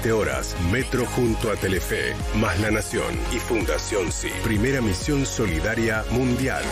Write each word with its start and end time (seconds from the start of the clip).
20 0.00 0.12
horas, 0.12 0.56
Metro 0.72 1.04
junto 1.04 1.50
a 1.50 1.56
Telefe, 1.56 2.14
más 2.36 2.58
La 2.60 2.70
Nación 2.70 3.14
y 3.32 3.38
Fundación 3.38 4.10
Sí. 4.10 4.28
Primera 4.42 4.80
misión 4.80 5.26
solidaria 5.26 6.04
mundial. 6.10 6.62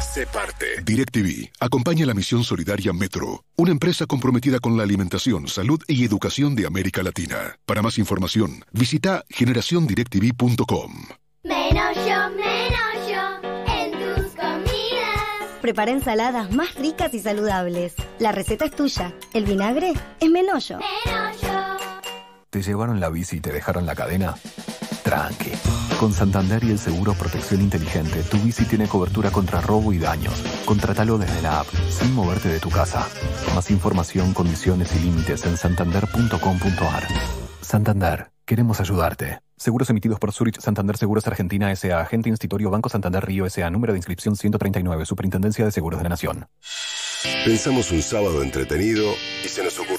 Se 0.00 0.26
parte. 0.26 0.82
DirecTV 0.84 1.50
acompaña 1.60 2.06
la 2.06 2.14
misión 2.14 2.42
solidaria 2.42 2.92
Metro, 2.92 3.44
una 3.56 3.70
empresa 3.70 4.06
comprometida 4.06 4.58
con 4.58 4.76
la 4.76 4.82
alimentación, 4.82 5.46
salud 5.46 5.80
y 5.86 6.04
educación 6.04 6.56
de 6.56 6.66
América 6.66 7.04
Latina. 7.04 7.56
Para 7.66 7.82
más 7.82 7.98
información, 7.98 8.64
visita 8.72 9.22
generaciondirectv.com. 9.28 10.92
Menos 11.44 11.94
yo, 11.94 12.30
menos 12.30 13.08
yo 13.08 13.72
en 13.72 13.92
tus 13.92 14.34
comidas. 14.34 15.60
Prepara 15.60 15.92
ensaladas 15.92 16.50
más 16.52 16.74
ricas 16.74 17.14
y 17.14 17.20
saludables. 17.20 17.94
La 18.18 18.32
receta 18.32 18.64
es 18.64 18.74
tuya. 18.74 19.14
El 19.32 19.44
vinagre 19.44 19.92
es 20.20 20.30
Menollo. 20.30 20.78
Menos 20.78 21.40
yo. 21.40 21.51
¿Te 22.52 22.60
llevaron 22.60 23.00
la 23.00 23.08
bici 23.08 23.36
y 23.36 23.40
te 23.40 23.50
dejaron 23.50 23.86
la 23.86 23.94
cadena? 23.94 24.34
Tranqui. 25.02 25.52
Con 25.98 26.12
Santander 26.12 26.62
y 26.62 26.72
el 26.72 26.78
seguro 26.78 27.14
Protección 27.14 27.62
Inteligente, 27.62 28.22
tu 28.24 28.36
bici 28.36 28.66
tiene 28.66 28.86
cobertura 28.86 29.30
contra 29.30 29.62
robo 29.62 29.90
y 29.90 29.98
daños. 29.98 30.34
Contratalo 30.66 31.16
desde 31.16 31.40
la 31.40 31.60
app, 31.60 31.66
sin 31.88 32.12
moverte 32.12 32.50
de 32.50 32.60
tu 32.60 32.68
casa. 32.68 33.08
Más 33.54 33.70
información, 33.70 34.34
condiciones 34.34 34.94
y 34.94 34.98
límites 34.98 35.46
en 35.46 35.56
santander.com.ar. 35.56 37.04
Santander, 37.62 38.32
queremos 38.44 38.80
ayudarte. 38.80 39.38
Seguros 39.56 39.88
emitidos 39.88 40.18
por 40.18 40.30
Zurich 40.32 40.60
Santander 40.60 40.98
Seguros 40.98 41.26
Argentina 41.26 41.72
S.A. 41.72 42.00
Agente 42.02 42.28
Institutorio 42.28 42.68
Banco 42.68 42.90
Santander 42.90 43.24
Río 43.24 43.46
S.A. 43.46 43.70
Número 43.70 43.94
de 43.94 43.98
inscripción 43.98 44.36
139. 44.36 45.06
Superintendencia 45.06 45.64
de 45.64 45.72
Seguros 45.72 46.00
de 46.00 46.04
la 46.04 46.10
Nación. 46.10 46.46
Pensamos 47.46 47.90
un 47.92 48.02
sábado 48.02 48.42
entretenido 48.42 49.10
y 49.42 49.48
se 49.48 49.64
nos 49.64 49.78
ocurrió. 49.78 49.91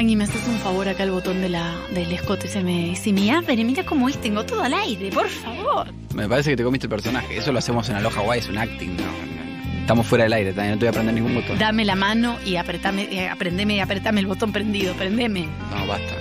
Agni, 0.00 0.16
me 0.16 0.24
haces 0.24 0.40
un 0.48 0.58
favor 0.60 0.88
acá 0.88 1.02
el 1.02 1.10
botón 1.10 1.42
de 1.42 1.50
la, 1.50 1.76
del 1.90 2.10
escote. 2.10 2.48
Se 2.48 2.62
me, 2.62 2.96
se 2.96 3.12
me 3.12 3.30
abre. 3.32 3.62
Mira 3.62 3.84
cómo 3.84 4.08
es. 4.08 4.18
Tengo 4.18 4.46
todo 4.46 4.62
al 4.62 4.72
aire. 4.72 5.10
Por 5.10 5.28
favor. 5.28 5.92
Me 6.14 6.26
parece 6.26 6.48
que 6.48 6.56
te 6.56 6.64
comiste 6.64 6.86
el 6.86 6.90
personaje. 6.90 7.36
Eso 7.36 7.52
lo 7.52 7.58
hacemos 7.58 7.86
en 7.90 7.96
Aloha 7.96 8.18
Hawaii, 8.20 8.40
es 8.40 8.48
un 8.48 8.56
acting. 8.56 8.96
No, 8.96 9.02
no. 9.02 9.80
Estamos 9.80 10.06
fuera 10.06 10.24
del 10.24 10.32
aire 10.32 10.54
también. 10.54 10.72
No 10.72 10.78
te 10.78 10.86
voy 10.86 10.88
a 10.88 10.92
prender 10.92 11.14
ningún 11.14 11.34
botón. 11.34 11.58
Dame 11.58 11.84
la 11.84 11.96
mano 11.96 12.38
y 12.46 12.56
apretame, 12.56 13.12
eh, 13.12 13.28
aprendeme 13.28 13.74
y 13.74 13.80
apretame 13.80 14.20
el 14.20 14.26
botón 14.26 14.52
prendido. 14.52 14.94
Prendeme. 14.94 15.48
No, 15.70 15.86
basta. 15.86 16.14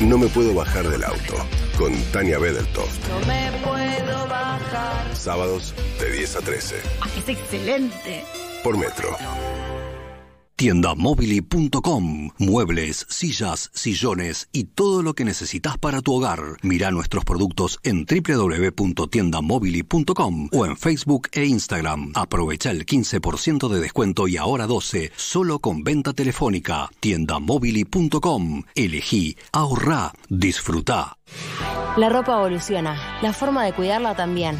No 0.00 0.18
me 0.18 0.26
puedo 0.26 0.52
bajar 0.52 0.86
del 0.86 1.02
auto. 1.02 1.36
Con 1.78 1.94
Tania 2.12 2.38
Bedeltoft. 2.38 3.08
No 3.08 3.26
me 3.26 3.50
puedo 3.64 4.26
bajar. 4.28 5.16
Sábados 5.16 5.72
de 5.98 6.12
10 6.18 6.36
a 6.36 6.40
13. 6.40 6.74
Ah, 7.00 7.08
es 7.16 7.26
excelente. 7.30 8.24
Por 8.62 8.76
Metro. 8.76 9.16
Tiendamobili.com. 10.60 12.30
Muebles, 12.36 13.06
sillas, 13.08 13.70
sillones 13.72 14.50
y 14.52 14.64
todo 14.64 15.02
lo 15.02 15.14
que 15.14 15.24
necesitas 15.24 15.78
para 15.78 16.02
tu 16.02 16.12
hogar. 16.12 16.58
Mira 16.60 16.90
nuestros 16.90 17.24
productos 17.24 17.80
en 17.82 18.04
www.tiendamobili.com 18.04 20.48
o 20.52 20.66
en 20.66 20.76
Facebook 20.76 21.28
e 21.32 21.46
Instagram. 21.46 22.12
Aprovecha 22.14 22.72
el 22.72 22.84
15% 22.84 23.70
de 23.70 23.80
descuento 23.80 24.28
y 24.28 24.36
ahora 24.36 24.66
12 24.66 25.12
solo 25.16 25.60
con 25.60 25.82
venta 25.82 26.12
telefónica. 26.12 26.90
Tiendamobili.com. 27.00 28.64
Elegí, 28.74 29.38
ahorrá, 29.52 30.12
disfrutá. 30.28 31.16
La 31.96 32.10
ropa 32.10 32.34
evoluciona, 32.34 33.18
la 33.22 33.32
forma 33.32 33.64
de 33.64 33.72
cuidarla 33.72 34.14
también. 34.14 34.58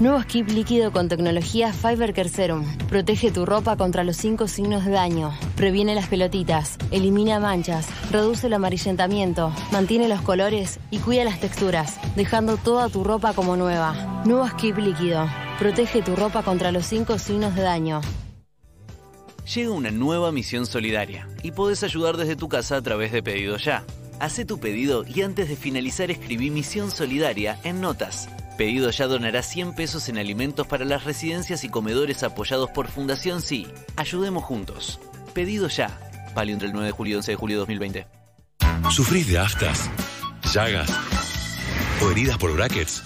Nuevo 0.00 0.20
skip 0.22 0.48
líquido 0.48 0.90
con 0.90 1.08
tecnología 1.08 1.72
Fiber 1.72 2.12
Care 2.12 2.28
Serum. 2.28 2.64
Protege 2.88 3.30
tu 3.30 3.46
ropa 3.46 3.76
contra 3.76 4.02
los 4.02 4.16
cinco 4.16 4.48
signos 4.48 4.84
de 4.84 4.90
daño. 4.90 5.32
Previene 5.54 5.94
las 5.94 6.08
pelotitas, 6.08 6.78
elimina 6.90 7.38
manchas, 7.38 7.86
reduce 8.10 8.48
el 8.48 8.54
amarillentamiento, 8.54 9.54
mantiene 9.70 10.08
los 10.08 10.20
colores 10.20 10.80
y 10.90 10.98
cuida 10.98 11.22
las 11.22 11.38
texturas, 11.38 12.00
dejando 12.16 12.56
toda 12.56 12.88
tu 12.88 13.04
ropa 13.04 13.34
como 13.34 13.56
nueva. 13.56 14.22
Nuevo 14.26 14.48
skip 14.48 14.78
líquido. 14.78 15.28
Protege 15.60 16.02
tu 16.02 16.16
ropa 16.16 16.42
contra 16.42 16.72
los 16.72 16.86
cinco 16.86 17.16
signos 17.20 17.54
de 17.54 17.62
daño. 17.62 18.00
Llega 19.54 19.70
una 19.70 19.92
nueva 19.92 20.32
misión 20.32 20.66
solidaria 20.66 21.28
y 21.44 21.52
podés 21.52 21.84
ayudar 21.84 22.16
desde 22.16 22.34
tu 22.34 22.48
casa 22.48 22.76
a 22.76 22.82
través 22.82 23.12
de 23.12 23.22
Pedido 23.22 23.58
Ya. 23.58 23.84
Hacé 24.18 24.44
tu 24.44 24.58
pedido 24.58 25.04
y 25.06 25.22
antes 25.22 25.48
de 25.48 25.56
finalizar 25.56 26.10
escribí 26.10 26.50
Misión 26.50 26.90
Solidaria 26.90 27.58
en 27.62 27.80
notas. 27.80 28.28
Pedido 28.56 28.90
Ya 28.90 29.06
donará 29.06 29.42
100 29.42 29.74
pesos 29.74 30.08
en 30.08 30.18
alimentos 30.18 30.66
para 30.66 30.84
las 30.84 31.04
residencias 31.04 31.64
y 31.64 31.68
comedores 31.68 32.22
apoyados 32.22 32.70
por 32.70 32.88
Fundación 32.88 33.42
Sí. 33.42 33.66
Ayudemos 33.96 34.44
juntos. 34.44 35.00
Pedido 35.32 35.68
Ya. 35.68 35.98
Válido 36.34 36.54
entre 36.54 36.68
el 36.68 36.72
9 36.72 36.86
de 36.86 36.92
julio 36.92 37.14
y 37.14 37.16
11 37.16 37.30
de 37.32 37.36
julio 37.36 37.56
de 37.56 37.60
2020. 37.60 38.06
¿Sufrís 38.90 39.26
de 39.28 39.38
aftas, 39.38 39.90
llagas 40.52 40.90
o 42.02 42.10
heridas 42.10 42.38
por 42.38 42.52
brackets? 42.54 43.02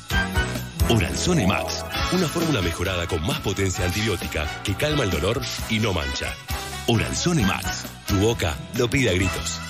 Oralzone 0.88 1.46
Max, 1.46 1.84
una 2.12 2.26
fórmula 2.26 2.62
mejorada 2.62 3.06
con 3.06 3.24
más 3.26 3.40
potencia 3.40 3.84
antibiótica 3.84 4.46
que 4.64 4.74
calma 4.74 5.04
el 5.04 5.10
dolor 5.10 5.40
y 5.68 5.78
no 5.78 5.92
mancha. 5.92 6.34
Oralzone 6.86 7.44
Max, 7.44 7.84
tu 8.06 8.16
boca 8.16 8.56
lo 8.76 8.88
pide 8.88 9.10
a 9.10 9.12
gritos. 9.12 9.60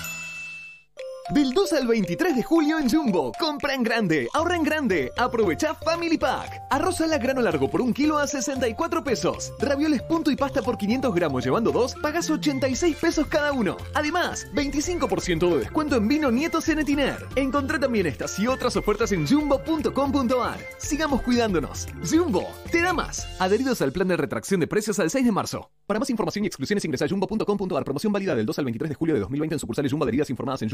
Del 1.31 1.53
2 1.53 1.73
al 1.73 1.85
23 1.85 2.35
de 2.35 2.41
julio 2.41 2.79
en 2.79 2.89
Jumbo. 2.89 3.31
Compra 3.39 3.75
en 3.75 3.83
grande, 3.83 4.27
ahorra 4.33 4.55
en 4.55 4.63
grande. 4.63 5.11
Aprovecha 5.15 5.75
Family 5.75 6.17
Pack. 6.17 6.63
Arroz 6.71 7.01
a 7.01 7.07
la 7.07 7.19
grano 7.19 7.39
largo 7.41 7.69
por 7.69 7.81
un 7.81 7.93
kilo 7.93 8.17
a 8.17 8.25
64 8.25 9.03
pesos. 9.03 9.53
Ravioles 9.59 10.01
punto 10.01 10.31
y 10.31 10.35
pasta 10.35 10.63
por 10.63 10.75
500 10.75 11.13
gramos 11.13 11.45
llevando 11.45 11.71
dos, 11.71 11.93
pagas 12.01 12.31
86 12.31 12.95
pesos 12.95 13.27
cada 13.27 13.51
uno. 13.51 13.77
Además, 13.93 14.47
25% 14.55 15.51
de 15.51 15.59
descuento 15.59 15.97
en 15.97 16.07
vino 16.07 16.31
Nieto 16.31 16.61
Cenetiner. 16.61 17.23
Encontrá 17.35 17.79
también 17.79 18.07
estas 18.07 18.39
y 18.39 18.47
otras 18.47 18.75
ofertas 18.75 19.11
en 19.11 19.27
jumbo.com.ar. 19.27 20.57
Sigamos 20.79 21.21
cuidándonos. 21.21 21.87
Jumbo, 22.09 22.47
te 22.71 22.81
da 22.81 22.91
más. 22.91 23.27
Adheridos 23.39 23.83
al 23.83 23.91
plan 23.91 24.07
de 24.07 24.17
retracción 24.17 24.59
de 24.61 24.67
precios 24.67 24.97
al 24.97 25.11
6 25.11 25.25
de 25.25 25.31
marzo. 25.31 25.69
Para 25.85 25.99
más 25.99 26.09
información 26.09 26.43
y 26.45 26.47
exclusiones 26.47 26.83
ingresa 26.85 27.05
a 27.05 27.07
jumbo.com.ar. 27.07 27.83
Promoción 27.83 28.11
válida 28.11 28.33
del 28.33 28.47
2 28.47 28.57
al 28.57 28.65
23 28.65 28.89
de 28.89 28.95
julio 28.95 29.13
de 29.13 29.21
2020 29.21 29.53
en 29.55 29.59
sucursales 29.59 29.91
Jumbo 29.91 30.05
adheridas 30.05 30.31
informadas 30.31 30.63
en 30.63 30.69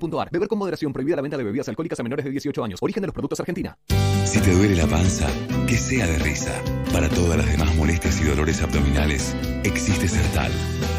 jumbo.com.ar. 0.00 0.30
Beber 0.30 0.48
con 0.48 0.58
moderación 0.58 0.92
prohibida 0.92 1.16
la 1.16 1.22
venta 1.22 1.36
de 1.36 1.44
bebidas 1.44 1.68
alcohólicas 1.68 2.00
a 2.00 2.02
menores 2.02 2.24
de 2.24 2.30
18 2.30 2.64
años. 2.64 2.80
Origen 2.82 3.02
de 3.02 3.08
los 3.08 3.14
productos 3.14 3.40
Argentina. 3.40 3.76
Si 4.24 4.40
te 4.40 4.52
duele 4.52 4.76
la 4.76 4.86
panza, 4.86 5.28
que 5.66 5.76
sea 5.76 6.06
de 6.06 6.18
risa. 6.18 6.52
Para 6.92 7.08
todas 7.08 7.36
las 7.38 7.46
demás 7.46 7.74
molestias 7.76 8.20
y 8.20 8.24
dolores 8.24 8.62
abdominales, 8.62 9.34
existe 9.64 10.08
Sertal. 10.08 10.52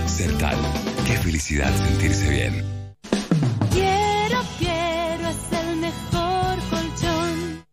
Sertal. 0.07 0.57
Qué 1.05 1.17
felicidad 1.17 1.73
sentirse 1.75 2.29
bien. 2.29 2.65
Quiero, 3.71 4.41
quiero, 4.57 5.29
es 5.29 5.51
el 5.51 5.77
mejor 5.77 6.57
colchón. 6.69 7.65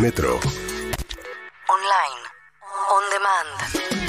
Metro. 0.00 0.40
Online. 1.68 2.20
On 2.90 3.10
demand. 3.10 4.03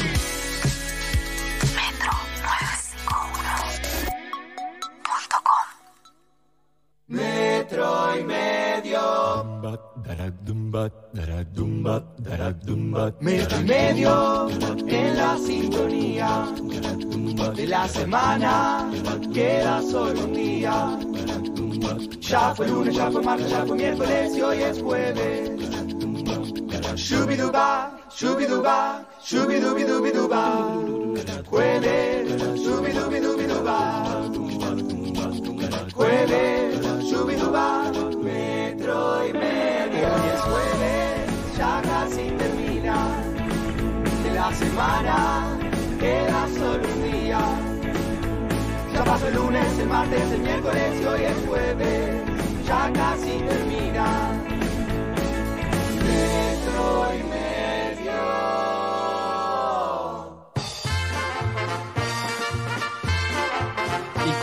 Metro 7.07 8.19
y 8.19 8.23
medio. 8.23 9.43
Metro 13.19 13.59
y 13.59 13.63
medio 13.63 14.49
en 14.87 15.15
la 15.15 15.37
sintonía 15.37 16.47
de 17.55 17.67
la 17.67 17.87
semana. 17.87 18.89
Queda 19.31 19.83
solo 19.83 20.23
un 20.23 20.33
día. 20.33 20.97
Ya 22.21 22.55
fue 22.55 22.67
lunes, 22.67 22.95
ya 22.95 23.11
fue 23.11 23.21
martes, 23.21 23.51
ya 23.51 23.65
fue 23.67 23.77
miércoles 23.77 24.35
y 24.35 24.41
hoy 24.41 24.63
es 24.63 24.81
jueves. 24.81 25.51
Shubiduba, 26.95 27.99
shubiduba, 28.09 29.07
shubidubidubiduba. 29.23 30.81
Jueves, 31.45 32.41
shubidubidubiduba. 32.63 34.54
Jueves, 35.95 36.81
shubiduba, 37.09 37.89
metro 38.21 39.25
y 39.29 39.31
medio. 39.31 40.07
Hoy 40.13 40.27
es 40.33 40.41
jueves, 40.41 41.57
ya 41.57 41.81
casi 41.81 42.31
termina. 42.31 43.23
De 44.25 44.31
la 44.33 44.53
semana 44.53 45.57
queda 45.97 46.49
solo 46.49 46.83
un 46.83 47.11
día. 47.11 47.39
Ya 48.93 49.03
pasó 49.05 49.27
el 49.29 49.35
lunes, 49.35 49.79
el 49.79 49.87
martes, 49.87 50.31
el 50.33 50.41
miércoles 50.41 51.01
y 51.01 51.05
hoy 51.05 51.23
es 51.23 51.47
jueves. 51.47 52.23
Ya 52.67 52.91
casi 52.91 53.37
termina. 53.47 54.33
Metro 56.03 57.13
y 57.13 57.23
medio. 57.23 57.54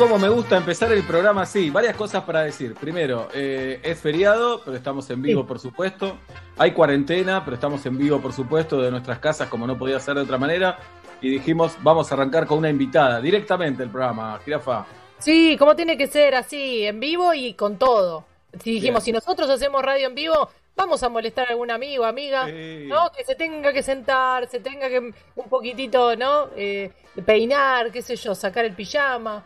Como 0.02 0.18
me 0.18 0.28
gusta 0.28 0.56
empezar 0.56 0.90
el 0.92 1.04
programa 1.04 1.42
así, 1.42 1.70
varias 1.70 1.94
cosas 1.94 2.24
para 2.24 2.42
decir. 2.42 2.74
Primero, 2.74 3.28
eh, 3.32 3.78
es 3.84 4.00
feriado, 4.00 4.60
pero 4.64 4.76
estamos 4.76 5.08
en 5.10 5.22
vivo, 5.22 5.46
por 5.46 5.60
supuesto. 5.60 6.18
Hay 6.58 6.72
cuarentena, 6.72 7.44
pero 7.44 7.54
estamos 7.54 7.86
en 7.86 7.96
vivo, 7.96 8.20
por 8.20 8.32
supuesto, 8.32 8.82
de 8.82 8.90
nuestras 8.90 9.20
casas, 9.20 9.48
como 9.48 9.64
no 9.64 9.78
podía 9.78 10.00
ser 10.00 10.16
de 10.16 10.22
otra 10.22 10.38
manera. 10.38 10.76
Y 11.20 11.30
dijimos, 11.30 11.76
vamos 11.82 12.10
a 12.10 12.16
arrancar 12.16 12.46
con 12.48 12.58
una 12.58 12.68
invitada, 12.68 13.20
directamente 13.20 13.84
el 13.84 13.90
programa, 13.90 14.40
Jirafa. 14.44 14.84
Sí, 15.18 15.56
como 15.56 15.76
tiene 15.76 15.96
que 15.96 16.08
ser 16.08 16.34
así, 16.34 16.84
en 16.84 16.98
vivo 16.98 17.32
y 17.32 17.54
con 17.54 17.78
todo. 17.78 18.24
Si 18.60 18.72
dijimos, 18.72 19.04
Bien. 19.04 19.20
si 19.20 19.24
nosotros 19.24 19.48
hacemos 19.48 19.82
radio 19.82 20.08
en 20.08 20.16
vivo, 20.16 20.50
vamos 20.74 21.00
a 21.04 21.08
molestar 21.08 21.46
a 21.46 21.50
algún 21.50 21.70
amigo, 21.70 22.04
amiga, 22.04 22.46
Sí. 22.46 22.86
¿no? 22.88 23.12
Que 23.16 23.22
se 23.22 23.36
tenga 23.36 23.72
que 23.72 23.84
sentar, 23.84 24.48
se 24.48 24.58
tenga 24.58 24.88
que 24.88 24.98
un 24.98 25.48
poquitito, 25.48 26.16
¿no? 26.16 26.48
Eh, 26.56 26.90
peinar, 27.24 27.92
qué 27.92 28.02
sé 28.02 28.16
yo, 28.16 28.34
sacar 28.34 28.64
el 28.64 28.74
pijama. 28.74 29.44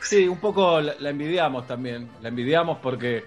Sí, 0.00 0.26
un 0.28 0.38
poco 0.38 0.80
la, 0.80 0.94
la 0.98 1.10
envidiamos 1.10 1.66
también. 1.66 2.08
La 2.22 2.28
envidiamos 2.28 2.78
porque 2.78 3.24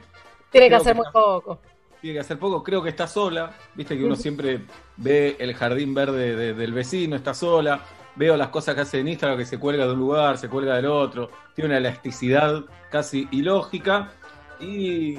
Tiene 0.49 0.69
que 0.69 0.75
hacer 0.75 0.93
que 0.93 0.97
muy 0.97 1.07
está- 1.07 1.19
poco. 1.19 1.59
tiene 1.99 2.13
que 2.15 2.19
hacer 2.21 2.39
poco. 2.39 2.63
Creo 2.63 2.81
que 2.81 2.89
está 2.89 3.07
sola. 3.07 3.51
Viste 3.75 3.97
que 3.97 4.03
uno 4.05 4.15
siempre 4.15 4.61
ve 4.97 5.35
el 5.39 5.53
jardín 5.53 5.93
verde 5.93 6.35
de- 6.35 6.53
del 6.53 6.73
vecino, 6.73 7.15
está 7.15 7.33
sola. 7.33 7.81
Veo 8.15 8.35
las 8.35 8.49
cosas 8.49 8.75
que 8.75 8.81
hace 8.81 8.99
en 8.99 9.07
Instagram, 9.07 9.37
que 9.37 9.45
se 9.45 9.57
cuelga 9.57 9.85
de 9.85 9.93
un 9.93 9.99
lugar, 9.99 10.37
se 10.37 10.49
cuelga 10.49 10.75
del 10.75 10.85
otro. 10.87 11.29
Tiene 11.55 11.69
una 11.69 11.77
elasticidad 11.77 12.63
casi 12.89 13.27
ilógica. 13.31 14.11
Y, 14.59 15.13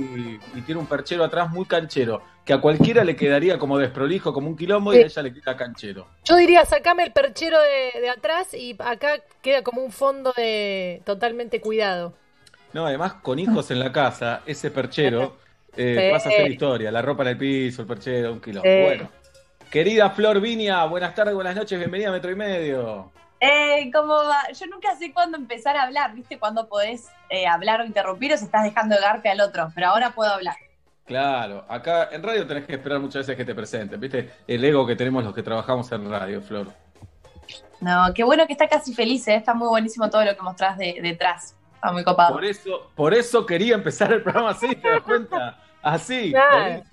y 0.55 0.61
tiene 0.65 0.81
un 0.81 0.87
perchero 0.87 1.25
atrás 1.25 1.51
muy 1.51 1.65
canchero. 1.65 2.23
Que 2.45 2.53
a 2.53 2.61
cualquiera 2.61 3.05
le 3.05 3.15
quedaría 3.15 3.59
como 3.59 3.79
desprolijo, 3.79 4.33
como 4.33 4.49
un 4.49 4.57
quilombo, 4.57 4.93
y 4.93 4.99
a 4.99 5.03
ella 5.03 5.23
le 5.23 5.33
queda 5.33 5.57
canchero. 5.57 6.07
Yo 6.25 6.37
diría, 6.37 6.65
sacame 6.65 7.05
el 7.05 7.13
perchero 7.13 7.59
de, 7.61 8.01
de 8.01 8.11
atrás 8.11 8.53
y 8.53 8.77
acá 8.81 9.21
queda 9.43 9.63
como 9.63 9.81
un 9.83 9.93
fondo 9.93 10.33
de 10.37 11.03
totalmente 11.05 11.61
cuidado. 11.61 12.15
No, 12.73 12.87
además 12.87 13.15
con 13.15 13.39
hijos 13.39 13.71
en 13.71 13.79
la 13.79 13.93
casa, 13.93 14.43
ese 14.47 14.71
perchero 14.71 15.37
eh, 15.77 16.07
Sí. 16.09 16.13
pasa 16.13 16.29
a 16.31 16.33
ser 16.33 16.51
historia. 16.51 16.91
La 16.91 17.01
ropa 17.03 17.23
en 17.23 17.29
el 17.29 17.39
piso, 17.39 17.83
el 17.83 17.89
perchero, 17.89 18.33
un 18.33 18.41
quilombo. 18.41 18.69
Sí. 18.69 18.83
Bueno. 18.83 19.09
Querida 19.71 20.11
Flor 20.11 20.41
Viña, 20.41 20.85
buenas 20.85 21.15
tardes, 21.15 21.35
buenas 21.35 21.57
noches, 21.57 21.79
bienvenida 21.79 22.09
a 22.09 22.13
Metro 22.13 22.31
y 22.31 22.35
Medio. 22.35 23.11
Eh, 23.41 23.91
¿cómo 23.93 24.15
va? 24.15 24.51
Yo 24.53 24.67
nunca 24.67 24.95
sé 24.97 25.13
cuándo 25.13 25.39
empezar 25.39 25.77
a 25.77 25.83
hablar, 25.85 26.15
¿viste? 26.15 26.39
Cuándo 26.39 26.69
podés 26.69 27.09
eh, 27.31 27.47
hablar 27.47 27.81
o 27.81 27.85
interrumpir 27.85 28.33
o 28.33 28.37
si 28.37 28.45
estás 28.45 28.65
dejando 28.65 28.97
de 28.97 29.01
garpe 29.01 29.31
al 29.31 29.41
otro, 29.41 29.71
pero 29.75 29.89
ahora 29.89 30.11
puedo 30.15 30.31
hablar. 30.31 30.57
Claro, 31.05 31.65
acá 31.69 32.09
en 32.13 32.23
radio 32.23 32.47
tenés 32.47 32.65
que 32.65 32.75
esperar 32.75 33.01
muchas 33.01 33.27
veces 33.27 33.37
que 33.37 33.45
te 33.45 33.55
presenten, 33.55 33.99
¿viste? 34.01 34.33
El 34.47 34.65
ego 34.65 34.87
que 34.87 34.95
tenemos 34.97 35.25
los 35.25 35.35
que 35.35 35.43
trabajamos 35.43 35.91
en 35.93 36.09
radio, 36.09 36.41
Flor. 36.41 36.69
No, 37.81 38.13
qué 38.15 38.23
bueno 38.23 38.47
que 38.47 38.53
está 38.53 38.69
casi 38.69 38.95
feliz, 38.95 39.27
¿eh? 39.27 39.35
está 39.35 39.53
muy 39.55 39.69
buenísimo 39.69 40.09
todo 40.09 40.25
lo 40.25 40.37
que 40.37 40.43
mostrás 40.43 40.79
de, 40.79 40.99
detrás. 41.03 41.57
Está 41.75 41.91
muy 41.91 42.05
copado. 42.05 42.33
Por 42.35 42.45
eso, 42.45 42.91
por 42.95 43.13
eso 43.13 43.45
quería 43.45 43.75
empezar 43.75 44.13
el 44.13 44.23
programa 44.23 44.51
así, 44.51 44.75
¿te 44.77 44.89
das 44.89 45.01
cuenta? 45.03 45.59
Así. 45.83 46.31
Claro. 46.31 46.85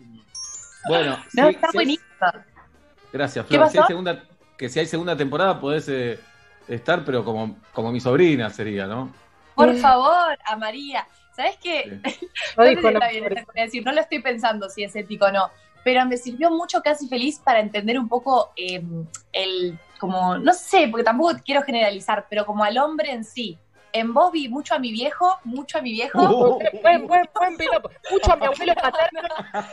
Bueno, 0.88 1.18
No, 1.34 1.50
está 1.50 1.68
hay- 1.68 1.74
buenísimo. 1.74 2.06
gracias, 3.14 3.46
¿Qué 3.46 3.56
Flor. 3.56 3.70
Si 3.70 3.78
hay 3.78 3.84
segunda, 3.86 4.24
que 4.58 4.70
si 4.70 4.80
hay 4.80 4.86
segunda 4.88 5.16
temporada 5.16 5.60
podés 5.60 5.88
eh, 5.90 6.20
estar, 6.68 7.06
pero 7.06 7.24
como, 7.24 7.58
como 7.72 7.92
mi 7.92 8.00
sobrina 8.00 8.50
sería, 8.50 8.88
¿no? 8.88 9.14
Por 9.54 9.76
favor, 9.76 10.38
a 10.44 10.56
María. 10.56 11.06
¿Sabes 11.40 11.58
qué? 11.64 12.02
No 12.58 12.66
No 12.66 12.70
dijo 12.70 12.90
bien 13.12 13.30
decir, 13.56 13.86
no 13.86 13.94
lo 13.94 14.02
estoy 14.02 14.20
pensando 14.20 14.70
si 14.70 14.84
es 14.84 14.94
ético 14.94 15.28
o 15.28 15.32
no, 15.32 15.50
pero 15.86 16.06
me 16.06 16.18
sirvió 16.18 16.52
mucho 16.52 16.82
casi 16.82 17.08
feliz 17.08 17.40
para 17.40 17.62
entender 17.62 17.98
un 17.98 18.10
poco 18.10 18.52
eh, 18.58 18.84
el, 19.32 19.80
como, 19.98 20.38
no 20.38 20.52
sé, 20.52 20.90
porque 20.92 21.06
tampoco 21.06 21.38
quiero 21.46 21.62
generalizar, 21.62 22.26
pero 22.30 22.46
como 22.46 22.66
al 22.66 22.78
hombre 22.78 23.12
en 23.12 23.24
sí. 23.24 23.58
En 23.92 24.14
vos 24.14 24.32
vi 24.32 24.48
mucho 24.50 24.76
a 24.76 24.80
mi 24.80 24.92
viejo, 24.92 25.40
mucho 25.44 25.78
a 25.80 25.82
mi 25.82 25.92
viejo. 25.92 26.60
Buen, 26.82 27.08
buen, 27.08 27.28
buen 27.34 27.58
piropo. 27.58 27.90
Mucho 28.12 28.34
a 28.34 28.36
mi 28.36 28.46
abuelo 28.46 28.74
paterno. 28.76 29.22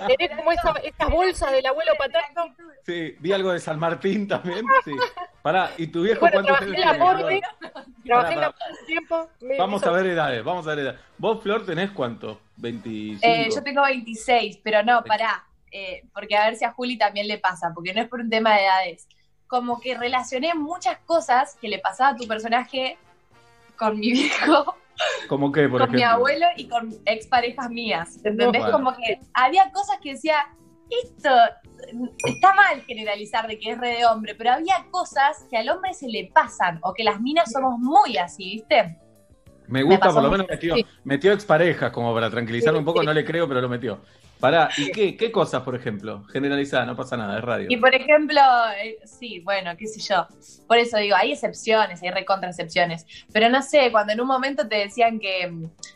Tenés 0.06 0.36
como 0.36 0.52
esa, 0.52 0.72
estas 0.82 1.10
bolsas 1.10 1.52
del 1.52 1.66
abuelo 1.66 1.92
paterno. 1.98 2.54
Sí, 2.84 3.14
vi 3.20 3.32
algo 3.32 3.52
de 3.52 3.60
San 3.60 3.78
Martín 3.78 4.26
también. 4.28 4.64
Sí. 4.84 4.92
Pará, 5.42 5.70
¿y 5.76 5.86
tu 5.88 6.02
viejo 6.02 6.20
Bueno, 6.20 6.34
cuántos 6.42 6.56
trabajé 6.58 6.82
en 6.82 6.88
años 6.88 6.98
la 6.98 7.14
tiene? 7.14 7.22
Morbe, 7.22 7.40
trabajé 8.04 8.32
en 8.34 8.40
la 8.40 8.48
un 8.48 8.86
tiempo. 8.86 9.28
me 9.40 9.58
Vamos 9.58 9.82
hizo- 9.82 9.90
a 9.90 9.92
ver 9.92 10.06
edades, 10.06 10.44
vamos 10.44 10.66
a 10.66 10.70
ver 10.70 10.78
edades. 10.80 11.00
¿Vos, 11.18 11.42
Flor, 11.42 11.66
tenés 11.66 11.90
cuánto? 11.90 12.40
¿25? 12.58 13.18
Eh, 13.22 13.48
yo 13.54 13.62
tengo 13.62 13.82
26, 13.82 14.60
pero 14.62 14.82
no, 14.82 15.04
pará, 15.04 15.44
eh, 15.70 16.04
porque 16.14 16.36
a 16.36 16.46
ver 16.46 16.56
si 16.56 16.64
a 16.64 16.72
Juli 16.72 16.96
también 16.96 17.28
le 17.28 17.38
pasa, 17.38 17.70
porque 17.74 17.92
no 17.92 18.00
es 18.00 18.08
por 18.08 18.20
un 18.20 18.30
tema 18.30 18.54
de 18.54 18.64
edades. 18.64 19.08
Como 19.46 19.78
que 19.80 19.94
relacioné 19.94 20.54
muchas 20.54 20.98
cosas 21.06 21.56
que 21.60 21.68
le 21.68 21.78
pasaba 21.78 22.10
a 22.10 22.16
tu 22.16 22.26
personaje 22.26 22.98
con 23.76 23.98
mi 23.98 24.12
viejo, 24.12 24.74
¿Cómo 25.28 25.52
qué, 25.52 25.68
por 25.68 25.80
con 25.80 25.92
mi 25.94 26.02
abuelo 26.02 26.46
y 26.56 26.68
con 26.68 26.94
exparejas 27.04 27.68
mías. 27.70 28.16
¿Entendés? 28.24 28.64
Como 28.70 28.94
que 28.96 29.20
había 29.34 29.70
cosas 29.70 29.98
que 30.02 30.12
decía, 30.12 30.36
esto 30.88 31.30
está 32.24 32.54
mal 32.54 32.80
generalizar 32.82 33.46
de 33.46 33.58
que 33.58 33.72
es 33.72 33.78
re 33.78 33.98
de 33.98 34.06
hombre, 34.06 34.34
pero 34.34 34.52
había 34.52 34.86
cosas 34.90 35.46
que 35.50 35.56
al 35.58 35.68
hombre 35.68 35.92
se 35.94 36.08
le 36.08 36.30
pasan, 36.32 36.78
o 36.82 36.94
que 36.94 37.04
las 37.04 37.20
minas 37.20 37.52
somos 37.52 37.78
muy 37.78 38.16
así, 38.16 38.52
¿viste? 38.56 38.98
Me 39.68 39.82
gusta, 39.82 40.10
por 40.12 40.22
lo 40.22 40.30
menos 40.30 40.46
metió, 40.48 40.76
Sí. 40.76 40.86
metió 41.04 41.32
exparejas 41.32 41.90
como 41.90 42.14
para 42.14 42.30
tranquilizarme 42.30 42.78
Sí, 42.78 42.80
un 42.80 42.84
poco, 42.84 43.00
sí. 43.00 43.06
no 43.06 43.12
le 43.12 43.24
creo, 43.24 43.48
pero 43.48 43.60
lo 43.60 43.68
metió. 43.68 44.00
Pará, 44.40 44.68
¿y 44.76 44.90
qué, 44.92 45.16
qué 45.16 45.32
cosas, 45.32 45.62
por 45.62 45.74
ejemplo? 45.74 46.24
Generalizada, 46.24 46.84
no 46.84 46.94
pasa 46.94 47.16
nada, 47.16 47.38
es 47.38 47.44
radio. 47.44 47.66
Y 47.70 47.76
por 47.78 47.94
ejemplo, 47.94 48.40
eh, 48.82 48.98
sí, 49.04 49.40
bueno, 49.40 49.74
qué 49.78 49.86
sé 49.86 50.00
yo. 50.00 50.26
Por 50.66 50.76
eso 50.76 50.98
digo, 50.98 51.16
hay 51.16 51.32
excepciones, 51.32 52.02
hay 52.02 52.10
recontra 52.10 52.50
excepciones. 52.50 53.06
Pero 53.32 53.48
no 53.48 53.62
sé, 53.62 53.90
cuando 53.90 54.12
en 54.12 54.20
un 54.20 54.26
momento 54.26 54.68
te 54.68 54.76
decían 54.76 55.18
que, 55.18 55.52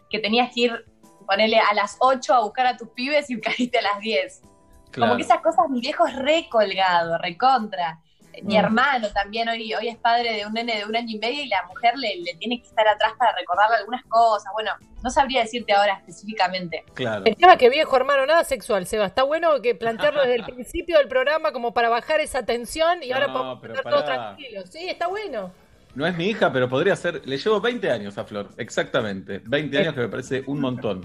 que 0.08 0.19
tenías 0.20 0.54
que 0.54 0.60
ir, 0.60 0.84
ponerle 1.26 1.58
a 1.58 1.75
las 1.75 1.96
8 2.00 2.34
a 2.34 2.40
buscar 2.40 2.66
a 2.66 2.76
tus 2.76 2.88
pibes 2.88 3.28
y 3.28 3.38
caíste 3.40 3.78
a 3.78 3.82
las 3.82 4.00
10. 4.00 4.42
Claro. 4.90 5.10
Como 5.10 5.16
que 5.16 5.22
esas 5.22 5.42
cosas, 5.42 5.69
mi 5.69 5.81
viejo 5.81 6.06
es 6.06 6.16
re 6.16 6.48
colgado, 6.50 7.19
recontra. 7.19 8.00
Mi 8.42 8.54
Mm. 8.54 8.58
hermano 8.58 9.08
también 9.12 9.48
hoy, 9.48 9.74
hoy 9.74 9.88
es 9.88 9.96
padre 9.96 10.32
de 10.36 10.46
un 10.46 10.52
nene 10.52 10.76
de 10.78 10.84
un 10.84 10.94
año 10.96 11.16
y 11.16 11.18
medio 11.18 11.42
y 11.42 11.48
la 11.48 11.64
mujer 11.66 11.94
le, 11.96 12.16
le 12.16 12.34
tiene 12.34 12.60
que 12.60 12.66
estar 12.68 12.86
atrás 12.88 13.12
para 13.18 13.34
recordarle 13.36 13.76
algunas 13.76 14.04
cosas. 14.06 14.50
Bueno, 14.52 14.70
no 15.02 15.10
sabría 15.10 15.42
decirte 15.42 15.72
ahora 15.72 15.94
específicamente. 15.98 16.84
Claro. 16.94 17.24
El 17.26 17.36
tema 17.36 17.56
que 17.56 17.68
viejo 17.70 17.96
hermano, 17.96 18.24
nada 18.26 18.44
sexual, 18.44 18.86
Seba. 18.86 19.06
Está 19.06 19.22
bueno 19.24 19.60
que 19.62 19.74
plantearlo 19.74 20.20
desde 20.22 20.36
el 20.36 20.44
principio 20.54 20.98
del 20.98 21.08
programa 21.08 21.52
como 21.52 21.74
para 21.74 21.88
bajar 21.88 22.20
esa 22.20 22.44
tensión 22.44 23.02
y 23.02 23.12
ahora 23.12 23.26
No, 23.26 23.32
podemos 23.34 23.58
pero 23.60 23.74
estar 23.74 23.92
todos 23.92 24.04
tranquilos. 24.04 24.64
Sí, 24.70 24.88
está 24.88 25.06
bueno. 25.08 25.52
No 25.94 26.06
es 26.06 26.16
mi 26.16 26.26
hija, 26.28 26.52
pero 26.52 26.68
podría 26.68 26.94
ser. 26.94 27.26
Le 27.26 27.36
llevo 27.36 27.60
20 27.60 27.90
años 27.90 28.16
a 28.16 28.24
Flor, 28.24 28.48
exactamente. 28.56 29.40
20 29.44 29.76
años 29.78 29.94
que 29.94 30.00
me 30.00 30.08
parece 30.08 30.44
un 30.46 30.60
montón. 30.60 31.04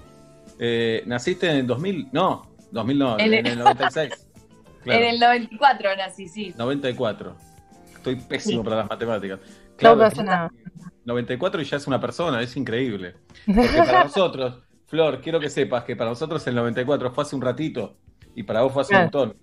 Eh, 0.58 1.02
¿Naciste 1.06 1.50
en 1.50 1.56
el 1.58 1.66
2000? 1.66 2.08
No, 2.12 2.54
2000 2.70 2.98
no, 2.98 3.18
En 3.18 3.34
en, 3.34 3.46
el- 3.46 3.52
el 3.52 3.58
96. 3.58 4.25
Claro, 4.86 5.02
En 5.04 5.10
el 5.14 5.20
94 5.20 5.96
nací, 5.96 6.28
sí. 6.28 6.54
94. 6.56 7.36
Estoy 7.96 8.16
pésimo 8.16 8.62
para 8.62 8.76
las 8.76 8.88
matemáticas. 8.88 9.40
No 9.40 9.76
Claro, 9.76 9.98
pasa 9.98 10.22
nada. 10.22 10.50
94 11.04 11.60
y 11.60 11.64
ya 11.64 11.76
es 11.76 11.86
una 11.86 12.00
persona, 12.00 12.40
es 12.40 12.56
increíble. 12.56 13.16
Porque 13.44 13.68
para 13.78 14.04
nosotros, 14.04 14.60
Flor, 14.86 15.20
quiero 15.20 15.40
que 15.40 15.50
sepas 15.50 15.82
que 15.84 15.96
para 15.96 16.10
nosotros 16.10 16.46
el 16.46 16.54
94 16.54 17.10
fue 17.12 17.24
hace 17.24 17.34
un 17.34 17.42
ratito 17.42 17.96
y 18.36 18.44
para 18.44 18.62
vos 18.62 18.72
fue 18.72 18.82
hace 18.82 18.94
un 18.94 19.02
montón. 19.02 19.36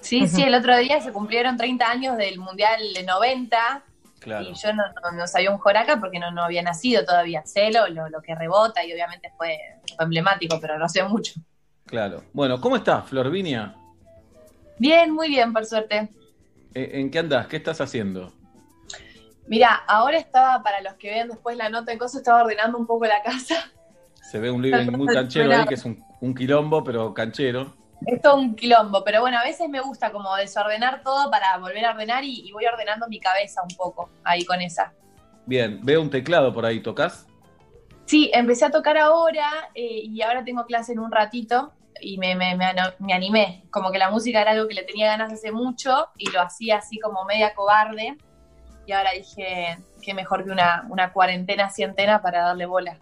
Sí, 0.00 0.26
sí, 0.26 0.42
el 0.42 0.54
otro 0.54 0.76
día 0.78 1.00
se 1.00 1.12
cumplieron 1.12 1.56
30 1.56 1.90
años 1.90 2.16
del 2.16 2.38
Mundial 2.38 2.80
de 2.94 3.02
90 3.02 3.84
Claro. 4.20 4.48
y 4.50 4.54
yo 4.54 4.72
no, 4.72 4.82
no, 5.02 5.12
no 5.16 5.26
sabía 5.26 5.50
un 5.50 5.58
joraca 5.58 6.00
porque 6.00 6.18
no, 6.18 6.30
no 6.32 6.42
había 6.42 6.62
nacido 6.62 7.04
todavía. 7.04 7.42
Sé 7.46 7.70
lo, 7.70 7.86
lo, 7.88 8.08
lo 8.08 8.20
que 8.22 8.34
rebota 8.34 8.84
y 8.84 8.92
obviamente 8.92 9.30
fue, 9.36 9.56
fue 9.94 10.04
emblemático, 10.04 10.58
pero 10.60 10.78
no 10.78 10.88
sé 10.88 11.04
mucho. 11.04 11.34
Claro. 11.86 12.22
Bueno, 12.32 12.60
¿cómo 12.60 12.76
estás, 12.76 13.08
Florvinia? 13.08 13.74
Bien, 14.78 15.12
muy 15.12 15.28
bien, 15.28 15.52
por 15.52 15.64
suerte. 15.64 16.08
Eh, 16.74 16.90
¿En 16.94 17.10
qué 17.10 17.18
andás? 17.18 17.46
¿Qué 17.46 17.56
estás 17.56 17.80
haciendo? 17.80 18.32
Mira, 19.46 19.74
ahora 19.86 20.18
estaba, 20.18 20.62
para 20.62 20.80
los 20.82 20.94
que 20.94 21.10
vean 21.10 21.28
después 21.28 21.56
la 21.56 21.70
nota 21.70 21.92
en 21.92 21.98
cosas, 21.98 22.18
estaba 22.18 22.42
ordenando 22.42 22.78
un 22.78 22.86
poco 22.86 23.06
la 23.06 23.22
casa. 23.22 23.54
Se 24.30 24.38
ve 24.38 24.50
un 24.50 24.60
living 24.60 24.90
muy 24.92 25.06
canchero 25.08 25.50
ahí, 25.52 25.66
que 25.66 25.74
es 25.74 25.84
un, 25.84 26.04
un 26.20 26.34
quilombo, 26.34 26.84
pero 26.84 27.14
canchero. 27.14 27.74
Es 28.06 28.20
todo 28.20 28.36
un 28.36 28.54
quilombo, 28.54 29.02
pero 29.02 29.22
bueno, 29.22 29.38
a 29.38 29.42
veces 29.42 29.68
me 29.68 29.80
gusta 29.80 30.12
como 30.12 30.36
desordenar 30.36 31.02
todo 31.02 31.30
para 31.30 31.56
volver 31.58 31.84
a 31.86 31.92
ordenar 31.92 32.22
y, 32.24 32.46
y 32.46 32.52
voy 32.52 32.66
ordenando 32.66 33.08
mi 33.08 33.18
cabeza 33.18 33.62
un 33.62 33.74
poco 33.76 34.10
ahí 34.22 34.44
con 34.44 34.60
esa. 34.60 34.92
Bien, 35.46 35.80
veo 35.82 36.02
un 36.02 36.10
teclado 36.10 36.52
por 36.52 36.66
ahí, 36.66 36.80
¿tocas? 36.80 37.26
Sí, 38.04 38.30
empecé 38.34 38.66
a 38.66 38.70
tocar 38.70 38.98
ahora 38.98 39.70
eh, 39.74 40.02
y 40.04 40.22
ahora 40.22 40.44
tengo 40.44 40.64
clase 40.66 40.92
en 40.92 40.98
un 40.98 41.10
ratito 41.10 41.72
y 42.00 42.18
me, 42.18 42.34
me, 42.34 42.56
me, 42.56 43.12
animé. 43.12 43.64
Como 43.70 43.90
que 43.90 43.98
la 43.98 44.10
música 44.10 44.40
era 44.40 44.52
algo 44.52 44.68
que 44.68 44.74
le 44.74 44.82
tenía 44.82 45.08
ganas 45.08 45.32
hace 45.32 45.52
mucho 45.52 46.08
y 46.16 46.30
lo 46.30 46.40
hacía 46.40 46.78
así 46.78 46.98
como 46.98 47.24
media 47.24 47.54
cobarde. 47.54 48.16
Y 48.86 48.92
ahora 48.92 49.10
dije 49.12 49.78
que 50.02 50.14
mejor 50.14 50.44
que 50.44 50.50
una, 50.50 50.86
una 50.88 51.12
cuarentena 51.12 51.70
cientena 51.70 52.22
para 52.22 52.42
darle 52.44 52.66
bola. 52.66 52.98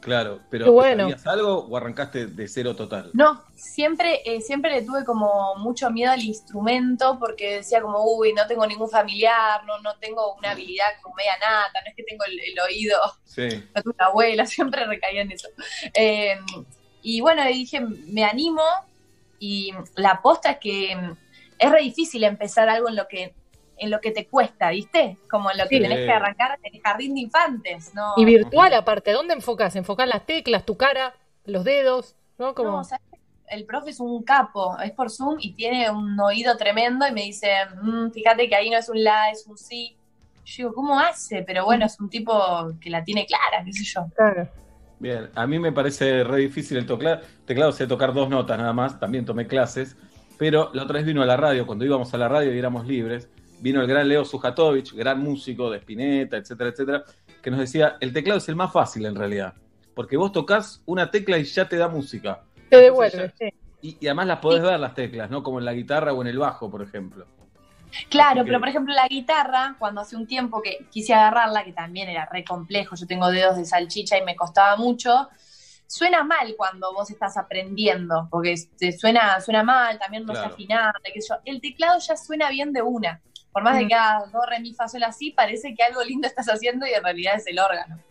Claro, 0.00 0.38
pero 0.50 0.66
Qué 0.66 0.70
bueno. 0.70 1.02
¿sabías 1.04 1.26
algo 1.26 1.66
o 1.66 1.76
arrancaste 1.76 2.26
de 2.26 2.46
cero 2.46 2.76
total? 2.76 3.10
No, 3.12 3.42
siempre, 3.56 4.20
eh, 4.24 4.40
siempre 4.40 4.70
le 4.70 4.82
tuve 4.82 5.04
como 5.04 5.56
mucho 5.56 5.90
miedo 5.90 6.12
al 6.12 6.22
instrumento 6.22 7.18
porque 7.18 7.56
decía 7.56 7.80
como, 7.80 8.04
uy, 8.04 8.32
no 8.32 8.46
tengo 8.46 8.64
ningún 8.68 8.88
familiar, 8.88 9.64
no, 9.64 9.80
no 9.80 9.96
tengo 9.96 10.34
una 10.34 10.52
habilidad 10.52 10.86
como 11.02 11.16
media 11.16 11.32
nata, 11.38 11.80
no 11.82 11.90
es 11.90 11.96
que 11.96 12.04
tengo 12.04 12.24
el, 12.24 12.38
el 12.38 12.60
oído 12.60 12.96
Sí. 13.24 13.48
no 13.74 13.82
tuve 13.82 13.94
una 13.98 14.06
abuela, 14.06 14.46
siempre 14.46 14.84
recaía 14.86 15.22
en 15.22 15.32
eso. 15.32 15.48
Eh, 15.92 16.38
y 17.08 17.20
bueno, 17.20 17.44
dije, 17.44 17.80
me 17.80 18.24
animo 18.24 18.62
y 19.38 19.72
la 19.94 20.10
aposta 20.10 20.50
es 20.52 20.58
que 20.58 20.96
mm, 20.96 21.12
es 21.58 21.70
re 21.70 21.80
difícil 21.82 22.24
empezar 22.24 22.68
algo 22.68 22.88
en 22.88 22.96
lo 22.96 23.06
que 23.06 23.32
en 23.78 23.90
lo 23.90 24.00
que 24.00 24.10
te 24.10 24.26
cuesta, 24.26 24.70
¿viste? 24.70 25.18
Como 25.30 25.50
en 25.50 25.58
lo 25.58 25.64
que 25.68 25.76
Sí. 25.76 25.82
tenés 25.82 25.98
que 26.06 26.10
arrancar 26.10 26.58
en 26.62 26.74
el 26.74 26.80
jardín 26.80 27.14
de 27.14 27.20
infantes, 27.20 27.94
¿no? 27.94 28.14
Y 28.16 28.24
virtual 28.24 28.72
aparte, 28.72 29.12
¿dónde 29.12 29.34
enfocas? 29.34 29.76
¿Enfocás 29.76 30.08
las 30.08 30.24
teclas, 30.24 30.64
tu 30.64 30.76
cara, 30.78 31.14
los 31.44 31.62
dedos? 31.62 32.16
¿No? 32.38 32.54
Como... 32.54 32.70
No, 32.78 32.84
¿sabes 32.84 33.04
qué? 33.12 33.18
el 33.48 33.64
profe 33.66 33.90
es 33.90 34.00
un 34.00 34.24
capo, 34.24 34.76
es 34.80 34.90
por 34.90 35.08
Zoom 35.10 35.36
y 35.38 35.52
tiene 35.52 35.88
un 35.90 36.18
oído 36.18 36.56
tremendo 36.56 37.06
y 37.06 37.12
me 37.12 37.22
dice, 37.22 37.48
"Mm, 37.82 38.10
fíjate 38.10 38.48
que 38.48 38.56
ahí 38.56 38.68
no 38.70 38.78
es 38.78 38.88
un 38.88 39.04
la, 39.04 39.30
es 39.30 39.46
un 39.46 39.56
sí. 39.56 39.94
Yo 40.44 40.54
digo, 40.56 40.74
¿cómo 40.74 40.98
hace? 40.98 41.42
Pero 41.44 41.64
bueno, 41.64 41.86
es 41.86 42.00
un 42.00 42.08
tipo 42.10 42.34
que 42.80 42.90
la 42.90 43.04
tiene 43.04 43.24
clara, 43.26 43.62
qué 43.64 43.72
sé 43.72 43.84
yo. 43.84 44.06
Claro. 44.16 44.48
Bien, 44.98 45.28
a 45.34 45.46
mí 45.46 45.58
me 45.58 45.72
parece 45.72 46.24
re 46.24 46.38
difícil 46.38 46.78
el 46.78 46.86
teclado. 46.86 47.20
Teclado 47.44 47.72
sé 47.72 47.86
tocar 47.86 48.14
dos 48.14 48.28
notas 48.28 48.58
nada 48.58 48.72
más, 48.72 48.98
también 48.98 49.24
tomé 49.24 49.46
clases, 49.46 49.96
pero 50.38 50.70
la 50.72 50.84
otra 50.84 50.94
vez 50.94 51.06
vino 51.06 51.22
a 51.22 51.26
la 51.26 51.36
radio, 51.36 51.66
cuando 51.66 51.84
íbamos 51.84 52.12
a 52.14 52.18
la 52.18 52.28
radio 52.28 52.54
y 52.54 52.58
éramos 52.58 52.86
libres, 52.86 53.28
vino 53.60 53.80
el 53.80 53.86
gran 53.86 54.08
Leo 54.08 54.24
Sujatovich, 54.24 54.94
gran 54.94 55.20
músico 55.20 55.70
de 55.70 55.78
Spinetta, 55.78 56.36
etcétera, 56.36 56.70
etcétera, 56.70 57.04
que 57.42 57.50
nos 57.50 57.60
decía, 57.60 57.96
el 58.00 58.12
teclado 58.12 58.38
es 58.38 58.48
el 58.48 58.56
más 58.56 58.72
fácil 58.72 59.06
en 59.06 59.14
realidad, 59.14 59.54
porque 59.94 60.16
vos 60.16 60.32
tocas 60.32 60.82
una 60.86 61.10
tecla 61.10 61.38
y 61.38 61.44
ya 61.44 61.68
te 61.68 61.76
da 61.76 61.88
música. 61.88 62.42
Te 62.70 62.76
devuelve, 62.78 63.32
sí. 63.38 63.48
Y, 63.82 63.98
y 64.00 64.06
además 64.06 64.26
las 64.26 64.38
podés 64.38 64.62
ver 64.62 64.80
las 64.80 64.94
teclas, 64.94 65.30
¿no? 65.30 65.42
Como 65.42 65.58
en 65.58 65.66
la 65.66 65.74
guitarra 65.74 66.12
o 66.12 66.22
en 66.22 66.28
el 66.28 66.38
bajo, 66.38 66.70
por 66.70 66.82
ejemplo. 66.82 67.26
Claro, 68.10 68.44
pero 68.44 68.58
por 68.60 68.68
ejemplo 68.68 68.94
la 68.94 69.08
guitarra, 69.08 69.76
cuando 69.78 70.00
hace 70.00 70.16
un 70.16 70.26
tiempo 70.26 70.60
que 70.62 70.86
quise 70.90 71.14
agarrarla, 71.14 71.64
que 71.64 71.72
también 71.72 72.08
era 72.08 72.26
re 72.30 72.44
complejo, 72.44 72.96
yo 72.96 73.06
tengo 73.06 73.30
dedos 73.30 73.56
de 73.56 73.64
salchicha 73.64 74.18
y 74.18 74.22
me 74.22 74.36
costaba 74.36 74.76
mucho, 74.76 75.28
suena 75.86 76.24
mal 76.24 76.54
cuando 76.56 76.92
vos 76.92 77.10
estás 77.10 77.36
aprendiendo, 77.36 78.28
porque 78.30 78.54
te 78.78 78.92
suena, 78.92 79.40
suena 79.40 79.62
mal, 79.62 79.98
también 79.98 80.24
no 80.24 80.34
se 80.34 80.40
Claro. 80.40 80.54
afina, 80.54 80.92
sé 81.04 81.20
yo. 81.28 81.36
El 81.44 81.60
teclado 81.60 81.98
ya 82.00 82.16
suena 82.16 82.50
bien 82.50 82.72
de 82.72 82.82
una. 82.82 83.22
Por 83.52 83.62
más 83.62 83.78
de 83.78 83.84
Mm. 83.84 83.88
que 83.88 83.94
hagas 83.94 84.32
do, 84.32 84.40
re, 84.44 84.60
mi, 84.60 84.74
fa, 84.74 84.86
sol, 84.88 85.02
así, 85.04 85.30
parece 85.30 85.74
que 85.74 85.82
algo 85.82 86.02
lindo 86.04 86.26
estás 86.26 86.46
haciendo 86.48 86.86
y 86.86 86.90
en 86.90 87.02
realidad 87.02 87.36
es 87.36 87.46
el 87.46 87.58
órgano. 87.58 88.02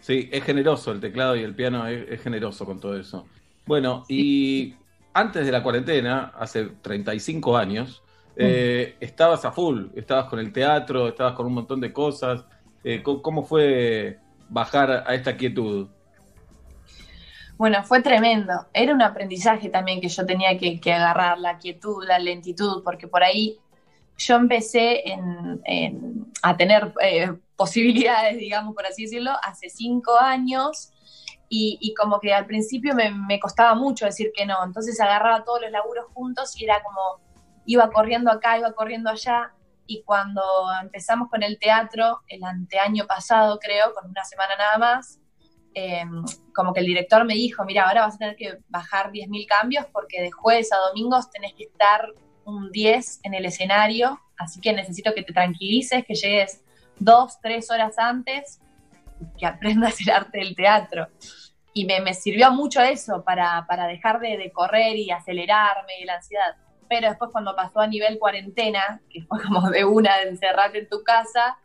Sí, 0.00 0.28
es 0.32 0.44
generoso 0.44 0.92
el 0.92 1.00
teclado 1.00 1.36
y 1.36 1.42
el 1.42 1.54
piano 1.54 1.86
es, 1.86 2.06
es 2.10 2.22
generoso 2.22 2.66
con 2.66 2.80
todo 2.80 2.98
eso. 2.98 3.26
Bueno, 3.66 4.04
y 4.08 4.74
antes 5.14 5.46
de 5.46 5.52
la 5.52 5.62
cuarentena, 5.62 6.32
hace 6.36 6.64
35 6.66 7.56
años, 7.56 8.02
eh, 8.42 8.96
estabas 9.00 9.44
a 9.44 9.52
full, 9.52 9.88
estabas 9.94 10.26
con 10.26 10.38
el 10.38 10.52
teatro, 10.52 11.08
estabas 11.08 11.34
con 11.34 11.46
un 11.46 11.54
montón 11.54 11.80
de 11.80 11.92
cosas. 11.92 12.44
Eh, 12.82 13.02
¿cómo, 13.02 13.42
fue 13.42 14.18
bajar 14.48 15.04
a 15.06 15.14
esta 15.14 15.36
quietud? 15.36 15.88
Bueno, 17.58 17.82
fue 17.84 18.00
tremendo. 18.00 18.66
Era 18.72 18.94
un 18.94 19.02
aprendizaje 19.02 19.68
también 19.68 20.00
que 20.00 20.08
yo 20.08 20.24
tenía 20.24 20.56
que, 20.56 20.80
agarrar, 20.92 21.38
la 21.38 21.58
quietud, 21.58 22.02
la 22.06 22.18
lentitud, 22.18 22.82
porque 22.82 23.06
por 23.06 23.22
ahí 23.22 23.58
yo 24.16 24.36
empecé 24.36 25.02
en- 25.06 26.26
a 26.42 26.56
tener 26.56 26.94
eh, 27.02 27.32
posibilidades, 27.56 28.38
digamos, 28.38 28.74
por 28.74 28.86
así 28.86 29.02
decirlo, 29.02 29.32
hace 29.42 29.68
cinco 29.68 30.18
años 30.18 30.92
y, 31.50 31.78
y 31.80 31.92
como 31.94 32.20
que 32.20 32.32
al 32.32 32.46
principio 32.46 32.94
me, 32.94 33.10
me 33.10 33.38
costaba 33.38 33.74
mucho 33.74 34.06
decir 34.06 34.32
que 34.34 34.46
no. 34.46 34.64
Entonces 34.64 34.98
agarraba 35.00 35.44
todos 35.44 35.60
los 35.60 35.70
laburos 35.70 36.06
juntos 36.14 36.58
y 36.58 36.64
era 36.64 36.82
como, 36.82 37.20
iba 37.66 37.90
corriendo 37.90 38.30
acá, 38.30 38.58
iba 38.58 38.72
corriendo 38.72 39.10
allá. 39.10 39.52
Y 39.86 40.02
cuando 40.02 40.42
empezamos 40.80 41.28
con 41.28 41.42
el 41.42 41.58
teatro, 41.58 42.20
el 42.28 42.44
anteaño 42.44 43.06
pasado, 43.06 43.58
creo, 43.58 43.92
con 43.94 44.08
una 44.08 44.24
semana 44.24 44.56
nada 44.56 44.78
más, 44.78 45.20
eh, 45.74 46.04
como 46.54 46.72
que 46.72 46.80
el 46.80 46.86
director 46.86 47.24
me 47.24 47.34
dijo, 47.34 47.64
mira, 47.64 47.86
ahora 47.88 48.02
vas 48.02 48.16
a 48.16 48.18
tener 48.18 48.36
que 48.36 48.58
bajar 48.68 49.12
10.000 49.12 49.46
cambios 49.46 49.86
porque 49.92 50.20
de 50.20 50.30
jueves 50.30 50.72
a 50.72 50.76
domingos 50.88 51.30
tenés 51.30 51.54
que 51.54 51.64
estar 51.64 52.08
un 52.44 52.70
10 52.72 53.20
en 53.22 53.34
el 53.34 53.44
escenario, 53.46 54.20
así 54.36 54.60
que 54.60 54.72
necesito 54.72 55.14
que 55.14 55.22
te 55.22 55.32
tranquilices, 55.32 56.04
que 56.04 56.14
llegues 56.14 56.64
dos, 56.98 57.40
tres 57.40 57.70
horas 57.70 57.98
antes, 57.98 58.60
que 59.38 59.46
aprendas 59.46 60.00
el 60.00 60.10
arte 60.10 60.38
del 60.38 60.54
teatro. 60.54 61.08
Y 61.72 61.84
me, 61.84 62.14
sirvió 62.14 62.50
mucho 62.50 62.82
eso 62.82 63.22
para, 63.22 63.64
para 63.68 63.86
dejar 63.86 64.18
de, 64.18 64.36
de 64.36 64.50
correr 64.50 64.96
y 64.96 65.10
acelerarme 65.12 66.00
y 66.00 66.04
la 66.04 66.16
ansiedad. 66.16 66.56
Pero 66.90 67.08
después 67.08 67.30
cuando 67.32 67.56
pasó 67.56 67.80
a 67.80 67.86
nivel 67.86 68.18
cuarentena, 68.18 69.00
que 69.08 69.22
fue 69.22 69.40
como 69.48 69.70
de 69.70 69.84
una 69.86 70.18
de 70.18 70.28
encerrarte 70.30 70.80
en 70.80 70.88
tu 70.90 71.02
casa, 71.04 71.56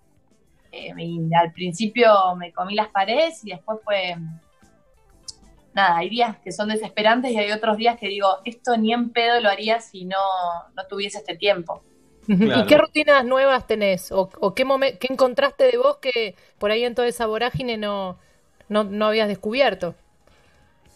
eh, 0.72 0.94
y 0.98 1.34
al 1.34 1.52
principio 1.52 2.14
me 2.38 2.54
comí 2.54 2.76
las 2.76 2.90
paredes 2.90 3.44
y 3.44 3.50
después 3.50 3.80
fue 3.84 4.16
nada, 5.74 5.98
hay 5.98 6.10
días 6.10 6.38
que 6.44 6.52
son 6.52 6.70
desesperantes 6.70 7.32
y 7.32 7.38
hay 7.38 7.52
otros 7.52 7.78
días 7.78 7.98
que 8.00 8.08
digo, 8.08 8.28
esto 8.46 8.78
ni 8.78 8.94
en 8.94 9.10
pedo 9.12 9.42
lo 9.42 9.50
haría 9.50 9.80
si 9.82 10.06
no, 10.06 10.18
no 10.76 10.88
tuviese 10.88 11.18
este 11.18 11.36
tiempo. 11.36 11.84
Claro. 12.40 12.62
¿Y 12.62 12.66
qué 12.66 12.78
rutinas 12.78 13.26
nuevas 13.26 13.68
tenés? 13.68 14.12
¿O, 14.12 14.30
o 14.40 14.54
qué, 14.54 14.66
momen- 14.66 14.98
qué 15.00 15.08
encontraste 15.12 15.66
de 15.66 15.78
vos 15.78 15.98
que 15.98 16.36
por 16.60 16.72
ahí 16.72 16.84
en 16.86 16.96
toda 16.96 17.08
esa 17.08 17.26
vorágine 17.28 17.78
no, 17.78 18.18
no, 18.70 18.84
no 18.84 19.08
habías 19.08 19.28
descubierto? 19.28 19.96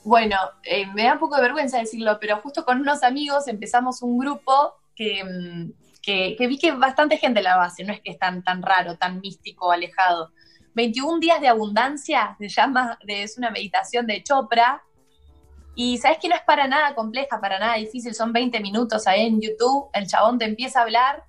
Bueno, 0.10 0.38
eh, 0.64 0.88
me 0.96 1.04
da 1.04 1.14
un 1.14 1.20
poco 1.20 1.36
de 1.36 1.44
vergüenza 1.44 1.78
decirlo, 1.78 2.18
pero 2.20 2.38
justo 2.42 2.66
con 2.66 2.82
unos 2.82 3.04
amigos 3.04 3.48
empezamos 3.48 4.02
un 4.02 4.18
grupo 4.18 4.74
que, 4.96 5.24
mm, 5.24 5.72
que, 6.02 6.36
que 6.36 6.48
vi 6.48 6.58
que 6.58 6.72
bastante 6.72 7.18
gente 7.18 7.44
la 7.44 7.58
base, 7.58 7.84
no 7.84 7.94
es 7.94 8.02
que 8.02 8.10
es 8.10 8.18
tan, 8.18 8.42
tan 8.44 8.64
raro, 8.64 8.98
tan 8.98 9.20
místico, 9.20 9.72
alejado. 9.72 10.32
21 10.74 11.20
días 11.20 11.40
de 11.42 11.48
abundancia, 11.48 12.36
se 12.40 12.50
llama, 12.50 12.98
de- 13.06 13.22
es 13.22 13.38
una 13.38 13.52
meditación 13.52 14.08
de 14.08 14.24
Chopra, 14.24 14.82
y 15.76 16.00
sabes 16.00 16.18
que 16.20 16.28
no 16.28 16.34
es 16.34 16.42
para 16.42 16.68
nada 16.68 16.96
compleja, 16.96 17.40
para 17.40 17.60
nada 17.60 17.76
difícil, 17.76 18.16
son 18.16 18.34
20 18.34 18.60
minutos 18.62 19.06
ahí 19.06 19.28
en 19.28 19.40
YouTube, 19.40 19.90
el 19.94 20.08
chabón 20.08 20.40
te 20.40 20.46
empieza 20.46 20.80
a 20.80 20.84
hablar 20.86 21.24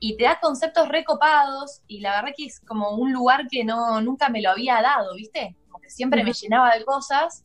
y 0.00 0.18
te 0.18 0.24
da 0.24 0.38
conceptos 0.38 0.86
recopados, 0.90 1.80
y 1.86 2.00
la 2.00 2.16
verdad 2.16 2.34
que 2.36 2.44
es 2.44 2.60
como 2.60 2.90
un 2.90 3.10
lugar 3.10 3.46
que 3.50 3.64
no, 3.64 4.02
nunca 4.02 4.28
me 4.28 4.42
lo 4.42 4.50
había 4.50 4.82
dado, 4.82 5.14
¿viste? 5.14 5.56
Como 5.70 5.80
que 5.80 5.88
siempre 5.88 6.22
me 6.24 6.34
llenaba 6.34 6.74
de 6.76 6.84
cosas, 6.84 7.44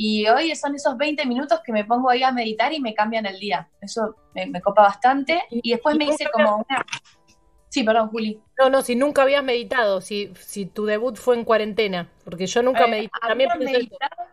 y 0.00 0.28
hoy 0.28 0.54
son 0.54 0.76
esos 0.76 0.96
20 0.96 1.26
minutos 1.26 1.58
que 1.64 1.72
me 1.72 1.84
pongo 1.84 2.08
ahí 2.08 2.22
a 2.22 2.30
meditar 2.30 2.72
y 2.72 2.78
me 2.80 2.94
cambian 2.94 3.26
el 3.26 3.36
día. 3.40 3.68
Eso 3.80 4.14
me, 4.32 4.46
me 4.46 4.60
copa 4.62 4.82
bastante. 4.82 5.42
Y 5.50 5.72
después 5.72 5.96
me 5.96 6.04
hice 6.04 6.30
como 6.32 6.58
una... 6.58 6.86
Sí, 7.68 7.82
perdón, 7.82 8.08
Juli. 8.10 8.40
No, 8.58 8.70
no, 8.70 8.80
si 8.82 8.94
nunca 8.94 9.22
habías 9.22 9.42
meditado, 9.42 10.00
si, 10.00 10.32
si 10.38 10.66
tu 10.66 10.84
debut 10.86 11.16
fue 11.16 11.34
en 11.36 11.44
cuarentena, 11.44 12.08
porque 12.24 12.46
yo 12.46 12.62
nunca 12.62 12.84
Eh, 12.84 12.90
medité. 12.90 13.10
había 13.22 13.48
También 13.48 13.72
meditado- 13.72 14.24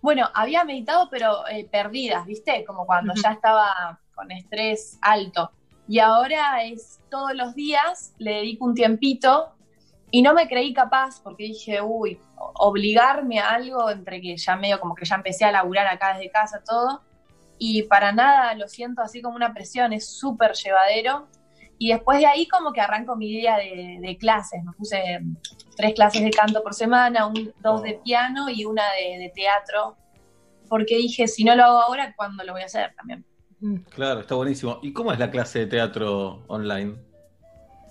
Bueno, 0.00 0.30
había 0.34 0.64
meditado, 0.64 1.08
pero 1.10 1.46
eh, 1.48 1.68
perdidas, 1.70 2.24
¿viste? 2.24 2.64
Como 2.64 2.86
cuando 2.86 3.12
ya 3.14 3.32
estaba 3.32 4.00
con 4.14 4.30
estrés 4.30 4.98
alto. 5.02 5.50
Y 5.86 5.98
ahora 5.98 6.64
es 6.64 6.98
todos 7.10 7.34
los 7.34 7.54
días, 7.54 8.14
le 8.18 8.36
dedico 8.36 8.64
un 8.64 8.74
tiempito 8.74 9.52
y 10.10 10.22
no 10.22 10.32
me 10.32 10.48
creí 10.48 10.72
capaz 10.72 11.20
porque 11.22 11.44
dije, 11.44 11.82
uy, 11.82 12.18
obligarme 12.54 13.40
a 13.40 13.50
algo 13.50 13.90
entre 13.90 14.20
que 14.20 14.36
ya 14.36 14.56
medio 14.56 14.80
como 14.80 14.94
que 14.94 15.04
ya 15.04 15.16
empecé 15.16 15.44
a 15.44 15.52
laburar 15.52 15.86
acá 15.86 16.14
desde 16.14 16.30
casa 16.30 16.62
todo. 16.64 17.02
Y 17.58 17.82
para 17.82 18.12
nada 18.12 18.54
lo 18.54 18.68
siento 18.68 19.02
así 19.02 19.20
como 19.20 19.36
una 19.36 19.52
presión, 19.52 19.92
es 19.92 20.08
súper 20.08 20.52
llevadero. 20.52 21.28
Y 21.76 21.90
después 21.90 22.18
de 22.18 22.26
ahí 22.26 22.48
como 22.48 22.72
que 22.72 22.80
arranco 22.80 23.16
mi 23.16 23.28
día 23.28 23.56
de, 23.56 23.98
de 24.00 24.16
clases. 24.16 24.64
Me 24.64 24.72
puse 24.72 25.20
tres 25.76 25.94
clases 25.94 26.22
de 26.22 26.30
canto 26.30 26.62
por 26.62 26.74
semana, 26.74 27.26
un, 27.26 27.52
dos 27.60 27.82
de 27.82 28.00
piano 28.02 28.48
y 28.48 28.64
una 28.64 28.84
de, 28.92 29.18
de 29.18 29.32
teatro. 29.34 29.96
Porque 30.68 30.96
dije, 30.96 31.28
si 31.28 31.44
no 31.44 31.54
lo 31.54 31.64
hago 31.64 31.78
ahora, 31.82 32.14
¿cuándo 32.16 32.44
lo 32.44 32.52
voy 32.52 32.62
a 32.62 32.66
hacer 32.66 32.94
también? 32.96 33.24
Claro, 33.90 34.20
está 34.20 34.36
buenísimo. 34.36 34.78
¿Y 34.82 34.92
cómo 34.92 35.12
es 35.12 35.18
la 35.18 35.30
clase 35.30 35.60
de 35.60 35.66
teatro 35.66 36.44
online? 36.46 37.07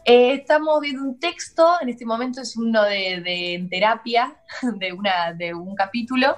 Eh, 0.10 0.36
estamos 0.36 0.80
viendo 0.80 1.04
un 1.04 1.20
texto, 1.20 1.68
en 1.82 1.90
este 1.90 2.06
momento 2.06 2.40
es 2.40 2.56
uno 2.56 2.82
de, 2.84 3.20
de 3.20 3.56
en 3.56 3.68
terapia, 3.68 4.38
de, 4.80 4.94
una, 4.94 5.34
de 5.34 5.54
un 5.54 5.76
capítulo, 5.76 6.38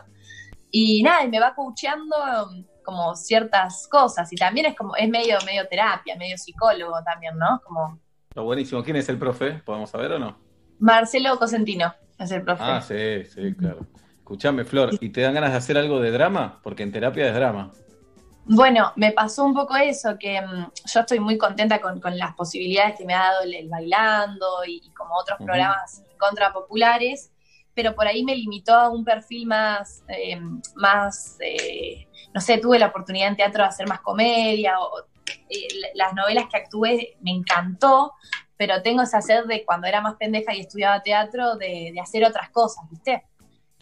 y 0.71 1.03
nada, 1.03 1.23
y 1.23 1.29
me 1.29 1.39
va 1.39 1.53
coacheando 1.53 2.15
um, 2.49 2.65
como 2.83 3.15
ciertas 3.15 3.87
cosas, 3.87 4.33
y 4.33 4.37
también 4.37 4.65
es 4.65 4.75
como, 4.75 4.95
es 4.95 5.07
medio, 5.07 5.37
medio 5.45 5.67
terapia, 5.67 6.15
medio 6.15 6.35
psicólogo 6.35 6.95
también, 7.03 7.37
¿no? 7.37 7.61
Como 7.63 7.99
Está 8.29 8.41
buenísimo. 8.41 8.83
¿Quién 8.83 8.95
es 8.95 9.07
el 9.07 9.19
profe? 9.19 9.61
¿Podemos 9.63 9.91
saber 9.91 10.13
o 10.13 10.19
no? 10.19 10.39
Marcelo 10.79 11.37
Cosentino 11.37 11.93
es 12.17 12.31
el 12.31 12.41
profe. 12.41 12.63
Ah, 12.63 12.81
sí, 12.81 13.23
sí, 13.25 13.53
claro. 13.53 13.85
Escuchame, 14.17 14.65
Flor, 14.65 14.97
¿y 14.99 15.09
te 15.09 15.21
dan 15.21 15.35
ganas 15.35 15.51
de 15.51 15.57
hacer 15.57 15.77
algo 15.77 15.99
de 15.99 16.09
drama? 16.09 16.59
Porque 16.63 16.81
en 16.81 16.91
terapia 16.91 17.27
es 17.27 17.35
drama. 17.35 17.71
Bueno, 18.45 18.93
me 18.95 19.11
pasó 19.11 19.43
un 19.45 19.53
poco 19.53 19.75
eso, 19.75 20.17
que 20.19 20.41
mm, 20.41 20.71
yo 20.85 20.99
estoy 21.01 21.19
muy 21.19 21.37
contenta 21.37 21.79
con, 21.79 21.99
con 21.99 22.17
las 22.17 22.33
posibilidades 22.35 22.97
que 22.97 23.05
me 23.05 23.13
ha 23.13 23.19
dado 23.19 23.43
el, 23.43 23.53
el 23.53 23.69
bailando 23.69 24.65
y, 24.65 24.81
y 24.83 24.91
como 24.91 25.15
otros 25.15 25.37
Ujú. 25.39 25.45
programas 25.45 26.03
contra 26.17 26.51
populares, 26.51 27.31
pero 27.75 27.93
por 27.95 28.07
ahí 28.07 28.23
me 28.23 28.35
limitó 28.35 28.73
a 28.73 28.89
un 28.89 29.05
perfil 29.05 29.45
más, 29.45 30.03
eh, 30.07 30.39
más 30.75 31.37
eh, 31.41 32.07
no 32.33 32.41
sé, 32.41 32.57
tuve 32.57 32.79
la 32.79 32.87
oportunidad 32.87 33.27
en 33.29 33.35
teatro 33.37 33.63
de 33.63 33.69
hacer 33.69 33.87
más 33.87 34.01
comedia, 34.01 34.79
o, 34.79 34.99
eh, 35.49 35.67
la- 35.81 36.05
las 36.05 36.13
novelas 36.15 36.45
que 36.51 36.57
actué 36.57 37.17
me 37.21 37.31
encantó, 37.31 38.13
pero 38.57 38.81
tengo 38.81 39.03
esa 39.03 39.21
sed 39.21 39.45
de 39.45 39.63
cuando 39.63 39.87
era 39.87 40.01
más 40.01 40.15
pendeja 40.15 40.53
y 40.55 40.61
estudiaba 40.61 41.01
teatro, 41.01 41.55
de, 41.55 41.91
de 41.93 41.99
hacer 42.01 42.25
otras 42.25 42.49
cosas, 42.49 42.83
¿viste? 42.89 43.23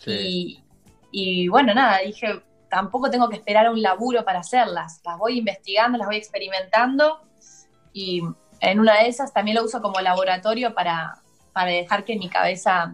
Y, 0.06 0.64
y 1.12 1.48
bueno, 1.48 1.74
nada, 1.74 2.00
dije, 2.00 2.44
tampoco 2.70 3.10
tengo 3.10 3.30
que 3.30 3.38
esperar 3.38 3.66
a 3.66 3.72
un 3.72 3.82
laburo 3.82 4.24
para 4.26 4.40
hacerlas. 4.40 5.02
Las 5.06 5.18
voy 5.18 5.40
investigando, 5.40 5.98
las 5.98 6.08
voy 6.08 6.18
experimentando 6.18 7.22
y 7.94 8.22
en 8.60 8.80
una 8.80 9.02
de 9.02 9.08
esas 9.08 9.34
también 9.34 9.56
lo 9.56 9.64
uso 9.64 9.82
como 9.82 10.00
laboratorio 10.00 10.74
para, 10.74 11.22
para 11.54 11.72
dejar 11.72 12.04
que 12.04 12.18
mi 12.18 12.30
cabeza 12.30 12.94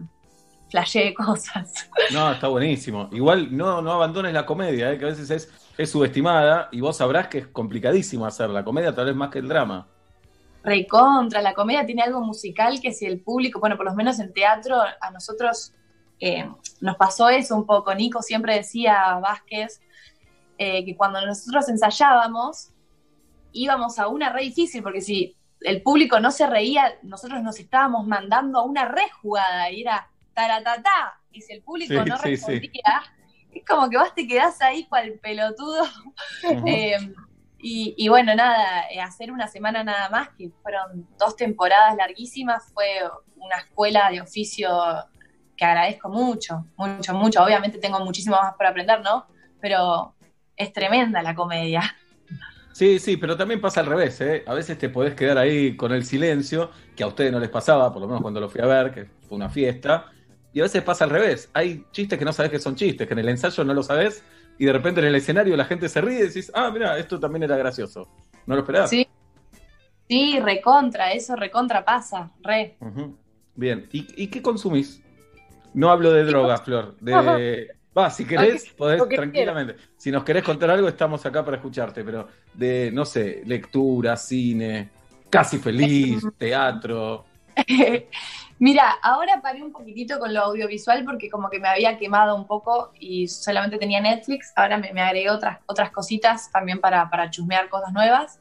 flashee 0.70 1.14
cosas. 1.14 1.88
No, 2.12 2.32
está 2.32 2.48
buenísimo. 2.48 3.08
Igual 3.12 3.56
no, 3.56 3.82
no 3.82 3.92
abandones 3.92 4.32
la 4.32 4.46
comedia, 4.46 4.92
¿eh? 4.92 4.98
que 4.98 5.04
a 5.04 5.08
veces 5.08 5.30
es, 5.30 5.52
es 5.76 5.90
subestimada 5.90 6.68
y 6.72 6.80
vos 6.80 6.96
sabrás 6.96 7.28
que 7.28 7.38
es 7.38 7.46
complicadísimo 7.48 8.26
hacer 8.26 8.50
la 8.50 8.64
comedia, 8.64 8.94
tal 8.94 9.06
vez 9.06 9.16
más 9.16 9.30
que 9.30 9.40
el 9.40 9.48
drama. 9.48 9.88
Recontra, 10.62 11.42
la 11.42 11.52
comedia 11.52 11.84
tiene 11.84 12.02
algo 12.02 12.22
musical 12.22 12.80
que 12.80 12.92
si 12.92 13.04
el 13.04 13.20
público, 13.20 13.60
bueno, 13.60 13.76
por 13.76 13.84
lo 13.84 13.94
menos 13.94 14.18
en 14.18 14.32
teatro, 14.32 14.80
a 14.80 15.10
nosotros 15.10 15.74
eh, 16.20 16.48
nos 16.80 16.96
pasó 16.96 17.28
eso 17.28 17.56
un 17.56 17.66
poco. 17.66 17.94
Nico 17.94 18.22
siempre 18.22 18.56
decía, 18.56 19.18
Vázquez, 19.20 19.80
eh, 20.58 20.84
que 20.84 20.96
cuando 20.96 21.24
nosotros 21.24 21.68
ensayábamos, 21.68 22.70
íbamos 23.52 23.98
a 23.98 24.08
una 24.08 24.32
re 24.32 24.42
difícil, 24.42 24.82
porque 24.82 25.00
si 25.00 25.36
el 25.60 25.82
público 25.82 26.20
no 26.20 26.30
se 26.30 26.46
reía, 26.46 26.94
nosotros 27.02 27.42
nos 27.42 27.58
estábamos 27.58 28.06
mandando 28.06 28.58
a 28.58 28.64
una 28.64 28.84
re 28.84 29.08
jugada 29.22 29.70
y 29.70 29.82
era 29.82 30.10
taratatá. 30.34 31.20
Y 31.32 31.40
si 31.40 31.54
el 31.54 31.62
público 31.62 31.94
Sí, 32.02 32.08
no 32.10 32.16
sí, 32.18 32.22
sí. 32.22 32.30
respondía, 32.30 33.02
es 33.52 33.64
como 33.64 33.88
que 33.88 33.98
vos 33.98 34.14
te 34.14 34.26
quedás 34.26 34.60
ahí 34.60 34.86
cual 34.86 35.18
pelotudo. 35.22 35.84
Eh, 36.66 36.98
y, 37.58 37.94
y 37.96 38.08
bueno, 38.08 38.34
nada, 38.34 38.84
hacer 39.02 39.32
una 39.32 39.48
semana 39.48 39.82
nada 39.82 40.10
más, 40.10 40.28
que 40.36 40.50
fueron 40.62 41.08
dos 41.18 41.34
temporadas 41.34 41.96
larguísimas, 41.96 42.70
fue 42.74 42.86
una 43.36 43.56
escuela 43.56 44.10
de 44.10 44.20
oficio 44.20 44.70
que 45.64 45.70
agradezco 45.70 46.08
mucho, 46.10 46.66
mucho, 46.76 47.14
mucho. 47.14 47.42
Obviamente 47.42 47.78
tengo 47.78 47.98
muchísimo 48.00 48.36
más 48.36 48.54
por 48.54 48.66
aprender, 48.66 49.00
¿no? 49.00 49.26
Pero 49.60 50.14
es 50.56 50.72
tremenda 50.72 51.22
la 51.22 51.34
comedia. 51.34 51.82
Sí, 52.72 52.98
sí, 52.98 53.16
pero 53.16 53.36
también 53.36 53.60
pasa 53.60 53.80
al 53.80 53.86
revés, 53.86 54.20
¿eh? 54.20 54.44
A 54.46 54.52
veces 54.52 54.76
te 54.76 54.88
podés 54.88 55.14
quedar 55.14 55.38
ahí 55.38 55.76
con 55.76 55.92
el 55.92 56.04
silencio, 56.04 56.70
que 56.94 57.04
a 57.04 57.06
ustedes 57.06 57.32
no 57.32 57.38
les 57.38 57.48
pasaba, 57.48 57.92
por 57.92 58.02
lo 58.02 58.08
menos 58.08 58.20
cuando 58.20 58.40
lo 58.40 58.48
fui 58.48 58.60
a 58.60 58.66
ver, 58.66 58.92
que 58.92 59.06
fue 59.26 59.36
una 59.36 59.48
fiesta. 59.48 60.06
Y 60.52 60.60
a 60.60 60.64
veces 60.64 60.82
pasa 60.82 61.04
al 61.04 61.10
revés. 61.10 61.48
Hay 61.54 61.84
chistes 61.92 62.18
que 62.18 62.24
no 62.24 62.32
sabes 62.32 62.50
que 62.50 62.58
son 62.58 62.74
chistes, 62.74 63.06
que 63.06 63.14
en 63.14 63.20
el 63.20 63.28
ensayo 63.28 63.64
no 63.64 63.72
lo 63.72 63.82
sabes, 63.82 64.22
y 64.58 64.66
de 64.66 64.72
repente 64.72 65.00
en 65.00 65.06
el 65.06 65.14
escenario 65.14 65.56
la 65.56 65.64
gente 65.64 65.88
se 65.88 66.00
ríe 66.00 66.18
y 66.18 66.22
decís, 66.26 66.50
ah, 66.54 66.70
mira, 66.72 66.98
esto 66.98 67.18
también 67.18 67.44
era 67.44 67.56
gracioso. 67.56 68.08
¿No 68.44 68.54
lo 68.54 68.62
esperabas? 68.62 68.90
Sí, 68.90 69.08
sí, 70.08 70.40
recontra, 70.40 71.12
eso 71.12 71.36
recontra 71.36 71.84
pasa, 71.84 72.32
re. 72.42 72.76
Bien. 73.54 73.88
¿Y, 73.92 74.24
y 74.24 74.26
qué 74.26 74.42
consumís? 74.42 75.03
No 75.74 75.90
hablo 75.90 76.12
de 76.12 76.24
drogas, 76.24 76.62
Flor. 76.62 76.96
De. 77.00 77.68
Va, 77.96 78.10
si 78.10 78.24
querés, 78.24 78.70
podés 78.76 79.00
que 79.04 79.14
tranquilamente. 79.16 79.76
Si 79.96 80.10
nos 80.10 80.24
querés 80.24 80.42
contar 80.42 80.68
algo, 80.70 80.88
estamos 80.88 81.24
acá 81.26 81.44
para 81.44 81.58
escucharte, 81.58 82.02
pero 82.02 82.26
de, 82.52 82.90
no 82.92 83.04
sé, 83.04 83.42
lectura, 83.46 84.16
cine, 84.16 84.90
casi 85.30 85.58
feliz, 85.58 86.24
teatro. 86.38 87.24
Mira, 88.58 88.96
ahora 89.00 89.40
paré 89.40 89.62
un 89.62 89.70
poquitito 89.70 90.18
con 90.18 90.34
lo 90.34 90.40
audiovisual 90.40 91.04
porque 91.04 91.30
como 91.30 91.50
que 91.50 91.60
me 91.60 91.68
había 91.68 91.96
quemado 91.96 92.34
un 92.34 92.46
poco 92.46 92.92
y 92.98 93.28
solamente 93.28 93.78
tenía 93.78 94.00
Netflix. 94.00 94.52
Ahora 94.56 94.76
me, 94.76 94.92
me 94.92 95.00
agregué 95.00 95.30
otras, 95.30 95.60
otras 95.66 95.90
cositas 95.90 96.50
también 96.50 96.80
para, 96.80 97.08
para 97.10 97.30
chusmear 97.30 97.68
cosas 97.68 97.92
nuevas. 97.92 98.40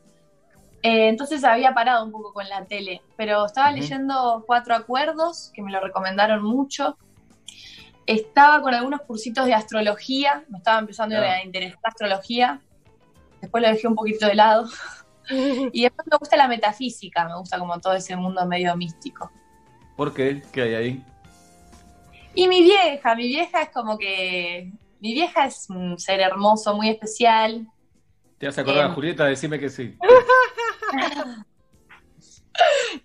Eh, 0.83 1.07
entonces 1.07 1.43
había 1.45 1.73
parado 1.73 2.03
un 2.03 2.11
poco 2.11 2.33
con 2.33 2.47
la 2.49 2.65
tele, 2.65 3.01
pero 3.15 3.45
estaba 3.45 3.71
leyendo 3.71 4.43
Cuatro 4.45 4.75
Acuerdos, 4.75 5.49
que 5.53 5.61
me 5.61 5.71
lo 5.71 5.79
recomendaron 5.79 6.43
mucho. 6.43 6.97
Estaba 8.05 8.61
con 8.61 8.73
algunos 8.73 9.01
cursitos 9.01 9.45
de 9.45 9.53
astrología, 9.53 10.43
me 10.49 10.57
estaba 10.57 10.79
empezando 10.79 11.15
Claro. 11.15 11.31
a 11.31 11.43
interesar 11.43 11.79
astrología. 11.83 12.59
Después 13.41 13.61
lo 13.63 13.69
dejé 13.69 13.87
un 13.87 13.95
poquito 13.95 14.25
de 14.27 14.35
lado. 14.35 14.67
y 15.73 15.83
después 15.83 16.07
me 16.11 16.17
gusta 16.17 16.35
la 16.35 16.47
metafísica, 16.47 17.25
me 17.27 17.37
gusta 17.37 17.57
como 17.59 17.79
todo 17.79 17.93
ese 17.93 18.15
mundo 18.15 18.45
medio 18.45 18.75
místico. 18.75 19.31
¿Por 19.95 20.13
qué? 20.13 20.41
¿Qué 20.51 20.61
hay 20.63 20.73
ahí? 20.75 21.05
Y 22.35 22.47
mi 22.47 22.61
vieja, 22.63 23.15
mi 23.15 23.27
vieja 23.27 23.61
es 23.61 23.69
como 23.69 23.97
que. 23.97 24.71
Mi 24.99 25.13
vieja 25.13 25.45
es 25.45 25.69
un 25.69 25.99
ser 25.99 26.19
hermoso, 26.21 26.73
muy 26.75 26.89
especial. 26.89 27.67
¿Te 28.37 28.47
vas 28.47 28.57
a 28.57 28.61
acordar, 28.61 28.85
Em. 28.87 28.93
Julieta? 28.95 29.25
Decime 29.25 29.59
que 29.59 29.69
sí. 29.69 29.97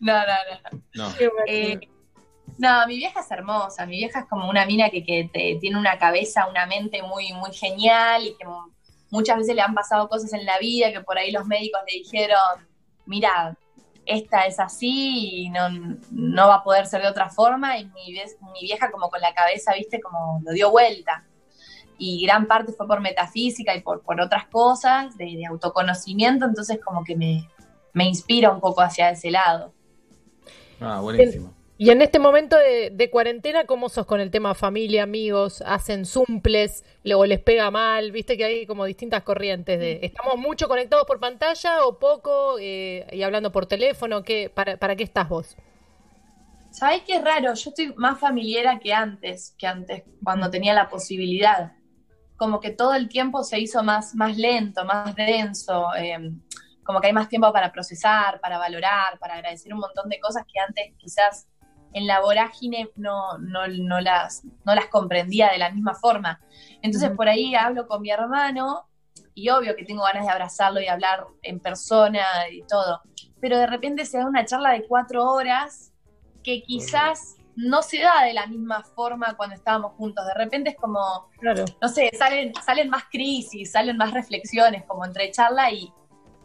No, 0.01 0.13
no, 0.13 0.27
no. 0.95 1.09
No. 1.09 1.15
Eh, 1.47 1.81
no, 2.59 2.87
mi 2.87 2.97
vieja 2.97 3.21
es 3.21 3.31
hermosa. 3.31 3.87
Mi 3.87 3.97
vieja 3.97 4.21
es 4.21 4.27
como 4.27 4.49
una 4.49 4.67
mina 4.67 4.91
que, 4.91 5.03
que 5.05 5.31
te- 5.33 5.57
tiene 5.61 5.79
una 5.79 5.99
cabeza, 5.99 6.47
una 6.49 6.67
mente 6.67 7.03
muy, 7.03 7.33
muy 7.33 7.53
genial 7.53 8.27
y 8.27 8.37
que 8.37 8.45
mu- 8.47 8.73
muchas 9.11 9.39
veces 9.39 9.55
le 9.55 9.63
han 9.63 9.75
pasado 9.75 10.09
cosas 10.09 10.33
en 10.33 10.45
la 10.45 10.59
vida 10.59 10.93
que 10.93 11.01
por 11.01 11.17
ahí 11.19 11.31
los 11.31 11.47
médicos 11.47 11.81
le 11.91 11.99
dijeron: 11.99 12.69
Mira, 13.07 13.57
esta 14.05 14.47
es 14.47 14.59
así 14.59 15.45
y 15.45 15.51
no, 15.51 15.69
no 16.11 16.49
va 16.49 16.57
a 16.57 16.65
poder 16.65 16.87
ser 16.87 17.03
de 17.03 17.09
otra 17.09 17.29
forma. 17.31 17.79
Y 17.79 17.87
mi, 17.87 18.13
mi 18.13 18.61
vieja, 18.63 18.91
como 18.91 19.09
con 19.09 19.21
la 19.21 19.35
cabeza, 19.35 19.73
viste, 19.75 20.01
como 20.01 20.41
lo 20.45 20.53
dio 20.53 20.71
vuelta. 20.71 21.25
Y 22.01 22.25
gran 22.25 22.47
parte 22.47 22.73
fue 22.73 22.87
por 22.87 23.01
metafísica 23.01 23.75
y 23.75 23.81
por, 23.83 24.03
por 24.03 24.21
otras 24.21 24.47
cosas, 24.47 25.17
de, 25.17 25.25
de 25.37 25.47
autoconocimiento. 25.47 26.45
Entonces, 26.45 26.79
como 26.85 27.03
que 27.05 27.17
me, 27.17 27.49
me 27.93 28.05
inspira 28.07 28.51
un 28.51 28.61
poco 28.61 28.81
hacia 28.83 29.11
ese 29.11 29.31
lado. 29.31 29.75
Ah, 30.81 31.01
buenísimo. 31.01 31.53
Y 31.81 31.91
en 31.91 32.03
este 32.03 32.19
momento 32.19 32.57
de, 32.57 33.09
cuarentena, 33.09 33.65
¿cómo 33.65 33.89
sos 33.89 34.05
con 34.05 34.21
el 34.21 34.33
tema 34.33 34.55
familia, 34.55 35.05
amigos? 35.05 35.63
¿Hacen 35.65 36.07
zumples? 36.07 36.85
¿O 37.15 37.25
les 37.25 37.39
pega 37.39 37.71
mal? 37.71 38.11
Viste 38.11 38.37
que 38.37 38.45
hay 38.45 38.67
como 38.67 38.85
distintas 38.85 39.23
corrientes. 39.23 40.01
¿Estamos 40.03 40.37
mucho 40.39 40.67
conectados 40.67 41.07
por 41.07 41.21
pantalla 41.21 41.87
o 41.87 42.01
poco? 42.01 42.59
eh, 42.61 43.07
y 43.13 43.23
hablando 43.23 43.53
por 43.53 43.67
teléfono, 43.67 44.25
¿qué, 44.25 44.51
para, 44.53 44.77
¿para 44.77 44.97
qué 44.97 45.05
estás 45.05 45.29
vos? 45.29 45.57
¿Sabés 46.73 47.03
qué 47.07 47.21
raro? 47.21 47.55
Yo 47.55 47.71
estoy 47.71 47.95
más 47.95 48.19
familiera 48.19 48.81
que 48.81 48.93
antes, 48.93 49.55
que 49.57 49.69
antes, 49.69 50.03
cuando 50.25 50.51
tenía 50.51 50.75
la 50.75 50.89
posibilidad. 50.89 51.75
Como 52.37 52.59
que 52.59 52.71
todo 52.71 52.95
el 52.95 53.09
tiempo 53.09 53.45
se 53.45 53.61
hizo 53.61 53.85
más, 53.85 54.17
más 54.17 54.37
lento, 54.37 54.85
más 54.85 55.15
denso, 55.15 55.95
eh, 55.97 56.33
como 56.83 57.01
que 57.01 57.07
hay 57.07 57.13
más 57.13 57.29
tiempo 57.29 57.53
para 57.53 57.71
procesar, 57.71 58.41
para 58.41 58.59
valorar, 58.59 59.17
para 59.21 59.35
agradecer 59.35 59.73
un 59.73 59.79
montón 59.79 60.09
de 60.09 60.19
cosas 60.19 60.45
que 60.53 60.59
antes 60.59 60.93
quizás 60.99 61.47
en 61.93 62.07
la 62.07 62.21
vorágine 62.21 62.91
no, 62.97 63.39
no, 63.39 63.67
no 63.69 64.01
las, 64.01 64.45
no 64.65 64.75
las 64.75 64.87
comprendía 64.87 65.51
de 65.51 65.59
la 65.59 65.71
misma 65.71 65.95
forma. 65.95 66.41
Entonces 66.83 67.11
por 67.11 67.29
ahí 67.29 67.55
hablo 67.55 67.87
con 67.87 68.03
mi 68.03 68.11
hermano 68.11 68.89
y 69.35 69.49
obvio 69.51 69.77
que 69.77 69.85
tengo 69.85 70.03
ganas 70.03 70.25
de 70.25 70.33
abrazarlo 70.33 70.81
y 70.81 70.89
hablar 70.89 71.27
en 71.43 71.61
persona 71.61 72.21
y 72.51 72.63
todo, 72.63 73.01
pero 73.41 73.59
de 73.59 73.67
repente 73.67 74.05
se 74.05 74.19
da 74.19 74.27
una 74.27 74.45
charla 74.45 74.73
de 74.73 74.87
cuatro 74.87 75.25
horas 75.25 75.93
que 76.43 76.63
quizás 76.63 77.37
no 77.59 77.83
se 77.83 78.01
da 78.01 78.23
de 78.25 78.33
la 78.33 78.47
misma 78.47 78.85
forma 78.85 79.37
cuando 79.37 79.57
estábamos 79.57 79.93
juntos. 79.95 80.25
De 80.27 80.35
repente 80.35 80.71
es 80.71 80.77
como, 80.77 81.29
no 81.83 81.89
sé, 81.89 82.11
salen, 82.17 82.53
salen 82.55 82.89
más 82.89 83.05
crisis, 83.11 83.73
salen 83.73 83.97
más 83.97 84.13
reflexiones 84.13 84.85
como 84.85 85.05
entre 85.05 85.31
charla 85.33 85.73
y, 85.73 85.93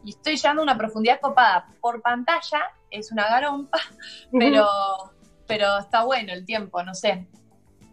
y 0.03 0.09
estoy 0.09 0.37
llegando 0.37 0.63
a 0.63 0.63
una 0.63 0.77
profundidad 0.77 1.19
copada. 1.21 1.67
Por 1.79 2.01
pantalla 2.01 2.63
es 2.89 3.11
una 3.11 3.27
garompa, 3.27 3.79
pero, 4.31 4.67
pero 5.47 5.77
está 5.79 6.03
bueno 6.03 6.33
el 6.33 6.45
tiempo, 6.45 6.81
no 6.83 6.93
sé. 6.93 7.27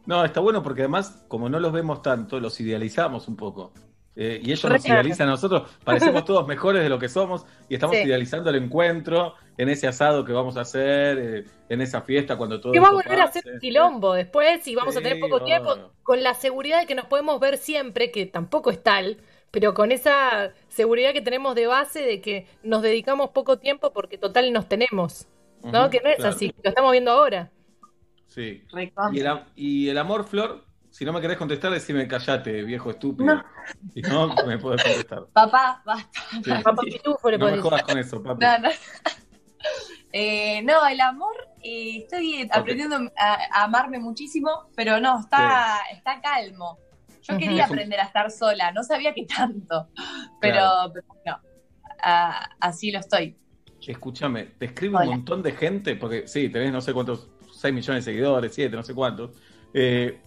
No, 0.07 0.25
está 0.25 0.41
bueno 0.41 0.63
porque 0.63 0.83
además, 0.83 1.25
como 1.29 1.49
no 1.49 1.61
los 1.61 1.73
vemos 1.73 2.03
tanto, 2.03 2.41
los 2.41 2.59
idealizamos 2.61 3.29
un 3.29 3.37
poco. 3.37 3.73
Eh, 4.17 4.41
y 4.43 4.47
ellos 4.51 4.65
Re 4.65 4.71
nos 4.75 4.83
claro. 4.85 5.01
idealizan 5.03 5.29
a 5.29 5.31
nosotros, 5.33 5.71
parecemos 5.85 6.25
todos 6.25 6.47
mejores 6.47 6.83
de 6.83 6.89
lo 6.89 6.99
que 6.99 7.09
somos 7.09 7.47
y 7.69 7.75
estamos 7.75 7.97
Sí. 7.97 8.03
idealizando 8.03 8.51
el 8.51 8.57
encuentro 8.57 9.35
en 9.57 9.69
ese 9.69 9.87
asado 9.87 10.25
que 10.25 10.33
vamos 10.33 10.57
a 10.57 10.63
hacer, 10.63 11.19
eh, 11.19 11.45
en 11.69 11.81
esa 11.81 12.03
fiesta 12.03 12.37
cuando 12.37 12.61
todo 12.61 12.73
Que 12.73 12.81
va 12.81 12.89
a 12.89 12.93
volver 12.93 13.21
a 13.21 13.27
pase. 13.27 13.41
ser 13.41 13.59
quilombo 13.61 14.15
después 14.15 14.67
y 14.67 14.75
vamos 14.75 14.97
a 14.97 15.01
tener 15.01 15.21
poco 15.21 15.43
tiempo, 15.45 15.93
con 16.03 16.23
la 16.25 16.35
seguridad 16.35 16.81
de 16.81 16.87
que 16.87 16.97
nos 16.97 17.07
podemos 17.07 17.39
ver 17.39 17.57
siempre, 17.57 18.11
que 18.11 18.27
tampoco 18.27 18.71
es 18.71 18.83
tal, 18.83 19.19
pero 19.53 19.75
con 19.75 19.93
esa 19.93 20.53
seguridad 20.69 21.13
que 21.13 21.23
tenemos 21.23 21.55
de 21.55 21.67
base 21.69 22.01
de 22.03 22.21
que 22.21 22.47
nos 22.65 22.83
dedicamos 22.83 23.31
poco 23.31 23.59
tiempo 23.59 23.93
porque 23.93 24.19
total 24.19 24.53
nos 24.53 24.69
tenemos, 24.69 25.29
¿no? 25.65 25.91
Que 25.91 26.01
no 26.03 26.09
es 26.11 26.17
claro. 26.17 26.35
así, 26.35 26.55
lo 26.63 26.69
estamos 26.71 26.93
viendo 26.93 27.11
ahora. 27.11 27.51
Sí. 28.27 28.63
Y 29.13 29.21
el, 29.21 29.41
y 29.57 29.89
el 29.89 29.99
amor, 29.99 30.25
Flor, 30.25 30.65
si 30.91 31.05
no 31.05 31.13
me 31.13 31.21
querés 31.21 31.37
contestar, 31.37 31.71
decime 31.73 32.07
callate, 32.09 32.63
viejo 32.63 32.91
estúpido. 32.91 33.35
No. 33.35 33.45
Si 33.95 34.01
no, 34.03 34.35
me 34.47 34.59
podés 34.59 34.83
contestar. 34.83 35.27
Papá, 35.33 35.83
basta. 35.85 36.21
Sí. 36.43 36.51
Papá 36.65 36.83
Pitufo 36.83 37.31
le 37.31 37.39
No 37.39 37.51
me 37.51 37.59
jodas 37.59 37.83
con 37.85 37.99
eso, 37.99 38.23
papi. 38.23 38.45
No, 38.45 38.59
no. 38.59 38.69
Eh, 40.13 40.63
no, 40.63 40.85
el 40.89 41.01
amor, 41.01 41.37
eh, 41.63 41.99
estoy 41.99 42.49
aprendiendo 42.51 42.97
a, 43.17 43.39
a 43.53 43.65
amarme 43.65 44.01
muchísimo, 44.01 44.69
pero 44.75 44.99
no, 45.01 45.21
está, 45.21 45.79
está 45.93 46.21
calmo. 46.21 46.79
Yo 47.23 47.39
quería 47.39 47.65
Es 47.65 47.71
un- 47.71 47.77
aprender 47.77 48.01
a 48.01 48.05
estar 48.05 48.29
sola, 48.31 48.73
no 48.73 48.83
sabía 48.83 49.15
que 49.15 49.25
tanto, 49.27 49.89
pero, 50.41 50.55
Claro. 50.57 50.93
pero 50.93 51.07
no, 51.27 51.41
así 52.61 52.91
lo 52.91 52.99
estoy. 52.99 53.37
Escúchame, 53.87 54.45
te 54.59 54.67
escribe 54.67 54.97
Hola. 54.97 55.09
un 55.09 55.17
montón 55.17 55.43
de 55.43 55.53
gente, 55.53 55.97
porque 55.97 56.27
sí, 56.29 56.49
tenés 56.49 56.73
no 56.73 56.81
sé 56.81 56.93
cuántos, 56.93 57.29
6 57.53 57.73
millones 57.75 58.05
de 58.05 58.13
seguidores, 58.13 58.55
7, 58.55 58.75
no 58.77 58.83
sé 58.83 58.95
cuántos. 58.95 59.31
Eh, 59.75 60.19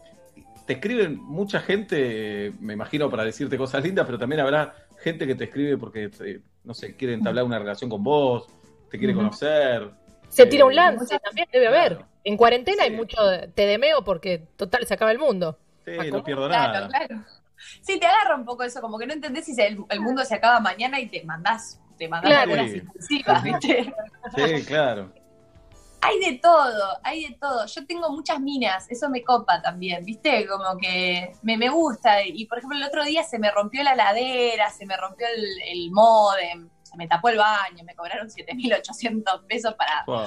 te 0.65 0.73
escriben 0.73 1.17
mucha 1.21 1.59
gente, 1.59 2.47
eh, 2.47 2.53
me 2.59 2.73
imagino, 2.73 3.09
para 3.09 3.23
decirte 3.25 3.57
cosas 3.57 3.83
lindas, 3.83 4.05
pero 4.05 4.17
también 4.17 4.41
habrá 4.41 4.73
gente 5.01 5.27
que 5.27 5.35
te 5.35 5.45
escribe 5.45 5.77
porque, 5.77 6.09
eh, 6.21 6.39
no 6.63 6.73
sé, 6.73 6.95
quieren 6.95 7.19
entablar 7.19 7.43
una 7.43 7.59
relación 7.59 7.89
con 7.89 8.03
vos. 8.03 8.47
te 8.89 8.99
quiere 8.99 9.15
conocer. 9.15 9.89
Se 10.29 10.45
tira 10.45 10.65
un 10.65 10.71
Eh, 10.71 10.75
lance, 10.75 11.17
también 11.19 11.47
debe 11.51 11.65
haber. 11.67 12.05
En 12.23 12.37
cuarentena 12.37 12.83
hay 12.83 12.91
mucho 12.91 13.17
tedemeo 13.55 14.03
porque, 14.03 14.43
total, 14.55 14.85
se 14.85 14.93
acaba 14.93 15.11
el 15.11 15.17
mundo. 15.17 15.57
Sí, 15.83 15.91
no 16.11 16.23
pierdo 16.23 16.47
Claro, 16.47 16.73
nada. 16.73 16.87
claro. 16.89 17.23
Sí, 17.81 17.99
te 17.99 18.05
agarra 18.05 18.35
un 18.35 18.45
poco 18.45 18.61
eso, 18.63 18.81
como 18.81 18.99
que 18.99 19.07
no 19.07 19.13
entendés 19.13 19.45
si 19.45 19.59
el, 19.59 19.79
el 19.89 19.99
mundo 19.99 20.23
se 20.25 20.35
acaba 20.35 20.59
mañana 20.59 20.99
y 20.99 21.07
te 21.07 21.23
mandás, 21.23 21.79
te 21.97 22.07
mandás 22.07 22.29
Claro. 22.31 22.51
algunas 22.51 22.71
Sí. 22.71 22.77
impulsivas, 22.77 23.43
¿viste? 23.43 23.93
Sí, 24.35 24.65
claro. 24.65 25.13
Hay 26.01 26.19
de 26.19 26.37
todo, 26.39 26.97
hay 27.01 27.29
de 27.29 27.37
todo. 27.39 27.65
Yo 27.65 27.85
tengo 27.85 28.09
muchas 28.09 28.37
minas, 28.41 28.85
eso 28.89 29.09
me 29.09 29.23
copa 29.23 29.61
también, 29.61 30.03
¿viste? 30.03 30.45
Como 30.47 30.77
que 30.77 31.31
me, 31.43 31.57
me 31.57 31.69
gusta. 31.69 32.23
Y 32.25 32.45
por 32.45 32.57
ejemplo, 32.57 32.77
el 32.77 32.83
otro 32.83 33.05
día 33.05 33.23
se 33.23 33.39
me 33.39 33.49
rompió 33.51 33.83
la 33.83 33.95
ladera, 33.95 34.69
se 34.69 34.85
me 34.85 34.97
rompió 34.97 35.25
el, 35.33 35.45
el 35.65 35.91
modem, 35.91 36.69
se 36.83 36.97
me 36.97 37.07
tapó 37.07 37.29
el 37.29 37.37
baño, 37.37 37.83
me 37.85 37.95
cobraron 37.95 38.27
7.800 38.29 39.45
pesos 39.47 39.73
para 39.75 40.03
Wow. 40.05 40.25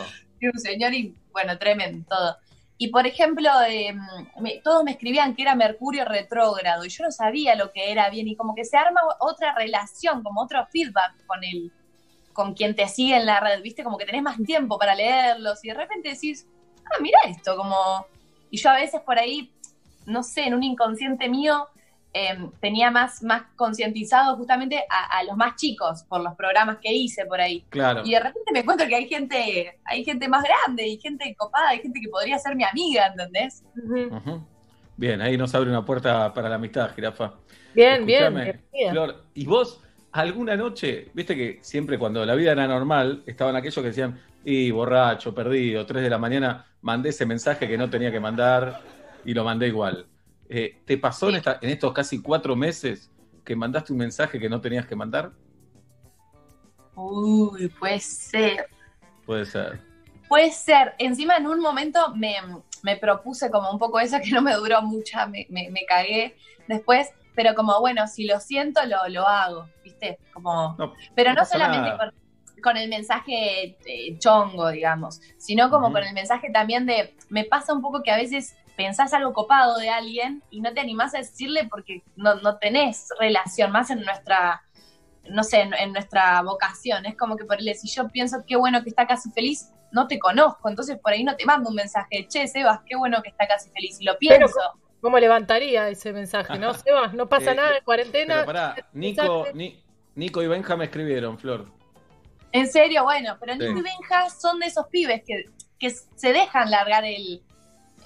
un 0.55 0.59
señor 0.61 0.95
y 0.95 1.15
bueno, 1.31 1.59
tremendo 1.59 2.07
todo. 2.09 2.37
Y 2.79 2.89
por 2.89 3.07
ejemplo, 3.07 3.49
eh, 3.69 3.95
me- 4.39 4.61
todos 4.63 4.85
me 4.85 4.91
escribían 4.93 5.35
que 5.35 5.43
era 5.43 5.55
Mercurio 5.55 6.05
retrógrado 6.05 6.85
y 6.85 6.91
yo 6.91 7.05
no 7.05 7.11
sabía 7.11 7.55
lo 7.55 7.73
que 7.73 7.91
era 7.91 8.11
bien 8.11 8.29
y 8.29 8.37
como 8.37 8.55
que 8.55 8.65
se 8.67 8.77
arma 8.77 9.01
otra 9.21 9.55
relación, 9.55 10.23
como 10.23 10.43
otro 10.43 10.67
feedback 10.67 11.25
con 11.27 11.43
el 11.45 11.73
con 12.35 12.53
quien 12.53 12.77
te 12.77 12.87
sigue 12.87 13.17
en 13.17 13.25
la 13.25 13.41
red, 13.41 13.63
¿viste? 13.63 13.83
Como 13.83 13.97
que 13.97 14.05
tenés 14.05 14.23
más 14.23 14.37
tiempo 14.45 14.79
para 14.79 14.95
leerlos 14.95 15.65
y 15.65 15.69
de 15.69 15.75
repente 15.75 16.11
decís, 16.11 16.47
ah, 16.85 16.99
mira 17.01 17.19
esto, 17.27 17.57
como... 17.57 18.05
Y 18.51 18.59
yo 18.59 18.69
a 18.69 18.75
veces 18.75 19.01
por 19.01 19.19
ahí, 19.19 19.51
no 20.05 20.23
sé, 20.23 20.43
en 20.43 20.53
un 20.53 20.63
inconsciente 20.63 21.31
mío, 21.31 21.67
eh, 22.17 22.49
tenía 22.61 22.91
más, 22.91 23.23
más 23.23 23.43
concientizado 23.57 24.37
justamente 24.37 24.83
a, 24.89 25.19
a 25.19 25.23
los 25.25 25.37
más 25.37 25.57
chicos 25.57 26.03
por 26.05 26.23
los 26.23 26.35
programas 26.35 26.79
que 26.81 26.91
hice 26.91 27.27
por 27.27 27.43
ahí. 27.43 27.63
Claro. 27.69 28.03
Y 28.07 28.13
de 28.13 28.21
repente 28.21 28.53
me 28.53 28.61
encuentro 28.61 28.89
que 28.89 28.97
hay 28.97 29.07
gente, 29.07 29.79
hay 29.85 30.03
gente 30.03 30.27
más 30.27 30.43
grande, 30.43 30.87
y 30.87 30.99
gente 30.99 31.35
copada, 31.37 31.69
hay 31.69 31.81
gente 31.81 32.01
que 32.01 32.09
podría 32.09 32.39
ser 32.39 32.57
mi 32.57 32.65
amiga, 32.65 33.09
¿entendés? 33.09 33.63
Bien, 34.97 35.21
ahí 35.21 35.37
nos 35.37 35.55
abre 35.55 35.69
una 35.69 35.85
puerta 35.85 36.33
para 36.33 36.49
la 36.49 36.55
amistad, 36.55 36.95
jirafa. 36.95 37.35
Bien, 37.75 38.07
bien. 38.07 38.23
Escuchame, 38.23 38.45
bienvenida. 38.73 38.93
Flor, 38.93 39.25
¿y 39.35 39.45
vos 39.45 39.83
alguna 40.13 40.57
noche, 40.57 41.11
viste 41.13 41.37
que 41.37 41.59
siempre 41.61 41.99
cuando 41.99 42.25
la 42.25 42.35
vida 42.35 42.53
era 42.53 42.67
normal, 42.67 43.23
estaban 43.27 43.55
aquellos 43.57 43.75
que 43.77 43.89
decían, 43.89 44.19
y 44.43 44.71
borracho, 44.71 45.35
perdido, 45.35 45.85
3 45.85 46.03
de 46.03 46.09
la 46.09 46.17
mañana, 46.17 46.65
mandé 46.81 47.11
ese 47.11 47.27
mensaje 47.27 47.69
que 47.69 47.77
no 47.77 47.91
tenía 47.91 48.11
que 48.11 48.21
mandar 48.21 48.81
y 49.25 49.35
lo 49.35 49.45
mandé 49.45 49.67
igual. 49.67 50.07
Eh, 50.49 50.81
¿Te 50.85 50.97
pasó 50.99 51.29
en, 51.29 51.37
esta- 51.37 51.59
en 51.61 51.71
estos 51.71 51.93
casi 51.93 52.21
cuatro 52.23 52.55
meses 52.57 53.11
que 53.45 53.57
mandaste 53.57 53.93
un 53.93 53.99
mensaje 53.99 54.39
que 54.39 54.49
no 54.49 54.61
tenías 54.61 54.87
que 54.87 54.97
mandar? 54.97 55.33
Uy, 56.95 57.69
puede 57.69 58.01
ser. 58.01 58.67
Puede 59.25 59.45
ser. 59.45 59.81
Puede 60.29 60.51
ser. 60.51 60.95
Encima 60.99 61.37
en 61.37 61.47
un 61.47 61.61
momento 61.61 62.15
me, 62.15 62.37
me 62.83 62.97
propuse 62.97 63.51
como 63.51 63.71
un 63.71 63.79
poco 63.79 64.01
eso 64.01 64.19
que 64.23 64.31
no 64.31 64.43
me 64.43 64.55
duró 64.55 64.83
mucha, 64.83 65.27
me, 65.27 65.47
me, 65.51 65.69
me 65.71 65.85
cagué 65.85 66.37
después, 66.67 67.09
pero 67.35 67.55
como 67.55 67.79
bueno, 67.81 68.07
si 68.09 68.27
lo 68.27 68.41
siento, 68.41 68.81
lo, 68.87 68.97
lo 69.09 69.27
hago, 69.27 69.69
¿viste? 69.85 70.19
Como, 70.33 70.75
No, 70.79 70.95
pero 71.15 71.33
no 71.35 71.45
solamente 71.45 71.91
con, 71.97 72.13
con 72.63 72.77
el 72.77 72.89
mensaje 72.89 73.77
eh, 73.85 74.19
chongo, 74.19 74.71
digamos, 74.71 75.21
sino 75.39 75.71
como 75.71 75.93
con 75.93 76.03
el 76.03 76.15
mensaje 76.15 76.51
también 76.51 76.87
de, 76.87 77.15
me 77.29 77.45
pasa 77.45 77.73
un 77.75 77.83
poco 77.83 78.03
que 78.03 78.11
a 78.11 78.17
veces 78.17 78.57
pensás 78.77 79.13
algo 79.15 79.33
copado 79.33 79.79
de 79.79 79.89
alguien 79.89 80.43
y 80.51 80.61
no 80.61 80.73
te 80.73 80.81
animás 80.81 81.15
a 81.15 81.19
decirle 81.19 81.67
porque 81.71 82.03
no, 82.17 82.35
no 82.37 82.59
tenés 82.59 83.09
relación, 83.19 83.73
más 83.73 83.91
en 83.91 84.03
nuestra, 84.03 84.63
no 85.31 85.43
sé, 85.43 85.61
en, 85.63 85.75
en 85.75 85.93
nuestra 85.93 86.43
vocación. 86.43 87.07
Es 87.07 87.17
como 87.17 87.37
que 87.37 87.45
por 87.45 87.59
él, 87.61 87.75
si 87.75 87.89
yo 87.89 88.09
pienso 88.09 88.39
qué 88.47 88.57
bueno 88.57 88.83
que 88.83 88.91
está 88.91 89.07
casi 89.07 89.31
feliz, 89.33 89.71
no 89.93 90.07
te 90.09 90.19
conozco, 90.19 90.69
entonces 90.69 90.99
por 90.99 91.13
ahí 91.13 91.25
no 91.25 91.37
te 91.37 91.45
mando 91.47 91.71
un 91.71 91.77
mensaje, 91.77 92.27
che, 92.29 92.47
Sebas, 92.49 92.81
qué 92.87 92.97
bueno 92.97 93.23
que 93.23 93.31
está 93.31 93.47
casi 93.47 93.71
feliz, 93.71 94.01
y 94.01 94.05
lo 94.05 94.17
Pero, 94.19 94.37
pienso. 94.39 94.61
¿Cómo 95.01 95.19
levantaría 95.19 95.89
ese 95.89 96.13
mensaje, 96.13 96.59
no, 96.59 96.75
Sebas? 96.75 97.15
No 97.15 97.29
pasa 97.29 97.53
Eh, 97.53 97.55
nada 97.55 97.77
en 97.79 97.85
cuarentena. 97.85 98.35
Pero 98.35 98.47
pará, 98.47 98.77
Nico, 98.93 99.47
Ni- 99.55 99.83
Nico 100.17 100.43
y 100.43 100.49
Benja 100.49 100.77
me 100.77 100.87
escribieron, 100.87 101.39
Flor. 101.39 101.67
En 102.53 102.67
serio, 102.69 103.05
bueno, 103.05 103.37
pero 103.39 103.53
Sí. 103.55 103.59
Nico 103.61 103.79
y 103.79 103.83
Benja 103.83 104.29
son 104.31 104.59
de 104.59 104.67
esos 104.67 104.87
pibes 104.89 105.23
que, 105.27 105.45
que 105.79 105.91
se 105.91 106.33
dejan 106.33 106.71
largar 106.71 107.05
el 107.05 107.43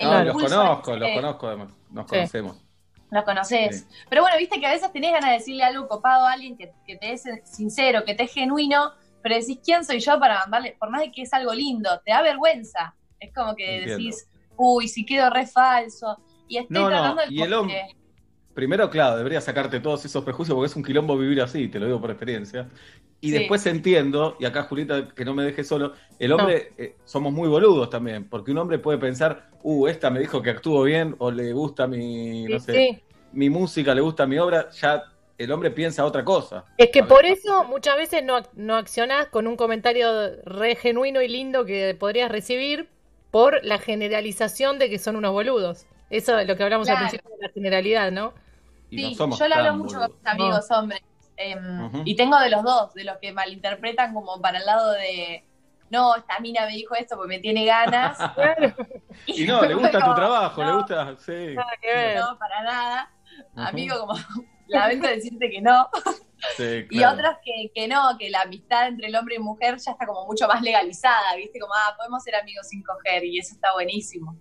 No, 0.00 0.24
los 0.24 0.35
conozco, 0.42 0.96
los 0.96 1.11
conozco, 1.11 1.46
además, 1.48 1.68
nos 1.90 2.05
Sí. 2.07 2.11
conocemos. 2.11 2.62
Los 3.11 3.24
conoces. 3.24 3.81
Sí. 3.81 3.87
Pero 4.09 4.22
bueno, 4.22 4.37
viste 4.38 4.61
que 4.61 4.66
a 4.66 4.70
veces 4.70 4.92
tenés 4.92 5.12
ganas 5.12 5.31
de 5.31 5.37
decirle 5.38 5.64
algo 5.64 5.88
copado 5.88 6.26
a 6.26 6.33
alguien 6.33 6.57
que, 6.57 6.72
que 6.87 6.96
te 6.96 7.12
es 7.12 7.24
sincero, 7.44 8.05
que 8.05 8.14
te 8.14 8.22
es 8.24 8.33
genuino, 8.33 8.92
pero 9.22 9.35
decís, 9.35 9.59
¿quién 9.64 9.85
soy 9.85 9.98
yo 9.98 10.18
para 10.20 10.38
mandarle? 10.38 10.76
Por 10.79 10.90
más 10.90 11.00
de 11.03 11.11
que 11.12 11.22
es 11.22 11.33
algo 11.35 11.53
lindo, 11.53 11.90
te 12.05 12.12
da 12.12 12.22
vergüenza. 12.22 12.94
Es 13.18 13.35
como 13.35 13.55
que 13.57 13.79
Entiendo. 13.79 13.96
decís, 13.98 14.29
uy, 14.57 14.87
si 14.88 15.05
quedo 15.05 15.29
re 15.29 15.46
falso. 15.46 16.18
Y 16.48 16.59
estoy 16.59 16.74
No, 16.79 16.83
no, 16.85 16.88
tratando 16.90 17.22
de 17.22 17.29
y 17.35 17.42
el 17.42 17.50
que- 17.66 17.96
Primero, 18.54 18.90
claro, 18.90 19.16
debería 19.16 19.40
sacarte 19.40 19.78
todos 19.80 20.04
esos 20.04 20.24
prejuicios 20.24 20.54
porque 20.56 20.66
es 20.70 20.76
un 20.76 20.82
quilombo 20.82 21.16
vivir 21.16 21.40
así, 21.40 21.68
te 21.68 21.78
lo 21.78 21.86
digo 21.86 22.00
por 22.00 22.10
experiencia. 22.10 22.68
Y 23.20 23.30
Sí. 23.30 23.38
después 23.38 23.64
entiendo, 23.66 24.36
y 24.40 24.44
acá 24.44 24.64
Julita, 24.64 25.08
que 25.08 25.24
no 25.24 25.34
me 25.34 25.44
deje 25.44 25.62
solo, 25.62 25.92
el 26.18 26.32
hombre, 26.32 26.72
eh, 26.76 26.96
somos 27.04 27.32
muy 27.32 27.48
boludos 27.48 27.90
también, 27.90 28.28
porque 28.28 28.50
un 28.50 28.58
hombre 28.58 28.78
puede 28.78 28.98
pensar, 28.98 29.50
uh, 29.62 29.86
esta 29.86 30.10
me 30.10 30.20
dijo 30.20 30.42
que 30.42 30.50
actúo 30.50 30.82
bien, 30.82 31.14
o 31.18 31.30
le 31.30 31.52
gusta 31.52 31.86
mi, 31.86 32.44
no 32.44 32.58
Sí, 32.58 32.64
sé, 32.66 32.72
sí. 32.72 33.02
mi 33.32 33.50
música, 33.50 33.94
le 33.94 34.00
gusta 34.00 34.26
mi 34.26 34.38
obra, 34.38 34.68
ya 34.70 35.04
el 35.38 35.52
hombre 35.52 35.70
piensa 35.70 36.04
otra 36.04 36.24
cosa. 36.24 36.64
Es 36.76 36.90
que 36.90 37.02
por 37.02 37.24
eso 37.24 37.64
muchas 37.64 37.96
veces 37.96 38.24
no, 38.24 38.40
no 38.54 38.76
accionás 38.76 39.28
con 39.28 39.46
un 39.46 39.56
comentario 39.56 40.08
re 40.44 40.74
genuino 40.74 41.22
y 41.22 41.28
lindo 41.28 41.64
que 41.64 41.94
podrías 41.98 42.30
recibir 42.30 42.88
por 43.30 43.64
la 43.64 43.78
generalización 43.78 44.78
de 44.78 44.90
que 44.90 44.98
son 44.98 45.16
unos 45.16 45.32
boludos. 45.32 45.86
Eso 46.11 46.38
es 46.38 46.46
lo 46.49 46.57
que 46.57 46.62
hablamos 46.64 46.88
al 46.88 46.96
Claro. 46.96 47.09
principio 47.09 47.37
de 47.37 47.46
la 47.46 47.53
generalidad, 47.53 48.11
¿no? 48.12 48.35
y 48.90 49.14
Sí, 49.14 49.16
no 49.18 49.37
yo 49.38 49.49
lo 49.49 49.55
hablo 49.55 49.75
mucho 49.77 49.99
con 50.01 50.11
mis 50.12 50.27
amigos 50.27 50.70
hombres. 50.73 51.01
em. 51.37 52.03
Y 52.05 52.16
tengo 52.16 52.38
de 52.40 52.51
los 52.51 52.62
dos, 52.64 52.92
de 52.94 53.05
los 53.05 53.16
que 53.18 53.33
malinterpretan 53.33 54.12
como 54.12 54.40
para 54.42 54.59
el 54.59 54.66
lado 54.66 54.90
de, 54.92 55.44
no, 55.90 56.16
esta 56.16 56.38
mina 56.40 56.66
me 56.66 56.73
dijo 56.73 56.94
esto 56.96 57.16
porque 57.16 57.37
me 57.37 57.38
tiene 57.40 57.64
ganas. 57.64 58.18
Y 59.27 59.44
no, 59.44 59.62
le 59.62 59.75
gusta 59.75 59.99
tu 60.05 60.14
trabajo, 60.14 60.64
le 60.64 60.73
gusta, 60.73 61.16
sí. 61.18 61.55
Nada 61.55 61.73
que 61.81 61.92
ver. 61.92 62.18
No, 62.18 62.38
para 62.38 62.62
nada. 62.62 63.11
Amigo, 63.57 63.99
como 64.01 64.14
lamento 64.68 65.07
decirte 65.09 65.51
que 65.51 65.61
no. 65.61 65.88
Sí, 66.57 66.87
Y 66.90 66.99
claro. 66.99 67.14
otros 67.18 67.35
que, 67.44 67.70
que 67.75 67.87
no, 67.88 68.16
que 68.18 68.31
la 68.31 68.42
amistad 68.42 68.88
entre 68.88 69.09
el 69.09 69.16
hombre 69.16 69.35
y 69.37 69.38
mujer 69.38 69.77
ya 69.79 69.92
está 69.92 70.07
como 70.07 70.27
mucho 70.27 70.46
más 70.49 70.62
legalizada, 70.62 71.35
¿viste? 71.37 71.59
Como, 71.61 71.73
ah, 71.75 71.94
podemos 71.96 72.23
ser 72.23 72.35
amigos 72.37 72.66
sin 72.68 72.83
coger, 72.83 73.25
y 73.25 73.38
eso 73.38 73.55
está 73.55 73.73
buenísimo. 73.75 74.37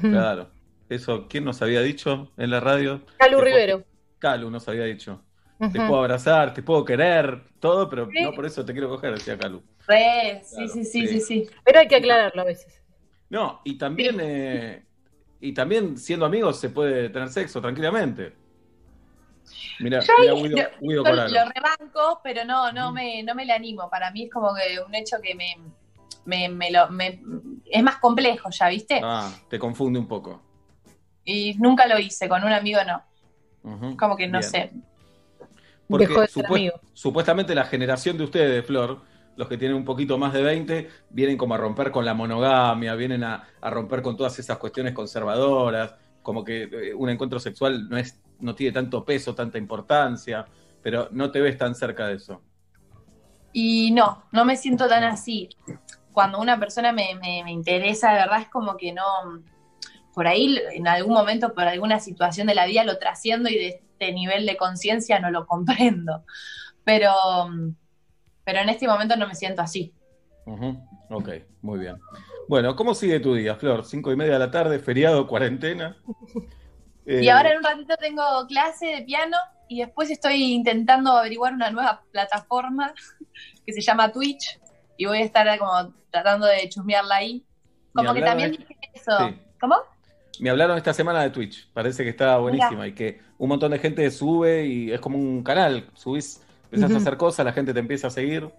Claro. 0.00 0.50
Eso, 0.88 1.26
¿quién 1.28 1.44
nos 1.44 1.62
había 1.62 1.80
dicho 1.82 2.30
en 2.36 2.50
la 2.50 2.60
radio? 2.60 3.04
Calu 3.18 3.32
puedo- 3.38 3.44
Rivero. 3.44 3.84
Calu 4.18 4.50
nos 4.50 4.68
había 4.68 4.84
dicho. 4.84 5.22
Te 5.58 5.78
puedo 5.78 5.96
abrazar, 6.00 6.52
te 6.52 6.62
puedo 6.62 6.84
querer, 6.84 7.44
todo, 7.60 7.88
pero 7.88 8.08
Sí. 8.10 8.22
no 8.22 8.32
por 8.32 8.44
eso 8.44 8.62
te 8.64 8.72
quiero 8.72 8.88
coger, 8.90 9.14
decía 9.14 9.38
Calu. 9.38 9.62
Re, 9.86 10.42
sí, 10.44 10.54
Claro, 10.56 10.68
sí, 10.72 10.84
sí, 10.84 11.08
sí. 11.08 11.20
sí. 11.20 11.50
Pero 11.64 11.78
hay 11.80 11.88
que 11.88 11.96
aclararlo 11.96 12.42
a 12.42 12.44
veces. 12.44 12.82
No, 13.30 13.62
y 13.64 13.78
también, 13.78 14.18
eh, 14.20 14.84
y 15.40 15.52
también 15.54 15.96
siendo 15.96 16.26
amigos 16.26 16.60
se 16.60 16.68
puede 16.68 17.08
tener 17.08 17.28
sexo 17.30 17.60
tranquilamente. 17.60 18.34
Mira, 19.80 20.00
Yo, 20.00 20.12
Guido, 20.18 20.34
lo- 20.36 20.42
Guido 20.46 20.70
yo 20.80 21.02
Coralo. 21.04 21.32
lo 21.32 21.50
rebanco, 21.52 22.20
pero 22.22 22.44
no, 22.44 22.70
no 22.72 22.92
me, 22.92 23.22
no 23.22 23.34
me 23.34 23.44
le 23.46 23.52
animo. 23.52 23.88
Para 23.88 24.10
mí 24.10 24.24
es 24.24 24.30
como 24.30 24.50
que 24.54 24.80
un 24.80 24.94
hecho 24.94 25.16
que 25.22 25.34
me, 25.34 25.56
me, 26.24 26.48
me 26.48 26.70
lo, 26.70 26.88
me- 26.90 27.20
es 27.70 27.82
más 27.82 27.96
complejo 27.98 28.50
ya, 28.50 28.68
¿viste? 28.68 29.00
Ah, 29.02 29.32
te 29.48 29.58
confunde 29.58 29.98
un 29.98 30.08
poco. 30.08 30.42
Y 31.26 31.54
nunca 31.58 31.86
lo 31.86 31.98
hice, 31.98 32.28
con 32.28 32.42
un 32.44 32.52
amigo 32.52 32.80
no. 32.86 33.02
Como 33.98 34.16
que 34.16 34.28
no 34.28 34.38
bien. 34.38 34.50
sé. 34.50 34.72
Porque 35.88 36.06
Dejó 36.06 36.22
de 36.22 36.28
ser 36.28 36.46
amigo. 36.46 36.80
supuestamente 36.94 37.54
la 37.54 37.64
generación 37.64 38.16
de 38.16 38.24
ustedes, 38.24 38.64
Flor, 38.64 39.02
los 39.36 39.48
que 39.48 39.58
tienen 39.58 39.76
un 39.76 39.84
poquito 39.84 40.16
más 40.18 40.32
de 40.32 40.42
20, 40.42 40.88
vienen 41.10 41.36
como 41.36 41.54
a 41.54 41.58
romper 41.58 41.90
con 41.90 42.04
la 42.04 42.14
monogamia, 42.14 42.94
vienen 42.94 43.24
a, 43.24 43.44
a 43.60 43.70
romper 43.70 44.02
con 44.02 44.16
todas 44.16 44.38
esas 44.38 44.56
cuestiones 44.58 44.94
conservadoras, 44.94 45.94
como 46.22 46.44
que 46.44 46.62
eh, 46.62 46.94
un 46.94 47.10
encuentro 47.10 47.38
sexual 47.40 47.88
no, 47.88 47.96
es, 47.98 48.20
no 48.40 48.54
tiene 48.54 48.72
tanto 48.72 49.04
peso, 49.04 49.34
tanta 49.34 49.58
importancia, 49.58 50.46
pero 50.82 51.08
no 51.10 51.30
te 51.30 51.40
ves 51.40 51.58
tan 51.58 51.74
cerca 51.74 52.06
de 52.06 52.14
eso. 52.14 52.40
Y 53.52 53.90
no, 53.92 54.24
no 54.32 54.44
me 54.44 54.56
siento 54.56 54.88
tan 54.88 55.04
así. 55.04 55.48
Cuando 56.12 56.38
una 56.40 56.58
persona 56.58 56.92
me, 56.92 57.14
me, 57.20 57.42
me 57.44 57.50
interesa, 57.52 58.10
de 58.12 58.18
verdad 58.20 58.42
es 58.42 58.48
como 58.48 58.76
que 58.76 58.92
no. 58.92 59.02
Por 60.16 60.26
ahí, 60.26 60.58
en 60.72 60.88
algún 60.88 61.12
momento, 61.12 61.52
por 61.52 61.64
alguna 61.64 62.00
situación 62.00 62.46
de 62.46 62.54
la 62.54 62.64
vida, 62.64 62.84
lo 62.84 62.96
trasciendo 62.98 63.50
y 63.50 63.54
de 63.56 63.68
este 63.68 64.12
nivel 64.14 64.46
de 64.46 64.56
conciencia 64.56 65.20
no 65.20 65.30
lo 65.30 65.46
comprendo. 65.46 66.24
Pero, 66.84 67.12
pero 68.42 68.60
en 68.60 68.70
este 68.70 68.88
momento 68.88 69.14
no 69.16 69.28
me 69.28 69.34
siento 69.34 69.60
así. 69.60 69.92
Ujú, 70.46 70.82
Ok, 71.10 71.28
muy 71.60 71.80
bien. 71.80 71.98
Bueno, 72.48 72.74
¿cómo 72.76 72.94
sigue 72.94 73.20
tu 73.20 73.34
día, 73.34 73.56
Flor? 73.56 73.84
Cinco 73.84 74.10
y 74.10 74.16
media 74.16 74.32
de 74.32 74.38
la 74.38 74.50
tarde, 74.50 74.78
feriado, 74.78 75.26
cuarentena. 75.26 75.98
Y 77.08 77.28
ahora 77.28 77.52
en 77.52 77.58
un 77.58 77.62
ratito 77.62 77.94
tengo 77.98 78.24
clase 78.48 78.86
de 78.86 79.02
piano 79.02 79.36
y 79.68 79.78
después 79.80 80.10
estoy 80.10 80.42
intentando 80.54 81.12
averiguar 81.12 81.52
una 81.52 81.70
nueva 81.70 82.02
plataforma 82.10 82.94
que 83.66 83.72
se 83.72 83.80
llama 83.80 84.10
Twitch, 84.10 84.58
y 84.96 85.04
voy 85.04 85.18
a 85.18 85.24
estar 85.24 85.58
como 85.58 85.92
tratando 86.10 86.46
de 86.46 86.68
chusmearla 86.68 87.16
ahí. 87.16 87.44
Como 87.94 88.12
que 88.12 88.22
también 88.22 88.50
de- 88.50 88.58
dije 88.58 88.76
eso. 88.92 89.12
Sí. 89.20 89.38
¿Cómo? 89.60 89.76
Me 90.40 90.50
hablaron 90.50 90.76
esta 90.76 90.92
semana 90.92 91.22
de 91.22 91.30
Twitch, 91.30 91.68
parece 91.72 92.04
que 92.04 92.10
está 92.10 92.38
buenísima 92.38 92.86
y 92.86 92.92
que 92.92 93.20
un 93.38 93.48
montón 93.48 93.70
de 93.72 93.78
gente 93.78 94.10
sube 94.10 94.66
y 94.66 94.92
es 94.92 95.00
como 95.00 95.18
un 95.18 95.42
canal, 95.42 95.88
subís, 95.94 96.42
empezás 96.64 96.92
a 96.92 96.96
hacer 96.98 97.16
cosas, 97.16 97.44
la 97.44 97.52
gente 97.52 97.72
te 97.72 97.80
empieza 97.80 98.08
a 98.08 98.10
seguir, 98.10 98.50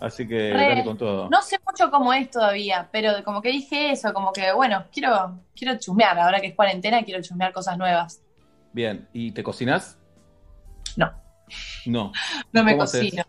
así 0.00 0.26
que 0.26 0.52
Re. 0.52 0.68
dale 0.68 0.84
con 0.84 0.96
todo. 0.96 1.28
No 1.28 1.42
sé 1.42 1.58
mucho 1.66 1.90
cómo 1.90 2.12
es 2.12 2.30
todavía, 2.30 2.88
pero 2.90 3.22
como 3.24 3.42
que 3.42 3.50
dije 3.50 3.92
eso, 3.92 4.12
como 4.12 4.32
que 4.32 4.52
bueno, 4.52 4.84
quiero, 4.92 5.40
quiero 5.54 5.78
chusmear, 5.78 6.18
ahora 6.18 6.40
que 6.40 6.48
es 6.48 6.54
cuarentena 6.54 7.02
quiero 7.02 7.22
chusmear 7.22 7.52
cosas 7.52 7.76
nuevas. 7.78 8.22
Bien, 8.72 9.08
¿y 9.12 9.32
te 9.32 9.42
cocinás? 9.42 9.98
No. 10.96 11.12
No. 11.86 12.12
No 12.52 12.64
me 12.64 12.76
cocino. 12.76 13.24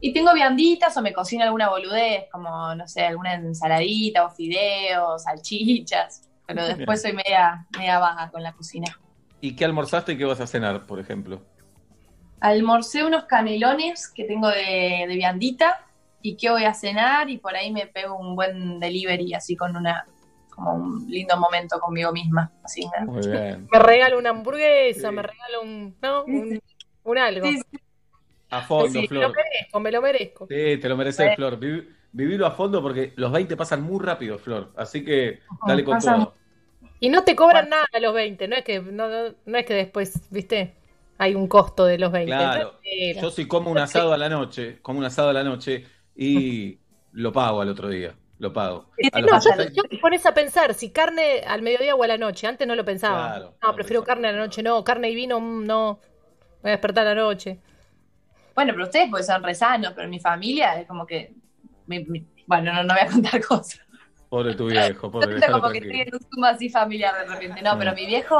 Y 0.00 0.12
tengo 0.12 0.32
vianditas 0.34 0.96
o 0.96 1.02
me 1.02 1.12
cocino 1.12 1.44
alguna 1.44 1.70
boludez, 1.70 2.26
como, 2.30 2.74
no 2.74 2.86
sé, 2.86 3.04
alguna 3.06 3.34
ensaladita 3.34 4.26
o 4.26 4.30
fideos, 4.30 5.22
salchichas. 5.22 6.28
Pero 6.46 6.64
después 6.66 7.02
soy 7.02 7.12
media, 7.12 7.66
media 7.76 7.98
vaga 7.98 8.30
con 8.30 8.42
la 8.42 8.52
cocina. 8.52 8.98
¿Y 9.40 9.54
qué 9.56 9.64
almorzaste 9.64 10.12
y 10.12 10.18
qué 10.18 10.24
vas 10.24 10.40
a 10.40 10.46
cenar, 10.46 10.86
por 10.86 11.00
ejemplo? 11.00 11.42
Almorcé 12.40 13.04
unos 13.04 13.24
canelones 13.24 14.08
que 14.08 14.24
tengo 14.24 14.48
de, 14.48 15.06
de 15.08 15.14
viandita 15.14 15.84
y 16.22 16.36
qué 16.36 16.50
voy 16.50 16.64
a 16.64 16.74
cenar 16.74 17.30
y 17.30 17.38
por 17.38 17.56
ahí 17.56 17.72
me 17.72 17.86
pego 17.86 18.16
un 18.16 18.36
buen 18.36 18.78
delivery 18.78 19.34
así 19.34 19.56
con 19.56 19.76
una 19.76 20.06
como 20.50 20.72
un 20.74 21.06
lindo 21.08 21.36
momento 21.36 21.78
conmigo 21.80 22.12
misma. 22.12 22.50
Así 22.64 22.82
me- 22.98 23.04
Muy 23.06 23.26
bien. 23.26 23.68
Me 23.72 23.78
regalo 23.78 24.18
una 24.18 24.30
hamburguesa, 24.30 25.10
me 25.12 25.22
regalo 25.22 25.62
un, 25.62 25.96
¿no? 26.00 26.24
un, 26.24 26.60
un 27.04 27.18
algo. 27.18 27.46
A 28.48 28.62
fondo, 28.62 28.88
Sí, 28.90 29.00
me 29.02 29.08
Flor. 29.08 29.22
lo 29.24 29.28
merezco, 29.34 29.80
me 29.80 29.90
lo 29.92 30.00
merezco. 30.02 30.46
Sí, 30.48 30.78
te 30.78 30.88
lo 30.88 30.96
mereces, 30.96 31.28
Sí. 31.30 31.36
Flor. 31.36 31.58
Vivi- 32.12 32.26
vivilo 32.26 32.46
a 32.46 32.50
fondo 32.52 32.82
porque 32.82 33.12
los 33.16 33.30
20 33.32 33.56
pasan 33.56 33.82
muy 33.82 34.04
rápido, 34.04 34.38
Flor. 34.38 34.72
Así 34.76 35.04
que 35.04 35.40
dale 35.66 35.84
con 35.84 35.94
pasan- 35.94 36.24
todo. 36.24 36.34
Y 37.00 37.08
no 37.10 37.24
te 37.24 37.36
cobran 37.36 37.68
nada 37.68 37.86
los 38.00 38.14
20, 38.14 38.48
no 38.48 38.56
es 38.56 38.64
que 38.64 38.80
no, 38.80 39.08
no- 39.08 39.34
no 39.44 39.58
es 39.58 39.66
que 39.66 39.74
después, 39.74 40.30
¿viste? 40.30 40.74
Hay 41.18 41.34
un 41.34 41.46
costo 41.48 41.84
de 41.86 41.98
los 41.98 42.12
20. 42.12 42.32
Claro. 42.32 42.70
Tranquila. 42.72 43.20
Yo 43.22 43.30
si 43.30 43.46
como 43.48 43.70
un 43.70 43.78
asado 43.78 44.12
a 44.12 44.18
la 44.18 44.28
noche, 44.28 44.78
como 44.82 44.98
un 44.98 45.04
asado 45.04 45.30
a 45.30 45.32
la 45.32 45.44
noche 45.44 45.84
y 46.14 46.78
lo 47.12 47.32
pago 47.32 47.60
al 47.60 47.68
otro 47.68 47.88
día. 47.88 48.14
Lo 48.38 48.52
pago. 48.52 48.90
A 49.12 49.20
los 49.20 49.30
No, 49.32 49.40
yo, 49.40 49.50
26 49.56 49.72
yo 49.74 49.82
te 49.84 49.96
pones 49.96 50.26
a 50.26 50.34
pensar 50.34 50.74
si 50.74 50.90
carne 50.90 51.40
al 51.46 51.62
mediodía 51.62 51.94
o 51.94 52.02
a 52.02 52.06
la 52.06 52.18
noche. 52.18 52.46
Antes 52.46 52.68
no 52.68 52.74
lo 52.76 52.84
pensaba. 52.84 53.28
Claro, 53.28 53.54
no, 53.62 53.74
prefiero 53.74 54.04
carne 54.04 54.28
a 54.28 54.32
la 54.32 54.38
noche. 54.38 54.62
No, 54.62 54.84
carne 54.84 55.08
y 55.08 55.14
vino, 55.14 55.40
mm, 55.40 55.64
no. 55.64 56.00
Voy 56.62 56.68
a 56.68 56.72
despertar 56.72 57.06
a 57.06 57.14
la 57.14 57.22
noche. 57.22 57.58
Bueno, 58.54 58.72
pero 58.74 58.84
ustedes 58.84 59.08
pues 59.10 59.26
son 59.26 59.42
re 59.42 59.54
sanos, 59.54 59.92
pero 59.94 60.08
mi 60.08 60.20
familia 60.20 60.78
es 60.80 60.86
como 60.86 61.06
que... 61.06 61.32
mi- 61.86 62.04
mi- 62.04 62.26
bueno, 62.46 62.72
no, 62.72 62.82
no 62.84 62.94
voy 62.94 63.02
a 63.02 63.06
contar 63.06 63.40
cosas. 63.46 63.80
Pobre 64.28 64.54
tu 64.54 64.66
viejo, 64.66 65.10
pobre, 65.10 65.34
déjalo 65.34 65.60
como 65.60 65.72
que 65.72 65.78
estoy 65.78 66.00
en 66.00 66.14
un 66.14 66.20
zoom 66.20 66.44
así 66.44 66.68
familiar 66.68 67.14
de 67.26 67.32
repente. 67.34 67.62
No, 67.62 67.78
pero 67.78 67.94
mi 67.94 68.06
viejo 68.06 68.36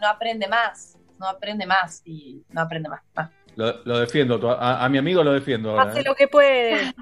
no 0.00 0.08
aprende 0.08 0.48
más. 0.48 0.96
No 1.18 1.26
aprende 1.28 1.66
más 1.66 2.02
y 2.04 2.42
no 2.48 2.62
aprende 2.62 2.88
más. 2.88 3.02
Ah. 3.14 3.30
Lo, 3.56 3.84
lo 3.84 3.98
defiendo, 3.98 4.50
a, 4.50 4.84
a 4.84 4.88
mi 4.88 4.98
amigo 4.98 5.22
lo 5.22 5.32
defiendo 5.32 5.70
ahora. 5.70 5.90
Hace 5.90 6.00
¿eh? 6.00 6.04
lo 6.04 6.14
que 6.14 6.28
puede. 6.28 6.94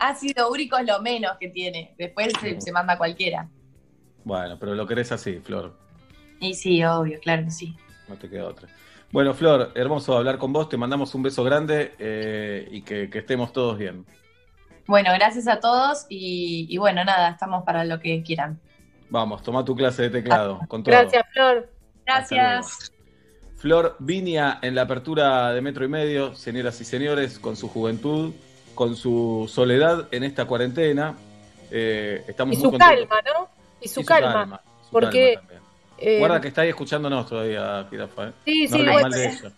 Ácido 0.00 0.50
úrico 0.50 0.76
es 0.78 0.86
lo 0.86 1.00
menos 1.00 1.32
que 1.38 1.48
tiene. 1.48 1.94
Después 1.98 2.32
se, 2.40 2.60
se 2.60 2.72
manda 2.72 2.96
cualquiera. 2.98 3.48
Bueno, 4.24 4.58
pero 4.58 4.74
lo 4.74 4.86
querés 4.86 5.12
así, 5.12 5.38
Flor. 5.40 5.76
Y 6.40 6.54
sí, 6.54 6.82
obvio, 6.84 7.20
claro 7.20 7.44
que 7.44 7.50
sí. 7.50 7.76
No 8.08 8.16
te 8.16 8.28
queda 8.28 8.46
otra. 8.46 8.68
Bueno, 9.12 9.32
Flor, 9.34 9.70
hermoso 9.74 10.16
hablar 10.16 10.38
con 10.38 10.52
vos. 10.52 10.68
Te 10.68 10.76
mandamos 10.76 11.14
un 11.14 11.22
beso 11.22 11.44
grande 11.44 11.94
eh, 11.98 12.66
y 12.70 12.82
que, 12.82 13.08
que 13.10 13.18
estemos 13.18 13.52
todos 13.52 13.78
bien. 13.78 14.04
Bueno, 14.86 15.10
gracias 15.14 15.48
a 15.48 15.60
todos 15.60 16.06
y, 16.08 16.66
y 16.68 16.76
bueno, 16.78 17.04
nada, 17.04 17.30
estamos 17.30 17.64
para 17.64 17.84
lo 17.84 18.00
que 18.00 18.22
quieran. 18.22 18.58
Vamos, 19.10 19.42
toma 19.42 19.64
tu 19.64 19.74
clase 19.74 20.02
de 20.02 20.10
teclado. 20.10 20.60
Con 20.68 20.82
todo. 20.82 20.94
Gracias, 20.94 21.24
Flor. 21.32 21.70
Gracias. 22.06 22.92
Flor 23.56 23.96
Viña 23.98 24.58
en 24.60 24.74
la 24.74 24.82
apertura 24.82 25.52
de 25.52 25.60
Metro 25.62 25.84
y 25.84 25.88
Medio, 25.88 26.34
señoras 26.34 26.80
y 26.80 26.84
señores, 26.84 27.38
con 27.38 27.56
su 27.56 27.68
juventud, 27.68 28.34
con 28.74 28.94
su 28.96 29.50
soledad 29.50 30.08
en 30.10 30.24
esta 30.24 30.44
cuarentena. 30.44 31.14
Eh, 31.70 32.24
estamos 32.28 32.54
Y 32.54 32.56
muy 32.58 32.64
su 32.64 32.70
contentos. 32.72 33.08
calma, 33.08 33.22
¿no? 33.38 33.48
Y 33.80 33.88
su 33.88 34.00
Y 34.00 34.02
su 34.02 34.06
calma. 34.08 34.32
calma, 34.32 34.60
su 34.84 34.90
porque. 34.90 35.34
calma 35.36 35.50
eh, 35.96 36.18
Guarda 36.18 36.40
que 36.40 36.48
está 36.48 36.62
ahí 36.62 36.68
escuchándonos 36.70 37.26
todavía, 37.26 37.86
Jirafa. 37.88 38.28
¿eh? 38.28 38.32
Sí, 38.44 38.66
no 38.68 38.76
sí, 38.76 38.82
bueno. 38.82 39.00
mal 39.02 39.10
de 39.12 39.26
ella. 39.28 39.52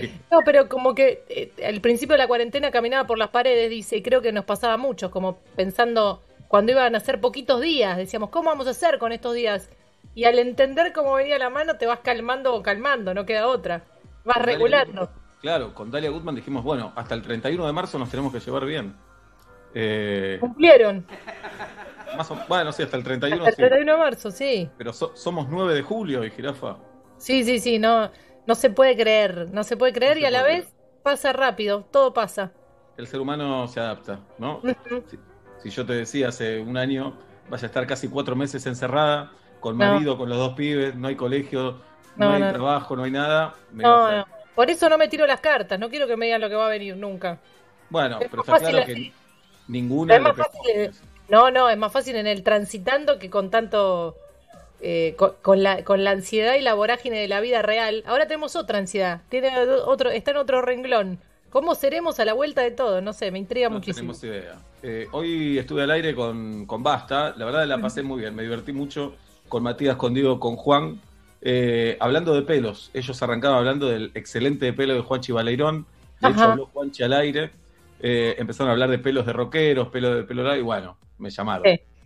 Sí. 0.00 0.12
No, 0.30 0.40
pero 0.44 0.68
como 0.68 0.94
que 0.94 1.24
eh, 1.28 1.52
al 1.66 1.80
principio 1.80 2.14
de 2.14 2.18
la 2.18 2.26
cuarentena 2.28 2.70
caminaba 2.70 3.06
por 3.06 3.18
las 3.18 3.28
paredes, 3.30 3.70
dice, 3.70 3.96
y 3.96 4.02
creo 4.02 4.20
que 4.22 4.32
nos 4.32 4.44
pasaba 4.44 4.76
mucho, 4.76 5.10
como 5.10 5.38
pensando 5.56 6.22
cuando 6.48 6.72
iban 6.72 6.94
a 6.94 7.00
ser 7.00 7.20
poquitos 7.20 7.60
días, 7.60 7.96
decíamos, 7.96 8.28
¿cómo 8.30 8.50
vamos 8.50 8.66
a 8.66 8.70
hacer 8.70 8.98
con 8.98 9.12
estos 9.12 9.34
días? 9.34 9.70
Y 10.14 10.24
al 10.24 10.38
entender 10.38 10.92
cómo 10.92 11.14
venía 11.14 11.38
la 11.38 11.48
mano, 11.48 11.76
te 11.76 11.86
vas 11.86 12.00
calmando 12.00 12.54
o 12.54 12.62
calmando, 12.62 13.14
no 13.14 13.24
queda 13.24 13.46
otra. 13.46 13.82
Vas 14.24 14.36
regulando. 14.42 15.10
Claro, 15.40 15.74
con 15.74 15.90
Dalia 15.90 16.10
Goodman 16.10 16.34
dijimos, 16.34 16.62
bueno, 16.62 16.92
hasta 16.94 17.14
el 17.14 17.22
31 17.22 17.66
de 17.66 17.72
marzo 17.72 17.98
nos 17.98 18.10
tenemos 18.10 18.32
que 18.32 18.38
llevar 18.40 18.64
bien. 18.66 18.94
Eh, 19.74 20.36
Cumplieron. 20.40 21.06
más 22.16 22.30
o- 22.30 22.38
bueno, 22.46 22.70
sí, 22.72 22.82
hasta 22.82 22.96
el 22.98 23.02
31 23.04 23.36
Hasta 23.46 23.48
el 23.50 23.54
sí. 23.56 23.60
31 23.62 23.92
de 23.92 23.98
marzo, 23.98 24.30
sí. 24.30 24.68
Pero 24.76 24.92
so- 24.92 25.12
somos 25.16 25.48
9 25.48 25.74
de 25.74 25.82
julio 25.82 26.22
y 26.24 26.30
Jirafa. 26.30 26.76
Sí, 27.16 27.42
sí, 27.44 27.58
sí, 27.58 27.78
no, 27.78 28.10
no 28.46 28.54
se 28.54 28.70
puede 28.70 28.96
creer, 28.96 29.48
no 29.52 29.64
se 29.64 29.76
puede 29.76 29.92
creer 29.92 30.18
y 30.18 30.24
a 30.24 30.30
la 30.30 30.42
vez 30.42 30.66
pasa 31.02 31.32
rápido, 31.32 31.84
todo 31.90 32.12
pasa. 32.12 32.52
El 32.96 33.06
ser 33.06 33.20
humano 33.20 33.66
se 33.68 33.80
adapta, 33.80 34.20
¿no? 34.38 34.62
Si, 35.10 35.18
si 35.62 35.70
yo 35.70 35.86
te 35.86 35.94
decía 35.94 36.28
hace 36.28 36.60
un 36.60 36.76
año, 36.76 37.18
vaya 37.48 37.64
a 37.64 37.66
estar 37.66 37.86
casi 37.86 38.08
cuatro 38.08 38.36
meses 38.36 38.66
encerrada, 38.66 39.32
con 39.60 39.76
No. 39.78 39.94
marido, 39.94 40.18
con 40.18 40.28
los 40.28 40.38
dos 40.38 40.54
pibes, 40.54 40.94
no 40.94 41.08
hay 41.08 41.16
colegio, 41.16 41.80
no, 42.16 42.28
No, 42.28 42.30
hay 42.32 42.44
trabajo, 42.48 42.96
no 42.96 43.04
hay 43.04 43.10
nada. 43.10 43.54
me 43.72 43.84
No, 43.84 43.90
vas. 44.06 44.26
Por 44.54 44.70
eso 44.70 44.88
no 44.88 44.98
me 44.98 45.08
tiro 45.08 45.26
las 45.26 45.40
cartas, 45.40 45.78
no 45.78 45.88
quiero 45.88 46.06
que 46.06 46.16
me 46.16 46.26
digan 46.26 46.40
lo 46.40 46.48
que 46.48 46.54
va 46.54 46.66
a 46.66 46.70
venir 46.70 46.96
nunca. 46.96 47.38
Bueno, 47.88 48.18
Es 48.20 48.28
pero 48.30 48.42
está 48.42 48.58
claro 48.58 48.84
que 48.84 49.12
ninguna 49.68 50.14
Es 50.14 50.20
más 50.20 50.36
fácil, 50.36 50.60
eh, 50.74 50.90
no, 51.28 51.50
no, 51.50 51.68
es 51.70 51.76
más 51.78 51.92
fácil 51.92 52.16
en 52.16 52.26
el 52.26 52.42
transitando 52.42 53.18
que 53.18 53.30
con 53.30 53.50
tanto, 53.50 54.16
eh, 54.82 55.14
con, 55.16 55.32
con 55.42 55.62
la, 55.62 55.84
con 55.84 56.04
la 56.04 56.10
ansiedad 56.10 56.54
y 56.56 56.60
la 56.60 56.74
vorágine 56.74 57.18
de 57.18 57.28
la 57.28 57.40
vida 57.40 57.62
real. 57.62 58.02
Ahora 58.06 58.26
tenemos 58.26 58.56
otra 58.56 58.78
ansiedad, 58.78 59.22
tiene 59.28 59.50
otro, 59.86 60.10
está 60.10 60.32
en 60.32 60.36
otro 60.38 60.60
renglón. 60.60 61.18
¿Cómo 61.50 61.74
seremos 61.74 62.18
a 62.18 62.24
la 62.24 62.32
vuelta 62.32 62.62
de 62.62 62.70
todo? 62.70 63.00
No 63.00 63.12
sé, 63.12 63.30
me 63.30 63.38
intriga 63.38 63.68
No 63.68 63.76
muchísimo. 63.76 64.12
tenemos 64.14 64.24
idea. 64.24 64.58
Eh, 64.82 65.06
hoy 65.12 65.58
estuve 65.58 65.82
al 65.82 65.90
aire 65.92 66.14
con, 66.14 66.66
con 66.66 66.82
Basta, 66.82 67.34
la 67.36 67.44
verdad 67.44 67.66
la 67.66 67.78
pasé 67.80 68.02
muy 68.02 68.20
bien, 68.20 68.34
me 68.34 68.42
divertí 68.42 68.72
mucho 68.72 69.14
con 69.48 69.62
Matías, 69.62 69.96
con 69.96 70.14
Diego, 70.14 70.40
con 70.40 70.56
Juan, 70.56 71.00
eh, 71.42 71.96
hablando 72.00 72.34
de 72.34 72.42
pelos. 72.42 72.90
Ellos 72.94 73.22
arrancaban 73.22 73.58
hablando 73.58 73.86
del 73.86 74.10
excelente 74.14 74.72
pelo 74.72 74.94
de 74.94 75.00
Juanchi 75.02 75.30
Baleirón, 75.30 75.86
de 76.20 76.30
hecho 76.30 76.40
habló 76.42 76.66
Juanchi 76.72 77.02
al 77.02 77.12
aire, 77.12 77.50
eh, 78.00 78.34
empezaron 78.38 78.70
a 78.70 78.72
hablar 78.72 78.90
de 78.90 78.98
pelos 78.98 79.26
de 79.26 79.32
rockeros, 79.32 79.88
pelo 79.88 80.14
de 80.16 80.22
pelo 80.24 80.42
largo, 80.42 80.58
y 80.58 80.64
bueno, 80.64 80.96
me 81.18 81.30
llamaron. 81.30 81.64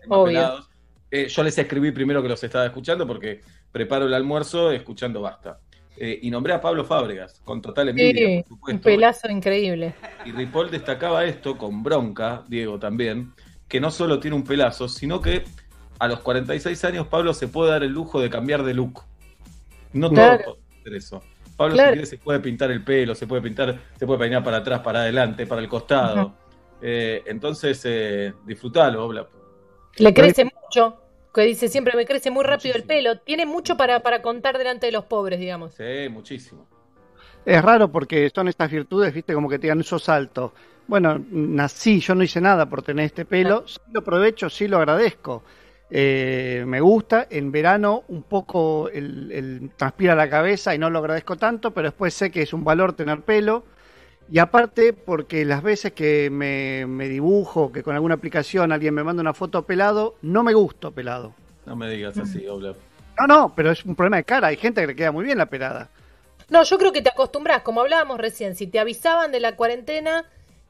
Obvio. 0.09 0.25
pelados. 0.27 0.69
Eh, 1.17 1.29
yo 1.29 1.43
les 1.43 1.57
escribí 1.57 1.93
primero 1.93 2.23
que 2.23 2.29
los 2.29 2.43
estaba 2.45 2.67
escuchando 2.67 3.07
porque 3.07 3.41
preparo 3.73 4.07
el 4.07 4.13
almuerzo 4.15 4.71
escuchando 4.71 5.23
Basta. 5.23 5.61
Eh, 5.99 6.19
y 6.23 6.31
nombré 6.31 6.53
a 6.53 6.61
Pablo 6.61 6.85
Fábregas, 6.85 7.41
con 7.43 7.63
total 7.63 7.89
envidia, 7.89 8.13
Sí, 8.13 8.43
por 8.43 8.53
un 8.53 8.59
supuesto. 8.59 8.83
pelazo 8.83 9.31
increíble. 9.31 9.95
Y 10.27 10.33
Ripoll 10.33 10.71
destacaba 10.71 11.25
esto 11.25 11.57
con 11.57 11.83
bronca, 11.83 12.45
Diego 12.49 12.79
también, 12.79 13.33
que 13.67 13.81
no 13.81 13.91
solo 13.91 14.21
tiene 14.21 14.37
un 14.37 14.45
pelazo, 14.45 14.89
sino 14.91 15.23
que 15.23 15.45
a 15.99 16.07
los 16.09 16.21
46 16.21 16.85
años 16.85 17.07
Pablo 17.07 17.33
se 17.33 17.49
puede 17.49 17.71
dar 17.71 17.83
el 17.83 17.93
lujo 17.93 18.21
de 18.21 18.29
cambiar 18.29 18.63
de 18.63 18.75
look. 18.75 19.05
No 19.95 20.11
Claro. 20.11 20.43
todo 20.45 20.59
hacer 20.81 20.95
eso. 20.95 21.23
Pablo 21.57 21.73
Claro. 21.77 21.89
si 21.89 21.95
quiere 21.95 22.07
se 22.07 22.19
puede 22.19 22.41
pintar 22.41 22.71
el 22.71 22.85
pelo, 22.85 23.15
se 23.15 23.27
puede 23.27 23.41
pintar, 23.41 23.79
se 23.99 24.05
puede 24.07 24.19
peinar 24.19 24.45
para 24.45 24.59
atrás, 24.59 24.81
para 24.81 25.01
adelante, 25.01 25.47
para 25.47 25.63
el 25.63 25.69
costado. 25.69 26.35
Eh, 26.83 27.23
entonces, 27.25 27.81
eh, 27.87 28.35
disfrutalo, 28.45 29.03
Obla. 29.07 29.27
Le 29.97 30.13
crece 30.13 30.45
mucho, 30.45 31.01
que 31.37 31.43
dice 31.43 31.69
siempre 31.69 31.95
me 31.97 32.07
crece 32.07 32.31
muy 32.33 32.45
rápido 32.45 32.75
el 32.77 32.85
pelo. 32.85 33.19
Tiene 33.21 33.47
mucho 33.47 33.77
para, 33.77 34.01
para 34.01 34.23
contar 34.23 34.59
delante 34.59 34.87
de 34.87 34.93
los 34.93 35.05
pobres, 35.05 35.39
digamos. 35.39 35.75
Sí, 35.75 36.09
muchísimo. 36.11 36.67
Es 37.45 37.63
raro 37.63 37.91
porque 37.93 38.31
son 38.35 38.49
estas 38.49 38.71
virtudes, 38.71 39.15
viste, 39.15 39.35
como 39.35 39.49
que 39.49 39.59
te 39.59 39.69
dan 39.69 39.83
sos 39.85 40.09
alto. 40.09 40.53
Bueno, 40.89 41.25
nací, 41.31 42.01
yo 42.01 42.15
no 42.15 42.23
hice 42.25 42.41
nada 42.41 42.69
por 42.69 42.83
tener 42.83 43.07
este 43.07 43.25
pelo, 43.25 43.67
sí 43.67 43.79
lo 43.93 44.01
aprovecho, 44.01 44.51
sí 44.51 44.69
lo 44.69 44.79
agradezco. 44.79 45.45
Eh, 45.89 46.65
me 46.67 46.81
gusta, 46.81 47.29
en 47.31 47.53
verano 47.53 48.05
un 48.09 48.25
poco 48.25 48.89
el, 48.89 49.31
el- 49.31 49.71
transpira 49.77 50.17
la 50.17 50.29
cabeza 50.29 50.75
y 50.75 50.79
no 50.79 50.91
lo 50.91 50.99
agradezco 50.99 51.37
tanto, 51.37 51.73
pero 51.73 51.89
después 51.89 52.13
sé 52.15 52.31
que 52.31 52.43
es 52.43 52.53
un 52.53 52.65
valor 52.65 52.95
tener 52.95 53.21
pelo. 53.23 53.65
Y 54.31 54.39
aparte, 54.39 54.93
porque 54.93 55.45
las 55.45 55.63
veces 55.63 55.93
que 55.93 56.31
me, 56.31 56.85
me 56.87 57.09
dibujo, 57.09 57.71
que 57.71 57.83
con 57.83 57.95
alguna 57.95 58.15
aplicación 58.15 58.73
alguien 58.73 58.95
me 58.95 59.05
manda 59.05 59.21
una 59.21 59.35
foto 59.35 59.63
pelado, 59.63 60.17
no 60.23 60.43
me 60.43 60.53
gusto 60.53 60.91
pelado. 60.91 61.33
No 61.65 61.77
me 61.77 61.89
digas 61.91 62.19
así, 62.19 62.47
Obla. 62.47 62.75
No, 63.19 63.27
no, 63.27 63.53
pero 63.55 63.71
es 63.71 63.85
un 63.85 63.95
problema 63.95 64.17
de 64.19 64.25
cara. 64.25 64.49
Hay 64.49 64.57
gente 64.57 64.81
que 64.81 64.89
le 64.89 64.97
queda 64.97 65.13
muy 65.13 65.25
bien 65.25 65.39
la 65.39 65.47
pelada. 65.47 65.89
No, 66.49 66.63
yo 66.63 66.79
creo 66.79 66.93
que 66.93 67.03
te 67.03 67.09
acostumbras, 67.09 67.63
como 67.63 67.81
hablábamos 67.81 68.19
recién, 68.19 68.55
si 68.55 68.67
te 68.67 68.79
avisaban 68.79 69.33
de 69.33 69.41
la 69.41 69.57
cuarentena, 69.57 70.25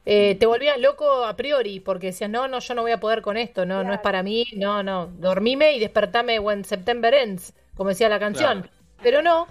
eh, 0.05 0.35
te 0.39 0.45
volvías 0.47 0.79
loco 0.79 1.25
a 1.25 1.35
priori 1.35 1.79
porque 1.79 2.07
decías, 2.07 2.29
no, 2.29 2.47
no, 2.47 2.59
yo 2.59 2.73
no 2.73 2.81
voy 2.81 2.91
a 2.91 2.99
poder 2.99 3.21
con 3.21 3.37
esto, 3.37 3.65
no, 3.65 3.83
no 3.83 3.93
es 3.93 3.99
para 3.99 4.23
mí, 4.23 4.45
no, 4.55 4.81
no, 4.81 5.07
dormime 5.17 5.73
y 5.73 5.79
despertame 5.79 6.39
when 6.39 6.63
September 6.63 7.13
ends, 7.13 7.53
como 7.75 7.89
decía 7.89 8.09
la 8.09 8.19
canción. 8.19 8.61
Claro. 8.61 8.77
Pero 9.03 9.21
no, 9.21 9.47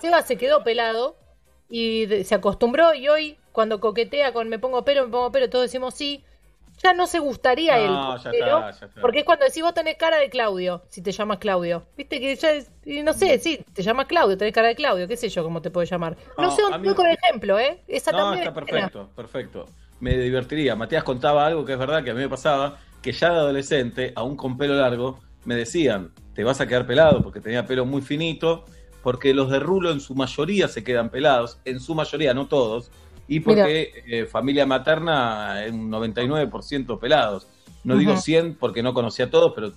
Seba 0.00 0.22
se 0.22 0.36
quedó 0.36 0.64
pelado 0.64 1.16
y 1.68 2.06
de- 2.06 2.24
se 2.24 2.34
acostumbró 2.34 2.94
y 2.94 3.08
hoy 3.08 3.36
cuando 3.52 3.80
coquetea 3.80 4.32
con 4.32 4.48
me 4.48 4.58
pongo 4.58 4.84
pelo, 4.84 5.04
me 5.06 5.10
pongo 5.12 5.32
pelo, 5.32 5.50
todos 5.50 5.64
decimos 5.64 5.94
sí, 5.94 6.24
ya 6.82 6.92
no 6.92 7.08
se 7.08 7.18
gustaría 7.18 7.76
No, 7.88 8.14
el 8.14 8.22
ya 8.22 8.30
pelo, 8.30 8.46
está, 8.58 8.70
ya 8.80 8.86
está. 8.86 9.00
porque 9.00 9.18
es 9.20 9.24
cuando 9.24 9.44
decís 9.44 9.62
vos 9.62 9.74
tenés 9.74 9.96
cara 9.96 10.18
de 10.18 10.30
Claudio, 10.30 10.82
si 10.88 11.02
te 11.02 11.10
llamas 11.10 11.38
Claudio. 11.38 11.84
Viste 11.96 12.20
que 12.20 12.36
ya 12.36 12.52
es, 12.52 12.70
y 12.84 13.02
no 13.02 13.12
sé, 13.14 13.38
sí, 13.40 13.58
te 13.72 13.82
llamas 13.82 14.06
Claudio, 14.06 14.38
tenés 14.38 14.54
cara 14.54 14.68
de 14.68 14.76
Claudio, 14.76 15.08
qué 15.08 15.16
sé 15.16 15.28
yo 15.28 15.42
cómo 15.42 15.60
te 15.60 15.70
puede 15.72 15.88
llamar. 15.88 16.16
No, 16.36 16.44
No, 16.44 16.50
sé 16.52 16.62
dónde 16.62 16.88
mí- 16.88 16.94
con 16.94 17.06
el 17.06 17.16
ejemplo, 17.20 17.58
¿eh? 17.58 17.82
Esa 17.88 18.12
No, 18.12 18.18
también 18.18 18.46
está 18.46 18.54
perfecto, 18.54 19.10
perfecto. 19.16 19.64
Me 20.00 20.16
divertiría. 20.16 20.76
Matías 20.76 21.02
contaba 21.02 21.44
algo 21.44 21.64
que 21.64 21.72
es 21.72 21.78
verdad 21.78 22.04
que 22.04 22.10
a 22.10 22.14
mí 22.14 22.20
me 22.20 22.28
pasaba, 22.28 22.78
que 23.02 23.10
ya 23.10 23.30
de 23.32 23.38
adolescente, 23.38 24.12
aún 24.14 24.36
con 24.36 24.56
pelo 24.56 24.74
largo, 24.74 25.18
me 25.44 25.56
decían, 25.56 26.12
te 26.34 26.44
vas 26.44 26.60
a 26.60 26.68
quedar 26.68 26.86
pelado 26.86 27.22
porque 27.24 27.40
tenía 27.40 27.66
pelo 27.66 27.84
muy 27.84 28.02
finito, 28.02 28.64
porque 29.08 29.32
los 29.32 29.48
de 29.50 29.58
rulo 29.58 29.90
en 29.90 30.00
su 30.00 30.14
mayoría 30.14 30.68
se 30.68 30.84
quedan 30.84 31.08
pelados, 31.08 31.58
en 31.64 31.80
su 31.80 31.94
mayoría, 31.94 32.34
no 32.34 32.46
todos, 32.46 32.90
y 33.26 33.40
porque 33.40 34.04
eh, 34.06 34.26
familia 34.26 34.66
materna 34.66 35.64
en 35.64 35.76
un 35.76 35.90
99% 35.90 36.98
pelados. 36.98 37.46
No 37.84 37.96
digo 37.96 38.12
Ujú. 38.12 38.20
100 38.20 38.56
porque 38.60 38.82
no 38.82 38.92
conocía 38.92 39.24
a 39.24 39.30
todos, 39.30 39.52
pero 39.54 39.72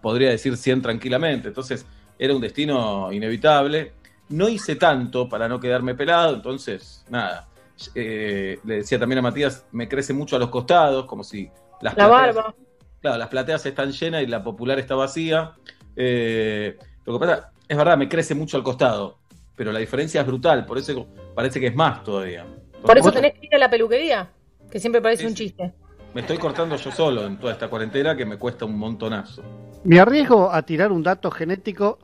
podría 0.00 0.30
decir 0.30 0.56
100 0.56 0.80
tranquilamente. 0.80 1.48
Entonces 1.48 1.84
era 2.18 2.34
un 2.34 2.40
destino 2.40 3.12
inevitable. 3.12 3.92
No 4.30 4.48
hice 4.48 4.76
tanto 4.76 5.28
para 5.28 5.48
no 5.48 5.60
quedarme 5.60 5.94
pelado, 5.94 6.34
entonces 6.36 7.04
nada. 7.10 7.48
Eh, 7.94 8.58
le 8.64 8.76
decía 8.76 8.98
también 8.98 9.18
a 9.18 9.22
Matías, 9.22 9.66
me 9.72 9.86
crece 9.86 10.14
mucho 10.14 10.36
a 10.36 10.38
los 10.38 10.48
costados, 10.48 11.04
como 11.04 11.24
si 11.24 11.50
las 11.82 11.94
La 11.94 12.06
plateas- 12.08 12.34
barba. 12.34 12.54
Claro, 13.02 13.18
las 13.18 13.28
plateas 13.28 13.66
están 13.66 13.92
llenas 13.92 14.22
y 14.22 14.26
la 14.28 14.42
popular 14.42 14.78
está 14.78 14.94
vacía. 14.94 15.52
Eh, 15.94 16.78
lo 17.04 17.12
que 17.12 17.26
pasa, 17.26 17.51
es 17.72 17.78
verdad, 17.78 17.96
me 17.96 18.08
crece 18.08 18.34
mucho 18.34 18.56
al 18.58 18.62
costado, 18.62 19.18
pero 19.56 19.72
la 19.72 19.78
diferencia 19.78 20.20
es 20.20 20.26
brutal, 20.26 20.66
por 20.66 20.78
eso 20.78 21.06
parece 21.34 21.58
que 21.58 21.68
es 21.68 21.74
más 21.74 22.04
todavía. 22.04 22.44
Por 22.82 22.96
eso 22.98 23.06
Vos- 23.06 23.14
tenés 23.14 23.32
que 23.34 23.46
ir 23.46 23.54
a 23.54 23.58
la 23.58 23.70
peluquería, 23.70 24.28
que 24.70 24.78
siempre 24.78 25.00
parece 25.00 25.26
un 25.26 25.34
chiste. 25.34 25.72
Me 26.14 26.20
estoy 26.20 26.36
cortando 26.36 26.76
yo 26.76 26.92
solo 26.92 27.24
en 27.26 27.38
toda 27.38 27.54
esta 27.54 27.68
cuarentena 27.68 28.14
que 28.14 28.26
me 28.26 28.36
cuesta 28.36 28.66
un 28.66 28.76
montonazo. 28.78 29.42
Me 29.84 29.98
arriesgo 29.98 30.52
a 30.52 30.60
tirar 30.62 30.92
un 30.92 31.02
dato 31.02 31.30
genético. 31.30 31.98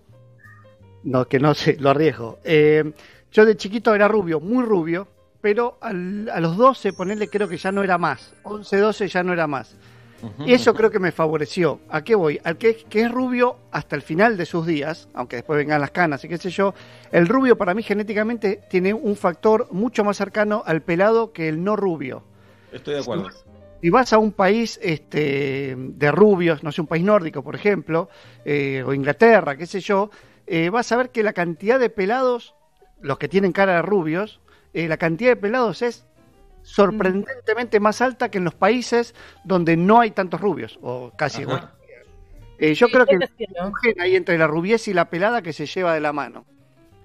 No, 1.04 1.26
que 1.26 1.38
no 1.38 1.52
sé, 1.54 1.76
lo 1.78 1.90
arriesgo. 1.90 2.38
Eh, 2.44 2.92
yo 3.31 3.44
de 3.44 3.57
chiquito 3.57 3.94
era 3.94 4.09
rubio, 4.09 4.40
muy 4.40 4.64
rubio, 4.64 5.07
pero 5.42 5.76
al- 5.83 6.31
a 6.33 6.40
los 6.40 6.57
12, 6.57 6.94
ponerle, 6.94 7.28
creo 7.28 7.46
que 7.48 7.59
ya 7.59 7.70
no 7.70 7.83
era 7.85 7.98
más. 7.98 8.35
11, 8.44 8.78
12 8.78 9.09
ya 9.09 9.22
no 9.22 9.35
era 9.35 9.46
más. 9.46 9.76
Y 10.44 10.52
eso 10.52 10.74
creo 10.74 10.90
que 10.90 10.98
me 10.98 11.12
favoreció. 11.12 11.81
¿A 11.88 12.02
qué 12.02 12.14
voy? 12.14 12.40
Al 12.44 12.57
que, 12.57 12.74
que 12.76 13.02
es 13.02 13.11
rubio 13.11 13.57
hasta 13.70 13.96
el 13.96 14.02
final 14.02 14.37
de 14.37 14.46
sus 14.46 14.66
días, 14.66 15.09
aunque 15.14 15.37
después 15.37 15.59
vengan 15.59 15.81
las 15.81 15.90
canas 15.90 16.24
y 16.24 16.28
qué 16.28 16.38
sé 16.38 16.50
yo, 16.50 16.74
el 17.12 17.28
rubio 17.28 17.57
para 17.57 17.74
mí 17.74 17.83
genéticamente 17.83 18.61
tiene 18.68 18.94
un 18.94 19.16
factor 19.16 19.68
mucho 19.70 20.04
más 20.04 20.16
cercano 20.16 20.62
al 20.66 20.83
pelado 20.83 21.33
que 21.33 21.48
el 21.48 21.62
no 21.62 21.76
rubio. 21.76 22.24
Estoy 22.72 22.94
de 22.94 23.00
acuerdo. 23.00 23.28
Si 23.81 23.90
vas 23.90 24.12
a 24.12 24.18
un 24.18 24.33
país 24.33 24.81
este, 24.83 25.76
de 25.76 26.11
rubios, 26.11 26.64
no 26.64 26.72
sé, 26.72 26.81
un 26.81 26.88
país 26.88 27.04
nórdico, 27.04 27.44
por 27.44 27.54
ejemplo, 27.54 28.09
eh, 28.44 28.83
o 28.85 28.92
Inglaterra, 28.92 29.57
qué 29.57 29.66
sé 29.66 29.81
yo, 29.81 30.11
eh, 30.48 30.70
vas 30.70 30.90
a 30.90 30.96
ver 30.96 31.11
que 31.11 31.22
la 31.22 31.33
cantidad 31.33 31.78
de 31.78 31.88
pelados, 31.88 32.57
los 33.00 33.18
que 33.18 33.28
tienen 33.28 33.52
cara 33.52 33.76
de 33.76 33.83
rubios, 33.83 34.40
eh, 34.74 34.88
la 34.88 34.96
cantidad 34.96 35.31
de 35.31 35.37
pelados 35.37 35.83
es 35.83 36.07
sorprendentemente 36.68 37.81
más 37.81 38.02
alta 38.02 38.31
que 38.31 38.38
en 38.38 38.44
los 38.44 38.54
países 38.54 39.14
donde 39.42 39.76
no 39.76 40.00
hay 40.00 40.11
tantos 40.11 40.40
rubios, 40.40 40.78
o 40.83 41.12
casi 41.16 41.42
igual. 41.42 41.70
Eh, 42.59 42.74
yo 42.74 42.88
creo 42.88 43.07
que 43.07 43.14
hay 43.14 43.64
un 43.64 43.74
gen 43.76 44.00
ahí 44.00 44.16
entre 44.16 44.37
la 44.37 44.46
rubiez 44.46 44.87
y 44.88 44.92
la 44.92 45.09
pelada 45.09 45.40
que 45.42 45.52
se 45.52 45.66
lleva 45.66 45.94
de 45.94 46.00
la 46.00 46.12
mano. 46.12 46.44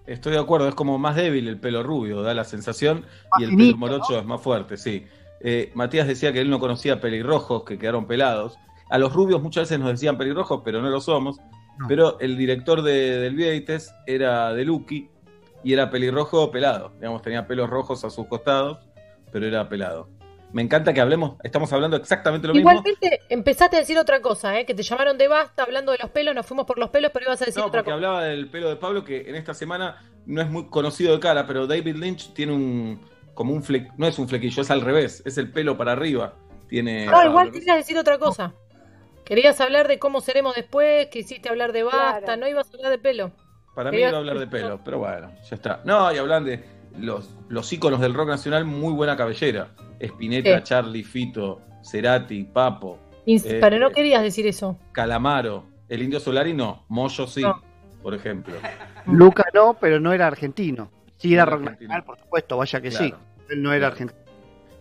Estoy 0.06 0.34
de 0.34 0.40
acuerdo, 0.40 0.68
es 0.68 0.76
como 0.76 0.98
más 0.98 1.16
débil 1.16 1.48
el 1.48 1.60
pelo 1.60 1.82
rubio, 1.82 2.24
da 2.24 2.34
la 2.34 2.44
sensación, 2.44 3.06
y 3.40 3.44
el 3.44 3.52
finito, 3.52 3.78
pelo 3.78 3.78
morocho 3.78 4.20
es 4.20 4.26
más 4.26 4.42
fuerte, 4.42 4.76
sí. 4.76 5.06
Eh, 5.40 5.72
Matías 5.76 6.08
decía 6.08 6.34
que 6.34 6.42
él 6.42 6.50
no 6.50 6.60
conocía 6.60 7.00
pelirrojos 7.00 7.64
que 7.64 7.78
quedaron 7.78 8.06
pelados. 8.06 8.58
A 8.90 8.98
los 8.98 9.14
rubios 9.14 9.42
muchas 9.42 9.64
veces 9.64 9.80
nos 9.80 9.92
decían 9.92 10.18
pelirrojos, 10.18 10.62
pero 10.66 10.82
no 10.82 10.90
lo 10.90 11.00
somos. 11.00 11.38
Pero 11.88 12.20
el 12.20 12.38
director 12.38 12.82
de, 12.82 13.18
del 13.20 13.36
Vieites 13.36 13.94
era 14.06 14.54
de 14.54 14.66
Lucky 14.66 15.10
y 15.64 15.74
era 15.74 15.90
pelirrojo 15.90 16.52
pelado. 16.52 16.92
Digamos, 17.00 17.22
tenía 17.22 17.48
pelos 17.48 17.70
rojos 17.70 18.04
a 18.04 18.10
sus 18.10 18.28
costados, 18.28 18.80
pero 19.34 19.46
era 19.48 19.68
pelado. 19.68 20.08
Me 20.54 20.62
encanta 20.62 20.94
que 20.94 21.02
hablemos, 21.02 21.38
estamos 21.44 21.74
hablando 21.74 21.98
exactamente 21.98 22.48
lo 22.48 22.54
mismo. 22.54 22.70
Igualmente 22.70 23.22
empezaste 23.28 23.76
a 23.76 23.80
decir 23.80 23.98
otra 23.98 24.22
cosa, 24.22 24.60
¿eh? 24.60 24.68
que 24.68 24.76
te 24.76 24.84
llamaron 24.84 25.18
de 25.18 25.28
basta 25.28 25.64
hablando 25.64 25.92
de 25.92 25.98
los 25.98 26.12
pelos, 26.12 26.36
nos 26.36 26.46
fuimos 26.46 26.68
por 26.68 26.78
los 26.78 26.92
pelos, 26.92 27.10
pero 27.12 27.26
ibas 27.26 27.42
a 27.42 27.46
decir 27.46 27.60
No, 27.60 27.68
otra 27.68 27.80
porque 27.80 27.86
cosa. 27.92 27.96
hablaba 27.96 28.24
del 28.26 28.48
pelo 28.50 28.70
de 28.70 28.76
Pablo, 28.76 29.04
que 29.04 29.28
en 29.28 29.36
esta 29.36 29.56
semana 29.56 30.04
no 30.28 30.42
es 30.42 30.50
muy 30.50 30.68
conocido 30.68 31.14
de 31.14 31.20
cara, 31.20 31.48
pero 31.48 31.66
David 31.66 31.96
Lynch 31.96 32.34
tiene 32.34 32.54
un, 32.54 33.02
como 33.34 33.52
un 33.52 33.64
fleck, 33.64 33.92
no 33.98 34.06
es 34.06 34.20
un 34.20 34.30
flequillo, 34.30 34.62
es 34.62 34.70
al 34.70 34.82
revés, 34.82 35.24
es 35.26 35.40
el 35.40 35.52
pelo 35.52 35.76
para 35.76 35.94
arriba. 35.94 36.36
Tiene 36.70 37.08
No, 37.08 37.26
igual 37.26 37.52
querías 37.52 37.76
decir 37.78 37.98
otra 37.98 38.20
cosa. 38.20 38.54
Querías 39.26 39.60
hablar 39.60 39.88
de 39.88 39.98
cómo 39.98 40.22
seremos 40.22 40.56
después, 40.56 41.08
quisiste 41.08 41.50
hablar 41.50 41.72
de 41.72 41.82
basta, 41.82 42.38
no 42.38 42.48
ibas 42.48 42.68
a 42.72 42.78
hablar 42.78 42.92
de 42.92 43.00
pelo. 43.00 43.32
Para 43.74 43.90
mí 43.90 43.98
iba 43.98 44.10
a 44.10 44.18
hablar 44.18 44.38
de 44.38 44.46
pelo, 44.46 44.80
pero 44.86 45.00
bueno, 45.00 45.32
ya 45.50 45.56
está. 45.56 45.82
No, 45.84 46.14
y 46.14 46.18
hablan 46.20 46.46
de 46.46 46.64
los, 46.98 47.30
los 47.50 47.72
íconos 47.74 48.00
del 48.00 48.14
rock 48.14 48.30
nacional, 48.30 48.66
muy 48.66 48.94
buena 48.94 49.16
cabellera. 49.18 49.70
Spinetta, 50.00 50.58
Sí. 50.58 50.64
Charlie, 50.64 51.04
Fito, 51.04 51.62
Cerati, 51.84 52.44
Papo, 52.44 53.00
eh, 53.26 53.58
pero 53.62 53.80
no 53.80 53.92
querías 53.92 54.22
decir 54.22 54.46
eso. 54.48 54.78
Calamaro, 54.92 55.66
el 55.90 56.02
Indio 56.02 56.20
Solari 56.20 56.54
no, 56.54 56.86
Moyo 56.90 57.26
sí, 57.28 57.42
No. 57.42 57.62
por 58.02 58.14
ejemplo. 58.14 58.54
Luca 59.08 59.46
no, 59.54 59.76
pero 59.80 60.00
no 60.00 60.12
era 60.14 60.28
argentino. 60.28 60.92
Sí 61.18 61.34
era 61.34 61.46
No 61.46 61.52
era 61.52 61.56
rock 61.58 61.62
argentino. 61.68 61.88
nacional, 61.90 62.04
por 62.06 62.20
supuesto, 62.20 62.58
vaya 62.58 62.82
que 62.82 62.92
sí. 62.92 63.14
Él 63.50 63.62
no 63.64 63.72
era 63.74 63.88
argentino. 63.88 64.20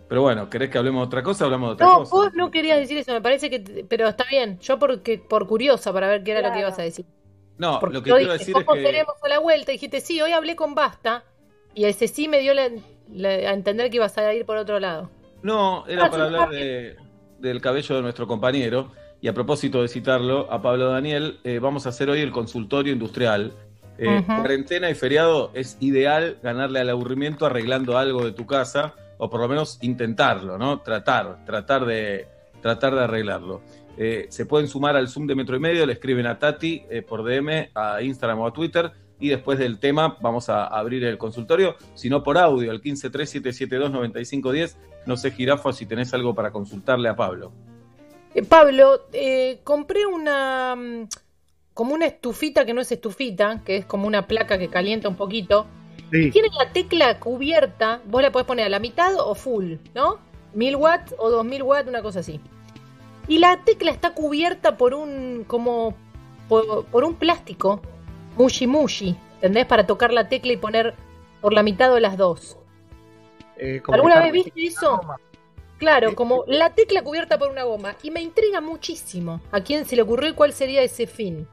Pero 0.09 0.23
bueno, 0.23 0.51
¿querés 0.51 0.69
que 0.71 0.77
hablemos 0.79 1.03
de 1.03 1.07
otra 1.07 1.23
cosa? 1.23 1.45
Hablamos 1.45 1.71
de 1.71 1.75
otra 1.75 1.87
No, 1.87 1.99
cosa. 2.01 2.15
vos 2.17 2.35
no 2.35 2.51
querías 2.51 2.79
decir 2.79 2.99
eso, 2.99 3.13
me 3.13 3.23
parece 3.23 3.49
que... 3.49 3.87
Pero 3.89 4.09
está 4.09 4.25
bien, 4.31 4.59
yo 4.59 4.79
porque 4.79 5.19
por 5.19 5.47
curiosa 5.47 5.93
para 5.93 6.09
ver 6.09 6.23
qué 6.23 6.33
era 6.33 6.47
lo 6.49 6.53
que 6.53 6.61
ibas 6.61 6.79
a 6.79 6.83
decir. 6.83 7.07
No, 7.59 7.79
Porque 7.81 7.95
lo 7.95 8.01
que 8.03 8.11
quiero 8.11 8.19
dije, 8.19 8.33
decir 8.33 8.57
es 8.59 8.65
¿cómo 8.65 8.75
que... 8.77 8.83
seremos 8.83 9.15
a 9.23 9.29
la 9.29 9.39
vuelta? 9.39 9.71
Y 9.73 9.77
dijiste, 9.77 10.01
sí, 10.01 10.21
hoy 10.21 10.33
hablé 10.33 10.57
con 10.57 10.75
Basta. 10.75 11.23
Y 11.75 11.85
ese 11.85 12.09
sí 12.09 12.29
me 12.29 12.39
dio 12.41 12.55
la- 12.55 12.69
la- 13.13 13.29
a 13.51 13.53
entender 13.53 13.91
que 13.91 13.97
ibas 13.97 14.17
a 14.19 14.33
ir 14.35 14.45
por 14.45 14.57
otro 14.57 14.79
lado. 14.81 15.11
No, 15.43 15.85
era 15.87 16.07
Ah, 16.07 16.11
para 16.11 16.25
hablar 16.25 16.49
de, 16.51 16.97
del 17.41 17.61
cabello 17.61 17.97
de 17.97 18.03
nuestro 18.03 18.27
compañero. 18.27 18.93
Y 19.21 19.29
a 19.29 19.35
propósito 19.35 19.83
de 19.83 19.89
citarlo 19.89 20.51
a 20.53 20.61
Pablo 20.63 20.89
Daniel, 20.89 21.39
eh, 21.45 21.59
vamos 21.61 21.87
a 21.87 21.91
hacer 21.91 22.11
hoy 22.11 22.21
el 22.21 22.33
consultorio 22.33 22.93
industrial. 22.93 23.53
Eh. 23.99 24.23
Cuarentena 24.27 24.91
y 24.91 24.95
feriado 24.95 25.51
es 25.55 25.77
ideal 25.81 26.39
ganarle 26.43 26.81
al 26.81 26.91
aburrimiento 26.91 27.47
arreglando 27.47 27.97
algo 27.99 28.25
de 28.25 28.33
tu 28.33 28.47
casa, 28.47 28.95
o 29.19 29.31
por 29.31 29.41
lo 29.41 29.49
menos 29.49 29.79
intentarlo, 29.83 30.59
¿no? 30.59 30.81
Tratar, 30.81 31.45
tratar 31.45 31.85
de, 31.87 32.27
tratar 32.61 32.95
de 32.97 33.05
arreglarlo. 33.05 33.61
Eh, 33.97 34.27
se 34.31 34.47
pueden 34.47 34.67
sumar 34.67 34.97
al 34.97 35.07
Zoom 35.09 35.27
de 35.29 35.35
Metro 35.37 35.55
y 35.55 35.61
Medio, 35.61 35.87
le 35.87 35.93
escriben 35.93 36.27
a 36.27 36.39
Tati 36.39 36.83
eh, 36.91 37.03
por 37.03 37.23
DM, 37.23 37.69
a 37.75 38.03
Instagram 38.03 38.41
o 38.41 38.47
a 38.49 38.53
Twitter, 38.53 38.91
y 39.23 39.29
después 39.29 39.57
del 39.57 39.79
tema 39.79 40.19
vamos 40.21 40.49
a 40.49 40.67
abrir 40.67 41.05
el 41.05 41.17
consultorio, 41.17 41.77
si 41.95 42.11
no 42.11 42.25
por 42.25 42.37
audio, 42.39 42.73
al 42.73 42.83
1537729510. 42.83 44.75
No 45.07 45.17
sé, 45.17 45.31
Jirafa, 45.31 45.73
si 45.73 45.87
tenés 45.87 46.13
algo 46.13 46.35
para 46.35 46.51
consultarle 46.51 47.09
a 47.09 47.15
Pablo. 47.15 47.53
Eh, 48.35 48.43
Pablo, 48.43 49.07
eh, 49.13 49.61
compré 49.63 50.07
una... 50.07 50.75
mm, 50.75 51.07
como 51.73 51.95
una 51.95 52.07
estufita 52.07 52.67
que 52.67 52.75
no 52.75 52.81
es 52.81 52.91
estufita, 52.91 53.63
que 53.65 53.77
es 53.77 53.85
como 53.85 54.09
una 54.09 54.27
placa 54.27 54.59
que 54.59 54.67
calienta 54.67 55.09
un 55.09 55.15
poquito. 55.15 55.67
Sí. 56.11 56.33
Tiene 56.33 56.49
la 56.59 56.73
tecla 56.73 57.21
cubierta, 57.21 58.03
vos 58.07 58.23
la 58.23 58.33
podés 58.33 58.47
poner 58.49 58.67
a 58.67 58.71
la 58.71 58.81
mitad 58.81 59.15
o 59.21 59.37
full, 59.37 59.75
¿no? 59.95 60.19
1000 60.55 60.75
watts 60.75 61.15
o 61.17 61.31
2000 61.31 61.63
watts, 61.63 61.89
una 61.89 62.03
cosa 62.03 62.19
así. 62.21 62.41
Y 63.29 63.39
la 63.39 63.63
tecla 63.65 63.93
está 63.93 64.15
cubierta 64.15 64.77
por 64.77 64.95
un, 64.95 65.45
como, 65.47 65.95
por, 66.49 66.87
por 66.87 67.05
un 67.05 67.15
plástico, 67.15 67.81
mushi 68.37 68.67
mushi, 68.67 69.17
¿entendés? 69.37 69.67
Para 69.67 69.87
tocar 69.87 70.13
la 70.13 70.29
tecla 70.29 70.53
y 70.53 70.57
poner 70.57 70.95
por 71.41 71.53
la 71.53 71.63
mitad 71.63 71.93
o 71.93 71.99
las 72.01 72.17
dos. 72.17 72.57
Eh, 73.57 73.81
como 73.85 73.95
¿Alguna 73.97 74.21
vez 74.21 74.33
viste 74.33 74.67
eso? 74.67 75.01
Claro, 75.79 76.15
como 76.15 76.45
la 76.47 76.71
tecla 76.75 77.03
cubierta 77.03 77.39
por 77.39 77.51
una 77.51 77.65
goma. 77.65 77.97
Y 78.03 78.11
me 78.11 78.21
intriga 78.23 78.61
muchísimo. 78.61 79.41
¿A 79.51 79.61
quién 79.61 79.85
se 79.85 79.97
le 79.97 80.03
ocurrió 80.03 80.31
y 80.31 80.35
cuál 80.35 80.53
sería 80.53 80.83
ese 80.83 81.07
fin? 81.07 81.47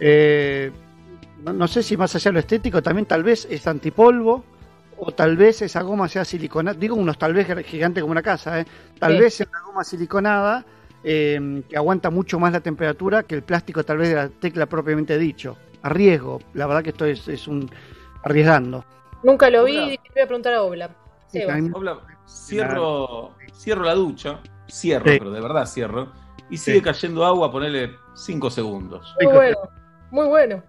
Eh, 0.00 0.70
no, 1.42 1.52
no 1.52 1.68
sé 1.68 1.82
si 1.82 1.96
más 1.96 2.14
allá 2.14 2.30
de 2.30 2.32
lo 2.34 2.38
estético, 2.40 2.82
también 2.82 3.06
tal 3.06 3.22
vez 3.22 3.46
es 3.50 3.66
antipolvo, 3.66 4.44
o 4.98 5.12
tal 5.12 5.36
vez 5.36 5.62
esa 5.62 5.82
goma 5.82 6.08
sea 6.08 6.24
siliconada. 6.26 6.78
Digo 6.78 6.94
unos 6.94 7.16
tal 7.18 7.32
vez 7.32 7.46
gigante 7.66 8.00
como 8.02 8.12
una 8.12 8.22
casa, 8.22 8.60
¿eh? 8.60 8.66
Tal 8.98 9.14
Sí. 9.14 9.18
vez 9.20 9.34
sea 9.34 9.46
una 9.50 9.62
goma 9.62 9.84
siliconada 9.84 10.64
eh, 11.04 11.62
que 11.68 11.76
aguanta 11.76 12.10
mucho 12.10 12.38
más 12.38 12.52
la 12.52 12.60
temperatura 12.60 13.22
que 13.22 13.34
el 13.34 13.42
plástico 13.42 13.84
tal 13.84 13.98
vez 13.98 14.08
de 14.10 14.14
la 14.16 14.28
tecla 14.28 14.66
propiamente 14.66 15.16
dicho. 15.18 15.56
Arriesgo, 15.82 16.40
la 16.54 16.66
verdad 16.66 16.82
que 16.82 16.90
esto 16.90 17.04
es, 17.06 17.26
es 17.28 17.48
un 17.48 17.70
arriesgando. 18.22 18.84
Nunca 19.22 19.48
lo 19.50 19.64
vi 19.64 19.76
Obla. 19.76 19.86
y 19.86 19.90
dije, 19.92 20.02
voy 20.14 20.22
a 20.22 20.26
preguntar 20.26 20.54
a 20.54 20.62
Obla. 20.62 20.90
Sebas. 21.28 21.56
a 21.56 21.58
mí- 21.58 21.70
Obla- 21.72 22.00
cierro, 22.26 23.32
cierro 23.52 23.84
la 23.84 23.94
ducha, 23.94 24.40
cierro, 24.68 25.10
Sí. 25.10 25.18
pero 25.18 25.30
de 25.30 25.40
verdad 25.40 25.66
cierro, 25.66 26.12
y 26.50 26.56
sigue 26.56 26.82
cayendo 26.82 27.24
agua, 27.24 27.50
ponele 27.52 27.92
5 28.14 28.50
segundos. 28.50 29.14
Muy 29.22 29.32
bueno, 29.32 29.56
muy 30.10 30.26
bueno. 30.26 30.62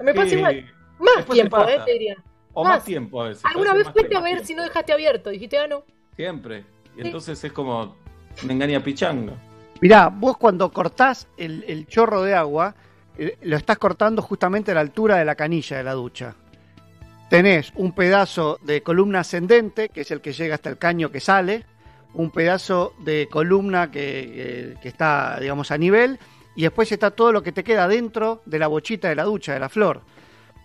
Me 0.00 0.14
pasa 0.14 0.28
Sí. 0.30 0.36
igual. 0.36 0.66
Más 0.98 1.26
tiempo, 1.26 1.56
pasa. 1.58 1.74
¿eh? 1.74 1.80
Te 1.84 1.92
diría. 1.92 2.16
O 2.54 2.64
más, 2.64 2.82
tiempo 2.84 3.20
a 3.22 3.28
veces. 3.28 3.44
¿Alguna 3.44 3.74
vez 3.74 3.84
fuiste 3.90 4.16
a 4.16 4.20
ver 4.20 4.30
tiempo. 4.32 4.46
si 4.46 4.54
no 4.54 4.62
dejaste 4.62 4.92
abierto? 4.94 5.28
Dijiste, 5.30 5.58
ah, 5.58 5.66
no. 5.66 5.84
Siempre. 6.16 6.64
Y 6.96 7.02
Sí. 7.02 7.06
entonces 7.08 7.44
es 7.44 7.52
como 7.52 7.96
me 8.46 8.54
engaña 8.54 8.82
pichanga. 8.82 9.34
Mirá, 9.80 10.08
vos 10.08 10.36
cuando 10.38 10.70
cortás 10.72 11.28
el, 11.36 11.86
chorro 11.86 12.22
de 12.22 12.34
agua, 12.34 12.74
eh, 13.18 13.36
lo 13.42 13.56
estás 13.56 13.78
cortando 13.78 14.22
justamente 14.22 14.70
a 14.70 14.74
la 14.74 14.80
altura 14.80 15.16
de 15.16 15.24
la 15.24 15.34
canilla 15.34 15.76
de 15.76 15.84
la 15.84 15.92
ducha. 15.92 16.34
Tenés 17.28 17.72
un 17.74 17.92
pedazo 17.92 18.58
de 18.62 18.82
columna 18.82 19.20
ascendente, 19.20 19.88
que 19.88 20.02
es 20.02 20.10
el 20.10 20.20
que 20.20 20.32
llega 20.32 20.54
hasta 20.54 20.70
el 20.70 20.78
caño 20.78 21.10
que 21.10 21.20
sale, 21.20 21.64
un 22.14 22.30
pedazo 22.30 22.94
de 23.00 23.28
columna 23.30 23.90
que, 23.90 24.00
que- 24.74 24.80
que 24.80 24.88
está, 24.88 25.38
digamos, 25.40 25.70
a 25.70 25.76
nivel, 25.78 26.18
y 26.54 26.62
después 26.62 26.90
está 26.90 27.10
todo 27.10 27.32
lo 27.32 27.42
que 27.42 27.52
te 27.52 27.64
queda 27.64 27.86
dentro 27.88 28.40
de 28.46 28.58
la 28.58 28.68
bochita 28.68 29.08
de 29.08 29.14
la 29.16 29.24
ducha, 29.24 29.52
de 29.52 29.60
la 29.60 29.68
flor. 29.68 30.00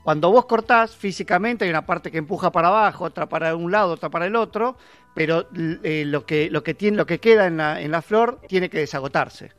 Cuando 0.03 0.32
vos 0.32 0.45
cortás, 0.45 0.95
físicamente 0.95 1.66
hay 1.66 1.70
una 1.70 1.86
parte 1.86 2.09
que 2.12 2.18
empuja 2.18 2.51
para 2.51 2.70
abajo, 2.70 3.05
otra 3.05 3.28
para 3.28 3.55
un 3.55 3.72
lado, 3.72 3.93
otra 3.93 4.09
para 4.09 4.26
el 4.26 4.36
otro, 4.36 4.78
pero 5.14 5.47
eh, 5.84 6.03
lo, 6.05 6.26
que, 6.26 6.49
lo, 6.49 6.64
que 6.64 6.74
tiene, 6.74 6.97
lo 6.97 7.05
que 7.05 7.20
queda 7.20 7.47
en 7.47 7.57
la, 7.57 7.82
en 7.82 7.91
la 7.91 8.01
flor 8.01 8.39
tiene 8.47 8.70
que 8.70 8.80
desagotarse. 8.80 9.51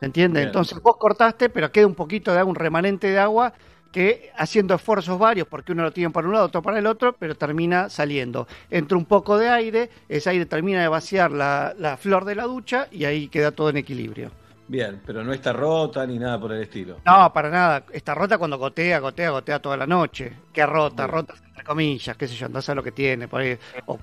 ¿Se 0.00 0.06
entiende? 0.06 0.40
Bien. 0.40 0.48
Entonces 0.48 0.80
vos 0.80 0.96
cortaste, 0.98 1.48
pero 1.48 1.72
queda 1.72 1.86
un 1.86 1.94
poquito 1.94 2.32
de 2.32 2.38
agua, 2.38 2.50
un 2.50 2.56
remanente 2.56 3.08
de 3.08 3.18
agua 3.18 3.52
que 3.92 4.30
haciendo 4.36 4.74
esfuerzos 4.74 5.18
varios, 5.18 5.48
porque 5.48 5.72
uno 5.72 5.82
lo 5.82 5.92
tiene 5.92 6.10
para 6.10 6.26
un 6.26 6.34
lado, 6.34 6.46
otro 6.46 6.60
para 6.60 6.78
el 6.78 6.86
otro, 6.86 7.14
pero 7.14 7.34
termina 7.34 7.88
saliendo. 7.88 8.46
Entra 8.70 8.98
un 8.98 9.06
poco 9.06 9.38
de 9.38 9.48
aire, 9.48 9.88
ese 10.08 10.28
aire 10.30 10.44
termina 10.44 10.82
de 10.82 10.88
vaciar 10.88 11.30
la, 11.30 11.74
la 11.78 11.96
flor 11.96 12.26
de 12.26 12.34
la 12.34 12.44
ducha 12.44 12.88
y 12.90 13.06
ahí 13.06 13.28
queda 13.28 13.52
todo 13.52 13.70
en 13.70 13.78
equilibrio. 13.78 14.32
Bien, 14.68 15.00
pero 15.06 15.22
no 15.22 15.32
está 15.32 15.52
rota 15.52 16.04
ni 16.06 16.18
nada 16.18 16.40
por 16.40 16.52
el 16.52 16.62
estilo. 16.62 16.98
No, 17.04 17.32
para 17.32 17.50
nada. 17.50 17.84
Está 17.92 18.14
rota 18.14 18.36
cuando 18.36 18.58
gotea, 18.58 18.98
gotea, 18.98 19.30
gotea 19.30 19.60
toda 19.60 19.76
la 19.76 19.86
noche. 19.86 20.32
¿Qué 20.52 20.66
rota? 20.66 21.06
Rota 21.06 21.34
entre 21.46 21.62
comillas, 21.64 22.16
qué 22.16 22.26
sé 22.26 22.34
yo, 22.34 22.46
andás 22.46 22.68
a 22.68 22.74
lo 22.74 22.82
que 22.82 22.92
tiene, 22.92 23.28
por 23.28 23.40
ahí, 23.42 23.56
o 23.86 23.98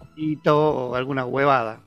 o 0.53 0.95
alguna 0.95 1.25
huevada. 1.25 1.79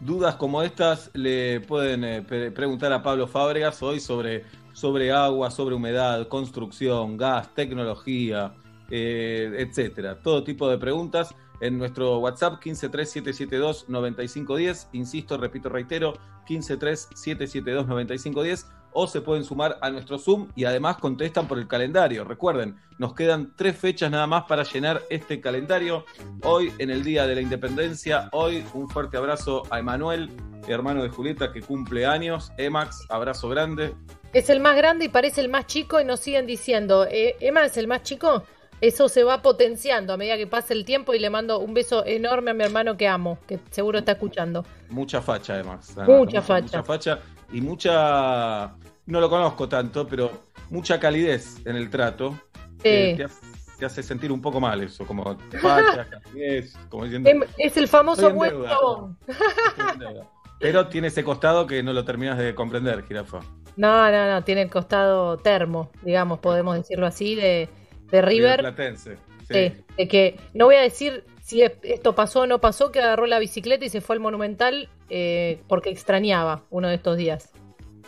Dudas 0.00 0.34
como 0.34 0.62
estas 0.62 1.10
le 1.14 1.60
pueden 1.60 2.04
eh, 2.04 2.22
pre- 2.22 2.50
preguntar 2.50 2.92
a 2.92 3.02
Pablo 3.02 3.26
Fábregas 3.28 3.80
hoy 3.82 4.00
sobre, 4.00 4.44
sobre 4.72 5.12
agua, 5.12 5.50
sobre 5.50 5.74
humedad, 5.76 6.26
construcción, 6.28 7.16
gas, 7.16 7.54
tecnología, 7.54 8.52
eh, 8.90 9.54
etcétera. 9.56 10.18
Todo 10.20 10.42
tipo 10.42 10.68
de 10.68 10.78
preguntas 10.78 11.34
en 11.64 11.78
nuestro 11.78 12.18
WhatsApp 12.18 12.62
1537729510. 12.62 14.88
Insisto, 14.92 15.38
repito, 15.38 15.70
reitero, 15.70 16.12
1537729510. 16.46 18.66
O 18.96 19.08
se 19.08 19.22
pueden 19.22 19.42
sumar 19.42 19.76
a 19.80 19.90
nuestro 19.90 20.18
Zoom 20.18 20.46
y 20.54 20.66
además 20.66 20.98
contestan 20.98 21.48
por 21.48 21.58
el 21.58 21.66
calendario. 21.66 22.22
Recuerden, 22.22 22.76
nos 22.98 23.12
quedan 23.14 23.52
tres 23.56 23.76
fechas 23.76 24.08
nada 24.08 24.28
más 24.28 24.44
para 24.44 24.62
llenar 24.62 25.02
este 25.10 25.40
calendario. 25.40 26.04
Hoy, 26.44 26.72
en 26.78 26.90
el 26.90 27.02
Día 27.02 27.26
de 27.26 27.34
la 27.34 27.40
Independencia, 27.40 28.28
hoy 28.30 28.64
un 28.72 28.88
fuerte 28.88 29.16
abrazo 29.16 29.64
a 29.70 29.80
Emanuel, 29.80 30.30
hermano 30.68 31.02
de 31.02 31.08
Julieta, 31.08 31.52
que 31.52 31.60
cumple 31.60 32.06
años. 32.06 32.52
Emax, 32.56 33.04
abrazo 33.08 33.48
grande. 33.48 33.96
Es 34.32 34.48
el 34.48 34.60
más 34.60 34.76
grande 34.76 35.06
y 35.06 35.08
parece 35.08 35.40
el 35.40 35.48
más 35.48 35.66
chico 35.66 36.00
y 36.00 36.04
nos 36.04 36.20
siguen 36.20 36.46
diciendo, 36.46 37.04
eh, 37.10 37.34
Emma 37.40 37.64
es 37.64 37.76
el 37.76 37.88
más 37.88 38.02
chico. 38.02 38.44
Eso 38.84 39.08
se 39.08 39.24
va 39.24 39.40
potenciando 39.40 40.12
a 40.12 40.18
medida 40.18 40.36
que 40.36 40.46
pasa 40.46 40.74
el 40.74 40.84
tiempo 40.84 41.14
y 41.14 41.18
le 41.18 41.30
mando 41.30 41.58
un 41.58 41.72
beso 41.72 42.04
enorme 42.04 42.50
a 42.50 42.54
mi 42.54 42.64
hermano 42.64 42.98
que 42.98 43.08
amo, 43.08 43.38
que 43.46 43.58
seguro 43.70 43.98
está 43.98 44.12
escuchando. 44.12 44.62
Mucha 44.90 45.22
facha, 45.22 45.58
Emax. 45.58 45.96
Mucha 46.06 46.42
facha. 46.42 46.62
Mucha 46.64 46.82
facha 46.82 47.18
y 47.50 47.62
mucha. 47.62 48.74
No 49.06 49.20
lo 49.20 49.30
conozco 49.30 49.66
tanto, 49.70 50.06
pero 50.06 50.30
mucha 50.68 51.00
calidez 51.00 51.64
en 51.64 51.76
el 51.76 51.88
trato. 51.88 52.38
Sí. 52.82 52.88
Eh, 52.90 53.14
te, 53.16 53.24
hace, 53.24 53.46
te 53.78 53.86
hace 53.86 54.02
sentir 54.02 54.30
un 54.30 54.42
poco 54.42 54.60
mal 54.60 54.82
eso, 54.82 55.06
como 55.06 55.34
facha, 55.62 56.06
calidez, 56.22 56.76
como 56.90 57.04
diciendo. 57.04 57.30
Em- 57.30 57.44
Es 57.56 57.78
el 57.78 57.88
famoso 57.88 58.30
buen 58.34 58.52
chabón. 58.64 59.16
Pero 60.60 60.88
tiene 60.88 61.06
ese 61.08 61.24
costado 61.24 61.66
que 61.66 61.82
no 61.82 61.94
lo 61.94 62.04
terminas 62.04 62.36
de 62.36 62.54
comprender, 62.54 63.02
jirafa. 63.06 63.40
No, 63.76 64.10
no, 64.10 64.30
no, 64.30 64.44
tiene 64.44 64.60
el 64.60 64.70
costado 64.70 65.38
termo, 65.38 65.90
digamos, 66.02 66.38
podemos 66.40 66.76
decirlo 66.76 67.06
así, 67.06 67.34
de, 67.34 67.70
de 68.14 68.22
River. 68.22 68.60
Platense. 68.60 69.16
Sí, 69.48 69.72
de 69.98 70.08
que 70.08 70.36
no 70.54 70.64
voy 70.66 70.76
a 70.76 70.80
decir 70.80 71.24
si 71.42 71.60
es- 71.62 71.72
esto 71.82 72.14
pasó 72.14 72.40
o 72.42 72.46
no 72.46 72.60
pasó, 72.60 72.90
que 72.90 73.00
agarró 73.00 73.26
la 73.26 73.38
bicicleta 73.38 73.84
y 73.84 73.88
se 73.90 74.00
fue 74.00 74.16
al 74.16 74.20
Monumental 74.20 74.88
eh, 75.10 75.60
porque 75.68 75.90
extrañaba 75.90 76.62
uno 76.70 76.88
de 76.88 76.94
estos 76.94 77.16
días. 77.18 77.50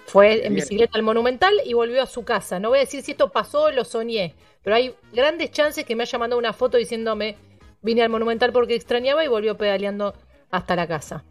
Fue 0.07 0.47
en 0.47 0.55
bicicleta 0.55 0.93
al 0.97 1.03
Monumental 1.03 1.53
y 1.65 1.75
volvió 1.75 2.03
a 2.03 2.07
su 2.07 2.25
casa. 2.25 2.59
No 2.61 2.71
voy 2.71 2.79
a 2.79 2.83
decir 2.83 3.03
si 3.03 3.11
esto 3.11 3.31
pasó 3.33 3.65
o 3.65 3.71
lo 3.71 3.85
soñé, 3.85 4.35
pero 4.63 4.77
hay 4.77 4.95
grandes 5.13 5.51
chances 5.51 5.85
que 5.85 5.95
me 5.97 6.05
haya 6.05 6.19
mandado 6.19 6.39
una 6.39 6.53
foto 6.53 6.79
diciéndome 6.79 7.37
vine 7.83 8.03
al 8.03 8.09
Monumental 8.09 8.53
porque 8.53 8.75
extrañaba 8.75 9.25
y 9.25 9.29
volvió 9.29 9.57
pedaleando 9.57 10.15
hasta 10.51 10.75
la 10.77 10.87
casa. 10.87 11.25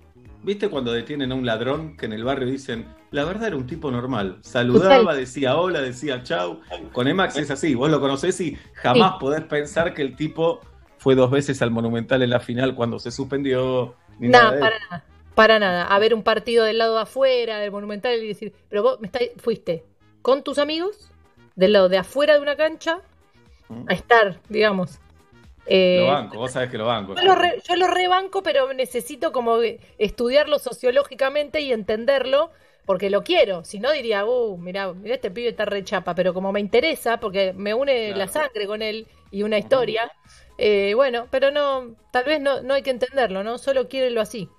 ¿Viste 0.46 0.70
cuando 0.70 0.92
detienen 0.94 1.32
a 1.32 1.36
un 1.36 1.44
ladrón 1.44 1.98
que 1.98 2.06
en 2.06 2.14
el 2.14 2.24
barrio 2.24 2.48
dicen, 2.48 2.86
la 3.10 3.24
verdad 3.24 3.48
era 3.48 3.58
un 3.58 3.66
tipo 3.66 3.90
normal? 3.90 4.38
Saludaba, 4.42 5.16
decía 5.16 5.58
hola, 5.58 5.82
decía 5.82 6.22
chau. 6.22 6.62
Con 6.92 7.08
Emax 7.08 7.38
es 7.38 7.50
así, 7.50 7.74
vos 7.74 7.90
lo 7.90 8.00
conocés 8.00 8.40
y 8.42 8.56
jamás 8.74 9.14
Sí. 9.14 9.18
podés 9.20 9.42
pensar 9.42 9.96
que 9.96 10.04
el 10.04 10.16
tipo 10.16 10.60
fue 11.00 11.16
dos 11.16 11.32
veces 11.32 11.64
al 11.64 11.72
Monumental 11.72 12.22
en 12.22 12.30
la 12.30 12.40
final 12.40 12.76
cuando 12.76 13.00
se 13.00 13.10
suspendió. 13.10 13.96
Ni 14.20 14.28
Nada, 14.30 14.60
para 14.60 14.80
nada. 14.80 15.04
Para 15.34 15.60
nada. 15.60 15.88
A 15.88 15.98
ver 15.98 16.14
un 16.14 16.22
partido 16.22 16.64
del 16.64 16.78
lado 16.78 16.94
de 16.96 17.02
afuera, 17.02 17.58
del 17.58 17.72
Monumental, 17.72 18.14
y 18.24 18.28
decir, 18.28 18.54
pero 18.70 18.84
vos 18.84 19.00
me 19.02 19.10
fuiste 19.38 19.84
con 20.22 20.44
tus 20.44 20.60
amigos, 20.60 21.10
del 21.56 21.74
lado 21.74 21.90
de 21.90 21.98
afuera 21.98 22.36
de 22.36 22.42
una 22.42 22.56
cancha, 22.56 23.00
a 23.88 23.94
estar, 23.94 24.40
digamos. 24.50 25.00
Eh, 25.68 26.00
Lo 26.00 26.08
banco, 26.14 26.38
vos 26.38 26.52
sabés 26.52 26.70
que 26.70 26.78
lo 26.78 26.86
banco. 26.86 27.16
yo 27.16 27.24
lo, 27.24 27.36
re- 27.36 27.62
yo 27.68 27.76
lo 27.76 27.88
rebanco, 27.88 28.44
pero 28.44 28.74
necesito 28.74 29.32
como 29.32 29.58
estudiarlo 29.98 30.60
sociológicamente 30.60 31.62
y 31.62 31.72
entenderlo, 31.72 32.52
porque 32.86 33.10
lo 33.10 33.24
quiero. 33.24 33.64
Si 33.64 33.80
no, 33.80 33.92
diría, 33.92 34.26
uh, 34.26 34.58
mira, 34.58 34.94
mira 34.94 35.16
este 35.16 35.32
pibe 35.32 35.50
está 35.50 35.66
re 35.66 35.84
chapa, 35.84 36.14
pero 36.16 36.34
como 36.34 36.52
me 36.52 36.60
interesa, 36.60 37.20
porque 37.20 37.54
me 37.54 37.74
une 37.74 38.14
la 38.14 38.28
sangre 38.28 38.68
con 38.68 38.82
él 38.82 39.08
y 39.32 39.44
una 39.44 39.58
historia, 39.58 40.12
eh, 40.58 40.94
bueno, 40.96 41.28
pero 41.32 41.52
no, 41.52 41.96
tal 42.12 42.26
vez 42.26 42.40
no, 42.42 42.62
no 42.62 42.74
hay 42.76 42.84
que 42.84 42.92
entenderlo, 42.92 43.44
¿no? 43.44 43.58
Solo 43.58 43.88
quiérelo 43.88 44.22
así. 44.22 44.50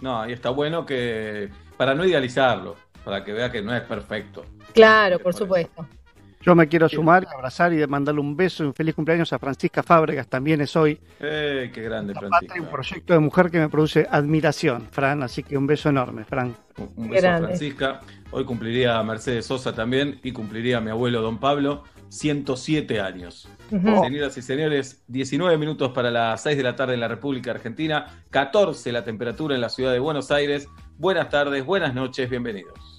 No, 0.00 0.28
y 0.28 0.32
está 0.32 0.50
bueno 0.50 0.84
que, 0.84 1.50
para 1.76 1.94
no 1.94 2.04
idealizarlo, 2.04 2.76
para 3.04 3.24
que 3.24 3.32
vea 3.32 3.50
que 3.50 3.62
no 3.62 3.74
es 3.74 3.82
perfecto. 3.82 4.44
Claro, 4.72 5.18
por 5.18 5.34
supuesto. 5.34 5.86
Yo 6.46 6.54
me 6.54 6.68
quiero 6.68 6.88
sumar, 6.88 7.26
abrazar 7.34 7.72
y 7.72 7.84
mandarle 7.88 8.20
un 8.20 8.36
beso 8.36 8.62
y 8.62 8.68
un 8.68 8.74
feliz 8.74 8.94
cumpleaños 8.94 9.32
a 9.32 9.38
Francisca 9.40 9.82
Fábregas, 9.82 10.28
también 10.28 10.60
es 10.60 10.76
hoy. 10.76 11.00
Eh, 11.18 11.72
qué 11.74 11.82
grande, 11.82 12.12
Hay 12.14 12.20
Francisca. 12.20 12.60
un 12.62 12.70
proyecto 12.70 13.12
de 13.14 13.18
mujer 13.18 13.50
que 13.50 13.58
me 13.58 13.68
produce 13.68 14.06
admiración, 14.08 14.86
Fran, 14.92 15.24
así 15.24 15.42
que 15.42 15.58
un 15.58 15.66
beso 15.66 15.88
enorme, 15.88 16.24
Fran. 16.24 16.54
Un 16.94 17.10
beso 17.10 17.28
a. 17.28 17.38
Francisca. 17.38 18.00
Hoy 18.30 18.44
cumpliría 18.44 19.02
Mercedes 19.02 19.44
Sosa 19.44 19.74
también 19.74 20.20
y 20.22 20.30
cumpliría 20.30 20.80
mi 20.80 20.90
abuelo 20.90 21.20
Don 21.20 21.38
Pablo 21.38 21.82
107 22.10 23.00
años. 23.00 23.48
Ujú. 23.72 24.04
Señoras 24.04 24.38
y 24.38 24.42
señores, 24.42 25.02
19 25.08 25.58
minutos 25.58 25.90
para 25.90 26.12
las 26.12 26.44
6 26.44 26.56
de 26.56 26.62
la 26.62 26.76
tarde 26.76 26.94
en 26.94 27.00
la 27.00 27.08
República 27.08 27.50
Argentina, 27.50 28.06
14 28.30 28.92
la 28.92 29.02
temperatura 29.02 29.56
en 29.56 29.60
la 29.60 29.68
ciudad 29.68 29.92
de 29.92 29.98
Buenos 29.98 30.30
Aires. 30.30 30.68
Buenas 30.96 31.28
tardes, 31.28 31.64
buenas 31.66 31.92
noches, 31.92 32.30
bienvenidos. 32.30 32.95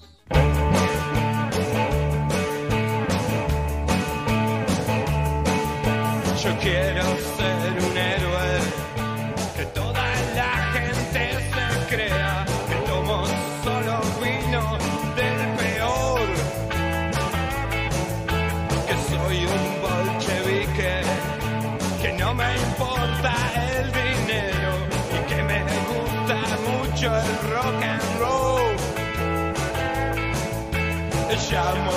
Ya 31.50 31.87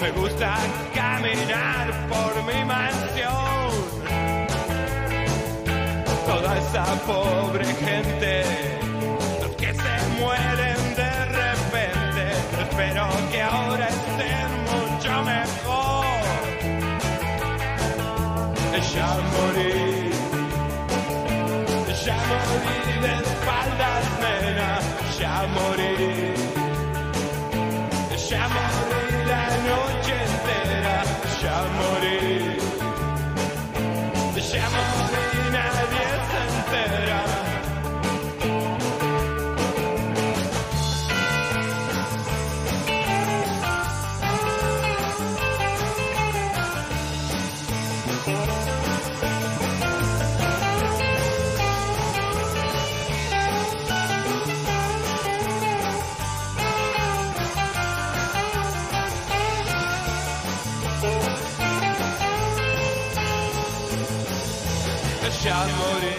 Me 0.00 0.12
gusta 0.12 0.56
caminar 0.94 1.90
por 2.08 2.32
mi 2.44 2.64
mansión. 2.64 3.72
Toda 6.24 6.58
esa 6.58 6.84
pobre 7.04 7.64
gente, 7.64 8.44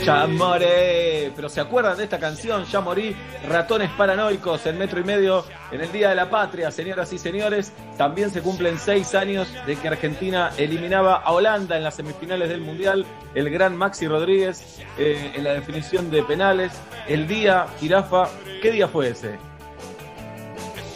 Ya 0.07 0.25
moré. 0.25 1.31
Pero 1.35 1.49
¿se 1.49 1.59
acuerdan 1.59 1.97
de 1.97 2.05
esta 2.05 2.17
canción? 2.17 2.63
Ya 2.65 2.79
morí. 2.79 3.13
Ratones 3.47 3.89
paranoicos 3.91 4.65
en 4.65 4.77
metro 4.77 5.01
y 5.01 5.03
medio 5.03 5.43
en 5.71 5.81
el 5.81 5.91
Día 5.91 6.09
de 6.09 6.15
la 6.15 6.29
Patria, 6.29 6.71
señoras 6.71 7.11
y 7.11 7.17
señores. 7.17 7.73
También 7.97 8.31
se 8.31 8.41
cumplen 8.41 8.79
seis 8.79 9.13
años 9.15 9.47
de 9.65 9.75
que 9.75 9.89
Argentina 9.89 10.51
eliminaba 10.57 11.15
a 11.17 11.31
Holanda 11.33 11.75
en 11.75 11.83
las 11.83 11.95
semifinales 11.95 12.47
del 12.47 12.61
Mundial. 12.61 13.05
El 13.35 13.49
gran 13.49 13.75
Maxi 13.75 14.07
Rodríguez 14.07 14.79
eh, 14.97 15.33
en 15.35 15.43
la 15.43 15.51
definición 15.53 16.09
de 16.09 16.23
penales. 16.23 16.71
El 17.07 17.27
día, 17.27 17.67
jirafa, 17.79 18.29
¿qué 18.61 18.71
día 18.71 18.87
fue 18.87 19.09
ese? 19.09 19.35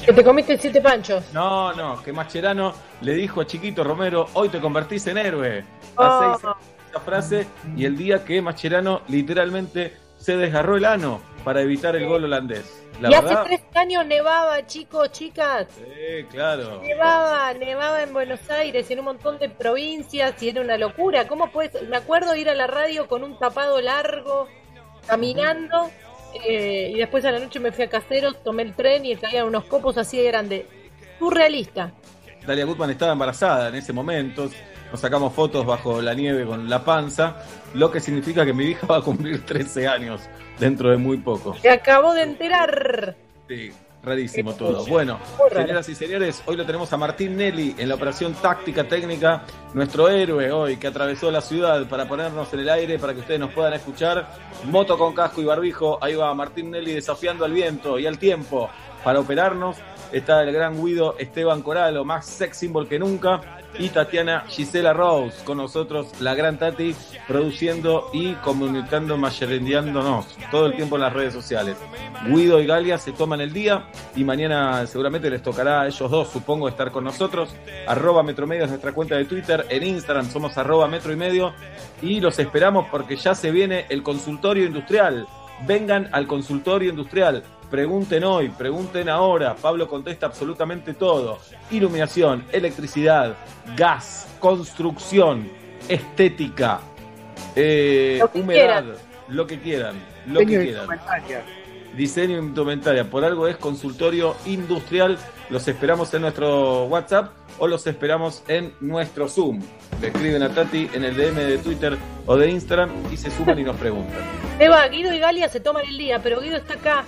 Que 0.06 0.14
te 0.14 0.24
comiste 0.24 0.58
siete 0.58 0.80
panchos. 0.82 1.24
No, 1.34 1.74
no, 1.74 2.02
que 2.02 2.12
Mascherano 2.14 2.74
le 3.02 3.14
dijo 3.14 3.42
a 3.42 3.46
Chiquito 3.46 3.84
Romero, 3.84 4.28
hoy 4.34 4.50
te 4.50 4.60
convertís 4.60 5.06
en 5.08 5.18
héroe. 5.18 5.64
A 5.98 6.08
Oh. 6.08 6.38
seis 6.40 6.54
esa 6.92 7.00
frase 7.00 7.48
y 7.76 7.86
el 7.86 7.98
día 7.98 8.26
que 8.26 8.42
Mascherano 8.42 9.02
literalmente 9.08 9.94
se 10.18 10.36
desgarró 10.38 10.78
el 10.78 10.86
ano 10.86 11.22
para 11.44 11.62
evitar 11.62 11.96
el 11.96 12.06
gol 12.06 12.26
holandés. 12.26 12.84
La 13.00 13.10
y 13.10 13.14
verdad, 13.14 13.42
hace 13.42 13.46
tres 13.46 13.62
años 13.76 14.06
nevaba, 14.06 14.68
chicos, 14.68 15.12
chicas. 15.12 15.68
sí, 15.76 16.24
claro. 16.30 16.82
Nevaba, 16.84 17.54
nevaba 17.54 18.04
en 18.04 18.14
Buenos 18.14 18.48
Aires, 18.52 18.92
en 18.92 19.00
un 19.00 19.06
montón 19.06 19.40
de 19.40 19.50
provincias 19.50 20.42
y 20.44 20.50
era 20.50 20.62
una 20.62 20.78
locura. 20.78 21.28
¿Cómo 21.28 21.52
puedes? 21.52 21.82
Me 21.90 21.98
acuerdo 21.98 22.36
ir 22.36 22.50
a 22.50 22.54
la 22.54 22.68
radio 22.68 23.08
con 23.08 23.24
un 23.24 23.40
tapado 23.40 23.82
largo, 23.82 24.48
caminando, 25.08 25.90
eh, 26.46 26.92
y 26.94 26.98
después 27.00 27.26
a 27.26 27.32
la 27.32 27.40
noche 27.40 27.60
me 27.60 27.72
fui 27.72 27.86
a 27.86 27.90
Caseros, 27.90 28.44
tomé 28.44 28.64
el 28.64 28.76
tren 28.76 29.04
y 29.06 29.16
caían 29.16 29.48
unos 29.48 29.64
copos 29.64 29.98
así 29.98 30.18
de 30.18 30.26
grandes. 30.26 30.66
Surrealista. 31.18 31.92
Dalia 32.46 32.66
Gutman 32.66 32.90
estaba 32.92 33.14
embarazada 33.14 33.70
en 33.70 33.76
ese 33.76 33.94
momento. 33.94 34.50
Nos 34.92 35.00
sacamos 35.00 35.34
fotos 35.34 35.66
bajo 35.66 36.02
la 36.02 36.14
nieve 36.14 36.46
con 36.46 36.70
la 36.70 36.84
panza, 36.84 37.38
lo 37.74 37.90
que 37.90 38.02
significa 38.02 38.46
que 38.46 38.54
mi 38.54 38.66
hija 38.66 38.86
va 38.88 38.98
a 38.98 39.02
cumplir 39.02 39.46
13 39.46 39.88
años 39.88 40.22
dentro 40.60 40.90
de 40.92 40.98
muy 40.98 41.18
poco. 41.18 41.56
Se 41.62 41.70
acabó 41.70 42.14
de 42.14 42.24
enterar. 42.24 43.16
Sí, 43.48 43.72
rarísimo 44.04 44.54
todo. 44.54 44.86
Bueno, 44.86 45.18
señoras 45.50 45.88
y 45.88 45.96
señores, 45.96 46.44
hoy 46.46 46.58
lo 46.58 46.66
tenemos 46.66 46.92
a 46.92 46.98
Martín 46.98 47.38
Nelly 47.38 47.76
en 47.78 47.88
la 47.88 47.96
operación 47.96 48.34
táctica 48.34 48.84
técnica, 48.84 49.44
nuestro 49.74 50.10
héroe 50.10 50.52
hoy 50.52 50.76
que 50.76 50.88
atravesó 50.88 51.32
la 51.32 51.42
ciudad 51.42 51.88
para 51.88 52.06
ponernos 52.06 52.54
en 52.54 52.60
el 52.60 52.70
aire, 52.70 53.00
para 53.00 53.14
que 53.14 53.22
ustedes 53.22 53.40
nos 53.40 53.54
puedan 53.54 53.74
escuchar. 53.74 54.28
Moto 54.66 54.98
con 54.98 55.14
casco 55.14 55.42
y 55.42 55.46
barbijo, 55.46 56.00
ahí 56.04 56.16
va 56.16 56.34
Martín 56.34 56.70
Nelly 56.70 56.96
desafiando 56.96 57.46
al 57.46 57.54
viento 57.54 57.98
y 57.98 58.08
al 58.08 58.18
tiempo 58.18 58.70
para 59.06 59.22
operarnos. 59.22 59.78
Está 60.12 60.44
el 60.44 60.52
gran 60.52 60.84
Guido 60.84 61.16
Esteban 61.18 61.62
Coralo, 61.62 62.04
más 62.04 62.26
sex 62.26 62.58
symbol 62.58 62.88
que 62.88 63.00
nunca. 63.00 63.60
Y 63.80 63.88
Tatiana 63.90 64.44
Gisela 64.48 64.92
Rose, 64.92 65.44
con 65.46 65.58
nosotros, 65.58 66.20
la 66.20 66.36
gran 66.36 66.58
Tati, 66.60 66.94
produciendo 67.26 68.10
y 68.12 68.34
comunicando, 68.36 69.18
macherendeándonos 69.18 70.26
todo 70.52 70.66
el 70.66 70.76
tiempo 70.76 70.96
en 70.98 71.04
las 71.04 71.14
redes 71.14 71.34
sociales. 71.34 71.78
Guido 72.28 72.60
y 72.60 72.66
Galia 72.66 72.98
se 72.98 73.14
toman 73.14 73.40
el 73.40 73.54
día 73.54 73.88
y 74.14 74.26
mañana 74.26 74.86
seguramente 74.86 75.30
les 75.30 75.42
tocará 75.42 75.82
a 75.82 75.88
ellos 75.88 76.12
dos, 76.12 76.28
supongo, 76.28 76.68
estar 76.68 76.92
con 76.92 77.06
nosotros. 77.06 77.56
Arroba 77.88 78.24
Metro 78.24 78.46
Medio 78.46 78.66
es 78.66 78.70
nuestra 78.70 78.92
cuenta 78.92 79.16
de 79.16 79.24
Twitter, 79.24 79.66
en 79.70 79.84
Instagram 79.84 80.30
somos 80.30 80.58
arroba 80.58 80.88
Metro 80.88 81.14
y 81.14 81.16
Medio 81.16 81.54
y 82.02 82.20
los 82.20 82.38
esperamos 82.40 82.88
porque 82.92 83.16
ya 83.16 83.34
se 83.36 83.52
viene 83.52 83.86
el 83.90 84.04
consultorio 84.04 84.66
industrial. 84.66 85.28
Vengan 85.66 86.10
al 86.12 86.28
consultorio 86.28 86.90
industrial. 86.90 87.44
Pregunten 87.72 88.26
hoy, 88.26 88.50
pregunten 88.50 89.08
ahora. 89.08 89.56
Pablo 89.56 89.88
contesta 89.88 90.26
absolutamente 90.26 90.94
todo. 90.94 91.40
Iluminación, 91.72 92.44
electricidad, 92.52 93.34
gas, 93.78 94.28
construcción, 94.42 95.50
estética, 95.88 96.82
eh, 97.56 98.18
Lo 98.20 98.30
que 98.30 98.42
humedad, 98.42 98.84
quieran. 98.84 98.98
lo 99.30 99.48
que 99.48 99.60
quieran, 99.62 99.96
lo 100.28 100.40
que 100.42 100.46
Diseño 100.46 100.60
de 100.60 100.66
quieran. 100.66 100.82
indumentaria. 100.84 101.44
Diseño 101.96 102.36
e 102.36 102.40
indumentaria. 102.40 103.04
Por 103.10 103.24
algo 103.24 103.48
es 103.48 103.56
consultorio 103.56 104.36
industrial. 104.46 105.18
Los 105.50 105.66
esperamos 105.70 106.14
en 106.14 106.22
nuestro 106.24 106.86
WhatsApp 106.86 107.32
o 107.58 107.68
los 107.68 107.88
esperamos 107.88 108.44
en 108.50 108.74
nuestro 108.82 109.30
Zoom. 109.30 109.62
Le 110.02 110.08
escriben 110.08 110.44
a 110.44 110.50
Tati 110.50 110.90
en 110.94 111.06
el 111.06 111.16
DM 111.16 111.36
de 111.36 111.58
Twitter 111.58 111.98
o 112.26 112.36
de 112.36 112.50
Instagram 112.50 112.90
y 113.12 113.16
se 113.18 113.32
suman 113.32 113.60
y 113.60 113.64
nos 113.64 113.78
preguntan. 113.78 114.20
Eva, 114.60 114.86
Guido 114.90 115.14
y 115.14 115.20
Galia 115.20 115.48
se 115.48 115.62
toman 115.62 115.86
el 115.86 115.98
día, 115.98 116.20
pero 116.22 116.42
Guido 116.42 116.58
está 116.58 116.74
acá. 116.74 117.06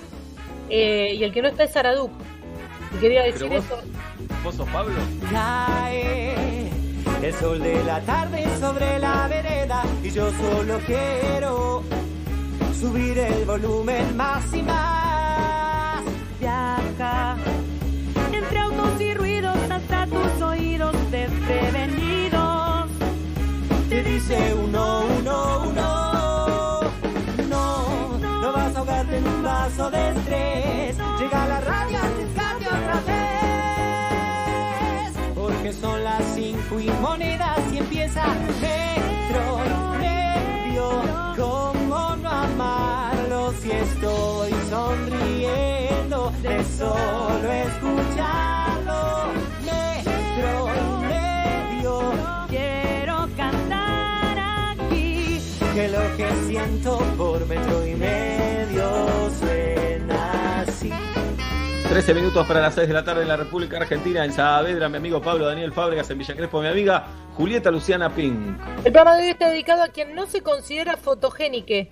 Eh, 0.76 1.13
y 1.15 1.24
el 1.24 1.32
que 1.32 1.41
no 1.41 1.47
está 1.49 1.63
es 1.65 1.71
Saraduc. 1.71 2.11
Y 2.95 2.97
quería 2.99 3.24
decir 3.24 3.47
vos- 3.49 3.63
eso. 3.63 3.78
¿Vos 4.43 4.55
sos 4.55 4.67
Pablo? 4.69 4.93
Cae 5.32 6.69
el 7.21 7.34
sol 7.36 7.61
de 7.61 7.84
la 7.84 8.01
tarde 8.01 8.43
sobre 8.59 8.99
la 8.99 9.28
vereda 9.28 9.84
y 10.03 10.09
yo 10.11 10.30
solo 10.32 10.80
quiero 10.86 11.84
subir 12.80 13.17
el 13.17 13.45
volumen 13.45 14.17
más 14.17 14.53
y 14.53 14.61
más. 14.63 16.03
Viaja 16.39 17.38
entre 18.34 18.59
autos 18.59 18.99
y 19.01 19.13
ruidos 19.13 19.57
hasta 19.69 20.05
tus 20.07 20.41
oídos 20.41 20.93
desprevenidos. 21.11 22.89
Te 23.89 24.03
dice 24.03 24.53
uno, 24.55 25.03
uno, 25.19 25.63
uno. 25.69 26.80
No, 27.49 28.17
no 28.19 28.51
vas 28.51 28.76
a 28.76 28.80
ahogarte 28.80 29.17
en 29.17 29.28
un 29.28 29.43
vaso 29.43 29.89
de 29.91 30.13
y 36.80 36.89
monedas 37.01 37.59
y 37.71 37.78
empieza 37.78 38.26
metro 38.61 39.57
medio. 39.99 41.01
¿Cómo 41.38 42.15
no 42.15 42.30
amarlo 42.30 43.53
si 43.61 43.71
estoy 43.71 44.51
sonriendo 44.69 46.32
de 46.41 46.63
solo 46.63 47.51
escucharlo? 47.51 49.34
Metro 49.65 50.67
medio. 51.01 52.13
Quiero 52.49 53.30
cantar 53.38 54.38
aquí 54.71 55.41
que 55.76 55.88
lo 55.89 56.17
que 56.17 56.30
siento 56.47 56.97
por 57.17 57.45
metro 57.47 57.86
y 57.86 57.95
medio 57.95 59.30
suena 59.39 60.61
así. 60.61 60.91
13 61.94 62.16
minutos 62.16 62.48
para 62.48 62.60
las 62.60 62.74
6 62.74 62.88
de 62.88 62.94
la 62.96 63.04
tarde 63.04 63.22
en 63.22 63.28
la 63.28 63.36
República 63.36 63.78
Argentina, 63.78 64.26
en 64.26 64.34
Saavedra, 64.34 64.89
mi 64.89 64.98
amigo 64.98 65.22
Pablo 65.22 65.46
Daniel 65.46 65.72
Fábregas, 65.72 66.10
en 66.10 66.18
Villa 66.18 66.36
Crespo, 66.36 66.60
mi 66.60 66.68
amiga 66.68 67.06
Julieta 67.36 67.70
Luciana 67.70 68.10
Pink. 68.10 68.58
El 68.84 68.91
programa 68.91 69.16
de 69.16 69.22
hoy 69.22 69.30
está 69.30 69.50
dedicado 69.50 69.84
a 69.84 69.89
quien 69.89 70.16
no 70.16 70.26
se 70.26 70.41
considera 70.41 70.98
fotogénique. 70.98 71.91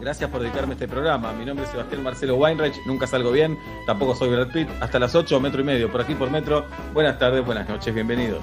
Gracias 0.00 0.30
por 0.30 0.40
dedicarme 0.40 0.70
a 0.70 0.76
este 0.76 0.88
programa. 0.88 1.34
Mi 1.34 1.44
nombre 1.44 1.66
es 1.66 1.70
Sebastián 1.70 2.02
Marcelo 2.02 2.36
Weinreich, 2.36 2.76
nunca 2.86 3.06
salgo 3.06 3.30
bien, 3.30 3.58
tampoco 3.86 4.14
soy 4.14 4.30
Brad 4.30 4.48
Pitt. 4.48 4.70
Hasta 4.80 4.98
las 4.98 5.14
8, 5.14 5.38
metro 5.38 5.60
y 5.60 5.64
medio, 5.64 5.92
por 5.92 6.00
aquí 6.00 6.14
por 6.14 6.30
metro. 6.30 6.64
Buenas 6.94 7.18
tardes, 7.18 7.44
buenas 7.44 7.68
noches, 7.68 7.92
bienvenidos. 7.92 8.40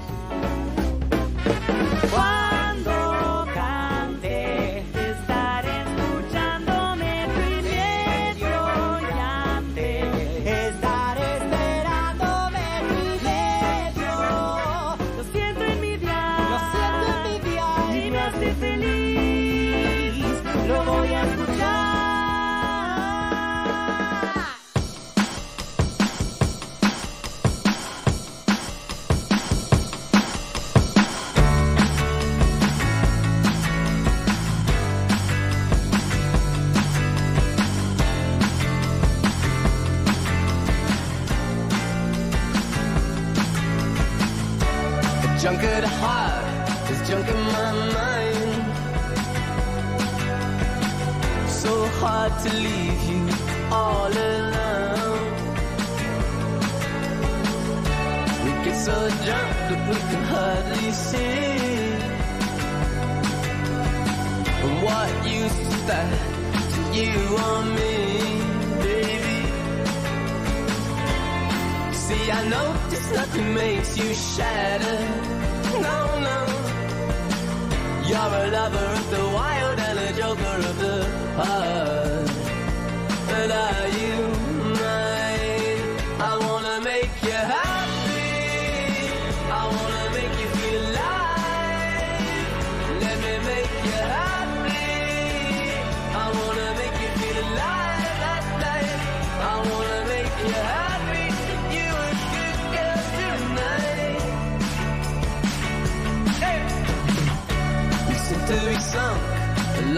That 65.90 66.12
to 66.74 66.82
you 67.00 67.14
or 67.46 67.60
me, 67.78 67.96
baby? 68.86 69.40
See, 72.06 72.26
I 72.40 72.42
know 72.52 72.68
this 72.92 73.06
nothing 73.20 73.50
makes 73.56 73.98
you 73.98 74.10
shatter. 74.14 75.00
No, 75.88 76.00
no. 76.30 76.40
You're 78.08 78.34
a 78.42 78.46
lover 78.58 78.88
of 79.00 79.06
the 79.16 79.24
wild 79.38 79.80
and 79.88 79.98
a 80.08 80.10
joker 80.20 80.58
of 80.70 80.76
the 80.86 80.98
heart. 81.40 82.30
But 83.30 83.50
are 83.64 83.88
you 84.00 84.39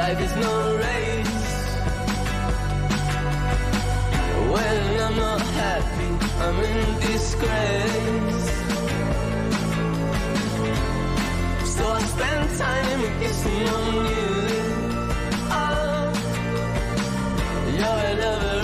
life 0.02 0.22
is 0.28 0.36
no 0.46 0.56
race. 0.86 1.52
When 4.54 4.84
I'm 5.06 5.16
not 5.26 5.42
happy, 5.62 6.12
I'm 6.46 6.58
in 6.70 6.80
disgrace. 7.06 8.50
So 11.76 11.84
I 11.98 12.02
spend 12.14 12.44
time 12.64 13.02
kissing 13.20 13.66
on 13.78 13.94
you. 14.12 14.34
Oh, 15.60 16.04
you're 17.78 18.04
a 18.12 18.14
lover 18.24 18.61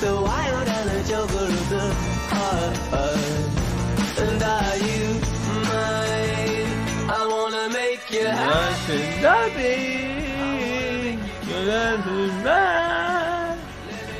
the 0.00 0.14
wild 0.14 0.68
and 0.68 0.90
a 0.90 1.02
joker 1.08 1.44
of 1.44 1.68
the 1.70 1.86
heart. 2.30 2.76
And 4.18 4.42
are 4.42 4.76
you 4.88 5.06
mine? 5.70 6.70
I 7.10 7.26
wanna 7.26 7.68
make 7.72 8.04
you 8.10 8.26
happy. 8.26 9.20
No 9.22 9.34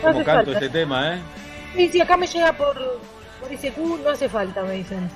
¿Cómo 0.00 0.18
hace 0.18 0.24
canto 0.24 0.44
falta. 0.52 0.52
este 0.52 0.68
tema, 0.68 1.14
eh? 1.14 1.20
Sí, 1.74 1.88
sí, 1.92 2.00
acá 2.00 2.16
me 2.16 2.26
llega 2.26 2.52
por, 2.52 2.74
por 3.40 3.52
ICQ, 3.52 3.78
no 4.02 4.10
hace 4.10 4.28
falta, 4.28 4.62
me 4.62 4.72
dicen. 4.74 5.08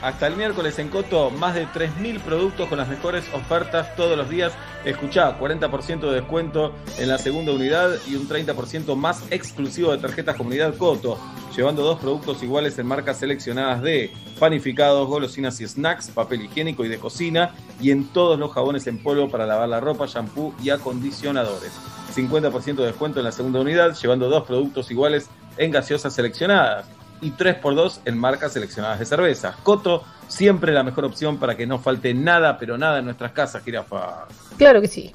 Hasta 0.00 0.28
el 0.28 0.36
miércoles 0.36 0.78
en 0.78 0.90
Coto, 0.90 1.30
más 1.30 1.56
de 1.56 1.66
3.000 1.66 2.20
productos 2.20 2.68
con 2.68 2.78
las 2.78 2.88
mejores 2.88 3.24
ofertas 3.34 3.96
todos 3.96 4.16
los 4.16 4.30
días. 4.30 4.52
Escuchá, 4.84 5.36
40% 5.40 6.00
de 6.08 6.14
descuento 6.14 6.72
en 6.98 7.08
la 7.08 7.18
segunda 7.18 7.50
unidad 7.50 7.90
y 8.06 8.14
un 8.14 8.28
30% 8.28 8.94
más 8.94 9.24
exclusivo 9.30 9.90
de 9.90 9.98
tarjetas 9.98 10.36
Comunidad 10.36 10.76
Coto, 10.76 11.18
llevando 11.56 11.82
dos 11.82 11.98
productos 11.98 12.40
iguales 12.44 12.78
en 12.78 12.86
marcas 12.86 13.18
seleccionadas 13.18 13.82
de 13.82 14.12
panificados, 14.38 15.08
golosinas 15.08 15.60
y 15.60 15.66
snacks, 15.66 16.10
papel 16.10 16.42
higiénico 16.42 16.84
y 16.84 16.88
de 16.88 16.98
cocina, 16.98 17.56
y 17.80 17.90
en 17.90 18.06
todos 18.06 18.38
los 18.38 18.52
jabones 18.52 18.86
en 18.86 19.02
polvo 19.02 19.28
para 19.28 19.46
lavar 19.46 19.68
la 19.68 19.80
ropa, 19.80 20.06
shampoo 20.06 20.54
y 20.62 20.70
acondicionadores. 20.70 21.72
50% 22.14 22.76
de 22.76 22.86
descuento 22.86 23.18
en 23.18 23.24
la 23.24 23.32
segunda 23.32 23.60
unidad, 23.60 23.96
llevando 24.00 24.28
dos 24.28 24.44
productos 24.44 24.92
iguales 24.92 25.28
en 25.56 25.72
gaseosas 25.72 26.14
seleccionadas 26.14 26.86
y 27.20 27.32
3x2 27.32 28.00
en 28.04 28.18
marcas 28.18 28.52
seleccionadas 28.52 28.98
de 28.98 29.04
cerveza. 29.06 29.56
Coto, 29.62 30.04
siempre 30.26 30.72
la 30.72 30.82
mejor 30.82 31.04
opción 31.04 31.38
para 31.38 31.56
que 31.56 31.66
no 31.66 31.78
falte 31.78 32.14
nada, 32.14 32.58
pero 32.58 32.78
nada 32.78 32.98
en 32.98 33.04
nuestras 33.04 33.32
casas, 33.32 33.62
jirafa. 33.64 34.26
Claro 34.56 34.80
que 34.80 34.88
sí. 34.88 35.12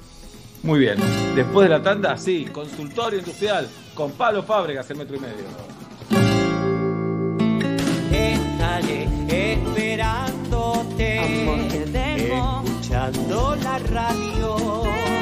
Muy 0.62 0.78
bien. 0.78 0.96
Después 1.34 1.68
de 1.68 1.76
la 1.76 1.82
tanda, 1.82 2.16
sí, 2.16 2.46
consultorio 2.50 3.18
industrial 3.18 3.68
con 3.94 4.12
Pablo 4.12 4.42
Fábregas, 4.42 4.90
el 4.90 4.96
metro 4.96 5.16
y 5.16 5.20
medio. 5.20 5.44
Estaré 8.10 9.08
esperándote, 9.52 11.18
escuchando 12.30 13.56
la 13.56 13.78
radio. 13.78 15.13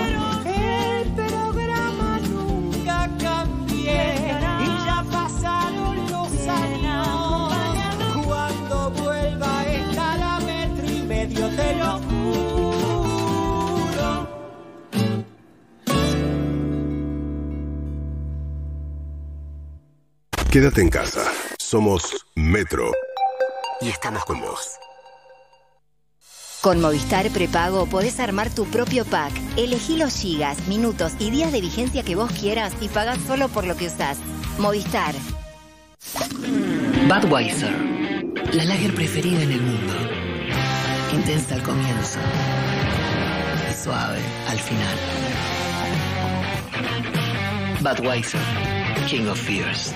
Medio 11.27 11.49
te 11.51 11.75
lo 11.77 11.99
juro. 11.99 13.13
Quédate 20.51 20.81
en 20.83 20.91
casa. 20.91 21.23
Somos 21.59 22.27
Metro. 22.35 22.93
Y 23.81 23.89
estamos 23.89 24.25
con 24.25 24.41
vos. 24.41 24.79
Con 26.61 26.81
Movistar 26.81 27.29
Prepago 27.31 27.87
podés 27.87 28.21
armar 28.21 28.51
tu 28.51 28.67
propio 28.67 29.05
pack. 29.05 29.33
Elegí 29.57 29.97
los 29.97 30.15
gigas, 30.15 30.69
minutos 30.69 31.15
y 31.19 31.31
días 31.31 31.51
de 31.51 31.61
vigencia 31.61 32.05
que 32.05 32.15
vos 32.15 32.31
quieras 32.33 32.73
y 32.81 32.89
pagás 32.89 33.19
solo 33.27 33.49
por 33.49 33.67
lo 33.67 33.77
que 33.77 33.87
usás. 33.87 34.19
Movistar. 34.59 35.15
Budweiser, 37.09 37.73
la 38.53 38.65
lager 38.65 38.95
preferida 38.95 39.43
en 39.43 39.53
el 39.53 39.61
mundo. 39.61 40.32
Intensa 41.13 41.55
al 41.55 41.63
comienzo 41.63 42.19
y 43.71 43.75
suave 43.75 44.19
al 44.49 44.59
final. 44.59 44.97
Budweiser, 47.81 48.41
King 49.09 49.27
of 49.27 49.41
Fears. 49.41 49.93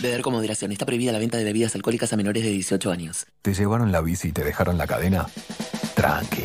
Beber 0.00 0.22
con 0.22 0.32
moderación. 0.32 0.72
Está 0.72 0.86
prohibida 0.86 1.12
la 1.12 1.18
venta 1.18 1.38
de 1.38 1.44
bebidas 1.44 1.74
alcohólicas 1.74 2.12
a 2.12 2.16
menores 2.16 2.44
de 2.44 2.50
18 2.50 2.90
años. 2.90 3.26
¿Te 3.42 3.54
llevaron 3.54 3.90
la 3.90 4.00
bici 4.00 4.28
y 4.28 4.32
te 4.32 4.44
dejaron 4.44 4.78
la 4.78 4.86
cadena? 4.86 5.26
Tranqui. 5.94 6.42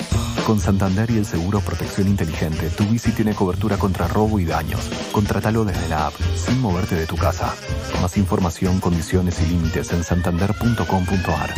Con 0.48 0.60
Santander 0.60 1.10
y 1.12 1.18
el 1.18 1.26
seguro 1.26 1.60
Protección 1.62 2.08
Inteligente, 2.08 2.70
tu 2.70 2.84
bici 2.86 3.12
tiene 3.12 3.34
cobertura 3.34 3.78
contra 3.78 4.08
robo 4.08 4.40
y 4.40 4.46
daños. 4.46 4.90
Contratalo 5.12 5.64
desde 5.66 5.88
la 5.90 6.08
app, 6.08 6.14
sin 6.36 6.60
moverte 6.60 6.96
de 6.96 7.06
tu 7.06 7.16
casa. 7.16 7.54
Más 8.02 8.18
información, 8.18 8.80
condiciones 8.80 9.42
y 9.42 9.46
límites 9.46 9.94
en 9.94 10.04
santander.com.ar. 10.04 11.54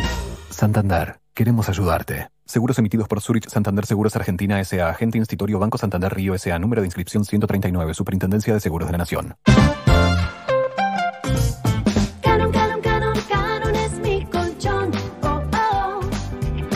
Santander, 0.50 1.20
queremos 1.36 1.70
ayudarte. 1.70 2.30
Seguros 2.46 2.80
emitidos 2.80 3.08
por 3.08 3.22
Zurich 3.22 3.50
Santander 3.50 3.86
Seguros 3.86 4.16
Argentina 4.16 4.60
S.A. 4.62 4.90
Agente 4.90 5.18
Institutorio 5.18 5.60
Banco 5.60 5.78
Santander 5.78 6.14
Río 6.14 6.34
S.A. 6.34 6.58
Número 6.58 6.82
de 6.82 6.88
inscripción 6.88 7.26
139. 7.26 7.94
Superintendencia 7.94 8.54
de 8.54 8.60
Seguros 8.60 8.88
de 8.88 8.94
la 8.94 8.98
Nación. 9.00 9.36
Canon, 12.22 12.52
Canon, 12.52 12.82
Canon, 12.82 13.18
Canon 13.30 13.76
es 13.76 13.92
mi 14.00 14.26
colchón. 14.26 14.92
Oh, 15.24 15.42
oh. 15.52 16.00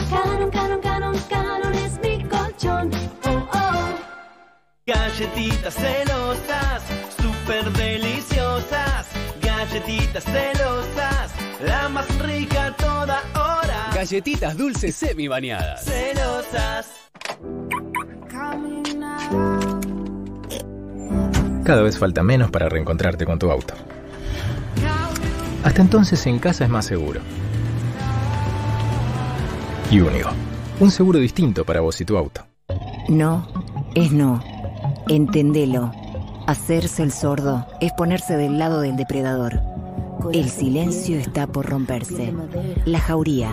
Canon, 0.09 0.51
Canon, 0.51 0.81
Canon, 0.81 1.15
Canon 1.29 1.73
es 1.75 1.99
mi 2.01 2.23
colchón. 2.25 2.91
Oh, 3.25 3.47
oh. 3.53 3.95
Galletitas 4.85 5.73
celosas, 5.73 6.83
súper 7.17 7.71
deliciosas. 7.73 9.07
Galletitas 9.41 10.23
celosas, 10.25 11.31
la 11.63 11.87
más 11.89 12.07
rica 12.19 12.75
toda 12.77 13.21
hora. 13.35 13.68
Galletitas 13.99 14.57
dulces 14.57 14.95
semi 14.95 15.27
bañadas. 15.27 15.83
Celosas. 15.83 16.87
Cada 21.65 21.81
vez 21.81 21.97
falta 21.97 22.23
menos 22.23 22.49
para 22.49 22.69
reencontrarte 22.69 23.25
con 23.25 23.37
tu 23.37 23.51
auto. 23.51 23.73
Hasta 25.65 25.81
entonces 25.81 26.25
en 26.27 26.39
casa 26.39 26.63
es 26.63 26.69
más 26.69 26.85
seguro. 26.85 27.19
Y 29.91 29.99
único. 29.99 30.29
Un 30.79 30.91
seguro 30.91 31.19
distinto 31.19 31.65
para 31.65 31.81
vos 31.81 31.99
y 31.99 32.05
tu 32.05 32.17
auto. 32.17 32.47
No, 33.09 33.49
es 33.95 34.13
no. 34.13 34.41
Entendelo. 35.09 35.91
Hacerse 36.47 37.03
el 37.03 37.11
sordo 37.11 37.67
es 37.81 37.91
ponerse 37.91 38.37
del 38.37 38.59
lado 38.59 38.79
del 38.79 38.95
depredador. 38.95 39.59
El 40.31 40.49
silencio 40.49 41.17
está 41.17 41.47
por 41.47 41.65
romperse. 41.65 42.33
La 42.85 42.99
jauría. 42.99 43.51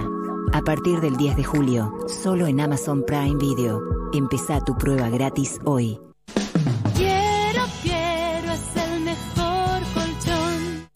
A 0.52 0.62
partir 0.62 1.00
del 1.00 1.16
10 1.16 1.36
de 1.36 1.44
julio, 1.44 1.92
solo 2.08 2.46
en 2.46 2.60
Amazon 2.60 3.04
Prime 3.06 3.36
Video. 3.36 3.80
Empezá 4.12 4.60
tu 4.64 4.76
prueba 4.76 5.08
gratis 5.10 5.58
hoy. 5.64 5.98
Quiero, 6.94 7.62
quiero, 7.82 8.52
es 8.52 8.76
el 8.76 9.00
mejor 9.00 9.82
colchón. 9.94 10.88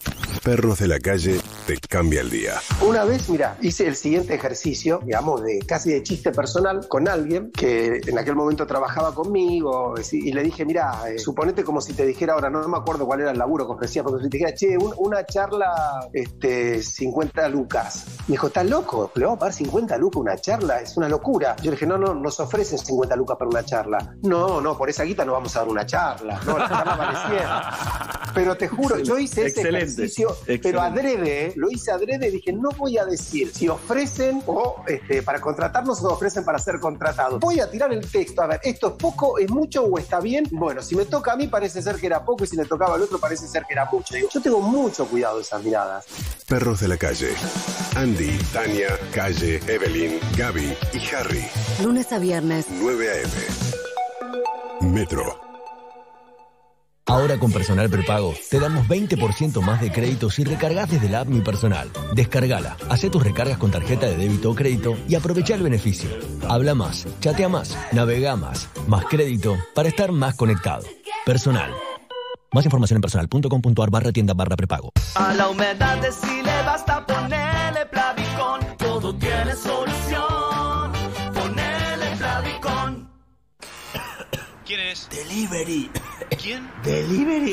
Perros 0.42 0.78
de 0.78 0.88
la 0.88 0.98
calle 0.98 1.40
te 1.78 1.88
cambia 1.88 2.20
el 2.22 2.30
día. 2.30 2.54
Una 2.86 3.04
vez, 3.04 3.28
mira, 3.28 3.56
hice 3.60 3.86
el 3.86 3.94
siguiente 3.94 4.34
ejercicio, 4.34 5.00
digamos, 5.04 5.42
de 5.42 5.60
casi 5.60 5.92
de 5.92 6.02
chiste 6.02 6.32
personal 6.32 6.88
con 6.88 7.06
alguien 7.08 7.50
que 7.52 8.00
en 8.04 8.18
aquel 8.18 8.34
momento 8.34 8.66
trabajaba 8.66 9.14
conmigo 9.14 9.94
y 10.10 10.32
le 10.32 10.42
dije, 10.42 10.64
mira, 10.64 11.02
eh, 11.08 11.18
suponete 11.18 11.62
como 11.62 11.80
si 11.80 11.92
te 11.92 12.04
dijera 12.06 12.32
ahora, 12.34 12.50
no, 12.50 12.66
me 12.66 12.76
acuerdo 12.76 13.06
cuál 13.06 13.20
era 13.20 13.30
el 13.30 13.38
laburo 13.38 13.66
que 13.66 13.72
ofrecía, 13.74 14.02
porque 14.02 14.24
si 14.24 14.30
te 14.30 14.38
dijera, 14.38 14.54
che, 14.54 14.76
un- 14.78 14.94
una 14.98 15.24
charla, 15.24 16.08
este, 16.12 16.82
50 16.82 17.48
lucas. 17.48 18.04
Me 18.26 18.32
dijo, 18.32 18.48
¿estás 18.48 18.66
loco? 18.68 19.12
¿Le 19.14 19.24
vamos 19.24 19.36
a 19.36 19.40
pagar 19.40 19.54
50 19.54 19.96
lucas 19.98 20.20
una 20.20 20.36
charla? 20.38 20.80
Es 20.80 20.96
una 20.96 21.08
locura. 21.08 21.54
Yo 21.58 21.66
le 21.66 21.72
dije, 21.72 21.86
no, 21.86 21.98
no, 21.98 22.14
nos 22.14 22.40
ofrecen 22.40 22.78
50 22.78 23.14
lucas 23.16 23.36
para 23.38 23.48
una 23.48 23.64
charla. 23.64 24.16
No, 24.22 24.60
no, 24.60 24.76
por 24.76 24.90
esa 24.90 25.04
guita 25.04 25.24
no 25.24 25.32
vamos 25.32 25.54
a 25.56 25.60
dar 25.60 25.68
una 25.68 25.86
charla. 25.86 26.40
No, 26.46 26.58
la 26.58 26.68
charla 26.68 26.96
vale 26.96 27.18
100. 27.38 27.48
Pero 28.34 28.56
te 28.56 28.68
juro, 28.68 28.98
yo 28.98 29.18
hice 29.18 29.46
ese 29.46 29.60
Excelente, 29.60 29.78
ejercicio, 29.86 30.30
excelente. 30.30 30.62
pero 30.68 30.80
adrede. 30.80 31.52
Lo 31.60 31.70
hice 31.70 31.92
adrede, 31.92 32.30
dije, 32.30 32.52
no 32.52 32.70
voy 32.70 32.96
a 32.96 33.04
decir 33.04 33.52
si 33.54 33.68
ofrecen 33.68 34.42
o 34.46 34.82
este, 34.86 35.22
para 35.22 35.40
contratarnos 35.40 36.02
o 36.02 36.08
ofrecen 36.08 36.42
para 36.42 36.58
ser 36.58 36.80
contratados. 36.80 37.38
Voy 37.38 37.60
a 37.60 37.70
tirar 37.70 37.92
el 37.92 38.00
texto, 38.10 38.40
a 38.40 38.46
ver, 38.46 38.60
¿esto 38.62 38.88
es 38.88 38.94
poco, 38.94 39.38
es 39.38 39.50
mucho 39.50 39.84
o 39.84 39.98
está 39.98 40.20
bien? 40.20 40.46
Bueno, 40.50 40.80
si 40.82 40.96
me 40.96 41.04
toca 41.04 41.32
a 41.32 41.36
mí 41.36 41.48
parece 41.48 41.82
ser 41.82 41.96
que 41.96 42.06
era 42.06 42.24
poco 42.24 42.44
y 42.44 42.46
si 42.46 42.56
le 42.56 42.64
tocaba 42.64 42.94
al 42.94 43.02
otro 43.02 43.18
parece 43.18 43.46
ser 43.46 43.64
que 43.66 43.74
era 43.74 43.86
mucho. 43.92 44.14
Digo, 44.14 44.28
yo 44.32 44.40
tengo 44.40 44.60
mucho 44.62 45.06
cuidado 45.06 45.36
de 45.36 45.42
esas 45.42 45.62
miradas. 45.62 46.06
Perros 46.48 46.80
de 46.80 46.88
la 46.88 46.96
calle. 46.96 47.34
Andy, 47.94 48.38
Tania, 48.52 48.98
Calle, 49.12 49.60
Evelyn, 49.66 50.18
Gaby 50.38 50.74
y 50.94 51.14
Harry. 51.14 51.46
Lunes 51.82 52.10
a 52.12 52.18
viernes. 52.18 52.66
9 52.70 53.10
a.m. 53.10 53.30
Metro. 54.92 55.49
Ahora 57.10 57.40
con 57.40 57.50
Personal 57.50 57.90
Prepago 57.90 58.34
te 58.48 58.60
damos 58.60 58.86
20% 58.86 59.60
más 59.62 59.80
de 59.80 59.90
crédito 59.90 60.30
si 60.30 60.44
recargas 60.44 60.88
desde 60.88 61.08
la 61.08 61.22
app 61.22 61.28
Mi 61.28 61.40
Personal. 61.40 61.90
Descargala, 62.14 62.76
hace 62.88 63.10
tus 63.10 63.24
recargas 63.24 63.58
con 63.58 63.72
tarjeta 63.72 64.06
de 64.06 64.16
débito 64.16 64.52
o 64.52 64.54
crédito 64.54 64.96
y 65.08 65.16
aprovecha 65.16 65.56
el 65.56 65.64
beneficio. 65.64 66.08
Habla 66.48 66.76
más, 66.76 67.08
chatea 67.18 67.48
más, 67.48 67.76
navega 67.90 68.36
más, 68.36 68.68
más 68.86 69.06
crédito 69.06 69.56
para 69.74 69.88
estar 69.88 70.12
más 70.12 70.36
conectado. 70.36 70.84
Personal. 71.26 71.72
Más 72.52 72.64
información 72.64 72.98
en 72.98 73.02
personal.com.ar 73.02 73.90
barra 73.90 74.12
tienda 74.12 74.32
barra 74.32 74.54
prepago. 74.54 74.92
A 75.16 75.34
la 75.34 75.48
humedad 75.48 75.98
de 75.98 76.12
si 76.12 76.42
le 76.42 76.62
basta 76.62 77.04
ponerle 77.04 77.86
Plavicón. 77.86 78.60
Todo 78.78 79.16
tiene 79.16 79.56
solución. 79.56 80.92
Ponele 81.34 82.16
Plavicón. 82.18 83.10
¿Quién 84.64 84.80
es? 84.80 85.08
Delivery. 85.10 85.90
¿Quién? 86.38 86.68
Delivery. 86.84 87.52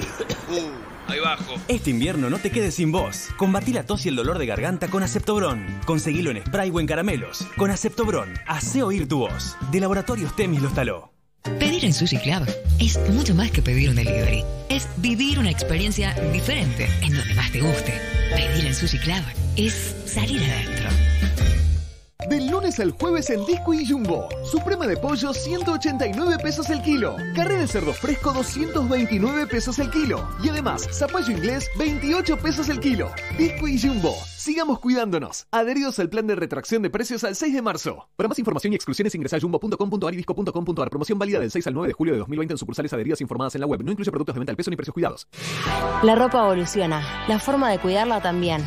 Uh, 0.49 1.11
ahí 1.11 1.19
bajo. 1.19 1.55
Este 1.67 1.89
invierno 1.89 2.29
no 2.29 2.39
te 2.39 2.51
quedes 2.51 2.75
sin 2.75 2.91
voz. 2.91 3.29
Combatí 3.37 3.73
la 3.73 3.83
tos 3.85 4.05
y 4.05 4.09
el 4.09 4.15
dolor 4.15 4.37
de 4.37 4.45
garganta 4.45 4.87
con 4.87 5.03
Aceptobron. 5.03 5.65
Conseguilo 5.85 6.31
en 6.31 6.43
spray 6.45 6.69
o 6.69 6.79
en 6.79 6.87
caramelos. 6.87 7.45
Con 7.57 7.71
Aceptobron, 7.71 8.33
hace 8.47 8.83
oír 8.83 9.07
tu 9.07 9.19
voz. 9.19 9.57
De 9.71 9.79
Laboratorios 9.79 10.35
Temis 10.35 10.61
lo 10.61 10.67
instaló. 10.67 11.11
Pedir 11.59 11.85
en 11.85 11.93
Sushi 11.93 12.17
Club 12.17 12.45
es 12.79 12.99
mucho 13.09 13.33
más 13.33 13.51
que 13.51 13.61
pedir 13.61 13.89
un 13.89 13.95
delivery. 13.95 14.43
Es 14.69 14.87
vivir 14.97 15.39
una 15.39 15.49
experiencia 15.49 16.13
diferente 16.33 16.89
en 17.01 17.15
donde 17.15 17.33
más 17.35 17.51
te 17.51 17.61
guste. 17.61 17.93
Pedir 18.35 18.65
en 18.65 18.75
Sushi 18.75 18.99
Club 18.99 19.23
es 19.55 19.95
salir 20.05 20.41
adentro. 20.43 20.89
Del 22.25 22.49
lunes 22.49 22.79
al 22.79 22.91
jueves 22.91 23.29
en 23.29 23.45
Disco 23.45 23.75
y 23.75 23.87
Jumbo. 23.87 24.27
Suprema 24.43 24.87
de 24.87 24.97
pollo 24.97 25.33
189 25.33 26.37
pesos 26.41 26.69
el 26.71 26.81
kilo. 26.81 27.15
Carrera 27.35 27.61
de 27.61 27.67
cerdo 27.67 27.93
fresco 27.93 28.33
229 28.33 29.45
pesos 29.45 29.77
el 29.77 29.91
kilo. 29.91 30.27
Y 30.43 30.49
además, 30.49 30.87
zapallo 30.91 31.31
inglés 31.31 31.69
28 31.77 32.37
pesos 32.37 32.69
el 32.69 32.79
kilo. 32.79 33.11
Disco 33.37 33.67
y 33.67 33.79
Jumbo. 33.79 34.15
Sigamos 34.35 34.79
cuidándonos. 34.79 35.45
Adheridos 35.51 35.99
al 35.99 36.09
plan 36.09 36.25
de 36.25 36.35
retracción 36.35 36.81
de 36.81 36.89
precios 36.89 37.23
al 37.23 37.35
6 37.35 37.53
de 37.53 37.61
marzo. 37.61 38.09
Para 38.15 38.27
más 38.27 38.39
información 38.39 38.73
y 38.73 38.75
exclusiones 38.75 39.13
ingresa 39.13 39.37
a 39.37 39.39
jumbo.com.ar 39.39 40.13
y 40.13 40.17
disco.com.ar. 40.17 40.89
Promoción 40.89 41.19
válida 41.19 41.39
del 41.39 41.51
6 41.51 41.67
al 41.67 41.75
9 41.75 41.87
de 41.87 41.93
julio 41.93 42.13
de 42.13 42.19
2020 42.19 42.55
en 42.55 42.57
sucursales 42.57 42.91
adheridas 42.93 43.21
informadas 43.21 43.53
en 43.53 43.61
la 43.61 43.67
web. 43.67 43.83
No 43.83 43.91
incluye 43.91 44.09
productos 44.09 44.33
de 44.33 44.39
venta 44.39 44.51
al 44.51 44.57
peso 44.57 44.71
ni 44.71 44.75
precios 44.75 44.93
cuidados. 44.93 45.27
La 46.01 46.15
ropa 46.15 46.39
evoluciona, 46.39 47.25
la 47.27 47.37
forma 47.37 47.69
de 47.69 47.77
cuidarla 47.77 48.21
también. 48.21 48.63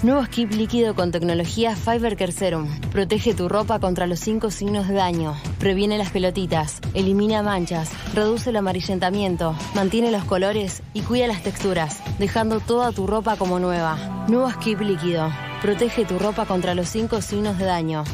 Nuevo 0.00 0.24
skip 0.24 0.52
líquido 0.52 0.94
con 0.94 1.10
tecnología 1.10 1.74
Fiber 1.74 2.16
Care 2.16 2.30
Serum. 2.30 2.68
Protege 2.92 3.34
tu 3.34 3.48
ropa 3.48 3.80
contra 3.80 4.06
los 4.06 4.20
cinco 4.20 4.52
signos 4.52 4.86
de 4.86 4.94
daño. 4.94 5.34
Previene 5.58 5.98
las 5.98 6.10
pelotitas, 6.10 6.80
elimina 6.94 7.42
manchas, 7.42 7.90
reduce 8.14 8.50
el 8.50 8.56
amarillentamiento, 8.56 9.56
mantiene 9.74 10.12
los 10.12 10.22
colores 10.22 10.84
y 10.94 11.00
cuida 11.00 11.26
las 11.26 11.42
texturas, 11.42 12.00
dejando 12.20 12.60
toda 12.60 12.92
tu 12.92 13.08
ropa 13.08 13.34
como 13.34 13.58
nueva. 13.58 14.26
Nuevo 14.28 14.48
skip 14.52 14.80
líquido. 14.82 15.32
Protege 15.62 16.04
tu 16.04 16.16
ropa 16.20 16.46
contra 16.46 16.76
los 16.76 16.88
cinco 16.88 17.20
signos 17.20 17.58
de 17.58 17.64
daño. 17.64 18.04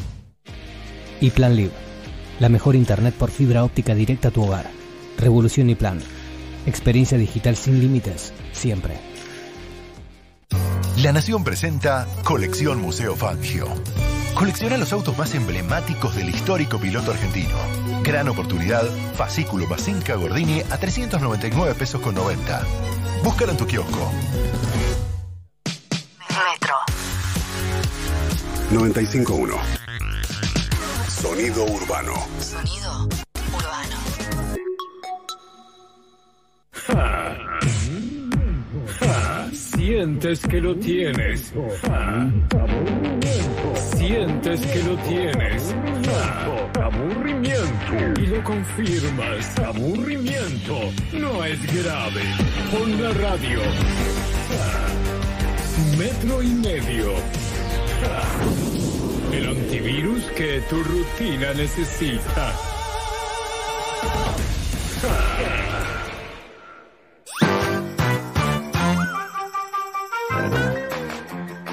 Y 1.21 1.29
Plan 1.29 1.55
Live, 1.55 1.73
la 2.39 2.49
mejor 2.49 2.75
internet 2.75 3.13
por 3.13 3.29
fibra 3.29 3.63
óptica 3.63 3.93
directa 3.93 4.29
a 4.29 4.31
tu 4.31 4.43
hogar. 4.43 4.65
Revolución 5.19 5.69
y 5.69 5.75
Plan. 5.75 5.99
Experiencia 6.65 7.19
digital 7.19 7.55
sin 7.55 7.79
límites, 7.79 8.33
siempre. 8.53 9.14
La 11.05 11.13
Nación 11.13 11.43
presenta 11.43 12.07
Colección 12.23 12.81
Museo 12.81 13.15
Fangio. 13.15 13.67
Colecciona 14.33 14.75
los 14.75 14.91
autos 14.91 15.15
más 15.15 15.35
emblemáticos 15.35 16.15
del 16.15 16.29
histórico 16.29 16.79
piloto 16.79 17.11
argentino. 17.11 17.55
Gran 18.01 18.27
oportunidad, 18.27 18.81
fascículo 19.15 19.67
Masinca 19.67 20.15
Gordini 20.15 20.61
a 20.61 20.79
399 20.79 21.75
pesos 21.75 22.01
con 22.01 22.15
90. 22.15 22.59
Búscalo 23.23 23.51
en 23.51 23.57
tu 23.57 23.67
kiosco. 23.67 24.11
Metro. 26.27 26.75
951. 28.71 29.55
Sonido 31.07 31.65
urbano. 31.65 32.13
Sonido 32.39 33.07
urbano. 33.53 33.95
Sientes 39.85 40.39
que 40.39 40.59
lo 40.59 40.75
tienes. 40.77 41.53
Sientes 43.95 44.61
que 44.61 44.83
lo 44.83 44.97
tienes. 45.03 45.75
Aburrimiento. 46.81 48.19
Y 48.19 48.25
lo 48.25 48.43
confirmas. 48.43 49.59
Aburrimiento. 49.59 50.79
No 51.13 51.45
es 51.45 51.59
grave. 51.71 52.23
Pon 52.71 52.99
la 52.99 53.11
radio. 53.13 53.59
Metro 55.99 56.41
y 56.41 56.47
medio. 56.47 57.13
El 59.31 59.49
antivirus 59.49 60.23
que 60.31 60.61
tu 60.67 60.81
rutina 60.81 61.53
necesita. 61.53 62.53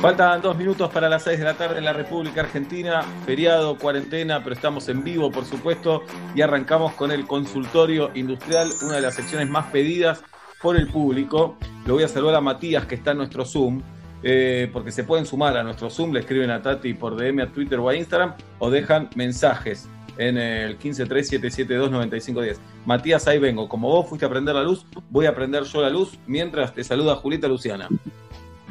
Faltan 0.03 0.43
dos 0.43 0.57
minutos 0.57 0.91
para 0.91 1.09
las 1.09 1.23
6 1.23 1.39
de 1.39 1.45
la 1.45 1.55
tarde 1.55 1.79
en 1.79 1.85
la 1.85 1.93
República 1.93 2.41
Argentina, 2.41 3.03
feriado, 3.25 3.79
cuarentena, 3.79 4.43
pero 4.43 4.53
estamos 4.57 4.89
en 4.89 5.05
vivo, 5.05 5.31
por 5.31 5.45
supuesto, 5.45 6.03
y 6.35 6.41
arrancamos 6.41 6.95
con 6.95 7.13
el 7.13 7.25
consultorio 7.25 8.11
industrial, 8.17 8.69
una 8.83 8.97
de 8.97 9.03
las 9.03 9.15
secciones 9.15 9.49
más 9.49 9.67
pedidas 9.67 10.25
por 10.61 10.75
el 10.75 10.89
público. 10.89 11.57
Lo 11.87 11.95
voy 11.95 12.03
a 12.03 12.09
saludar 12.09 12.35
a 12.35 12.41
Matías, 12.41 12.85
que 12.87 12.97
está 12.97 13.13
en 13.13 13.19
nuestro 13.19 13.45
Zoom, 13.45 13.81
eh, 14.25 14.69
porque 14.73 14.91
se 14.91 15.05
pueden 15.05 15.25
sumar 15.25 15.57
a 15.57 15.63
nuestro 15.63 15.89
Zoom, 15.89 16.13
le 16.13 16.19
escriben 16.19 16.51
a 16.51 16.61
Tati 16.61 16.95
por 16.95 17.15
DM, 17.15 17.41
a 17.41 17.53
Twitter 17.53 17.79
o 17.79 17.89
a 17.89 17.95
Instagram, 17.95 18.35
o 18.59 18.71
dejan 18.71 19.09
mensajes 19.15 19.89
en 20.19 20.37
el 20.37 20.81
1537729510. 20.81 22.57
Matías, 22.87 23.29
ahí 23.29 23.39
vengo. 23.39 23.69
Como 23.69 23.89
vos 23.89 24.09
fuiste 24.09 24.27
a 24.27 24.29
prender 24.29 24.57
la 24.57 24.65
luz, 24.65 24.85
voy 25.11 25.27
a 25.27 25.35
prender 25.37 25.63
yo 25.63 25.81
la 25.81 25.91
luz 25.91 26.19
mientras 26.27 26.75
te 26.75 26.83
saluda 26.83 27.15
Julieta 27.15 27.47
Luciana. 27.47 27.89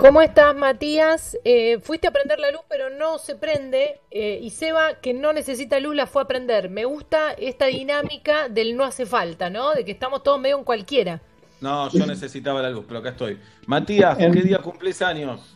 ¿Cómo 0.01 0.19
estás, 0.23 0.55
Matías? 0.55 1.37
Eh, 1.43 1.79
fuiste 1.79 2.07
a 2.07 2.11
prender 2.11 2.39
la 2.39 2.49
luz, 2.49 2.61
pero 2.67 2.89
no 2.89 3.19
se 3.19 3.35
prende. 3.35 4.01
eh, 4.09 4.39
y 4.41 4.49
Seba, 4.49 4.95
que 4.95 5.13
no 5.13 5.31
necesita 5.31 5.79
luz, 5.79 5.95
la 5.95 6.07
fue 6.07 6.23
a 6.23 6.25
prender. 6.25 6.71
Me 6.71 6.85
gusta 6.85 7.33
esta 7.33 7.67
dinámica 7.67 8.49
del 8.49 8.75
no 8.75 8.83
hace 8.83 9.05
falta, 9.05 9.51
¿no? 9.51 9.73
De 9.73 9.85
que 9.85 9.91
estamos 9.91 10.23
todos 10.23 10.39
medio 10.41 10.57
en 10.57 10.63
cualquiera. 10.63 11.21
No, 11.61 11.87
yo 11.91 12.07
necesitaba 12.07 12.63
la 12.63 12.71
luz, 12.71 12.85
pero 12.87 13.01
acá 13.01 13.09
estoy. 13.09 13.39
Matías, 13.67 14.17
¿qué 14.17 14.41
día 14.41 14.57
cumplís 14.57 15.03
años? 15.03 15.55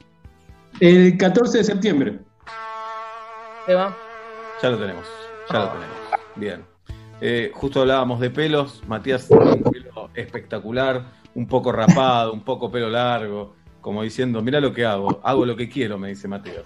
El 0.79 1.17
14 1.17 1.57
de 1.57 1.63
septiembre. 1.63 2.19
Seba. 3.65 3.97
Ya 4.61 4.69
lo 4.69 4.77
tenemos, 4.77 5.07
ya 5.51 5.57
lo 5.59 5.67
tenemos. 5.69 5.97
Bien. 6.35 6.63
Eh, 7.19 7.51
justo 7.51 7.81
hablábamos 7.81 8.19
de 8.19 8.29
pelos. 8.29 8.83
Matías 8.85 9.27
tiene 9.27 9.53
un 9.53 9.63
pelo 9.63 10.11
espectacular, 10.13 11.03
un 11.33 11.47
poco 11.47 11.71
rapado, 11.71 12.31
un 12.31 12.43
poco 12.43 12.69
pelo 12.69 12.91
largo, 12.91 13.55
como 13.85 14.01
diciendo, 14.01 14.41
mira 14.41 14.59
lo 14.59 14.73
que 14.73 14.83
hago, 14.83 15.19
hago 15.21 15.45
lo 15.45 15.55
que 15.55 15.69
quiero, 15.69 15.99
me 15.99 16.07
dice 16.07 16.27
Matías. 16.27 16.63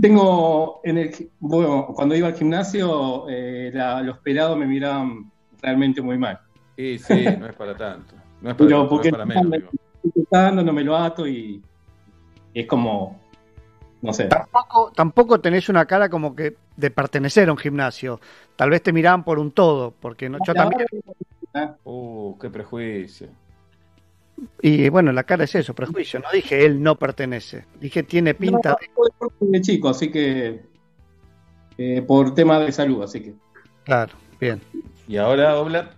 Tengo 0.00 0.80
en 0.82 0.98
el 0.98 1.30
bueno, 1.38 1.86
cuando 1.94 2.16
iba 2.16 2.26
al 2.26 2.34
gimnasio, 2.34 3.28
eh, 3.28 3.70
la- 3.72 4.02
los 4.02 4.18
pelados 4.18 4.58
me 4.58 4.66
miraban 4.66 5.30
realmente 5.62 6.02
muy 6.02 6.18
mal. 6.18 6.36
Y 6.76 6.98
sí, 6.98 7.26
no 7.38 7.46
es 7.46 7.54
para 7.54 7.76
tanto. 7.76 8.16
No 8.42 8.50
es 8.50 8.56
para, 8.56 8.66
Pero 8.68 8.82
no 8.82 8.88
porque 8.88 9.06
es 9.06 9.12
para 9.12 9.24
menos. 9.24 9.52
digo. 9.52 9.70
estoy 10.02 10.24
tratando, 10.24 10.64
no 10.64 10.72
me 10.72 10.82
lo 10.82 10.96
ato 10.96 11.28
y, 11.28 11.62
y 12.52 12.60
es 12.60 12.66
como, 12.66 13.20
no 14.02 14.12
sé. 14.12 14.24
Tampoco, 14.24 14.90
tampoco 14.96 15.40
tenés 15.40 15.68
una 15.68 15.86
cara 15.86 16.08
como 16.08 16.34
que 16.34 16.56
de 16.76 16.90
pertenecer 16.90 17.48
a 17.48 17.52
un 17.52 17.58
gimnasio. 17.58 18.18
Tal 18.56 18.70
vez 18.70 18.82
te 18.82 18.92
miraban 18.92 19.22
por 19.22 19.38
un 19.38 19.52
todo, 19.52 19.92
porque 20.00 20.28
no, 20.28 20.38
yo 20.44 20.54
también. 20.54 20.86
Uh, 21.84 22.36
qué 22.40 22.50
prejuicio. 22.50 23.28
Y 24.60 24.88
bueno, 24.88 25.12
la 25.12 25.24
cara 25.24 25.44
es 25.44 25.54
eso, 25.54 25.74
prejuicio. 25.74 26.20
No 26.20 26.28
dije 26.32 26.64
él 26.64 26.82
no 26.82 26.96
pertenece. 26.96 27.64
Dije 27.80 28.02
tiene 28.02 28.34
pinta 28.34 28.76
de. 28.80 28.88
de 29.40 29.60
chico, 29.60 29.88
así 29.88 30.10
que 30.10 30.62
eh, 31.76 32.02
por 32.02 32.34
tema 32.34 32.58
de 32.58 32.72
salud, 32.72 33.02
así 33.02 33.22
que. 33.22 33.34
Claro, 33.84 34.14
bien. 34.40 34.60
Y 35.06 35.16
ahora, 35.16 35.56
Oblat, 35.56 35.92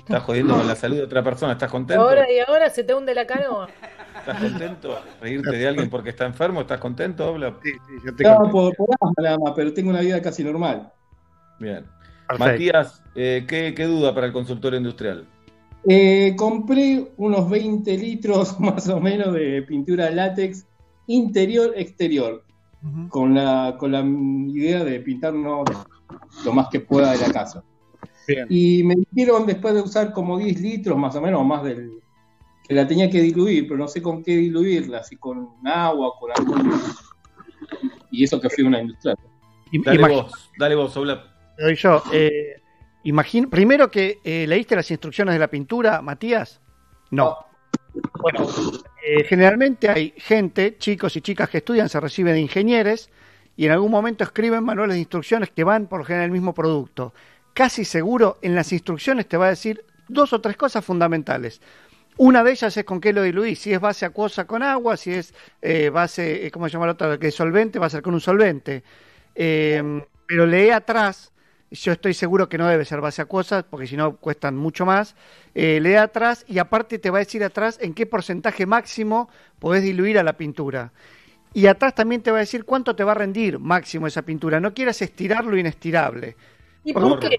estás 0.00 0.22
jodiendo 0.22 0.56
con 0.56 0.66
la 0.66 0.74
salud 0.74 0.96
de 0.96 1.02
otra 1.04 1.22
persona, 1.22 1.52
¿estás 1.52 1.70
contento? 1.70 2.02
Ahora 2.02 2.30
y 2.30 2.38
ahora 2.40 2.68
se 2.70 2.84
te 2.84 2.94
hunde 2.94 3.14
la 3.14 3.26
canoa. 3.26 3.68
¿Estás 4.18 4.40
contento? 4.40 4.98
¿Reírte 5.20 5.56
de 5.56 5.68
alguien 5.68 5.88
porque 5.88 6.10
está 6.10 6.26
enfermo? 6.26 6.60
¿Estás 6.60 6.80
contento, 6.80 7.30
Oblat? 7.30 7.54
Sí, 7.62 7.70
sí, 7.72 7.94
yo 8.04 8.30
No, 8.30 8.50
por, 8.50 8.76
por 8.76 8.88
nada 9.22 9.38
más, 9.38 9.52
pero 9.56 9.72
tengo 9.72 9.90
una 9.90 10.00
vida 10.00 10.20
casi 10.20 10.44
normal. 10.44 10.92
Bien. 11.58 11.86
Perfecto. 12.28 12.52
Matías, 12.52 13.02
eh, 13.14 13.44
¿qué, 13.48 13.74
qué 13.74 13.84
duda 13.84 14.14
para 14.14 14.26
el 14.26 14.32
consultorio 14.32 14.78
industrial? 14.78 15.26
Eh, 15.88 16.34
compré 16.36 17.12
unos 17.16 17.50
20 17.50 17.98
litros 17.98 18.58
más 18.60 18.88
o 18.88 19.00
menos 19.00 19.34
de 19.34 19.62
pintura 19.62 20.10
látex 20.10 20.66
interior-exterior, 21.06 22.44
con, 23.08 23.34
la, 23.34 23.76
con 23.78 23.92
la 23.92 24.00
idea 24.00 24.84
de 24.84 25.00
pintarnos 25.00 25.68
lo 26.44 26.52
más 26.52 26.68
que 26.68 26.80
pueda 26.80 27.12
de 27.12 27.18
la 27.18 27.32
casa. 27.32 27.64
Y 28.48 28.82
me 28.84 28.94
dijeron 28.94 29.46
después 29.46 29.74
de 29.74 29.82
usar 29.82 30.12
como 30.12 30.38
10 30.38 30.60
litros 30.60 30.96
más 30.96 31.14
o 31.16 31.20
menos, 31.20 31.40
o 31.40 31.44
más 31.44 31.64
del 31.64 31.90
que 32.66 32.74
la 32.74 32.86
tenía 32.86 33.10
que 33.10 33.20
diluir, 33.20 33.66
pero 33.66 33.78
no 33.78 33.88
sé 33.88 34.00
con 34.00 34.22
qué 34.22 34.36
diluirla, 34.36 35.02
si 35.02 35.16
con 35.16 35.48
agua, 35.64 36.12
con 36.18 36.30
alcohol. 36.30 36.80
Y 38.10 38.24
eso 38.24 38.40
que 38.40 38.48
fui 38.48 38.64
a 38.64 38.68
una 38.68 38.80
industrial. 38.80 39.16
Dale 39.84 40.08
vos, 40.08 40.50
dale 40.58 40.74
vos, 40.76 40.94
doy 40.94 41.76
yo. 41.76 42.02
Eh, 42.12 42.61
imagino, 43.04 43.48
primero 43.48 43.90
que 43.90 44.20
eh, 44.24 44.46
leíste 44.46 44.76
las 44.76 44.90
instrucciones 44.90 45.34
de 45.34 45.38
la 45.38 45.48
pintura, 45.48 46.02
Matías. 46.02 46.60
No. 47.10 47.36
Bueno, 48.20 48.48
eh, 49.04 49.24
generalmente 49.24 49.90
hay 49.90 50.14
gente, 50.16 50.76
chicos 50.78 51.16
y 51.16 51.20
chicas 51.20 51.50
que 51.50 51.58
estudian, 51.58 51.88
se 51.88 52.00
reciben 52.00 52.34
de 52.34 52.40
ingenieros 52.40 53.10
y 53.56 53.66
en 53.66 53.72
algún 53.72 53.90
momento 53.90 54.24
escriben 54.24 54.64
manuales 54.64 54.94
de 54.94 55.00
instrucciones 55.00 55.50
que 55.50 55.64
van 55.64 55.86
por 55.86 56.04
general 56.04 56.26
el 56.26 56.32
mismo 56.32 56.54
producto. 56.54 57.12
Casi 57.52 57.84
seguro 57.84 58.38
en 58.40 58.54
las 58.54 58.72
instrucciones 58.72 59.28
te 59.28 59.36
va 59.36 59.46
a 59.46 59.50
decir 59.50 59.84
dos 60.08 60.32
o 60.32 60.40
tres 60.40 60.56
cosas 60.56 60.84
fundamentales. 60.84 61.60
Una 62.16 62.44
de 62.44 62.52
ellas 62.52 62.76
es 62.76 62.84
con 62.84 63.00
qué 63.00 63.12
lo 63.12 63.22
diluís, 63.22 63.58
si 63.58 63.72
es 63.72 63.80
base 63.80 64.06
acuosa 64.06 64.46
con 64.46 64.62
agua, 64.62 64.96
si 64.96 65.12
es 65.12 65.34
eh, 65.60 65.90
base, 65.90 66.46
eh, 66.46 66.50
¿cómo 66.50 66.66
se 66.68 66.74
llama 66.74 66.86
la 66.86 66.92
otra? 66.92 67.18
Que 67.18 67.28
es 67.28 67.34
solvente, 67.34 67.78
va 67.78 67.86
a 67.86 67.90
ser 67.90 68.02
con 68.02 68.14
un 68.14 68.20
solvente. 68.20 68.82
Pero 69.34 70.46
lee 70.46 70.70
atrás, 70.70 71.31
yo 71.72 71.92
estoy 71.92 72.14
seguro 72.14 72.48
que 72.48 72.58
no 72.58 72.68
debe 72.68 72.84
ser 72.84 73.00
base 73.00 73.22
acuosa, 73.22 73.64
porque 73.68 73.86
si 73.86 73.96
no 73.96 74.16
cuestan 74.16 74.56
mucho 74.56 74.84
más. 74.84 75.16
Eh, 75.54 75.80
lee 75.80 75.94
atrás 75.94 76.44
y 76.46 76.58
aparte 76.58 76.98
te 76.98 77.10
va 77.10 77.18
a 77.18 77.20
decir 77.20 77.42
atrás 77.42 77.78
en 77.80 77.94
qué 77.94 78.06
porcentaje 78.06 78.66
máximo 78.66 79.28
podés 79.58 79.82
diluir 79.82 80.18
a 80.18 80.22
la 80.22 80.34
pintura. 80.34 80.92
Y 81.54 81.66
atrás 81.66 81.94
también 81.94 82.22
te 82.22 82.30
va 82.30 82.38
a 82.38 82.40
decir 82.40 82.64
cuánto 82.64 82.94
te 82.94 83.04
va 83.04 83.12
a 83.12 83.16
rendir 83.16 83.58
máximo 83.58 84.06
esa 84.06 84.22
pintura. 84.22 84.60
No 84.60 84.72
quieras 84.72 85.00
estirar 85.02 85.44
lo 85.44 85.56
inestirable. 85.56 86.36
¿Y 86.84 86.92
Por 86.92 87.02
por 87.02 87.20
qué? 87.20 87.38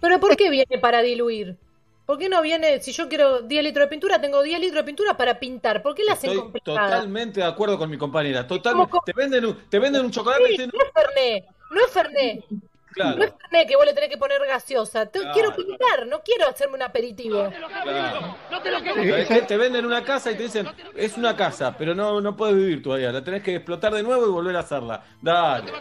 ¿Pero 0.00 0.20
por 0.20 0.36
qué 0.36 0.50
viene 0.50 0.78
para 0.80 1.00
diluir? 1.00 1.56
¿Por 2.04 2.18
qué 2.18 2.28
no 2.28 2.42
viene, 2.42 2.80
si 2.80 2.92
yo 2.92 3.08
quiero 3.08 3.40
10 3.40 3.64
litros 3.64 3.86
de 3.86 3.88
pintura, 3.88 4.20
tengo 4.20 4.42
10 4.42 4.60
litros 4.60 4.82
de 4.82 4.84
pintura 4.84 5.16
para 5.16 5.38
pintar? 5.38 5.82
¿Por 5.82 5.94
qué 5.94 6.04
la 6.04 6.12
hacen 6.12 6.36
complicada? 6.36 6.90
totalmente 6.90 7.40
de 7.40 7.46
acuerdo 7.46 7.78
con 7.78 7.88
mi 7.88 7.96
compañera. 7.96 8.46
Totalmente. 8.46 8.98
Te 9.06 9.12
venden 9.14 9.46
un, 9.46 9.56
te 9.70 9.78
venden 9.78 10.04
un 10.04 10.10
chocolate 10.10 10.52
y 10.52 10.58
no 10.58 10.64
es 10.64 10.92
Fernet, 10.92 11.44
no 11.70 11.80
es 11.80 11.90
Fernet. 11.90 12.44
Claro, 12.94 13.16
No 13.18 13.58
es 13.58 13.66
que 13.66 13.76
vos 13.76 13.84
le 13.84 13.92
tenés 13.92 14.08
que 14.10 14.16
poner 14.16 14.40
gaseosa. 14.46 15.06
Te- 15.06 15.20
Claro. 15.20 15.34
Quiero 15.34 15.54
pintar, 15.56 16.06
no 16.06 16.20
quiero 16.24 16.48
hacerme 16.48 16.74
un 16.76 16.82
aperitivo. 16.82 17.50
claro. 17.82 18.36
¿Sabés 18.94 19.28
qué? 19.28 19.42
Te 19.42 19.56
venden 19.56 19.84
una 19.86 20.02
casa 20.04 20.30
y 20.32 20.36
te 20.36 20.44
dicen, 20.44 20.66
es 20.96 21.16
una 21.16 21.36
casa, 21.36 21.74
pero 21.76 21.94
no, 21.94 22.20
no 22.20 22.36
puedes 22.36 22.56
vivir 22.56 22.82
todavía. 22.82 23.12
La 23.12 23.22
tenés 23.22 23.42
que 23.42 23.56
explotar 23.56 23.92
de 23.92 24.02
nuevo 24.02 24.26
y 24.26 24.30
volver 24.30 24.56
a 24.56 24.60
hacerla. 24.60 25.02
Dale. 25.20 25.72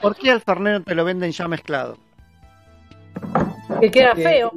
¿Por 0.00 0.16
qué 0.16 0.30
al 0.30 0.40
Fernet 0.40 0.78
no 0.78 0.84
te 0.84 0.94
lo 0.94 1.04
venden 1.04 1.32
ya 1.32 1.48
mezclado? 1.48 1.96
Que 3.80 3.90
queda 3.90 4.12
Eh, 4.16 4.22
feo. 4.22 4.52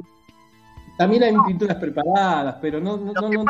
También 0.98 1.24
hay 1.24 1.34
pinturas 1.46 1.76
preparadas, 1.76 2.56
pero 2.62 2.80
no, 2.80 2.96
no, 2.96 3.12
no, 3.12 3.28
no- 3.28 3.44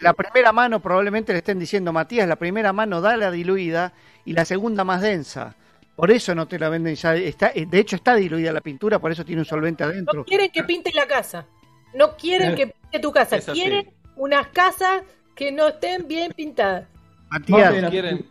La 0.00 0.12
primera 0.14 0.50
mano 0.52 0.80
probablemente 0.80 1.32
le 1.32 1.38
estén 1.38 1.58
diciendo, 1.60 1.92
Matías, 1.92 2.26
la 2.26 2.34
primera 2.36 2.72
mano 2.72 3.00
da 3.00 3.16
la 3.16 3.30
diluida 3.30 3.92
y 4.24 4.32
la 4.32 4.44
segunda 4.44 4.82
más 4.82 5.00
densa. 5.00 5.54
Por 6.02 6.10
eso 6.10 6.34
no 6.34 6.48
te 6.48 6.58
la 6.58 6.68
venden 6.68 6.96
ya. 6.96 7.14
Está, 7.14 7.52
eh, 7.54 7.64
de 7.64 7.78
hecho, 7.78 7.94
está 7.94 8.16
diluida 8.16 8.50
la 8.50 8.60
pintura, 8.60 8.98
por 8.98 9.12
eso 9.12 9.24
tiene 9.24 9.42
un 9.42 9.46
solvente 9.46 9.84
adentro. 9.84 10.18
No 10.18 10.24
quieren 10.24 10.50
que 10.50 10.64
pinte 10.64 10.90
la 10.92 11.06
casa. 11.06 11.46
No 11.94 12.16
quieren 12.16 12.56
que 12.56 12.66
pinte 12.66 12.98
tu 12.98 13.12
casa. 13.12 13.36
Es 13.36 13.48
así. 13.48 13.60
Quieren 13.60 13.88
unas 14.16 14.48
casas 14.48 15.04
que 15.36 15.52
no 15.52 15.68
estén 15.68 16.08
bien 16.08 16.32
pintadas. 16.32 16.88
Matías, 17.30 17.82
nos 17.82 17.90
quieren, 17.92 18.26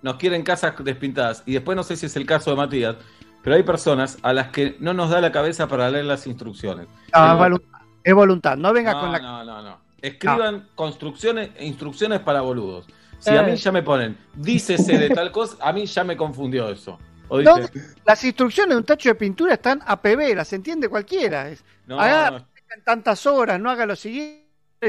nos 0.00 0.16
quieren 0.16 0.42
casas 0.42 0.72
despintadas. 0.82 1.42
Y 1.44 1.52
después 1.52 1.76
no 1.76 1.82
sé 1.82 1.98
si 1.98 2.06
es 2.06 2.16
el 2.16 2.24
caso 2.24 2.52
de 2.52 2.56
Matías, 2.56 2.96
pero 3.42 3.56
hay 3.56 3.62
personas 3.62 4.16
a 4.22 4.32
las 4.32 4.48
que 4.48 4.78
no 4.80 4.94
nos 4.94 5.10
da 5.10 5.20
la 5.20 5.30
cabeza 5.30 5.68
para 5.68 5.90
leer 5.90 6.06
las 6.06 6.26
instrucciones. 6.26 6.86
No, 7.12 7.26
El- 7.26 7.32
es 7.32 7.38
voluntad. 7.38 7.80
Es 8.04 8.14
voluntad. 8.14 8.56
No 8.56 8.72
venga 8.72 8.94
no, 8.94 9.00
con 9.00 9.12
la. 9.12 9.18
no, 9.18 9.44
no, 9.44 9.62
no. 9.62 9.80
Escriban 10.00 10.70
construcciones 10.74 11.50
e 11.56 11.66
instrucciones 11.66 12.20
para 12.20 12.40
boludos. 12.40 12.86
Si 13.18 13.30
a 13.30 13.42
Eh. 13.46 13.50
mí 13.50 13.56
ya 13.56 13.72
me 13.72 13.82
ponen, 13.82 14.16
dícese 14.34 14.98
de 14.98 15.10
tal 15.10 15.32
cosa, 15.32 15.56
a 15.60 15.72
mí 15.72 15.86
ya 15.86 16.04
me 16.04 16.16
confundió 16.16 16.68
eso. 16.68 16.98
O 17.28 17.40
No, 17.42 17.56
dice, 17.56 17.72
las 18.04 18.22
instrucciones 18.24 18.70
de 18.74 18.76
un 18.78 18.84
tacho 18.84 19.08
de 19.08 19.14
pintura 19.16 19.54
están 19.54 19.80
a 19.84 20.00
PB, 20.00 20.34
las 20.36 20.52
entiende 20.52 20.88
cualquiera. 20.88 21.48
Es, 21.48 21.64
No, 21.86 21.98
haga 22.00 22.30
no. 22.30 22.46
tantas 22.84 23.26
horas, 23.26 23.58
no 23.58 23.70
haga 23.70 23.84
lo 23.86 23.96
siguiente, 23.96 24.46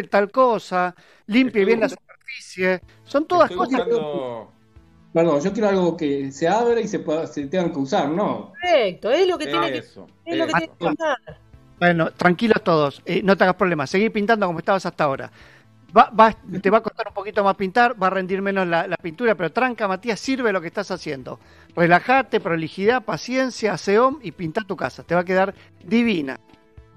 tal 0.10 0.30
cosa, 0.30 0.94
limpie 1.26 1.66
bien 1.66 1.80
la 1.80 1.90
superficie. 1.90 2.82
Son 3.06 3.26
todas 3.26 3.50
Estoy 3.50 3.66
cosas. 3.68 3.86
buscando- 3.88 4.52
Perdón, 5.14 5.42
yo 5.42 5.52
quiero 5.54 5.70
algo 5.70 5.98
que 5.98 6.32
se 6.32 6.48
abra 6.48 6.80
y 6.80 6.88
se, 6.88 7.00
pueda, 7.00 7.26
se 7.26 7.48
tengan 7.48 7.72
que 7.72 7.80
usar, 7.80 8.08
¿no? 8.10 8.52
Perfecto, 8.62 9.10
es 9.10 9.28
lo 9.28 9.38
que 9.38 9.48
tiene 9.48 9.72
que, 9.72 9.78
es 9.80 9.86
lo 9.86 9.88
que 9.88 9.88
eso. 9.88 10.08
tiene 10.26 10.46
que 10.48 10.68
pasar. 10.78 11.18
Bueno, 11.80 12.12
tranquilos 12.12 12.62
todos, 12.64 13.02
eh, 13.06 13.22
no 13.24 13.36
te 13.36 13.44
hagas 13.46 13.56
problemas, 13.56 13.90
seguí 13.90 14.10
pintando 14.12 14.46
como 14.46 14.60
estabas 14.60 14.86
hasta 14.86 15.06
ahora. 15.06 15.32
Va, 15.96 16.10
va- 16.18 16.36
te 16.62 16.70
va 16.70 16.80
a 16.80 16.82
costar 16.84 17.08
un 17.08 17.14
poquito 17.14 17.44
más 17.44 17.56
pintar, 17.56 18.02
va 18.02 18.08
a 18.08 18.10
rendir 18.10 18.42
menos 18.42 18.68
la, 18.68 18.88
la 18.88 18.98
pintura, 18.98 19.36
pero 19.36 19.52
tranca, 19.52 19.88
Matías, 19.88 20.20
sirve 20.20 20.52
lo 20.52 20.60
que 20.62 20.68
estás 20.68 20.92
haciendo. 20.92 21.40
Relájate, 21.76 22.40
prolijidad, 22.40 23.04
paciencia, 23.04 23.74
aseón 23.74 24.20
y 24.22 24.32
pinta 24.32 24.62
tu 24.68 24.76
casa, 24.76 25.04
te 25.04 25.16
va 25.16 25.22
a 25.22 25.26
quedar 25.26 25.54
divina. 25.84 26.40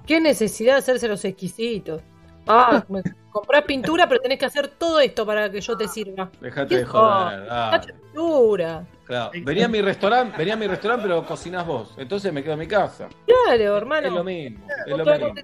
¿Qué 0.07 0.20
necesidad 0.20 0.72
de 0.74 0.78
hacerse 0.80 1.07
los 1.07 1.24
exquisitos? 1.24 2.03
Ah, 2.49 2.84
me- 2.88 3.03
comprás 3.30 3.62
pintura, 3.62 4.09
pero 4.09 4.20
tenés 4.20 4.38
que 4.38 4.47
hacer 4.47 4.66
todo 4.68 4.99
esto 4.99 5.24
para 5.24 5.51
que 5.51 5.61
yo 5.61 5.76
te 5.76 5.86
sirva. 5.86 6.30
Dejate 6.41 6.68
¿Qué 6.68 6.76
de 6.78 6.84
joder. 6.84 7.43
de 7.86 7.93
pintura. 7.93 8.84
Claro. 9.05 9.30
Venía 9.45 9.66
a 9.66 9.68
mi 9.68 9.82
restaurante, 9.82 10.36
venía 10.36 10.55
a 10.55 10.57
mi 10.57 10.66
restaurante, 10.66 11.05
pero 11.07 11.24
cocinás 11.24 11.64
vos. 11.66 11.95
Entonces 11.97 12.32
me 12.32 12.43
quedo 12.43 12.55
en 12.55 12.59
mi 12.61 12.66
casa. 12.66 13.09
Claro, 13.26 13.76
hermano. 13.76 14.09
Es 14.09 14.12
lo 14.14 14.24
mismo. 14.24 14.66
Es 14.68 14.91
lo 14.91 14.97
te 14.97 15.03
voy 15.05 15.12
a 15.12 15.16
mismo. 15.18 15.34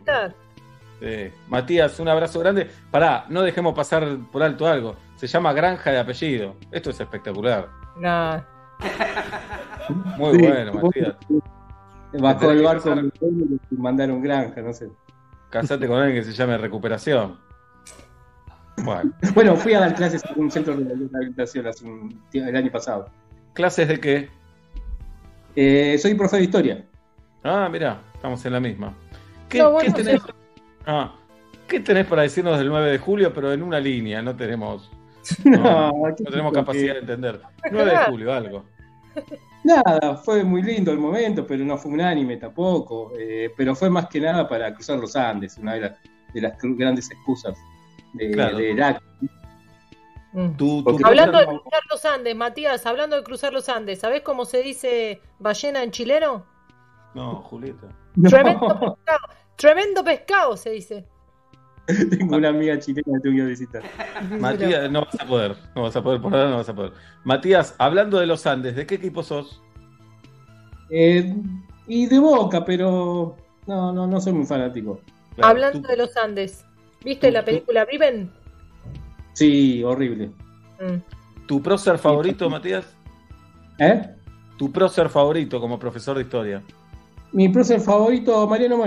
Sí. 1.00 1.30
Matías, 1.48 1.98
un 2.00 2.08
abrazo 2.08 2.40
grande. 2.40 2.70
Pará, 2.90 3.26
no 3.28 3.42
dejemos 3.42 3.74
pasar 3.74 4.16
por 4.32 4.42
alto 4.42 4.66
algo. 4.66 4.96
Se 5.16 5.26
llama 5.26 5.52
Granja 5.52 5.90
de 5.90 5.98
Apellido. 5.98 6.56
Esto 6.72 6.90
es 6.90 7.00
espectacular. 7.00 7.68
Nah. 7.98 8.40
Muy 10.18 10.34
Sí. 10.38 10.46
bueno, 10.46 10.72
Matías. 10.74 11.14
Bajó 12.18 12.50
el 12.50 12.62
barco 12.62 12.94
y 13.70 13.74
mandaron 13.76 14.22
granja, 14.22 14.60
no 14.62 14.72
sé. 14.72 14.88
Casate 15.50 15.86
con 15.86 15.98
alguien 15.98 16.22
que 16.22 16.30
se 16.30 16.32
llame 16.36 16.56
Recuperación. 16.58 17.38
Bueno. 18.82 19.12
Bueno, 19.34 19.56
fui 19.56 19.74
a 19.74 19.80
dar 19.80 19.94
clases 19.94 20.22
en 20.34 20.42
un 20.44 20.50
centro 20.50 20.76
de 20.76 20.84
rehabilitación 20.94 21.66
hace 21.66 21.84
un- 21.84 22.22
el 22.32 22.56
año 22.56 22.70
pasado. 22.70 23.08
¿Clases 23.54 23.88
de 23.88 24.00
qué? 24.00 24.28
Eh, 25.54 25.96
soy 25.98 26.14
profe 26.14 26.36
de 26.38 26.42
historia. 26.44 26.84
Ah, 27.42 27.68
mira, 27.70 28.00
estamos 28.14 28.44
en 28.44 28.52
la 28.52 28.60
misma. 28.60 28.92
¿Qué, 29.48 29.58
No, 29.58 29.70
bueno, 29.72 29.94
qué 29.94 30.02
tenés, 30.02 30.22
sí. 30.22 30.28
Ah, 30.86 31.14
¿Qué 31.68 31.80
tenés 31.80 32.06
para 32.06 32.22
decirnos 32.22 32.58
del 32.58 32.68
9 32.68 32.90
de 32.92 32.98
julio? 32.98 33.32
Pero 33.34 33.52
en 33.52 33.62
una 33.62 33.80
línea, 33.80 34.22
no 34.22 34.34
tenemos, 34.36 34.90
No, 35.44 35.90
no, 35.92 36.14
tenemos 36.14 36.52
capacidad 36.52 36.94
de 36.94 37.00
entender. 37.00 37.40
9 37.70 37.90
de 37.90 37.96
julio, 38.04 38.32
algo. 38.32 38.64
Nada, 39.64 40.16
fue 40.18 40.44
muy 40.44 40.62
lindo 40.62 40.92
el 40.92 40.98
momento, 40.98 41.44
pero 41.46 41.64
no 41.64 41.76
fue 41.76 41.90
unánime 41.92 42.36
tampoco. 42.36 43.12
eh, 43.18 43.50
pero 43.56 43.74
fue 43.74 43.90
más 43.90 44.06
que 44.06 44.20
nada 44.20 44.48
para 44.48 44.72
cruzar 44.72 44.98
los 44.98 45.16
Andes, 45.16 45.58
una 45.58 45.74
de 45.74 45.80
las, 45.80 45.92
de 46.34 46.40
las 46.40 46.52
grandes 46.62 47.10
excusas 47.10 47.58
de, 48.12 48.30
Claro. 48.30 48.58
del 48.58 48.80
acto. 48.82 49.04
Tu- 50.32 50.52
tu 50.56 50.84
Porque- 50.84 51.02
Hablando 51.04 51.38
de 51.38 51.46
cruzar 51.46 51.80
los 51.90 52.04
Andes, 52.04 52.36
Matías, 52.36 52.84
hablando 52.86 53.16
de 53.16 53.22
cruzar 53.24 53.52
los 53.52 53.68
Andes, 53.68 54.00
¿sabés 54.00 54.20
cómo 54.20 54.44
se 54.44 54.62
dice 54.62 55.20
ballena 55.38 55.82
en 55.82 55.90
chileno? 55.90 56.44
No, 57.14 57.36
Julieta. 57.36 57.88
Tremendo 58.28 58.60
pescado. 58.98 59.26
Tremendo 59.56 60.04
pescado 60.04 60.56
se 60.56 60.70
dice. 60.70 61.04
Tengo 62.10 62.36
una 62.36 62.48
amiga 62.48 62.78
chilena 62.78 63.18
que 63.18 63.28
tuve 63.28 63.36
que 63.36 63.44
visitar. 63.44 63.82
Matías, 64.40 64.90
no 64.90 65.04
vas 65.04 65.20
a 65.20 65.26
poder, 65.26 65.56
no 65.74 65.82
vas 65.82 65.96
a 65.96 66.02
poder, 66.02 66.20
por 66.20 66.34
ahora 66.34 66.50
no 66.50 66.56
vas 66.56 66.68
a 66.68 66.74
poder. 66.74 66.92
Matías, 67.24 67.74
hablando 67.78 68.18
de 68.18 68.26
los 68.26 68.46
Andes, 68.46 68.76
¿de 68.76 68.86
qué 68.86 68.96
equipo 68.96 69.22
sos? 69.22 69.62
Eh, 70.90 71.34
y 71.86 72.06
de 72.06 72.18
boca, 72.18 72.64
pero 72.64 73.36
no, 73.66 73.92
no, 73.92 74.06
no 74.06 74.20
soy 74.20 74.32
muy 74.32 74.46
fanático. 74.46 75.00
Hablando 75.40 75.86
de 75.88 75.96
los 75.96 76.16
Andes, 76.16 76.64
¿viste 77.04 77.30
la 77.30 77.44
película 77.44 77.84
Viven? 77.84 78.30
Sí, 79.32 79.82
horrible. 79.84 80.30
Mm. 80.80 81.46
¿Tu 81.46 81.62
prócer 81.62 81.98
favorito, 81.98 82.50
Matías? 82.50 82.86
¿Eh? 83.78 84.10
¿Tu 84.58 84.72
prócer 84.72 85.08
favorito 85.08 85.60
como 85.60 85.78
profesor 85.78 86.16
de 86.16 86.22
historia? 86.22 86.62
Mi 87.32 87.48
prócer 87.48 87.80
favorito, 87.80 88.46
Mariano 88.48 88.78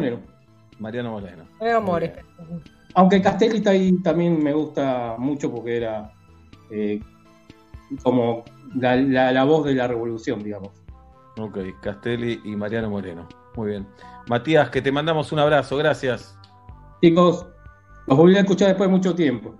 Moreno. 0.80 1.12
Mariano 1.12 1.12
Moreno. 1.12 1.44
Eh, 1.62 1.72
amores. 1.72 2.12
Aunque 2.96 3.22
Castelli 3.22 3.58
está 3.58 3.72
ahí 3.72 3.92
también 4.02 4.42
me 4.42 4.54
gusta 4.54 5.16
mucho 5.18 5.52
porque 5.52 5.78
era 5.78 6.12
eh, 6.72 7.00
como 8.04 8.44
la, 8.76 8.96
la- 8.96 9.32
la 9.32 9.44
voz 9.44 9.66
de 9.66 9.74
la 9.76 9.88
revolución, 9.88 10.44
digamos. 10.44 10.70
Ok, 11.38 11.58
Castelli 11.82 12.42
y 12.44 12.56
Mariano 12.56 12.90
Moreno. 12.90 13.28
Muy 13.56 13.70
bien. 13.70 13.88
Matías, 14.28 14.70
que 14.70 14.82
te 14.82 14.92
mandamos 14.92 15.32
un 15.32 15.40
abrazo, 15.40 15.78
gracias. 15.78 16.38
Chicos, 17.02 17.48
los 18.08 18.18
volví 18.18 18.36
a 18.36 18.42
escuchar 18.42 18.70
después 18.70 18.90
de 18.90 18.96
mucho 18.96 19.16
tiempo. 19.16 19.56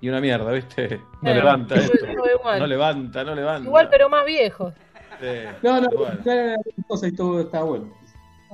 Y 0.00 0.08
una 0.08 0.20
mierda, 0.20 0.50
¿viste? 0.52 1.00
No 1.22 1.32
levanta 1.34 1.76
esto. 1.76 1.96
igual. 2.38 2.58
No 2.58 2.66
levanta, 2.66 3.24
no 3.24 3.34
levanta. 3.34 3.66
Igual, 3.68 3.88
pero 3.90 4.08
más 4.08 4.24
viejo. 4.26 4.72
Sí. 5.20 5.26
No, 5.62 5.80
no, 5.80 5.88
Bueno. 5.90 6.18
claro, 6.22 6.56
cosa 6.88 7.08
y 7.08 7.12
todo 7.12 7.40
está 7.40 7.62
bueno. 7.62 7.90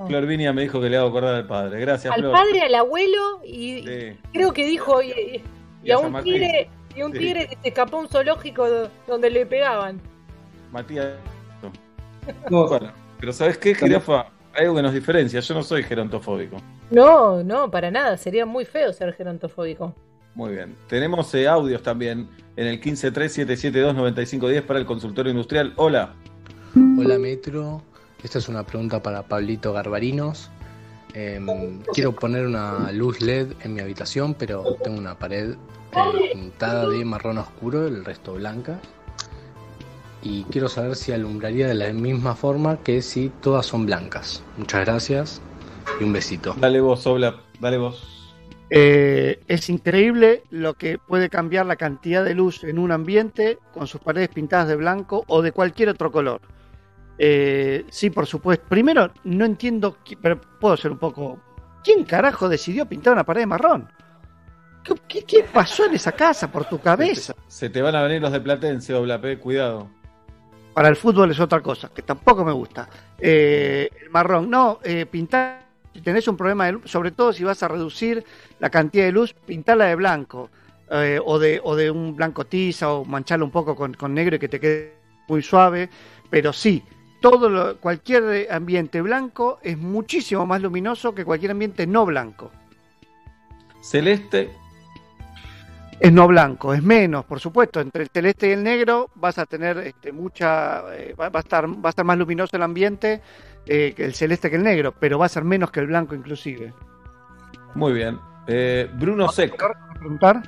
Flor 0.06 0.26
Vinia 0.26 0.52
me 0.52 0.62
dijo 0.62 0.80
que 0.80 0.88
le 0.88 0.96
hago 0.96 1.08
acordar 1.08 1.34
al 1.34 1.46
padre. 1.46 1.80
Gracias, 1.80 2.12
Al 2.14 2.20
Flor. 2.20 2.32
padre, 2.32 2.62
al 2.62 2.74
abuelo 2.74 3.40
y 3.44 3.82
Sí. 3.82 4.18
creo 4.32 4.52
que 4.52 4.64
dijo 4.64 5.02
y, 5.02 5.08
y- 5.10 5.12
y 5.82 5.88
Y 5.88 5.90
a 5.90 5.98
un 5.98 6.22
tigre 6.22 6.68
y 6.96 7.02
un 7.02 7.12
Sí. 7.12 7.18
tigre 7.18 7.48
que 7.48 7.56
se 7.62 7.68
escapó 7.68 7.96
a 7.98 8.00
un 8.00 8.08
zoológico 8.08 8.68
do- 8.68 8.90
donde 9.06 9.30
le 9.30 9.46
pegaban. 9.46 10.00
Matías. 10.72 11.12
Bueno, 12.50 12.92
pero 13.18 13.32
¿sabes 13.32 13.58
qué, 13.58 13.74
jirafa? 13.74 14.26
Hay 14.54 14.64
algo 14.64 14.76
que 14.76 14.82
nos 14.82 14.92
diferencia. 14.94 15.40
Yo 15.40 15.54
no 15.54 15.62
soy 15.62 15.82
gerontofóbico. 15.82 16.56
No, 16.90 17.42
no, 17.42 17.70
para 17.70 17.90
nada. 17.90 18.16
Sería 18.16 18.44
muy 18.46 18.64
feo 18.64 18.92
ser 18.92 19.12
gerontofóbico. 19.14 19.94
Muy 20.34 20.52
bien. 20.54 20.74
Tenemos 20.88 21.32
eh, 21.34 21.46
audios 21.48 21.82
también 21.82 22.28
en 22.56 22.66
el 22.66 22.80
153-772-9510 22.80 24.62
para 24.62 24.78
el 24.78 24.86
consultorio 24.86 25.30
industrial. 25.30 25.72
Hola. 25.76 26.14
Hola 26.98 27.18
Metro, 27.18 27.82
esta 28.22 28.38
es 28.38 28.48
una 28.48 28.64
pregunta 28.64 29.02
para 29.02 29.22
Pablito 29.22 29.72
Garbarinos. 29.72 30.50
Em, 31.14 31.82
quiero 31.92 32.12
poner 32.12 32.46
una 32.46 32.92
luz 32.92 33.20
LED 33.20 33.52
en 33.64 33.74
mi 33.74 33.80
habitación, 33.80 34.34
pero 34.34 34.76
tengo 34.82 34.98
una 34.98 35.18
pared 35.18 35.54
eh, 35.92 36.30
pintada 36.32 36.88
de 36.88 37.04
marrón 37.04 37.38
oscuro, 37.38 37.86
el 37.86 38.04
resto 38.04 38.34
blanca. 38.34 38.78
Y 40.22 40.44
quiero 40.44 40.68
saber 40.68 40.96
si 40.96 41.12
alumbraría 41.12 41.66
de 41.66 41.74
la 41.74 41.92
misma 41.92 42.34
forma 42.36 42.78
que 42.82 43.02
si 43.02 43.30
todas 43.40 43.66
son 43.66 43.86
blancas. 43.86 44.42
Muchas 44.58 44.84
gracias 44.84 45.40
y 45.98 46.04
un 46.04 46.12
besito. 46.12 46.54
Dale 46.58 46.80
vos, 46.80 47.06
Obla. 47.06 47.40
Dale 47.58 47.78
vos. 47.78 48.20
Eh, 48.68 49.40
es 49.48 49.68
increíble 49.68 50.44
lo 50.50 50.74
que 50.74 50.98
puede 50.98 51.28
cambiar 51.28 51.66
la 51.66 51.74
cantidad 51.74 52.24
de 52.24 52.34
luz 52.34 52.62
en 52.62 52.78
un 52.78 52.92
ambiente 52.92 53.58
con 53.74 53.88
sus 53.88 54.00
paredes 54.00 54.28
pintadas 54.28 54.68
de 54.68 54.76
blanco 54.76 55.24
o 55.26 55.42
de 55.42 55.50
cualquier 55.50 55.88
otro 55.88 56.12
color. 56.12 56.40
Eh, 57.22 57.84
sí, 57.90 58.08
por 58.08 58.26
supuesto. 58.26 58.64
Primero, 58.66 59.12
no 59.24 59.44
entiendo, 59.44 59.98
pero 60.22 60.40
puedo 60.40 60.74
ser 60.78 60.90
un 60.90 60.96
poco... 60.98 61.38
¿Quién 61.84 62.04
carajo 62.04 62.48
decidió 62.48 62.86
pintar 62.86 63.12
una 63.12 63.24
pared 63.24 63.42
de 63.42 63.46
marrón? 63.46 63.88
¿Qué, 64.82 64.94
qué- 65.06 65.24
qué 65.24 65.42
pasó 65.52 65.84
en 65.84 65.94
esa 65.94 66.12
casa 66.12 66.50
por 66.50 66.64
tu 66.64 66.78
cabeza? 66.78 67.34
Se 67.46 67.68
te 67.68 67.82
van 67.82 67.94
a 67.94 68.02
venir 68.02 68.22
los 68.22 68.32
de 68.32 68.40
Platense, 68.40 68.94
Obla, 68.94 69.20
pe, 69.20 69.38
cuidado. 69.38 69.90
Para 70.72 70.88
el 70.88 70.96
fútbol 70.96 71.30
es 71.30 71.40
otra 71.40 71.60
cosa, 71.60 71.90
que 71.94 72.00
tampoco 72.00 72.42
me 72.42 72.52
gusta. 72.52 72.88
Eh, 73.18 73.90
el 74.02 74.08
marrón, 74.08 74.48
no, 74.48 74.78
eh, 74.82 75.04
pintar, 75.04 75.66
si 75.92 76.00
tenés 76.00 76.26
un 76.26 76.38
problema 76.38 76.64
de 76.66 76.72
luz, 76.72 76.90
sobre 76.90 77.10
todo 77.10 77.34
si 77.34 77.44
vas 77.44 77.62
a 77.62 77.68
reducir 77.68 78.24
la 78.60 78.70
cantidad 78.70 79.04
de 79.04 79.12
luz, 79.12 79.34
pintarla 79.34 79.86
de 79.86 79.94
blanco, 79.96 80.48
eh, 80.90 81.18
o, 81.22 81.38
de, 81.38 81.60
o 81.62 81.76
de 81.76 81.90
un 81.90 82.16
blanco 82.16 82.46
tiza, 82.46 82.90
o 82.92 83.04
mancharla 83.04 83.44
un 83.44 83.50
poco 83.50 83.76
con, 83.76 83.92
con 83.92 84.14
negro 84.14 84.36
y 84.36 84.38
que 84.38 84.48
te 84.48 84.58
quede 84.60 84.94
muy 85.28 85.42
suave, 85.42 85.90
pero 86.30 86.52
sí, 86.52 86.82
todo 87.20 87.48
lo- 87.48 87.76
cualquier 87.78 88.48
ambiente 88.50 89.00
blanco 89.02 89.58
es 89.62 89.76
muchísimo 89.78 90.46
más 90.46 90.60
luminoso 90.62 91.14
que 91.14 91.24
cualquier 91.24 91.52
ambiente 91.52 91.86
no 91.86 92.06
blanco. 92.06 92.50
Celeste, 93.82 94.50
Es 96.00 96.10
no 96.12 96.26
blanco, 96.26 96.72
es 96.72 96.82
menos, 96.82 97.26
por 97.26 97.40
supuesto. 97.40 97.78
Entre 97.80 98.02
el 98.04 98.08
celeste 98.08 98.48
y 98.48 98.52
el 98.52 98.62
negro 98.62 99.10
vas 99.16 99.38
a 99.38 99.44
tener 99.44 99.76
este, 99.78 100.12
mucha, 100.12 100.82
eh, 100.96 101.14
va, 101.18 101.28
va 101.28 101.40
a 101.40 101.42
estar, 101.42 101.68
va 101.68 101.88
a 101.88 101.90
estar 101.90 102.04
más 102.06 102.16
luminoso 102.16 102.56
el 102.56 102.62
ambiente 102.62 103.20
eh, 103.66 103.92
que 103.94 104.04
el 104.06 104.14
celeste 104.14 104.48
que 104.48 104.56
el 104.56 104.62
negro, 104.62 104.94
pero 104.98 105.18
va 105.18 105.26
a 105.26 105.28
ser 105.28 105.44
menos 105.44 105.70
que 105.70 105.80
el 105.80 105.86
blanco 105.88 106.14
inclusive. 106.14 106.72
muy 107.74 107.92
bien. 107.92 108.18
Eh, 108.46 108.88
Bruno 108.94 109.28
Sec. 109.28 109.54
preguntar? 109.98 110.42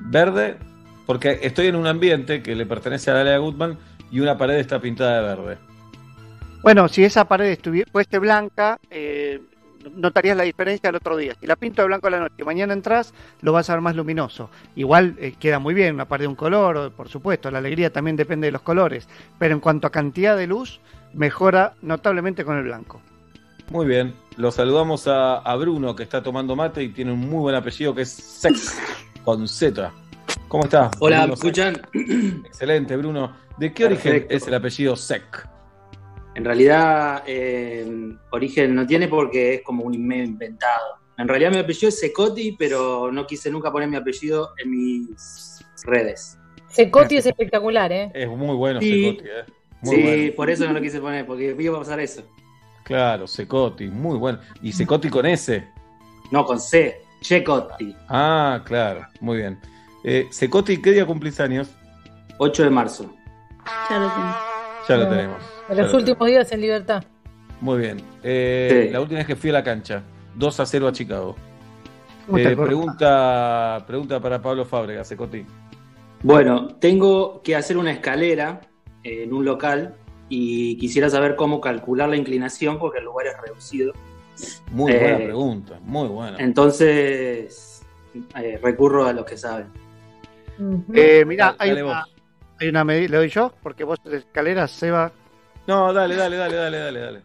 Verde, 0.00 0.56
porque 1.06 1.38
estoy 1.42 1.66
en 1.66 1.76
un 1.76 1.86
ambiente 1.86 2.42
que 2.42 2.54
le 2.56 2.64
pertenece 2.66 3.10
a 3.10 3.14
Dalia 3.14 3.36
Goodman 3.38 3.78
y 4.10 4.20
una 4.20 4.36
pared 4.38 4.54
está 4.56 4.80
pintada 4.80 5.20
de 5.20 5.28
verde. 5.36 5.58
Bueno, 6.62 6.88
si 6.88 7.02
esa 7.02 7.24
pared 7.26 7.46
estuviera 7.46 7.90
fuese 7.90 8.20
blanca, 8.20 8.78
eh, 8.88 9.40
notarías 9.96 10.36
la 10.36 10.44
diferencia 10.44 10.90
el 10.90 10.96
otro 10.96 11.16
día. 11.16 11.34
Si 11.40 11.46
la 11.46 11.56
pinto 11.56 11.82
de 11.82 11.88
blanco 11.88 12.06
a 12.06 12.10
la 12.10 12.20
noche 12.20 12.36
y 12.38 12.44
mañana 12.44 12.72
entras, 12.72 13.12
lo 13.40 13.52
vas 13.52 13.68
a 13.68 13.74
ver 13.74 13.82
más 13.82 13.96
luminoso. 13.96 14.48
Igual 14.76 15.16
eh, 15.18 15.34
queda 15.40 15.58
muy 15.58 15.74
bien 15.74 15.96
una 15.96 16.06
pared 16.06 16.24
de 16.24 16.28
un 16.28 16.36
color, 16.36 16.92
por 16.92 17.08
supuesto, 17.08 17.50
la 17.50 17.58
alegría 17.58 17.92
también 17.92 18.16
depende 18.16 18.46
de 18.46 18.52
los 18.52 18.62
colores, 18.62 19.08
pero 19.40 19.54
en 19.54 19.60
cuanto 19.60 19.88
a 19.88 19.90
cantidad 19.90 20.36
de 20.36 20.46
luz, 20.46 20.80
mejora 21.14 21.74
notablemente 21.82 22.44
con 22.44 22.56
el 22.56 22.62
blanco. 22.62 23.00
Muy 23.70 23.86
bien, 23.86 24.14
lo 24.36 24.52
saludamos 24.52 25.08
a, 25.08 25.38
a 25.38 25.56
Bruno 25.56 25.96
que 25.96 26.04
está 26.04 26.22
tomando 26.22 26.54
mate 26.54 26.82
y 26.82 26.90
tiene 26.90 27.10
un 27.10 27.20
muy 27.20 27.40
buen 27.40 27.56
apellido 27.56 27.92
que 27.92 28.02
es 28.02 28.10
Sec, 28.12 28.54
con 29.24 29.48
Z. 29.48 29.90
¿Cómo 30.46 30.64
estás? 30.64 30.92
Hola, 31.00 31.26
¿me 31.26 31.34
escuchan? 31.34 31.80
Excelente, 32.44 32.96
Bruno. 32.96 33.32
¿De 33.58 33.72
qué 33.72 33.86
origen 33.86 34.26
es 34.28 34.46
el 34.46 34.54
apellido 34.54 34.94
Sec? 34.94 35.48
En 36.34 36.44
realidad, 36.44 37.22
eh, 37.26 38.14
origen 38.30 38.74
no 38.74 38.86
tiene 38.86 39.08
porque 39.08 39.54
es 39.54 39.62
como 39.62 39.84
un 39.84 40.06
medio 40.06 40.24
inventado. 40.24 40.96
En 41.18 41.28
realidad 41.28 41.50
mi 41.50 41.58
apellido 41.58 41.88
es 41.88 42.00
Secotti, 42.00 42.52
pero 42.58 43.12
no 43.12 43.26
quise 43.26 43.50
nunca 43.50 43.70
poner 43.70 43.88
mi 43.88 43.96
apellido 43.96 44.54
en 44.62 44.70
mis 44.70 45.62
redes. 45.84 46.38
Secoti 46.68 47.16
es 47.18 47.26
espectacular, 47.26 47.92
¿eh? 47.92 48.10
Es 48.14 48.28
muy 48.28 48.56
bueno 48.56 48.80
Sí. 48.80 49.04
Secotti, 49.04 49.28
¿eh? 49.28 49.52
Muy 49.82 49.96
sí, 49.96 50.02
bueno. 50.02 50.32
por 50.36 50.50
eso 50.50 50.64
no 50.64 50.72
lo 50.72 50.80
quise 50.80 51.00
poner, 51.00 51.26
porque 51.26 51.54
iba 51.58 51.76
a 51.76 51.80
pasar 51.80 52.00
eso. 52.00 52.22
Claro, 52.84 53.26
Secotti, 53.26 53.88
muy 53.88 54.16
bueno. 54.16 54.38
¿Y 54.62 54.72
Secotti 54.72 55.10
con 55.10 55.26
S? 55.26 55.68
No, 56.30 56.46
con 56.46 56.58
C, 56.58 57.02
Checotti. 57.20 57.94
Ah, 58.08 58.62
claro, 58.64 59.06
muy 59.20 59.38
bien. 59.38 59.58
Eh, 60.04 60.26
Secotti, 60.30 60.80
¿qué 60.80 60.92
día 60.92 61.04
cumplís 61.04 61.38
años? 61.40 61.70
8 62.38 62.64
de 62.64 62.70
marzo. 62.70 63.14
Ya 63.90 63.98
lo 63.98 64.08
tengo. 64.10 64.36
Ya 64.88 64.96
lo 64.96 65.08
tenemos. 65.08 65.51
En 65.68 65.76
los 65.78 65.92
lo 65.92 65.98
últimos 65.98 66.26
días 66.28 66.50
en 66.52 66.60
libertad. 66.60 67.04
Muy 67.60 67.78
bien. 67.80 68.02
Eh, 68.22 68.84
Sí. 68.86 68.92
La 68.92 69.00
última 69.00 69.18
vez 69.18 69.26
que 69.26 69.36
fui 69.36 69.50
a 69.50 69.54
la 69.54 69.64
cancha, 69.64 70.02
2 70.34 70.60
a 70.60 70.66
0 70.66 70.88
a 70.88 70.92
Chicago. 70.92 71.36
¿Cómo 72.26 72.38
te 72.38 72.52
Eh, 72.52 72.56
pregunta, 72.56 73.84
pregunta 73.86 74.20
para 74.20 74.40
Pablo 74.40 74.64
Fábrega, 74.64 75.04
Secoti. 75.04 75.44
Bueno, 76.22 76.68
tengo 76.76 77.42
que 77.42 77.56
hacer 77.56 77.76
una 77.76 77.92
escalera 77.92 78.60
en 79.02 79.32
un 79.32 79.44
local 79.44 79.94
y 80.28 80.76
quisiera 80.78 81.10
saber 81.10 81.34
cómo 81.36 81.60
calcular 81.60 82.08
la 82.08 82.16
inclinación 82.16 82.78
porque 82.78 82.98
el 83.00 83.04
lugar 83.04 83.26
es 83.26 83.34
reducido. 83.40 83.92
Muy 84.70 84.92
Eh, 84.92 84.98
buena 85.00 85.16
pregunta, 85.18 85.80
muy 85.84 86.08
buena. 86.08 86.38
Entonces, 86.38 87.82
eh, 88.36 88.58
recurro 88.62 89.04
a 89.04 89.12
los 89.12 89.24
que 89.24 89.36
saben. 89.36 89.66
Eh, 90.94 91.24
mira, 91.26 91.56
hay 91.58 91.72
una, 91.72 91.82
vos. 91.82 91.96
hay 92.60 92.68
una 92.68 92.84
medida, 92.84 93.08
¿le 93.08 93.16
doy 93.16 93.28
yo? 93.28 93.52
Porque 93.62 93.82
vos 93.84 93.98
de 94.04 94.18
escaleras, 94.18 94.70
Seba. 94.70 95.12
No, 95.66 95.92
dale, 95.92 96.16
dale, 96.16 96.36
dale, 96.36 96.56
dale, 96.56 96.78
dale, 96.78 97.00
dale. 97.00 97.22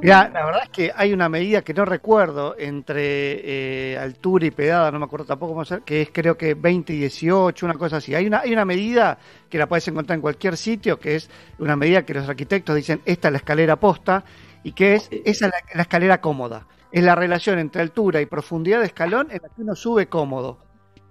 Mira, 0.00 0.30
la 0.32 0.46
verdad 0.46 0.62
es 0.64 0.68
que 0.70 0.90
hay 0.94 1.12
una 1.12 1.28
medida 1.28 1.60
que 1.60 1.74
no 1.74 1.84
recuerdo 1.84 2.54
entre 2.58 3.92
eh, 3.92 3.98
altura 3.98 4.46
y 4.46 4.50
pedada, 4.50 4.90
no 4.90 4.98
me 4.98 5.04
acuerdo 5.04 5.26
tampoco 5.26 5.52
cómo 5.52 5.64
ser, 5.66 5.82
que 5.82 6.00
es 6.00 6.08
creo 6.10 6.36
que 6.38 6.54
20 6.54 6.94
y 6.94 6.98
18, 7.00 7.66
una 7.66 7.74
cosa 7.74 7.98
así. 7.98 8.14
Hay 8.14 8.26
una, 8.26 8.40
hay 8.40 8.52
una 8.54 8.64
medida 8.64 9.18
que 9.50 9.58
la 9.58 9.66
puedes 9.66 9.86
encontrar 9.88 10.16
en 10.16 10.22
cualquier 10.22 10.56
sitio, 10.56 10.98
que 10.98 11.16
es 11.16 11.28
una 11.58 11.76
medida 11.76 12.06
que 12.06 12.14
los 12.14 12.26
arquitectos 12.26 12.74
dicen, 12.74 13.02
esta 13.04 13.28
es 13.28 13.32
la 13.32 13.38
escalera 13.38 13.76
posta, 13.76 14.24
y 14.62 14.72
que 14.72 14.94
es, 14.94 15.10
esa 15.10 15.46
es 15.46 15.52
la, 15.52 15.58
la 15.74 15.82
escalera 15.82 16.20
cómoda. 16.22 16.66
Es 16.90 17.02
la 17.04 17.14
relación 17.14 17.58
entre 17.58 17.82
altura 17.82 18.20
y 18.22 18.26
profundidad 18.26 18.80
de 18.80 18.86
escalón 18.86 19.28
en 19.30 19.40
la 19.42 19.48
que 19.50 19.60
uno 19.62 19.74
sube 19.74 20.06
cómodo. 20.06 20.58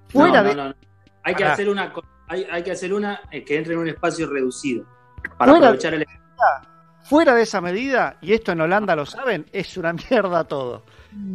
Fuera 0.09 0.41
No, 0.41 0.49
de... 0.49 0.55
no, 0.55 0.67
no. 0.69 0.75
Hay 1.23 1.35
que 1.35 1.43
hacer 1.43 1.69
una 1.69 1.93
co- 1.93 2.03
hay, 2.27 2.47
hay 2.51 2.63
que 2.63 2.71
hacer 2.71 2.93
una 2.95 3.21
eh, 3.31 3.43
que 3.43 3.57
entre 3.57 3.73
en 3.73 3.79
un 3.79 3.87
espacio 3.87 4.27
reducido 4.27 4.85
para 5.37 5.51
Fuera- 5.51 5.67
aprovechar 5.67 5.93
el 5.93 6.05
Fuera 7.03 7.35
de 7.35 7.41
esa 7.43 7.59
medida, 7.61 8.17
y 8.21 8.33
esto 8.33 8.51
en 8.53 8.61
Holanda 8.61 8.95
lo 8.95 9.05
saben, 9.05 9.45
es 9.51 9.75
una 9.75 9.93
mierda 10.09 10.43
todo. 10.45 10.83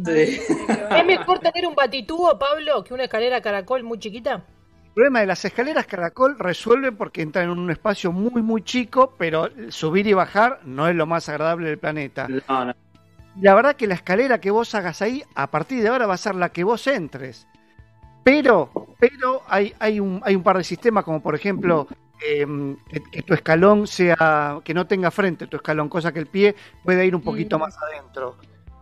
¿Es 0.07 1.05
mejor 1.05 1.39
tener 1.39 1.67
un 1.67 1.75
batitubo, 1.75 2.37
Pablo, 2.39 2.83
que 2.83 2.93
una 2.93 3.03
escalera 3.03 3.41
caracol 3.41 3.83
muy 3.83 3.99
chiquita? 3.99 4.43
El 4.85 4.93
problema 4.93 5.19
de 5.19 5.27
las 5.27 5.45
escaleras 5.45 5.85
caracol 5.85 6.39
resuelven 6.39 6.97
porque 6.97 7.21
entran 7.21 7.45
en 7.45 7.51
un 7.59 7.69
espacio 7.69 8.11
muy, 8.11 8.41
muy 8.41 8.63
chico, 8.63 9.13
pero 9.19 9.49
subir 9.69 10.07
y 10.07 10.13
bajar 10.13 10.61
no 10.63 10.87
es 10.87 10.95
lo 10.95 11.05
más 11.05 11.29
agradable 11.29 11.67
del 11.69 11.77
planeta. 11.77 12.27
No, 12.27 12.65
no. 12.65 12.73
La 13.39 13.53
verdad 13.53 13.75
que 13.75 13.85
la 13.85 13.93
escalera 13.93 14.41
que 14.41 14.49
vos 14.49 14.73
hagas 14.73 15.03
ahí, 15.03 15.23
a 15.35 15.51
partir 15.51 15.83
de 15.83 15.89
ahora 15.89 16.07
va 16.07 16.15
a 16.15 16.17
ser 16.17 16.33
la 16.33 16.49
que 16.49 16.63
vos 16.63 16.87
entres. 16.87 17.45
Pero, 18.23 18.71
pero 18.99 19.43
hay, 19.47 19.75
hay, 19.77 19.99
un, 19.99 20.21
hay 20.25 20.35
un 20.35 20.41
par 20.41 20.57
de 20.57 20.63
sistemas, 20.63 21.03
como 21.03 21.21
por 21.21 21.35
ejemplo, 21.35 21.87
em, 22.25 22.77
que, 22.89 23.01
que 23.11 23.21
tu 23.23 23.33
escalón 23.33 23.87
sea, 23.87 24.59
que 24.63 24.73
no 24.73 24.87
tenga 24.87 25.11
frente 25.11 25.47
tu 25.47 25.57
escalón, 25.57 25.89
cosa 25.89 26.11
que 26.11 26.19
el 26.19 26.27
pie 26.27 26.55
pueda 26.83 27.03
ir 27.03 27.15
un 27.15 27.21
poquito 27.23 27.59
más 27.59 27.75
adentro. 27.81 28.37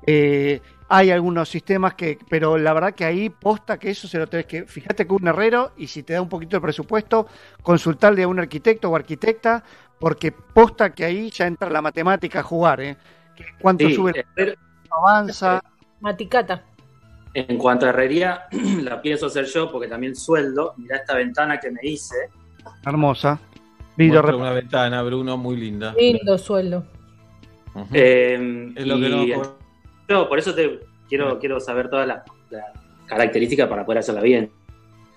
Eh, 0.08 0.62
hay 0.88 1.10
algunos 1.10 1.50
sistemas 1.50 1.96
que, 1.96 2.20
pero 2.30 2.58
la 2.58 2.72
verdad 2.74 2.94
que 2.94 3.06
ahí 3.06 3.30
posta 3.30 3.80
que 3.80 3.90
eso 3.90 4.08
se 4.08 4.20
lo 4.20 4.28
tenés 4.28 4.46
que, 4.46 4.66
fíjate 4.66 5.08
que 5.08 5.14
un 5.14 5.28
herrero 5.28 5.72
y 5.78 5.88
si 5.88 6.04
te 6.04 6.14
da 6.14 6.22
un 6.22 6.30
poquito 6.30 6.58
de 6.58 6.62
presupuesto, 6.62 7.28
consultarle 7.64 8.22
a 8.24 8.28
un 8.28 8.40
arquitecto 8.40 8.90
o 8.92 8.96
arquitecta, 8.96 9.64
porque 10.00 10.32
posta 10.32 10.94
que 10.94 11.06
ahí 11.06 11.32
ya 11.32 11.48
entra 11.48 11.70
la 11.72 11.82
matemática 11.82 12.42
a 12.42 12.44
jugar, 12.44 12.82
¿eh? 12.82 12.98
Que 13.36 13.46
¿Cuánto 13.60 13.90
Sí, 13.90 13.96
sube? 13.96 14.12
eh, 14.14 14.26
pero 14.36 14.54
avanza. 14.92 15.62
Maticata. 16.02 16.64
en 17.34 17.58
cuanto 17.58 17.86
a 17.86 17.90
herrería, 17.90 18.46
la 18.84 19.02
pienso 19.02 19.26
hacer 19.26 19.46
yo 19.46 19.72
porque 19.72 19.88
también 19.88 20.16
sueldo. 20.16 20.74
Mirá 20.78 20.98
esta 20.98 21.16
ventana 21.16 21.60
que 21.60 21.72
me 21.72 21.80
hice. 21.84 22.16
Hermosa. 22.86 23.40
Vidrio 23.98 24.22
Muestra 24.22 24.38
una 24.38 24.52
ventana, 24.52 25.02
Bruno, 25.04 25.38
muy 25.38 25.56
linda. 25.56 25.94
Lindo 25.98 26.38
sueldo. 26.38 26.86
Ujú. 27.74 27.88
Eh, 27.94 28.74
Es 28.76 28.86
lo 28.86 29.00
que 29.00 29.10
no 29.10 29.26
yo 30.08 30.30
por 30.30 30.38
eso 30.38 30.54
te 30.54 30.82
quiero, 31.10 31.40
quiero 31.40 31.60
saber 31.60 31.90
todas 31.90 32.08
las, 32.08 32.22
las 32.52 32.66
características 33.08 33.68
para 33.68 33.86
poder 33.86 34.00
hacerla 34.00 34.22
bien. 34.22 34.52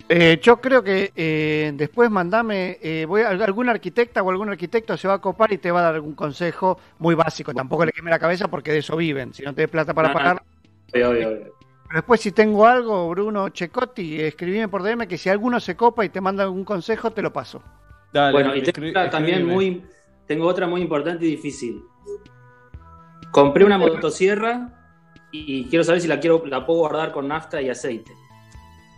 Eh, 0.09 0.39
yo 0.43 0.59
creo 0.59 0.83
que 0.83 1.13
eh, 1.15 1.73
después 1.75 2.11
mandame, 2.11 2.79
eh, 2.83 3.05
voy 3.07 3.21
a, 3.23 3.29
algún 3.29 3.69
arquitecta 3.69 4.23
o 4.23 4.31
algún 4.31 4.49
arquitecto 4.49 4.97
se 4.97 5.07
va 5.07 5.15
a 5.15 5.19
copar 5.21 5.53
y 5.53 5.59
te 5.59 5.71
va 5.71 5.81
a 5.81 5.83
dar 5.83 5.95
algún 5.97 6.15
consejo 6.15 6.79
muy 6.99 7.15
básico. 7.15 7.53
Tampoco 7.53 7.85
le 7.85 7.93
queme 7.93 8.11
la 8.11 8.19
cabeza 8.19 8.49
porque 8.49 8.73
de 8.73 8.79
eso 8.79 8.97
viven. 8.97 9.35
Si 9.35 9.43
no 9.43 9.55
tenés 9.55 9.71
plata 9.71 9.93
para 9.93 10.09
No, 10.09 10.15
no. 10.15 10.19
pagar. 10.19 10.43
Obvio, 10.95 11.11
obvio, 11.11 11.29
obvio. 11.29 11.58
Pero 11.89 12.01
después 12.01 12.21
si 12.21 12.33
tengo 12.33 12.67
algo, 12.67 13.09
Bruno 13.09 13.49
Checotti, 13.49 14.21
escribime 14.21 14.69
por 14.69 14.83
DM 14.83 15.09
que 15.09 15.17
si 15.17 15.31
alguno 15.31 15.59
se 15.59 15.75
copa 15.75 16.05
y 16.05 16.11
te 16.11 16.21
manda 16.21 16.45
algún 16.45 16.65
consejo, 16.65 17.11
te 17.11 17.23
lo 17.23 17.33
paso. 17.33 17.63
Dale, 18.13 18.33
bueno, 18.33 18.55
y 18.55 18.63
tengo 18.63 18.89
otra 18.89 19.11
también 19.11 19.47
muy, 19.47 19.83
tengo 20.27 20.47
otra 20.47 20.67
muy 20.67 20.83
importante 20.83 21.25
y 21.25 21.31
difícil. 21.31 21.83
Compré 23.31 23.65
una 23.65 23.79
motosierra 23.79 24.69
y 25.31 25.65
quiero 25.69 25.83
saber 25.83 26.03
si 26.03 26.09
la 26.09 26.21
quiero, 26.21 26.45
la 26.47 26.67
puedo 26.67 26.81
guardar 26.81 27.11
con 27.11 27.27
nafta 27.29 27.61
y 27.63 27.71
aceite. 27.71 28.13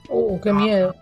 Uh, 0.09 0.41
qué 0.41 0.53
miedo. 0.53 0.95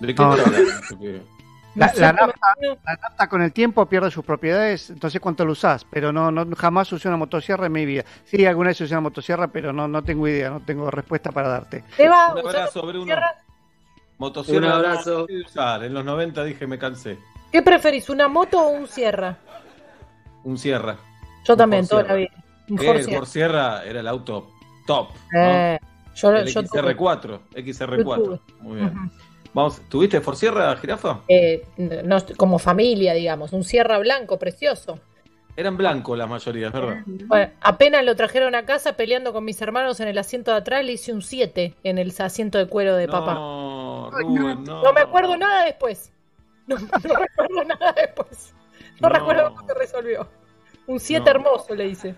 ¿De 0.00 0.14
qué 0.14 0.22
No. 0.22 1.33
La, 1.74 1.92
la 1.96 2.12
nafta, 2.12 2.54
la 2.84 2.96
nafta 3.02 3.28
con 3.28 3.42
el 3.42 3.52
tiempo 3.52 3.84
pierde 3.86 4.10
sus 4.10 4.24
propiedades, 4.24 4.90
entonces 4.90 5.20
cuánto 5.20 5.44
lo 5.44 5.52
usás, 5.52 5.84
pero 5.84 6.12
no, 6.12 6.30
no 6.30 6.46
jamás 6.56 6.92
usé 6.92 7.08
una 7.08 7.16
motosierra 7.16 7.66
en 7.66 7.72
mi 7.72 7.84
vida. 7.84 8.04
Sí, 8.24 8.46
alguna 8.46 8.68
vez 8.68 8.80
usé 8.80 8.94
una 8.94 9.00
motosierra, 9.00 9.48
pero 9.48 9.72
no, 9.72 9.88
no 9.88 10.02
tengo 10.04 10.28
idea, 10.28 10.50
no 10.50 10.60
tengo 10.60 10.88
respuesta 10.90 11.32
para 11.32 11.48
darte. 11.48 11.82
Eva, 11.98 12.32
Un 12.32 12.38
¿usás 12.40 12.54
abrazo, 12.54 12.82
Bruno. 12.82 12.98
motosierra? 12.98 13.34
Motosierra. 14.18 14.66
Un 14.66 14.72
abrazo. 14.72 15.26
En 15.84 15.94
los 15.94 16.04
90 16.04 16.44
dije 16.44 16.66
me 16.66 16.78
cansé. 16.78 17.18
¿Qué 17.50 17.60
preferís, 17.62 18.08
una 18.08 18.28
moto 18.28 18.60
o 18.60 18.68
un 18.70 18.86
sierra? 18.86 19.36
Un 20.44 20.58
Sierra. 20.58 20.96
Yo 21.44 21.54
Un 21.54 21.58
también, 21.58 21.88
toda 21.88 22.02
la 22.02 22.08
Sierra. 22.14 22.20
vida. 22.20 22.44
Un 22.68 22.78
Eh, 22.78 22.86
Ford 22.86 22.98
Sierra. 23.02 23.18
Ford 23.18 23.28
Sierra 23.28 23.84
era 23.84 24.00
el 24.00 24.08
auto 24.08 24.50
top. 24.86 25.08
¿no? 25.32 25.40
Eh, 25.40 25.80
yo, 26.14 26.30
el 26.36 26.46
yo 26.46 26.62
tuve. 26.62 26.94
XR4. 26.96 27.22
Yo 27.22 27.40
XR4. 27.56 28.24
tuve. 28.24 28.40
Muy 28.60 28.76
bien. 28.76 29.10
Vamos, 29.54 29.80
¿tuviste 29.88 30.20
Ford 30.20 30.34
Sierra, 30.36 30.76
jirafa? 30.76 31.20
Eh, 31.28 31.64
no, 31.76 32.18
como 32.36 32.58
familia, 32.58 33.14
digamos, 33.14 33.52
un 33.52 33.62
sierra 33.64 33.98
blanco 33.98 34.38
precioso. 34.38 34.98
Eran 35.56 35.76
blancos 35.76 36.18
la 36.18 36.26
mayoría, 36.26 36.66
es 36.66 36.72
verdad. 36.72 36.96
Bueno, 37.06 37.52
apenas 37.60 38.04
lo 38.04 38.16
trajeron 38.16 38.56
a 38.56 38.64
casa 38.66 38.94
peleando 38.96 39.32
con 39.32 39.44
mis 39.44 39.62
hermanos 39.62 40.00
en 40.00 40.08
el 40.08 40.18
asiento 40.18 40.50
de 40.50 40.56
atrás, 40.56 40.84
le 40.84 40.92
hice 40.92 41.12
un 41.12 41.22
7 41.22 41.76
en 41.84 41.98
el 41.98 42.12
asiento 42.18 42.58
de 42.58 42.66
cuero 42.66 42.96
de 42.96 43.06
papá. 43.06 43.34
No, 43.34 44.10
Rubén, 44.10 44.64
no. 44.64 44.82
No 44.82 44.92
me 44.92 45.00
acuerdo 45.02 45.36
nada 45.36 45.64
después. 45.66 46.12
No, 46.66 46.76
no 46.76 46.88
recuerdo 47.14 47.64
nada 47.64 47.92
después. 47.92 48.52
No, 49.00 49.08
No. 49.08 49.14
recuerdo 49.14 49.54
cómo 49.54 49.68
se 49.68 49.74
resolvió. 49.74 50.28
Un 50.88 50.98
7 50.98 51.22
No. 51.24 51.30
hermoso 51.30 51.74
le 51.76 51.86
hice. 51.86 52.16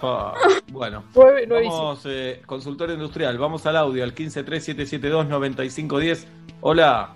Bueno, 0.72 1.04
vamos, 1.48 2.02
eh, 2.06 2.40
consultorio 2.46 2.94
industrial, 2.94 3.36
vamos 3.38 3.66
al 3.66 3.76
audio, 3.76 4.04
al 4.04 4.14
1537729510. 4.14 6.26
Hola, 6.60 7.10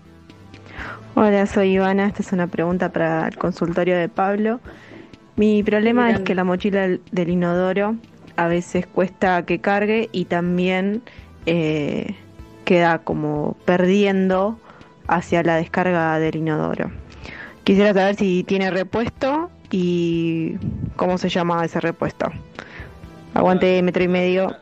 Hola, 1.14 1.46
soy 1.46 1.74
Ivana. 1.74 2.06
Esta 2.06 2.22
es 2.22 2.32
una 2.32 2.46
pregunta 2.46 2.90
para 2.90 3.28
el 3.28 3.36
consultorio 3.36 3.98
de 3.98 4.08
Pablo. 4.08 4.60
Mi 5.36 5.62
problema 5.62 6.10
es 6.10 6.20
que 6.20 6.34
la 6.34 6.44
mochila 6.44 6.80
del, 6.82 7.02
del 7.10 7.28
inodoro 7.28 7.96
a 8.36 8.46
veces 8.46 8.86
cuesta 8.86 9.44
que 9.44 9.60
cargue 9.60 10.08
y 10.12 10.24
también 10.24 11.02
eh, 11.46 12.16
queda 12.64 12.98
como 12.98 13.56
perdiendo 13.64 14.58
hacia 15.06 15.42
la 15.42 15.56
descarga 15.56 16.18
del 16.18 16.36
inodoro. 16.36 16.90
Quisiera 17.64 17.92
saber 17.92 18.16
si 18.16 18.44
tiene 18.44 18.70
repuesto 18.70 19.50
y 19.70 20.56
cómo 20.96 21.18
se 21.18 21.28
llama 21.28 21.64
ese 21.64 21.80
repuesto. 21.80 22.26
Aguante 23.34 23.82
metro 23.82 24.02
y 24.02 24.08
medio. 24.08 24.56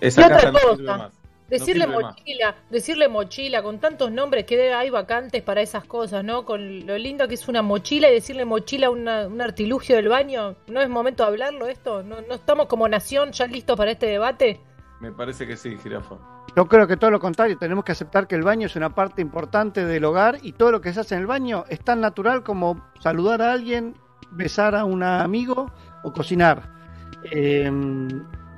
esa 0.00 0.22
Y 0.22 0.24
otra 0.24 0.52
no 0.52 0.58
cosa. 0.60 1.10
Decirle 1.48 1.88
más. 1.88 1.96
mochila, 2.02 2.54
decirle 2.70 3.08
mochila, 3.08 3.60
con 3.64 3.80
tantos 3.80 4.12
nombres 4.12 4.44
que 4.44 4.72
hay 4.72 4.88
vacantes 4.88 5.42
para 5.42 5.60
esas 5.60 5.84
cosas, 5.84 6.22
¿no? 6.22 6.44
Con 6.44 6.86
lo 6.86 6.96
lindo 6.96 7.26
que 7.26 7.34
es 7.34 7.48
una 7.48 7.60
mochila 7.60 8.08
y 8.08 8.12
decirle 8.12 8.44
mochila 8.44 8.86
a 8.86 8.90
una- 8.90 9.26
un 9.26 9.40
artilugio 9.40 9.96
del 9.96 10.06
baño. 10.08 10.54
¿No 10.68 10.80
es 10.80 10.88
momento 10.88 11.24
de 11.24 11.30
hablarlo 11.30 11.66
esto? 11.66 12.04
¿No, 12.04 12.20
no 12.20 12.34
estamos 12.36 12.66
como 12.66 12.88
nación 12.88 13.32
ya 13.32 13.48
listos 13.48 13.76
para 13.76 13.90
este 13.90 14.06
debate? 14.06 14.60
Me 15.00 15.10
parece 15.10 15.44
que 15.44 15.56
sí, 15.56 15.76
jirafa. 15.82 16.14
Yo 16.54 16.66
creo 16.66 16.86
que 16.86 16.96
todo 16.96 17.10
lo 17.10 17.18
contrario, 17.18 17.58
tenemos 17.58 17.84
que 17.84 17.92
aceptar 17.92 18.28
que 18.28 18.36
el 18.36 18.42
baño 18.42 18.66
es 18.66 18.76
una 18.76 18.94
parte 18.94 19.20
importante 19.20 19.84
del 19.84 20.04
hogar 20.04 20.38
y 20.42 20.52
todo 20.52 20.70
lo 20.70 20.80
que 20.80 20.92
se 20.92 21.00
hace 21.00 21.16
en 21.16 21.22
el 21.22 21.26
baño 21.26 21.64
es 21.68 21.80
tan 21.80 22.00
natural 22.00 22.44
como 22.44 22.80
saludar 23.00 23.42
a 23.42 23.52
alguien, 23.52 23.96
besar 24.30 24.76
a 24.76 24.84
un 24.84 25.02
amigo 25.02 25.68
o 26.04 26.12
cocinar. 26.12 26.78
Eh, 27.24 27.70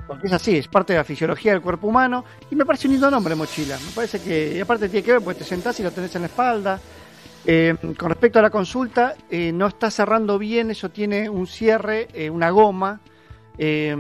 porque 0.06 0.26
es 0.26 0.32
así, 0.32 0.56
es 0.56 0.68
parte 0.68 0.93
de 0.93 0.98
la 0.98 1.05
fisiología 1.05 1.52
del 1.52 1.62
cuerpo 1.62 1.86
humano 1.86 2.24
y 2.51 2.56
me 2.56 2.66
parece 2.66 2.86
un 2.86 2.93
lindo 2.93 3.10
nombre 3.10 3.34
mochila. 3.34 3.78
Me 3.78 3.93
parece 3.94 4.20
que, 4.20 4.56
y 4.56 4.60
aparte 4.60 4.89
tiene 4.89 5.05
que 5.05 5.12
ver 5.12 5.22
porque 5.22 5.39
te 5.39 5.44
sentás 5.44 5.78
y 5.80 5.82
lo 5.82 5.90
tenés 5.90 6.14
en 6.14 6.22
la 6.22 6.28
espalda. 6.28 6.80
Eh, 7.44 7.74
con 7.97 8.09
respecto 8.09 8.39
a 8.39 8.43
la 8.43 8.51
consulta, 8.51 9.14
eh, 9.30 9.52
no 9.52 9.66
está 9.66 9.90
cerrando 9.90 10.39
bien, 10.39 10.70
eso 10.70 10.90
tiene 10.90 11.28
un 11.28 11.47
cierre, 11.47 12.09
eh, 12.12 12.30
una 12.30 12.51
goma. 12.51 13.01
Eh, 13.59 13.97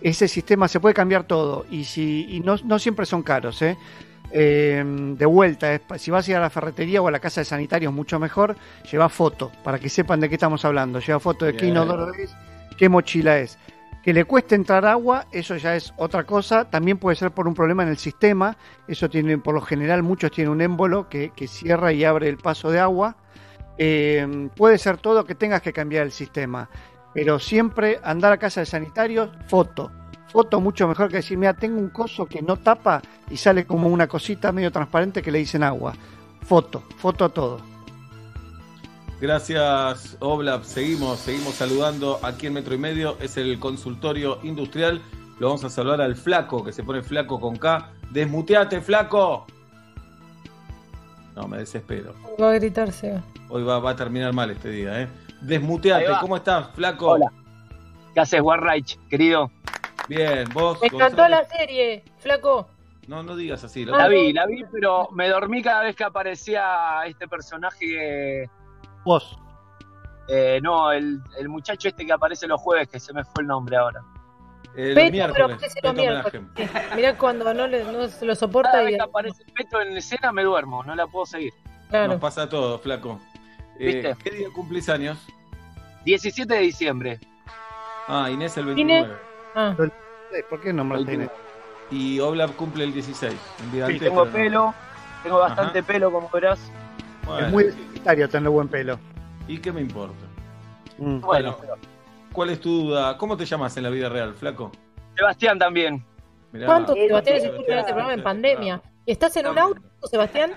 ese 0.00 0.28
sistema 0.28 0.68
se 0.68 0.78
puede 0.78 0.94
cambiar 0.94 1.24
todo 1.24 1.64
y 1.70 1.84
si 1.84 2.26
y 2.28 2.40
no, 2.40 2.56
no 2.64 2.78
siempre 2.78 3.06
son 3.06 3.22
caros. 3.22 3.60
¿eh? 3.62 3.76
De 4.30 5.26
vuelta, 5.26 5.80
si 5.98 6.10
vas 6.10 6.28
a 6.28 6.30
ir 6.30 6.36
a 6.36 6.40
la 6.40 6.50
ferretería 6.50 7.00
o 7.00 7.08
a 7.08 7.10
la 7.10 7.20
casa 7.20 7.40
de 7.40 7.46
sanitarios, 7.46 7.92
mucho 7.92 8.20
mejor, 8.20 8.54
lleva 8.90 9.08
foto 9.08 9.50
para 9.64 9.78
que 9.78 9.88
sepan 9.88 10.20
de 10.20 10.28
qué 10.28 10.34
estamos 10.34 10.64
hablando. 10.64 11.00
Lleva 11.00 11.18
foto 11.18 11.46
de 11.46 11.52
es, 11.52 12.36
qué 12.76 12.88
mochila 12.88 13.38
es. 13.38 13.58
Que 14.02 14.12
le 14.12 14.24
cueste 14.24 14.54
entrar 14.54 14.86
agua, 14.86 15.26
eso 15.32 15.56
ya 15.56 15.74
es 15.74 15.92
otra 15.96 16.24
cosa. 16.24 16.70
También 16.70 16.96
puede 16.96 17.16
ser 17.16 17.32
por 17.32 17.48
un 17.48 17.54
problema 17.54 17.82
en 17.82 17.88
el 17.88 17.98
sistema. 17.98 18.56
Eso 18.86 19.10
tiene, 19.10 19.36
por 19.38 19.54
lo 19.54 19.60
general, 19.60 20.04
muchos 20.04 20.30
tienen 20.30 20.52
un 20.52 20.60
émbolo 20.60 21.08
que, 21.08 21.32
cierra 21.48 21.92
y 21.92 22.04
abre 22.04 22.28
el 22.28 22.36
paso 22.36 22.70
de 22.70 22.78
agua. 22.78 23.16
Eh, 23.78 24.48
puede 24.54 24.78
ser 24.78 24.98
todo 24.98 25.24
que 25.24 25.34
tengas 25.34 25.60
que 25.60 25.72
cambiar 25.72 26.04
el 26.04 26.12
sistema. 26.12 26.70
Pero 27.14 27.40
siempre 27.40 27.98
andar 28.04 28.32
a 28.32 28.38
casa 28.38 28.60
de 28.60 28.66
sanitarios, 28.66 29.30
foto. 29.48 29.90
foto 30.28 30.60
mucho 30.60 30.86
mejor 30.86 31.08
que 31.08 31.16
decir, 31.16 31.36
mira, 31.36 31.54
tengo 31.54 31.78
un 31.78 31.88
coso 31.88 32.26
que 32.26 32.42
no 32.42 32.58
tapa 32.58 33.02
y 33.28 33.36
sale 33.36 33.66
como 33.66 33.88
una 33.88 34.06
cosita 34.06 34.52
medio 34.52 34.70
transparente 34.70 35.20
que 35.20 35.32
le 35.32 35.38
dicen 35.38 35.64
agua. 35.64 35.94
Foto, 36.42 36.84
foto 36.98 37.24
a 37.24 37.28
todo. 37.30 37.75
Gracias, 39.20 40.16
Oblap. 40.20 40.62
Seguimos, 40.64 41.20
seguimos 41.20 41.54
saludando 41.54 42.20
aquí 42.22 42.48
en 42.48 42.52
Metro 42.52 42.74
y 42.74 42.78
Medio. 42.78 43.16
Es 43.20 43.38
el 43.38 43.58
consultorio 43.58 44.38
industrial. 44.42 45.00
Lo 45.38 45.48
vamos 45.48 45.64
a 45.64 45.70
saludar 45.70 46.02
al 46.02 46.16
flaco, 46.16 46.62
que 46.62 46.72
se 46.72 46.82
pone 46.82 47.02
flaco 47.02 47.40
con 47.40 47.56
K. 47.56 47.92
Desmuteate, 48.10 48.80
flaco. 48.82 49.46
No, 51.34 51.48
me 51.48 51.58
desespero. 51.58 52.14
Va 52.40 52.50
a 52.50 52.54
gritarse. 52.54 53.20
Hoy 53.48 53.62
va, 53.62 53.78
va 53.78 53.90
a 53.90 53.96
terminar 53.96 54.32
mal 54.34 54.50
este 54.50 54.70
día, 54.70 55.02
¿eh? 55.02 55.08
Desmuteate. 55.40 56.06
¿cómo 56.20 56.36
estás, 56.36 56.70
flaco? 56.74 57.12
Hola. 57.12 57.32
¿Qué 58.12 58.20
haces, 58.20 58.40
Warreich, 58.40 58.98
querido? 59.08 59.50
Bien, 60.08 60.48
vos. 60.52 60.78
Me 60.80 60.88
encantó 60.88 61.22
Gonzalo? 61.22 61.36
la 61.36 61.44
serie, 61.44 62.04
flaco. 62.18 62.68
No, 63.06 63.22
no 63.22 63.36
digas 63.36 63.64
así. 63.64 63.84
La 63.84 64.08
vi, 64.08 64.32
la 64.32 64.46
vi, 64.46 64.64
pero 64.70 65.08
me 65.12 65.28
dormí 65.28 65.62
cada 65.62 65.82
vez 65.82 65.96
que 65.96 66.04
aparecía 66.04 67.00
este 67.06 67.28
personaje. 67.28 68.48
Vos. 69.06 69.38
Eh, 70.28 70.58
no, 70.60 70.90
el, 70.90 71.20
el 71.38 71.48
muchacho 71.48 71.86
este 71.86 72.04
que 72.04 72.12
aparece 72.12 72.48
los 72.48 72.60
jueves, 72.60 72.88
que 72.88 72.98
se 72.98 73.12
me 73.12 73.24
fue 73.24 73.42
el 73.42 73.46
nombre 73.46 73.76
ahora. 73.76 74.02
El 74.74 74.94
Petro, 74.94 75.48
miércoles. 75.92 76.42
Mirá 76.96 77.16
cuando 77.16 77.54
no, 77.54 77.66
le, 77.68 77.84
no 77.84 78.08
se 78.08 78.26
lo 78.26 78.34
soporta 78.34 78.72
Cada 78.72 78.82
y 78.82 78.86
vez 78.86 78.96
que 78.96 79.02
aparece 79.02 79.44
Petro 79.54 79.80
en 79.80 79.96
escena 79.96 80.32
me 80.32 80.42
duermo, 80.42 80.82
no 80.82 80.94
la 80.96 81.06
puedo 81.06 81.24
seguir. 81.24 81.54
Nos 81.90 82.20
pasa 82.20 82.48
todo, 82.48 82.78
flaco. 82.80 83.20
Eh, 83.78 83.86
¿Viste? 84.02 84.16
¿Qué 84.24 84.30
día 84.36 84.48
cumplís 84.52 84.88
años? 84.88 85.18
17 86.04 86.52
de 86.52 86.60
diciembre. 86.60 87.20
Ah, 88.08 88.28
Inés 88.28 88.56
el 88.56 88.76
Inés. 88.76 89.06
29. 89.06 89.16
Ah. 89.54 89.76
¿Por 90.50 90.60
qué 90.60 90.72
nombraste 90.72 91.14
Inés? 91.14 91.30
Y 91.90 92.18
Oblap 92.18 92.56
cumple 92.56 92.84
el 92.84 92.92
16. 92.92 93.32
Un 93.62 93.72
día 93.72 93.86
Sí, 93.86 93.92
antes, 93.92 94.08
tengo 94.08 94.24
no. 94.26 94.32
pelo, 94.32 94.74
tengo 95.22 95.38
bastante 95.38 95.82
pelo, 95.84 96.10
como 96.10 96.28
verás. 96.28 96.58
Bueno, 97.24 97.46
Es 97.46 97.52
muy 97.52 97.64
necesario 98.06 98.28
tener 98.28 98.50
buen 98.50 98.68
pelo. 98.68 98.98
¿Y 99.48 99.58
qué 99.58 99.72
me 99.72 99.80
importa? 99.80 100.26
Mm. 100.98 101.20
Bueno, 101.20 101.56
¿cuál 102.32 102.50
es 102.50 102.60
tu 102.60 102.84
duda? 102.84 103.16
¿Cómo 103.18 103.36
te 103.36 103.44
llamas 103.44 103.76
en 103.76 103.82
la 103.82 103.90
vida 103.90 104.08
real, 104.08 104.34
flaco? 104.34 104.70
Sebastián 105.16 105.58
también. 105.58 106.04
Mirá, 106.52 106.66
¿Cuántos 106.66 106.94
Sebastián 106.94 107.36
se 107.36 107.40
Sebastián, 107.42 107.54
escuchan 107.54 107.78
este 107.78 107.92
programa 107.92 108.12
en 108.12 108.20
Sebastián, 108.20 108.42
pandemia? 108.42 108.82
¿Estás 109.06 109.36
en 109.36 109.46
un 109.48 109.58
auto, 109.58 109.80
Sebastián? 110.04 110.52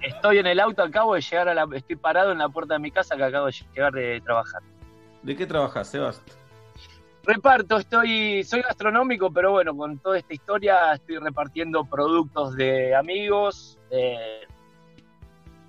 Estoy 0.00 0.38
en 0.38 0.46
el 0.46 0.60
auto, 0.60 0.82
acabo 0.82 1.14
de 1.14 1.20
llegar 1.20 1.48
a 1.48 1.54
la. 1.54 1.66
Estoy 1.74 1.96
parado 1.96 2.32
en 2.32 2.38
la 2.38 2.48
puerta 2.48 2.74
de 2.74 2.80
mi 2.80 2.90
casa 2.90 3.16
que 3.16 3.24
acabo 3.24 3.46
de 3.46 3.54
llegar 3.74 3.92
de 3.92 4.20
trabajar. 4.20 4.62
¿De 5.22 5.36
qué 5.36 5.46
trabajas, 5.46 5.88
Sebast? 5.88 6.22
Reparto, 7.24 7.78
estoy, 7.78 8.42
soy 8.42 8.62
gastronómico, 8.62 9.32
pero 9.32 9.52
bueno, 9.52 9.76
con 9.76 9.98
toda 9.98 10.18
esta 10.18 10.34
historia 10.34 10.92
estoy 10.94 11.18
repartiendo 11.18 11.84
productos 11.84 12.56
de 12.56 12.96
amigos, 12.96 13.78
eh, 13.90 14.41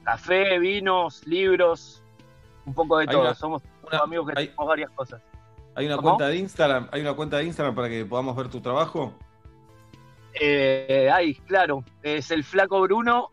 café, 0.04 0.60
vinos, 0.60 1.26
libros, 1.28 2.04
un 2.66 2.74
poco 2.74 2.98
de 2.98 3.04
Hay 3.04 3.08
todo. 3.08 3.22
una- 3.22 3.34
Somos 3.34 3.62
una- 3.86 4.00
amigos 4.00 4.28
que 4.30 4.40
hay- 4.40 4.48
hacemos 4.48 4.68
varias 4.68 4.92
cosas. 4.92 5.22
¿Hay 5.76 5.86
una 5.88 5.96
¿Cómo? 5.96 6.10
cuenta 6.10 6.28
de 6.28 6.36
Instagram? 6.38 6.88
¿Hay 6.92 7.02
una 7.02 7.14
cuenta 7.14 7.38
de 7.38 7.46
Instagram 7.46 7.74
para 7.76 7.90
que 7.90 8.06
podamos 8.06 8.36
ver 8.36 8.48
tu 8.50 8.62
trabajo? 8.62 9.14
Eh, 10.40 11.10
ay, 11.14 11.36
claro, 11.36 11.84
es 12.02 12.32
el 12.32 12.44
flaco 12.44 12.82
Bruno. 12.82 13.30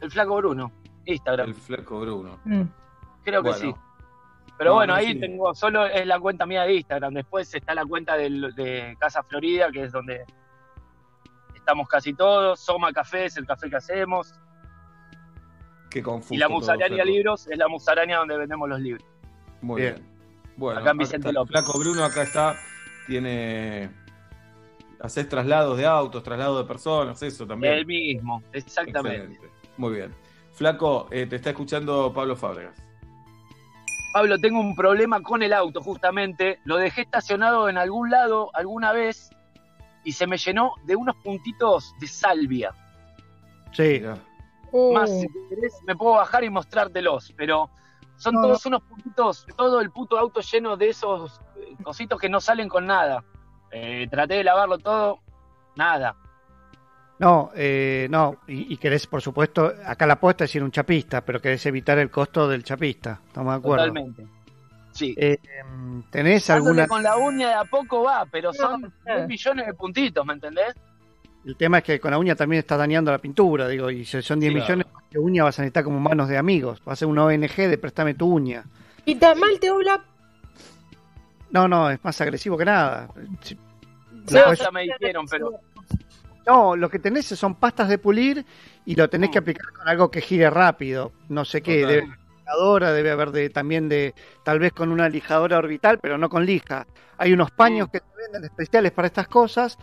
El 0.00 0.10
flaco 0.10 0.36
Bruno, 0.36 0.72
Instagram. 1.04 1.48
El 1.48 1.54
flaco 1.54 2.00
Bruno. 2.00 2.38
Creo 3.24 3.42
que 3.42 3.50
Bueno. 3.50 3.54
sí. 3.54 3.74
Pero 4.56 4.70
No, 4.70 4.76
bueno, 4.76 4.92
no, 4.92 4.98
ahí 4.98 5.12
sí. 5.14 5.20
tengo, 5.20 5.54
solo 5.54 5.86
es 5.86 6.06
la 6.06 6.20
cuenta 6.20 6.44
mía 6.46 6.62
de 6.62 6.74
Instagram. 6.74 7.14
Después 7.14 7.54
está 7.54 7.74
la 7.74 7.84
cuenta 7.86 8.16
del- 8.16 8.54
de 8.54 8.94
Casa 8.98 9.22
Florida, 9.22 9.70
que 9.70 9.84
es 9.84 9.92
donde 9.92 10.24
estamos 11.54 11.88
casi 11.88 12.12
todos. 12.12 12.60
Soma 12.60 12.92
Café 12.92 13.26
es 13.26 13.36
el 13.38 13.46
café 13.46 13.70
que 13.70 13.76
hacemos. 13.76 14.34
Qué 15.90 16.02
confuso. 16.02 16.34
y 16.34 16.38
la 16.38 16.48
Musaraña. 16.48 17.04
Libros 17.04 17.48
es 17.48 17.58
la 17.58 17.68
musaraña 17.68 18.18
donde 18.18 18.38
vendemos 18.38 18.68
los 18.68 18.80
libros. 18.80 19.04
Muy 19.60 19.82
bien. 19.82 19.96
Bueno, 20.56 20.80
Acá 20.80 20.90
en 20.92 20.98
Vicente. 20.98 21.32
López. 21.32 21.50
Flaco 21.50 21.78
Bruno 21.78 22.04
acá 22.04 22.22
está. 22.22 22.56
Tiene. 23.06 23.90
Haces 25.00 25.28
traslados 25.28 25.78
de 25.78 25.86
autos, 25.86 26.22
traslados 26.22 26.62
de 26.62 26.68
personas, 26.68 27.22
eso 27.22 27.46
también. 27.46 27.72
El 27.72 27.86
mismo, 27.86 28.42
exactamente. 28.52 29.32
Excelente. 29.32 29.50
Muy 29.78 29.94
bien. 29.94 30.14
Flaco, 30.52 31.08
eh, 31.10 31.26
te 31.26 31.36
está 31.36 31.50
escuchando 31.50 32.12
Pablo 32.12 32.36
Fábregas. 32.36 32.76
Pablo, 34.12 34.38
tengo 34.38 34.60
un 34.60 34.76
problema 34.76 35.22
con 35.22 35.42
el 35.42 35.54
auto, 35.54 35.80
justamente. 35.80 36.58
Lo 36.64 36.76
dejé 36.76 37.02
estacionado 37.02 37.68
en 37.68 37.78
algún 37.78 38.10
lado 38.10 38.50
alguna 38.54 38.92
vez 38.92 39.30
y 40.04 40.12
se 40.12 40.26
me 40.26 40.36
llenó 40.36 40.74
de 40.84 40.96
unos 40.96 41.16
puntitos 41.16 41.94
de 41.98 42.06
salvia. 42.06 42.74
Sí. 43.72 44.02
Más, 44.72 45.10
si 45.10 45.26
querés, 45.48 45.74
me 45.86 45.96
puedo 45.96 46.14
bajar 46.14 46.44
y 46.44 46.50
mostrártelos, 46.50 47.32
pero 47.36 47.70
son 48.16 48.34
No, 48.34 48.42
todos 48.42 48.66
unos 48.66 48.82
puntitos, 48.82 49.46
todo 49.56 49.80
el 49.80 49.90
puto 49.90 50.18
auto 50.18 50.40
lleno 50.40 50.76
de 50.76 50.90
esos 50.90 51.40
eh, 51.56 51.74
cositos 51.82 52.20
que 52.20 52.28
no 52.28 52.40
salen 52.40 52.68
con 52.68 52.86
nada. 52.86 53.24
Eh, 53.70 54.06
traté 54.10 54.34
de 54.34 54.44
lavarlo 54.44 54.78
todo, 54.78 55.20
nada. 55.76 56.16
No, 57.18 57.50
eh, 57.54 58.08
no, 58.10 58.38
y, 58.46 58.72
y 58.72 58.76
querés, 58.78 59.06
por 59.06 59.20
supuesto, 59.20 59.72
acá 59.84 60.06
la 60.06 60.14
apuesta 60.14 60.44
es 60.44 60.54
ir 60.54 60.62
un 60.62 60.70
chapista, 60.70 61.20
pero 61.22 61.40
querés 61.40 61.64
evitar 61.66 61.98
el 61.98 62.10
costo 62.10 62.48
del 62.48 62.64
chapista, 62.64 63.20
¿estamos 63.26 63.52
de 63.52 63.58
acuerdo? 63.58 63.84
Totalmente. 63.86 64.26
Sí. 64.92 65.14
Eh, 65.16 65.38
em, 65.60 66.02
¿Tenés 66.10 66.46
Dándole 66.48 66.82
alguna...? 66.82 66.88
con 66.88 67.02
la 67.02 67.16
uña 67.16 67.48
de 67.48 67.54
a 67.54 67.64
poco 67.64 68.02
va, 68.02 68.26
pero 68.30 68.52
son 68.52 68.80
mil 68.82 69.26
millones 69.28 69.66
de 69.66 69.74
puntitos, 69.74 70.24
¿me 70.26 70.32
entendés? 70.32 70.74
El 71.44 71.56
tema 71.56 71.78
es 71.78 71.84
que 71.84 71.98
con 72.00 72.10
la 72.10 72.18
uña 72.18 72.34
también 72.34 72.60
estás 72.60 72.78
dañando 72.78 73.10
la 73.10 73.18
pintura, 73.18 73.66
digo, 73.66 73.90
y 73.90 74.04
si 74.04 74.20
son 74.22 74.40
10 74.40 74.52
Sí, 74.52 74.60
millones 74.60 74.86
de 75.10 75.18
uña 75.18 75.44
vas 75.44 75.58
a 75.58 75.62
necesitar 75.62 75.84
como 75.84 75.98
manos 75.98 76.28
de 76.28 76.36
amigos, 76.36 76.82
va 76.86 76.92
a 76.92 76.96
ser 76.96 77.08
una 77.08 77.24
ONG 77.24 77.56
de 77.56 77.78
préstame 77.78 78.14
tu 78.14 78.26
uña. 78.30 78.64
¿Y 79.06 79.14
tan 79.14 79.38
mal 79.38 79.58
te 79.58 79.68
habla? 79.68 80.04
No, 81.50 81.66
no, 81.66 81.90
es 81.90 81.98
más 82.04 82.20
agresivo 82.20 82.56
que 82.58 82.64
nada. 82.64 83.08
Si- 83.40 83.56
No, 84.30 84.52
ya 84.54 84.70
me 84.70 84.82
dijeron, 84.82 85.26
pero 85.28 85.52
No, 86.46 86.76
lo 86.76 86.88
que 86.88 86.98
tenés 86.98 87.26
son 87.26 87.54
pastas 87.54 87.88
de 87.88 87.98
pulir 87.98 88.44
y 88.84 88.94
lo 88.94 89.08
tenés 89.08 89.30
que 89.30 89.38
aplicar 89.38 89.72
con 89.72 89.88
algo 89.88 90.10
que 90.10 90.20
gire 90.20 90.50
rápido. 90.50 91.12
No 91.28 91.44
sé 91.44 91.62
qué, 91.62 91.78
debe 91.86 91.98
haber 92.02 92.18
lijadora, 92.38 92.92
debe 92.92 93.10
haber 93.10 93.30
de, 93.30 93.50
también 93.50 93.88
de, 93.88 94.14
tal 94.44 94.58
vez 94.58 94.72
con 94.72 94.90
una 94.92 95.08
lijadora 95.08 95.58
orbital, 95.58 95.98
pero 96.00 96.18
no 96.18 96.28
con 96.28 96.44
lija. 96.44 96.86
Hay 97.18 97.32
unos 97.32 97.50
paños 97.50 97.88
que 97.90 97.98
se 97.98 98.04
venden 98.22 98.44
especiales 98.44 98.92
para 98.92 99.06
estas 99.08 99.28
cosas 99.28 99.78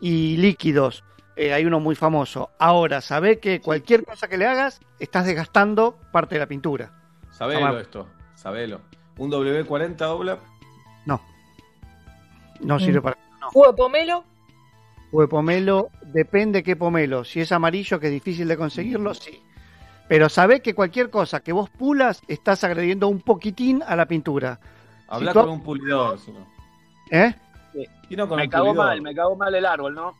y 0.00 0.36
líquidos. 0.36 1.04
Eh, 1.36 1.52
hay 1.52 1.64
uno 1.64 1.80
muy 1.80 1.94
famoso. 1.94 2.50
Ahora, 2.58 3.00
sabé 3.00 3.38
que 3.38 3.60
cualquier 3.60 4.04
cosa 4.04 4.28
que 4.28 4.36
le 4.36 4.46
hagas, 4.46 4.80
estás 4.98 5.24
desgastando 5.26 5.98
parte 6.12 6.34
de 6.34 6.38
la 6.40 6.46
pintura. 6.46 6.92
Sabelo 7.30 7.78
esto, 7.78 8.06
sabelo. 8.34 8.80
Un 9.16 9.30
W40 9.30 10.00
Oblap. 10.02 10.40
No. 11.06 11.20
No 12.60 12.78
sirve 12.78 13.00
para 13.00 13.16
¿Jugo 13.52 13.68
de 13.68 13.72
pomelo? 13.74 14.24
Jugo 15.10 15.22
de 15.22 15.28
pomelo, 15.28 15.88
depende 16.06 16.62
qué 16.62 16.76
pomelo. 16.76 17.24
Si 17.24 17.40
es 17.40 17.52
amarillo, 17.52 17.98
que 17.98 18.06
es 18.08 18.12
difícil 18.12 18.46
de 18.48 18.56
conseguirlo, 18.56 19.14
sí. 19.14 19.42
Pero 20.08 20.28
sabés 20.28 20.60
que 20.60 20.74
cualquier 20.74 21.08
cosa 21.10 21.40
que 21.40 21.52
vos 21.52 21.70
pulas, 21.70 22.20
estás 22.28 22.64
agrediendo 22.64 23.08
un 23.08 23.20
poquitín 23.20 23.82
a 23.86 23.96
la 23.96 24.06
pintura. 24.06 24.58
Habla 25.08 25.32
Si 25.32 25.38
tú- 25.38 25.44
con 25.44 25.50
un 25.50 25.62
pulidor. 25.62 26.18
si 26.18 26.32
no. 26.32 26.46
¿Eh? 27.10 27.34
Y 28.08 28.16
no 28.16 28.28
con 28.28 28.38
me 28.38 28.48
pulidor. 28.48 28.74
mal, 28.76 29.02
me 29.02 29.14
cagó 29.14 29.36
mal 29.36 29.54
el 29.54 29.66
árbol, 29.66 29.94
¿no? 29.94 30.14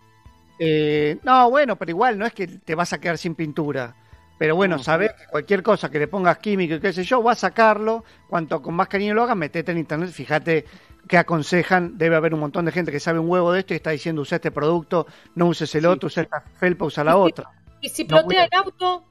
Eh, 0.58 1.18
no, 1.22 1.50
bueno, 1.50 1.76
pero 1.76 1.90
igual 1.90 2.18
no 2.18 2.26
es 2.26 2.32
que 2.32 2.46
te 2.46 2.74
vas 2.74 2.92
a 2.92 3.00
quedar 3.00 3.18
sin 3.18 3.34
pintura. 3.34 3.94
Pero 4.38 4.56
bueno, 4.56 4.78
sabés 4.78 5.12
que 5.12 5.26
cualquier 5.26 5.62
cosa 5.62 5.90
que 5.90 5.98
le 5.98 6.08
pongas 6.08 6.38
químico 6.38 6.74
y 6.74 6.80
qué 6.80 6.92
sé 6.92 7.04
yo, 7.04 7.22
va 7.22 7.32
a 7.32 7.34
sacarlo. 7.34 8.04
Cuanto 8.28 8.62
con 8.62 8.74
más 8.74 8.88
cariño 8.88 9.12
lo 9.12 9.22
hagas, 9.22 9.36
metete 9.36 9.72
en 9.72 9.78
internet, 9.78 10.10
fíjate 10.10 10.64
qué 11.06 11.18
aconsejan. 11.18 11.98
Debe 11.98 12.16
haber 12.16 12.32
un 12.32 12.40
montón 12.40 12.64
de 12.64 12.72
gente 12.72 12.90
que 12.90 13.00
sabe 13.00 13.18
un 13.18 13.28
huevo 13.28 13.52
de 13.52 13.60
esto 13.60 13.74
y 13.74 13.76
está 13.76 13.90
diciendo 13.90 14.22
usa 14.22 14.36
este 14.36 14.50
producto, 14.50 15.06
no 15.34 15.46
uses 15.48 15.74
el 15.74 15.84
otro, 15.84 16.06
usa 16.06 16.22
esta 16.22 16.40
felpa, 16.40 16.86
usa 16.86 17.04
la 17.04 17.16
otra. 17.16 17.50
¿Y 17.82 17.88
si 17.90 18.04
No, 18.04 18.18
plotea 18.18 18.44
el 18.44 18.54
auto? 18.54 19.04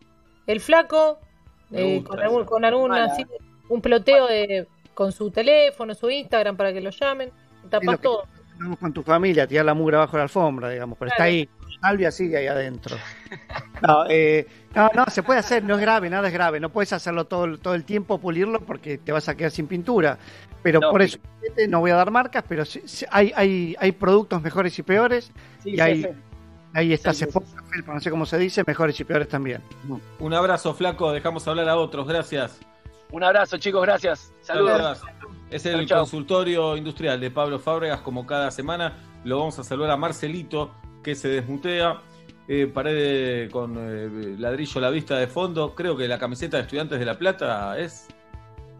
El 0.47 0.61
flaco, 0.61 1.19
eh, 1.71 2.03
con, 2.03 2.19
algún, 2.19 2.45
con 2.45 2.65
algún 2.65 2.89
Mala. 2.89 3.05
así, 3.05 3.23
un 3.69 3.81
ploteo 3.81 4.25
de, 4.25 4.67
con 4.95 5.11
su 5.11 5.29
teléfono, 5.29 5.93
su 5.93 6.09
Instagram 6.09 6.57
para 6.57 6.73
que 6.73 6.81
lo 6.81 6.89
llamen, 6.89 7.31
tapas 7.69 8.01
todo. 8.01 8.23
Con 8.79 8.91
tu 8.91 9.03
familia, 9.03 9.47
tirar 9.47 9.63
la 9.65 9.73
mugre 9.73 9.95
abajo 9.95 10.13
de 10.13 10.17
la 10.17 10.23
alfombra, 10.23 10.69
digamos, 10.69 10.97
pero 10.97 11.11
está 11.11 11.23
ahí. 11.23 11.47
Salvia 11.79 12.11
sigue 12.11 12.35
ahí 12.37 12.47
adentro. 12.47 12.97
No, 13.81 14.03
eh, 14.09 14.45
no, 14.75 14.91
no, 14.93 15.05
se 15.05 15.23
puede 15.23 15.39
hacer, 15.39 15.63
no 15.63 15.75
es 15.75 15.81
grave, 15.81 16.09
nada 16.09 16.27
es 16.27 16.33
grave. 16.33 16.59
No 16.59 16.69
puedes 16.69 16.91
hacerlo 16.91 17.25
todo, 17.25 17.57
todo 17.57 17.73
el 17.73 17.85
tiempo, 17.85 18.17
pulirlo, 18.17 18.59
porque 18.59 18.97
te 18.97 19.13
vas 19.13 19.29
a 19.29 19.35
quedar 19.37 19.51
sin 19.51 19.67
pintura. 19.67 20.17
Pero 20.61 20.81
por 20.81 21.01
eso, 21.01 21.19
no 21.69 21.79
voy 21.79 21.91
a 21.91 21.95
dar 21.95 22.11
marcas, 22.11 22.43
pero 22.49 22.65
sí- 22.65 22.81
sí, 22.85 23.05
hay, 23.09 23.31
hay, 23.33 23.77
hay 23.79 23.93
productos 23.93 24.41
mejores 24.41 24.77
y 24.77 24.83
peores. 24.83 25.31
Sí, 25.63 25.69
y 25.69 25.75
sí, 25.75 25.81
hay, 25.81 26.03
sí. 26.03 26.09
ahí 26.73 26.91
está 26.93 27.13
Sí, 27.13 27.19
sí, 27.19 27.25
Sephora, 27.25 27.45
Felpa, 27.71 27.93
no 27.93 28.01
sé 28.01 28.09
cómo 28.11 28.25
se 28.25 28.37
dice, 28.37 28.63
mejores 28.67 28.99
y 28.99 29.05
peores 29.05 29.29
también. 29.29 29.61
Un 30.19 30.33
abrazo, 30.33 30.73
flaco. 30.73 31.13
Dejamos 31.13 31.47
hablar 31.47 31.69
a 31.69 31.77
otros. 31.77 32.05
Gracias. 32.05 32.59
Un 33.11 33.23
abrazo, 33.23 33.57
chicos, 33.57 33.81
gracias. 33.83 34.33
Saludos. 34.41 35.01
Es 35.49 35.65
el 35.65 35.85
Chau, 35.85 35.85
chau. 35.85 35.99
consultorio 35.99 36.77
industrial 36.77 37.19
de 37.19 37.31
Pablo 37.31 37.59
Fábregas, 37.59 38.01
como 38.01 38.25
cada 38.25 38.51
semana. 38.51 38.93
Lo 39.23 39.39
vamos 39.39 39.57
a 39.59 39.63
saludar 39.63 39.91
a 39.91 39.97
Marcelito, 39.97 40.71
que 41.03 41.15
se 41.15 41.27
desmutea. 41.29 42.01
Eh, 42.47 42.65
pared 42.65 43.49
con 43.51 43.75
eh, 43.77 44.35
ladrillo 44.39 44.79
a 44.79 44.81
la 44.81 44.89
vista 44.89 45.17
de 45.17 45.27
fondo. 45.27 45.75
Creo 45.75 45.95
que 45.95 46.07
la 46.07 46.17
camiseta 46.17 46.57
de 46.57 46.63
Estudiantes 46.63 46.97
de 46.99 47.05
La 47.05 47.17
Plata 47.17 47.77
es 47.77 48.07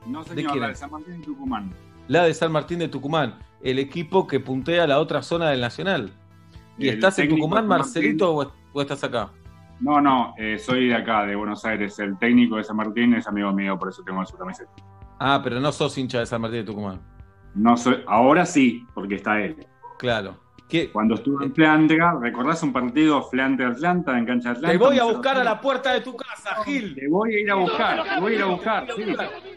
No, 0.08 0.24
¿De 0.24 0.30
señor, 0.36 0.52
quién 0.54 0.62
la 0.62 0.68
de? 0.70 0.76
San 0.76 0.90
Martín 0.92 1.20
de 1.20 1.26
Tucumán. 1.26 1.72
la 2.08 2.24
de 2.24 2.34
San 2.34 2.52
Martín 2.52 2.80
de 2.80 2.88
Tucumán, 2.88 3.38
el 3.62 3.78
equipo 3.80 4.26
que 4.28 4.40
puntea 4.40 4.88
la 4.88 5.00
otra 5.00 5.22
zona 5.22 5.50
del 5.52 5.62
Nacional. 5.62 6.12
¿Y 6.80 6.88
El 6.88 6.96
estás 6.96 7.20
en 7.20 7.30
Tucumán, 7.30 7.64
de 7.64 7.68
Martín. 7.70 7.86
Marcelito, 7.86 8.36
o, 8.36 8.52
o 8.74 8.82
estás 8.82 9.04
acá? 9.04 9.32
No, 9.80 10.02
no, 10.02 10.34
eh, 10.38 10.58
soy 10.58 10.88
de 10.88 10.96
acá, 10.96 11.26
de 11.26 11.36
Buenos 11.36 11.64
Aires. 11.66 12.00
El 12.00 12.18
técnico 12.18 12.56
de 12.58 12.64
San 12.64 12.76
Martín 12.78 13.14
es 13.14 13.28
amigo 13.28 13.52
mío, 13.54 13.78
por 13.78 13.90
eso 13.90 14.02
tengo 14.04 14.26
su 14.26 14.36
camiseta. 14.38 14.72
Ah, 15.20 15.42
pero 15.44 15.60
no 15.60 15.72
sos 15.72 15.98
hincha 15.98 16.20
de 16.20 16.26
San 16.26 16.42
Martín 16.42 16.60
de 16.62 16.66
Tucumán. 16.66 17.02
No 17.56 17.76
soy, 17.76 18.04
ahora 18.08 18.46
sí, 18.46 18.86
porque 18.94 19.16
está 19.16 19.42
él. 19.42 19.56
Claro. 19.98 20.38
Cuando 20.94 21.16
estuve 21.16 21.46
en 21.46 21.56
Flandria, 21.56 22.14
¿recordás 22.22 22.62
un 22.62 22.72
partido 22.72 23.24
Flandria-Atlanta 23.24 24.16
en 24.16 24.26
cancha 24.26 24.52
Atlanta? 24.52 24.72
Te 24.72 24.78
voy 24.78 25.00
a 25.00 25.04
buscar 25.04 25.36
a 25.40 25.44
la 25.44 25.60
puerta 25.60 25.94
de 25.94 26.02
tu 26.02 26.16
casa, 26.16 26.64
Gil. 26.64 26.94
Te 26.94 27.08
voy 27.10 27.34
a 27.34 27.40
ir 27.40 27.52
a 27.52 27.56
buscar, 27.56 28.04
te 28.04 28.20
voy 28.22 28.34
a 28.34 28.36
ir 28.36 28.42
a 28.44 28.46
buscar. 28.46 28.88
sí. 28.96 29.04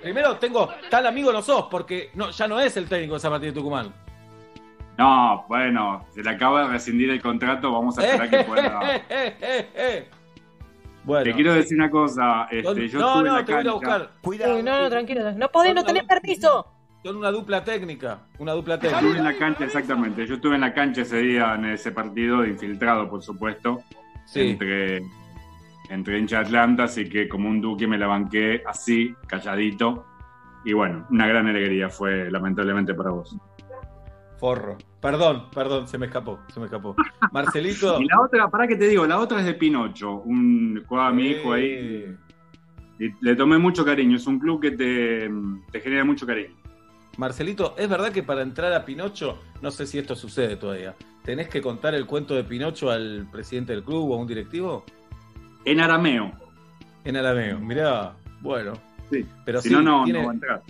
Primero 0.01 0.37
tengo, 0.39 0.71
tal 0.91 1.07
amigo 1.07 1.31
no 1.31 1.43
sos, 1.43 1.67
porque 1.71 2.11
no, 2.15 2.31
ya 2.31 2.49
no 2.49 2.59
es 2.59 2.79
el 2.79 2.89
técnico 2.89 3.15
de 3.15 3.21
San 3.21 3.31
Martín 3.31 3.51
de 3.51 3.55
Tucumán. 3.55 3.93
No, 4.97 5.45
bueno, 5.49 6.07
se 6.15 6.23
le 6.23 6.31
acaba 6.31 6.63
de 6.63 6.69
rescindir 6.69 7.11
el 7.11 7.21
contrato, 7.21 7.71
vamos 7.71 7.99
a 7.99 8.07
esperar 8.07 8.31
que 8.31 8.45
pueda. 8.49 8.81
Bueno. 11.05 11.25
Te 11.25 11.35
quiero 11.35 11.53
decir 11.55 11.77
una 11.77 11.91
cosa, 11.91 12.47
este, 12.51 12.89
yo 12.89 12.99
no, 13.01 13.07
estuve 13.09 13.19
en 13.21 13.27
no, 13.27 13.39
la 13.39 13.45
te 13.45 13.55
voy 13.55 13.67
a 13.67 13.73
buscar. 13.73 14.11
Uy, 14.23 14.39
no, 14.39 14.63
no, 14.63 14.91
tranquilo. 14.91 15.33
No 15.33 15.49
podés, 15.49 15.75
no 15.75 15.83
tenés 15.85 16.05
permiso. 16.05 16.67
Son 17.05 17.17
una 17.17 17.31
dupla 17.33 17.65
técnica. 17.65 18.21
Una 18.39 18.53
dupla 18.53 18.75
Estuve 18.75 18.91
en 18.93 18.99
técnica. 19.01 19.23
la 19.23 19.37
cancha, 19.37 19.65
exactamente. 19.65 20.25
Yo 20.27 20.37
estuve 20.37 20.55
en 20.55 20.61
la 20.61 20.73
cancha 20.73 21.03
ese 21.03 21.19
día, 21.19 21.55
en 21.57 21.65
ese 21.65 21.91
partido, 21.91 22.47
infiltrado, 22.47 23.09
por 23.11 23.23
supuesto, 23.23 23.83
Sí. 24.27 24.51
entre, 24.51 25.03
entre 25.91 26.19
hincha 26.21 26.39
de 26.39 26.45
Atlanta, 26.47 26.85
así 26.85 27.09
que 27.09 27.29
como 27.29 27.49
un 27.49 27.61
duque 27.61 27.89
me 27.89 27.99
la 27.99 28.07
banqué 28.07 28.63
así, 28.65 29.13
calladito. 29.27 30.07
Y 30.65 30.75
bueno, 30.75 31.05
una 31.11 31.27
gran 31.27 31.49
alegría 31.49 31.89
fue, 31.89 32.31
lamentablemente, 32.31 32.95
para 32.95 33.11
vos. 33.11 33.37
Forro. 34.43 34.77
Perdón, 35.01 35.45
perdón, 35.55 35.87
se 35.87 35.99
me 35.99 36.07
escapó, 36.07 36.41
se 36.53 36.59
me 36.59 36.67
escapó. 36.67 36.97
Marcelito. 37.33 38.01
Y 38.01 38.07
la 38.07 38.21
otra, 38.21 38.51
para 38.51 38.67
que 38.67 38.75
te 38.75 38.89
digo, 38.89 39.07
la 39.07 39.21
otra 39.21 39.39
es 39.39 39.47
de 39.47 39.55
Pinocho, 39.55 40.15
un 40.17 40.83
juega 40.85 41.13
mi 41.13 41.29
hijo 41.29 41.53
ahí. 41.53 42.13
Y 42.99 43.11
le 43.21 43.37
tomé 43.37 43.59
mucho 43.59 43.85
cariño, 43.85 44.17
es 44.17 44.27
un 44.27 44.41
club 44.41 44.61
que 44.61 44.73
te, 44.73 45.31
te 45.71 45.81
genera 45.81 46.05
mucho 46.05 46.27
cariño. 46.27 46.57
Marcelito, 47.19 47.77
¿es 47.79 47.89
verdad 47.89 48.11
que 48.11 48.25
para 48.25 48.43
entrar 48.43 48.73
a 48.73 48.85
Pinocho, 48.85 49.39
no 49.61 49.71
sé 49.71 49.87
si 49.87 50.01
esto 50.01 50.17
sucede 50.17 50.57
todavía, 50.57 50.97
tenés 51.23 51.49
que 51.49 51.63
contar 51.63 51.95
el 51.95 52.05
cuento 52.05 52.35
de 52.35 52.43
Pinocho 52.43 52.91
al 52.91 53.29
presidente 53.31 53.73
del 53.75 53.85
club 53.85 54.11
o 54.11 54.15
a 54.17 54.19
un 54.19 54.27
directivo? 54.27 54.85
En 55.65 55.79
arameo. 55.79 56.33
En 57.05 57.17
arameo, 57.17 57.61
mirá, 57.61 58.17
bueno. 58.41 58.73
Sí. 59.09 59.25
Pero 59.45 59.63
si 59.63 59.69
sí, 59.69 59.75
no, 59.77 59.83
no, 59.83 60.03
tiene 60.03 60.19
no 60.19 60.27
va 60.27 60.33
a 60.33 60.35
entrar. 60.35 60.63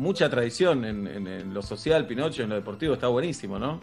Mucha 0.00 0.28
tradición 0.30 0.84
en, 0.84 1.06
en- 1.06 1.26
en 1.26 1.54
lo 1.54 1.62
social, 1.62 2.06
Pinocho, 2.06 2.42
en 2.42 2.48
lo 2.48 2.54
deportivo, 2.56 2.94
está 2.94 3.08
buenísimo, 3.08 3.58
¿no? 3.58 3.80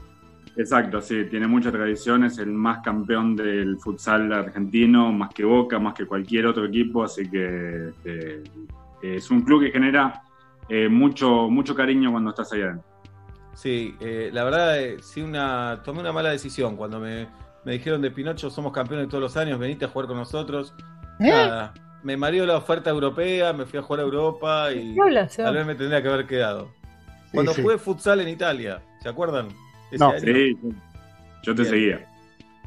Exacto, 0.56 1.00
sí, 1.02 1.26
tiene 1.30 1.46
mucha 1.48 1.72
tradición, 1.72 2.24
es 2.24 2.40
el 2.40 2.48
más 2.52 2.80
campeón 2.84 3.36
del 3.36 3.78
futsal 3.78 4.34
argentino, 4.34 5.12
más 5.12 5.30
que 5.32 5.46
Boca, 5.46 5.78
más 5.78 5.94
que 5.94 6.08
cualquier 6.08 6.48
otro 6.48 6.66
equipo, 6.66 7.04
así 7.04 7.30
que 7.30 7.92
eh, 8.04 8.44
es 9.04 9.30
un 9.30 9.42
club 9.42 9.62
que 9.64 9.72
genera 9.72 10.24
eh, 10.68 10.90
mucho, 10.90 11.48
mucho 11.50 11.76
cariño 11.76 12.12
cuando 12.12 12.32
estás 12.32 12.52
allá 12.54 12.66
adentro. 12.66 12.88
Sí, 13.54 13.96
eh, 14.00 14.32
la 14.34 14.44
verdad, 14.44 14.82
eh, 14.82 14.98
sí 15.02 15.22
una, 15.22 15.82
tomé 15.84 16.00
una 16.00 16.12
mala 16.12 16.30
decisión 16.32 16.76
cuando 16.76 17.00
me, 17.00 17.28
me 17.64 17.74
dijeron 17.74 18.02
de 18.02 18.10
Pinocho, 18.10 18.50
somos 18.50 18.72
campeones 18.72 19.08
todos 19.10 19.22
los 19.22 19.38
años, 19.38 19.60
venite 19.60 19.86
a 19.86 19.90
jugar 19.90 20.08
con 20.08 20.18
nosotros. 20.18 20.74
¿Eh? 21.20 21.30
Nada, 21.30 21.74
me 22.04 22.16
mareó 22.18 22.46
la 22.46 22.58
oferta 22.58 22.90
europea, 22.90 23.54
me 23.54 23.66
fui 23.66 23.80
a 23.80 23.82
jugar 23.82 24.02
a 24.02 24.04
Europa 24.04 24.72
y 24.72 24.96
tal 25.36 25.56
vez 25.56 25.66
me 25.66 25.76
tendría 25.76 26.02
que 26.02 26.08
haber 26.10 26.28
quedado. 26.28 26.70
Cuando 27.34 27.54
sí. 27.54 27.62
jugué 27.62 27.78
futsal 27.78 28.22
en 28.22 28.30
Italia, 28.30 28.82
¿se 29.02 29.10
acuerdan? 29.10 29.48
Ese 29.92 29.98
No, 29.98 30.10
año. 30.12 30.20
sí, 30.20 30.58
yo 31.44 31.56
te 31.56 31.62
Bien. 31.64 31.66
seguía. 31.66 32.08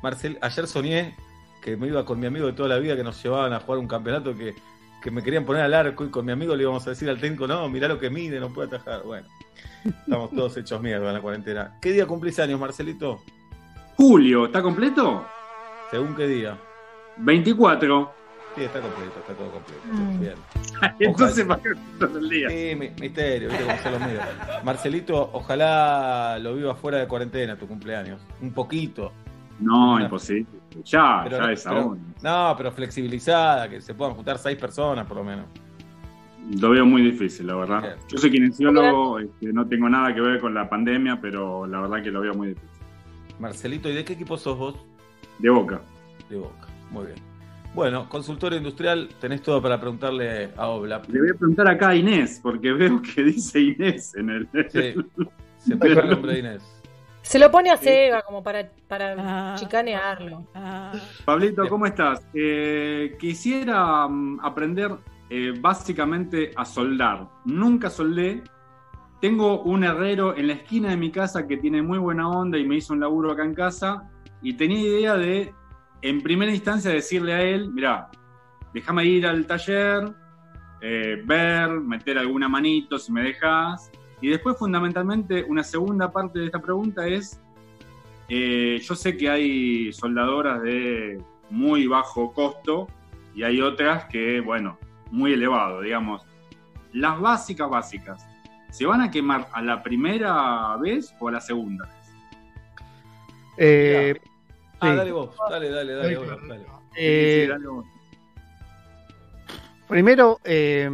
Marcel, 0.02 0.39
ayer 0.40 0.66
soñé 0.66 1.15
que 1.62 1.77
me 1.77 1.86
iba 1.86 2.05
con 2.05 2.19
mi 2.19 2.27
amigo 2.27 2.47
de 2.47 2.52
toda 2.52 2.69
la 2.69 2.78
vida 2.78 2.97
que 2.97 3.05
nos 3.05 3.23
llevaban 3.23 3.52
a 3.52 3.61
jugar 3.61 3.78
un 3.78 3.89
campeonato 3.89 4.36
que, 4.36 4.55
que 5.02 5.11
me 5.11 5.23
querían 5.23 5.44
poner 5.44 5.62
al 5.62 5.74
arco 5.74 6.05
y 6.05 6.11
con 6.11 6.24
mi 6.24 6.32
amigo 6.32 6.55
le 6.57 6.62
íbamos 6.62 6.86
a 6.86 6.90
decir 6.90 7.09
al 7.09 7.20
técnico, 7.20 7.47
no, 7.47 7.69
mirá 7.69 7.89
lo 7.89 7.98
que 7.98 8.11
mide, 8.11 8.40
no 8.40 8.51
puede 8.52 8.69
atajar. 8.69 9.02
Bueno, 9.05 9.27
estamos 9.85 10.31
todos 10.31 10.57
hechos 10.57 10.81
mierda 10.81 11.09
en 11.09 11.15
la 11.15 11.20
cuarentena. 11.20 11.77
¿Qué 11.81 11.93
día 11.93 12.07
cumplís 12.07 12.39
años, 12.39 12.59
Marcelito? 12.61 13.20
Julio, 13.97 14.47
¿está 14.47 14.62
completo? 14.62 15.27
¿Según 15.90 16.15
qué 16.15 16.27
día? 16.27 16.59
24. 17.19 18.20
Sí, 18.57 18.63
está 18.65 18.81
completo, 18.81 19.19
está 19.21 19.33
todo 19.35 19.51
completo. 19.53 19.81
Mm. 19.93 20.21
Bien. 20.21 20.35
Entonces, 20.99 21.45
Ojalá- 21.45 21.63
¿para 21.63 21.75
qué 21.75 21.81
todo 21.99 22.19
el 22.19 22.29
día? 22.29 22.49
Sí, 22.51 22.75
mi- 22.77 22.91
misterio, 23.01 23.49
viste 23.49 23.65
cómo 23.65 23.79
son 23.83 23.93
los 23.93 24.01
medios. 24.01 24.25
Marcelito, 24.65 25.31
ojalá 25.33 26.39
lo 26.41 26.55
viva 26.55 26.75
fuera 26.75 26.99
de 26.99 27.07
cuarentena 27.07 27.57
tu 27.57 27.67
cumpleaños. 27.69 28.21
Un 28.41 28.53
poquito. 28.53 29.13
No, 29.61 30.01
imposible. 30.01 30.47
Ya, 30.85 31.21
Pero 31.25 31.37
ya 31.39 31.43
no, 31.47 31.53
es 31.53 31.63
pero- 31.65 31.77
ahora. 31.81 32.01
No, 32.23 32.55
pero 32.57 32.73
flexibilizada, 32.73 33.69
que 33.69 33.81
se 33.81 33.95
puedan 33.95 34.15
juntar 34.15 34.39
seis 34.39 34.57
personas 34.59 35.07
por 35.07 35.19
lo 35.19 35.25
menos. 35.25 35.47
Lo 36.61 36.71
veo 36.71 36.85
muy 36.87 37.03
difícil, 37.03 37.47
la 37.47 37.55
verdad. 37.55 37.97
Yo 38.09 38.19
soy 38.19 38.31
kinesiólogo, 38.31 39.19
este, 39.21 39.53
no 39.53 39.67
tengo 39.69 39.89
nada 39.89 40.13
que 40.15 40.21
ver 40.21 40.41
con 40.41 40.55
la 40.55 40.69
pandemia, 40.69 41.21
pero 41.21 41.67
la 41.67 41.81
verdad 41.83 42.03
que 42.03 42.11
lo 42.11 42.21
veo 42.23 42.35
muy 42.35 42.49
difícil. 42.49 42.69
Marcelito, 43.39 43.89
¿y 43.89 43.95
de 43.95 44.05
qué 44.05 44.15
equipo 44.15 44.37
sos 44.37 44.59
vos? 44.59 44.75
De 45.39 45.51
boca. 45.51 45.81
De 46.29 46.37
Boca. 46.37 46.67
Muy 46.91 47.07
bien. 47.07 47.19
Bueno, 47.75 48.09
consultorio 48.09 48.59
industrial, 48.59 49.09
tenés 49.21 49.43
todo 49.43 49.63
para 49.63 49.79
preguntarle 49.79 50.51
a 50.57 50.69
Obla. 50.69 51.01
Le 51.09 51.21
voy 51.21 51.31
a 51.31 51.35
preguntar 51.35 51.69
acá 51.69 51.91
a 51.91 51.95
Inés, 51.95 52.41
porque 52.43 52.73
veo 52.75 53.01
que 53.01 53.23
dice 53.23 53.61
Inés 53.61 54.15
en 54.17 54.31
el. 54.31 54.49
Sí, 54.71 54.95
se 55.59 55.77
puso 55.77 56.01
el 56.01 56.11
nombre 56.11 56.33
de 56.33 56.39
Inés. 56.41 56.81
Se 57.23 57.39
lo 57.39 57.51
pone 57.51 57.71
a 57.71 57.77
Seba 57.77 58.23
como 58.23 58.43
para, 58.43 58.69
para 58.89 59.55
chicanearlo. 59.55 60.47
Pablito, 61.25 61.69
¿cómo 61.69 61.87
estás? 61.87 62.27
Eh, 62.35 63.17
quisiera 63.21 64.09
mm, 64.09 64.41
aprender 64.43 64.97
eh, 65.29 65.55
básicamente 65.61 66.51
a 66.57 66.65
soldar. 66.65 67.29
Nunca 67.45 67.89
soldé. 67.89 68.43
Tengo 69.21 69.63
un 69.63 69.85
herrero 69.85 70.37
en 70.37 70.49
la 70.49 70.55
esquina 70.55 70.89
de 70.89 70.97
mi 70.97 71.13
casa 71.13 71.47
que 71.47 71.59
tiene 71.59 71.83
muy 71.83 71.99
buena 71.99 72.29
onda 72.29 72.59
y 72.59 72.67
me 72.67 72.77
hizo 72.77 72.95
un 72.95 73.01
laburo 73.01 73.31
acá 73.31 73.45
en 73.45 73.55
casa. 73.55 74.11
Y 74.43 74.55
tenía 74.55 74.81
idea 74.81 75.15
de, 75.15 75.55
en 76.03 76.23
primera 76.23 76.51
instancia, 76.51 76.91
decirle 76.91 77.33
a 77.35 77.43
él: 77.43 77.71
Mira, 77.73 78.09
déjame 78.73 79.05
ir 79.05 79.27
al 79.27 79.47
taller, 79.47 80.13
eh, 80.81 81.23
ver, 81.25 81.71
meter 81.81 82.19
alguna 82.19 82.49
manito 82.49 82.99
si 82.99 83.13
me 83.13 83.23
dejas. 83.23 83.91
Y 84.21 84.29
después, 84.29 84.57
fundamentalmente, 84.59 85.45
una 85.45 85.63
segunda 85.63 86.11
parte 86.13 86.39
de 86.39 86.47
esta 86.47 86.61
pregunta 86.61 87.07
es: 87.07 87.41
eh, 88.29 88.79
yo 88.83 88.95
sé 88.95 89.17
que 89.17 89.29
hay 89.29 89.93
soldadoras 89.93 90.63
de 90.63 91.23
muy 91.51 91.87
bajo 91.87 92.33
costo 92.33 92.87
y 93.35 93.43
hay 93.43 93.61
otras 93.61 94.05
que, 94.05 94.41
bueno, 94.41 94.79
muy 95.11 95.33
elevado, 95.33 95.81
digamos. 95.81 96.23
Las 96.93 97.21
básicas, 97.21 97.69
básicas, 97.69 98.27
¿se 98.71 98.87
van 98.87 99.01
a 99.01 99.11
quemar 99.11 99.49
a 99.53 99.63
la 99.63 99.83
primera 99.83 100.77
vez 100.77 101.15
o 101.19 101.29
a 101.29 101.33
la 101.33 101.41
segunda 101.41 101.87
vez? 101.87 101.95
Eh, 103.57 104.21
Ah, 104.81 104.94
dale 104.94 105.12
vos, 105.12 105.36
dale, 105.48 105.69
dale, 105.70 105.93
dale, 105.94 106.16
Obla, 106.16 106.39
dale. 106.48 106.66
Eh, 106.97 107.43
Sí, 107.44 107.48
dale 107.48 107.66
vos. 107.66 107.86
Primero, 109.89 110.39
eh, 110.44 110.89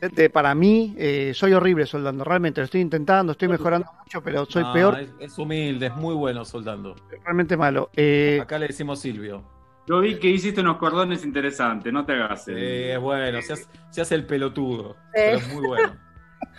de- 0.00 0.30
para 0.30 0.54
mí, 0.54 0.94
eh, 0.98 1.32
soy 1.34 1.52
horrible 1.52 1.86
soldando. 1.86 2.24
Realmente 2.24 2.60
lo 2.60 2.64
estoy 2.64 2.80
intentando, 2.80 3.32
estoy 3.32 3.48
mejorando 3.48 3.86
mucho, 4.04 4.22
pero 4.22 4.44
soy 4.46 4.64
No, 4.64 4.72
peor, 4.72 4.98
Es, 5.00 5.10
es 5.20 5.38
humilde, 5.38 5.86
es 5.86 5.94
muy 5.96 6.14
bueno 6.14 6.44
soldando. 6.44 6.96
realmente 7.24 7.56
malo. 7.56 7.90
Eh, 7.96 8.38
Acá 8.42 8.58
le 8.58 8.66
decimos 8.66 8.98
Silvio. 9.00 9.42
Yo 9.86 10.00
vi 10.00 10.18
que 10.18 10.28
hiciste 10.28 10.60
unos 10.60 10.76
cordones 10.76 11.24
interesantes, 11.24 11.92
no 11.92 12.04
te 12.04 12.12
hagas. 12.12 12.44
Sí, 12.44 12.52
es 12.54 13.00
bueno, 13.00 13.40
se 13.42 13.52
hace, 13.54 13.66
se 13.90 14.00
hace 14.00 14.14
el 14.14 14.26
pelotudo. 14.26 14.96
Pero 15.12 15.38
es 15.38 15.48
muy 15.48 15.62
bueno. 15.66 15.96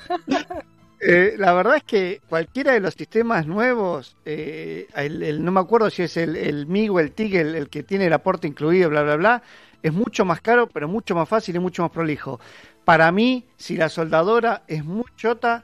Eh, 1.04 1.34
la 1.38 1.54
verdad 1.54 1.78
es 1.78 1.84
que 1.84 2.22
cualquiera 2.30 2.74
de 2.74 2.80
los 2.80 2.94
sistemas 2.94 3.48
nuevos, 3.48 4.16
eh, 4.26 4.88
el, 4.96 5.24
el- 5.24 5.44
no 5.44 5.52
me 5.52 5.60
acuerdo 5.60 5.90
si 5.90 6.04
es 6.04 6.16
el, 6.18 6.36
el 6.36 6.68
MIG 6.68 6.92
o 6.92 7.00
el 7.00 7.12
TIG 7.12 7.36
el, 7.38 7.70
que 7.70 7.82
tiene 7.84 8.06
el 8.06 8.14
aporte 8.14 8.48
incluido, 8.48 8.90
bla, 8.90 9.02
bla, 9.04 9.16
bla, 9.16 9.44
es 9.82 9.92
mucho 9.94 10.26
más 10.26 10.42
caro, 10.42 10.68
pero 10.70 10.88
mucho 10.88 11.16
más 11.16 11.28
fácil 11.28 11.56
y 11.56 11.60
mucho 11.60 11.82
más 11.82 11.92
prolijo. 11.92 12.40
Para 12.86 13.12
mí, 13.12 13.46
si 13.58 13.78
la 13.78 13.90
soldadora 13.90 14.64
es 14.68 14.86
muy 14.86 15.06
chota, 15.16 15.64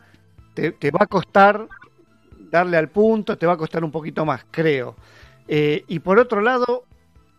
te, 0.56 0.72
te 0.72 0.90
va 0.92 1.00
a 1.04 1.08
costar 1.08 1.68
darle 2.52 2.78
al 2.78 2.90
punto, 2.90 3.38
te 3.38 3.46
va 3.46 3.54
a 3.54 3.58
costar 3.58 3.84
un 3.84 3.92
poquito 3.92 4.26
más, 4.26 4.46
creo. 4.52 4.96
Eh, 5.48 5.84
y 5.88 6.00
por 6.00 6.20
otro 6.20 6.42
lado, 6.42 6.86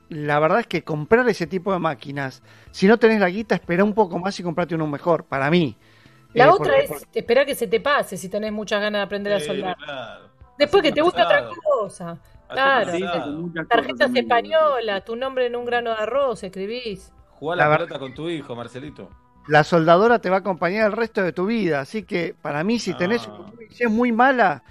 la 0.09 0.39
verdad 0.41 0.61
es 0.61 0.67
que 0.67 0.85
comprar 0.85 1.29
ese 1.29 1.47
tipo 1.47 1.73
de 1.73 1.79
máquinas, 1.79 2.43
si 2.73 2.87
no 2.87 2.99
tenés 2.99 3.21
la 3.21 3.31
guita, 3.31 3.55
espera 3.57 3.85
un 3.85 3.95
poco 3.95 4.19
más 4.19 4.39
y 4.41 4.43
comprate 4.43 4.75
uno 4.75 4.87
mejor, 4.87 5.25
para 5.25 5.51
mí. 5.51 5.77
La 6.35 6.45
Eh, 6.47 6.49
otra 6.49 6.73
porque- 6.87 6.95
es 6.95 7.07
esperar 7.15 7.47
que 7.47 7.55
se 7.55 7.67
te 7.67 7.81
pase 7.81 8.17
si 8.17 8.29
tenés 8.29 8.53
muchas 8.53 8.81
ganas 8.81 9.01
de 9.01 9.05
aprender 9.05 9.33
a 9.33 9.41
Sí, 9.41 9.47
soldar. 9.47 9.77
claro. 9.77 10.29
Después 10.59 10.83
que 10.83 10.93
te 10.93 11.01
guste 11.01 11.23
otra 11.23 11.49
cosa. 11.65 12.19
Claro. 12.49 12.93
Tarjetas 13.69 14.15
españolas, 14.15 15.05
tu 15.05 15.17
nombre 15.17 15.47
en 15.47 15.57
un 15.57 15.65
grano 15.65 15.91
de 15.91 15.97
arroz, 15.97 16.43
escribís. 16.43 17.13
Jugá 17.39 17.57
La 17.57 17.69
la, 17.69 17.77
pelota 17.77 17.99
con 17.99 18.15
tu 18.15 18.29
hijo, 18.29 18.57
Marcelito. 18.57 19.09
La 19.47 19.65
soldadora 19.65 20.19
te 20.19 20.29
va 20.29 20.37
a 20.37 20.41
acompañar 20.41 20.87
el 20.87 20.93
resto 20.93 21.23
de 21.23 21.33
tu 21.33 21.47
vida, 21.47 21.81
así 21.81 22.03
que 22.03 22.35
para 22.41 22.65
mí 22.65 22.79
si 22.79 22.95
tenés, 22.95 23.27
Ah. 23.29 23.47
si 23.71 23.85
es 23.85 23.91
muy 23.91 24.13
mala, 24.13 24.63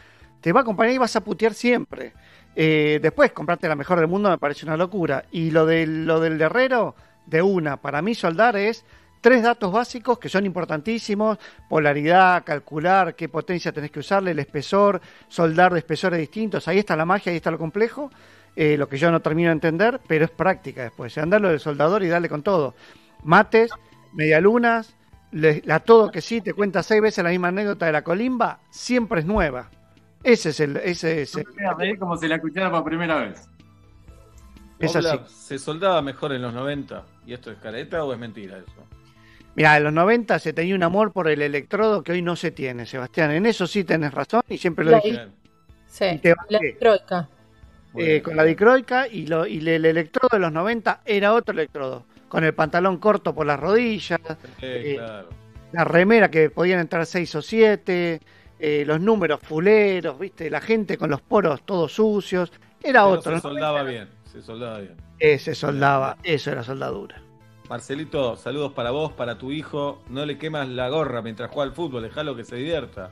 te 0.41 0.51
va 0.51 0.59
a 0.59 0.63
acompañar 0.63 0.93
y 0.93 0.97
vas 0.97 1.15
a 1.15 1.21
putear 1.21 1.53
siempre. 1.53 2.13
Eh, 2.55 2.99
después, 3.01 3.31
comprarte 3.31 3.67
la 3.67 3.75
mejor 3.75 3.99
del 3.99 4.07
mundo 4.07 4.29
me 4.29 4.37
parece 4.37 4.65
una 4.65 4.75
locura. 4.77 5.25
Y 5.31 5.51
lo 5.51 5.65
del, 5.65 6.05
lo 6.05 6.19
del 6.19 6.39
herrero, 6.41 6.95
de 7.25 7.41
una, 7.41 7.77
para 7.77 8.01
mí 8.01 8.15
soldar 8.15 8.55
es 8.55 8.83
tres 9.21 9.43
datos 9.43 9.71
básicos 9.71 10.19
que 10.19 10.29
son 10.29 10.45
importantísimos, 10.45 11.37
polaridad, 11.69 12.43
calcular 12.43 13.15
qué 13.15 13.29
potencia 13.29 13.71
tenés 13.71 13.91
que 13.91 13.99
usarle, 13.99 14.31
el 14.31 14.39
espesor, 14.39 15.01
soldar 15.27 15.73
de 15.73 15.79
espesores 15.79 16.19
distintos, 16.19 16.67
ahí 16.67 16.79
está 16.79 16.95
la 16.95 17.05
magia, 17.05 17.31
ahí 17.31 17.37
está 17.37 17.51
lo 17.51 17.57
complejo, 17.57 18.09
eh, 18.55 18.77
lo 18.77 18.87
que 18.89 18.97
yo 18.97 19.11
no 19.11 19.21
termino 19.21 19.49
de 19.49 19.53
entender, 19.53 19.99
pero 20.07 20.25
es 20.25 20.31
práctica 20.31 20.83
después, 20.83 21.17
andalo 21.17 21.49
del 21.49 21.59
soldador 21.59 22.03
y 22.03 22.07
dale 22.07 22.29
con 22.29 22.43
todo. 22.43 22.75
Mates, 23.23 23.71
medialunas, 24.13 24.95
le- 25.31 25.61
la 25.65 25.79
todo 25.79 26.09
que 26.11 26.21
sí, 26.21 26.41
te 26.41 26.53
cuenta 26.53 26.81
seis 26.83 27.01
veces 27.01 27.23
la 27.23 27.29
misma 27.29 27.49
anécdota 27.49 27.85
de 27.85 27.91
la 27.91 28.03
colimba, 28.03 28.59
siempre 28.69 29.19
es 29.19 29.25
nueva. 29.25 29.69
Ese 30.23 30.49
es 30.49 30.59
el, 30.59 30.77
ese 30.77 31.21
es 31.21 31.35
el- 31.35 31.97
como 31.99 32.17
si 32.17 32.27
la 32.27 32.35
escuchara 32.35 32.71
por 32.71 32.83
primera 32.83 33.15
vez. 33.17 33.47
Es 34.79 34.95
así. 34.95 35.19
¿Se 35.27 35.57
soldaba 35.57 36.01
mejor 36.01 36.33
en 36.33 36.41
los 36.41 36.53
90? 36.53 37.03
¿Y 37.25 37.33
esto 37.33 37.51
es 37.51 37.57
careta 37.57 38.03
o 38.03 38.13
es 38.13 38.19
mentira 38.19 38.57
eso? 38.57 38.83
Mira, 39.57 39.75
en 39.75 39.83
los 39.85 39.91
90 39.93 40.37
se 40.37 40.53
tenía 40.53 40.75
un 40.75 40.83
amor 40.83 41.11
por 41.11 41.27
el 41.27 41.41
electrodo 41.41 42.03
que 42.03 42.11
hoy 42.11 42.21
no 42.21 42.35
se 42.35 42.51
tiene, 42.51 42.85
Sebastián. 42.85 43.31
En 43.31 43.47
eso 43.47 43.65
sí 43.65 43.83
tenés 43.83 44.13
razón 44.13 44.43
y 44.47 44.59
siempre 44.59 44.85
lo 44.85 44.91
La- 44.91 44.99
dije. 44.99 45.27
Sí, 45.87 46.19
te 46.21 46.35
la 46.49 46.59
troika. 46.79 47.27
Eh, 47.95 48.21
con 48.21 48.35
la 48.37 48.43
dicroica 48.43 49.07
y, 49.07 49.25
lo, 49.25 49.47
y 49.47 49.57
el 49.67 49.83
electrodo 49.83 50.29
de 50.33 50.39
los 50.39 50.51
90 50.51 51.01
era 51.05 51.33
otro 51.33 51.53
electrodo. 51.53 52.05
Con 52.29 52.43
el 52.43 52.53
pantalón 52.53 52.97
corto 52.99 53.33
por 53.33 53.47
las 53.47 53.59
rodillas, 53.59 54.19
Eh, 54.61 54.83
eh, 54.91 54.95
claro. 54.97 55.29
la 55.71 55.83
remera 55.83 56.29
que 56.29 56.51
podían 56.51 56.79
entrar 56.79 57.07
6 57.07 57.33
o 57.33 57.41
7, 57.41 58.21
eh, 58.59 58.83
los 58.85 59.01
números 59.01 59.39
fuleros, 59.41 60.19
¿viste? 60.19 60.51
La 60.51 60.61
gente 60.61 60.99
con 60.99 61.09
los 61.09 61.21
poros 61.21 61.63
todos 61.65 61.93
sucios. 61.93 62.51
Era 62.83 63.01
Pero 63.05 63.07
otro. 63.09 63.31
se 63.31 63.35
¿no? 63.37 63.41
soldaba 63.41 63.81
bien, 63.81 64.07
se 64.31 64.41
soldaba 64.43 64.79
bien. 64.81 64.93
Ese 65.17 65.55
soldaba, 65.55 66.17
eso 66.21 66.51
era 66.51 66.61
soldadura. 66.63 67.19
Marcelito, 67.69 68.35
saludos 68.37 68.71
para 68.73 68.91
vos, 68.91 69.11
para 69.13 69.37
tu 69.37 69.51
hijo. 69.51 70.01
No 70.09 70.25
le 70.25 70.37
quemas 70.37 70.67
la 70.69 70.89
gorra 70.89 71.21
mientras 71.21 71.49
juega 71.51 71.69
al 71.69 71.75
fútbol, 71.75 72.03
dejalo 72.03 72.35
que 72.35 72.43
se 72.45 72.55
divierta. 72.55 73.11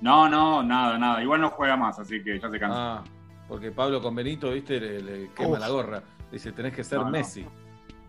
No, 0.00 0.28
no, 0.28 0.62
nada, 0.62 0.98
nada. 0.98 1.22
Igual 1.22 1.40
no 1.40 1.50
juega 1.50 1.76
más, 1.76 1.98
así 1.98 2.22
que 2.22 2.38
ya 2.38 2.50
se 2.50 2.58
cansó. 2.58 2.76
Ah, 2.78 3.04
porque 3.48 3.70
Pablo 3.70 4.00
con 4.02 4.14
Benito, 4.14 4.50
viste, 4.50 4.78
le, 4.80 5.00
le 5.02 5.30
quema 5.34 5.50
Uf. 5.54 5.58
la 5.58 5.68
gorra. 5.68 6.02
Dice, 6.30 6.52
tenés 6.52 6.74
que 6.74 6.84
ser 6.84 6.98
No. 7.00 7.06
Messi. 7.10 7.46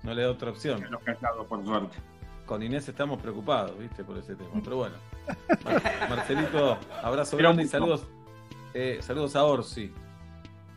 No 0.04 0.14
le 0.14 0.24
da 0.24 0.32
otra 0.32 0.52
opción. 0.52 0.86
Los 0.90 1.02
callados, 1.04 1.46
por 1.48 1.64
suerte. 1.66 1.98
Con 2.46 2.62
Inés 2.64 2.88
estamos 2.90 3.22
preocupados, 3.22 3.78
viste, 3.80 4.04
por 4.04 4.18
ese 4.18 4.36
tema. 4.36 4.50
Pero 4.64 4.78
bueno. 4.78 4.96
Mar- 5.64 5.82
Marcelito, 6.10 6.78
abrazo 7.04 7.38
Pero 7.38 7.50
grande 7.50 7.64
y 7.64 7.68
saludos. 7.68 8.06
eh, 8.74 9.00
saludos 9.02 9.36
a 9.36 9.44
Orsi. 9.46 9.94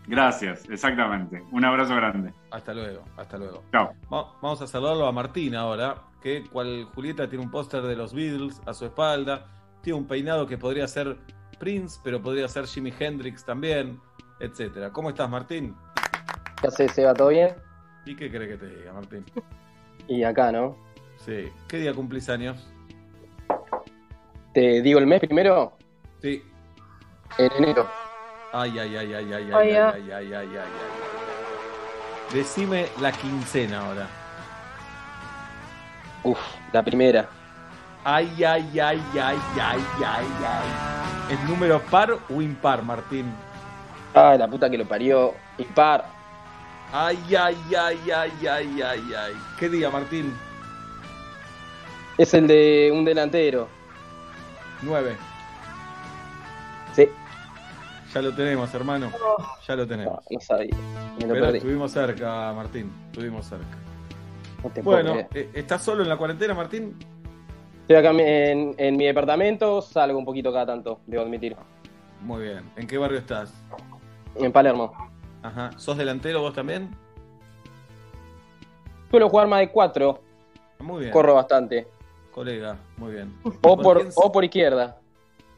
Gracias, 0.06 0.68
exactamente. 0.68 1.43
Un 1.51 1.64
abrazo 1.64 1.94
grande. 1.97 2.32
Hasta 2.51 2.74
luego, 2.74 3.02
hasta 3.16 3.39
luego. 3.39 3.62
Chao. 3.72 3.93
Va- 4.12 4.32
Vamos 4.43 4.60
a 4.60 4.66
saludarlo 4.66 5.06
a 5.06 5.12
Martín 5.12 5.55
ahora, 5.55 5.97
que 6.22 6.44
cual 6.52 6.86
Julieta 6.94 7.28
tiene 7.28 7.44
un 7.44 7.51
póster 7.51 7.82
de 7.82 7.97
los 7.97 8.12
Beatles 8.12 8.60
a 8.66 8.74
su 8.74 8.85
espalda, 8.85 9.47
tiene 9.82 9.98
un 9.98 10.06
peinado 10.06 10.47
que 10.47 10.59
podría 10.59 10.86
ser 10.89 11.16
Prince, 11.59 11.98
pero 12.05 12.20
podría 12.20 12.48
ser 12.48 12.66
Jimi 12.66 12.93
Hendrix 12.98 13.44
también, 13.44 13.98
etcétera. 14.40 14.90
¿Cómo 14.90 15.09
estás, 15.10 15.31
Martín? 15.31 15.74
¿Qué 16.60 16.66
haces, 16.66 16.93
Seba? 16.93 17.14
¿Todo 17.14 17.28
bien? 17.28 17.51
¿Y 18.05 18.14
qué 18.16 18.31
crees 18.31 18.51
que 18.59 18.66
te 18.66 18.76
diga, 18.76 18.93
Martín? 18.93 19.24
Y 20.09 20.22
acá, 20.24 20.52
¿no? 20.52 20.76
Sí. 21.16 21.48
¿Qué 21.68 21.78
día 21.78 21.94
cumplís 21.94 22.28
años? 22.28 22.70
¿Te 24.52 24.82
digo 24.82 24.98
el 24.98 25.06
mes 25.06 25.20
primero? 25.20 25.76
Sí. 26.20 26.43
En 27.39 27.51
enero. 27.59 27.89
Ay, 28.56 28.78
ay, 28.78 28.97
ay, 28.97 29.14
ay, 29.14 29.32
ay, 29.35 29.35
ay, 29.35 29.52
Ay, 29.52 29.70
ay, 29.70 29.76
ah. 29.78 29.93
ay, 29.97 30.12
ay, 30.12 30.32
ay, 30.32 30.47
ay, 30.47 30.56
ay. 30.62 32.32
Decime 32.32 32.86
la 33.01 33.10
quincena 33.10 33.81
ahora. 33.81 34.06
Uf, 36.22 36.39
la 36.72 36.81
primera. 36.85 37.28
Ay, 38.05 38.44
ay, 38.44 38.78
ay, 38.78 39.02
ay, 39.12 39.39
ay, 39.60 39.81
ay, 40.05 40.26
ay. 40.47 41.35
¿Es 41.35 41.40
número 41.48 41.81
par 41.81 42.16
o 42.31 42.40
impar, 42.40 42.85
Martín? 42.85 43.35
Ay, 44.14 44.39
la 44.39 44.47
puta 44.47 44.70
que 44.70 44.78
lo 44.78 44.86
parió. 44.86 45.35
Impar. 45.59 46.05
Ay, 46.93 47.18
ay, 47.35 47.59
ay, 47.76 47.98
ay, 48.09 48.47
ay, 48.47 48.82
ay, 48.82 49.14
ay. 49.18 49.32
¿Qué 49.59 49.68
día, 49.68 49.90
Martín? 49.90 50.32
Es 52.18 52.32
el 52.35 52.47
de 52.47 52.93
un 52.94 53.05
delantero. 53.05 53.66
9. 54.82 55.34
Ya 58.15 58.23
lo 58.23 58.32
tenemos, 58.32 58.73
hermano. 58.73 59.11
Ya 59.66 59.74
lo 59.74 59.86
tenemos. 59.86 60.24
No 60.31 60.41
sabía. 60.41 60.74
Me 61.19 61.27
lo 61.27 61.35
Pero 61.35 61.47
perdí. 61.47 61.59
estuvimos 61.59 61.91
cerca, 61.91 62.53
Martín. 62.53 62.93
Estuvimos 63.07 63.45
cerca. 63.47 63.77
No 64.62 64.70
te 64.70 64.82
puedo 64.82 65.03
Bueno, 65.03 65.28
eh, 65.35 65.51
¿estás 65.53 65.82
solo 65.82 66.05
en 66.05 66.09
la 66.09 66.16
cuarentena, 66.16 66.55
Martín? 66.55 66.97
Estoy 67.82 67.97
acá 67.97 68.11
en, 68.12 68.74
en 68.78 68.97
mi 68.97 69.05
departamento, 69.05 69.82
salgo 69.82 70.16
un 70.16 70.24
poquito 70.24 70.53
cada 70.53 70.65
tanto, 70.65 71.01
debo 71.07 71.24
admitir. 71.24 71.57
Muy 72.20 72.45
bien. 72.45 72.70
¿En 72.77 72.86
qué 72.86 72.97
barrio 72.97 73.19
estás? 73.19 73.53
En 74.36 74.53
Palermo. 74.53 74.93
Ajá. 75.43 75.73
¿Sos 75.77 75.99
delantero 75.99 76.41
vos 76.41 76.55
también? 76.55 76.97
Suelo 79.11 79.28
jugar 79.28 79.49
más 79.49 79.61
de 79.61 79.70
cuatro. 79.70 80.23
Muy 80.78 81.01
bien. 81.01 81.12
Corro 81.12 81.35
bastante. 81.35 81.89
Colega, 82.32 82.78
muy 82.97 83.12
bien. 83.12 83.36
O 83.62 83.77
por, 83.77 84.07
o 84.15 84.32
por 84.32 84.45
izquierda. 84.45 84.99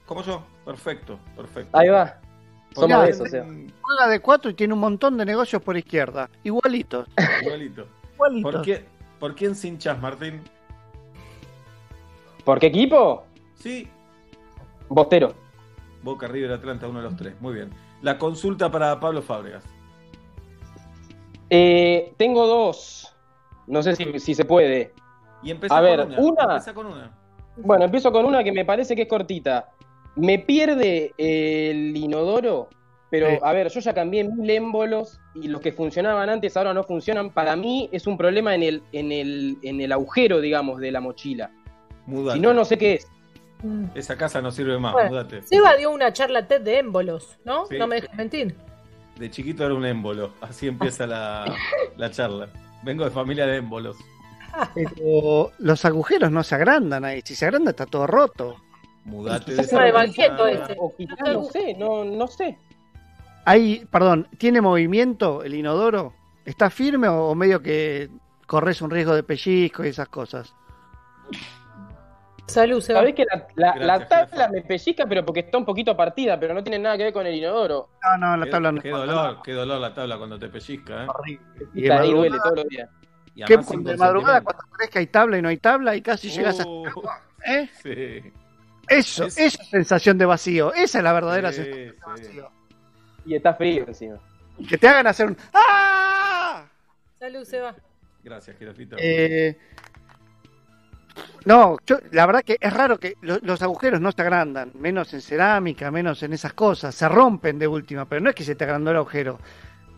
Como 0.07 0.23
yo. 0.23 0.43
Perfecto, 0.65 1.19
perfecto. 1.37 1.79
Ahí 1.79 1.89
va. 1.89 2.19
Somos 2.81 3.05
de 3.05 3.11
esos, 3.11 3.31
Seba. 3.31 3.47
Juega 3.81 4.09
de 4.09 4.21
cuatro 4.21 4.51
y 4.51 4.55
tiene 4.55 4.75
un 4.75 4.81
montón 4.81 5.17
de 5.17 5.25
negocios 5.25 5.63
por 5.63 5.77
izquierda. 5.77 6.29
Igualitos. 6.45 7.09
Igualito. 7.43 7.87
Igualitos. 8.15 8.53
¿Por, 8.53 8.63
qué, 8.63 8.85
¿Por 9.19 9.35
quién 9.35 9.55
cinchas, 9.55 10.01
Martín? 10.01 10.43
¿Por 12.45 12.59
qué 12.61 12.67
equipo? 12.67 13.25
Sí. 13.55 13.89
Bostero. 14.89 15.35
Boca 16.03 16.29
River 16.29 16.53
Atlanta, 16.53 16.87
uno 16.87 17.01
de 17.01 17.05
los 17.07 17.17
tres. 17.17 17.35
Muy 17.41 17.55
bien. 17.55 17.71
La 18.03 18.19
consulta 18.19 18.71
para 18.71 19.01
Pablo 19.01 19.23
Fábregas. 19.23 19.65
Eh, 21.51 22.13
tengo 22.17 22.47
dos. 22.47 23.13
No 23.67 23.83
sé 23.83 23.97
si, 23.97 24.19
si 24.21 24.35
se 24.35 24.45
puede. 24.45 24.93
Y 25.43 25.53
A 25.71 25.81
ver, 25.81 26.01
con 26.01 26.13
una. 26.13 26.45
una. 26.45 26.75
Con 26.75 26.87
una. 26.87 27.11
Bueno, 27.57 27.85
empiezo 27.85 28.13
con 28.13 28.25
una 28.25 28.45
que 28.45 28.53
me 28.53 28.65
parece 28.65 28.95
que 28.95 29.03
es 29.03 29.09
cortita. 29.09 29.71
Me 30.17 30.39
pierde 30.39 31.13
el 31.19 31.97
inodoro, 31.97 32.69
pero 33.11 33.31
Sí. 33.31 33.39
a 33.43 33.53
ver, 33.53 33.69
yo 33.71 33.81
ya 33.81 33.95
cambié 33.95 34.25
mil 34.25 34.49
émbolos 34.51 35.21
y 35.35 35.49
los 35.49 35.61
que 35.61 35.73
funcionaban 35.73 36.29
antes 36.29 36.57
ahora 36.57 36.73
no 36.75 36.83
funcionan. 36.85 37.31
Para 37.31 37.55
mí 37.57 37.89
es 37.93 38.07
un 38.07 38.17
problema 38.17 38.55
en 38.55 38.63
el, 38.63 38.83
en 38.93 39.13
el, 39.13 39.59
en 39.63 39.81
el 39.81 39.93
agujero, 39.93 40.41
digamos, 40.41 40.81
de 40.81 40.91
la 40.91 41.01
mochila. 41.01 41.51
Mudate. 42.07 42.39
Si 42.39 42.43
no, 42.43 42.55
no 42.55 42.65
sé 42.65 42.79
qué 42.79 42.95
es. 42.95 43.09
Esa 43.95 44.17
casa 44.17 44.41
no 44.43 44.51
sirve 44.51 44.79
más, 44.79 44.93
Bueno, 44.93 45.11
mudate. 45.11 45.43
Seba 45.43 45.77
dio 45.77 45.91
una 45.91 46.13
charla 46.13 46.47
TED 46.47 46.61
de 46.63 46.79
émbolos, 46.79 47.39
¿no? 47.45 47.67
Sí. 47.67 47.77
No 47.79 47.87
me 47.87 47.97
dejes 47.97 48.15
mentir. 48.15 48.55
De 49.19 49.31
chiquito 49.31 49.65
era 49.65 49.75
un 49.75 49.85
émbolo. 49.85 50.33
Así 50.41 50.69
empieza 50.69 51.07
la, 51.07 51.55
la 51.97 52.11
charla. 52.11 52.49
Vengo 52.83 53.05
de 53.05 53.11
familia 53.11 53.47
de 53.47 53.57
émbolos. 53.57 53.97
Pero 54.75 55.53
los 55.59 55.85
agujeros 55.85 56.31
no 56.31 56.43
se 56.43 56.55
agrandan 56.55 57.05
ahí. 57.05 57.21
Si 57.25 57.35
se 57.35 57.45
agranda 57.47 57.71
está 57.71 57.87
todo 57.87 58.07
roto. 58.07 58.57
Mudate 59.07 59.53
Quizás 59.53 59.67
esa 59.67 59.81
de 59.83 59.93
casa. 59.93 59.99
Valquieto 60.05 60.47
ese. 60.49 60.77
O 60.79 60.95
quizás 60.97 61.19
no 61.33 61.45
sé, 61.45 61.75
no, 61.79 62.05
no 62.05 62.27
sé. 62.27 62.59
Ahí, 63.45 63.87
perdón, 63.91 64.27
¿tiene 64.39 64.61
movimiento 64.61 65.43
el 65.45 65.55
inodoro? 65.55 66.13
¿Está 66.45 66.71
firme 66.71 67.07
o, 67.09 67.29
o 67.29 67.35
medio 67.35 67.63
que 67.63 68.11
corres 68.47 68.83
un 68.83 68.91
riesgo 68.91 69.15
de 69.15 69.23
pellizco 69.23 69.85
y 69.85 69.89
esas 69.89 70.09
cosas? 70.09 70.53
Salud, 72.47 72.81
Seba. 72.81 73.01
Sabés 73.01 73.15
que 73.15 73.25
la, 73.25 73.47
la- 73.57 73.75
Gracias, 73.75 74.11
la 74.11 74.27
tabla 74.29 74.49
me 74.49 74.63
pellizca, 74.63 75.05
pero 75.07 75.25
porque 75.25 75.41
está 75.41 75.59
un 75.59 75.65
poquito 75.65 75.97
partida, 75.97 76.39
pero 76.39 76.55
no 76.55 76.63
tiene 76.63 76.79
nada 76.79 76.97
que 76.97 77.05
ver 77.05 77.13
con 77.13 77.27
el 77.27 77.35
inodoro. 77.35 77.89
No, 78.05 78.19
no, 78.19 78.37
la 78.37 78.45
Qué, 78.45 78.51
tabla 78.51 78.73
no. 78.73 78.81
qué 78.81 78.91
dolor, 78.91 79.39
qué 79.43 79.53
dolor 79.53 79.81
la 79.81 79.93
tabla 79.95 80.17
cuando 80.17 80.39
te 80.39 80.49
pellizca, 80.49 81.05
¿eh? 81.05 81.39
Y 81.75 81.83
de 81.83 81.93
ahí 81.93 82.13
duele 82.13 82.39
todos 82.39 82.57
los 82.57 82.69
días. 82.69 82.89
¿qué- 83.47 83.57
de 83.59 83.97
madrugada 83.97 84.43
cuando 84.43 84.63
crees 84.77 84.91
que 84.91 84.99
hay 85.01 85.07
tabla 85.09 85.39
y 85.39 85.43
no 85.43 85.49
hay 85.49 85.59
tabla 85.59 85.95
y 85.97 86.03
casi 86.03 86.31
llegas 86.31 86.61
a... 86.61 86.67
Uh, 86.67 86.85
¿Eh? 87.45 87.69
sí. 87.83 88.33
Eso, 88.89 89.25
es- 89.27 89.39
esa 89.39 89.65
sensación 89.65 90.19
de 90.19 90.27
vacío. 90.27 90.73
Esa 90.75 90.99
es 90.99 91.05
la 91.05 91.13
verdadera 91.13 91.51
Sí, 91.53 91.57
sensación 91.65 91.87
de 91.93 92.01
vacío. 92.07 92.51
Y 93.25 93.35
está 93.35 93.55
frío 93.55 93.85
encima. 93.87 94.19
Que 94.69 94.79
te 94.79 94.89
hagan 94.89 95.07
hacer 95.07 95.27
un... 95.27 95.37
¡Ah! 95.53 96.65
Salud, 97.19 97.45
Seba. 97.45 97.75
Gracias, 98.23 98.57
Girafita. 98.59 98.97
Eh, 98.99 99.59
No, 101.45 101.77
yo, 101.87 101.99
la 102.11 102.27
verdad 102.27 102.43
que 102.43 102.57
es 102.61 102.73
raro 102.73 102.99
que 102.99 103.15
lo- 103.23 103.39
los 103.43 103.63
agujeros 103.63 104.01
no 104.01 104.11
se 104.13 104.21
agrandan, 104.23 104.73
menos 104.75 105.15
en 105.15 105.21
cerámica, 105.21 105.91
menos 105.91 106.23
en 106.23 106.33
esas 106.33 106.53
cosas. 106.53 106.95
Se 106.95 107.09
rompen 107.09 107.59
de 107.59 107.67
última, 107.69 108.05
pero 108.05 108.21
no 108.21 108.29
es 108.31 108.35
que 108.35 108.45
se 108.45 108.55
te 108.57 108.65
agrandó 108.65 108.91
el 108.91 108.97
agujero. 108.99 109.39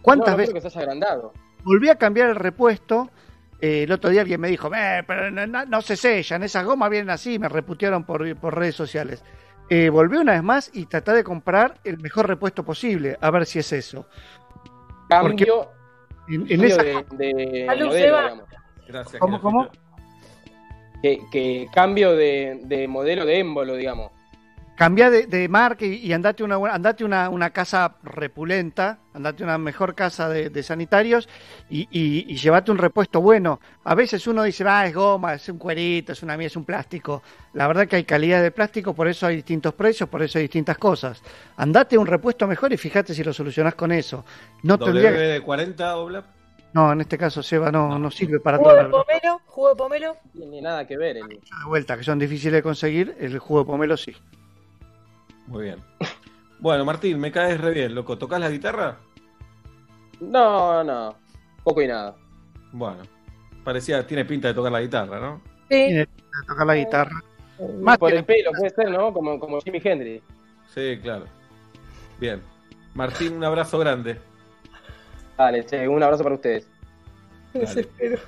¿Cuántas 0.02 0.28
no, 0.28 0.32
no 0.32 0.36
veces 0.39 0.51
creo 0.52 0.62
que 0.62 0.70
se 0.70 0.78
haya 0.78 0.85
agrandado. 0.86 1.32
volví 1.65 1.89
a 1.89 1.97
cambiar 1.97 2.28
el 2.31 2.36
repuesto? 2.36 3.10
Eh, 3.60 3.82
el 3.85 3.93
otro 3.93 4.10
día 4.10 4.20
alguien 4.22 4.40
me 4.40 4.48
dijo, 4.48 4.70
"Eh, 4.74 5.02
pero 5.06 5.30
no, 5.30 5.47
no- 5.47 5.64
no 5.66 5.82
se 5.82 5.97
sellan, 5.97 6.43
esas 6.43 6.64
gomas 6.64 6.90
vienen 6.90 7.10
así, 7.10 7.39
me 7.39 7.48
reputearon 7.48 8.05
por, 8.05 8.36
por 8.36 8.56
redes 8.56 8.74
sociales. 8.76 9.22
Eh, 9.70 9.90
volví 9.90 10.16
una 10.16 10.32
vez 10.32 10.43
más 10.43 10.70
y 10.72 10.86
traté 10.86 11.12
de 11.12 11.22
comprar 11.24 11.74
el 11.85 11.98
mejor 11.98 12.26
repuesto 12.28 12.64
posible, 12.64 13.18
a 13.20 13.30
ver 13.30 13.44
si 13.47 13.59
es 13.59 13.70
eso. 13.72 14.06
Porque 15.10 15.44
Cambio, 15.47 15.70
en, 16.28 16.43
en 16.43 16.48
cambio 16.48 16.66
esa... 16.66 16.82
de, 16.82 17.05
de 17.16 17.66
Salud, 17.66 17.86
modelo, 17.86 17.93
Seba. 18.06 18.22
digamos. 18.22 18.44
Gracias. 18.86 19.20
¿Cómo, 19.20 19.40
cómo? 19.40 19.68
Que, 21.02 21.18
que 21.30 21.66
cambio 21.72 22.16
de, 22.16 22.60
de 22.64 22.89
modelo 22.89 23.24
de 23.26 23.39
émbolo, 23.39 23.74
digamos. 23.76 24.10
Cambia 24.78 25.10
de, 25.10 25.26
de 25.26 25.48
marca 25.48 25.84
y, 25.84 25.94
y 25.96 26.12
andate 26.12 26.44
una 26.44 26.56
buena- 26.56 26.76
andate 26.76 27.05
una, 27.05 27.28
una 27.30 27.50
casa 27.50 27.96
repulenta, 28.05 28.98
andate 29.12 29.42
una 29.42 29.59
mejor 29.59 29.96
casa 29.96 30.28
de, 30.28 30.50
de 30.50 30.62
sanitarios 30.62 31.28
y, 31.68 31.80
y, 31.90 32.32
y 32.32 32.36
llevate 32.36 32.70
un 32.70 32.78
repuesto 32.78 33.20
bueno. 33.20 33.59
A 33.82 33.96
veces 33.96 34.24
uno 34.28 34.44
dice, 34.44 34.62
ah, 34.68 34.86
es 34.86 34.94
goma, 34.94 35.34
es 35.34 35.48
un 35.48 35.59
cuerito, 35.59 36.12
es 36.12 36.22
una 36.22 36.36
mía, 36.36 36.46
es 36.46 36.56
un 36.56 36.64
plástico. 36.64 37.24
La 37.55 37.66
verdad 37.66 37.88
que 37.88 37.96
hay 37.96 38.05
calidad 38.05 38.40
de 38.40 38.52
plástico, 38.52 38.94
por 38.94 39.09
eso 39.09 39.26
hay 39.26 39.34
distintos 39.36 39.74
precios, 39.74 40.09
por 40.09 40.22
eso 40.22 40.38
hay 40.38 40.44
distintas 40.44 40.78
cosas. 40.78 41.20
Andate 41.56 41.98
un 41.98 42.06
repuesto 42.06 42.46
mejor 42.46 42.72
y 42.72 42.76
fíjate 42.76 43.14
si 43.14 43.24
lo 43.24 43.32
solucionás 43.32 43.74
con 43.74 43.90
eso. 43.90 44.24
No 44.62 44.78
tendría 44.78 45.10
que- 45.10 45.18
de 45.18 45.40
40 45.42 45.96
Oblap. 45.96 46.24
No, 46.72 46.92
en 46.92 47.00
este 47.00 47.18
caso, 47.18 47.42
Seba, 47.42 47.72
no, 47.72 47.98
no 47.98 48.10
sirve 48.12 48.38
para 48.38 48.59
¿Jugo 48.59 48.70
todo. 48.70 48.78
de 48.84 48.90
pomelo? 48.90 49.40
¿Jugo 49.46 49.68
de 49.70 49.74
pomelo? 49.74 50.16
No 50.34 50.40
tiene 50.42 50.62
nada 50.62 50.86
que 50.86 50.96
ver. 50.96 51.16
el- 51.16 51.26
De 51.28 51.40
vuelta, 51.66 51.96
que 51.96 52.05
son 52.05 52.18
difíciles 52.20 52.52
de 52.52 52.62
conseguir, 52.62 53.16
el 53.18 53.36
jugo 53.40 53.60
de 53.60 53.66
pomelo 53.66 53.96
sí. 53.96 54.14
Muy 55.48 55.64
bien. 55.64 55.82
Bueno, 56.60 56.84
Martín, 56.84 57.18
me 57.18 57.32
caes 57.32 57.60
re 57.60 57.72
bien, 57.72 57.94
loco. 57.94 58.18
¿Tocás 58.18 58.40
la 58.40 58.50
guitarra? 58.50 58.98
No, 60.20 60.84
no. 60.84 61.14
Poco 61.64 61.82
y 61.82 61.88
nada. 61.88 62.16
Bueno, 62.72 63.02
parecía, 63.64 64.06
tiene 64.06 64.24
pinta 64.24 64.48
de 64.48 64.54
tocar 64.54 64.72
la 64.72 64.80
guitarra, 64.80 65.18
¿no? 65.20 65.42
Tiene 65.68 66.06
pinta 66.06 66.38
de 66.40 66.46
tocar 66.46 66.66
la 66.66 66.74
guitarra. 66.74 67.24
Más 67.80 67.98
Por 67.98 68.12
el 68.12 68.24
pelo, 68.24 68.50
puede 68.52 68.70
ser, 68.70 68.90
¿no? 68.90 69.12
Como, 69.12 69.40
como 69.40 69.60
Jimi 69.60 69.80
Hendrix. 69.82 70.22
Sí, 70.74 70.98
claro. 71.02 71.24
Bien. 72.20 72.42
Martín, 72.94 73.36
un 73.36 73.44
abrazo 73.44 73.78
grande. 73.78 74.20
Dale, 75.36 75.64
che, 75.64 75.88
un 75.88 76.02
abrazo 76.02 76.22
para 76.24 76.34
ustedes. 76.34 76.68
Desespero. 77.54 78.20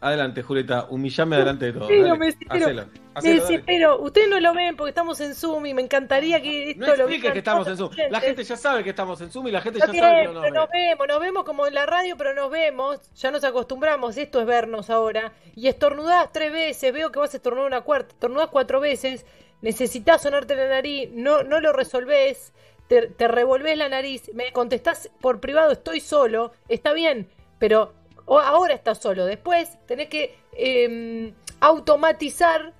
Adelante, 0.00 0.42
Julieta, 0.42 0.86
humillame 0.90 1.36
adelante 1.36 1.66
de 1.66 1.72
todo. 1.72 1.88
Sí, 1.88 2.00
no, 2.00 2.16
me 2.16 2.34
hacelo, 2.48 2.84
Hacelo, 3.14 3.42
dale. 3.42 3.52
desespero. 3.52 4.00
Ustedes 4.00 4.28
no 4.28 4.40
lo 4.40 4.54
ven 4.54 4.76
porque 4.76 4.90
estamos 4.90 5.20
en 5.20 5.34
Zoom 5.34 5.66
y 5.66 5.74
me 5.74 5.82
encantaría 5.82 6.40
que 6.42 6.70
esto 6.70 6.86
No 6.86 6.96
lo 6.96 7.06
que 7.06 7.38
estamos 7.38 7.66
en 7.68 7.76
Zoom. 7.76 7.90
La 8.10 8.20
gente 8.20 8.44
ya 8.44 8.56
sabe 8.56 8.84
que 8.84 8.90
estamos 8.90 9.20
en 9.20 9.30
Zoom 9.30 9.48
y 9.48 9.50
la 9.50 9.60
gente 9.60 9.78
ya 9.78 9.86
sabe 9.86 10.22
que 10.22 10.28
no 10.28 10.32
nos 10.32 10.42
pero 10.42 10.54
nos 10.54 10.68
vemos, 10.70 11.08
nos 11.08 11.20
vemos 11.20 11.44
como 11.44 11.66
en 11.66 11.74
la 11.74 11.86
radio, 11.86 12.16
pero 12.16 12.34
nos 12.34 12.50
vemos. 12.50 13.00
Ya 13.14 13.30
nos 13.30 13.44
acostumbramos, 13.44 14.16
esto 14.16 14.40
es 14.40 14.46
vernos 14.46 14.90
ahora. 14.90 15.32
Y 15.54 15.68
estornudás 15.68 16.32
tres 16.32 16.52
veces, 16.52 16.92
veo 16.92 17.12
que 17.12 17.18
vas 17.18 17.34
a 17.34 17.36
estornudar 17.36 17.66
una 17.66 17.80
cuarta, 17.82 18.12
estornudás 18.12 18.48
cuatro 18.48 18.80
veces, 18.80 19.24
necesitas 19.62 20.22
sonarte 20.22 20.56
la 20.56 20.68
nariz, 20.68 21.10
no, 21.12 21.42
no 21.42 21.60
lo 21.60 21.72
resolvés, 21.72 22.52
te, 22.88 23.08
te 23.08 23.28
revolvés 23.28 23.78
la 23.78 23.88
nariz, 23.88 24.30
me 24.34 24.52
contestás 24.52 25.10
por 25.20 25.40
privado, 25.40 25.72
estoy 25.72 26.00
solo, 26.00 26.52
está 26.68 26.92
bien, 26.92 27.28
pero 27.58 27.94
ahora 28.26 28.74
estás 28.74 28.98
solo, 29.00 29.24
después 29.26 29.78
tenés 29.86 30.08
que 30.08 30.36
em, 30.52 31.34
automatizar 31.60 32.72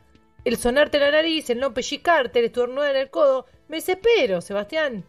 el 0.44 0.56
sonarte 0.56 0.98
la 0.98 1.10
nariz, 1.10 1.48
el 1.50 1.58
no 1.60 1.72
pellizcarte, 1.74 2.38
el 2.38 2.46
estornudar 2.46 2.90
en 2.96 3.02
el 3.02 3.10
codo. 3.10 3.46
Me 3.68 3.76
desespero, 3.76 4.40
Sebastián. 4.40 5.04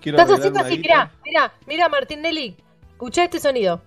Quiero 0.00 0.18
Estás 0.18 0.38
haciendo 0.38 0.60
así, 0.60 0.78
mirá, 0.78 1.12
mirá, 1.24 1.52
mirá, 1.66 1.88
Martín 1.88 2.22
Nelly. 2.22 2.56
Escuchá 2.92 3.24
este 3.24 3.38
sonido. 3.40 3.82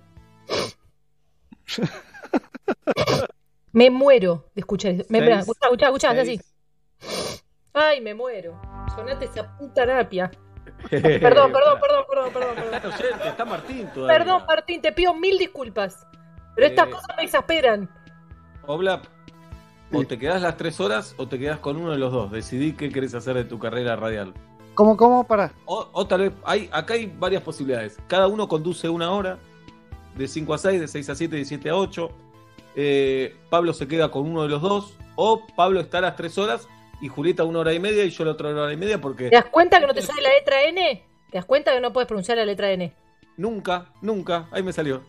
Me 3.71 3.89
muero 3.89 4.45
de 4.53 4.61
escuchar 4.61 4.91
eso. 4.91 5.05
Me, 5.09 5.19
Seis, 5.19 5.39
escuchá, 5.39 5.65
escuchá, 5.65 5.85
escuchá, 5.87 6.09
hace 6.11 6.21
así. 6.21 6.39
Ay, 7.73 8.01
me 8.01 8.13
muero. 8.13 8.61
Sonate 8.95 9.25
esa 9.25 9.57
puta 9.57 9.81
terapia. 9.85 10.29
Perdón, 10.91 11.51
perdón, 11.51 11.79
perdón, 11.81 12.05
perdón, 12.07 12.33
perdón, 12.33 12.57
Está 12.65 12.81
perdón. 12.81 12.93
oyente, 12.99 13.27
está 13.29 13.45
Martín 13.45 13.89
todavía. 13.93 14.17
Perdón, 14.19 14.43
Martín, 14.47 14.81
te 14.81 14.91
pido 14.91 15.15
mil 15.15 15.37
disculpas. 15.39 16.05
Pero 16.55 16.67
estas 16.67 16.87
Eh. 16.87 16.91
cosas 16.91 17.17
me 17.17 17.23
exasperan. 17.23 17.89
Oblap, 18.67 19.05
o 19.93 20.03
te 20.05 20.17
quedás 20.17 20.41
las 20.41 20.57
tres 20.57 20.79
horas 20.79 21.15
o 21.17 21.27
te 21.27 21.39
quedás 21.39 21.59
con 21.59 21.77
uno 21.77 21.91
de 21.91 21.97
los 21.97 22.11
dos. 22.11 22.31
Decidí 22.31 22.73
qué 22.73 22.89
querés 22.89 23.13
hacer 23.13 23.35
de 23.35 23.45
tu 23.45 23.59
carrera 23.59 23.95
radial. 23.95 24.33
¿Cómo, 24.73 24.97
cómo? 24.97 25.25
Para. 25.25 25.53
O, 25.65 25.87
o 25.91 26.07
tal 26.07 26.21
vez, 26.21 26.31
hay, 26.43 26.69
acá 26.71 26.95
hay 26.95 27.05
varias 27.05 27.43
posibilidades. 27.43 27.97
Cada 28.07 28.27
uno 28.27 28.47
conduce 28.47 28.89
una 28.89 29.11
hora, 29.11 29.37
de 30.15 30.27
5 30.27 30.53
a 30.53 30.57
6, 30.57 30.81
de 30.81 30.87
6 30.87 31.09
a 31.09 31.15
7, 31.15 31.35
de 31.35 31.45
7 31.45 31.69
a 31.69 31.75
8. 31.75 32.09
Eh, 32.75 33.35
Pablo 33.49 33.73
se 33.73 33.87
queda 33.87 34.09
con 34.09 34.27
uno 34.27 34.43
de 34.43 34.49
los 34.49 34.61
dos. 34.61 34.97
O 35.15 35.45
Pablo 35.55 35.79
está 35.79 35.99
a 35.99 36.01
las 36.01 36.15
tres 36.15 36.37
horas 36.39 36.67
y 36.99 37.07
Julieta 37.07 37.43
una 37.43 37.59
hora 37.59 37.73
y 37.73 37.79
media 37.79 38.03
y 38.03 38.09
yo 38.09 38.25
la 38.25 38.31
otra 38.31 38.49
hora 38.49 38.73
y 38.73 38.77
media 38.77 38.99
porque 38.99 39.29
¿Te 39.29 39.35
das 39.35 39.45
cuenta 39.45 39.79
que 39.79 39.85
no 39.85 39.93
te 39.93 40.01
sale 40.01 40.23
la 40.23 40.29
letra 40.29 40.63
N? 40.63 41.03
¿Te 41.29 41.37
das 41.37 41.45
cuenta 41.45 41.71
que 41.71 41.79
no 41.79 41.93
puedes 41.93 42.07
pronunciar 42.07 42.37
la 42.37 42.45
letra 42.45 42.71
N? 42.71 42.91
nunca, 43.37 43.91
nunca, 44.01 44.47
ahí 44.51 44.63
me 44.63 44.73
salió. 44.73 45.03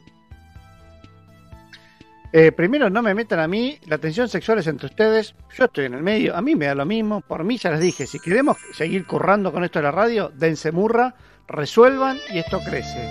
Eh, 2.37 2.51
primero, 2.51 2.91
no 2.91 3.01
me 3.01 3.15
metan 3.15 3.39
a 3.39 3.47
mí, 3.47 3.79
la 3.87 3.97
tensión 3.99 4.29
sexual 4.29 4.59
es 4.59 4.67
entre 4.67 4.87
ustedes, 4.87 5.37
yo 5.57 5.67
estoy 5.67 5.85
en 5.85 5.95
el 5.95 6.03
medio, 6.03 6.35
a 6.35 6.43
mí 6.43 6.57
me 6.57 6.67
da 6.67 6.75
lo 6.75 6.85
mismo, 6.85 7.21
por 7.21 7.45
mí 7.45 7.59
ya 7.59 7.71
les 7.71 7.79
dije, 7.79 8.09
si 8.09 8.19
queremos 8.19 8.57
seguir 8.73 9.07
currando 9.07 9.53
con 9.53 9.63
esto 9.63 9.79
de 9.79 9.85
la 9.85 9.93
radio, 9.93 10.33
dense 10.35 10.73
murra, 10.73 11.15
resuelvan 11.47 12.19
y 12.33 12.41
esto 12.41 12.59
crece. 12.65 13.09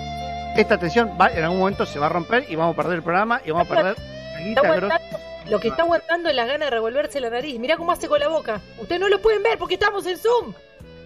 Esta 0.58 0.76
tensión 0.76 1.16
va, 1.18 1.28
en 1.28 1.42
algún 1.42 1.58
momento 1.60 1.86
se 1.86 1.98
va 1.98 2.04
a 2.04 2.10
romper 2.10 2.44
y 2.50 2.56
vamos 2.56 2.74
a 2.74 2.76
perder 2.76 2.96
el 2.96 3.02
programa 3.02 3.40
y 3.46 3.50
vamos 3.50 3.66
a 3.66 3.74
perder 3.74 3.96
la 3.98 5.00
lo 5.48 5.58
que 5.58 5.68
está 5.68 5.84
aguantando 5.84 6.28
es 6.28 6.36
la 6.36 6.44
gana 6.44 6.66
de 6.66 6.70
revolverse 6.70 7.18
la 7.18 7.30
nariz. 7.30 7.58
Mirá 7.58 7.78
cómo 7.78 7.92
hace 7.92 8.08
con 8.08 8.20
la 8.20 8.28
boca. 8.28 8.60
Ustedes 8.78 9.00
no 9.00 9.08
lo 9.08 9.22
pueden 9.22 9.42
ver 9.42 9.56
porque 9.58 9.74
estamos 9.74 10.06
en 10.06 10.18
Zoom. 10.18 10.52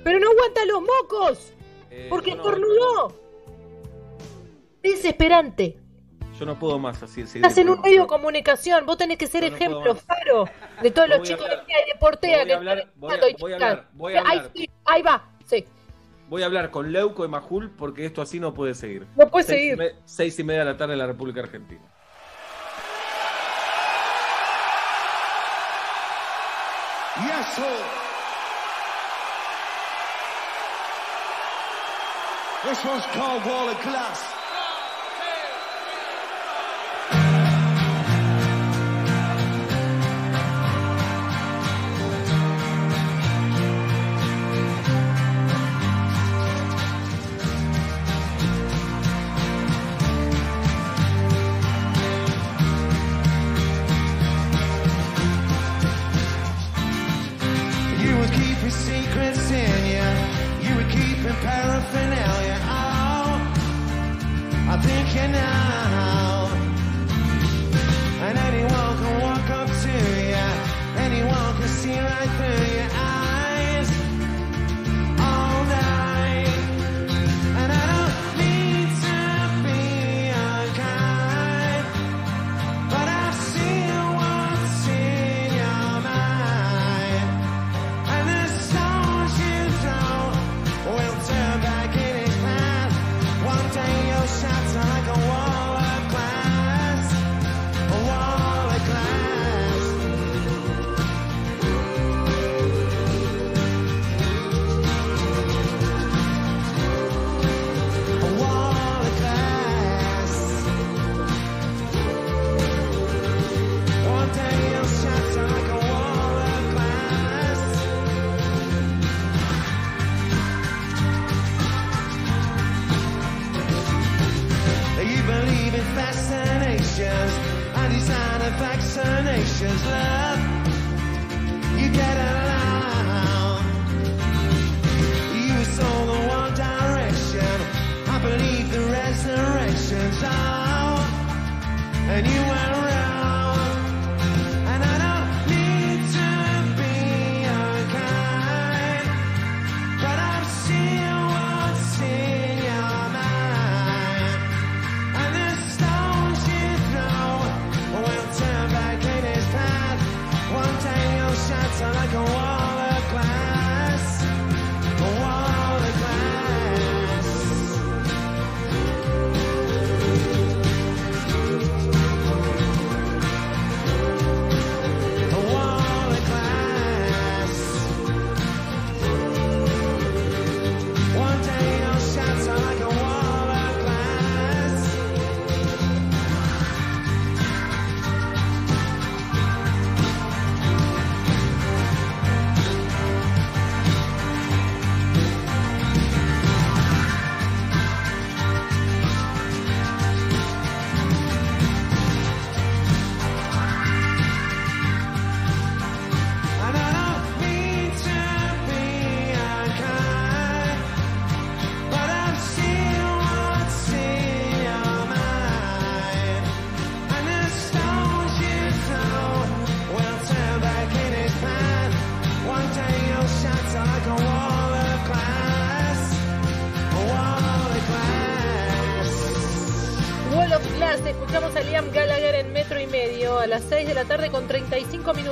Pero 0.03 0.19
no 0.19 0.31
aguanta 0.31 0.65
los 0.65 0.81
mocos. 0.81 1.53
Eh, 1.91 2.07
Porque 2.09 2.31
yo 2.31 2.37
no- 2.37 2.43
estornudó. 2.45 3.21
Desesperante. 4.83 5.77
Yo 6.39 6.47
no 6.47 6.59
puedo 6.59 6.79
más 6.79 7.03
así. 7.03 7.23
así 7.23 7.39
Estás 7.39 7.59
en 7.59 7.69
un 7.69 7.81
medio 7.81 8.03
de 8.03 8.07
comunicación. 8.07 8.87
Vos 8.87 8.97
tenés 8.97 9.19
que 9.19 9.27
ser 9.27 9.43
no 9.51 9.57
ejemplo, 9.57 9.95
faro 9.97 10.49
de 10.81 10.91
todos 10.91 11.09
los 11.09 11.23
chicos 11.23 11.45
hablar- 11.45 11.67
de 11.67 11.73
y 11.95 11.99
Portea 11.99 12.31
voy 12.31 12.41
a 12.43 12.47
que 12.47 12.53
hablar- 12.55 12.79
están 12.79 12.93
voy 13.01 13.11
a- 13.11 13.15
y 13.17 13.19
voy 13.19 13.53
a 13.53 13.57
chicas. 13.57 13.71
hablar, 13.71 13.89
voy 13.93 14.15
a 14.15 14.21
Ahí 14.21 14.39
hablar. 14.39 14.53
ahí 14.85 15.03
va. 15.03 15.25
Sí. 15.47 15.65
Voy 16.29 16.43
a 16.43 16.47
hablar 16.47 16.71
con 16.71 16.93
Leuco 16.93 17.25
y 17.25 17.29
Majul 17.29 17.71
porque 17.71 18.05
esto 18.07 18.23
así 18.23 18.39
no 18.39 18.55
puede 18.55 18.75
seguir. 18.75 19.07
No 19.17 19.29
puede 19.29 19.47
Seis 19.47 19.59
seguir. 19.59 19.75
y 19.75 19.77
me- 19.79 19.93
seis 20.05 20.39
y 20.39 20.45
media 20.45 20.61
de 20.61 20.67
la 20.67 20.77
tarde 20.77 20.93
en 20.93 20.99
la 21.01 21.07
República 21.07 21.41
Argentina. 21.41 21.81
Yes, 27.27 27.47
sir. 27.57 27.85
This 32.65 32.85
one's 32.85 33.07
called 33.07 33.45
Wall 33.47 33.69
of 33.71 33.83
Glass. 33.83 34.38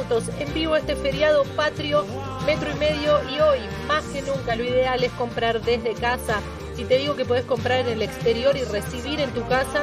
En 0.09 0.55
vivo 0.55 0.77
este 0.77 0.95
feriado 0.95 1.43
patrio, 1.57 2.05
metro 2.47 2.70
y 2.70 2.78
medio. 2.78 3.19
Y 3.28 3.41
hoy, 3.41 3.59
más 3.89 4.05
que 4.05 4.23
nunca, 4.23 4.55
lo 4.55 4.62
ideal 4.62 5.03
es 5.03 5.11
comprar 5.12 5.61
desde 5.61 5.95
casa. 5.95 6.41
Si 6.77 6.85
te 6.85 6.99
digo 6.99 7.16
que 7.16 7.24
puedes 7.24 7.45
comprar 7.45 7.81
en 7.81 7.89
el 7.89 8.03
exterior 8.03 8.57
y 8.57 8.62
recibir 8.62 9.19
en 9.19 9.31
tu 9.31 9.45
casa, 9.49 9.83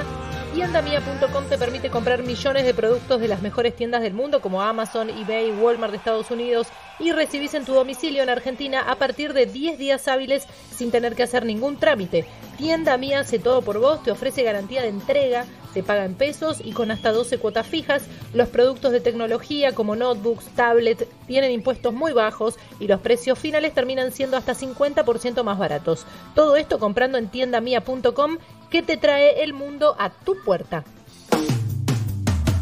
Tiendamia.com 0.53 1.43
te 1.49 1.57
permite 1.57 1.89
comprar 1.89 2.23
millones 2.23 2.63
de 2.63 2.73
productos 2.73 3.19
de 3.19 3.27
las 3.27 3.41
mejores 3.41 3.75
tiendas 3.75 4.01
del 4.01 4.13
mundo 4.13 4.39
como 4.39 4.61
Amazon, 4.61 5.09
eBay, 5.09 5.51
Walmart 5.51 5.91
de 5.91 5.97
Estados 5.97 6.31
Unidos 6.31 6.67
y 6.99 7.11
recibís 7.11 7.53
en 7.55 7.65
tu 7.65 7.73
domicilio 7.73 8.23
en 8.23 8.29
Argentina 8.29 8.81
a 8.87 8.95
partir 8.95 9.33
de 9.33 9.45
10 9.45 9.77
días 9.77 10.07
hábiles 10.07 10.45
sin 10.73 10.89
tener 10.89 11.15
que 11.15 11.23
hacer 11.23 11.43
ningún 11.43 11.77
trámite. 11.77 12.25
Tienda 12.57 12.95
Mía 12.97 13.21
hace 13.21 13.39
todo 13.39 13.61
por 13.61 13.79
vos, 13.79 14.03
te 14.03 14.11
ofrece 14.11 14.43
garantía 14.43 14.83
de 14.83 14.89
entrega, 14.89 15.45
se 15.73 15.83
paga 15.83 16.05
en 16.05 16.13
pesos 16.13 16.61
y 16.63 16.71
con 16.71 16.91
hasta 16.91 17.11
12 17.11 17.39
cuotas 17.39 17.65
fijas. 17.65 18.03
Los 18.33 18.49
productos 18.49 18.91
de 18.91 19.01
tecnología 19.01 19.73
como 19.73 19.95
notebooks, 19.95 20.45
tablets 20.55 21.05
tienen 21.27 21.51
impuestos 21.51 21.93
muy 21.93 22.13
bajos 22.13 22.55
y 22.79 22.87
los 22.87 22.99
precios 23.01 23.39
finales 23.39 23.73
terminan 23.73 24.11
siendo 24.11 24.37
hasta 24.37 24.53
50% 24.53 25.43
más 25.43 25.57
baratos. 25.57 26.05
Todo 26.35 26.55
esto 26.55 26.79
comprando 26.79 27.17
en 27.17 27.27
tiendamia.com 27.27 28.37
que 28.69 28.83
te 28.83 28.97
trae 28.97 29.43
el 29.43 29.53
mundo 29.53 29.95
a 29.97 30.09
tu 30.09 30.35
puerta. 30.43 30.83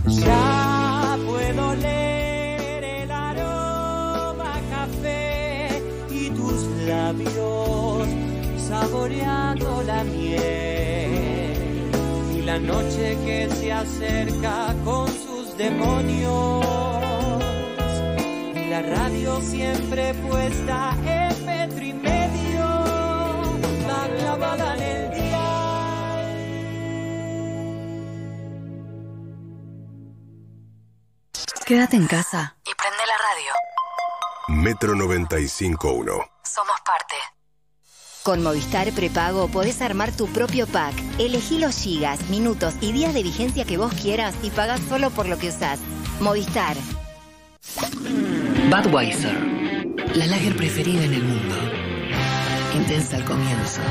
Ya 0.07 1.17
puedo 1.25 1.75
leer 1.75 2.83
el 2.83 3.11
aroma 3.11 4.53
café 4.69 5.81
y 6.09 6.29
tus 6.29 6.63
labios 6.87 8.07
saboreando 8.67 9.83
la 9.83 10.03
miel 10.03 10.90
la 12.51 12.59
noche 12.59 13.17
que 13.25 13.49
se 13.49 13.71
acerca 13.71 14.75
con 14.83 15.07
sus 15.07 15.55
demonios 15.55 16.65
y 18.55 18.69
la 18.69 18.81
radio 18.81 19.41
siempre 19.41 20.13
puesta 20.15 20.93
en 21.05 21.45
metro 21.45 21.85
y 21.85 21.93
medio 21.93 22.65
la 23.87 24.01
clavada 24.17 24.75
en 24.75 24.81
el 24.81 25.11
día 25.11 25.47
Quédate 31.65 31.95
en 31.95 32.07
casa 32.07 32.57
y 32.65 32.71
prende 32.75 33.03
la 33.11 33.17
radio. 33.27 33.53
Metro 34.49 34.93
95.1. 34.95 36.29
Somos 36.43 36.81
parte. 36.81 37.15
Con 38.23 38.43
Movistar 38.43 38.91
Prepago 38.91 39.47
podés 39.47 39.81
armar 39.81 40.11
tu 40.11 40.27
propio 40.27 40.67
pack. 40.67 40.93
Elegí 41.17 41.57
los 41.57 41.75
gigas, 41.75 42.29
minutos 42.29 42.75
y 42.79 42.91
días 42.91 43.15
de 43.15 43.23
vigencia 43.23 43.65
que 43.65 43.77
vos 43.77 43.91
quieras 43.93 44.35
y 44.43 44.51
pagás 44.51 44.79
solo 44.87 45.09
por 45.09 45.27
lo 45.27 45.39
que 45.39 45.49
usás. 45.49 45.79
Movistar. 46.19 46.77
Budweiser, 48.69 49.35
la 50.15 50.27
lager 50.27 50.55
preferida 50.55 51.03
en 51.03 51.13
el 51.13 51.23
mundo. 51.23 51.55
Intensa 52.75 53.17
al 53.17 53.25
comienzo, 53.25 53.81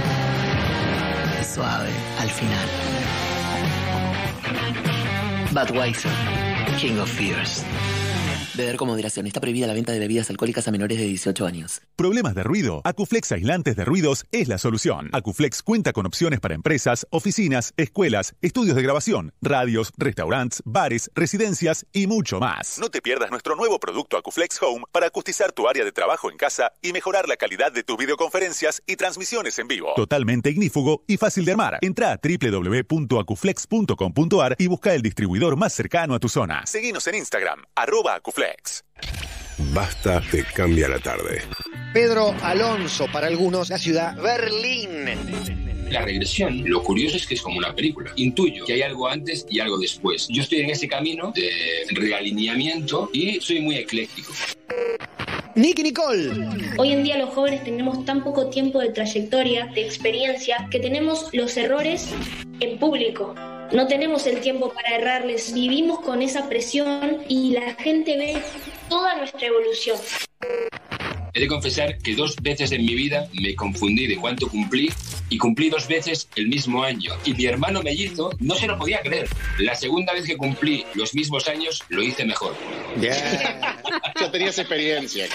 suave 1.53 1.91
al 2.21 2.31
final. 2.31 2.69
Budweiser, 5.53 6.13
King 6.81 6.99
of 6.99 7.11
Fears. 7.11 7.65
Beber 8.57 8.77
con 8.77 8.89
moderación. 8.89 9.27
Está 9.27 9.41
prohibida 9.41 9.67
la 9.67 9.75
venta 9.75 9.93
de 9.93 9.99
bebidas 10.01 10.29
alcohólicas 10.29 10.67
a 10.67 10.73
menores 10.73 10.99
de 10.99 11.05
18 11.05 11.47
años. 11.47 11.83
¿Problemas 11.95 12.35
de 12.35 12.43
ruido? 12.43 12.81
Acuflex 12.85 13.31
Aislantes 13.33 13.77
de 13.77 13.85
Ruidos 13.85 14.25
es 14.33 14.49
la 14.49 14.59
solución. 14.59 15.09
Acuflex 15.13 15.63
cuenta 15.63 15.93
con 15.93 16.07
opciones 16.07 16.41
para 16.41 16.55
empresas, 16.55 17.07
oficinas, 17.11 17.73
escuelas, 17.77 18.35
estudios 18.43 18.75
de 18.75 18.83
grabación, 18.83 19.33
radios, 19.41 19.93
restaurantes, 19.97 20.63
bares, 20.65 21.13
residencias 21.15 21.87
y 21.93 22.09
mucho 22.09 22.41
más. 22.41 22.81
No 22.81 22.91
te 22.91 23.01
pierdas 23.01 23.31
nuestro 23.31 23.55
nuevo 23.55 23.79
producto 23.79 24.17
Acuflex 24.17 24.61
Home 24.63 24.83
para 24.91 25.07
acustizar 25.07 25.53
tu 25.53 25.69
área 25.69 25.85
de 25.85 25.93
trabajo 25.93 26.29
en 26.31 26.37
casa 26.37 26.73
y 26.83 26.93
mejorar 26.93 27.29
la 27.29 27.37
calidad 27.37 27.71
de 27.71 27.85
tus 27.85 27.97
videoconferencias 27.97 28.83
y 28.87 28.97
transmisiones 28.97 29.61
en 29.61 29.69
vivo. 29.69 29.93
Totalmente 29.95 30.51
ignífugo 30.51 31.05
y 31.07 31.19
fácil 31.19 31.45
de 31.45 31.53
armar. 31.53 31.79
Entra 31.83 32.11
a 32.13 32.21
www.acuflex.com.ar 32.21 34.57
y 34.59 34.67
busca 34.67 34.93
el 34.95 35.03
distribuidor 35.03 35.57
más 35.57 35.73
cercano 35.73 36.15
a 36.15 36.19
tu 36.19 36.29
zona. 36.29 36.67
Seguinos 36.67 37.07
en 37.07 37.15
Instagram, 37.15 37.63
arroba 37.77 38.17
Acuflex. 38.17 38.41
Basta 39.73 40.23
te 40.31 40.45
cambia 40.45 40.89
la 40.89 40.99
tarde. 40.99 41.43
Pedro 41.93 42.35
Alonso, 42.43 43.07
para 43.13 43.27
algunos, 43.27 43.69
la 43.69 43.79
ciudad 43.79 44.17
Berlín. 44.17 45.07
La 45.91 46.03
regresión, 46.03 46.63
lo 46.69 46.83
curioso 46.83 47.17
es 47.17 47.27
que 47.27 47.35
es 47.35 47.43
como 47.43 47.59
una 47.59 47.75
película. 47.75 48.13
Intuyo 48.17 48.65
que 48.65 48.75
hay 48.75 48.83
algo 48.83 49.09
antes 49.09 49.45
y 49.51 49.59
algo 49.59 49.77
después. 49.77 50.29
Yo 50.29 50.43
estoy 50.43 50.61
en 50.61 50.71
ese 50.71 50.87
camino 50.87 51.33
de 51.35 51.51
realineamiento 51.91 53.11
y 53.13 53.41
soy 53.41 53.61
muy 53.61 53.77
ecléctico. 53.77 54.33
Nicky 55.57 55.83
Nicole. 55.83 56.49
Hoy 56.79 56.93
en 56.93 57.03
día 57.03 57.19
los 57.19 57.31
jóvenes 57.31 57.65
tenemos 57.65 58.05
tan 58.05 58.23
poco 58.23 58.51
tiempo 58.51 58.79
de 58.79 58.91
trayectoria, 58.91 59.67
de 59.67 59.85
experiencia, 59.85 60.69
que 60.71 60.79
tenemos 60.79 61.29
los 61.33 61.57
errores 61.57 62.09
en 62.61 62.79
público. 62.79 63.35
No 63.73 63.87
tenemos 63.87 64.27
el 64.27 64.41
tiempo 64.41 64.73
para 64.73 64.97
errarles, 64.97 65.55
vivimos 65.55 66.01
con 66.01 66.23
esa 66.23 66.49
presión 66.49 67.19
y 67.29 67.53
la 67.53 67.75
gente 67.75 68.17
ve 68.17 68.43
toda 68.89 69.17
nuestra 69.17 69.47
evolución. 69.47 69.97
He 71.33 71.39
de 71.39 71.47
confesar 71.47 71.97
que 71.99 72.17
dos 72.17 72.35
veces 72.43 72.73
en 72.73 72.85
mi 72.85 72.95
vida 72.97 73.29
me 73.41 73.55
confundí 73.55 74.09
de 74.09 74.17
cuánto 74.17 74.49
cumplí 74.49 74.91
y 75.29 75.39
cumplí 75.39 75.71
dos 75.71 75.87
veces 75.87 76.29
el 76.35 76.49
mismo 76.49 76.83
año. 76.83 77.13
Y 77.25 77.35
mi 77.35 77.45
hermano 77.47 77.83
mellizo 77.83 78.31
no 78.41 78.57
se 78.57 78.67
lo 78.67 78.77
podía 78.77 79.01
creer. 79.03 79.29
La 79.59 79.77
segunda 79.77 80.13
vez 80.13 80.25
que 80.27 80.37
cumplí 80.37 80.85
los 80.95 81.15
mismos 81.15 81.47
años 81.47 81.85
lo 81.89 82.03
hice 82.03 82.25
mejor. 82.25 82.57
Bien. 82.97 83.15
Ya 84.21 84.31
tenías 84.31 84.59
experiencia. 84.59 85.27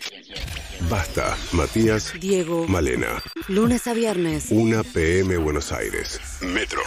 Basta, 0.89 1.35
Matías, 1.53 2.13
Diego. 2.19 2.67
Malena. 2.67 3.23
Lunes 3.47 3.87
a 3.87 3.93
viernes. 3.93 4.47
1 4.51 4.83
PM 4.83 5.37
Buenos 5.37 5.71
Aires. 5.71 6.19
Metro. 6.41 6.81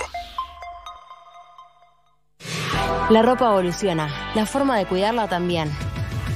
La 3.11 3.23
ropa 3.23 3.47
evoluciona, 3.47 4.09
la 4.35 4.45
forma 4.45 4.77
de 4.77 4.87
cuidarla 4.87 5.29
también. 5.29 5.71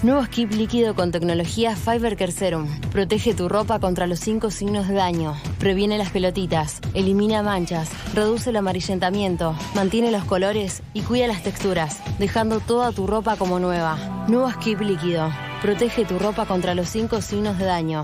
Nuevo 0.03 0.25
skip 0.25 0.51
líquido 0.51 0.97
con 0.97 1.13
tecnología 1.13 1.77
Fiber 1.77 2.17
Care 2.17 2.33
Serum. 2.33 2.67
Protege 2.91 3.35
tu 3.35 3.49
ropa 3.49 3.79
contra 3.79 4.09
los 4.09 4.19
cinco 4.19 4.51
signos 4.51 4.89
de 4.89 4.95
daño. 4.95 5.37
Previene 5.61 5.97
las 5.97 6.11
pelotitas, 6.11 6.81
elimina 6.93 7.45
manchas, 7.45 7.89
reduce 8.13 8.51
el 8.51 8.57
amarillentamiento, 8.57 9.55
mantiene 9.77 10.11
los 10.11 10.25
colores 10.25 10.83
y 10.93 11.03
cuida 11.03 11.29
las 11.29 11.45
texturas, 11.45 12.03
dejando 12.19 12.59
toda 12.59 12.91
tu 12.91 13.07
ropa 13.07 13.37
como 13.37 13.61
nueva. 13.61 14.27
Nuevo 14.27 14.51
skip 14.51 14.81
líquido. 14.81 15.31
Protege 15.61 16.05
tu 16.05 16.19
ropa 16.19 16.47
contra 16.47 16.75
los 16.75 16.89
cinco 16.89 17.21
signos 17.21 17.57
de 17.59 17.67
daño. 17.67 18.03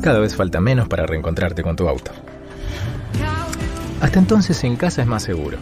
Cada 0.00 0.20
vez 0.20 0.34
falta 0.34 0.60
menos 0.62 0.88
para 0.88 1.04
reencontrarte 1.04 1.62
con 1.62 1.76
tu 1.76 1.88
auto. 1.88 2.12
Hasta 4.00 4.18
entonces 4.18 4.62
en 4.64 4.76
casa 4.76 5.02
es 5.02 5.08
más 5.08 5.22
seguro. 5.22 5.58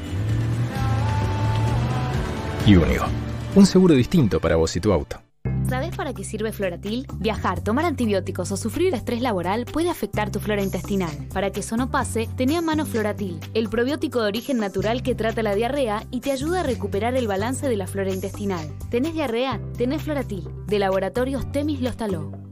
Y 2.66 2.76
único. 2.76 3.04
Un 3.54 3.66
seguro 3.66 3.94
distinto 3.94 4.40
para 4.40 4.56
vos 4.56 4.74
y 4.76 4.80
tu 4.80 4.92
auto. 4.92 5.20
¿Sabes 5.68 5.96
para 5.96 6.12
qué 6.12 6.24
sirve 6.24 6.52
Floratil? 6.52 7.06
Viajar, 7.18 7.60
tomar 7.60 7.84
antibióticos 7.84 8.52
o 8.52 8.56
sufrir 8.56 8.94
estrés 8.94 9.22
laboral 9.22 9.64
puede 9.64 9.88
afectar 9.88 10.30
tu 10.30 10.38
flora 10.38 10.62
intestinal. 10.62 11.10
Para 11.32 11.50
que 11.50 11.60
eso 11.60 11.76
no 11.76 11.90
pase, 11.90 12.28
tenía 12.36 12.58
a 12.58 12.62
mano 12.62 12.84
Floratil, 12.84 13.40
el 13.54 13.68
probiótico 13.68 14.20
de 14.20 14.28
origen 14.28 14.58
natural 14.58 15.02
que 15.02 15.14
trata 15.14 15.42
la 15.42 15.54
diarrea 15.54 16.04
y 16.10 16.20
te 16.20 16.32
ayuda 16.32 16.60
a 16.60 16.64
recuperar 16.64 17.14
el 17.16 17.28
balance 17.28 17.68
de 17.68 17.76
la 17.76 17.86
flora 17.86 18.12
intestinal. 18.12 18.66
¿Tenés 18.90 19.14
diarrea? 19.14 19.60
Tenés 19.76 20.02
Floratil, 20.02 20.48
de 20.66 20.78
Laboratorios 20.78 21.50
Temis 21.50 21.80
Lostaló. 21.80 22.43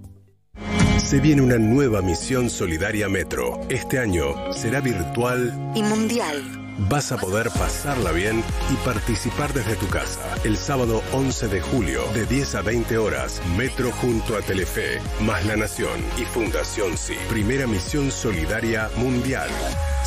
Se 1.13 1.21
viene 1.21 1.43
una 1.43 1.59
nueva 1.59 2.01
misión 2.01 2.49
solidaria 2.49 3.07
Metro. 3.07 3.61
Este 3.69 3.99
año 3.99 4.51
será 4.55 4.81
virtual 4.81 5.53
Y 5.75 5.83
mundial. 5.83 6.62
Vas 6.79 7.13
a 7.13 7.19
poder 7.19 7.49
pasarla 7.51 8.13
bien 8.13 8.43
y 8.71 8.77
participar 8.85 9.53
desde 9.53 9.77
tu 9.77 9.89
casa. 9.89 10.35
El 10.45 10.57
sábado 10.57 11.03
11 11.13 11.49
de 11.49 11.61
julio, 11.61 12.03
de 12.15 12.27
10 12.27 12.55
a 12.57 12.63
20 12.63 12.99
horas, 12.99 13.41
Metro 13.57 13.91
junto 13.93 14.37
a 14.37 14.41
Telefe, 14.41 15.01
más 15.21 15.45
La 15.47 15.57
Nación 15.57 16.01
y 16.21 16.25
Fundación 16.25 16.97
Sí. 16.97 17.15
Primera 17.29 17.67
misión 17.67 18.11
solidaria 18.11 18.91
mundial. 18.97 19.49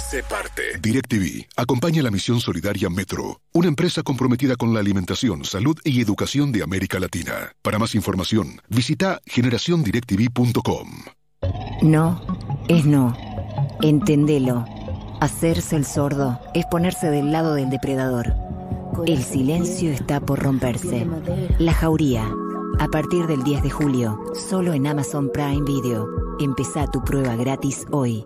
Sé 0.09 0.23
parte. 0.23 0.77
DirecTV 0.79 1.45
acompaña 1.55 2.03
la 2.03 2.11
misión 2.11 2.39
solidaria 2.39 2.89
Metro, 2.89 3.41
una 3.53 3.67
empresa 3.67 4.03
comprometida 4.03 4.55
con 4.55 4.73
la 4.73 4.79
alimentación, 4.79 5.45
salud 5.45 5.77
y 5.83 6.01
educación 6.01 6.51
de 6.51 6.63
América 6.63 6.99
Latina. 6.99 7.53
Para 7.61 7.79
más 7.79 7.95
información, 7.95 8.61
visita 8.69 9.21
generaciondirectv.com. 9.25 10.89
No 11.81 12.21
es 12.67 12.85
no. 12.85 13.15
Entendelo. 13.81 14.65
Hacerse 15.21 15.75
el 15.75 15.85
sordo 15.85 16.39
es 16.53 16.65
ponerse 16.65 17.09
del 17.09 17.31
lado 17.31 17.55
del 17.55 17.69
depredador. 17.69 18.33
El 19.05 19.23
silencio 19.23 19.91
está 19.91 20.19
por 20.19 20.39
romperse. 20.39 21.07
La 21.59 21.73
jauría. 21.73 22.23
A 22.79 22.87
partir 22.87 23.25
del 23.27 23.43
10 23.43 23.63
de 23.63 23.69
julio, 23.69 24.19
solo 24.33 24.73
en 24.73 24.87
Amazon 24.87 25.29
Prime 25.31 25.63
Video. 25.65 26.07
Empezá 26.39 26.87
tu 26.87 27.03
prueba 27.03 27.35
gratis 27.35 27.85
hoy. 27.91 28.25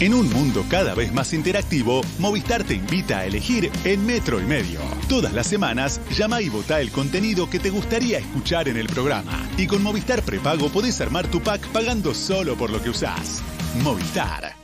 En 0.00 0.12
un 0.12 0.28
mundo 0.30 0.64
cada 0.68 0.94
vez 0.94 1.12
más 1.12 1.32
interactivo, 1.32 2.02
Movistar 2.18 2.64
te 2.64 2.74
invita 2.74 3.18
a 3.18 3.26
elegir 3.26 3.70
en 3.84 4.04
Metro 4.04 4.40
y 4.40 4.44
Medio. 4.44 4.80
Todas 5.08 5.32
las 5.32 5.46
semanas, 5.46 6.00
llama 6.10 6.42
y 6.42 6.48
vota 6.48 6.80
el 6.80 6.90
contenido 6.90 7.48
que 7.48 7.60
te 7.60 7.70
gustaría 7.70 8.18
escuchar 8.18 8.68
en 8.68 8.76
el 8.76 8.86
programa. 8.86 9.48
Y 9.56 9.66
con 9.66 9.82
Movistar 9.82 10.22
Prepago 10.22 10.68
podés 10.68 11.00
armar 11.00 11.28
tu 11.28 11.40
pack 11.40 11.68
pagando 11.68 12.14
solo 12.14 12.56
por 12.56 12.70
lo 12.70 12.82
que 12.82 12.90
usás. 12.90 13.42
Movistar. 13.82 14.56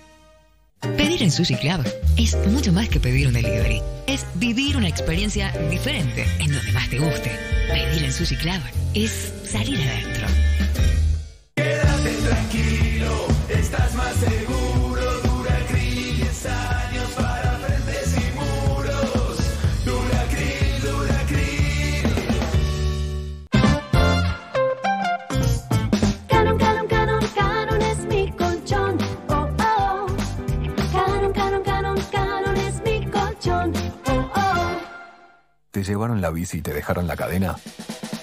Pedir 0.96 1.22
en 1.22 1.30
Sushi 1.30 1.56
Club 1.56 1.84
es 2.16 2.36
mucho 2.48 2.72
más 2.72 2.88
que 2.88 2.98
pedir 2.98 3.28
un 3.28 3.34
delivery. 3.34 3.82
Es 4.06 4.24
vivir 4.36 4.76
una 4.76 4.88
experiencia 4.88 5.52
diferente 5.70 6.26
en 6.38 6.52
donde 6.52 6.72
más 6.72 6.88
te 6.88 6.98
guste. 6.98 7.30
Pedir 7.68 8.04
en 8.04 8.12
Sushi 8.12 8.36
Club 8.36 8.60
es 8.94 9.32
salir 9.44 9.78
adentro. 9.80 10.26
Quédate 11.54 12.12
tranquilo, 12.26 13.26
estás 13.48 13.94
más 13.94 14.16
seguro. 14.16 14.49
¿Te 35.70 35.84
llevaron 35.84 36.20
la 36.20 36.30
bici 36.30 36.58
y 36.58 36.62
te 36.62 36.74
dejaron 36.74 37.06
la 37.06 37.14
cadena? 37.14 37.54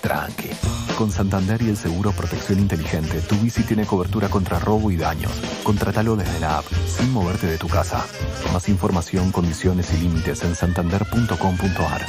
Tranqui. 0.01 0.49
Con 0.97 1.11
Santander 1.11 1.61
y 1.61 1.69
el 1.69 1.77
seguro 1.77 2.11
Protección 2.11 2.59
Inteligente, 2.59 3.21
tu 3.21 3.35
bici 3.37 3.63
tiene 3.63 3.85
cobertura 3.85 4.27
contra 4.27 4.59
robo 4.59 4.91
y 4.91 4.97
daños. 4.97 5.31
Contratalo 5.63 6.17
desde 6.17 6.41
la 6.41 6.57
app, 6.57 6.65
sin 6.65 7.13
moverte 7.13 7.47
de 7.47 7.57
tu 7.57 7.69
casa. 7.69 8.05
Más 8.51 8.67
información, 8.67 9.31
condiciones 9.31 9.93
y 9.93 10.01
límites 10.01 10.43
en 10.43 10.55
santander.com.ar. 10.55 12.01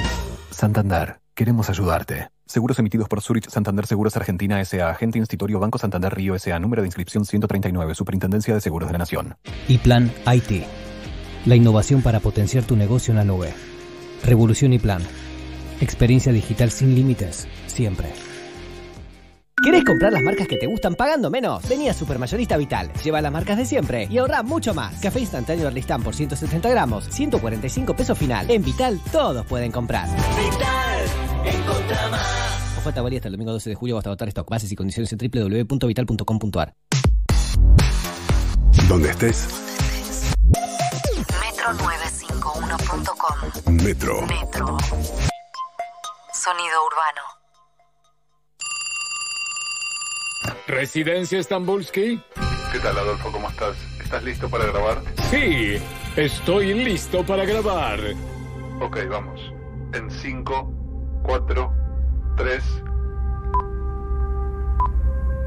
Santander, 0.51 1.21
queremos 1.35 1.71
ayudarte. 1.71 2.31
Seguros 2.45 2.81
emitidos 2.81 3.09
por 3.09 3.21
Zurich 3.23 3.49
Santander 3.49 3.87
Seguros 3.87 4.17
Argentina 4.17 4.61
S.A. 4.61 4.91
Agente 4.91 5.19
Institutorio 5.19 5.61
Banco 5.61 5.79
Santander 5.79 6.13
Río 6.13 6.35
S.A. 6.35 6.59
Número 6.59 6.83
de 6.83 6.89
inscripción 6.89 7.25
139. 7.25 7.95
Superintendencia 7.95 8.55
de 8.55 8.61
Seguros 8.61 8.89
de 8.89 8.95
la 8.95 8.99
Nación. 8.99 9.37
Y 9.69 9.79
Plan 9.79 10.13
IT. 10.27 10.65
La 11.45 11.55
innovación 11.55 12.03
para 12.03 12.19
potenciar 12.19 12.65
tu 12.65 12.75
negocio 12.75 13.13
en 13.13 13.19
la 13.19 13.25
nube. 13.25 13.55
Revolución 14.25 14.73
y 14.73 14.81
Plan. 14.81 15.03
Experiencia 15.81 16.33
digital 16.33 16.71
sin 16.71 16.95
límites, 16.95 17.47
siempre. 17.67 18.09
¿Querés 19.63 19.85
comprar 19.85 20.13
las 20.13 20.23
marcas 20.23 20.47
que 20.47 20.57
te 20.57 20.67
gustan 20.67 20.95
pagando 20.95 21.31
menos? 21.31 21.69
Vení 21.69 21.89
a 21.89 21.95
Supermayorista 21.95 22.57
Vital. 22.57 22.93
Lleva 23.03 23.21
las 23.21 23.33
marcas 23.33 23.59
de 23.59 23.65
siempre 23.65 24.07
y 24.09 24.19
ahorra 24.19 24.45
mucho 24.45 24.73
más. 24.73 25.01
Café 25.01 25.21
instantáneo 25.21 25.67
Arlistán 25.67 26.03
por 26.03 26.15
170 26.15 26.69
gramos, 26.69 27.07
145 27.11 27.97
pesos 27.97 28.17
final. 28.17 28.49
En 28.51 28.63
Vital 28.63 29.01
todos 29.11 29.45
pueden 29.47 29.73
comprar. 29.73 30.09
Vital, 30.09 31.05
encontra 31.45 32.09
más. 32.09 32.79
Oferta 32.79 33.03
válida 33.03 33.19
hasta 33.19 33.29
el 33.29 33.33
domingo 33.33 33.53
12 33.53 33.71
de 33.71 33.77
julio 33.77 33.99
hasta 33.99 34.11
votar 34.11 34.29
stock. 34.29 34.49
Bases 34.49 34.71
y 34.71 34.77
condiciones 34.77 35.13
en 35.13 35.19
www.vital.com.ar. 35.19 36.75
Donde 38.89 39.11
estés, 39.11 39.49
Metro951.com. 41.69 43.75
Metro. 43.75 44.27
Metro. 44.27 44.79
Sonido 46.49 46.79
urbano. 46.87 47.23
¿Residencia 50.67 51.43
Stambulski? 51.43 52.23
¿Qué 52.73 52.79
tal, 52.79 52.97
Adolfo? 52.97 53.31
¿Cómo 53.31 53.51
estás? 53.51 53.77
¿Estás 54.03 54.23
listo 54.23 54.49
para 54.49 54.65
grabar? 54.65 55.03
Sí, 55.31 55.77
estoy 56.17 56.73
listo 56.73 57.23
para 57.27 57.45
grabar. 57.45 58.01
Ok, 58.81 58.97
vamos. 59.11 59.39
En 59.93 60.11
5, 60.11 60.73
4, 61.25 61.73
3. 62.39 62.65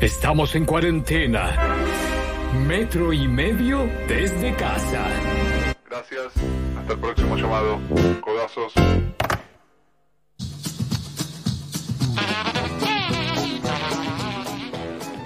Estamos 0.01 0.53
en 0.53 0.65
cuarentena. 0.65 1.57
Metro 2.67 3.11
y 3.11 3.27
medio 3.27 3.89
desde 4.07 4.55
casa. 4.55 5.07
Gracias. 5.89 6.31
Hasta 6.79 6.93
el 6.93 6.99
próximo 6.99 7.37
llamado. 7.37 7.79
Codazos. 8.21 8.73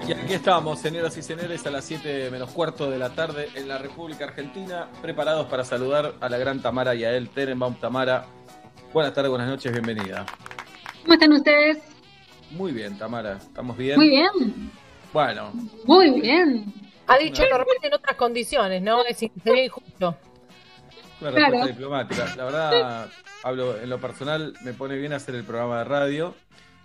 Y 0.07 0.11
aquí 0.13 0.33
estamos, 0.33 0.79
señoras 0.79 1.17
y 1.17 1.23
señores, 1.23 1.65
a 1.65 1.71
las 1.71 1.83
7 1.85 2.29
menos 2.29 2.51
cuarto 2.51 2.89
de 2.91 2.99
la 2.99 3.09
tarde 3.15 3.49
en 3.55 3.67
la 3.67 3.77
República 3.79 4.25
Argentina, 4.25 4.87
preparados 5.01 5.47
para 5.47 5.63
saludar 5.63 6.13
a 6.21 6.29
la 6.29 6.37
gran 6.37 6.61
Tamara 6.61 6.93
y 6.93 7.03
a 7.03 7.11
él, 7.15 7.29
Tenenbaum 7.29 7.75
Tamara. 7.75 8.25
Buenas 8.93 9.13
tardes, 9.13 9.31
buenas 9.31 9.47
noches, 9.47 9.71
bienvenida. 9.71 10.25
¿Cómo 11.01 11.13
están 11.13 11.33
ustedes? 11.33 11.79
Muy 12.51 12.71
bien, 12.71 12.97
Tamara, 12.97 13.37
¿estamos 13.37 13.75
bien? 13.77 13.97
Muy 13.97 14.09
bien, 14.09 14.71
Bueno, 15.11 15.51
muy 15.85 16.21
bien. 16.21 16.65
Ha 17.07 17.17
dicho 17.17 17.41
normalmente 17.49 17.87
en 17.87 17.93
otras 17.95 18.15
condiciones, 18.15 18.81
¿no? 18.83 19.03
Es 19.05 19.17
sería 19.17 19.65
injusto. 19.65 20.15
una 21.21 21.31
Claro. 21.31 21.35
respuesta 21.45 21.67
diplomática. 21.67 22.35
La 22.35 22.43
verdad, 22.45 23.09
hablo 23.43 23.77
en 23.81 23.89
lo 23.89 23.99
personal, 23.99 24.53
me 24.61 24.73
pone 24.73 24.97
bien 24.97 25.13
hacer 25.13 25.33
el 25.35 25.43
programa 25.43 25.79
de 25.79 25.83
radio. 25.85 26.35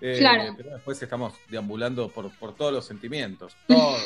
Eh, 0.00 0.16
Claro. 0.18 0.54
Pero 0.56 0.70
después 0.70 1.02
estamos 1.02 1.34
deambulando 1.48 2.08
por, 2.08 2.30
por 2.38 2.54
todos 2.54 2.72
los 2.72 2.84
sentimientos. 2.86 3.56
Todo, 3.66 3.96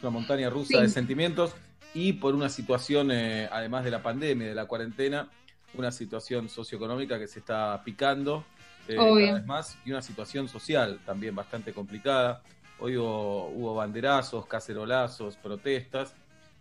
una 0.00 0.10
montaña 0.10 0.50
rusa 0.50 0.78
Sí. 0.78 0.82
de 0.82 0.88
sentimientos 0.88 1.54
y 1.94 2.12
por 2.14 2.34
una 2.34 2.48
situación, 2.48 3.10
eh, 3.10 3.48
además 3.50 3.84
de 3.84 3.90
la 3.90 4.02
pandemia, 4.02 4.48
de 4.48 4.54
la 4.54 4.66
cuarentena, 4.66 5.28
una 5.74 5.90
situación 5.90 6.48
socioeconómica 6.48 7.18
que 7.18 7.26
se 7.28 7.38
está 7.38 7.82
picando 7.84 8.44
eh, 8.88 8.96
cada 8.96 9.14
vez 9.14 9.46
más 9.46 9.76
y 9.84 9.90
una 9.90 10.02
situación 10.02 10.48
social 10.48 11.00
también 11.06 11.34
bastante 11.34 11.72
complicada. 11.72 12.42
Hoy 12.78 12.96
hubo, 12.98 13.48
hubo 13.48 13.74
banderazos, 13.74 14.46
cacerolazos, 14.46 15.36
protestas 15.36 16.14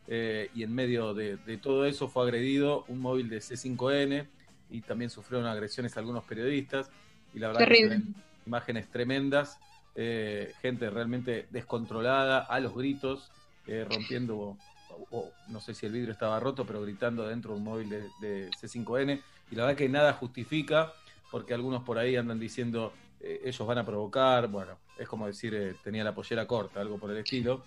eh, 0.07 0.49
y 0.55 0.63
en 0.63 0.73
medio 0.73 1.13
de, 1.13 1.35
de 1.37 1.57
todo 1.57 1.85
eso 1.85 2.07
fue 2.07 2.23
agredido 2.23 2.85
un 2.87 2.99
móvil 2.99 3.27
de 3.29 3.39
C5N 3.39 4.25
y 4.69 4.81
también 4.81 5.09
sufrieron 5.09 5.47
agresiones 5.47 5.97
algunos 5.97 6.23
periodistas 6.23 6.89
y 7.33 7.39
la 7.39 7.47
verdad 7.47 7.59
Terrible. 7.65 8.01
Imágenes 8.45 8.89
tremendas, 8.89 9.61
eh, 9.95 10.53
gente 10.61 10.89
realmente 10.89 11.47
descontrolada, 11.51 12.39
a 12.39 12.59
los 12.59 12.75
gritos, 12.75 13.33
eh, 13.65 13.83
rompiendo, 13.85 14.59
o- 14.87 15.35
no 15.47 15.59
sé 15.61 15.73
si 15.73 15.85
el 15.85 15.91
vidrio 15.91 16.11
estaba 16.11 16.39
roto, 16.39 16.65
pero 16.65 16.81
gritando 16.81 17.27
dentro 17.27 17.51
de 17.53 17.57
un 17.57 17.63
móvil 17.63 17.89
de, 17.89 18.11
de 18.17 18.53
C5N 18.53 19.23
y 19.49 19.55
la 19.55 19.63
verdad 19.65 19.77
que 19.77 19.89
nada 19.89 20.13
justifica 20.13 20.93
porque 21.29 21.53
algunos 21.53 21.83
por 21.83 21.97
ahí 21.97 22.15
andan 22.15 22.39
diciendo 22.39 22.97
eh, 23.19 23.41
ellos 23.45 23.67
van 23.67 23.77
a 23.79 23.85
provocar, 23.85 24.47
bueno, 24.49 24.81
es 24.95 25.07
como 25.07 25.27
decir 25.27 25.53
eh, 25.55 25.75
tenía 25.75 26.03
la 26.03 26.13
pollera 26.13 26.45
corta, 26.47 26.81
algo 26.81 26.99
por 26.99 27.11
el 27.11 27.17
estilo. 27.17 27.65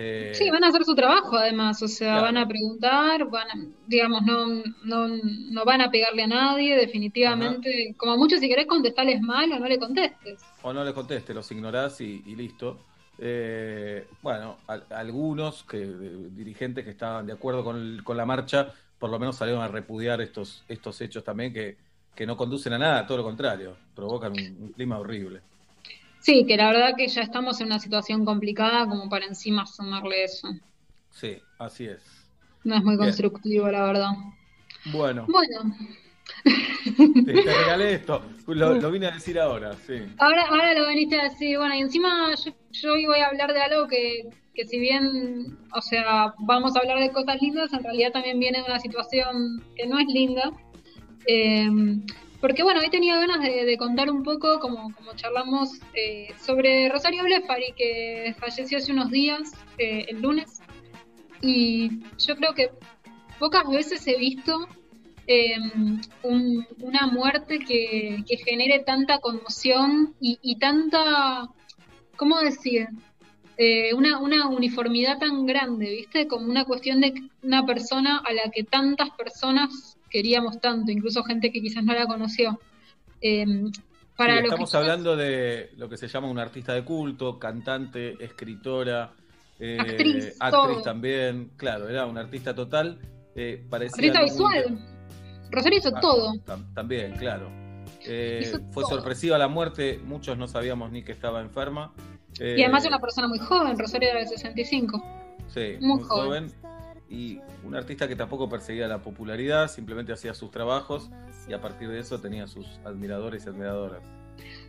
Eh, 0.00 0.32
Sí, 0.34 0.48
van 0.50 0.62
a 0.62 0.68
hacer 0.68 0.84
su 0.84 0.94
trabajo 0.94 1.36
además, 1.36 1.82
o 1.82 1.88
sea, 1.88 2.12
Claro. 2.12 2.22
van 2.26 2.36
a 2.36 2.46
preguntar, 2.48 3.28
van 3.28 3.48
a, 3.50 3.54
digamos, 3.86 4.22
no, 4.22 4.46
no, 4.84 5.08
no 5.08 5.64
van 5.64 5.80
a 5.80 5.90
pegarle 5.90 6.22
a 6.22 6.26
nadie, 6.28 6.76
definitivamente. 6.76 7.94
Como 7.96 8.16
mucho, 8.16 8.36
si 8.38 8.48
querés 8.48 8.66
contestarles 8.66 9.20
mal 9.20 9.50
o 9.52 9.58
no 9.58 9.66
le 9.66 9.78
contestes. 9.78 10.40
o 10.62 10.72
no 10.72 10.84
les 10.84 10.92
conteste, 10.94 11.34
los 11.34 11.50
ignorás 11.50 12.00
y, 12.00 12.22
y 12.26 12.36
listo. 12.36 12.78
Eh, 13.18 14.06
bueno, 14.22 14.58
al- 14.68 14.86
algunos 14.90 15.64
que, 15.64 15.78
dirigentes 16.30 16.84
que 16.84 16.90
estaban 16.90 17.26
de 17.26 17.32
acuerdo 17.32 17.64
con, 17.64 17.76
el- 17.76 18.04
con 18.04 18.16
la 18.16 18.24
marcha, 18.26 18.72
por 18.98 19.10
lo 19.10 19.18
menos 19.18 19.36
salieron 19.36 19.62
a 19.62 19.68
repudiar 19.68 20.20
estos, 20.20 20.64
estos 20.68 21.00
hechos 21.00 21.24
también 21.24 21.52
que, 21.52 21.76
que 22.14 22.26
no 22.26 22.36
conducen 22.36 22.72
a 22.74 22.78
nada, 22.78 23.06
todo 23.06 23.18
lo 23.18 23.24
contrario, 23.24 23.76
provocan 23.94 24.32
un, 24.32 24.56
un 24.60 24.72
clima 24.72 24.98
horrible. 24.98 25.42
Sí, 26.20 26.44
que 26.46 26.56
la 26.56 26.70
verdad 26.70 26.94
que 26.96 27.08
ya 27.08 27.22
estamos 27.22 27.60
en 27.60 27.66
una 27.68 27.78
situación 27.78 28.24
complicada 28.24 28.86
como 28.88 29.08
para 29.08 29.26
encima 29.26 29.66
sumarle 29.66 30.24
eso. 30.24 30.48
Sí, 31.10 31.38
así 31.58 31.86
es. 31.86 32.02
No 32.64 32.76
es 32.76 32.82
muy 32.82 32.96
Bien. 32.96 33.06
constructivo, 33.08 33.68
la 33.70 33.84
verdad. 33.84 34.10
Bueno, 34.92 35.26
Bueno, 35.28 35.74
te, 37.24 37.32
te 37.32 37.32
regalé 37.54 37.94
esto, 37.94 38.22
lo, 38.46 38.74
lo 38.74 38.90
vine 38.90 39.06
a 39.06 39.10
decir 39.12 39.38
ahora, 39.38 39.74
sí. 39.86 39.94
ahora, 40.18 40.46
ahora 40.48 40.74
lo 40.74 40.86
veniste 40.86 41.18
a 41.20 41.24
decir, 41.24 41.56
bueno, 41.58 41.74
y 41.74 41.80
encima 41.80 42.34
yo, 42.34 42.52
yo 42.70 42.92
hoy 42.92 43.06
voy 43.06 43.20
a 43.20 43.28
hablar 43.28 43.52
de 43.52 43.60
algo 43.60 43.86
que, 43.88 44.28
que 44.54 44.64
si 44.66 44.78
bien, 44.78 45.58
o 45.74 45.80
sea, 45.80 46.34
vamos 46.40 46.76
a 46.76 46.80
hablar 46.80 46.98
de 47.00 47.10
cosas 47.12 47.40
lindas, 47.40 47.72
en 47.72 47.82
realidad 47.82 48.12
también 48.12 48.38
viene 48.38 48.58
de 48.58 48.64
una 48.64 48.78
situación 48.80 49.62
que 49.76 49.86
no 49.86 49.98
es 49.98 50.06
linda. 50.08 50.50
Eh, 51.26 51.68
porque 52.40 52.62
bueno, 52.62 52.80
hoy 52.80 52.90
tenía 52.90 53.16
ganas 53.18 53.42
de, 53.42 53.76
contar 53.78 54.10
un 54.10 54.22
poco, 54.22 54.60
como, 54.60 54.94
como 54.94 55.14
charlamos, 55.14 55.80
eh, 55.94 56.28
sobre 56.40 56.88
Rosario 56.88 57.24
Blefari, 57.24 57.72
que 57.76 58.34
falleció 58.38 58.78
hace 58.78 58.92
unos 58.92 59.10
días, 59.10 59.52
eh, 59.78 60.06
el 60.08 60.22
lunes, 60.22 60.60
y 61.40 62.00
yo 62.18 62.36
creo 62.36 62.54
que 62.54 62.70
pocas 63.38 63.68
veces 63.68 64.06
he 64.06 64.16
visto 64.16 64.68
un- 66.22 66.66
una 66.80 67.06
muerte 67.06 67.58
que, 67.58 68.24
genere 68.44 68.78
tanta 68.80 69.18
conmoción 69.18 70.14
y, 70.20 70.56
tanta, 70.58 71.48
¿cómo 72.16 72.38
decir? 72.40 72.88
Eh, 73.58 73.92
una 73.92 74.48
uniformidad 74.48 75.18
tan 75.18 75.44
grande, 75.44 75.90
¿viste? 75.90 76.28
Como 76.28 76.48
una 76.48 76.64
cuestión 76.64 77.00
de 77.00 77.12
una 77.42 77.66
persona 77.66 78.22
a 78.24 78.32
la 78.32 78.50
que 78.50 78.62
tantas 78.62 79.10
personas 79.10 79.97
queríamos 80.10 80.60
tanto, 80.60 80.90
incluso 80.92 81.22
gente 81.24 81.50
que 81.52 81.60
quizás 81.60 81.84
no 81.84 81.94
la 81.94 82.06
conoció. 82.06 82.58
Eh, 83.20 83.44
para 84.16 84.34
Sí, 84.34 84.40
lo 84.40 84.44
estamos 84.48 84.70
que 84.70 84.76
hablando 84.76 85.16
de 85.16 85.70
lo 85.76 85.88
que 85.88 85.96
se 85.96 86.08
llama 86.08 86.28
una 86.28 86.42
artista 86.42 86.74
de 86.74 86.84
culto, 86.84 87.38
cantante, 87.38 88.16
escritora, 88.24 89.12
eh, 89.60 89.76
Actriz, 89.80 90.36
actriz 90.40 90.82
también. 90.82 91.50
Claro, 91.56 91.88
era 91.88 92.06
una 92.06 92.20
artista 92.22 92.54
total. 92.54 92.98
Eh, 93.36 93.64
artista 93.70 94.22
visual. 94.22 94.78
Rosario 95.50 95.78
hizo 95.78 95.90
Ah, 95.94 96.00
todo. 96.00 96.34
tam- 96.44 96.74
también, 96.74 97.12
claro. 97.16 97.48
Eh, 98.04 98.52
fue 98.72 98.82
todo. 98.84 98.96
sorpresiva 98.96 99.38
la 99.38 99.48
muerte, 99.48 99.98
muchos 100.04 100.36
no 100.36 100.46
sabíamos 100.48 100.90
ni 100.92 101.02
que 101.02 101.12
estaba 101.12 101.40
enferma. 101.40 101.92
Eh, 102.38 102.56
Y 102.58 102.62
además 102.62 102.84
una 102.86 102.98
persona 103.00 103.28
muy 103.28 103.38
joven, 103.38 103.78
Rosario 103.78 104.10
era 104.10 104.20
de 104.20 104.26
65. 104.26 105.02
Sí, 105.48 105.76
muy 105.80 105.98
muy, 105.98 106.02
joven. 106.02 106.48
joven. 106.50 106.67
Y 107.10 107.40
un 107.64 107.74
artista 107.74 108.06
que 108.06 108.16
tampoco 108.16 108.48
perseguía 108.48 108.86
la 108.86 109.00
popularidad, 109.02 109.68
simplemente 109.68 110.12
hacía 110.12 110.34
sus 110.34 110.50
trabajos 110.50 111.10
y 111.48 111.54
a 111.54 111.60
partir 111.60 111.88
de 111.88 112.00
eso 112.00 112.20
tenía 112.20 112.46
sus 112.46 112.66
admiradores 112.84 113.46
y 113.46 113.48
admiradoras. 113.48 114.02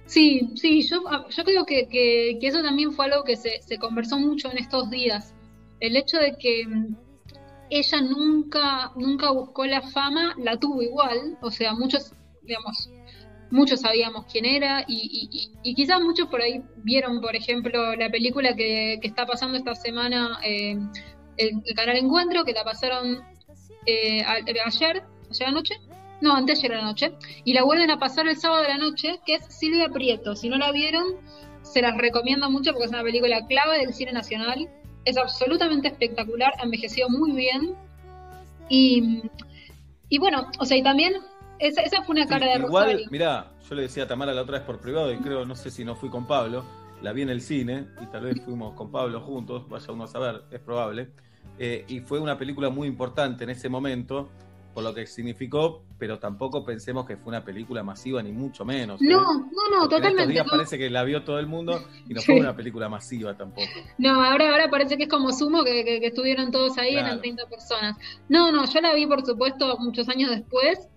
Sí, 0.05 0.49
sí, 0.55 0.81
yo, 0.87 1.03
yo 1.29 1.43
creo 1.43 1.65
que, 1.65 1.87
que- 1.87 2.39
eso 2.41 2.63
también 2.63 2.93
fue 2.93 3.05
algo 3.05 3.23
que 3.23 3.35
se, 3.35 3.61
se 3.61 3.77
conversó 3.77 4.17
mucho 4.17 4.49
en 4.51 4.57
estos 4.57 4.89
días. 4.89 5.33
El 5.81 5.95
hecho 5.97 6.17
de 6.17 6.35
que 6.39 6.65
mm, 6.65 6.95
ella 7.69 8.01
nunca, 8.01 8.91
nunca 8.95 9.31
buscó 9.31 9.65
la 9.65 9.81
fama, 9.81 10.33
la 10.37 10.57
tuvo 10.57 10.81
igual. 10.81 11.37
O 11.41 11.51
sea, 11.51 11.73
muchos, 11.73 12.13
digamos, 12.41 12.89
muchos 13.51 13.81
sabíamos 13.81 14.25
quién 14.31 14.45
era 14.45 14.83
y, 14.87 14.95
y- 15.31 15.37
y- 15.37 15.71
y 15.71 15.75
quizás 15.75 16.01
muchos 16.01 16.27
por 16.29 16.41
ahí 16.41 16.63
vieron, 16.77 17.19
por 17.21 17.35
ejemplo, 17.35 17.95
la 17.95 18.09
película 18.09 18.55
que, 18.55 18.97
que 19.01 19.07
está 19.07 19.25
pasando 19.25 19.57
esta 19.57 19.75
semana, 19.75 20.39
eh, 20.43 20.77
el, 21.39 21.61
el 21.65 21.75
canal 21.75 21.97
Encuentro, 21.97 22.43
que 22.45 22.53
la 22.53 22.63
pasaron 22.63 23.23
eh, 23.85 24.21
a- 24.23 24.33
ayer, 24.65 25.03
ayer 25.31 25.47
anoche, 25.47 25.75
no, 26.21 26.35
antes 26.35 26.61
de 26.61 26.69
la 26.69 26.81
noche, 26.83 27.13
y 27.45 27.53
la 27.53 27.63
vuelven 27.63 27.89
a 27.91 27.97
pasar 27.97 28.27
el 28.27 28.37
sábado 28.37 28.61
de 28.63 28.67
la 28.69 28.77
noche, 28.77 29.19
que 29.25 29.35
es 29.35 29.45
Silvia 29.45 29.89
Prieto. 29.89 30.35
Si 30.35 30.49
no 30.49 30.57
la 30.57 30.71
vieron, 30.71 31.05
se 31.61 31.81
las 31.81 31.97
recomiendo 31.97 32.49
mucho 32.49 32.71
porque 32.71 32.85
es 32.85 32.91
una 32.91 33.03
película 33.03 33.45
clave 33.47 33.79
del 33.79 33.93
cine 33.93 34.11
nacional. 34.11 34.67
Es 35.05 35.17
absolutamente 35.17 35.87
espectacular, 35.87 36.51
envejeció 36.61 37.07
muy 37.09 37.31
bien. 37.31 37.73
Y, 38.67 39.23
y 40.09 40.19
bueno, 40.19 40.47
o 40.59 40.65
sea, 40.65 40.77
y 40.77 40.83
también 40.83 41.13
esa, 41.59 41.81
esa 41.81 42.03
fue 42.03 42.15
una 42.15 42.27
cara 42.27 42.47
de 42.47 42.59
Igual, 42.59 42.85
Rosario. 42.85 43.07
mirá, 43.11 43.51
yo 43.67 43.75
le 43.75 43.83
decía 43.83 44.03
a 44.03 44.07
Tamara 44.07 44.33
la 44.33 44.41
otra 44.41 44.57
vez 44.59 44.67
por 44.67 44.79
privado 44.79 45.11
y 45.13 45.17
creo, 45.17 45.45
no 45.45 45.55
sé 45.55 45.71
si 45.71 45.83
no 45.85 45.95
fui 45.95 46.09
con 46.09 46.27
Pablo, 46.27 46.63
la 47.01 47.13
vi 47.13 47.21
en 47.21 47.29
el 47.29 47.41
cine 47.41 47.87
y 48.01 48.05
tal 48.07 48.23
vez 48.25 48.41
fuimos 48.43 48.75
con 48.75 48.91
Pablo 48.91 49.21
juntos, 49.21 49.67
vaya 49.69 49.91
uno 49.93 50.03
a 50.03 50.07
saber, 50.07 50.43
es 50.51 50.59
probable. 50.59 51.09
Eh, 51.59 51.83
y 51.89 51.99
fue 51.99 52.19
una 52.19 52.37
película 52.37 52.69
muy 52.69 52.87
importante 52.87 53.43
en 53.43 53.49
ese 53.49 53.67
momento, 53.69 54.29
por 54.73 54.83
lo 54.83 54.93
que 54.93 55.05
significó, 55.05 55.83
pero 55.97 56.19
tampoco 56.19 56.63
pensemos 56.63 57.05
que 57.05 57.17
fue 57.17 57.29
una 57.31 57.43
película 57.43 57.83
masiva, 57.83 58.23
ni 58.23 58.31
mucho 58.31 58.63
menos. 58.63 59.01
¿eh? 59.01 59.05
No, 59.09 59.21
no, 59.21 59.39
no, 59.41 59.45
Porque 59.49 59.65
En 59.67 59.81
estos 59.81 59.89
totalmente. 59.89 60.33
días 60.33 60.45
no. 60.45 60.51
parece 60.51 60.77
que 60.77 60.89
la 60.89 61.03
vio 61.03 61.23
todo 61.23 61.37
el 61.39 61.47
mundo 61.47 61.81
y 62.07 62.13
no 62.13 62.21
Sí. 62.21 62.27
fue 62.27 62.39
una 62.39 62.55
película 62.55 62.87
masiva 62.87 63.35
tampoco. 63.35 63.67
No, 63.97 64.23
ahora, 64.23 64.51
ahora 64.51 64.69
parece 64.69 64.95
que 64.95 65.03
es 65.03 65.09
como 65.09 65.31
sumo 65.33 65.63
que, 65.65 65.83
que- 65.83 65.99
que 65.99 66.07
estuvieron 66.07 66.51
todos 66.51 66.77
ahí, 66.77 66.91
Claro. 66.93 67.07
eran 67.07 67.19
30 67.19 67.45
personas. 67.47 67.97
No, 68.29 68.51
no, 68.53 68.65
yo 68.65 68.79
la 68.79 68.93
vi 68.93 69.05
por 69.05 69.25
supuesto 69.25 69.75
muchos 69.79 70.07
años 70.07 70.29
después, 70.29 70.87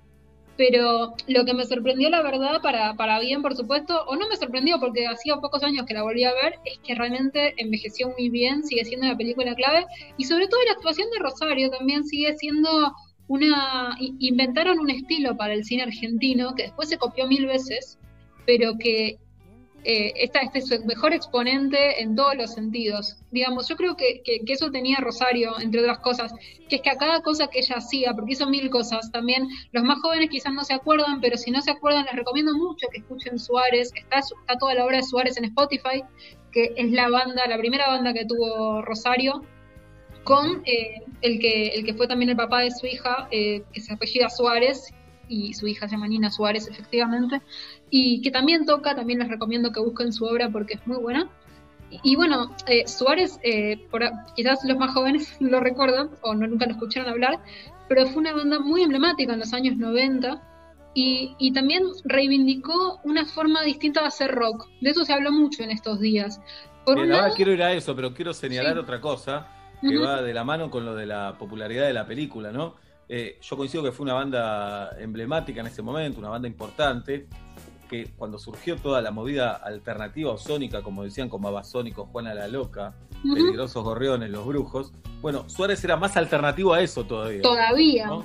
pero 0.57 1.15
lo 1.27 1.45
que 1.45 1.55
me 1.55 1.65
sorprendió 1.65 2.11
la 2.11 2.23
verdad, 2.23 2.61
para, 2.63 2.95
para 2.95 3.21
bien 3.21 3.43
por 3.43 3.57
supuesto, 3.57 4.05
o 4.07 4.17
no 4.17 4.29
me 4.29 4.37
sorprendió 4.37 4.79
porque 4.81 5.07
hacía 5.07 5.37
pocos 5.37 5.63
años 5.63 5.87
que 5.87 5.95
la 5.95 6.03
volví 6.03 6.25
a 6.25 6.35
ver, 6.35 6.55
es 6.65 6.79
que 6.79 6.95
realmente 6.95 7.55
envejeció 7.57 8.11
muy 8.11 8.29
bien, 8.29 8.65
sigue 8.65 8.85
siendo 8.85 9.07
una 9.07 9.17
película 9.17 9.55
clave, 9.55 9.87
y 10.17 10.25
sobre 10.25 10.49
todo 10.49 10.61
la 10.67 10.73
actuación 10.73 11.09
de 11.11 11.19
Rosario 11.19 11.71
también 11.71 12.05
sigue 12.05 12.37
siendo 12.37 12.93
una... 13.29 13.97
Inventaron 13.99 14.79
un 14.79 14.91
estilo 14.91 15.37
para 15.37 15.55
el 15.55 15.65
cine 15.65 15.85
argentino 15.85 16.55
que 16.55 16.65
después 16.65 16.89
se 16.89 16.99
copió 16.99 17.27
mil 17.27 17.47
veces, 17.47 17.99
pero 18.47 18.77
que 18.79 19.19
eh, 19.85 20.13
esta, 20.17 20.41
este 20.41 20.61
es 20.61 20.69
su 20.69 20.85
mejor 20.85 21.13
exponente 21.13 22.01
en 22.01 22.15
todos 22.15 22.35
los 22.37 22.55
sentidos. 22.55 23.17
Digamos, 23.31 23.69
yo 23.69 23.77
creo 23.77 23.97
que, 23.97 24.23
que- 24.25 24.41
eso 24.53 24.71
tenía 24.71 24.99
Rosario, 24.99 25.59
entre 25.61 25.81
otras 25.81 25.99
cosas, 25.99 26.33
que 26.69 26.77
es 26.77 26.83
que 26.83 26.91
a 26.91 26.97
cada 26.97 27.21
cosa 27.23 27.49
que 27.49 27.59
ella 27.61 27.77
hacía, 27.77 28.13
porque 28.15 28.33
hizo 28.35 28.49
mil 28.49 28.71
cosas, 28.71 29.11
también 29.11 29.49
los 29.73 29.83
más 29.85 29.99
jóvenes 30.01 30.31
quizás 30.31 30.53
no 30.53 30.63
se 30.65 30.75
acuerdan, 30.75 31.21
pero 31.21 31.37
si 31.37 31.51
no 31.51 31.61
se 31.63 31.71
acuerdan, 31.73 32.05
les 32.07 32.15
recomiendo 32.15 32.53
mucho 32.57 32.87
que 32.93 32.99
escuchen 32.99 33.39
Suárez, 33.39 33.91
está, 33.95 34.19
está 34.21 34.57
toda 34.59 34.75
la 34.75 34.85
obra 34.85 34.99
de 34.99 35.03
Suárez 35.03 35.37
en 35.37 35.45
Spotify, 35.47 36.03
que 36.53 36.73
es 36.77 36.91
la 36.93 37.09
banda, 37.09 37.47
la 37.49 37.59
primera 37.59 37.89
banda 37.89 38.13
que 38.13 38.25
tuvo 38.27 38.83
Rosario, 38.83 39.43
con 40.25 40.63
eh, 40.67 41.03
el, 41.23 41.41
que, 41.41 41.69
el 41.69 41.85
que 41.85 41.95
fue 41.95 42.07
también 42.07 42.31
el 42.31 42.37
papá 42.37 42.61
de 42.61 42.71
su 42.71 42.87
hija, 42.87 43.27
eh, 43.33 43.65
que 43.73 43.81
se 43.81 43.93
apellida 43.95 44.29
Suárez, 44.31 44.93
y 45.29 45.55
su 45.55 45.67
hija 45.67 45.89
se 45.89 45.95
llama 45.97 46.09
Nina 46.09 46.31
Suárez, 46.31 46.69
efectivamente, 46.69 47.41
y 47.91 48.21
que 48.23 48.31
también 48.31 48.67
toca, 48.67 48.95
también 48.95 49.19
les 49.21 49.29
recomiendo 49.29 49.73
que 49.73 49.81
busquen 49.81 50.13
su 50.13 50.25
obra 50.25 50.51
porque 50.51 50.75
es 50.75 50.87
muy 50.87 50.99
buena. 50.99 51.29
Y, 51.91 52.01
y 52.03 52.17
bueno, 52.17 52.55
eh, 52.67 52.87
Suárez, 52.87 53.39
eh, 53.43 53.79
por 53.91 54.03
quizás 54.35 54.65
los 54.65 54.79
más 54.79 54.93
jóvenes 54.93 55.37
lo 55.41 55.61
recuerdan 55.61 56.11
o 56.23 56.35
no, 56.35 56.47
nunca 56.47 56.67
lo 56.67 56.73
escucharon 56.73 57.09
hablar, 57.11 57.41
pero 57.89 58.07
fue 58.07 58.23
una 58.23 58.33
banda 58.33 58.59
muy 58.61 58.83
emblemática 58.83 59.33
en 59.35 59.41
los 59.41 59.53
años 59.53 59.77
90 59.77 60.43
y, 60.95 61.35
y 61.39 61.53
también 61.53 61.85
reivindicó 62.05 63.01
una 63.05 63.25
forma 63.27 63.63
distinta 63.63 64.01
de 64.03 64.07
hacer 64.09 64.31
rock. 64.31 64.69
De 64.81 64.91
eso 64.91 65.05
se 65.05 65.13
habló 65.13 65.33
mucho 65.33 65.63
en 65.63 65.71
estos 65.71 66.01
días. 66.01 66.41
Por 66.85 66.97
Bien, 66.97 67.09
un 67.09 67.13
ahora 67.15 67.25
lado, 67.25 67.37
quiero 67.37 67.53
ir 67.53 67.63
a 67.63 67.73
eso, 67.73 67.95
pero 67.95 68.13
quiero 68.15 68.35
señalar 68.35 68.75
Sí. 68.75 68.79
otra 68.81 69.01
cosa 69.01 69.47
que 69.81 69.99
va 69.99 70.23
de 70.23 70.33
la 70.33 70.45
mano 70.45 70.71
con 70.71 70.85
lo 70.85 70.95
de 70.95 71.07
la 71.07 71.37
popularidad 71.39 71.87
de 71.87 71.93
la 71.93 72.07
película, 72.07 72.53
¿no? 72.53 72.77
Eh, 73.09 73.39
yo 73.43 73.57
coincido 73.57 73.83
que 73.83 73.93
fue 73.93 74.05
una 74.05 74.15
banda 74.15 74.97
emblemática 74.99 75.61
en 75.61 75.67
ese 75.67 75.83
momento, 75.83 76.19
una 76.19 76.31
banda 76.31 76.49
importante, 76.49 77.27
que 77.89 78.09
cuando 78.17 78.39
surgió 78.39 78.77
toda 78.77 79.03
la 79.03 79.11
movida 79.11 79.53
alternativa 79.53 80.33
o 80.33 80.39
sónica, 80.39 80.83
como 80.83 81.05
decían, 81.05 81.29
con 81.29 81.43
Babasónicos, 81.43 82.09
Juana 82.11 82.35
la 82.35 82.49
Loca. 82.49 82.95
Peligrosos 83.23 83.85
Gorriones, 83.85 84.31
Los 84.31 84.45
Brujos, 84.45 84.93
bueno, 85.21 85.49
Suárez 85.49 85.83
era 85.85 85.97
más 85.97 86.17
alternativo 86.17 86.75
a 86.75 86.81
eso 86.81 87.05
todavía. 87.05 87.41
todavía. 87.41 88.07
¿no? 88.09 88.25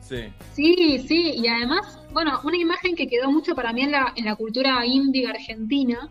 Sí. 0.00 0.32
Sí, 0.52 1.04
sí, 1.06 1.34
y 1.36 1.48
además, 1.48 1.98
bueno, 2.12 2.40
una 2.44 2.56
imagen 2.56 2.94
que 2.94 3.08
quedó 3.08 3.30
mucho 3.30 3.56
para 3.56 3.72
mí 3.72 3.82
en 3.82 3.90
la, 3.90 4.12
en 4.14 4.24
la 4.24 4.36
cultura 4.36 4.86
indie 4.86 5.26
argentina, 5.26 6.08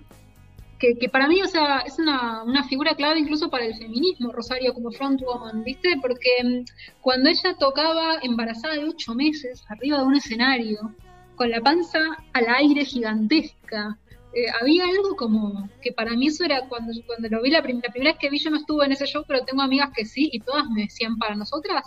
que, 0.80 0.96
que 0.98 1.10
para 1.10 1.28
mí, 1.28 1.42
o 1.42 1.48
sea, 1.48 1.80
es 1.80 1.98
una, 2.00 2.44
una 2.44 2.64
figura 2.64 2.96
clave 2.96 3.20
incluso 3.20 3.50
para 3.50 3.66
el 3.66 3.76
feminismo, 3.76 4.32
Rosario, 4.32 4.74
como 4.74 4.92
frontwoman, 4.92 5.64
¿viste? 5.64 5.98
Porque 6.02 6.30
mm, 6.44 6.66
cuando 7.02 7.30
ella 7.30 7.56
tocaba 7.58 8.20
embarazada 8.22 8.74
de 8.76 8.86
ocho 8.90 9.14
meses, 9.16 9.64
arriba 9.70 10.00
de 10.00 10.04
un 10.06 10.16
escenario, 10.16 10.94
con 11.36 11.50
la 11.50 11.62
panza 11.62 12.00
al 12.34 12.46
aire 12.50 12.84
gigantesca, 12.86 13.98
eh, 14.34 14.46
había 14.62 14.86
algo 14.86 15.16
como 15.16 15.70
que 15.82 15.92
para 15.94 16.12
mí 16.12 16.28
eso 16.28 16.44
era 16.44 16.68
cuando, 16.68 16.92
cuando 17.06 17.30
lo 17.30 17.42
vi 17.42 17.52
la, 17.52 17.62
prim- 17.64 17.80
la 17.82 17.90
primera 17.92 18.12
vez 18.12 18.20
que 18.20 18.30
vi, 18.30 18.38
yo 18.40 18.50
no 18.50 18.58
estuve 18.58 18.86
en 18.86 18.92
ese 18.92 19.06
show, 19.06 19.24
pero 19.28 19.46
tengo 19.46 19.62
amigas 19.62 19.92
que 19.96 20.06
sí, 20.06 20.30
y 20.34 20.40
todas 20.40 20.70
me 20.70 20.82
decían, 20.84 21.18
para 21.18 21.36
nosotras, 21.36 21.84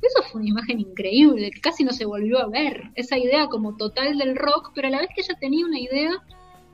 eso 0.00 0.22
fue 0.22 0.40
una 0.40 0.50
imagen 0.50 0.80
increíble, 0.80 1.50
que 1.50 1.60
casi 1.60 1.84
no 1.84 1.92
se 1.92 2.04
volvió 2.04 2.38
a 2.38 2.48
ver. 2.48 2.90
Esa 2.94 3.18
idea 3.18 3.46
como 3.48 3.76
total 3.76 4.16
del 4.18 4.36
rock, 4.36 4.72
pero 4.74 4.88
a 4.88 4.90
la 4.90 4.98
vez 5.00 5.08
que 5.14 5.22
ella 5.22 5.36
tenía 5.40 5.66
una 5.66 5.78
idea 5.78 6.12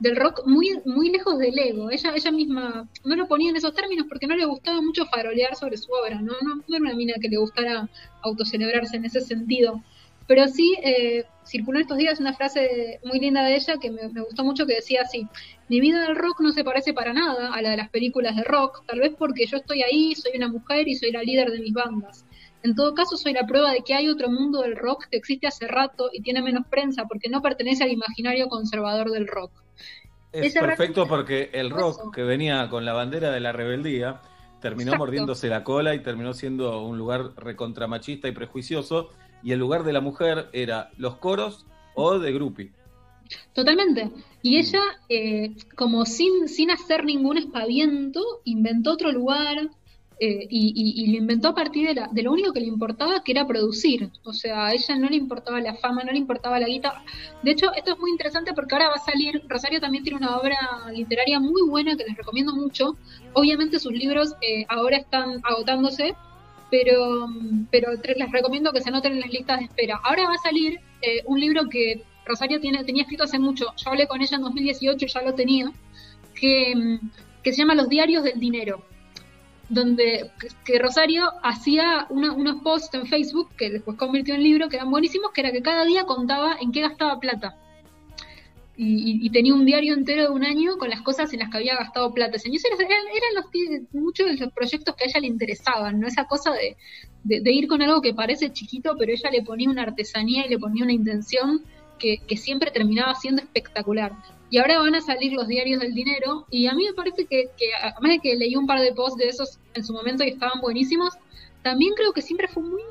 del 0.03 0.17
rock 0.17 0.41
muy, 0.45 0.81
muy 0.83 1.09
lejos 1.09 1.39
del 1.39 1.57
ego. 1.57 1.89
Ella, 1.89 2.11
ella 2.13 2.31
misma 2.31 2.89
no 3.05 3.15
lo 3.15 3.25
ponía 3.25 3.49
en 3.49 3.55
esos 3.55 3.73
términos 3.73 4.05
porque 4.09 4.27
no 4.27 4.35
le 4.35 4.43
gustaba 4.43 4.81
mucho 4.81 5.05
farolear 5.05 5.55
sobre 5.55 5.77
su 5.77 5.89
obra, 5.93 6.21
¿no? 6.21 6.33
No, 6.41 6.55
no 6.57 6.75
era 6.75 6.79
una 6.81 6.93
mina 6.93 7.13
que 7.21 7.29
le 7.29 7.37
gustara 7.37 7.89
autocelebrarse 8.21 8.97
en 8.97 9.05
ese 9.05 9.21
sentido. 9.21 9.81
Pero 10.27 10.47
sí 10.49 10.75
eh, 10.83 11.23
circuló 11.45 11.79
estos 11.79 11.97
días 11.97 12.19
una 12.19 12.33
frase 12.33 12.99
muy 13.05 13.19
linda 13.19 13.45
de 13.45 13.55
ella 13.55 13.77
que 13.77 13.91
me, 13.91 14.09
me 14.09 14.21
gustó 14.21 14.43
mucho 14.43 14.65
que 14.65 14.75
decía 14.75 15.03
así, 15.03 15.25
mi 15.69 15.79
vida 15.79 16.01
del 16.01 16.17
rock 16.17 16.41
no 16.41 16.51
se 16.51 16.65
parece 16.65 16.93
para 16.93 17.13
nada 17.13 17.53
a 17.53 17.61
la 17.61 17.69
de 17.71 17.77
las 17.77 17.89
películas 17.89 18.35
de 18.35 18.43
rock, 18.43 18.83
tal 18.85 18.99
vez 18.99 19.13
porque 19.17 19.45
yo 19.45 19.57
estoy 19.57 19.83
ahí, 19.83 20.15
soy 20.15 20.33
una 20.35 20.49
mujer 20.49 20.87
y 20.89 20.95
soy 20.95 21.11
la 21.13 21.23
líder 21.23 21.49
de 21.49 21.59
mis 21.59 21.73
bandas. 21.73 22.25
En 22.61 22.75
todo 22.75 22.93
caso, 22.93 23.15
soy 23.15 23.33
la 23.33 23.45
prueba 23.45 23.71
de 23.71 23.81
que 23.81 23.93
hay 23.93 24.09
otro 24.09 24.29
mundo 24.29 24.61
del 24.61 24.75
rock 24.75 25.05
que 25.09 25.17
existe 25.17 25.47
hace 25.47 25.67
rato 25.67 26.09
y 26.11 26.21
tiene 26.21 26.41
menos 26.41 26.67
prensa 26.67 27.05
porque 27.05 27.29
no 27.29 27.41
pertenece 27.41 27.83
al 27.83 27.91
imaginario 27.91 28.47
conservador 28.49 29.09
del 29.09 29.27
rock. 29.27 29.62
Es 30.33 30.53
perfecto 30.53 31.07
porque 31.07 31.51
el 31.53 31.69
rock 31.69 32.13
que 32.13 32.23
venía 32.23 32.67
con 32.69 32.85
la 32.85 32.93
bandera 32.93 33.31
de 33.31 33.39
la 33.39 33.51
rebeldía 33.51 34.21
terminó 34.59 34.91
Exacto. 34.91 35.05
mordiéndose 35.05 35.47
la 35.47 35.63
cola 35.63 35.93
y 35.93 36.01
terminó 36.01 36.33
siendo 36.33 36.81
un 36.81 36.97
lugar 36.97 37.33
recontramachista 37.37 38.27
y 38.27 38.31
prejuicioso. 38.31 39.11
Y 39.43 39.51
el 39.51 39.59
lugar 39.59 39.83
de 39.83 39.93
la 39.93 40.01
mujer 40.01 40.49
era 40.53 40.89
los 40.97 41.17
coros 41.17 41.65
o 41.95 42.17
de 42.17 42.31
grupi. 42.33 42.71
Totalmente. 43.53 44.09
Y 44.41 44.57
ella, 44.57 44.81
eh, 45.09 45.55
como 45.75 46.05
sin, 46.05 46.47
sin 46.47 46.71
hacer 46.71 47.03
ningún 47.05 47.37
espaviento, 47.37 48.21
inventó 48.45 48.93
otro 48.93 49.11
lugar 49.11 49.69
eh, 50.25 50.47
y, 50.49 51.03
y- 51.03 51.11
lo 51.11 51.17
inventó 51.17 51.49
a 51.49 51.55
partir 51.55 51.87
de, 51.87 51.95
la- 51.95 52.09
de 52.11 52.23
lo 52.23 52.31
único 52.31 52.53
que 52.53 52.59
le 52.61 52.67
importaba, 52.67 53.23
que 53.23 53.31
era 53.33 53.45
producir. 53.45 54.09
O 54.23 54.31
sea, 54.33 54.67
a 54.67 54.73
ella 54.73 54.95
no 54.97 55.09
le 55.09 55.17
importaba 55.17 55.59
la 55.59 55.73
fama, 55.75 56.03
no 56.03 56.11
le 56.11 56.17
importaba 56.17 56.59
la 56.59 56.67
guita. 56.67 57.03
De 57.43 57.51
hecho, 57.51 57.73
esto 57.75 57.93
es 57.93 57.99
muy 57.99 58.11
interesante 58.11 58.53
porque 58.53 58.73
ahora 58.75 58.89
va 58.89 58.95
a 58.95 58.99
salir, 59.11 59.41
Rosario 59.49 59.79
también 59.81 60.03
tiene 60.03 60.17
una 60.17 60.37
obra 60.37 60.57
literaria 60.93 61.39
muy 61.39 61.61
buena 61.67 61.95
que 61.97 62.05
les 62.05 62.15
recomiendo 62.15 62.53
mucho. 62.55 62.95
Obviamente 63.33 63.79
sus 63.79 63.91
libros 63.91 64.33
eh, 64.41 64.65
ahora 64.69 64.97
están 64.97 65.41
agotándose, 65.43 66.15
pero, 66.71 67.27
pero 67.71 67.87
les 67.93 68.31
recomiendo 68.31 68.71
que 68.71 68.81
se 68.81 68.89
anoten 68.89 69.13
en 69.13 69.19
las 69.21 69.29
listas 69.31 69.59
de 69.59 69.65
espera. 69.65 69.99
Ahora 70.03 70.23
va 70.27 70.35
a 70.35 70.37
salir 70.49 70.79
eh, 71.01 71.21
un 71.25 71.39
libro 71.39 71.67
que 71.69 72.01
Rosario 72.25 72.59
tiene, 72.61 72.83
tenía 72.83 73.03
escrito 73.03 73.25
hace 73.25 73.37
mucho, 73.39 73.65
yo 73.75 73.89
hablé 73.89 74.07
con 74.07 74.21
ella 74.21 74.37
en 74.37 74.43
2018 74.43 75.05
y 75.05 75.09
ya 75.09 75.21
lo 75.21 75.33
tenía, 75.35 75.71
que, 76.33 76.99
que 77.43 77.51
se 77.51 77.57
llama 77.59 77.75
Los 77.75 77.89
Diarios 77.89 78.23
del 78.23 78.39
Dinero, 78.39 78.81
donde 79.69 80.29
que- 80.65 80.79
Rosario 80.79 81.31
hacía 81.41 82.05
una- 82.09 82.33
unos 82.33 82.61
posts 82.61 82.93
en 82.95 83.07
Facebook 83.07 83.49
que 83.57 83.69
después 83.69 83.97
convirtió 83.97 84.35
en 84.35 84.43
libro, 84.43 84.69
que 84.69 84.75
eran 84.75 84.91
buenísimos, 84.91 85.31
que 85.31 85.41
era 85.41 85.51
que 85.51 85.61
cada 85.61 85.85
día 85.85 86.03
contaba 86.05 86.57
en 86.59 86.71
qué 86.71 86.81
gastaba 86.81 87.19
plata. 87.19 87.57
Y, 88.75 88.85
y- 88.85 89.25
y 89.27 89.29
tenía 89.29 89.53
un 89.53 89.65
diario 89.65 89.93
entero 89.93 90.23
de 90.23 90.29
un 90.29 90.43
año 90.43 90.77
con 90.77 90.89
las 90.89 91.01
cosas 91.01 91.31
en 91.33 91.39
las 91.39 91.49
que 91.51 91.57
había 91.57 91.75
gastado 91.75 92.11
plata. 92.13 92.39
Señores, 92.39 92.63
eran, 92.65 92.89
eran 92.89 93.35
los, 93.35 93.45
muchos 93.93 94.27
de 94.27 94.37
los 94.37 94.51
proyectos 94.51 94.95
que 94.95 95.03
a 95.03 95.07
ella 95.07 95.19
le 95.19 95.27
interesaban, 95.27 95.99
¿no? 95.99 96.07
Esa 96.07 96.25
cosa 96.25 96.51
de 97.23 97.51
ir 97.51 97.67
con 97.67 97.81
algo 97.83 98.01
que 98.01 98.13
parece 98.13 98.51
chiquito, 98.51 98.95
pero 98.97 99.11
ella 99.11 99.29
le 99.31 99.43
ponía 99.43 99.69
una 99.69 99.83
artesanía 99.83 100.45
y 100.45 100.49
le 100.49 100.57
ponía 100.59 100.83
una 100.83 100.91
intención 100.93 101.63
que, 101.99 102.17
que 102.27 102.35
siempre 102.35 102.71
terminaba 102.71 103.13
siendo 103.15 103.41
espectacular. 103.43 104.11
Y 104.53 104.59
ahora 104.59 104.77
van 104.77 104.93
a 104.93 105.01
salir 105.01 105.33
los 105.33 105.47
diarios 105.47 105.81
del 105.81 105.95
dinero, 105.95 106.45
y 106.51 106.67
a 106.67 106.75
mí 106.75 106.85
me 106.85 106.93
parece 106.93 107.25
que, 107.25 107.49
que 107.57 107.73
además 107.81 108.11
de 108.11 108.19
que 108.19 108.35
leí 108.35 108.55
un 108.55 108.67
par 108.67 108.81
de 108.81 108.93
posts 108.93 109.17
de 109.17 109.27
esos 109.27 109.57
en 109.73 109.83
su 109.83 109.93
momento 109.93 110.23
y 110.23 110.27
estaban 110.27 110.61
buenísimos, 110.61 111.15
también 111.63 111.95
creo 111.95 112.13
que 112.13 112.21
siempre 112.21 112.47
fue 112.47 112.61
muy 112.61 112.83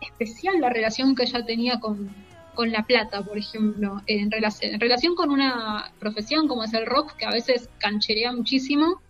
especial 0.00 0.60
la 0.60 0.70
relación 0.70 1.16
que 1.16 1.24
ella 1.24 1.44
tenía 1.44 1.80
con, 1.80 2.08
con 2.54 2.70
la 2.70 2.84
plata, 2.84 3.20
por 3.22 3.36
ejemplo, 3.36 4.00
en, 4.06 4.30
relación 4.30 4.74
en 4.74 4.78
relación 4.78 5.16
con 5.16 5.30
una 5.30 5.90
profesión 5.98 6.46
como 6.46 6.62
es 6.62 6.72
el 6.72 6.86
rock, 6.86 7.16
que 7.16 7.26
a 7.26 7.32
veces 7.32 7.68
cancherea 7.78 8.30
muchísimo, 8.30 9.02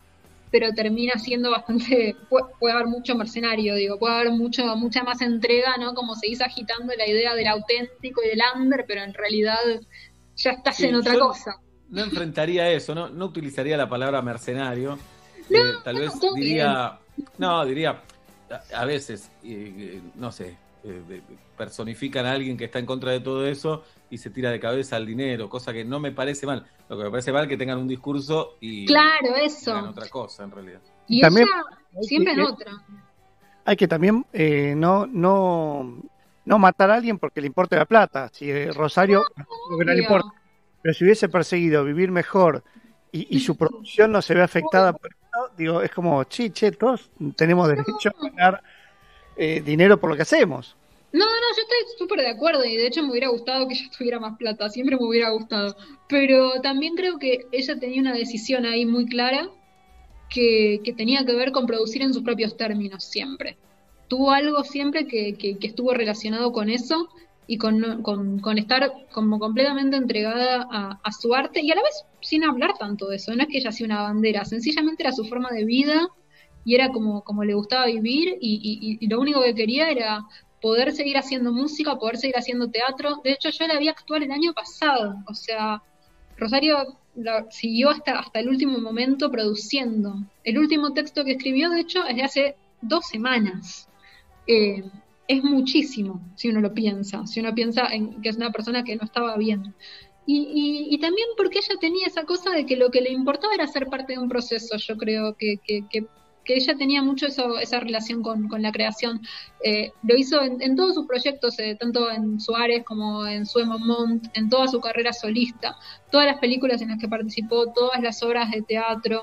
pero 0.51 0.72
termina 0.72 1.18
siendo 1.18 1.51
bastante, 1.51 2.16
puede, 2.30 2.47
puede 2.59 2.72
haber 2.72 2.86
mucho 2.86 3.16
mercenario, 3.16 3.74
digo, 3.74 3.98
puede 3.98 4.14
haber 4.14 4.30
mucho, 4.30 4.64
mucha 4.76 5.02
más 5.02 5.20
entrega, 5.20 5.76
¿no? 5.76 5.93
Como 5.93 6.14
se 6.14 6.28
dice 6.28 6.43
agitando 6.43 6.90
la 6.97 7.06
idea 7.06 7.35
del 7.35 7.48
auténtico 7.48 8.22
y 8.24 8.28
del 8.28 8.40
under, 8.56 8.86
pero 8.89 9.02
en 9.02 9.12
realidad 9.12 9.59
ya 10.36 10.52
estás 10.52 10.78
Sí, 10.78 10.86
en 10.86 10.94
otra 10.94 11.12
yo 11.12 11.20
cosa. 11.20 11.60
No 11.90 12.02
enfrentaría 12.02 12.70
eso, 12.70 12.94
no, 12.94 13.09
no 13.09 13.27
utilizaría 13.27 13.77
la 13.77 13.89
palabra 13.89 14.20
mercenario. 14.23 14.98
Eh, 15.51 15.73
tal 15.82 15.97
vez 15.97 16.12
diría, 16.35 16.98
no, 17.39 17.65
diría, 17.65 18.02
a, 18.51 18.81
a 18.81 18.85
veces, 18.85 19.31
eh, 19.43 19.74
eh, 19.97 20.01
no 20.16 20.31
sé, 20.31 20.56
eh, 20.85 21.20
personifican 21.56 22.27
a 22.27 22.32
alguien 22.32 22.56
que 22.56 22.66
está 22.66 22.78
en 22.78 22.86
contra 22.86 23.10
de 23.12 23.20
todo 23.20 23.47
eso 23.47 23.82
y 24.10 24.19
se 24.19 24.31
tira 24.31 24.51
de 24.51 24.60
cabeza 24.60 24.97
al 24.97 25.06
dinero, 25.06 25.48
cosa 25.48 25.73
que 25.73 25.85
no 25.85 25.98
me 26.01 26.12
parece 26.12 26.47
mal. 26.47 26.66
Lo 26.89 26.97
que 26.98 27.05
me 27.05 27.10
parece 27.10 27.32
mal 27.32 27.44
es 27.44 27.48
que 27.48 27.56
tengan 27.56 27.78
un 27.78 27.89
discurso 27.89 28.56
y 28.60 28.86
Claro, 28.86 29.36
eso. 29.43 29.77
otra 29.78 30.09
cosa 30.09 30.44
en 30.44 30.51
realidad. 30.51 30.81
Y 31.06 31.20
También- 31.20 31.47
ella 31.48 32.02
siempre 32.02 32.32
en 32.35 32.40
otra. 32.40 32.73
Hay 33.65 33.77
que 33.77 33.89
también 33.89 34.24
eh, 34.32 34.74
no, 34.77 35.06
no, 35.06 36.01
no 36.44 36.59
matar 36.59 36.90
a 36.90 36.94
alguien 36.94 37.19
porque 37.19 37.40
le 37.40 37.47
importa 37.48 37.77
la 37.77 37.85
plata. 37.86 38.31
Si 38.32 38.51
eh, 38.51 38.70
Rosario, 38.73 39.24
lo 39.70 39.78
que 39.78 39.85
no 39.85 39.93
le 39.93 40.02
importa. 40.02 40.28
Pero 40.89 40.97
si 40.97 41.05
hubiese 41.05 41.28
perseguido 41.28 41.85
vivir 41.85 42.10
mejor 42.10 42.65
y, 43.12 43.36
y 43.36 43.40
su 43.40 43.59
producción 43.59 44.10
no 44.10 44.23
se 44.23 44.32
ve 44.32 44.40
afectada 44.40 44.94
por 44.94 45.10
eso, 45.10 45.52
digo, 45.55 45.82
es 45.82 45.90
como, 45.90 46.24
che, 46.24 46.51
che, 46.51 46.73
todos 46.73 47.10
tenemos 47.36 47.69
derecho 47.69 48.09
a 48.09 48.31
ganar 48.31 48.62
eh, 49.36 49.60
dinero 49.60 50.01
por 50.01 50.09
lo 50.09 50.16
que 50.16 50.23
hacemos. 50.23 50.77
No, 51.12 51.27
no, 51.27 51.47
yo 51.55 51.62
estoy 51.62 51.98
súper 51.98 52.20
de 52.20 52.31
acuerdo 52.31 52.65
y 52.65 52.74
de 52.74 52.86
hecho 52.86 53.02
me 53.02 53.10
hubiera 53.10 53.28
gustado 53.28 53.69
que 53.69 53.74
ella 53.74 53.90
tuviera 53.98 54.19
más 54.19 54.39
plata, 54.39 54.70
siempre 54.70 54.97
me 54.97 55.05
hubiera 55.05 55.28
gustado. 55.28 55.77
Pero 56.09 56.59
también 56.62 56.94
creo 56.94 57.19
que 57.19 57.44
ella 57.52 57.78
tenía 57.78 58.01
una 58.01 58.15
decisión 58.15 58.65
ahí 58.65 58.86
muy 58.86 59.05
clara 59.05 59.51
que, 60.31 60.81
que 60.82 60.94
tenía 60.94 61.23
que 61.27 61.35
ver 61.35 61.52
con 61.52 61.66
producir 61.66 62.01
en 62.01 62.15
sus 62.15 62.23
propios 62.23 62.56
términos 62.56 63.05
siempre. 63.05 63.59
Tuvo 64.09 64.31
algo 64.31 64.65
siempre 64.65 65.06
que, 65.06 65.35
que, 65.35 65.59
que 65.59 65.66
estuvo 65.66 65.93
relacionado 65.93 66.51
con 66.51 66.70
eso 66.70 67.10
y 67.48 67.56
con, 67.56 68.02
con, 68.02 68.38
con 68.40 68.58
estar 68.58 68.92
como 69.10 69.38
completamente 69.40 69.96
entregada 69.96 70.68
a, 70.70 71.12
su 71.12 71.34
arte 71.34 71.60
y 71.62 71.72
a 71.72 71.74
la 71.74 71.82
vez 71.82 72.04
sin 72.20 72.44
hablar 72.44 72.74
tanto 72.78 73.08
de 73.08 73.16
eso. 73.16 73.34
No 73.34 73.42
es 73.42 73.48
que 73.48 73.58
ella 73.58 73.70
hacía 73.70 73.86
una 73.86 74.02
bandera, 74.02 74.44
sencillamente 74.44 75.02
era 75.02 75.12
su 75.12 75.24
forma 75.24 75.50
de 75.50 75.64
vida 75.64 76.08
y 76.64 76.74
era 76.74 76.90
como, 76.90 77.22
como 77.24 77.44
le 77.44 77.54
gustaba 77.54 77.86
vivir 77.86 78.36
y, 78.40 78.60
y- 78.62 78.98
y 79.04 79.08
lo 79.08 79.18
único 79.18 79.42
que 79.42 79.54
quería 79.54 79.90
era 79.90 80.26
poder 80.60 80.92
seguir 80.92 81.16
haciendo 81.16 81.50
música, 81.50 81.96
poder 81.96 82.18
seguir 82.18 82.36
haciendo 82.36 82.68
teatro. 82.70 83.20
De 83.24 83.32
hecho, 83.32 83.48
yo 83.48 83.66
la 83.66 83.78
vi 83.78 83.88
actuar 83.88 84.22
el 84.22 84.30
año 84.30 84.52
pasado, 84.52 85.16
o 85.26 85.34
sea, 85.34 85.82
Rosario 86.36 86.98
la 87.14 87.46
siguió 87.50 87.90
hasta, 87.90 88.18
hasta 88.18 88.40
el 88.40 88.48
último 88.48 88.78
momento 88.78 89.30
produciendo. 89.30 90.16
El 90.44 90.58
último 90.58 90.92
texto 90.92 91.24
que 91.24 91.32
escribió, 91.32 91.70
de 91.70 91.80
hecho, 91.80 92.06
es 92.06 92.16
de 92.16 92.22
hace 92.22 92.56
dos 92.82 93.06
semanas. 93.06 93.88
Eh, 94.46 94.84
es 95.28 95.44
muchísimo, 95.44 96.20
si 96.36 96.48
uno 96.48 96.60
lo 96.60 96.72
piensa, 96.74 97.26
si 97.26 97.40
uno 97.40 97.55
piensa 97.55 97.86
en 97.92 98.20
que 98.22 98.30
es 98.30 98.36
una 98.36 98.50
persona 98.50 98.82
que 98.82 98.96
no 98.96 99.05
estaba 99.05 99.36
bien. 99.36 99.74
Y, 100.26 100.88
y- 100.90 100.98
también 100.98 101.26
porque 101.38 101.59
ella 101.59 101.78
tenía 101.80 102.06
esa 102.06 102.24
cosa 102.24 102.50
de 102.50 102.66
que 102.66 102.76
lo 102.76 102.90
que 102.90 103.00
le 103.00 103.10
importaba 103.12 103.55
era 103.55 103.66
ser 103.66 103.86
parte 103.86 104.12
de 104.14 104.18
un 104.18 104.28
proceso, 104.28 104.76
yo 104.76 104.96
creo 104.96 105.34
que, 105.38 105.56
que, 105.64 105.86
que- 105.88 106.06
ella 106.50 106.76
tenía 106.78 107.02
mucho 107.02 107.26
esa 107.26 107.78
relación 107.80 108.22
con, 108.22 108.48
con 108.48 108.62
la 108.62 108.72
creación. 108.72 109.20
Eh, 109.62 109.92
lo 110.02 110.16
hizo 110.16 110.40
en, 110.42 110.62
en 110.62 110.76
todos 110.76 110.94
sus 110.94 111.06
proyectos, 111.06 111.59
eh, 111.59 111.76
tanto 111.78 112.10
en 112.10 112.40
Suárez 112.40 112.84
como 112.86 113.26
en 113.26 113.44
Sue 113.44 113.66
Montt, 113.66 114.28
en 114.32 114.48
toda 114.48 114.66
su 114.66 114.80
carrera 114.80 115.12
solista, 115.12 115.76
todas 116.10 116.26
las 116.26 116.38
películas 116.38 116.80
en 116.80 116.88
las 116.88 116.98
que 116.98 117.06
participó, 117.06 117.70
todas 117.74 118.00
las 118.00 118.22
obras 118.22 118.50
de 118.50 118.62
teatro, 118.62 119.22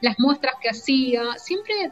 las 0.00 0.16
muestras 0.20 0.54
que 0.62 0.68
hacía, 0.68 1.32
siempre 1.38 1.90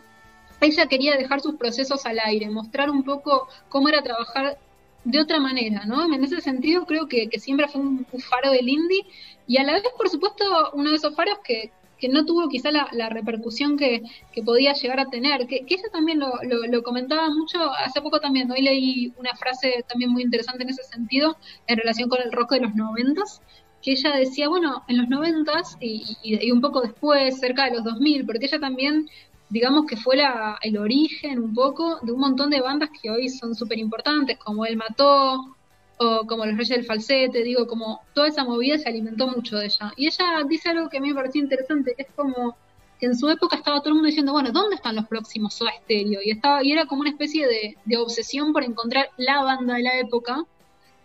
ella 0.61 0.87
quería 0.87 1.17
dejar 1.17 1.41
sus 1.41 1.57
procesos 1.57 2.07
al 2.07 2.19
aire, 2.19 2.51
mostrar 2.51 2.91
un 2.91 3.05
poco 3.05 3.49
cómo 3.69 3.89
era 3.89 4.03
trabajar 4.03 4.59
de 5.05 5.21
otra 5.21 5.41
manera, 5.41 5.85
¿no? 5.87 6.13
En 6.13 6.23
ese 6.25 6.41
sentido 6.41 6.85
creo 6.85 7.09
que, 7.09 7.29
que 7.29 7.39
siempre 7.39 7.69
fue 7.69 7.81
un, 7.81 8.07
faro 8.19 8.51
del 8.51 8.69
indie 8.69 9.07
y 9.47 9.57
a 9.59 9.63
la 9.63 9.73
vez, 9.73 9.83
por 9.97 10.09
supuesto, 10.09 10.45
uno 10.75 10.91
de 10.91 10.97
esos 10.97 11.15
faros 11.15 11.39
que, 11.43 11.71
que 11.99 12.09
no 12.09 12.25
tuvo 12.27 12.49
quizá 12.49 12.71
la, 12.71 12.89
la 12.93 13.09
repercusión 13.09 13.77
que, 13.77 14.03
que 14.33 14.43
podía 14.43 14.75
llegar 14.75 15.01
a 15.01 15.07
tener, 15.07 15.47
que, 15.47 15.65
que 15.65 15.75
ella 15.75 15.89
también 15.93 16.19
lo, 16.19 16.33
lo, 16.43 16.67
lo 16.67 16.83
comentaba 16.83 17.31
mucho, 17.31 17.59
hace 17.73 18.03
poco 18.03 18.21
también, 18.21 18.51
hoy 18.51 18.63
leí 18.63 19.13
una 19.17 19.35
frase 19.35 19.85
también 19.89 20.11
muy 20.11 20.23
interesante 20.23 20.65
en 20.65 20.71
ese 20.71 20.83
sentido, 20.83 21.37
en 21.67 21.79
relación 21.79 22.09
con 22.09 22.21
el 22.21 22.33
rock 22.33 22.53
de 22.53 22.61
los 22.61 22.75
noventas, 22.75 23.41
que 23.83 23.93
ella 23.93 24.15
decía, 24.17 24.49
bueno, 24.49 24.83
en 24.89 24.99
los 24.99 25.09
noventas 25.09 25.77
y, 25.81 26.05
y, 26.23 26.47
y 26.47 26.51
un 26.51 26.61
poco 26.61 26.81
después, 26.81 27.39
cerca 27.39 27.65
de 27.65 27.77
los 27.77 27.85
2000, 27.85 28.27
porque 28.27 28.47
ella 28.47 28.59
también 28.59 29.09
digamos 29.51 29.87
que 29.87 29.97
fue 29.97 30.17
la, 30.17 30.59
el 30.63 30.79
origen 30.79 31.39
un 31.39 31.55
poco 31.55 31.99
de 32.03 32.13
un 32.13 32.21
montón 32.21 32.51
de 32.51 32.61
bandas 32.61 32.91
que 33.01 33.11
hoy 33.11 33.29
son 33.29 33.55
súper 33.55 33.79
importantes, 33.79 34.39
como 34.39 34.67
El 34.67 34.77
Mató, 34.77 35.57
o 35.99 36.27
como 36.27 36.47
Los 36.47 36.57
Reyes 36.57 36.77
del 36.77 36.85
Falsete, 36.85 37.43
digo, 37.43 37.67
como 37.67 38.01
toda 38.15 38.29
esa 38.29 38.45
movida 38.45 38.79
se 38.79 38.89
alimentó 38.89 39.27
mucho 39.27 39.57
de 39.57 39.67
ella. 39.67 39.93
Y 39.97 40.07
ella 40.07 40.45
dice 40.49 40.71
algo 40.71 40.89
que 40.89 40.99
a 40.99 41.01
mí 41.01 41.09
me 41.09 41.15
pareció 41.15 41.43
interesante, 41.43 41.95
que 41.97 42.03
es 42.03 42.09
como 42.15 42.57
que 43.01 43.07
en 43.07 43.17
su 43.17 43.29
época 43.29 43.57
estaba 43.57 43.81
todo 43.81 43.91
el 43.91 43.95
mundo 43.95 44.09
diciendo, 44.09 44.33
bueno, 44.33 44.51
¿dónde 44.53 44.77
están 44.77 44.97
los 44.97 45.07
próximos 45.07 45.55
Soda 45.55 45.71
Stereo? 45.83 46.21
Y, 46.25 46.31
estaba, 46.31 46.65
y 46.65 46.73
era 46.73 46.87
como 46.87 47.03
una 47.03 47.11
especie 47.11 47.47
de, 47.47 47.77
de 47.85 47.97
obsesión 47.97 48.53
por 48.53 48.65
encontrar 48.65 49.11
la 49.17 49.43
banda 49.43 49.75
de 49.75 49.83
la 49.83 49.99
época. 49.99 50.45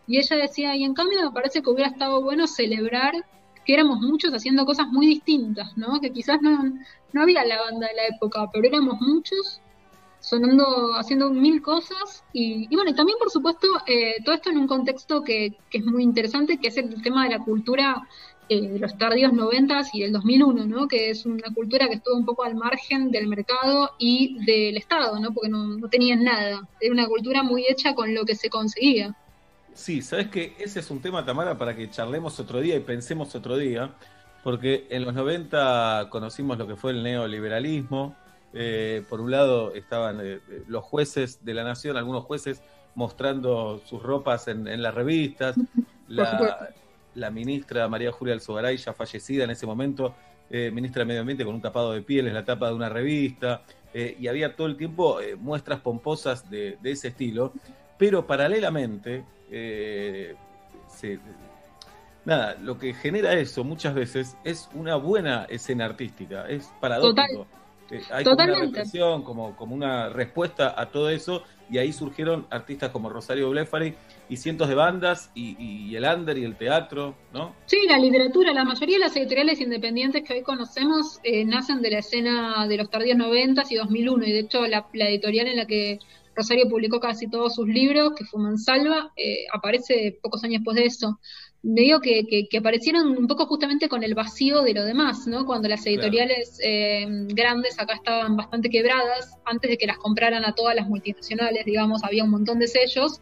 Y 0.08 0.18
ella 0.18 0.36
decía, 0.36 0.76
y 0.76 0.84
en 0.84 0.94
cambio 0.94 1.22
me 1.24 1.32
parece 1.32 1.62
que 1.62 1.70
hubiera 1.70 1.90
estado 1.90 2.22
bueno 2.22 2.48
celebrar 2.48 3.14
que 3.66 3.74
éramos 3.74 4.00
muchos 4.00 4.34
haciendo 4.34 4.66
cosas 4.66 4.88
muy 4.88 5.08
distintas, 5.08 5.78
¿no? 5.78 6.02
Que 6.02 6.12
quizás 6.12 6.42
no, 6.42 6.74
no 7.14 7.22
había 7.22 7.46
la 7.46 7.62
banda 7.62 7.88
de 7.88 7.96
la 7.96 8.08
época, 8.08 8.50
pero 8.52 8.68
éramos 8.68 9.00
muchos 9.00 9.62
sonando, 10.20 10.94
haciendo 10.96 11.30
mil 11.30 11.62
cosas 11.62 12.24
y, 12.32 12.68
y 12.70 12.76
bueno, 12.76 12.92
y 12.92 12.94
también 12.94 13.18
por 13.20 13.30
supuesto 13.30 13.68
eh, 13.86 14.16
todo 14.24 14.36
esto 14.36 14.50
en 14.50 14.58
un 14.58 14.68
contexto 14.68 15.22
que, 15.22 15.54
que 15.70 15.80
es 15.80 15.86
muy 15.86 16.02
interesante, 16.04 16.58
que 16.58 16.70
es 16.70 16.78
el 16.78 17.02
tema 17.02 17.26
de 17.26 17.32
la 17.32 17.40
cultura 17.40 18.08
eh, 18.50 18.70
de 18.70 18.80
los 18.80 18.98
tardíos 18.98 19.34
noventas 19.34 19.90
y 19.94 20.02
del 20.02 20.12
2001, 20.12 20.66
¿no? 20.66 20.88
Que 20.88 21.10
es 21.10 21.26
una 21.26 21.54
cultura 21.54 21.88
que 21.88 21.96
estuvo 21.96 22.16
un 22.16 22.26
poco 22.26 22.44
al 22.44 22.56
margen 22.56 23.10
del 23.10 23.28
mercado 23.28 23.92
y 24.00 24.44
del 24.46 24.78
Estado, 24.78 25.20
¿no? 25.20 25.34
Porque 25.34 25.50
no, 25.50 25.78
no 25.78 25.90
tenían 25.90 26.24
nada, 26.24 26.68
era 26.80 26.94
una 26.94 27.08
cultura 27.08 27.44
muy 27.44 27.66
hecha 27.68 27.94
con 27.94 28.14
lo 28.14 28.26
que 28.26 28.36
se 28.36 28.50
conseguía. 28.50 29.16
Sí, 29.74 30.02
sabes 30.02 30.28
que 30.28 30.56
ese 30.60 30.82
es 30.82 30.92
un 30.92 31.02
tema, 31.02 31.26
Tamara, 31.26 31.58
para 31.58 31.76
que 31.76 31.90
charlemos 31.90 32.40
otro 32.40 32.62
día 32.62 32.76
y 32.76 32.82
pensemos 32.82 33.34
otro 33.34 33.58
día, 33.58 33.94
porque 34.44 34.88
en 34.90 35.06
los 35.06 35.14
90 35.14 36.08
conocimos 36.10 36.58
lo 36.58 36.68
que 36.68 36.76
fue 36.76 36.92
el 36.92 37.02
neoliberalismo. 37.04 38.16
Eh, 38.54 39.04
por 39.10 39.20
un 39.22 39.32
lado 39.32 39.74
estaban 39.74 40.20
eh, 40.22 40.40
los 40.68 40.84
jueces 40.84 41.44
de 41.44 41.54
la 41.56 41.64
nación, 41.64 41.98
algunos 41.98 42.24
jueces 42.26 42.62
mostrando 42.94 43.82
sus 43.86 44.04
ropas 44.04 44.48
en, 44.48 44.68
en 44.68 44.82
las 44.84 44.94
revistas. 44.94 45.56
la, 46.08 46.70
la 47.16 47.32
ministra 47.32 47.88
María 47.88 48.12
Julia 48.12 48.34
Alzogaray, 48.34 48.78
ya 48.78 48.94
fallecida 48.94 49.46
en 49.46 49.52
ese 49.52 49.66
momento, 49.66 50.14
eh, 50.50 50.70
ministra 50.72 51.00
de 51.02 51.06
Medio 51.06 51.22
Ambiente 51.22 51.46
con 51.46 51.56
un 51.56 51.62
tapado 51.62 51.94
de 51.94 52.02
piel, 52.02 52.28
es 52.28 52.34
la 52.34 52.44
tapa 52.46 52.68
de 52.68 52.74
una 52.76 52.90
revista, 52.90 53.64
y 53.94 54.26
había 54.28 54.56
todo 54.56 54.66
el 54.66 54.76
tiempo 54.76 55.20
muestras 55.38 55.80
pomposas 55.80 56.50
de, 56.50 56.78
de 56.82 56.92
ese 56.92 57.10
estilo, 57.10 57.54
pero 58.00 58.26
paralelamente, 58.26 59.24
se- 60.88 61.20
nada, 62.26 62.56
lo 62.62 62.78
que 62.78 62.94
genera 62.94 63.34
eso 63.34 63.64
muchas 63.64 63.94
veces 63.94 64.38
es 64.44 64.70
una 64.74 64.96
buena 64.96 65.46
escena 65.50 65.86
artística, 65.86 66.48
es 66.50 66.72
paradójico. 66.80 67.16
Total. 67.16 67.48
Eh, 67.92 68.02
hay 68.12 68.24
como 68.24 68.36
una 68.36 68.46
Totalmente. 68.46 68.78
represión, 68.78 69.24
como, 69.24 69.56
como 69.56 69.76
una 69.76 70.10
respuesta 70.10 70.74
a 70.80 70.90
todo 70.90 71.10
eso, 71.10 71.44
y 71.70 71.78
ahí 71.78 71.92
surgieron 71.92 72.48
artistas 72.50 72.92
como 72.92 73.10
Rosario 73.10 73.50
Blefari 73.50 73.96
y 74.30 74.38
cientos 74.38 74.70
de 74.70 74.76
bandas, 74.76 75.32
y, 75.36 75.56
y 75.60 75.96
el 75.96 76.06
under 76.06 76.38
y 76.38 76.46
el 76.46 76.56
teatro, 76.56 77.16
¿no? 77.34 77.54
Sí, 77.66 77.78
la 77.88 78.00
literatura, 78.00 78.54
la 78.54 78.64
mayoría 78.64 78.98
de 78.98 79.06
las 79.06 79.16
editoriales 79.16 79.60
independientes 79.60 80.24
que 80.24 80.34
hoy 80.34 80.44
conocemos 80.44 81.20
eh, 81.24 81.44
nacen 81.46 81.82
de 81.82 81.92
la 81.92 82.00
escena 82.00 82.68
de 82.68 82.78
los 82.78 82.90
tardíos 82.90 83.18
90 83.18 83.64
y 83.70 83.76
2001, 83.76 84.26
y 84.26 84.32
de 84.32 84.40
hecho 84.40 84.66
la, 84.66 84.88
la 84.94 85.10
editorial 85.10 85.48
en 85.48 85.58
la 85.58 85.66
que 85.66 86.00
Rosario 86.36 86.68
publicó 86.70 87.00
casi 87.00 87.30
todos 87.30 87.54
sus 87.56 87.68
libros, 87.68 88.14
que 88.16 88.26
fue 88.26 88.42
Mansalva, 88.42 89.12
eh, 89.16 89.46
aparece 89.54 90.18
pocos 90.22 90.44
años 90.44 90.62
después 90.62 90.76
de 90.78 90.86
eso. 90.86 91.20
Me 91.64 91.82
digo 91.82 92.02
que, 92.02 92.26
que, 92.28 92.48
que 92.50 92.58
aparecieron 92.58 93.18
un 93.18 93.26
poco 93.26 93.46
justamente 93.46 93.88
con 93.88 94.04
el 94.04 94.14
vacío 94.16 94.62
de 94.64 94.74
lo 94.74 94.84
demás, 94.84 95.28
¿no? 95.28 95.46
Cuando 95.46 95.70
las 95.70 95.86
editoriales 95.88 96.60
eh, 96.62 97.06
grandes 97.30 97.80
acá 97.80 97.94
estaban 97.96 98.36
bastante 98.36 98.70
quebradas, 98.70 99.38
antes 99.46 99.72
de 99.72 99.78
que 99.78 99.88
las 99.88 99.98
compraran 99.98 100.44
a 100.44 100.54
todas 100.54 100.76
las 100.76 100.88
multinacionales, 100.90 101.64
digamos, 101.66 102.04
había 102.04 102.26
un 102.26 102.32
montón 102.32 102.60
de 102.60 102.68
sellos, 102.68 103.22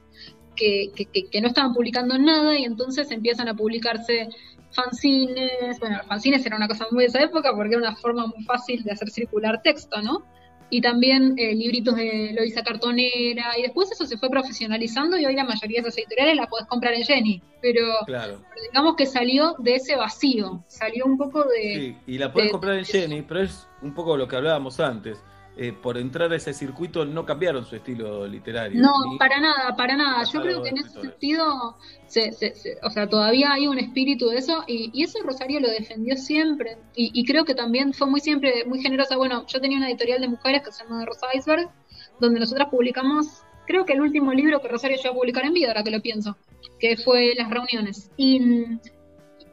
que, 0.56 0.92
que, 0.96 1.06
que- 1.06 1.30
que 1.30 1.40
no 1.42 1.48
estaban 1.50 1.74
publicando 1.74 2.18
nada 2.18 2.58
y 2.58 2.64
entonces 2.66 3.10
empiezan 3.12 3.48
a 3.48 3.54
publicarse 3.56 4.28
fanzines, 4.72 5.80
bueno, 5.80 5.98
los 5.98 6.08
fanzines 6.08 6.46
era 6.46 6.56
una 6.58 6.68
cosa 6.68 6.88
muy 6.92 7.04
de 7.04 7.08
esa 7.10 7.22
época 7.22 7.54
porque 7.56 7.76
era 7.76 7.80
una 7.90 7.96
forma 7.96 8.26
muy 8.28 8.44
fácil 8.44 8.84
de 8.84 8.92
hacer 8.92 9.10
circular 9.10 9.62
texto, 9.62 10.02
¿no? 10.02 10.26
Y 10.74 10.80
también 10.82 11.34
eh, 11.38 11.54
libritos 11.54 11.96
de 11.98 12.32
Loisa 12.34 12.64
Cartonera, 12.64 13.58
y 13.60 13.62
después 13.62 13.92
eso 13.92 14.06
se 14.06 14.18
fue 14.18 14.30
profesionalizando 14.30 15.18
y 15.18 15.26
hoy 15.26 15.36
la 15.36 15.44
mayoría 15.44 15.82
de 15.82 15.90
esas 15.90 15.98
editoriales 16.00 16.36
la 16.38 16.48
podés 16.48 16.66
comprar 16.68 16.94
en 16.94 17.04
Jenny, 17.04 17.42
pero 17.62 17.86
Claro. 18.06 18.42
digamos 18.72 18.96
que 18.96 19.06
salió 19.06 19.54
de 19.60 19.76
ese 19.76 19.98
vacío, 19.98 20.64
salió 20.68 21.06
un 21.06 21.18
poco 21.18 21.44
de... 21.44 21.76
Sí, 21.76 21.98
y 22.14 22.18
la 22.18 22.30
de- 22.30 22.50
comprar 22.50 22.78
en 22.78 22.86
Jenny, 22.86 23.22
pero 23.22 23.42
es 23.42 23.68
un 23.82 23.94
poco 23.94 24.16
lo 24.16 24.28
que 24.30 24.38
hablábamos 24.38 24.80
antes. 24.80 25.22
Eh, 25.64 25.74
por 25.74 25.96
entrar 25.96 26.32
a 26.32 26.36
ese 26.38 26.54
circuito 26.54 27.06
no 27.06 27.24
cambiaron 27.24 27.64
su 27.66 27.76
estilo 27.76 28.26
literario. 28.26 28.82
No, 28.82 28.92
para 29.20 29.40
nada, 29.40 29.76
para 29.76 29.96
nada. 29.96 30.24
Yo 30.24 30.42
creo 30.42 30.64
que 30.64 30.70
en 30.70 30.78
ese 30.80 30.90
sentido, 31.02 31.78
se, 32.08 32.32
se- 32.32 32.56
se- 32.56 32.78
o 32.82 32.90
sea, 32.90 33.08
todavía 33.08 33.54
hay 33.54 33.68
un 33.68 33.78
espíritu 33.78 34.30
de 34.30 34.38
eso 34.38 34.64
y, 34.66 34.90
y 34.92 35.04
eso 35.04 35.20
Rosario 35.24 35.60
lo 35.60 35.70
defendió 35.70 36.18
siempre. 36.18 36.78
Y, 36.96 37.12
y 37.14 37.24
creo 37.26 37.46
que 37.46 37.54
también 37.54 37.94
fue 37.94 38.08
muy 38.08 38.22
siempre 38.22 38.66
muy 38.66 38.82
generosa. 38.82 39.18
Bueno, 39.18 39.46
yo 39.46 39.62
tenía 39.62 39.78
una 39.78 39.88
editorial 39.90 40.20
de 40.22 40.30
mujeres 40.30 40.64
que 40.64 40.72
se 40.72 40.84
llama 40.84 41.06
Rosa 41.06 41.28
Iceberg, 41.32 41.70
donde 42.20 42.40
nosotras 42.40 42.70
publicamos, 42.72 43.44
creo 43.68 43.86
que 43.86 43.94
el 43.94 44.02
último 44.02 44.34
libro 44.34 44.60
que 44.62 44.68
Rosario 44.68 44.98
llegó 44.98 45.10
a 45.12 45.18
publicar 45.20 45.46
en 45.46 45.54
vida, 45.54 45.68
ahora 45.68 45.84
que 45.84 45.92
lo 45.92 46.02
pienso, 46.02 46.38
que 46.80 46.98
fue 46.98 47.36
Las 47.38 47.52
Reuniones. 47.52 48.10
Y, 48.18 48.38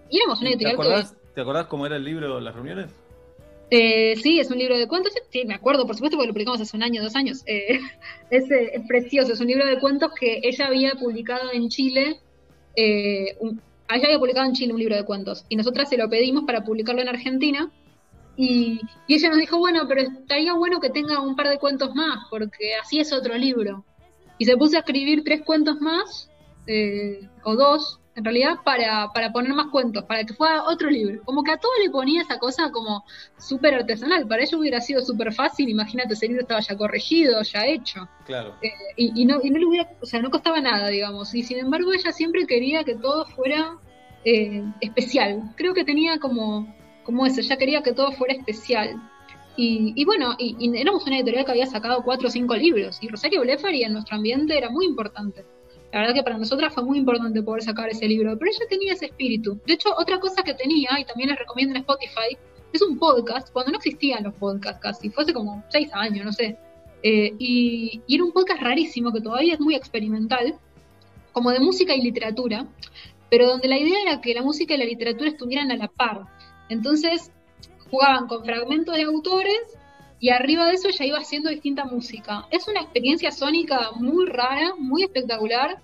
y 0.08 0.16
éramos 0.16 0.40
una 0.40 0.48
¿Te 0.48 0.54
editorial 0.54 0.76
que 0.76 0.82
acordás, 0.82 1.14
¿Te 1.34 1.40
acordás 1.42 1.66
cómo 1.66 1.84
era 1.84 1.96
el 1.96 2.04
libro 2.04 2.40
Las 2.40 2.54
Reuniones? 2.54 2.90
Eh, 3.70 4.16
sí, 4.22 4.40
es 4.40 4.50
un 4.50 4.58
libro 4.58 4.78
de 4.78 4.88
cuentos. 4.88 5.12
Sí, 5.30 5.44
me 5.46 5.54
acuerdo, 5.54 5.86
por 5.86 5.94
supuesto, 5.96 6.16
porque 6.16 6.28
lo 6.28 6.32
publicamos 6.32 6.60
hace 6.60 6.76
un 6.76 6.82
año, 6.82 7.02
dos 7.02 7.16
años. 7.16 7.42
Eh, 7.46 7.80
es, 8.30 8.50
eh, 8.50 8.70
es 8.74 8.86
precioso, 8.86 9.32
es 9.32 9.40
un 9.40 9.48
libro 9.48 9.66
de 9.66 9.78
cuentos 9.78 10.12
que 10.18 10.40
ella 10.42 10.66
había 10.66 10.92
publicado 10.94 11.52
en 11.52 11.68
Chile. 11.68 12.20
eh, 12.76 13.36
ella 13.90 14.04
había 14.04 14.18
publicado 14.18 14.46
en 14.46 14.52
Chile 14.52 14.72
un 14.72 14.78
libro 14.78 14.96
de 14.96 15.04
cuentos 15.04 15.46
y 15.48 15.56
nosotras 15.56 15.88
se 15.88 15.96
lo 15.96 16.10
pedimos 16.10 16.44
para 16.44 16.62
publicarlo 16.62 17.00
en 17.00 17.08
Argentina. 17.08 17.70
Y, 18.36 18.80
y 19.08 19.14
ella 19.14 19.30
nos 19.30 19.38
dijo, 19.38 19.58
bueno, 19.58 19.86
pero 19.88 20.02
estaría 20.02 20.52
bueno 20.54 20.78
que 20.78 20.90
tenga 20.90 21.20
un 21.20 21.34
par 21.34 21.48
de 21.48 21.58
cuentos 21.58 21.92
más, 21.94 22.18
porque 22.30 22.76
así 22.76 23.00
es 23.00 23.12
otro 23.12 23.36
libro. 23.36 23.84
Y 24.38 24.44
se 24.44 24.56
puso 24.56 24.76
a 24.76 24.80
escribir 24.80 25.24
tres 25.24 25.42
cuentos 25.42 25.80
más, 25.80 26.30
eh, 26.68 27.28
o 27.42 27.56
dos, 27.56 27.98
en 28.18 28.24
realidad, 28.24 28.58
para, 28.64 29.12
para 29.12 29.30
poner 29.30 29.54
más 29.54 29.68
cuentos, 29.68 30.02
para 30.04 30.24
que 30.24 30.34
fuera 30.34 30.64
otro 30.64 30.90
libro. 30.90 31.22
Como 31.24 31.44
que 31.44 31.52
a 31.52 31.56
todo 31.56 31.70
le 31.80 31.88
ponía 31.88 32.22
esa 32.22 32.36
cosa 32.40 32.72
como 32.72 33.04
súper 33.38 33.74
artesanal. 33.74 34.26
Para 34.26 34.42
ella 34.42 34.58
hubiera 34.58 34.80
sido 34.80 35.00
súper 35.02 35.32
fácil, 35.32 35.68
imagínate, 35.68 36.14
ese 36.14 36.26
libro 36.26 36.42
estaba 36.42 36.60
ya 36.60 36.76
corregido, 36.76 37.40
ya 37.42 37.64
hecho. 37.64 38.08
Claro. 38.26 38.56
Eh, 38.60 38.72
y, 38.96 39.22
y 39.22 39.24
no, 39.24 39.38
y 39.40 39.50
no 39.50 39.58
le 39.58 39.66
hubiera, 39.66 39.88
o 40.00 40.06
sea, 40.06 40.20
no 40.20 40.30
costaba 40.30 40.60
nada, 40.60 40.88
digamos. 40.88 41.32
Y 41.32 41.44
sin 41.44 41.58
embargo, 41.58 41.92
ella 41.92 42.10
siempre 42.10 42.44
quería 42.44 42.82
que 42.82 42.96
todo 42.96 43.24
fuera 43.26 43.78
eh, 44.24 44.64
especial. 44.80 45.54
Creo 45.56 45.72
que 45.72 45.84
tenía 45.84 46.18
como, 46.18 46.74
como 47.04 47.24
eso, 47.24 47.40
ella 47.40 47.56
quería 47.56 47.82
que 47.82 47.92
todo 47.92 48.10
fuera 48.10 48.34
especial. 48.34 49.00
Y, 49.56 49.92
y 49.94 50.04
bueno, 50.04 50.34
y, 50.38 50.56
y 50.58 50.76
éramos 50.76 51.06
una 51.06 51.18
editorial 51.18 51.44
que 51.44 51.52
había 51.52 51.66
sacado 51.66 52.02
cuatro 52.02 52.26
o 52.26 52.30
cinco 52.32 52.56
libros. 52.56 52.98
Y 53.00 53.06
Rosario 53.06 53.42
Blefari 53.42 53.84
en 53.84 53.92
nuestro 53.92 54.16
ambiente 54.16 54.58
era 54.58 54.70
muy 54.70 54.86
importante. 54.86 55.44
La 55.92 56.00
verdad 56.00 56.14
que 56.14 56.22
para 56.22 56.38
nosotras 56.38 56.74
fue 56.74 56.84
muy 56.84 56.98
importante 56.98 57.42
poder 57.42 57.62
sacar 57.62 57.88
ese 57.88 58.06
libro, 58.06 58.38
pero 58.38 58.50
ella 58.50 58.66
tenía 58.68 58.92
ese 58.92 59.06
espíritu. 59.06 59.58
De 59.66 59.74
hecho, 59.74 59.90
otra 59.96 60.20
cosa 60.20 60.42
que 60.42 60.54
tenía, 60.54 60.90
y 60.98 61.04
también 61.04 61.30
les 61.30 61.38
recomiendo 61.38 61.74
en 61.74 61.80
Spotify, 61.80 62.36
es 62.72 62.82
un 62.82 62.98
podcast, 62.98 63.50
cuando 63.52 63.72
no 63.72 63.78
existían 63.78 64.24
los 64.24 64.34
podcasts 64.34 64.80
casi, 64.82 65.08
fue 65.08 65.24
hace 65.24 65.32
como 65.32 65.64
seis 65.70 65.88
años, 65.94 66.26
no 66.26 66.32
sé. 66.32 66.58
Eh, 67.02 67.32
y, 67.38 68.02
y 68.06 68.14
era 68.14 68.24
un 68.24 68.32
podcast 68.32 68.60
rarísimo, 68.60 69.12
que 69.12 69.22
todavía 69.22 69.54
es 69.54 69.60
muy 69.60 69.74
experimental, 69.74 70.58
como 71.32 71.50
de 71.50 71.60
música 71.60 71.94
y 71.94 72.02
literatura, 72.02 72.66
pero 73.30 73.46
donde 73.46 73.68
la 73.68 73.78
idea 73.78 74.02
era 74.02 74.20
que 74.20 74.34
la 74.34 74.42
música 74.42 74.74
y 74.74 74.78
la 74.78 74.84
literatura 74.84 75.30
estuvieran 75.30 75.70
a 75.70 75.76
la 75.76 75.88
par. 75.88 76.24
Entonces 76.68 77.30
jugaban 77.90 78.26
con 78.26 78.44
fragmentos 78.44 78.94
de 78.94 79.02
autores 79.02 79.77
y 80.20 80.30
arriba 80.30 80.66
de 80.66 80.74
eso 80.74 80.88
ya 80.90 81.04
iba 81.04 81.18
haciendo 81.18 81.50
distinta 81.50 81.84
música. 81.84 82.46
Es 82.50 82.66
una 82.66 82.80
experiencia 82.80 83.30
sónica 83.30 83.92
muy 83.96 84.26
rara, 84.26 84.74
muy 84.76 85.04
espectacular, 85.04 85.80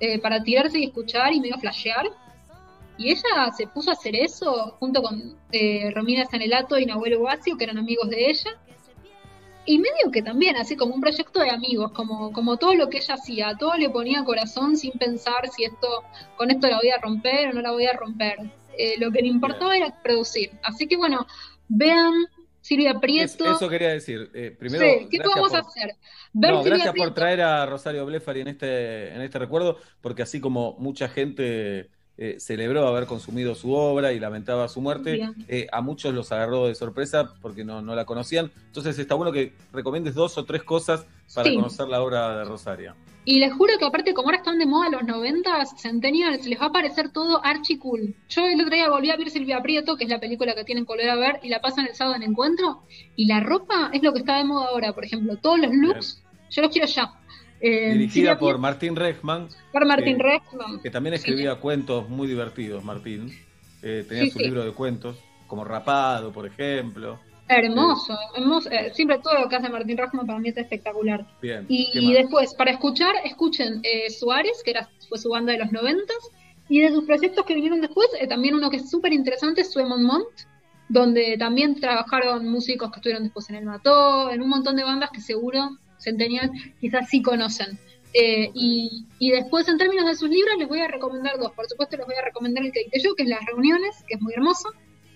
eh, 0.00 0.18
para 0.18 0.42
tirarse 0.42 0.78
y 0.78 0.84
escuchar 0.84 1.32
y 1.32 1.40
medio 1.40 1.58
flashear. 1.58 2.06
Y 2.98 3.10
ella 3.10 3.50
se 3.56 3.66
puso 3.66 3.90
a 3.90 3.94
hacer 3.94 4.14
eso 4.14 4.76
junto 4.78 5.02
con 5.02 5.36
eh, 5.52 5.90
Romina 5.94 6.24
Sanelato 6.26 6.78
y 6.78 6.84
Nahuel 6.84 7.16
Guasio, 7.16 7.56
que 7.56 7.64
eran 7.64 7.78
amigos 7.78 8.10
de 8.10 8.30
ella. 8.30 8.50
Y 9.64 9.78
medio 9.78 10.10
que 10.12 10.22
también, 10.22 10.56
así 10.56 10.76
como 10.76 10.94
un 10.94 11.00
proyecto 11.00 11.40
de 11.40 11.50
amigos, 11.50 11.92
como, 11.92 12.32
como 12.32 12.56
todo 12.56 12.74
lo 12.74 12.88
que 12.88 12.98
ella 12.98 13.14
hacía, 13.14 13.54
todo 13.58 13.74
le 13.74 13.90
ponía 13.90 14.24
corazón 14.24 14.76
sin 14.76 14.92
pensar 14.92 15.48
si 15.48 15.64
esto, 15.64 16.04
con 16.36 16.50
esto 16.50 16.68
la 16.68 16.78
voy 16.78 16.88
a 16.88 16.98
romper 16.98 17.48
o 17.48 17.52
no 17.52 17.62
la 17.62 17.72
voy 17.72 17.86
a 17.86 17.92
romper. 17.92 18.38
Eh, 18.76 18.94
lo 18.98 19.10
que 19.10 19.22
le 19.22 19.28
importaba 19.28 19.76
era 19.76 20.02
producir. 20.02 20.52
Así 20.62 20.86
que 20.86 20.96
bueno, 20.96 21.26
vean 21.68 22.12
Silvia 22.68 22.90
Es- 22.90 22.98
Prieto. 23.00 23.50
eso 23.50 23.68
quería 23.68 23.88
decir. 23.88 24.30
Eh, 24.34 24.54
primero, 24.58 24.84
Sí, 24.84 25.08
¿qué 25.10 25.18
vamos 25.20 25.48
por- 25.48 25.56
a 25.56 25.60
hacer? 25.60 25.96
Ver 26.34 26.52
No, 26.52 26.62
gracias 26.62 26.94
por 26.94 27.14
traer 27.14 27.40
a 27.40 27.64
Rosario 27.64 28.04
Blefari 28.04 28.42
en 28.42 28.48
este, 28.48 29.14
en 29.14 29.22
este 29.22 29.38
recuerdo, 29.38 29.78
porque 30.02 30.20
así 30.22 30.38
como 30.40 30.76
mucha 30.78 31.08
gente 31.08 31.88
eh, 32.18 32.36
celebró 32.38 32.86
haber 32.86 33.06
consumido 33.06 33.54
su 33.54 33.72
obra 33.72 34.12
y 34.12 34.18
lamentaba 34.18 34.68
su 34.68 34.80
muerte, 34.80 35.12
Bien. 35.12 35.34
eh, 35.48 35.68
a 35.72 35.80
muchos 35.80 36.12
los 36.12 36.30
agarró 36.32 36.66
de 36.66 36.74
sorpresa 36.74 37.32
porque 37.40 37.64
no, 37.64 37.80
no 37.80 37.94
la 37.94 38.04
conocían. 38.04 38.50
Entonces 38.66 38.98
está 38.98 39.14
bueno 39.14 39.30
que 39.32 39.52
recomiendes 39.72 40.14
dos 40.14 40.36
o 40.36 40.44
tres 40.44 40.62
cosas 40.64 41.06
para 41.34 41.48
Sí. 41.48 41.54
conocer 41.54 41.86
la 41.88 42.02
obra 42.02 42.36
de 42.38 42.44
Rosario. 42.44 42.94
Y 43.24 43.40
les 43.40 43.52
juro 43.52 43.74
que 43.78 43.84
aparte, 43.84 44.14
como 44.14 44.28
ahora 44.28 44.38
están 44.38 44.58
de 44.58 44.64
moda 44.64 44.88
los 44.88 45.04
noventas, 45.04 45.74
centennials, 45.80 46.46
les 46.46 46.58
va 46.58 46.66
a 46.66 46.72
parecer 46.72 47.10
todo 47.10 47.44
archi 47.44 47.76
cool. 47.76 48.14
Yo 48.30 48.46
el 48.46 48.58
otro 48.60 48.74
día 48.74 48.88
volví 48.88 49.10
a 49.10 49.16
ver 49.16 49.28
Silvia 49.28 49.60
Prieto, 49.60 49.96
que 49.96 50.04
es 50.04 50.10
la 50.10 50.18
película 50.18 50.54
que 50.54 50.64
tienen 50.64 50.86
que 50.86 50.92
volver 50.94 51.10
a 51.10 51.14
ver, 51.16 51.40
y 51.42 51.50
la 51.50 51.60
pasan 51.60 51.86
el 51.86 51.94
sábado 51.94 52.16
en 52.16 52.22
encuentro, 52.22 52.82
y 53.16 53.26
la 53.26 53.40
ropa 53.40 53.90
es 53.92 54.02
lo 54.02 54.12
que 54.14 54.20
está 54.20 54.38
de 54.38 54.44
moda 54.44 54.68
ahora, 54.70 54.94
por 54.94 55.04
ejemplo, 55.04 55.36
todos 55.36 55.58
los 55.58 55.70
looks, 55.74 56.22
yo 56.50 56.62
los 56.62 56.70
quiero 56.72 56.86
ya. 56.88 57.12
Eh, 57.60 57.92
Dirigida 57.92 58.38
por 58.38 58.58
Martín 58.58 58.94
Rechman, 58.94 59.48
por 59.72 59.84
Martín 59.84 60.18
Rechman. 60.18 60.80
que 60.80 60.90
también 60.90 61.14
escribía 61.14 61.56
cuentos 61.56 62.08
muy 62.08 62.28
divertidos, 62.28 62.84
Martín. 62.84 63.32
Eh, 63.82 64.04
tenía 64.08 64.24
Sí, 64.24 64.30
su 64.30 64.38
libro 64.38 64.64
de 64.64 64.72
cuentos, 64.72 65.16
como 65.46 65.64
Rapado, 65.64 66.32
por 66.32 66.46
ejemplo. 66.46 67.18
Hermoso, 67.48 68.16
hermoso. 68.36 68.70
Eh, 68.70 68.92
siempre 68.94 69.18
todo 69.18 69.40
lo 69.40 69.48
que 69.48 69.56
hace 69.56 69.68
Martín 69.70 69.96
Rechman 69.96 70.26
para 70.26 70.38
mí 70.38 70.50
es 70.50 70.56
espectacular. 70.56 71.26
Bien. 71.40 71.64
Y, 71.68 72.12
después, 72.12 72.54
para 72.54 72.70
escuchar, 72.72 73.14
escuchen 73.24 73.80
eh, 73.82 74.10
Suárez, 74.10 74.62
que 74.64 74.72
era, 74.72 74.88
fue 75.08 75.18
su 75.18 75.30
banda 75.30 75.52
de 75.52 75.58
los 75.58 75.72
noventas, 75.72 76.16
y 76.68 76.80
de 76.80 76.90
sus 76.90 77.04
proyectos 77.04 77.44
que 77.46 77.54
vinieron 77.54 77.80
después, 77.80 78.08
eh, 78.20 78.26
también 78.26 78.54
uno 78.54 78.68
que 78.68 78.76
es 78.76 78.90
súper 78.90 79.12
interesante 79.14 79.62
es 79.62 79.72
Suemon 79.72 80.02
Mont, 80.04 80.28
donde 80.90 81.36
también 81.38 81.74
trabajaron 81.80 82.46
músicos 82.48 82.90
que 82.90 82.96
estuvieron 82.96 83.24
después 83.24 83.48
en 83.48 83.56
El 83.56 83.64
Mató, 83.64 84.30
en 84.30 84.42
un 84.42 84.48
montón 84.48 84.76
de 84.76 84.84
bandas 84.84 85.10
que 85.10 85.20
seguro 85.20 85.78
centenial 85.98 86.50
quizás 86.80 87.08
sí 87.08 87.22
conocen. 87.22 87.78
Eh, 88.14 88.50
y, 88.54 89.04
y, 89.18 89.30
después, 89.30 89.68
en 89.68 89.78
términos 89.78 90.06
de 90.06 90.16
sus 90.16 90.30
libros, 90.30 90.56
les 90.58 90.68
voy 90.68 90.80
a 90.80 90.88
recomendar 90.88 91.38
dos. 91.38 91.52
Por 91.52 91.66
supuesto, 91.66 91.96
les 91.96 92.06
voy 92.06 92.14
a 92.14 92.24
recomendar 92.24 92.64
el 92.64 92.72
que 92.72 92.84
dije 92.84 93.00
yo, 93.00 93.14
que 93.14 93.24
es 93.24 93.28
Las 93.28 93.44
Reuniones, 93.44 93.96
que 94.06 94.14
es 94.14 94.20
muy 94.20 94.32
hermoso. 94.32 94.70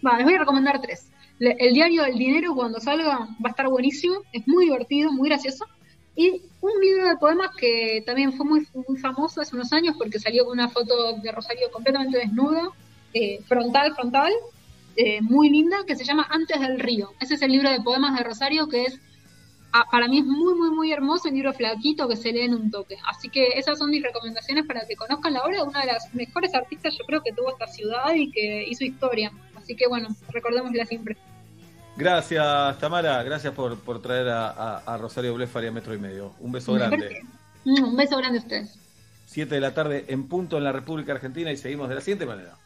Va, 0.06 0.16
les 0.16 0.24
voy 0.24 0.34
a 0.34 0.38
recomendar 0.38 0.80
tres. 0.80 1.10
Le, 1.38 1.56
el 1.58 1.72
Diario 1.74 2.02
del 2.02 2.18
Dinero, 2.18 2.54
cuando 2.54 2.80
salga, 2.80 3.18
va 3.18 3.46
a 3.46 3.48
estar 3.48 3.68
buenísimo. 3.68 4.16
Es 4.32 4.46
muy 4.46 4.66
divertido, 4.66 5.10
muy 5.10 5.28
gracioso. 5.28 5.66
Y 6.14 6.42
un 6.60 6.80
libro 6.80 7.08
de 7.08 7.16
poemas 7.16 7.56
que 7.56 8.02
también 8.04 8.34
fue 8.34 8.44
muy, 8.44 8.66
muy 8.86 8.98
famoso 8.98 9.40
hace 9.40 9.56
unos 9.56 9.72
años 9.72 9.96
porque 9.98 10.18
salió 10.18 10.44
con 10.44 10.52
una 10.58 10.68
foto 10.68 11.14
de 11.14 11.32
Rosario 11.32 11.70
completamente 11.70 12.18
desnuda, 12.18 12.68
eh, 13.14 13.40
frontal, 13.46 13.94
frontal, 13.94 14.32
eh, 14.96 15.22
muy 15.22 15.48
linda, 15.48 15.78
que 15.86 15.96
se 15.96 16.04
llama 16.04 16.26
Antes 16.28 16.60
del 16.60 16.78
Río. 16.78 17.12
Ese 17.18 17.34
es 17.34 17.42
el 17.42 17.52
libro 17.52 17.70
de 17.70 17.80
poemas 17.80 18.18
de 18.18 18.24
Rosario 18.24 18.68
que 18.68 18.84
es 18.84 19.00
para 19.90 20.08
mí 20.08 20.18
es 20.18 20.24
muy, 20.24 20.54
muy, 20.54 20.70
muy 20.70 20.92
hermoso, 20.92 21.28
un 21.28 21.34
libro 21.34 21.52
flaquito 21.52 22.08
que 22.08 22.16
se 22.16 22.32
lee 22.32 22.42
en 22.42 22.54
un 22.54 22.70
toque. 22.70 22.96
Así 23.08 23.28
que 23.28 23.58
esas 23.58 23.78
son 23.78 23.90
mis 23.90 24.02
recomendaciones 24.02 24.66
para 24.66 24.86
que 24.86 24.96
conozcan 24.96 25.32
la 25.32 25.42
obra 25.42 25.56
de 25.56 25.62
una 25.62 25.80
de 25.80 25.86
las 25.86 26.14
mejores 26.14 26.54
artistas, 26.54 26.96
yo 26.98 27.04
creo 27.06 27.22
que 27.22 27.32
tuvo 27.32 27.50
esta 27.50 27.66
ciudad 27.66 28.12
y 28.14 28.30
que 28.30 28.64
hizo 28.68 28.84
historia. 28.84 29.32
Así 29.56 29.74
que 29.74 29.86
bueno, 29.88 30.08
recordémosla 30.30 30.84
siempre. 30.84 31.16
Gracias, 31.96 32.78
Tamara. 32.78 33.22
Gracias 33.22 33.52
por, 33.54 33.78
por 33.78 34.00
traer 34.00 34.28
a, 34.28 34.48
a, 34.48 34.78
a 34.78 34.96
Rosario 34.98 35.34
Blefari 35.34 35.68
a 35.68 35.72
metro 35.72 35.94
y 35.94 35.98
medio. 35.98 36.34
Un 36.40 36.52
beso 36.52 36.72
grande. 36.72 37.22
Mm, 37.64 37.84
un 37.84 37.96
beso 37.96 38.16
grande 38.16 38.38
a 38.38 38.42
ustedes. 38.42 38.78
Siete 39.26 39.54
de 39.54 39.60
la 39.60 39.72
tarde 39.72 40.04
en 40.08 40.28
punto 40.28 40.58
en 40.58 40.64
la 40.64 40.72
República 40.72 41.12
Argentina 41.12 41.50
y 41.52 41.56
seguimos 41.56 41.88
de 41.88 41.94
la 41.94 42.00
siguiente 42.00 42.26
manera. 42.26 42.56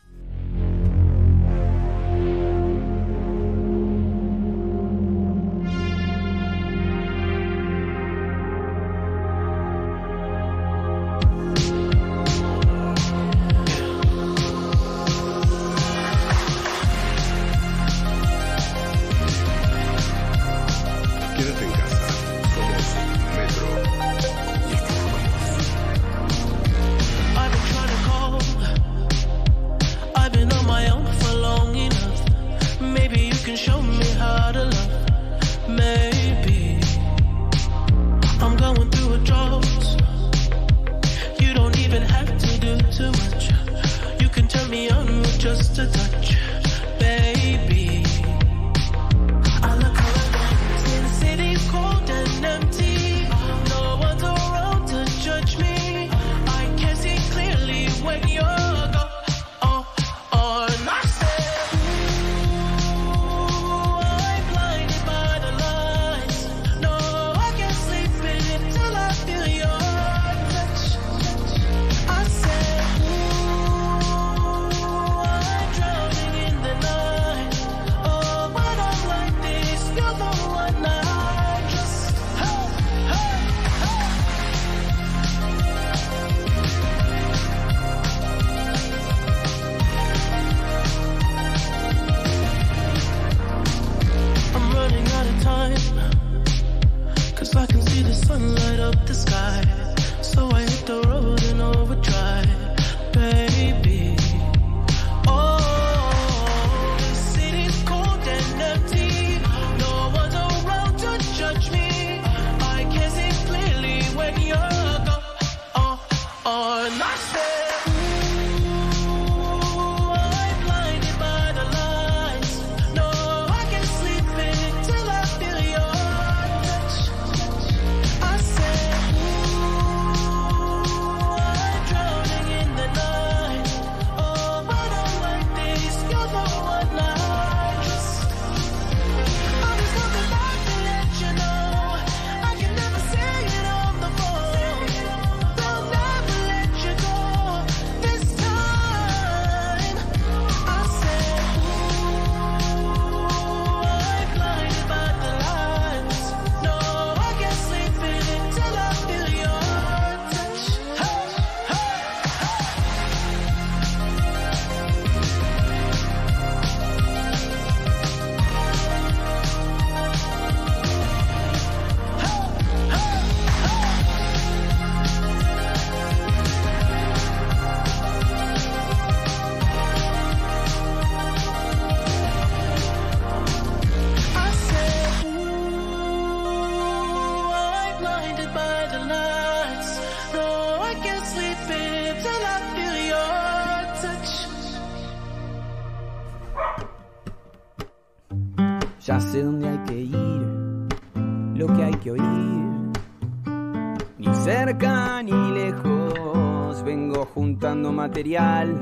material 208.16 208.80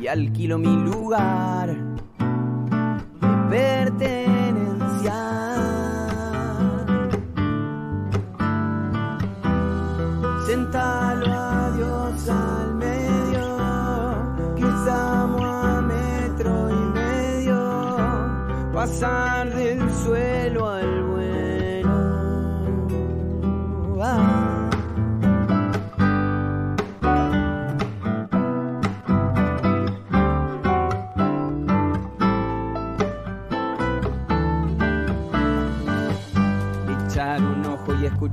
y 0.00 0.06
alquilo 0.06 0.58
mi 0.58 0.68
lugar. 0.68 1.45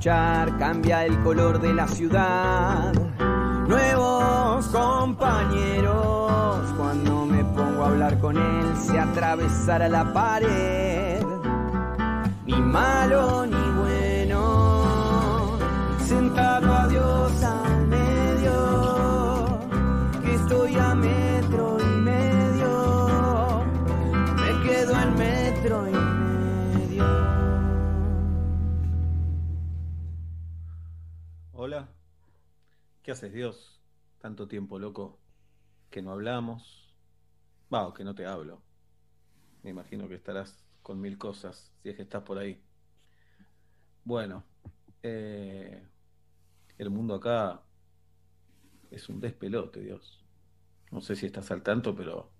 cambia 0.03 1.05
el 1.05 1.17
color 1.23 1.61
de 1.61 1.73
la 1.73 1.87
ciudad. 1.87 2.91
Nuevos 3.67 4.67
compañeros, 4.67 6.61
cuando 6.77 7.25
me 7.25 7.41
pongo 7.45 7.85
a 7.85 7.87
hablar 7.87 8.19
con 8.19 8.35
él, 8.35 8.75
se 8.75 8.99
atravesará 8.99 9.87
la 9.87 10.11
pared. 10.11 11.23
Ni 12.45 12.55
malo 12.55 13.45
ni 13.45 13.62
¿Qué 33.03 33.11
haces, 33.11 33.33
Dios? 33.33 33.81
Tanto 34.19 34.47
tiempo, 34.47 34.79
loco, 34.79 35.19
que 35.89 36.01
no 36.01 36.11
hablamos. 36.11 36.95
Va, 37.71 37.85
o 37.85 37.93
que 37.93 38.05
no 38.05 38.15
te 38.15 38.25
hablo. 38.25 38.61
Me 39.61 39.71
imagino 39.71 40.07
que 40.07 40.15
estarás 40.15 40.63
con 40.81 41.01
mil 41.01 41.17
cosas, 41.17 41.73
si 41.81 41.89
es 41.89 41.97
que 41.97 42.03
estás 42.03 42.23
por 42.23 42.37
ahí. 42.37 42.63
Bueno, 44.05 44.45
eh, 45.01 45.85
el 46.77 46.89
mundo 46.91 47.15
acá 47.15 47.61
es 48.89 49.09
un 49.09 49.19
despelote, 49.19 49.81
Dios. 49.81 50.23
No 50.89 51.01
sé 51.01 51.17
si 51.17 51.25
estás 51.25 51.51
al 51.51 51.61
tanto, 51.61 51.93
pero 51.93 52.31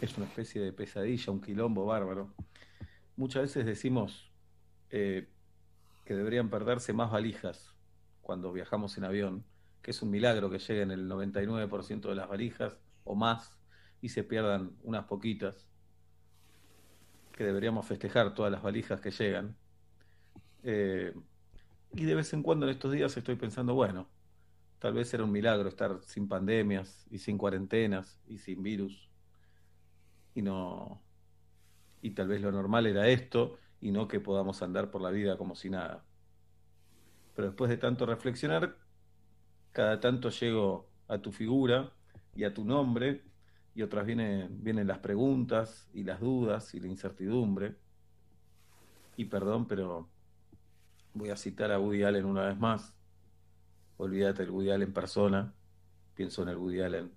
es 0.00 0.16
una 0.16 0.26
especie 0.26 0.60
de 0.60 0.72
pesadilla, 0.72 1.32
un 1.32 1.40
quilombo 1.40 1.86
bárbaro. 1.86 2.34
Muchas 3.16 3.42
veces 3.42 3.64
decimos 3.64 4.32
eh, 4.90 5.28
que 6.04 6.14
deberían 6.14 6.50
perderse 6.50 6.92
más 6.92 7.12
valijas 7.12 7.73
cuando 8.24 8.52
viajamos 8.52 8.98
en 8.98 9.04
avión, 9.04 9.44
que 9.82 9.92
es 9.92 10.02
un 10.02 10.10
milagro 10.10 10.50
que 10.50 10.58
lleguen 10.58 10.90
el 10.90 11.08
99% 11.08 12.08
de 12.08 12.14
las 12.14 12.28
valijas 12.28 12.76
o 13.04 13.14
más 13.14 13.56
y 14.00 14.08
se 14.08 14.24
pierdan 14.24 14.72
unas 14.82 15.04
poquitas, 15.04 15.68
que 17.32 17.44
deberíamos 17.44 17.86
festejar 17.86 18.34
todas 18.34 18.50
las 18.50 18.62
valijas 18.62 19.00
que 19.00 19.10
llegan. 19.10 19.56
Eh, 20.62 21.14
y 21.92 22.04
de 22.04 22.14
vez 22.14 22.32
en 22.32 22.42
cuando 22.42 22.66
en 22.66 22.72
estos 22.72 22.92
días 22.92 23.16
estoy 23.16 23.36
pensando, 23.36 23.74
bueno, 23.74 24.08
tal 24.78 24.94
vez 24.94 25.12
era 25.12 25.24
un 25.24 25.32
milagro 25.32 25.68
estar 25.68 26.00
sin 26.02 26.28
pandemias 26.28 27.06
y 27.10 27.18
sin 27.18 27.36
cuarentenas 27.36 28.20
y 28.26 28.38
sin 28.38 28.62
virus. 28.62 29.10
Y 30.34 30.42
no. 30.42 31.02
Y 32.00 32.10
tal 32.10 32.28
vez 32.28 32.40
lo 32.40 32.52
normal 32.52 32.86
era 32.86 33.08
esto 33.08 33.58
y 33.80 33.90
no 33.92 34.08
que 34.08 34.20
podamos 34.20 34.62
andar 34.62 34.90
por 34.90 35.02
la 35.02 35.10
vida 35.10 35.36
como 35.36 35.54
si 35.54 35.70
nada. 35.70 36.04
Pero 37.34 37.48
después 37.48 37.70
de 37.70 37.76
tanto 37.76 38.06
reflexionar, 38.06 38.76
cada 39.72 40.00
tanto 40.00 40.30
llego 40.30 40.88
a 41.08 41.18
tu 41.18 41.32
figura 41.32 41.92
y 42.34 42.44
a 42.44 42.54
tu 42.54 42.64
nombre, 42.64 43.22
y 43.74 43.82
otras 43.82 44.06
vienen, 44.06 44.62
vienen 44.62 44.86
las 44.86 44.98
preguntas 44.98 45.88
y 45.92 46.04
las 46.04 46.20
dudas 46.20 46.74
y 46.74 46.80
la 46.80 46.86
incertidumbre. 46.86 47.76
Y 49.16 49.24
perdón, 49.26 49.66
pero 49.66 50.08
voy 51.12 51.30
a 51.30 51.36
citar 51.36 51.72
a 51.72 51.78
Woody 51.78 52.04
Allen 52.04 52.24
una 52.24 52.46
vez 52.46 52.58
más. 52.58 52.94
Olvídate 53.96 54.42
del 54.42 54.50
Woody 54.50 54.70
Allen 54.70 54.92
persona, 54.92 55.52
pienso 56.14 56.42
en 56.42 56.48
el 56.50 56.56
Woody 56.56 56.82
Allen 56.82 57.12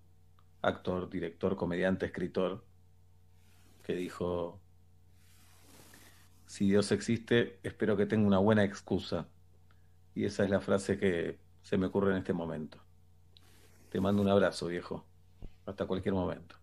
actor, 0.62 1.10
director, 1.10 1.56
comediante, 1.56 2.08
escritor, 2.08 2.66
que 3.84 3.96
dijo, 3.96 4.60
si 6.46 6.68
Dios 6.70 6.92
existe, 6.92 7.60
espero 7.64 7.96
que 7.96 8.06
tenga 8.06 8.28
una 8.28 8.40
buena 8.40 8.64
excusa. 8.64 9.28
Y 10.18 10.26
esa 10.26 10.44
es 10.44 10.50
la 10.50 10.60
frase 10.60 10.98
que 10.98 11.38
se 11.62 11.78
me 11.78 11.86
ocurre 11.86 12.10
en 12.10 12.18
este 12.18 12.34
momento. 12.34 12.80
Te 13.92 14.02
mando 14.02 14.24
un 14.24 14.30
abrazo, 14.30 14.66
viejo. 14.66 15.06
Hasta 15.68 15.86
cualquier 15.86 16.16
momento. 16.16 16.56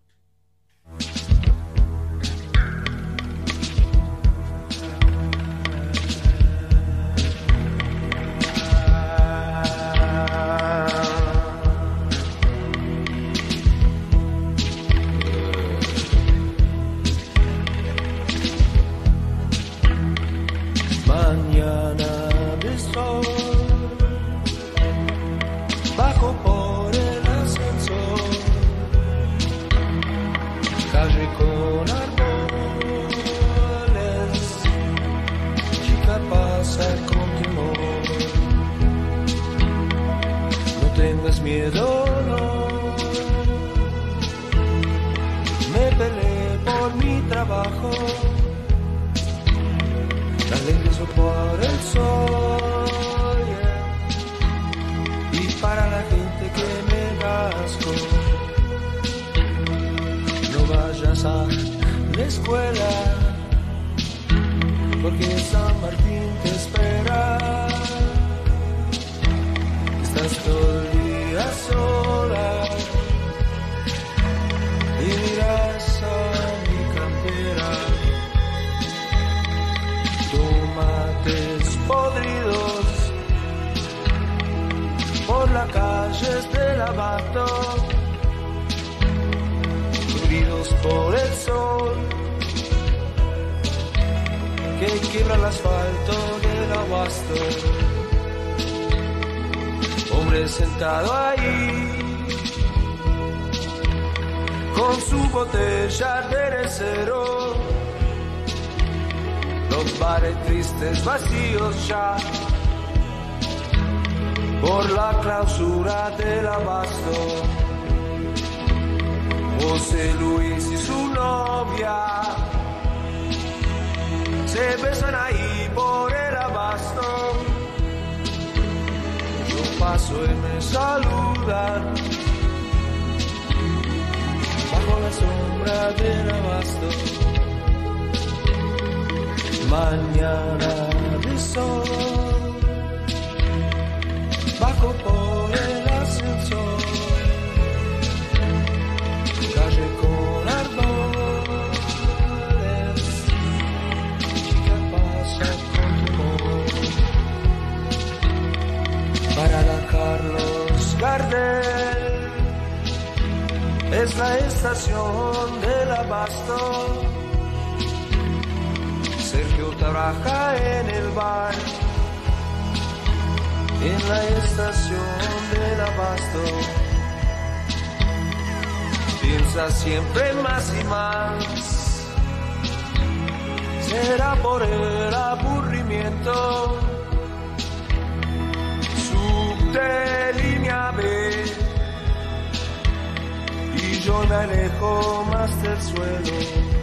Yo 194.25 194.29
me 194.29 194.35
alejo 194.35 195.25
más 195.31 195.61
del 195.61 195.81
suelo 195.81 196.75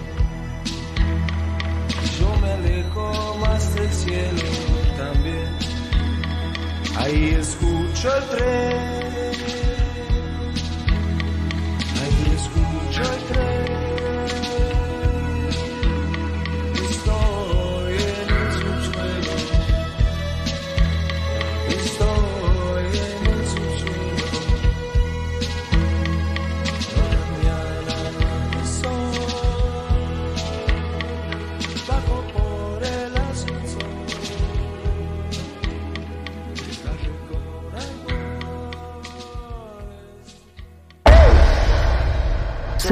yo 2.21 2.37
me 2.41 2.53
alejo 2.53 3.37
más 3.41 3.75
del 3.75 3.93
cielo 3.93 4.43
también. 4.97 5.49
Ahí 6.97 7.35
escucho 7.41 8.17
el 8.17 8.25
tren. 8.29 9.33
Ahí 12.01 12.35
escucho 12.37 13.03
el 13.13 13.23
tren. 13.33 13.62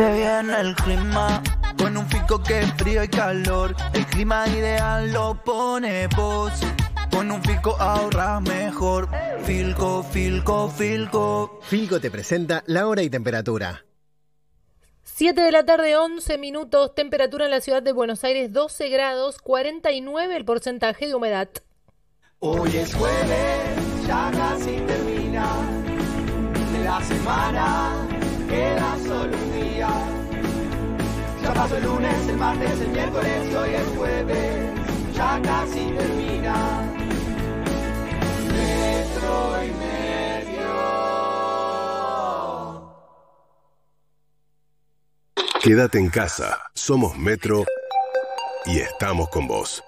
Se 0.00 0.12
viene 0.14 0.58
el 0.58 0.74
clima 0.76 1.42
con 1.76 1.94
un 1.94 2.08
fico 2.08 2.42
que 2.42 2.60
es 2.60 2.72
frío 2.72 3.04
y 3.04 3.08
calor. 3.08 3.76
El 3.92 4.06
clima 4.06 4.48
ideal 4.48 5.12
lo 5.12 5.34
pone 5.44 6.06
vos. 6.16 6.52
Con 7.10 7.30
un 7.30 7.42
fico 7.42 7.76
ahorras 7.78 8.40
mejor. 8.40 9.10
Filco, 9.44 10.02
filco, 10.02 10.70
filco. 10.70 11.60
Filco 11.64 12.00
te 12.00 12.10
presenta 12.10 12.64
la 12.64 12.86
hora 12.86 13.02
y 13.02 13.10
temperatura. 13.10 13.84
7 15.02 15.38
de 15.38 15.52
la 15.52 15.66
tarde, 15.66 15.94
11 15.98 16.38
minutos, 16.38 16.94
temperatura 16.94 17.44
en 17.44 17.50
la 17.50 17.60
ciudad 17.60 17.82
de 17.82 17.92
Buenos 17.92 18.24
Aires 18.24 18.54
12 18.54 18.88
grados, 18.88 19.36
49 19.36 20.34
el 20.34 20.46
porcentaje 20.46 21.08
de 21.08 21.14
humedad. 21.14 21.50
Hoy 22.38 22.74
es 22.74 22.94
jueves, 22.94 24.06
ya 24.06 24.30
casi 24.34 24.80
termina. 24.80 25.46
De 26.72 26.84
la 26.84 27.02
semana 27.02 28.19
queda 28.50 28.96
solo 29.06 29.36
un 29.36 29.52
día. 29.52 29.90
Ya 31.42 31.54
pasó 31.54 31.76
el 31.76 31.84
lunes, 31.84 32.28
el 32.28 32.36
martes, 32.36 32.80
el 32.80 32.88
miércoles 32.88 33.48
y 33.50 33.54
hoy 33.54 33.74
es 33.74 33.86
jueves. 33.96 34.70
Ya 35.14 35.40
casi 35.42 35.86
termina. 35.98 36.82
Metro 38.56 39.64
y 39.64 39.70
medio. 39.84 40.70
Quédate 45.62 45.98
en 45.98 46.10
casa. 46.10 46.58
Somos 46.74 47.16
Metro 47.16 47.64
y 48.66 48.80
estamos 48.80 49.28
con 49.28 49.46
vos. 49.46 49.82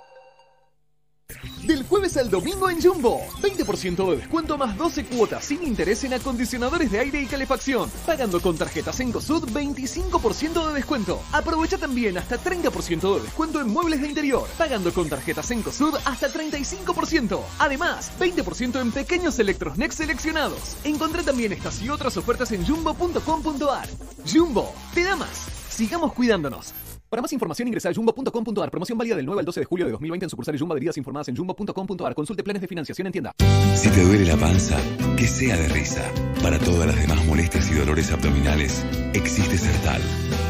Del 1.67 1.85
jueves 1.85 2.17
al 2.17 2.31
domingo 2.31 2.69
en 2.71 2.83
Jumbo. 2.83 3.21
20% 3.41 4.11
de 4.11 4.17
descuento 4.17 4.59
más 4.59 4.77
12 4.77 5.05
cuotas 5.07 5.45
sin 5.45 5.63
interés 5.63 6.03
en 6.05 6.15
acondicionadores 6.15 6.91
de 6.91 6.99
aire 6.99 7.23
y 7.23 7.27
calefacción. 7.27 7.91
Pagando 8.05 8.41
con 8.41 8.57
tarjetas 8.57 8.99
en 9.01 9.13
COSUD, 9.13 9.51
25% 9.51 10.69
de 10.69 10.75
descuento. 10.75 11.23
Aprovecha 11.33 11.79
también 11.79 12.19
hasta 12.19 12.39
30% 12.39 13.15
de 13.17 13.23
descuento 13.23 13.61
en 13.61 13.69
muebles 13.69 14.01
de 14.01 14.09
interior. 14.09 14.49
Pagando 14.59 14.93
con 14.93 15.09
tarjetas 15.09 15.51
en 15.51 15.63
COSUD 15.63 15.97
hasta 16.05 16.29
35%. 16.29 17.41
Además, 17.59 18.11
20% 18.19 18.81
en 18.81 18.93
pequeños 18.93 19.39
Electrosnex 19.39 19.95
seleccionados. 19.95 20.77
Encontrá 20.85 21.23
también 21.23 21.53
estas 21.53 21.81
y 21.83 21.89
otras 21.89 22.17
ofertas 22.17 22.53
en 22.53 22.67
jumbo.com.ar. 22.67 23.89
Jumbo, 24.31 24.75
te 24.95 25.05
da 25.05 25.17
más. 25.17 25.47
Sigamos 25.69 26.13
cuidándonos. 26.13 26.75
Para 27.13 27.21
más 27.21 27.33
información 27.35 27.69
ingresa 27.69 27.91
a 27.91 27.93
jumbo.com.ar. 27.93 28.71
Promoción 28.71 28.97
válida 28.97 29.17
del 29.17 29.27
9 29.27 29.41
al 29.41 29.45
12 29.45 29.61
de 29.61 29.67
julio 29.67 29.85
de 29.85 29.93
2020 29.93 30.25
en 30.25 30.31
sucursales 30.31 30.59
Jumbo 30.59 30.73
adheridas 30.73 30.97
informadas 30.97 31.29
en 31.29 31.37
jumbo.com.ar. 31.37 32.15
Consulte 32.15 32.43
planes 32.43 32.63
de 32.63 32.69
financiación 32.69 33.07
en 33.07 33.13
tienda. 33.13 33.35
Si 33.75 33.91
te 33.91 34.03
duele 34.03 34.25
la 34.25 34.39
panza, 34.39 34.79
que 35.19 35.29
sea 35.29 35.59
de 35.59 35.69
risa. 35.69 36.11
Para 36.43 36.59
todas 36.59 36.87
las 36.87 36.97
demás 36.99 37.23
molestias 37.27 37.71
y 37.71 37.75
dolores 37.75 38.11
abdominales, 38.11 38.87
existe 39.13 39.59
Sertal. 39.59 40.01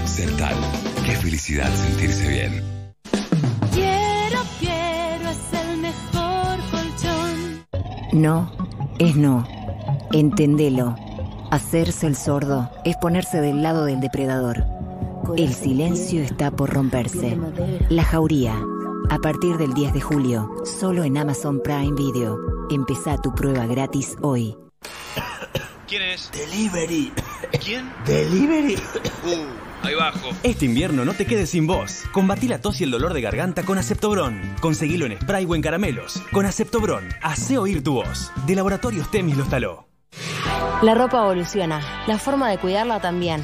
Sertal. 0.06 0.54
Qué 1.04 1.16
felicidad 1.16 1.68
sentirse 1.74 2.28
bien. 2.28 2.62
Quiero, 3.72 4.38
quiero, 4.60 5.30
es 5.30 5.68
el 5.68 5.78
mejor 5.78 6.58
colchón. 6.70 7.66
No, 8.12 8.52
es 9.00 9.16
no. 9.16 9.44
Entendelo. 10.12 10.94
Hacerse 11.50 12.06
el 12.06 12.14
sordo 12.14 12.70
es 12.84 12.96
ponerse 12.98 13.40
del 13.40 13.64
lado 13.64 13.84
del 13.84 14.00
depredador. 14.00 14.81
El 15.36 15.54
silencio 15.54 16.22
está 16.22 16.50
por 16.50 16.70
romperse. 16.70 17.38
La 17.88 18.04
jauría. 18.04 18.54
A 19.10 19.18
partir 19.18 19.56
del 19.56 19.74
10 19.74 19.94
de 19.94 20.00
julio, 20.00 20.50
solo 20.64 21.04
en 21.04 21.16
Amazon 21.16 21.60
Prime 21.62 21.94
Video. 21.96 22.38
Empezá 22.70 23.16
tu 23.18 23.34
prueba 23.34 23.66
gratis 23.66 24.16
hoy. 24.22 24.56
¿Quién 25.88 26.02
es? 26.02 26.30
Delivery. 26.32 27.12
¿Quién? 27.62 27.92
Delivery. 28.06 28.76
Uh, 29.24 29.86
ahí 29.86 29.94
bajo. 29.94 30.30
Este 30.42 30.64
invierno 30.64 31.04
no 31.04 31.12
te 31.14 31.26
quedes 31.26 31.50
sin 31.50 31.66
voz. 31.66 32.04
Combatí 32.12 32.48
la 32.48 32.60
tos 32.60 32.80
y 32.80 32.84
el 32.84 32.90
dolor 32.90 33.12
de 33.12 33.20
garganta 33.20 33.62
con 33.62 33.78
Aceptobron. 33.78 34.40
Conseguilo 34.60 35.06
en 35.06 35.20
spray 35.20 35.44
o 35.44 35.54
en 35.54 35.62
caramelos. 35.62 36.22
Con 36.32 36.46
Aceptobron, 36.46 37.08
hace 37.22 37.58
oír 37.58 37.84
tu 37.84 37.94
voz. 37.94 38.32
De 38.46 38.54
Laboratorios 38.54 39.10
Temis 39.10 39.36
lo 39.36 39.42
instaló. 39.42 39.86
La 40.82 40.94
ropa 40.94 41.18
evoluciona, 41.18 41.80
la 42.06 42.18
forma 42.18 42.50
de 42.50 42.58
cuidarla 42.58 43.00
también. 43.00 43.42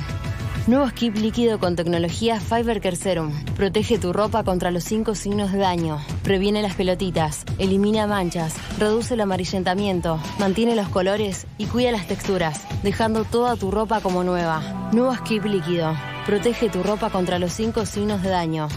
Nuevo 0.69 0.87
skip 0.91 1.17
líquido 1.17 1.59
con 1.59 1.77
tecnología 1.77 2.39
Fiber 2.41 2.83
Care 2.83 2.95
Serum. 2.95 3.33
Protege 3.57 3.97
tu 3.97 4.13
ropa 4.13 4.45
contra 4.45 4.71
los 4.71 4.85
cinco 4.85 5.15
signos 5.15 5.51
de 5.51 5.61
daño. 5.61 5.99
Previene 6.23 6.61
las 6.61 6.75
pelotitas, 6.75 7.47
elimina 7.57 8.07
manchas, 8.07 8.55
reduce 8.79 9.15
el 9.15 9.23
amarillentamiento, 9.23 10.21
mantiene 10.39 10.77
los 10.77 10.91
colores 10.91 11.47
y 11.57 11.65
cuida 11.65 11.91
las 11.91 12.07
texturas, 12.07 12.67
dejando 12.83 13.25
toda 13.25 13.57
tu 13.57 13.71
ropa 13.71 14.03
como 14.03 14.25
nueva. 14.25 14.91
Nuevo 14.93 15.15
skip 15.15 15.47
líquido. 15.47 15.97
Protege 16.27 16.69
tu 16.69 16.83
ropa 16.83 17.09
contra 17.09 17.39
los 17.39 17.55
cinco 17.55 17.87
signos 17.87 18.23
de 18.23 18.29
daño. 18.29 18.69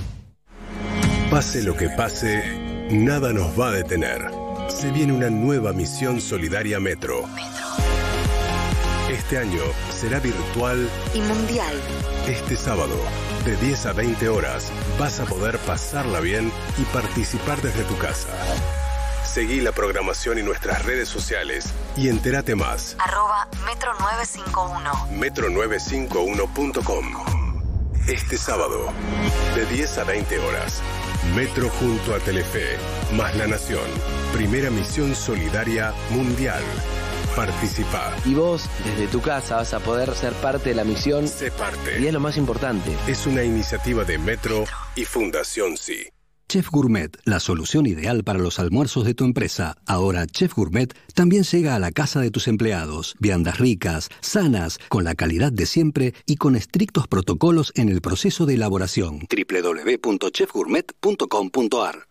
Pase 1.29 1.61
lo 1.61 1.75
que 1.75 1.89
pase, 1.89 2.87
nada 2.89 3.33
nos 3.33 3.59
va 3.59 3.67
a 3.67 3.71
detener. 3.71 4.31
Se 4.69 4.91
viene 4.91 5.11
una 5.11 5.29
nueva 5.29 5.73
misión 5.73 6.21
solidaria 6.21 6.79
Metro. 6.79 7.25
Este 9.31 9.43
año 9.47 9.63
será 9.97 10.19
virtual 10.19 10.89
Y 11.13 11.21
mundial. 11.21 11.73
Este 12.27 12.57
sábado, 12.57 12.97
de 13.45 13.55
10 13.55 13.85
a 13.85 13.93
20 13.93 14.27
horas, 14.27 14.69
vas 14.99 15.21
a 15.21 15.25
poder 15.25 15.57
pasarla 15.59 16.19
bien 16.19 16.51
y 16.77 16.81
participar 16.93 17.61
desde 17.61 17.85
tu 17.85 17.97
casa. 17.97 18.27
Seguí 19.23 19.61
la 19.61 19.71
programación 19.71 20.37
y 20.37 20.43
nuestras 20.43 20.83
redes 20.83 21.07
sociales 21.07 21.71
y 21.95 22.09
entérate 22.09 22.55
más. 22.55 22.97
Arroba 22.99 23.47
Metro 23.65 23.93
951. 24.01 25.07
metro951.com. 25.17 27.05
Este 28.09 28.37
sábado, 28.37 28.91
de 29.55 29.65
10 29.65 29.97
a 29.97 30.03
20 30.03 30.39
horas, 30.39 30.81
Metro 31.33 31.69
junto 31.69 32.15
a 32.15 32.19
Telefe, 32.19 32.75
más 33.13 33.33
La 33.37 33.47
Nación, 33.47 33.87
primera 34.33 34.69
misión 34.69 35.15
solidaria 35.15 35.93
mundial. 36.09 36.63
Participa. 37.35 38.15
Y 38.25 38.33
vos, 38.33 38.67
desde 38.85 39.07
tu 39.07 39.21
casa, 39.21 39.57
vas 39.57 39.73
a 39.73 39.79
poder 39.79 40.13
ser 40.15 40.31
parte 40.33 40.69
de 40.69 40.75
la 40.75 40.83
misión. 40.83 41.27
Sé 41.27 41.51
parte. 41.51 41.99
Y 41.99 42.07
es 42.07 42.13
lo 42.13 42.19
más 42.19 42.37
importante. 42.37 42.91
Es 43.07 43.25
una 43.27 43.43
iniciativa 43.43 44.03
de 44.03 44.17
Metro 44.17 44.63
y 44.95 45.05
Fundación 45.05 45.77
Sí. 45.77 46.07
Chef 46.49 46.69
Gourmet, 46.69 47.15
la 47.23 47.39
solución 47.39 47.85
ideal 47.85 48.25
para 48.25 48.39
los 48.39 48.59
almuerzos 48.59 49.05
de 49.05 49.13
tu 49.13 49.23
empresa. 49.23 49.77
Ahora 49.85 50.27
Chef 50.27 50.53
Gourmet 50.53 50.93
también 51.15 51.43
llega 51.43 51.75
a 51.75 51.79
la 51.79 51.91
casa 51.91 52.19
de 52.19 52.29
tus 52.29 52.49
empleados. 52.49 53.15
Viandas 53.19 53.57
ricas, 53.57 54.09
sanas, 54.19 54.77
con 54.89 55.05
la 55.05 55.15
calidad 55.15 55.53
de 55.53 55.65
siempre 55.65 56.13
y 56.25 56.35
con 56.35 56.57
estrictos 56.57 57.07
protocolos 57.07 57.71
en 57.75 57.87
el 57.87 58.01
proceso 58.01 58.45
de 58.45 58.55
elaboración. 58.55 59.19
www.chefgourmet.com.ar 59.29 62.10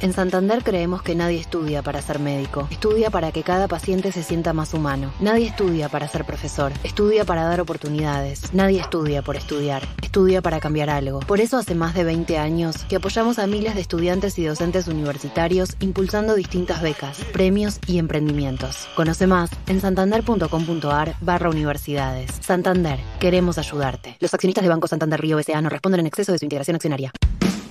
En 0.00 0.14
Santander 0.14 0.64
creemos 0.64 1.02
que 1.02 1.14
nadie 1.14 1.38
estudia 1.38 1.82
para 1.82 2.00
ser 2.00 2.20
médico. 2.20 2.66
Estudia 2.70 3.10
para 3.10 3.32
que 3.32 3.42
cada 3.42 3.68
paciente 3.68 4.12
se 4.12 4.22
sienta 4.22 4.54
más 4.54 4.72
humano. 4.72 5.12
Nadie 5.20 5.48
estudia 5.48 5.90
para 5.90 6.08
ser 6.08 6.24
profesor. 6.24 6.72
Estudia 6.84 7.26
para 7.26 7.44
dar 7.44 7.60
oportunidades. 7.60 8.54
Nadie 8.54 8.80
estudia 8.80 9.20
por 9.20 9.36
estudiar. 9.36 9.82
Estudia 10.00 10.40
para 10.40 10.58
cambiar 10.58 10.88
algo. 10.88 11.20
Por 11.20 11.40
eso 11.40 11.58
hace 11.58 11.74
más 11.74 11.94
de 11.94 12.04
20 12.04 12.38
años 12.38 12.84
que 12.88 12.96
apoyamos 12.96 13.38
a 13.38 13.46
miles 13.46 13.74
de 13.74 13.82
estudiantes 13.82 14.38
y 14.38 14.44
docentes 14.44 14.88
universitarios 14.88 15.76
impulsando 15.80 16.34
distintas 16.34 16.80
becas, 16.80 17.22
premios 17.34 17.78
y 17.86 17.98
emprendimientos. 17.98 18.88
Conoce 18.96 19.26
más 19.26 19.50
en 19.66 19.82
santander.com.ar 19.82 21.14
barra 21.20 21.50
universidades. 21.50 22.30
Santander, 22.40 23.00
queremos 23.18 23.58
ayudarte. 23.58 24.16
Los 24.18 24.32
accionistas 24.32 24.64
de 24.64 24.70
Banco 24.70 24.88
Santander 24.88 25.20
Río 25.20 25.38
S.A. 25.38 25.60
no 25.60 25.68
responden 25.68 26.00
en 26.00 26.06
exceso 26.06 26.32
de 26.32 26.38
su 26.38 26.46
integración 26.46 26.76
accionaria. 26.76 27.12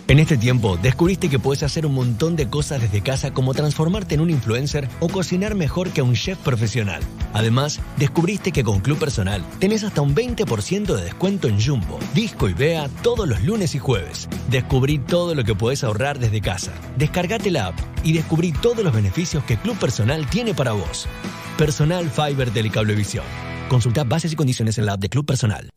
En 0.10 0.18
este 0.18 0.38
tiempo, 0.38 0.76
descubriste 0.82 1.30
que 1.30 1.38
puedes 1.38 1.62
hacer 1.62 1.86
un 1.86 1.94
montón 1.94 2.36
de 2.36 2.50
cosas 2.50 2.82
desde 2.82 3.02
casa 3.02 3.32
como 3.32 3.54
transformarte 3.54 4.16
en 4.16 4.22
un 4.22 4.32
influencer 4.32 4.90
o 5.00 5.08
cocinar 5.08 5.54
mejor 5.54 5.92
que 5.92 6.02
un 6.02 6.16
chef 6.16 6.40
profesional. 6.40 7.04
Además, 7.32 7.80
descubriste 7.96 8.52
que 8.52 8.64
con 8.64 8.80
Club 8.80 8.98
Personal 8.98 9.46
tenés 9.60 9.84
hasta 9.84 10.02
un 10.02 10.16
20% 10.16 10.96
de 10.96 11.04
descuento 11.04 11.48
en 11.48 11.62
Jumbo, 11.62 12.00
Disco 12.16 12.50
y 12.50 12.54
Bea 12.54 12.90
todos 13.04 13.30
los 13.30 13.44
lunes 13.44 13.76
y 13.76 13.78
jueves. 13.78 14.28
Descubrí 14.50 14.98
todo 14.98 15.36
lo 15.36 15.44
que 15.44 15.54
puedes 15.54 15.84
ahorrar 15.84 16.18
desde 16.18 16.42
casa. 16.42 16.72
Descargate 16.98 17.52
la 17.52 17.68
app 17.68 17.80
y 18.04 18.14
descubrí 18.14 18.52
todos 18.52 18.84
los 18.84 18.96
beneficios 18.96 19.44
que 19.44 19.58
Club 19.58 19.78
Personal 19.78 20.28
tiene 20.28 20.56
para 20.56 20.72
vos. 20.72 21.08
Personal 21.56 22.10
Fiber 22.10 22.50
Telecablevisión. 22.50 23.26
Consulta 23.70 24.06
bases 24.06 24.34
y 24.34 24.36
condiciones 24.36 24.80
en 24.80 24.88
la 24.88 24.94
app 24.94 25.02
de 25.02 25.10
Club 25.10 25.28
Personal. 25.28 25.70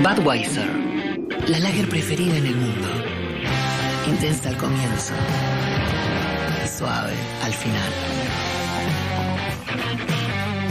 Budweiser, 0.00 0.70
la 1.48 1.58
lager 1.58 1.88
preferida 1.88 2.36
en 2.36 2.46
el 2.46 2.54
mundo. 2.54 3.05
Intensa 4.08 4.50
al 4.50 4.56
comienzo 4.56 5.12
y 6.64 6.68
suave 6.68 7.12
al 7.42 7.52
final. 7.52 7.90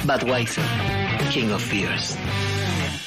Budweiser, 0.05 0.63
King 1.31 1.51
of 1.51 1.63
Fears. 1.63 2.17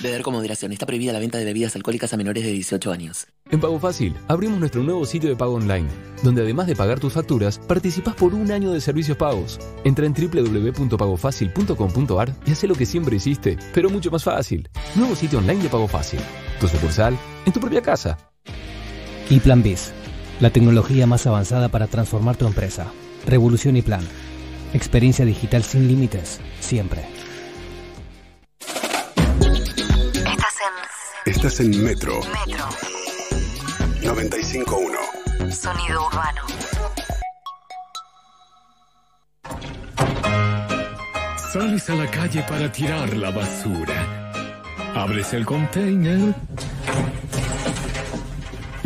Beber 0.00 0.22
con 0.22 0.32
moderación. 0.34 0.72
Está 0.72 0.86
prohibida 0.86 1.12
la 1.12 1.18
venta 1.18 1.36
de 1.38 1.44
bebidas 1.44 1.74
alcohólicas 1.76 2.12
a 2.12 2.16
menores 2.16 2.44
de 2.44 2.52
18 2.52 2.92
años. 2.92 3.26
En 3.50 3.59
Pago 3.60 3.80
Fácil, 3.80 4.14
abrimos 4.28 4.60
nuestro 4.60 4.82
nuevo 4.82 5.05
sitio 5.06 5.28
de 5.28 5.36
pago 5.36 5.55
online, 5.55 5.88
donde 6.22 6.42
además 6.42 6.68
de 6.68 6.76
pagar 6.76 7.00
tus 7.00 7.14
facturas, 7.14 7.59
participás 7.59 8.14
por 8.14 8.34
un 8.34 8.52
año 8.52 8.72
de 8.72 8.80
servicios 8.80 9.16
pagos. 9.16 9.59
Entra 9.84 10.06
en 10.06 10.14
www.pagofacil.com.ar 10.14 12.34
y 12.46 12.52
haz 12.52 12.62
lo 12.64 12.74
que 12.74 12.86
siempre 12.86 13.16
hiciste, 13.16 13.59
pero 13.74 13.90
mucho 13.90 14.10
más 14.10 14.22
fácil. 14.22 14.68
Nuevo 14.94 15.16
sitio 15.16 15.38
online 15.38 15.62
de 15.62 15.68
Pago 15.68 15.88
Fácil. 15.88 16.20
Tu 16.60 16.68
sucursal, 16.68 17.18
en 17.46 17.52
tu 17.52 17.60
propia 17.60 17.82
casa. 17.82 18.16
Y 19.30 19.40
Plan 19.40 19.62
Biz, 19.62 19.92
la 20.40 20.51
tecnología 20.51 21.06
más 21.06 21.27
avanzada 21.27 21.69
para 21.69 21.86
transformar 21.86 22.36
tu 22.36 22.47
empresa. 22.47 22.86
Revolución 23.27 23.77
y 23.77 23.82
Plan. 23.82 24.06
Experiencia 24.73 25.24
digital 25.24 25.62
sin 25.62 25.89
límites, 25.89 26.40
siempre. 26.60 27.05
Estás 31.24 31.60
en 31.60 31.82
Metro 31.82 32.20
Metro. 32.47 32.65
95.1. 34.02 35.52
Sonido 35.52 36.06
urbano. 36.06 36.43
Sales 41.52 41.90
a 41.90 41.94
la 41.94 42.10
calle 42.10 42.44
para 42.48 42.70
tirar 42.70 43.15
la 43.16 43.31
basura. 43.31 44.32
Abres 44.94 45.32
el 45.32 45.44
container 45.44 46.35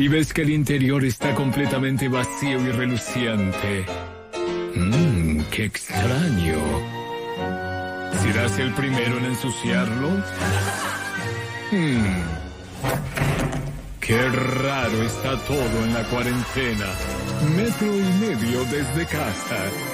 y 0.03 0.09
ves 0.09 0.35
que 0.35 0.43
el 0.43 0.51
interior 0.51 1.05
está 1.05 1.33
completamente 1.33 2.09
vacío 2.09 2.61
y 2.61 2.73
reluciente. 2.73 3.87
Mmm, 4.75 5.43
qué 5.53 5.67
extraño. 5.67 6.59
¿Serás 8.21 8.59
el 8.59 8.73
primero 8.73 9.19
en 9.19 9.27
ensuciarlo? 9.27 10.09
Hmm. 11.71 12.17
Qué 14.01 14.29
raro 14.29 15.03
está 15.05 15.37
todo 15.47 15.85
en 15.85 15.95
la 15.95 16.03
cuarentena. 16.09 16.87
Metro 17.55 17.87
y 17.87 18.13
medio 18.27 18.65
desde 18.65 19.07
casa. 19.07 19.92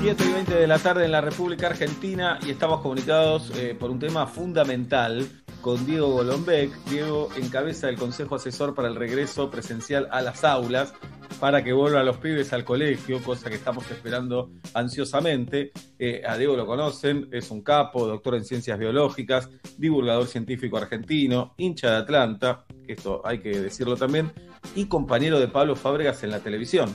Siete 0.00 0.24
y 0.24 0.32
20 0.32 0.54
de 0.54 0.66
la 0.68 0.78
tarde 0.78 1.04
en 1.04 1.10
la 1.10 1.20
República 1.20 1.66
Argentina 1.66 2.38
y 2.46 2.50
estamos 2.50 2.80
comunicados 2.82 3.50
eh, 3.56 3.76
por 3.78 3.90
un 3.90 3.98
tema 3.98 4.28
fundamental 4.28 5.28
con 5.60 5.84
Diego 5.84 6.12
Golombek. 6.12 6.72
Diego 6.84 7.28
encabeza 7.36 7.88
el 7.88 7.96
Consejo 7.96 8.36
Asesor 8.36 8.76
para 8.76 8.86
el 8.86 8.94
regreso 8.94 9.50
presencial 9.50 10.08
a 10.12 10.22
las 10.22 10.44
aulas 10.44 10.94
para 11.40 11.64
que 11.64 11.72
vuelvan 11.72 12.06
los 12.06 12.18
pibes 12.18 12.52
al 12.52 12.64
colegio, 12.64 13.20
cosa 13.24 13.50
que 13.50 13.56
estamos 13.56 13.90
esperando 13.90 14.52
ansiosamente. 14.72 15.72
Eh, 15.98 16.22
a 16.26 16.36
Diego 16.36 16.56
lo 16.56 16.64
conocen, 16.64 17.28
es 17.32 17.50
un 17.50 17.62
capo, 17.62 18.06
doctor 18.06 18.36
en 18.36 18.44
ciencias 18.44 18.78
biológicas, 18.78 19.50
divulgador 19.76 20.28
científico 20.28 20.76
argentino, 20.76 21.54
hincha 21.58 21.90
de 21.90 21.96
Atlanta, 21.96 22.64
esto 22.86 23.20
hay 23.24 23.40
que 23.40 23.60
decirlo 23.60 23.96
también, 23.96 24.32
y 24.76 24.86
compañero 24.86 25.40
de 25.40 25.48
Pablo 25.48 25.74
Fábregas 25.74 26.22
en 26.22 26.30
la 26.30 26.38
televisión. 26.38 26.88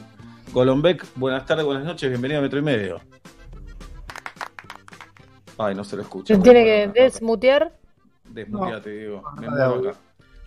Golombek, 0.54 1.06
buenas 1.16 1.46
tardes, 1.46 1.66
buenas 1.66 1.84
noches, 1.84 2.10
bienvenido 2.10 2.40
a 2.40 2.44
Metro 2.44 2.60
y 2.60 2.62
Medio. 2.62 3.00
Ay, 5.58 5.76
no 5.76 5.84
se 5.84 5.96
lo 5.96 6.04
escucha. 6.04 6.36
¿Se 6.36 6.42
tiene 6.42 6.64
que 6.64 6.92
desmutear? 7.02 7.72
Desmuteate, 8.26 8.90
Diego. 8.90 9.24
Me 9.40 9.50
muevo 9.50 9.90
acá. 9.90 9.98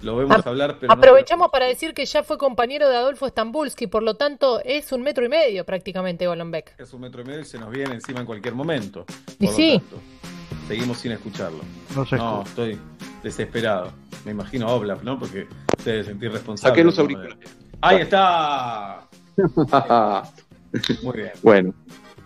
Lo 0.03 0.16
vemos 0.16 0.47
hablar, 0.47 0.77
pero 0.78 0.89
no- 0.89 0.99
Aprovechamos 0.99 1.51
para 1.51 1.66
decir 1.66 1.95
que 1.95 2.05
ya 2.05 2.23
fue 2.23 2.37
compañero 2.37 2.89
de 2.89 2.97
Adolfo 2.97 3.27
Stambulski, 3.28 3.87
por 3.87 4.03
lo 4.03 4.15
tanto 4.15 4.61
es 4.62 4.93
un 4.93 5.03
metro 5.03 5.24
y 5.24 5.28
medio 5.28 5.65
prácticamente 5.65 6.27
Golombek. 6.27 6.74
es 6.78 6.93
un 6.93 7.01
metro 7.01 7.23
y 7.23 7.24
medio 7.24 7.41
y 7.41 7.45
se 7.47 7.59
nos 7.59 7.70
viene 7.70 7.95
encima 7.95 8.20
en 8.20 8.27
cualquier 8.27 8.55
momento. 8.55 9.07
Y 9.41 9.47
sí. 9.49 9.78
tanto, 9.78 9.97
seguimos 10.69 10.99
sin 10.99 11.12
escucharlo. 11.12 11.61
No 11.95 12.05
se 12.05 12.16
No, 12.16 12.43
estoy 12.43 12.78
desesperado. 13.23 13.91
Me 14.27 14.33
imagino 14.33 14.69
a 14.69 14.74
Oblap, 14.74 15.03
¿no? 15.03 15.19
Porque 15.19 15.47
se 15.83 15.91
debe 15.93 16.05
sentir 16.05 16.31
responsable. 16.31 16.73
Saqué 16.73 16.85
los 16.85 16.99
auriculares. 16.99 17.39
Ahí 17.81 17.99
está. 18.03 19.09
Muy 21.03 21.17
bien. 21.17 21.33
bueno, 21.43 21.75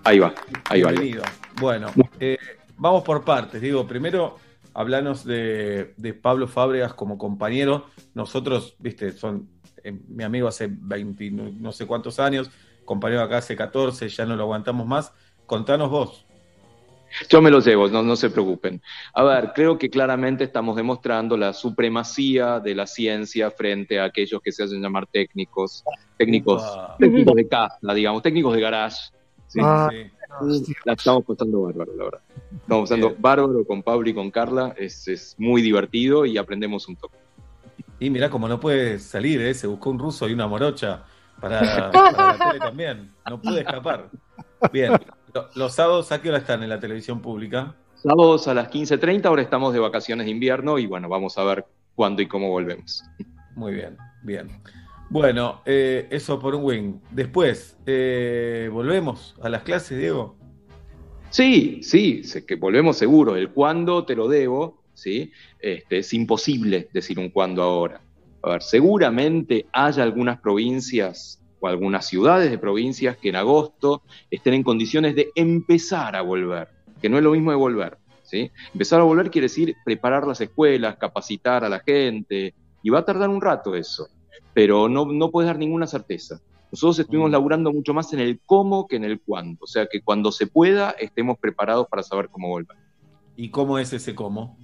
ahí 0.04 0.18
va, 0.18 0.34
ahí 0.68 0.82
va. 0.82 0.90
Bienvenido. 0.90 1.22
Bueno, 1.60 1.88
eh, 2.18 2.38
vamos 2.76 3.02
por 3.02 3.24
partes. 3.24 3.60
Digo, 3.60 3.86
primero, 3.86 4.36
hablanos 4.74 5.24
de, 5.24 5.94
de 5.96 6.14
Pablo 6.14 6.46
Fábregas 6.46 6.94
como 6.94 7.18
compañero. 7.18 7.86
Nosotros, 8.14 8.76
viste, 8.78 9.12
son 9.12 9.48
eh, 9.82 9.98
mi 10.08 10.24
amigo 10.24 10.48
hace 10.48 10.68
20, 10.70 11.30
no, 11.30 11.50
no 11.50 11.72
sé 11.72 11.86
cuántos 11.86 12.20
años, 12.20 12.50
compañero 12.84 13.22
acá 13.22 13.38
hace 13.38 13.56
14, 13.56 14.08
ya 14.08 14.26
no 14.26 14.36
lo 14.36 14.44
aguantamos 14.44 14.86
más. 14.86 15.12
Contanos 15.46 15.90
vos. 15.90 16.26
Yo 17.28 17.42
me 17.42 17.50
los 17.50 17.66
llevo, 17.66 17.88
no, 17.88 18.02
no 18.02 18.16
se 18.16 18.30
preocupen. 18.30 18.80
A 19.14 19.22
ver, 19.22 19.52
creo 19.54 19.78
que 19.78 19.90
claramente 19.90 20.44
estamos 20.44 20.76
demostrando 20.76 21.36
la 21.36 21.52
supremacía 21.52 22.60
de 22.60 22.74
la 22.74 22.86
ciencia 22.86 23.50
frente 23.50 24.00
a 24.00 24.04
aquellos 24.04 24.40
que 24.42 24.52
se 24.52 24.64
hacen 24.64 24.82
llamar 24.82 25.06
técnicos, 25.06 25.84
técnicos, 26.16 26.62
técnicos 26.98 27.34
de 27.34 27.48
casa, 27.48 27.94
digamos, 27.94 28.22
técnicos 28.22 28.54
de 28.54 28.60
garage. 28.60 29.10
Sí, 29.48 29.60
Ah, 29.62 29.88
sí. 29.90 30.10
La 30.84 30.92
estamos 30.92 31.24
pasando 31.24 31.62
bárbaro, 31.62 31.92
la 31.96 32.04
verdad. 32.04 32.20
Estamos 32.62 32.88
pasando 32.88 33.16
bárbaro 33.18 33.64
con 33.64 33.82
Pablo 33.82 34.08
y 34.08 34.14
con 34.14 34.30
Carla, 34.30 34.74
es, 34.78 35.08
es 35.08 35.34
muy 35.38 35.60
divertido 35.60 36.24
y 36.24 36.38
aprendemos 36.38 36.88
un 36.88 36.96
toque. 36.96 37.16
Y 37.98 38.10
mirá, 38.10 38.30
como 38.30 38.48
no 38.48 38.58
puede 38.60 38.98
salir, 38.98 39.42
¿eh? 39.42 39.52
se 39.54 39.66
buscó 39.66 39.90
un 39.90 39.98
ruso 39.98 40.28
y 40.28 40.32
una 40.32 40.46
morocha 40.46 41.04
para, 41.40 41.90
para 41.90 42.36
la 42.36 42.38
tele 42.50 42.58
también. 42.60 43.10
No 43.28 43.40
puede 43.40 43.60
escapar. 43.60 44.08
Bien, 44.72 44.92
los 45.54 45.74
sábados, 45.74 46.12
¿a 46.12 46.20
qué 46.20 46.28
hora 46.28 46.38
están 46.38 46.62
en 46.62 46.68
la 46.68 46.80
televisión 46.80 47.20
pública? 47.20 47.74
Sábados 47.96 48.48
a 48.48 48.54
las 48.54 48.70
15.30, 48.70 49.26
ahora 49.26 49.42
estamos 49.42 49.72
de 49.72 49.78
vacaciones 49.78 50.26
de 50.26 50.32
invierno 50.32 50.78
y 50.78 50.86
bueno, 50.86 51.08
vamos 51.08 51.36
a 51.38 51.44
ver 51.44 51.66
cuándo 51.94 52.22
y 52.22 52.28
cómo 52.28 52.48
volvemos. 52.48 53.04
Muy 53.54 53.74
bien, 53.74 53.96
bien. 54.22 54.48
Bueno, 55.10 55.60
eh, 55.66 56.06
eso 56.10 56.38
por 56.38 56.54
un 56.54 56.64
wing. 56.64 56.94
Después, 57.10 57.76
eh, 57.84 58.70
volvemos 58.72 59.34
a 59.42 59.48
las 59.48 59.62
clases, 59.64 59.98
Diego. 59.98 60.36
Sí, 61.30 61.80
sí, 61.82 62.22
que 62.46 62.54
volvemos 62.56 62.96
seguro. 62.96 63.36
El 63.36 63.50
cuándo 63.50 64.04
te 64.04 64.14
lo 64.14 64.28
debo, 64.28 64.82
¿sí? 64.94 65.32
Este, 65.58 65.98
es 65.98 66.14
imposible 66.14 66.88
decir 66.92 67.18
un 67.18 67.30
cuándo 67.30 67.62
ahora. 67.62 68.00
A 68.42 68.50
ver, 68.50 68.62
seguramente 68.62 69.66
haya 69.72 70.02
algunas 70.02 70.40
provincias 70.40 71.39
o 71.60 71.68
algunas 71.68 72.06
ciudades 72.06 72.50
de 72.50 72.58
provincias 72.58 73.16
que 73.18 73.28
en 73.28 73.36
agosto 73.36 74.02
estén 74.30 74.54
en 74.54 74.62
condiciones 74.62 75.14
de 75.14 75.30
empezar 75.34 76.16
a 76.16 76.22
volver, 76.22 76.68
que 77.00 77.08
no 77.08 77.18
es 77.18 77.22
lo 77.22 77.32
mismo 77.32 77.50
de 77.50 77.56
volver, 77.56 77.98
¿sí? 78.24 78.50
Empezar 78.72 79.00
a 79.00 79.04
volver 79.04 79.30
quiere 79.30 79.46
decir 79.46 79.76
preparar 79.84 80.26
las 80.26 80.40
escuelas, 80.40 80.96
capacitar 80.96 81.64
a 81.64 81.68
la 81.68 81.80
gente, 81.80 82.54
y 82.82 82.90
va 82.90 83.00
a 83.00 83.04
tardar 83.04 83.28
un 83.28 83.40
rato 83.40 83.74
eso, 83.74 84.08
pero 84.54 84.88
no, 84.88 85.04
no 85.04 85.30
puedes 85.30 85.46
dar 85.46 85.58
ninguna 85.58 85.86
certeza. 85.86 86.40
Nosotros 86.72 87.00
estuvimos 87.00 87.30
laburando 87.30 87.72
mucho 87.72 87.92
más 87.92 88.12
en 88.12 88.20
el 88.20 88.40
cómo 88.46 88.86
que 88.86 88.96
en 88.96 89.04
el 89.04 89.20
cuándo, 89.20 89.58
o 89.62 89.66
sea 89.66 89.86
que 89.86 90.02
cuando 90.02 90.30
se 90.30 90.46
pueda 90.46 90.90
estemos 90.92 91.38
preparados 91.38 91.86
para 91.88 92.02
saber 92.02 92.28
cómo 92.28 92.48
volver. 92.48 92.76
¿Y 93.36 93.48
cómo 93.50 93.78
es 93.78 93.92
ese 93.92 94.14
cómo? 94.14 94.56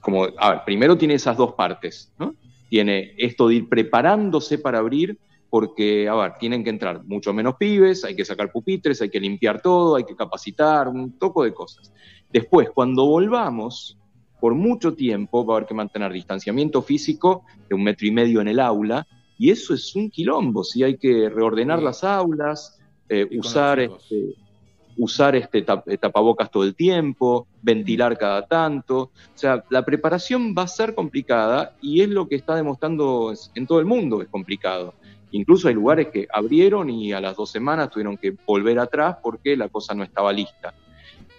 Como, 0.00 0.26
a 0.36 0.50
ver, 0.50 0.60
primero 0.66 0.98
tiene 0.98 1.14
esas 1.14 1.36
dos 1.36 1.54
partes, 1.54 2.12
¿no? 2.18 2.34
Tiene 2.68 3.14
esto 3.16 3.48
de 3.48 3.54
ir 3.56 3.68
preparándose 3.68 4.58
para 4.58 4.78
abrir, 4.78 5.18
porque, 5.52 6.08
a 6.08 6.14
ver, 6.14 6.32
tienen 6.40 6.64
que 6.64 6.70
entrar 6.70 7.04
mucho 7.04 7.34
menos 7.34 7.56
pibes, 7.58 8.06
hay 8.06 8.16
que 8.16 8.24
sacar 8.24 8.50
pupitres, 8.50 9.02
hay 9.02 9.10
que 9.10 9.20
limpiar 9.20 9.60
todo, 9.60 9.96
hay 9.96 10.04
que 10.04 10.16
capacitar, 10.16 10.88
un 10.88 11.18
toco 11.18 11.44
de 11.44 11.52
cosas. 11.52 11.92
Después, 12.32 12.70
cuando 12.70 13.04
volvamos, 13.04 13.98
por 14.40 14.54
mucho 14.54 14.94
tiempo 14.94 15.44
va 15.44 15.52
a 15.52 15.56
haber 15.58 15.68
que 15.68 15.74
mantener 15.74 16.10
distanciamiento 16.10 16.80
físico 16.80 17.44
de 17.68 17.74
un 17.74 17.84
metro 17.84 18.06
y 18.06 18.12
medio 18.12 18.40
en 18.40 18.48
el 18.48 18.60
aula, 18.60 19.06
y 19.36 19.50
eso 19.50 19.74
es 19.74 19.94
un 19.94 20.08
quilombo, 20.08 20.64
si 20.64 20.84
hay 20.84 20.96
que 20.96 21.28
reordenar 21.28 21.82
las 21.82 22.02
aulas, 22.02 22.80
eh, 23.10 23.28
usar 23.38 23.78
este, 23.80 24.34
usar 24.96 25.36
este 25.36 25.66
tap- 25.66 25.84
eh, 25.86 25.98
tapabocas 25.98 26.50
todo 26.50 26.64
el 26.64 26.74
tiempo, 26.74 27.46
ventilar 27.60 28.16
cada 28.16 28.46
tanto. 28.46 28.98
O 29.00 29.10
sea, 29.34 29.62
la 29.68 29.84
preparación 29.84 30.54
va 30.56 30.62
a 30.62 30.68
ser 30.68 30.94
complicada 30.94 31.76
y 31.82 32.00
es 32.00 32.08
lo 32.08 32.26
que 32.26 32.36
está 32.36 32.56
demostrando 32.56 33.34
en 33.54 33.66
todo 33.66 33.80
el 33.80 33.86
mundo, 33.86 34.22
es 34.22 34.28
complicado. 34.28 34.94
Incluso 35.32 35.68
hay 35.68 35.74
lugares 35.74 36.08
que 36.08 36.28
abrieron 36.32 36.90
y 36.90 37.12
a 37.12 37.20
las 37.20 37.36
dos 37.36 37.50
semanas 37.50 37.90
tuvieron 37.90 38.16
que 38.18 38.36
volver 38.46 38.78
atrás 38.78 39.16
porque 39.22 39.56
la 39.56 39.68
cosa 39.68 39.94
no 39.94 40.04
estaba 40.04 40.32
lista. 40.32 40.74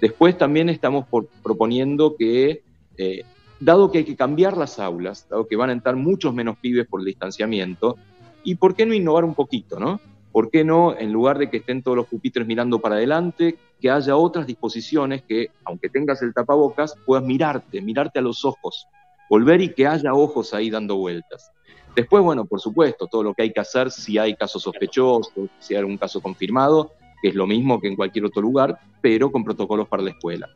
Después 0.01 0.37
también 0.37 0.67
estamos 0.69 1.05
proponiendo 1.41 2.15
que, 2.17 2.63
eh, 2.97 3.23
dado 3.59 3.91
que 3.91 3.99
hay 3.99 4.03
que 4.03 4.15
cambiar 4.15 4.57
las 4.57 4.79
aulas, 4.79 5.27
dado 5.29 5.47
que 5.47 5.55
van 5.55 5.69
a 5.69 5.73
entrar 5.73 5.95
muchos 5.95 6.33
menos 6.33 6.57
pibes 6.57 6.87
por 6.87 6.99
el 6.99 7.05
distanciamiento, 7.05 7.97
¿y 8.43 8.55
por 8.55 8.75
qué 8.75 8.85
no 8.85 8.93
innovar 8.93 9.23
un 9.23 9.35
poquito, 9.35 9.79
no? 9.79 10.01
¿Por 10.31 10.49
qué 10.49 10.63
no, 10.63 10.97
en 10.97 11.13
lugar 11.13 11.37
de 11.37 11.49
que 11.49 11.57
estén 11.57 11.83
todos 11.83 11.95
los 11.95 12.07
pupitres 12.07 12.47
mirando 12.47 12.79
para 12.79 12.95
adelante, 12.95 13.55
que 13.79 13.91
haya 13.91 14.17
otras 14.17 14.47
disposiciones 14.47 15.21
que, 15.21 15.51
aunque 15.63 15.89
tengas 15.89 16.23
el 16.23 16.33
tapabocas, 16.33 16.95
puedas 17.05 17.23
mirarte, 17.23 17.79
mirarte 17.81 18.17
a 18.17 18.23
los 18.23 18.43
ojos, 18.43 18.87
volver 19.29 19.61
y 19.61 19.69
que 19.69 19.85
haya 19.85 20.15
ojos 20.15 20.55
ahí 20.55 20.71
dando 20.71 20.97
vueltas? 20.97 21.51
Después, 21.95 22.23
bueno, 22.23 22.45
por 22.45 22.59
supuesto, 22.59 23.07
todo 23.07 23.23
lo 23.23 23.33
que 23.33 23.43
hay 23.43 23.53
que 23.53 23.59
hacer 23.59 23.91
si 23.91 24.17
hay 24.17 24.35
casos 24.35 24.63
sospechosos, 24.63 25.31
si 25.59 25.73
hay 25.73 25.79
algún 25.79 25.97
caso 25.97 26.21
confirmado, 26.21 26.91
que 27.21 27.29
es 27.29 27.35
lo 27.35 27.45
mismo 27.45 27.79
que 27.79 27.87
en 27.87 27.95
cualquier 27.95 28.25
otro 28.25 28.41
lugar, 28.41 28.79
pero 29.01 29.31
con 29.31 29.43
protocolos 29.43 29.87
para 29.87 30.03
la 30.03 30.09
escuela. 30.09 30.49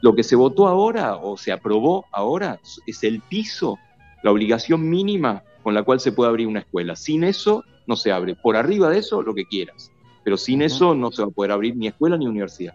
Lo 0.00 0.14
que 0.14 0.22
se 0.22 0.36
votó 0.36 0.68
ahora 0.68 1.16
o 1.16 1.36
se 1.36 1.50
aprobó 1.50 2.06
ahora 2.12 2.60
es 2.86 3.02
el 3.02 3.20
piso, 3.20 3.78
la 4.22 4.30
obligación 4.30 4.88
mínima 4.88 5.42
con 5.62 5.74
la 5.74 5.82
cual 5.82 5.98
se 5.98 6.12
puede 6.12 6.30
abrir 6.30 6.46
una 6.46 6.60
escuela. 6.60 6.94
Sin 6.94 7.24
eso 7.24 7.64
no 7.86 7.96
se 7.96 8.12
abre. 8.12 8.36
Por 8.36 8.56
arriba 8.56 8.88
de 8.88 8.98
eso, 8.98 9.22
lo 9.22 9.34
que 9.34 9.44
quieras. 9.46 9.90
Pero 10.22 10.36
sin 10.36 10.62
eso 10.62 10.94
no 10.94 11.10
se 11.10 11.22
va 11.22 11.28
a 11.28 11.32
poder 11.32 11.52
abrir 11.52 11.76
ni 11.76 11.88
escuela 11.88 12.16
ni 12.16 12.26
universidad. 12.26 12.74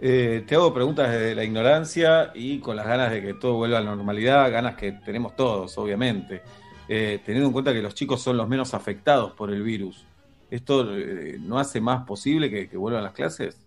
Eh, 0.00 0.44
te 0.46 0.54
hago 0.54 0.72
preguntas 0.72 1.10
desde 1.10 1.34
la 1.34 1.42
ignorancia 1.42 2.30
y 2.34 2.58
con 2.58 2.76
las 2.76 2.86
ganas 2.86 3.10
de 3.10 3.22
que 3.22 3.34
todo 3.34 3.54
vuelva 3.54 3.78
a 3.78 3.80
la 3.80 3.90
normalidad, 3.90 4.50
ganas 4.52 4.76
que 4.76 4.92
tenemos 4.92 5.34
todos, 5.34 5.76
obviamente. 5.78 6.42
Eh, 6.88 7.20
teniendo 7.24 7.48
en 7.48 7.52
cuenta 7.52 7.72
que 7.72 7.82
los 7.82 7.94
chicos 7.94 8.22
son 8.22 8.36
los 8.36 8.48
menos 8.48 8.74
afectados 8.74 9.32
por 9.32 9.50
el 9.50 9.62
virus, 9.62 10.04
¿esto 10.50 10.96
eh, 10.96 11.36
no 11.40 11.58
hace 11.58 11.80
más 11.80 12.04
posible 12.04 12.50
que, 12.50 12.68
que 12.68 12.76
vuelvan 12.76 13.02
las 13.02 13.12
clases? 13.12 13.58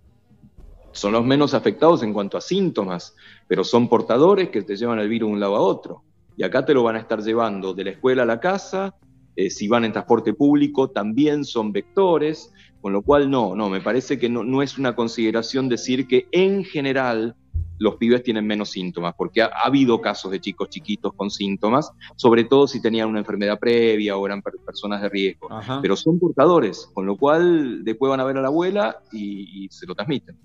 Son 0.92 1.12
los 1.12 1.26
menos 1.26 1.54
afectados 1.54 2.02
en 2.04 2.14
cuanto 2.14 2.38
a 2.38 2.42
síntomas, 2.42 3.16
pero 3.48 3.64
son 3.64 3.90
portadores 3.90 4.50
que 4.50 4.62
te 4.62 4.76
llevan 4.76 5.00
el 5.00 5.10
virus 5.10 5.30
de 5.30 5.34
un 5.34 5.40
lado 5.40 5.56
a 5.56 5.62
otro. 5.62 6.04
Y 6.36 6.44
acá 6.44 6.66
te 6.66 6.74
lo 6.74 6.84
van 6.84 6.96
a 6.96 7.00
estar 7.00 7.22
llevando 7.22 7.74
de 7.74 7.84
la 7.84 7.90
escuela 7.92 8.24
a 8.24 8.26
la 8.26 8.40
casa, 8.40 8.96
eh, 9.40 9.50
si 9.50 9.70
van 9.70 9.86
en 9.86 9.94
transporte 9.94 10.34
público 10.34 10.90
también 10.90 11.46
son 11.46 11.72
vectores, 11.72 12.52
con 12.82 12.92
lo 12.92 13.02
cual 13.02 13.30
no, 13.30 13.56
no, 13.56 13.70
me 13.70 13.80
parece 13.80 14.20
que 14.20 14.28
no, 14.28 14.44
no 14.44 14.62
es 14.62 14.78
una 14.78 14.96
consideración 14.96 15.70
decir 15.70 16.08
que 16.08 16.28
en 16.34 16.66
general 16.66 17.38
los 17.80 17.96
pibes 17.96 18.22
tienen 18.22 18.46
menos 18.46 18.70
síntomas, 18.70 19.16
porque 19.18 19.42
ha, 19.42 19.48
ha 19.48 19.66
habido 19.68 20.00
casos 20.00 20.30
de 20.32 20.40
chicos 20.40 20.70
chiquitos 20.70 21.14
con 21.16 21.32
síntomas, 21.32 21.92
sobre 22.16 22.44
todo 22.44 22.68
si 22.68 22.82
tenían 22.82 23.10
una 23.10 23.20
enfermedad 23.20 23.58
previa 23.58 24.16
o 24.18 24.26
eran 24.26 24.42
per- 24.42 24.54
personas 24.66 25.02
de 25.02 25.10
riesgo, 25.10 25.52
Ajá. 25.52 25.80
pero 25.82 25.96
son 25.96 26.20
portadores, 26.20 26.90
con 26.94 27.06
lo 27.06 27.18
cual 27.18 27.84
después 27.84 28.10
van 28.10 28.20
a 28.20 28.26
ver 28.26 28.38
a 28.38 28.42
la 28.42 28.50
abuela 28.50 28.98
y- 29.12 29.66
y 29.66 29.70
se 29.70 29.88
lo 29.88 29.96
transmiten. 29.96 30.38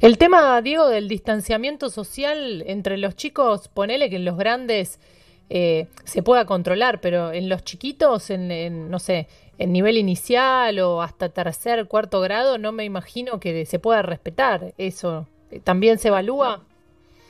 El 0.00 0.18
tema, 0.18 0.60
Diego, 0.60 0.88
del 0.88 1.08
distanciamiento 1.08 1.88
social 1.88 2.62
entre 2.66 2.98
los 2.98 3.14
chicos, 3.16 3.68
ponele 3.68 4.10
que 4.10 4.16
en 4.16 4.24
los 4.24 4.36
grandes 4.36 4.98
eh, 5.54 5.86
se 6.04 6.22
pueda 6.22 6.46
controlar, 6.46 7.00
pero 7.00 7.30
en 7.32 7.48
los 7.50 7.62
chiquitos, 7.64 8.30
en, 8.30 8.50
en, 8.50 8.90
no 8.90 8.98
sé, 8.98 9.28
en 9.58 9.72
nivel 9.72 9.98
inicial 9.98 10.78
o 10.80 11.02
hasta 11.02 11.28
tercer, 11.28 11.86
cuarto 11.88 12.20
grado, 12.20 12.56
no 12.58 12.72
me 12.72 12.84
imagino 12.84 13.38
que 13.38 13.66
se 13.66 13.78
pueda 13.78 14.00
respetar 14.02 14.72
eso. 14.78 15.28
¿También 15.60 15.98
se 15.98 16.08
evalúa? 16.08 16.62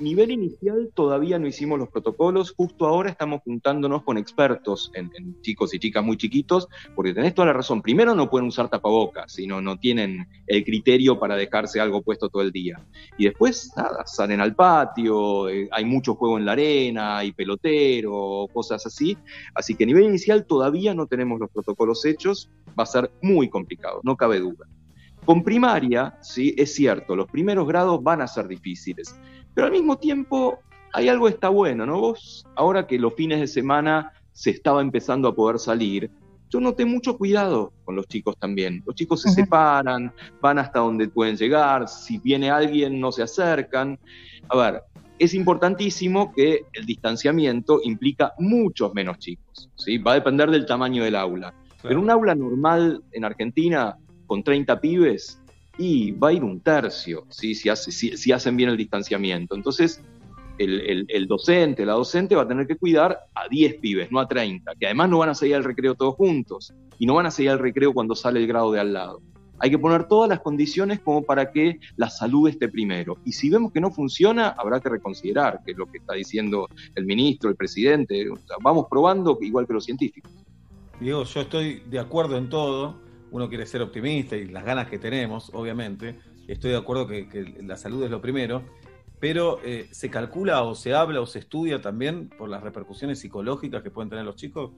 Nivel 0.02 0.33
inicial 0.33 0.91
todavía 0.94 1.39
no 1.39 1.47
hicimos 1.47 1.78
los 1.78 1.89
protocolos, 1.89 2.52
justo 2.57 2.86
ahora 2.86 3.10
estamos 3.10 3.41
juntándonos 3.42 4.02
con 4.02 4.18
expertos 4.18 4.91
en, 4.94 5.12
en 5.17 5.41
chicos 5.42 5.73
y 5.75 5.78
chicas 5.78 6.02
muy 6.02 6.17
chiquitos, 6.17 6.67
porque 6.97 7.15
tenés 7.15 7.34
toda 7.34 7.47
la 7.47 7.52
razón. 7.52 7.83
Primero 7.83 8.15
no 8.15 8.28
pueden 8.28 8.49
usar 8.49 8.68
tapabocas, 8.68 9.33
sino 9.33 9.60
no 9.60 9.78
tienen 9.78 10.26
el 10.49 10.65
criterio 10.65 11.20
para 11.20 11.36
dejarse 11.36 11.78
algo 11.78 12.02
puesto 12.02 12.28
todo 12.28 12.42
el 12.42 12.51
día. 12.51 12.81
Y 13.17 13.26
después, 13.26 13.70
nada, 13.76 14.05
salen 14.05 14.41
al 14.41 14.57
patio, 14.57 15.49
eh, 15.49 15.68
hay 15.70 15.84
mucho 15.84 16.17
juego 16.17 16.36
en 16.36 16.47
la 16.47 16.52
arena, 16.52 17.18
hay 17.18 17.31
pelotero, 17.31 18.49
cosas 18.52 18.84
así. 18.84 19.17
Así 19.55 19.76
que 19.76 19.86
nivel 19.86 20.05
inicial 20.05 20.47
todavía 20.47 20.94
no 20.94 21.07
tenemos 21.07 21.39
los 21.39 21.51
protocolos 21.51 22.05
hechos, 22.05 22.51
va 22.70 22.83
a 22.83 22.86
ser 22.86 23.12
muy 23.23 23.49
complicado, 23.49 24.01
no 24.02 24.17
cabe 24.17 24.41
duda. 24.41 24.67
Con 25.25 25.44
primaria, 25.44 26.18
sí, 26.20 26.55
es 26.59 26.75
cierto, 26.75 27.15
los 27.15 27.28
primeros 27.31 27.67
grados 27.67 28.02
van 28.02 28.23
a 28.23 28.26
ser 28.26 28.49
difíciles, 28.49 29.15
pero 29.55 29.67
al 29.67 29.73
mismo 29.73 29.97
tiempo 29.97 30.59
hay 30.92 31.09
algo 31.09 31.26
que 31.26 31.34
está 31.34 31.49
bueno, 31.49 31.86
¿no? 31.86 32.01
Vos, 32.01 32.44
ahora 32.57 32.86
que 32.86 32.99
los 32.99 33.15
fines 33.15 33.41
de 33.41 33.47
semana 33.47 34.12
se 34.33 34.51
estaba 34.51 34.83
empezando 34.83 35.28
a 35.28 35.34
poder 35.34 35.59
salir, 35.59 36.10
yo 36.51 36.60
noté 36.60 36.84
mucho 36.84 37.17
cuidado 37.17 37.73
con 37.84 37.97
los 37.97 38.07
chicos 38.07 38.36
también. 38.36 38.83
Los 38.84 38.94
chicos 38.94 39.23
se 39.23 39.31
separan, 39.31 40.12
van 40.42 40.59
hasta 40.59 40.81
donde 40.81 41.09
pueden 41.09 41.36
llegar, 41.36 41.89
si 41.89 42.18
viene 42.18 42.51
alguien 42.51 43.01
no 43.01 43.10
se 43.10 43.23
acercan. 43.23 43.99
A 44.51 44.57
ver, 44.59 44.83
es 45.18 45.33
importantísimo 45.33 46.31
que 46.34 46.67
el 46.75 46.84
distanciamiento 46.84 47.81
implica 47.84 48.34
muchos 48.39 48.92
menos 48.92 49.18
chicos, 49.18 49.70
¿sí? 49.76 49.97
Va 49.97 50.12
a 50.12 50.17
depender 50.17 50.51
del 50.51 50.67
tamaño 50.67 51.05
del 51.05 51.17
aula. 51.17 51.55
Pero 51.81 52.01
un 52.01 52.10
aula 52.10 52.34
normal 52.34 53.02
en 53.12 53.25
Argentina 53.25 53.97
con 54.32 54.42
30 54.42 54.80
pibes 54.80 55.42
y 55.76 56.12
va 56.12 56.28
a 56.28 56.32
ir 56.32 56.42
un 56.42 56.58
tercio, 56.60 57.26
si, 57.28 57.54
si- 57.54 58.32
hacen 58.32 58.56
bien 58.56 58.70
el 58.70 58.78
distanciamiento. 58.78 59.54
Entonces, 59.54 60.02
el, 60.56 61.26
docente, 61.28 61.84
la 61.84 61.92
docente 61.92 62.34
va 62.34 62.44
a 62.44 62.48
tener 62.48 62.66
que 62.66 62.76
cuidar 62.78 63.18
a 63.34 63.46
10 63.50 63.74
pibes, 63.74 64.10
no 64.10 64.20
a 64.20 64.26
30, 64.26 64.72
que 64.80 64.86
además 64.86 65.10
no 65.10 65.18
van 65.18 65.28
a 65.28 65.34
seguir 65.34 65.56
al 65.56 65.64
recreo 65.64 65.94
todos 65.94 66.14
juntos 66.14 66.72
y 66.98 67.04
no 67.04 67.12
van 67.16 67.26
a 67.26 67.30
seguir 67.30 67.50
al 67.50 67.58
recreo 67.58 67.92
cuando 67.92 68.14
sale 68.14 68.40
el 68.40 68.46
grado 68.46 68.72
de 68.72 68.80
al 68.80 68.94
lado. 68.94 69.20
Hay 69.58 69.68
que 69.68 69.78
poner 69.78 70.08
todas 70.08 70.30
las 70.30 70.40
condiciones 70.40 71.00
como 71.00 71.22
para 71.22 71.52
que 71.52 71.78
la 71.96 72.08
salud 72.08 72.48
esté 72.48 72.70
primero. 72.70 73.18
Y 73.26 73.32
si 73.32 73.50
vemos 73.50 73.70
que 73.70 73.82
no 73.82 73.90
funciona, 73.90 74.48
habrá 74.48 74.80
que 74.80 74.88
reconsiderar, 74.88 75.60
que 75.62 75.72
es 75.72 75.76
lo 75.76 75.84
que 75.84 75.98
está 75.98 76.14
diciendo 76.14 76.68
el 76.94 77.04
ministro, 77.04 77.50
el 77.50 77.56
presidente. 77.56 78.28
Vamos 78.62 78.86
probando 78.88 79.36
igual 79.42 79.66
que 79.66 79.74
los 79.74 79.84
científicos. 79.84 80.32
Diego, 81.00 81.24
yo 81.24 81.40
estoy 81.42 81.82
de 81.90 81.98
acuerdo 81.98 82.38
en 82.38 82.48
todo. 82.48 83.01
Uno 83.32 83.48
quiere 83.48 83.66
ser 83.66 83.82
optimista 83.82 84.36
y 84.36 84.46
las 84.46 84.64
ganas 84.64 84.88
que 84.88 84.98
tenemos, 84.98 85.50
obviamente. 85.54 86.20
Estoy 86.46 86.70
de 86.70 86.76
acuerdo 86.76 87.06
que, 87.06 87.56
la 87.62 87.76
salud 87.76 88.04
es 88.04 88.10
lo 88.10 88.20
primero. 88.20 88.62
Pero 89.18 89.60
eh, 89.64 89.88
¿se 89.90 90.10
calcula 90.10 90.62
o 90.62 90.74
se 90.74 90.94
habla 90.94 91.20
o 91.20 91.26
se 91.26 91.38
estudia 91.38 91.80
también 91.80 92.28
por 92.28 92.48
las 92.48 92.62
repercusiones 92.62 93.20
psicológicas 93.20 93.82
que 93.82 93.90
pueden 93.90 94.10
tener 94.10 94.24
los 94.24 94.36
chicos? 94.36 94.72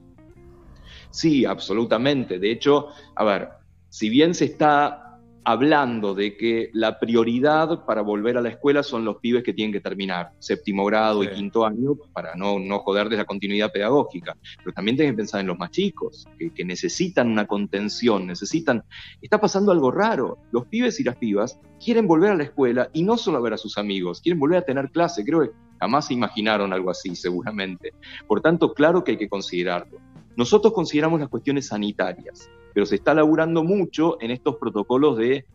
Sí, 1.09 1.45
absolutamente. 1.45 2.39
De 2.39 2.51
hecho, 2.51 2.87
a 3.15 3.23
ver, 3.23 3.49
si 3.89 4.09
bien 4.09 4.33
se 4.33 4.45
está 4.45 5.14
hablando 5.45 6.15
de 6.15 6.35
que 6.35 6.71
la 6.73 6.99
prioridad 6.99 7.85
para 7.85 8.01
volver 8.01 8.35
a 8.37 8.41
la 8.41 8.49
escuela 8.49 8.81
son 8.81 9.05
los 9.05 9.17
pibes 9.17 9.43
que 9.43 9.53
tienen 9.53 9.71
que 9.71 9.79
terminar 9.79 10.31
séptimo 10.39 10.83
grado 10.85 11.23
y 11.23 11.29
quinto 11.29 11.65
año 11.65 11.95
para 12.13 12.35
no, 12.35 12.57
no 12.57 12.79
joderles 12.79 13.19
la 13.19 13.25
continuidad 13.25 13.71
pedagógica, 13.71 14.35
pero 14.57 14.73
también 14.73 14.97
tienen 14.97 15.13
que 15.13 15.17
pensar 15.17 15.41
en 15.41 15.47
los 15.47 15.59
más 15.59 15.69
chicos, 15.69 16.25
que, 16.39 16.51
que 16.51 16.65
necesitan 16.65 17.29
una 17.29 17.45
contención, 17.45 18.25
necesitan... 18.25 18.83
Está 19.21 19.39
pasando 19.39 19.71
algo 19.71 19.91
raro. 19.91 20.39
Los 20.51 20.65
pibes 20.65 20.99
y 20.99 21.03
las 21.03 21.15
pibas 21.15 21.59
quieren 21.83 22.07
volver 22.07 22.31
a 22.31 22.35
la 22.35 22.43
escuela 22.43 22.89
y 22.91 23.03
no 23.03 23.15
solo 23.15 23.37
a 23.37 23.41
ver 23.41 23.53
a 23.53 23.57
sus 23.57 23.77
amigos, 23.77 24.21
quieren 24.21 24.39
volver 24.39 24.57
a 24.57 24.65
tener 24.65 24.89
clase. 24.89 25.23
Creo 25.23 25.41
que 25.41 25.51
jamás 25.79 26.07
se 26.07 26.15
imaginaron 26.15 26.73
algo 26.73 26.89
así, 26.89 27.15
seguramente. 27.15 27.93
Por 28.27 28.41
tanto, 28.41 28.73
claro 28.73 29.03
que 29.03 29.11
hay 29.11 29.17
que 29.17 29.29
considerarlo. 29.29 29.99
Nosotros 30.37 30.73
consideramos 30.73 31.19
las 31.19 31.29
cuestiones 31.29 31.67
sanitarias, 31.67 32.49
pero 32.73 32.85
se 32.85 32.95
está 32.95 33.13
laburando 33.13 33.63
mucho 33.63 34.17
en 34.21 34.31
estos 34.31 34.57
protocolos 34.57 35.17
de 35.17 35.45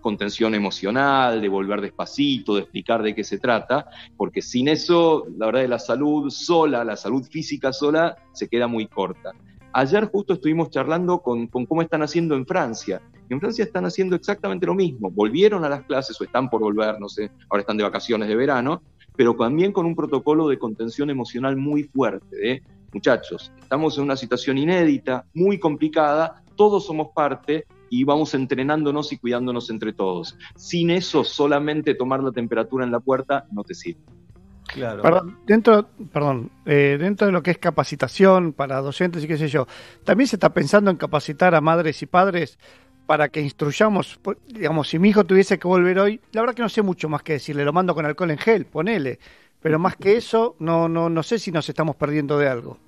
contención 0.00 0.54
emocional, 0.54 1.40
de 1.40 1.48
volver 1.48 1.80
despacito, 1.80 2.54
de 2.54 2.60
explicar 2.60 3.02
de 3.02 3.14
qué 3.14 3.24
se 3.24 3.38
trata, 3.38 3.86
porque 4.16 4.42
sin 4.42 4.68
eso, 4.68 5.26
la 5.36 5.46
verdad, 5.46 5.66
la 5.66 5.78
salud 5.78 6.30
sola, 6.30 6.84
la 6.84 6.96
salud 6.96 7.24
física 7.24 7.72
sola, 7.72 8.16
se 8.32 8.46
queda 8.46 8.68
muy 8.68 8.86
corta. 8.86 9.32
Ayer 9.72 10.06
justo 10.06 10.34
estuvimos 10.34 10.70
charlando 10.70 11.18
con, 11.18 11.48
cómo 11.48 11.82
están 11.82 12.02
haciendo 12.02 12.34
en 12.36 12.46
Francia. 12.46 13.02
En 13.28 13.40
Francia 13.40 13.64
están 13.64 13.84
haciendo 13.84 14.14
exactamente 14.16 14.66
lo 14.66 14.74
mismo. 14.74 15.10
Volvieron 15.10 15.64
a 15.64 15.68
las 15.68 15.82
clases 15.82 16.20
o 16.20 16.24
están 16.24 16.48
por 16.48 16.60
volver, 16.60 17.00
no 17.00 17.08
sé, 17.08 17.30
ahora 17.50 17.62
están 17.62 17.76
de 17.76 17.82
vacaciones 17.82 18.28
de 18.28 18.36
verano, 18.36 18.82
pero 19.16 19.34
también 19.34 19.72
con 19.72 19.86
un 19.86 19.96
protocolo 19.96 20.48
de 20.48 20.58
contención 20.58 21.10
emocional 21.10 21.56
muy 21.56 21.84
fuerte, 21.84 22.36
de 22.36 22.62
muchachos, 22.92 23.52
estamos 23.60 23.96
en 23.98 24.04
una 24.04 24.16
situación 24.16 24.58
inédita, 24.58 25.24
muy 25.34 25.58
complicada, 25.58 26.42
todos 26.56 26.86
somos 26.86 27.08
parte 27.14 27.66
y 27.90 28.04
vamos 28.04 28.34
entrenándonos 28.34 29.12
y 29.12 29.18
cuidándonos 29.18 29.70
entre 29.70 29.92
todos. 29.92 30.36
Sin 30.56 30.90
eso, 30.90 31.24
solamente 31.24 31.94
tomar 31.94 32.22
la 32.22 32.32
temperatura 32.32 32.84
en 32.84 32.90
la 32.90 33.00
puerta 33.00 33.46
no 33.52 33.62
te 33.62 33.74
sirve. 33.74 34.00
Claro. 34.66 35.02
Perdón, 35.02 35.38
dentro, 35.46 35.88
perdón, 36.12 36.50
eh, 36.64 36.96
dentro 36.98 37.28
de 37.28 37.32
lo 37.32 37.42
que 37.42 37.52
es 37.52 37.58
capacitación 37.58 38.52
para 38.52 38.80
docentes 38.80 39.22
y 39.22 39.28
qué 39.28 39.36
sé 39.36 39.48
yo, 39.48 39.68
también 40.02 40.26
se 40.26 40.36
está 40.36 40.52
pensando 40.52 40.90
en 40.90 40.96
capacitar 40.96 41.54
a 41.54 41.60
madres 41.60 42.02
y 42.02 42.06
padres 42.06 42.58
para 43.06 43.28
que 43.28 43.40
instruyamos, 43.40 44.18
digamos, 44.48 44.88
si 44.88 44.98
mi 44.98 45.10
hijo 45.10 45.24
tuviese 45.24 45.58
que 45.58 45.68
volver 45.68 46.00
hoy, 46.00 46.20
la 46.32 46.40
verdad 46.40 46.56
que 46.56 46.62
no 46.62 46.68
sé 46.68 46.82
mucho 46.82 47.08
más 47.08 47.22
que 47.22 47.34
decirle, 47.34 47.64
lo 47.64 47.72
mando 47.72 47.94
con 47.94 48.04
alcohol 48.04 48.32
en 48.32 48.38
gel, 48.38 48.66
ponele, 48.66 49.20
pero 49.66 49.80
más 49.80 49.96
que 49.96 50.16
eso, 50.16 50.54
no, 50.60 50.88
no, 50.88 51.10
no 51.10 51.24
sé 51.24 51.40
si 51.40 51.50
nos 51.50 51.68
estamos 51.68 51.96
perdiendo 51.96 52.38
de 52.38 52.48
algo. 52.48 52.78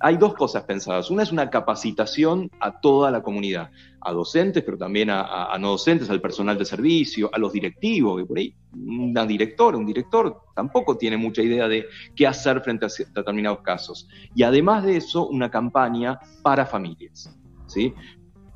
Hay 0.00 0.18
dos 0.18 0.34
cosas 0.34 0.64
pensadas. 0.64 1.10
Una 1.10 1.22
es 1.22 1.32
una 1.32 1.48
capacitación 1.48 2.50
a 2.60 2.78
toda 2.78 3.10
la 3.10 3.22
comunidad, 3.22 3.70
a 4.02 4.12
docentes, 4.12 4.62
pero 4.64 4.76
también 4.76 5.08
a, 5.08 5.56
no 5.58 5.70
docentes, 5.70 6.10
al 6.10 6.20
personal 6.20 6.58
de 6.58 6.66
servicio, 6.66 7.30
a 7.32 7.38
los 7.38 7.54
directivos, 7.54 8.20
que 8.20 8.26
por 8.26 8.36
ahí 8.36 8.54
una 8.74 9.24
directora, 9.24 9.78
un 9.78 9.86
director 9.86 10.38
tampoco 10.54 10.98
tiene 10.98 11.16
mucha 11.16 11.40
idea 11.40 11.66
de 11.66 11.86
qué 12.14 12.26
hacer 12.26 12.60
frente 12.60 12.84
a 12.84 12.88
determinados 13.14 13.60
casos. 13.60 14.06
Y 14.34 14.42
además 14.42 14.84
de 14.84 14.98
eso, 14.98 15.26
una 15.28 15.50
campaña 15.50 16.20
para 16.42 16.66
familias. 16.66 17.34
¿sí? 17.66 17.94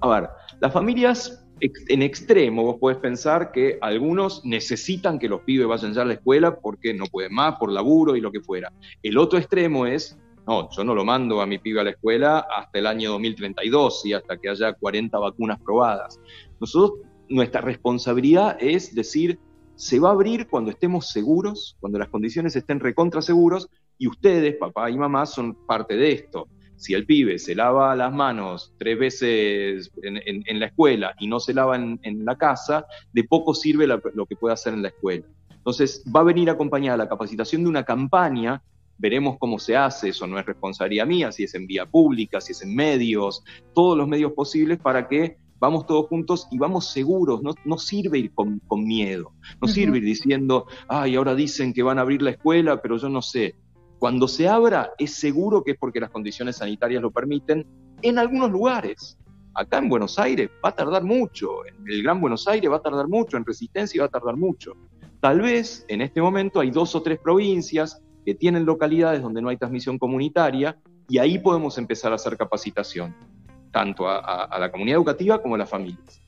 A 0.02 0.09
ver, 0.09 0.28
las 0.61 0.70
familias 0.70 1.42
en 1.63 2.03
extremo, 2.03 2.65
vos 2.65 2.77
podés 2.81 2.99
pensar 2.99 3.53
que 3.53 3.79
algunos 3.81 4.45
necesitan 4.45 5.19
que 5.19 5.29
los 5.29 5.43
pibes 5.43 5.69
vayan 5.69 5.93
ya 5.93 6.03
a 6.03 6.05
la 6.05 6.15
escuela 6.15 6.59
porque 6.59 6.93
no 6.93 7.07
pueden 7.07 7.35
más, 7.35 7.57
por 7.57 7.71
laburo 7.71 8.17
y 8.17 8.21
lo 8.21 8.33
que 8.33 8.41
fuera. 8.41 8.73
El 9.03 9.17
otro 9.17 9.39
extremo 9.39 9.87
es, 9.87 10.19
no, 10.47 10.69
yo 10.77 10.83
no 10.83 10.95
lo 10.95 11.05
mando 11.05 11.41
a 11.41 11.47
mi 11.47 11.59
pibe 11.59 11.81
a 11.81 11.85
la 11.85 11.91
escuela 11.91 12.47
hasta 12.57 12.81
el 12.81 12.87
año 12.87 13.13
2032 13.13 14.07
y 14.07 14.13
hasta 14.13 14.37
que 14.39 14.49
haya 14.49 14.73
40 14.73 15.17
vacunas 15.19 15.61
probadas. 15.61 16.19
Nosotros, 16.59 17.01
nuestra 17.29 17.61
responsabilidad 17.61 18.57
es 18.61 18.93
decir, 18.95 19.39
se 19.77 20.01
va 20.01 20.09
a 20.09 20.13
abrir 20.13 20.49
cuando 20.49 20.71
estemos 20.71 21.11
seguros, 21.11 21.77
cuando 21.79 21.99
las 21.99 22.09
condiciones 22.09 22.57
estén 22.57 22.81
recontra 22.81 23.23
seguros 23.23 23.69
y 23.99 24.09
ustedes, 24.09 24.57
papá 24.57 24.91
y 24.91 24.99
mamá, 24.99 25.27
son 25.27 25.55
parte 25.67 25.97
de 25.97 26.11
esto. 26.13 26.49
Si 26.83 26.94
el 26.94 27.07
pibe 27.07 27.39
se 27.39 27.55
lava 27.55 27.94
las 27.94 28.12
manos 28.12 28.75
tres 28.77 28.99
veces 28.99 29.91
en, 30.02 30.17
en- 30.17 30.43
en 30.47 30.59
la 30.61 30.67
escuela 30.67 31.15
y 31.20 31.28
no 31.28 31.39
se 31.39 31.55
lava 31.55 31.77
en, 31.77 32.01
en 32.02 32.25
la 32.25 32.35
casa, 32.36 32.85
de 33.12 33.23
poco 33.25 33.55
sirve 33.55 33.86
la- 33.86 34.01
lo 34.15 34.27
que 34.27 34.35
puede 34.35 34.55
hacer 34.55 34.75
en 34.75 34.83
la 34.83 34.89
escuela. 34.89 35.25
Entonces, 35.51 36.02
va 36.15 36.20
a 36.20 36.25
venir 36.25 36.51
acompañada 36.51 36.97
la 36.97 37.09
capacitación 37.09 37.62
de 37.62 37.69
una 37.69 37.85
campaña 37.85 38.61
veremos 38.99 39.36
cómo 39.39 39.59
se 39.59 39.77
hace, 39.77 40.11
eso 40.11 40.27
no 40.27 40.39
es 40.39 40.47
responsabilidad 40.47 41.07
mía, 41.07 41.33
si 41.33 41.43
es 41.44 41.55
en 41.55 41.67
vía 41.67 41.86
pública, 41.86 42.41
si 42.41 42.52
es 42.52 42.62
en 42.62 42.75
medios, 42.75 43.43
todos 43.75 43.97
los 43.97 44.07
medios 44.07 44.33
posibles 44.33 44.78
para 44.78 45.09
que 45.09 45.39
vamos 45.59 45.86
todos 45.86 46.07
juntos 46.09 46.47
y 46.52 46.59
vamos 46.59 46.93
seguros, 46.93 47.43
no, 47.43 47.52
no 47.65 47.78
sirve 47.78 48.19
ir 48.19 48.33
con, 48.33 48.61
con 48.67 48.85
miedo, 48.85 49.33
no 49.61 49.67
sirve 49.69 49.99
ir 49.99 50.05
diciendo, 50.05 50.67
ay, 50.89 51.15
ahora 51.17 51.35
dicen 51.35 51.73
que 51.73 51.83
van 51.83 51.99
a 51.99 52.02
abrir 52.02 52.23
la 52.23 52.31
escuela, 52.31 52.81
pero 52.83 52.97
yo 52.97 53.09
no 53.09 53.23
sé. 53.23 53.55
Cuando 54.03 54.27
se 54.27 54.49
abra, 54.49 54.95
es 54.99 55.15
seguro 55.15 55.63
que 55.63 55.71
es 55.71 55.79
porque 55.79 56.01
las 56.01 56.11
condiciones 56.11 56.57
sanitarias 56.57 57.01
lo 57.01 57.13
permiten 57.13 57.65
en 58.03 58.19
algunos 58.19 58.51
lugares. 58.51 59.17
Acá 59.55 59.79
en 59.79 59.89
Buenos 59.89 60.19
Aires 60.19 60.51
va 60.55 60.71
a 60.71 60.75
tardar 60.75 61.05
mucho, 61.05 61.65
en 61.65 61.77
el 61.87 62.03
Gran 62.03 62.21
Buenos 62.21 62.49
Aires 62.49 62.69
va 62.69 62.79
a 62.79 62.83
tardar 62.83 63.07
mucho, 63.07 63.37
en 63.37 63.45
Resistencia 63.45 64.03
va 64.03 64.07
a 64.07 64.11
tardar 64.11 64.37
mucho. 64.37 64.73
Tal 65.21 65.41
vez 65.41 65.85
en 65.87 66.01
este 66.01 66.21
momento 66.21 66.59
hay 66.59 66.73
dos 66.73 66.97
o 66.97 67.03
tres 67.03 67.21
provincias 67.21 68.03
que 68.27 68.35
tienen 68.35 68.67
localidades 68.67 69.23
donde 69.23 69.41
no 69.41 69.51
hay 69.51 69.57
transmisión 69.57 70.01
comunitaria 70.01 70.77
y 71.09 71.19
ahí 71.19 71.39
podemos 71.39 71.79
empezar 71.79 72.11
a 72.11 72.17
hacer 72.17 72.37
capacitación, 72.37 73.15
tanto 73.71 74.09
a, 74.09 74.59
la 74.59 74.73
comunidad 74.73 74.97
educativa 74.97 75.41
como 75.41 75.55
a 75.55 75.59
las 75.59 75.71
familias. 75.71 76.21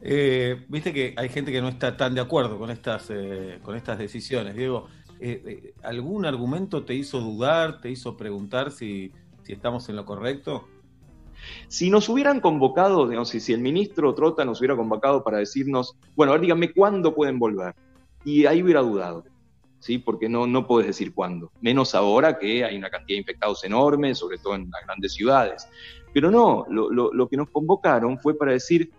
Eh, 0.00 0.66
Viste 0.68 0.92
que 0.92 1.14
hay 1.16 1.28
gente 1.28 1.52
que 1.52 1.60
no 1.60 1.68
está 1.68 1.96
tan 1.96 2.12
de 2.12 2.22
acuerdo 2.22 2.58
con 2.58 2.72
estas, 2.72 3.08
eh, 3.10 3.60
con 3.62 3.76
estas 3.76 3.98
decisiones. 3.98 4.56
Diego, 4.56 4.88
eh, 5.24 5.74
¿algún 5.82 6.26
argumento 6.26 6.84
te 6.84 6.94
hizo 6.94 7.20
dudar, 7.20 7.80
te 7.80 7.90
hizo 7.90 8.16
preguntar 8.16 8.70
si, 8.70 9.12
estamos 9.46 9.88
en 9.88 9.96
lo 9.96 10.04
correcto? 10.04 10.66
Si 11.68 11.90
nos 11.90 12.08
hubieran 12.08 12.40
convocado, 12.40 13.08
digamos, 13.08 13.28
si, 13.28 13.52
el 13.52 13.60
ministro 13.60 14.14
Trota 14.14 14.44
nos 14.44 14.60
hubiera 14.60 14.76
convocado 14.76 15.22
para 15.24 15.38
decirnos, 15.38 15.96
bueno, 16.14 16.32
a 16.32 16.34
ver, 16.34 16.42
díganme 16.42 16.72
cuándo 16.72 17.14
pueden 17.14 17.38
volver. 17.38 17.74
Y 18.24 18.46
ahí 18.46 18.62
hubiera 18.62 18.80
dudado, 18.80 19.24
¿sí? 19.80 19.98
Porque 19.98 20.28
no, 20.28 20.46
no 20.46 20.66
puedes 20.66 20.86
decir 20.86 21.12
cuándo. 21.12 21.50
Menos 21.60 21.94
ahora 21.94 22.38
que 22.38 22.64
hay 22.64 22.76
una 22.76 22.90
cantidad 22.90 23.16
de 23.16 23.20
infectados 23.20 23.64
enorme, 23.64 24.14
sobre 24.14 24.38
todo 24.38 24.54
en 24.54 24.70
las 24.70 24.84
grandes 24.86 25.14
ciudades. 25.14 25.66
Pero 26.14 26.30
no, 26.30 26.64
lo- 26.68 26.90
lo 27.12 27.28
que 27.28 27.36
nos 27.36 27.50
convocaron 27.50 28.18
fue 28.20 28.36
para 28.36 28.52
decir, 28.52 28.90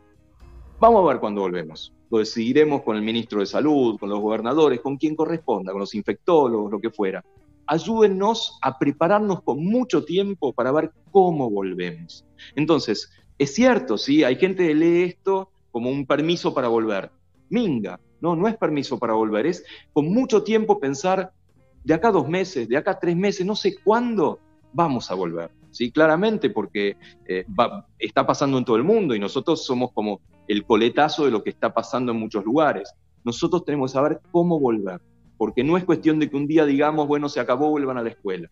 vamos 0.80 1.04
a 1.06 1.14
ver 1.14 1.20
cuándo 1.22 1.42
volvemos. 1.42 1.94
Lo 2.14 2.20
decidiremos 2.20 2.84
con 2.84 2.96
el 2.96 3.02
ministro 3.02 3.40
de 3.40 3.48
Salud, 3.48 3.98
con 4.00 4.08
los 4.08 4.20
gobernadores, 4.20 4.82
con 4.82 4.98
quien 4.98 5.16
corresponda, 5.16 5.72
con 5.72 5.80
los 5.80 5.96
infectólogos, 5.96 6.72
lo 6.72 6.80
que 6.80 6.92
fuera. 6.92 7.26
Ayúdennos 7.66 8.60
a 8.62 8.78
prepararnos 8.78 9.42
con 9.42 9.66
mucho 9.66 10.06
tiempo 10.06 10.54
para 10.54 10.72
ver 10.72 10.92
cómo 11.10 11.50
volvemos. 11.50 12.24
Entonces, 12.56 13.10
es 13.40 13.56
cierto, 13.56 13.98
sí, 13.98 14.24
hay 14.24 14.36
gente 14.36 14.68
que 14.68 14.76
lee 14.76 15.04
esto 15.06 15.50
como 15.72 15.90
un 15.90 16.06
permiso 16.06 16.54
para 16.54 16.68
volver. 16.68 17.10
Minga, 17.50 18.00
no, 18.22 18.36
no 18.36 18.48
es 18.48 18.58
permiso 18.58 19.00
para 19.00 19.14
volver, 19.14 19.48
es 19.48 19.66
con 19.92 20.14
mucho 20.14 20.44
tiempo 20.44 20.80
pensar 20.80 21.34
de 21.84 21.96
acá 21.96 22.12
dos 22.12 22.30
meses, 22.30 22.70
de 22.70 22.78
acá 22.78 23.00
tres 23.00 23.16
meses, 23.16 23.44
no 23.44 23.56
sé 23.56 23.74
cuándo 23.84 24.38
vamos 24.72 25.10
a 25.10 25.16
volver. 25.16 25.50
Sí, 25.72 25.90
claramente, 25.92 26.52
porque 26.52 26.96
eh, 27.28 27.44
está 27.98 28.28
pasando 28.28 28.60
en 28.60 28.66
todo 28.66 28.76
el 28.76 28.84
mundo 28.84 29.16
y 29.16 29.20
nosotros 29.20 29.66
somos 29.66 29.92
como 29.94 30.22
el 30.48 30.66
coletazo 30.66 31.26
de 31.26 31.32
lo 31.32 31.44
que 31.44 31.50
está 31.50 31.74
pasando 31.74 32.12
en 32.12 32.20
muchos 32.20 32.44
lugares. 32.44 32.94
Nosotros 33.24 33.64
tenemos 33.66 33.92
que 33.92 33.96
saber 33.96 34.20
cómo 34.32 34.60
volver, 34.60 35.02
porque 35.38 35.64
no 35.64 35.78
es 35.78 35.86
cuestión 35.86 36.20
de 36.20 36.30
que 36.30 36.36
un 36.36 36.48
día 36.48 36.66
digamos, 36.66 37.08
bueno, 37.08 37.30
se 37.30 37.40
acabó, 37.40 37.70
vuelvan 37.70 37.98
a 37.98 38.04
la 38.04 38.10
escuela. 38.10 38.50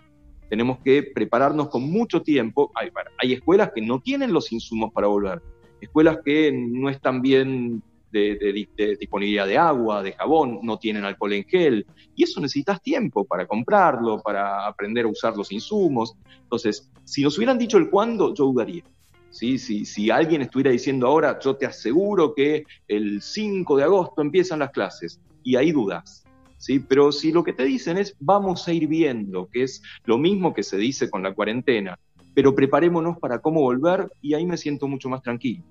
Tenemos 0.50 0.80
que 0.80 1.04
prepararnos 1.04 1.70
con 1.70 1.90
mucho 1.90 2.22
tiempo. 2.22 2.72
Hay, 2.76 3.34
escuelas 3.34 3.72
que 3.74 3.82
no 3.82 4.00
tienen 4.00 4.34
los 4.34 4.52
insumos 4.52 4.92
para 4.92 5.08
volver, 5.08 5.42
escuelas 5.80 6.20
que 6.24 6.52
no 6.52 6.90
están 6.90 7.22
bien 7.22 7.82
de, 8.12 8.68
de 8.76 8.98
disponibilidad 8.98 9.48
de 9.48 9.58
agua, 9.58 10.04
de 10.04 10.12
jabón, 10.12 10.60
no 10.64 10.78
tienen 10.78 11.06
alcohol 11.06 11.32
en 11.32 11.46
gel, 11.46 11.86
y 12.16 12.24
eso 12.24 12.42
necesitas 12.42 12.82
tiempo 12.82 13.24
para 13.24 13.48
comprarlo, 13.48 14.20
para 14.22 14.68
aprender 14.68 15.06
a 15.06 15.10
usar 15.10 15.38
los 15.38 15.52
insumos. 15.54 16.16
Entonces, 16.42 16.92
si 17.06 17.24
nos 17.24 17.38
hubieran 17.38 17.58
dicho 17.58 17.78
el 17.78 17.90
cuándo, 17.90 18.34
yo 18.34 18.46
dudaría. 18.46 18.84
¿Sí? 19.32 19.58
Si, 19.58 19.86
si 19.86 20.12
alguien 20.12 20.44
estuviera 20.44 20.72
diciendo 20.72 21.08
ahora, 21.08 21.40
yo 21.40 21.56
te 21.56 21.66
aseguro 21.66 22.36
que 22.36 22.66
el 22.88 23.22
5 23.22 23.78
de 23.78 23.84
agosto 23.84 24.22
empiezan 24.22 24.60
las 24.60 24.72
clases, 24.72 25.20
y 25.44 25.56
ahí 25.56 25.72
dudas. 25.72 26.24
¿sí? 26.58 26.80
Pero 26.80 27.12
si 27.12 27.32
lo 27.32 27.44
que 27.44 27.54
te 27.54 27.64
dicen 27.64 27.98
es, 27.98 28.16
vamos 28.20 28.68
a 28.68 28.74
ir 28.74 28.88
viendo, 28.88 29.50
que 29.50 29.64
es 29.64 29.82
lo 30.06 30.18
mismo 30.18 30.54
que 30.54 30.64
se 30.64 30.78
dice 30.78 31.10
con 31.10 31.24
la 31.24 31.34
cuarentena, 31.34 31.98
pero 32.34 32.56
preparémonos 32.56 33.18
para 33.18 33.40
cómo 33.40 33.62
volver, 33.62 34.10
y 34.22 34.36
ahí 34.36 34.46
me 34.46 34.58
siento 34.58 34.88
mucho 34.88 35.10
más 35.10 35.22
tranquilo. 35.22 35.64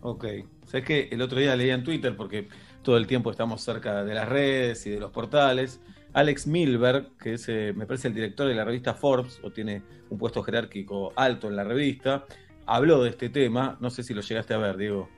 Ok. 0.00 0.24
Sabes 0.66 0.84
que 0.84 1.08
el 1.12 1.22
otro 1.22 1.38
día 1.38 1.54
leía 1.54 1.74
en 1.74 1.84
Twitter, 1.84 2.16
porque 2.16 2.48
todo 2.82 2.96
el 2.96 3.06
tiempo 3.06 3.30
estamos 3.30 3.62
cerca 3.62 4.04
de 4.04 4.14
las 4.14 4.28
redes 4.28 4.84
y 4.86 4.90
de 4.90 4.98
los 4.98 5.12
portales. 5.12 5.80
Alex 6.12 6.46
Milberg, 6.46 7.16
que 7.16 7.34
es, 7.34 7.48
eh, 7.48 7.72
me 7.74 7.86
parece, 7.86 8.08
el 8.08 8.14
director 8.14 8.48
de 8.48 8.54
la 8.54 8.64
revista 8.64 8.94
Forbes, 8.94 9.38
o 9.42 9.50
tiene 9.50 9.82
un 10.10 10.18
puesto 10.18 10.42
jerárquico 10.42 11.12
alto 11.16 11.48
en 11.48 11.56
la 11.56 11.64
revista, 11.64 12.26
habló 12.66 13.02
de 13.02 13.10
este 13.10 13.28
tema. 13.28 13.76
No 13.80 13.90
sé 13.90 14.02
si 14.02 14.14
lo 14.14 14.20
llegaste 14.20 14.54
a 14.54 14.58
ver, 14.58 14.76
Diego. 14.76 15.08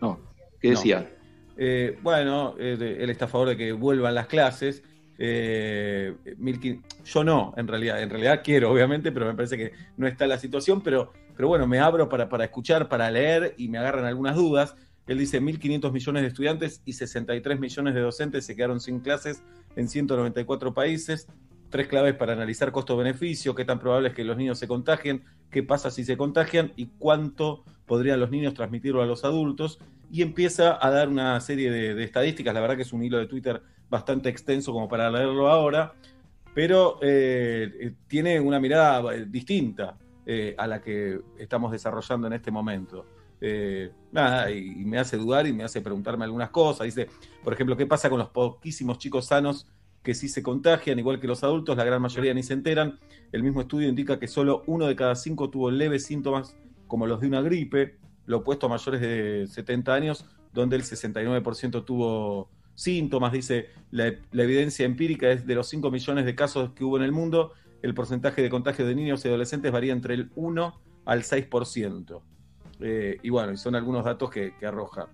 No. 0.00 0.20
¿Qué 0.60 0.70
decía? 0.70 1.08
Eh, 1.56 1.98
bueno, 2.02 2.54
eh, 2.58 2.98
él 3.00 3.10
está 3.10 3.24
a 3.26 3.28
favor 3.28 3.48
de 3.48 3.56
que 3.56 3.72
vuelvan 3.72 4.14
las 4.14 4.26
clases. 4.26 4.82
Eh, 5.18 6.14
yo 7.04 7.24
no, 7.24 7.52
en 7.56 7.66
realidad, 7.66 8.00
en 8.00 8.08
realidad 8.08 8.40
quiero, 8.44 8.70
obviamente, 8.70 9.10
pero 9.10 9.26
me 9.26 9.34
parece 9.34 9.56
que 9.56 9.72
no 9.96 10.06
está 10.06 10.28
la 10.28 10.38
situación, 10.38 10.80
pero, 10.80 11.12
pero 11.36 11.48
bueno, 11.48 11.66
me 11.66 11.80
abro 11.80 12.08
para, 12.08 12.28
para 12.28 12.44
escuchar, 12.44 12.88
para 12.88 13.10
leer 13.10 13.54
y 13.58 13.68
me 13.68 13.78
agarran 13.78 14.04
algunas 14.04 14.36
dudas. 14.36 14.76
Él 15.08 15.18
dice 15.18 15.40
1.500 15.40 15.90
millones 15.90 16.22
de 16.22 16.28
estudiantes 16.28 16.82
y 16.84 16.92
63 16.92 17.58
millones 17.58 17.94
de 17.94 18.00
docentes 18.00 18.44
se 18.46 18.54
quedaron 18.54 18.78
sin 18.78 19.00
clases 19.00 19.42
en 19.74 19.88
194 19.88 20.74
países. 20.74 21.26
Tres 21.70 21.88
claves 21.88 22.14
para 22.14 22.34
analizar 22.34 22.70
costo-beneficio, 22.72 23.54
qué 23.54 23.64
tan 23.64 23.78
probable 23.78 24.08
es 24.08 24.14
que 24.14 24.24
los 24.24 24.36
niños 24.36 24.58
se 24.58 24.68
contagien, 24.68 25.24
qué 25.50 25.62
pasa 25.62 25.90
si 25.90 26.04
se 26.04 26.16
contagian 26.16 26.72
y 26.76 26.86
cuánto 26.98 27.64
podrían 27.86 28.20
los 28.20 28.30
niños 28.30 28.54
transmitirlo 28.54 29.02
a 29.02 29.06
los 29.06 29.24
adultos. 29.24 29.78
Y 30.10 30.22
empieza 30.22 30.78
a 30.80 30.90
dar 30.90 31.08
una 31.08 31.38
serie 31.40 31.70
de, 31.70 32.02
estadísticas, 32.02 32.54
la 32.54 32.60
verdad 32.60 32.76
que 32.76 32.82
es 32.82 32.92
un 32.92 33.02
hilo 33.02 33.18
de 33.18 33.26
Twitter 33.26 33.62
bastante 33.90 34.28
extenso 34.28 34.72
como 34.72 34.88
para 34.88 35.10
leerlo 35.10 35.48
ahora, 35.48 35.94
pero 36.54 36.98
eh, 37.02 37.70
eh, 37.80 37.92
tiene 38.06 38.40
una 38.40 38.60
mirada 38.60 39.14
eh, 39.14 39.26
distinta 39.26 39.96
a 40.58 40.66
la 40.66 40.82
que 40.82 41.18
estamos 41.38 41.72
desarrollando 41.72 42.26
en 42.26 42.34
este 42.34 42.50
momento. 42.50 43.06
Y, 43.40 43.86
y 44.54 44.84
me 44.84 44.98
hace 44.98 45.16
dudar 45.16 45.46
y 45.46 45.54
me 45.54 45.64
hace 45.64 45.80
preguntarme 45.80 46.26
algunas 46.26 46.50
cosas. 46.50 46.84
Dice, 46.84 47.08
por 47.42 47.54
ejemplo, 47.54 47.78
¿qué 47.78 47.86
pasa 47.86 48.10
con 48.10 48.18
los 48.18 48.28
poquísimos 48.28 48.98
chicos 48.98 49.24
sanos 49.24 49.66
que 50.02 50.14
sí 50.14 50.28
se 50.28 50.42
contagian, 50.42 50.98
igual 50.98 51.20
que 51.20 51.26
los 51.26 51.44
adultos? 51.44 51.76
La 51.76 51.84
gran 51.84 52.00
mayoría 52.00 52.34
ni 52.34 52.42
se 52.42 52.54
enteran. 52.54 52.98
El 53.32 53.42
mismo 53.42 53.60
estudio 53.60 53.88
indica 53.88 54.18
que 54.18 54.28
solo 54.28 54.62
uno 54.66 54.86
de 54.86 54.96
cada 54.96 55.14
cinco 55.14 55.50
tuvo 55.50 55.70
leves 55.70 56.04
síntomas 56.04 56.56
como 56.86 57.06
los 57.06 57.20
de 57.20 57.28
una 57.28 57.42
gripe, 57.42 57.98
lo 58.26 58.38
opuesto 58.38 58.66
a 58.66 58.68
mayores 58.70 59.00
de 59.00 59.46
70 59.46 59.94
años, 59.94 60.24
donde 60.52 60.76
el 60.76 60.82
69% 60.82 61.84
tuvo 61.84 62.50
síntomas. 62.74 63.32
Dice, 63.32 63.68
la, 63.90 64.06
evidencia 64.32 64.86
empírica 64.86 65.30
es 65.30 65.46
de 65.46 65.54
los 65.54 65.68
5 65.68 65.90
millones 65.90 66.24
de 66.24 66.34
casos 66.34 66.70
que 66.72 66.84
hubo 66.84 66.96
en 66.96 67.04
el 67.04 67.12
mundo, 67.12 67.52
el 67.82 67.94
porcentaje 67.94 68.42
de 68.42 68.50
contagio 68.50 68.86
de 68.86 68.94
niños 68.94 69.24
y 69.24 69.28
adolescentes 69.28 69.70
varía 69.70 69.92
entre 69.92 70.14
el 70.14 70.30
1 70.34 70.80
al 71.04 71.22
6%. 71.22 72.22
Eh, 72.80 73.18
y 73.22 73.30
bueno, 73.30 73.56
son 73.56 73.74
algunos 73.74 74.04
datos 74.04 74.30
que, 74.30 74.54
que 74.58 74.66
arroja. 74.66 75.08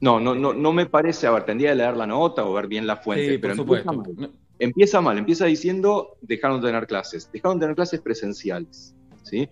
No, 0.00 0.20
no, 0.20 0.34
no, 0.34 0.52
no 0.54 0.72
me 0.72 0.86
parece, 0.86 1.26
a 1.26 1.32
ver, 1.32 1.44
tendría 1.44 1.70
que 1.70 1.76
leer 1.76 1.96
la 1.96 2.06
nota 2.06 2.44
o 2.44 2.52
ver 2.52 2.68
bien 2.68 2.86
la 2.86 2.96
fuente, 2.96 3.32
Sí, 3.32 3.38
pero 3.38 3.54
empieza 3.54 3.92
mal. 3.92 4.32
Empieza 4.60 5.00
mal, 5.00 5.18
empieza 5.18 5.44
diciendo 5.46 6.16
dejaron 6.20 6.60
de 6.60 6.68
tener 6.68 6.86
clases, 6.86 7.30
dejaron 7.32 7.58
de 7.58 7.64
tener 7.64 7.76
clases 7.76 8.00
presenciales, 8.00 8.94
¿sí? 9.22 9.48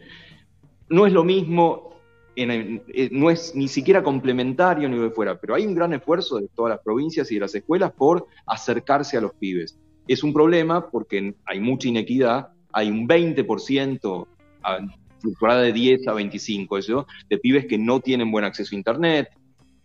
No 0.89 1.07
es 1.07 1.13
lo 1.13 1.23
mismo, 1.25 2.01
en- 2.35 2.51
en- 2.51 2.83
eh, 2.93 3.09
no 3.13 3.31
es 3.31 3.55
ni 3.55 3.69
siquiera 3.69 4.03
complementario 4.03 4.89
ni 4.89 4.99
de 4.99 5.11
fuera, 5.11 5.39
pero 5.41 5.55
hay 5.55 5.67
un 5.67 5.75
gran 5.75 5.93
esfuerzo 5.95 6.39
de 6.39 6.49
todas 6.55 6.71
las 6.71 6.81
provincias 6.81 7.31
y 7.31 7.35
de 7.35 7.41
las 7.41 7.55
escuelas 7.55 7.93
por 7.93 8.27
acercarse 8.47 9.17
a 9.17 9.21
los 9.21 9.33
pibes. 9.35 9.79
Es 10.09 10.23
un 10.23 10.33
problema 10.33 10.89
porque 10.91 11.35
hay 11.45 11.61
mucha 11.61 11.89
inequidad, 11.89 12.49
hay 12.73 12.91
un 12.91 13.07
20% 13.07 14.27
a- 14.63 14.79
fluctuada 15.21 15.63
de 15.63 15.73
10 15.73 16.07
a 16.09 16.13
25 16.13 16.79
eso, 16.79 17.07
de 17.29 17.39
pibes 17.39 17.67
que 17.67 17.79
no 17.79 18.01
tienen 18.01 18.31
buen 18.31 18.45
acceso 18.45 18.75
a 18.75 18.79
Internet, 18.79 19.29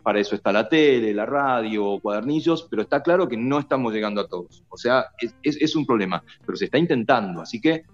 para 0.02 0.20
eso 0.20 0.34
está 0.34 0.52
la 0.52 0.68
tele, 0.68 1.14
la 1.14 1.26
radio, 1.26 1.98
cuadernillos, 2.00 2.66
pero 2.70 2.82
está 2.82 3.02
claro 3.02 3.28
que 3.28 3.36
no 3.36 3.58
estamos 3.58 3.92
llegando 3.92 4.20
a 4.20 4.28
todos. 4.28 4.64
O 4.68 4.76
sea, 4.76 5.06
es, 5.42 5.76
un 5.76 5.86
problema, 5.86 6.22
pero 6.44 6.56
se 6.56 6.66
está 6.66 6.78
intentando. 6.78 7.40
Así 7.40 7.60
que 7.60 7.84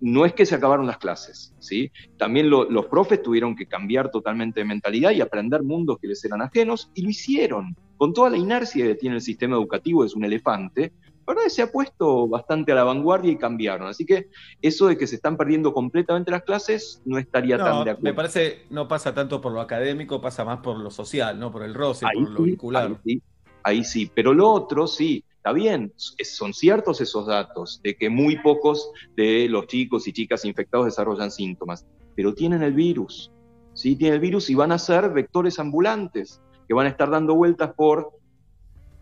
no 0.00 0.26
es 0.26 0.32
que 0.34 0.44
se 0.44 0.54
acabaron 0.54 0.86
las 0.86 0.98
clases, 0.98 1.54
¿sí? 1.60 1.90
También 2.18 2.50
lo- 2.50 2.68
los 2.68 2.86
profes 2.86 3.22
tuvieron 3.22 3.54
que 3.56 3.66
cambiar 3.66 4.10
totalmente 4.10 4.60
de 4.60 4.66
mentalidad 4.66 5.12
y 5.12 5.20
aprender 5.20 5.62
mundos 5.62 5.98
que 6.00 6.08
les 6.08 6.24
eran 6.24 6.42
ajenos, 6.42 6.90
y 6.94 7.02
lo 7.02 7.10
hicieron. 7.10 7.76
Con 7.96 8.12
toda 8.12 8.28
la 8.28 8.36
inercia 8.36 8.84
que 8.84 8.96
tiene 8.96 9.16
el 9.16 9.22
sistema 9.22 9.54
educativo, 9.56 10.04
es 10.04 10.14
un 10.14 10.24
elefante, 10.24 10.92
la 11.26 11.32
verdad 11.32 11.46
es 11.46 11.52
que 11.52 11.56
se 11.56 11.62
ha 11.62 11.72
puesto 11.72 12.28
bastante 12.28 12.72
a 12.72 12.74
la 12.74 12.84
vanguardia 12.84 13.32
y 13.32 13.36
cambiaron. 13.36 13.88
Así 13.88 14.04
que 14.04 14.28
eso 14.60 14.86
de 14.88 14.98
que 14.98 15.06
se 15.06 15.16
están 15.16 15.36
perdiendo 15.36 15.72
completamente 15.72 16.30
las 16.30 16.42
clases, 16.42 17.00
no 17.04 17.18
estaría 17.18 17.56
tan 17.56 17.84
de 17.84 17.90
acuerdo. 17.90 18.02
me 18.02 18.14
parece, 18.14 18.62
no 18.70 18.86
pasa 18.86 19.14
tanto 19.14 19.40
por 19.40 19.52
lo 19.52 19.60
académico, 19.60 20.20
pasa 20.20 20.44
más 20.44 20.58
por 20.60 20.78
lo 20.78 20.90
social, 20.90 21.38
¿no? 21.38 21.50
Por 21.50 21.62
el 21.62 21.74
roce, 21.74 22.04
Ahí 22.06 22.22
por 22.22 22.30
lo 22.30 22.42
vincular. 22.42 22.86
Ahí 22.86 22.96
sí, 23.04 23.22
ahí 23.62 23.84
sí. 23.84 24.10
pero 24.14 24.34
lo 24.34 24.50
otro 24.50 24.86
sí, 24.86 25.24
está 25.36 25.52
bien, 25.52 25.92
es- 26.18 26.36
son 26.36 26.52
ciertos 26.52 27.00
esos 27.00 27.26
datos 27.26 27.80
de 27.82 27.94
que 27.96 28.10
muy 28.10 28.36
pocos 28.42 28.90
de 29.16 29.48
los 29.48 29.66
chicos 29.66 30.06
y 30.08 30.12
chicas 30.12 30.44
infectados 30.44 30.86
desarrollan 30.86 31.30
síntomas, 31.30 31.86
pero 32.14 32.34
tienen 32.34 32.62
el 32.62 32.74
virus, 32.74 33.30
¿sí? 33.72 33.96
Tienen 33.96 34.14
el 34.14 34.20
virus 34.20 34.50
y 34.50 34.54
van 34.54 34.72
a 34.72 34.78
ser 34.78 35.10
vectores 35.10 35.58
ambulantes 35.58 36.40
que 36.68 36.74
van 36.74 36.86
a 36.86 36.90
estar 36.90 37.10
dando 37.10 37.34
vueltas 37.34 37.72
por 37.74 38.10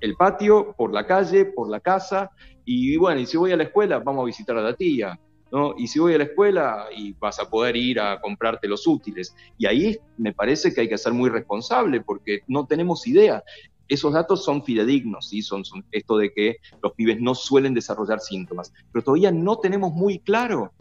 el 0.02 0.16
patio, 0.16 0.74
por 0.76 0.92
la 0.92 1.06
calle, 1.06 1.46
por 1.46 1.70
la 1.70 1.80
casa, 1.80 2.30
y 2.64 2.96
bueno, 2.96 3.20
y 3.20 3.26
si 3.26 3.36
voy 3.36 3.52
a 3.52 3.56
la 3.56 3.62
escuela, 3.62 4.00
vamos 4.00 4.22
a 4.22 4.26
visitar 4.26 4.56
a 4.56 4.60
la 4.60 4.74
tía, 4.74 5.18
¿no? 5.52 5.74
Y 5.78 5.86
si 5.86 6.00
voy 6.00 6.14
a 6.14 6.18
la 6.18 6.24
escuela, 6.24 6.86
y 6.94 7.12
vas 7.12 7.38
a 7.38 7.48
poder 7.48 7.76
ir 7.76 8.00
a 8.00 8.20
comprarte 8.20 8.66
los 8.66 8.86
útiles. 8.86 9.34
Y 9.58 9.66
ahí 9.66 9.96
me 10.18 10.32
parece 10.32 10.74
que 10.74 10.82
hay 10.82 10.88
que 10.88 10.98
ser 10.98 11.12
muy 11.12 11.30
responsable, 11.30 12.00
porque 12.00 12.40
no 12.48 12.66
tenemos 12.66 13.06
idea. 13.06 13.44
Esos 13.86 14.12
datos 14.12 14.44
son 14.44 14.64
fidedignos, 14.64 15.28
¿sí? 15.28 15.40
son, 15.40 15.64
son 15.64 15.84
esto 15.92 16.16
de 16.16 16.32
que 16.32 16.56
los 16.82 16.92
pibes 16.94 17.20
no 17.20 17.36
suelen 17.36 17.72
desarrollar 17.72 18.18
síntomas, 18.18 18.72
pero 18.92 19.04
todavía 19.04 19.30
no 19.30 19.58
tenemos 19.58 19.92
muy 19.92 20.18
claro 20.18 20.72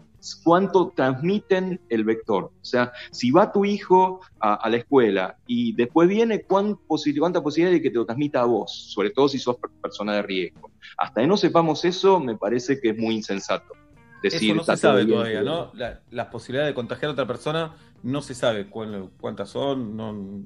cuánto 0.44 0.94
transmiten 0.96 1.80
el 1.90 2.04
vector. 2.04 2.46
O 2.46 2.66
sea, 2.66 2.92
si 3.12 3.32
va 3.32 3.52
tu 3.52 3.66
hijo 3.66 4.22
a, 4.40 4.56
a 4.56 4.70
la 4.70 4.78
escuela 4.78 5.38
y 5.48 5.74
después 5.74 6.08
viene, 6.08 6.44
¿cuán 6.44 6.76
posi- 6.88 7.18
¿cuánta 7.18 7.42
posibilidad 7.42 7.74
de 7.76 7.82
que 7.82 7.90
te 7.90 7.96
lo 7.98 8.06
transmita 8.06 8.42
a 8.42 8.46
vos? 8.46 8.72
Sobre 8.94 9.10
todo 9.10 9.28
si 9.28 9.40
sos 9.40 9.58
per- 9.58 9.72
persona 9.82 10.14
de 10.16 10.22
riesgo. 10.22 10.70
Hasta 10.98 11.22
que 11.22 11.28
no 11.28 11.38
sepamos 11.38 11.84
eso, 11.86 12.20
me 12.20 12.36
parece 12.38 12.80
que 12.80 12.90
es 12.90 12.98
muy 12.98 13.16
insensato. 13.16 13.74
Decir, 14.22 14.50
Eso 14.52 14.56
no 14.56 14.62
"Está 14.62 14.76
se 14.76 14.82
sabe 14.84 15.06
todavía, 15.06 15.42
¿no? 15.42 15.72
La, 15.74 16.00
la 16.12 16.30
posibilidad 16.30 16.68
de 16.68 16.76
contagiar 16.76 17.10
a 17.10 17.14
otra 17.14 17.26
persona 17.26 17.76
no 18.04 18.22
se 18.22 18.36
sabe 18.36 18.68
cuántas 18.68 19.50
son. 19.50 19.98
No, 19.98 20.46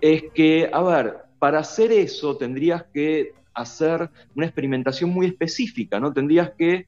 es 0.00 0.24
que, 0.32 0.70
a 0.72 0.82
ver, 0.82 1.16
para 1.38 1.58
hacer 1.58 1.90
eso 1.90 2.36
tendrías 2.36 2.84
que 2.92 3.32
hacer 3.52 4.10
una 4.34 4.46
experimentación 4.46 5.10
muy 5.10 5.26
específica, 5.26 5.98
¿no? 5.98 6.12
Tendrías 6.12 6.52
que, 6.56 6.86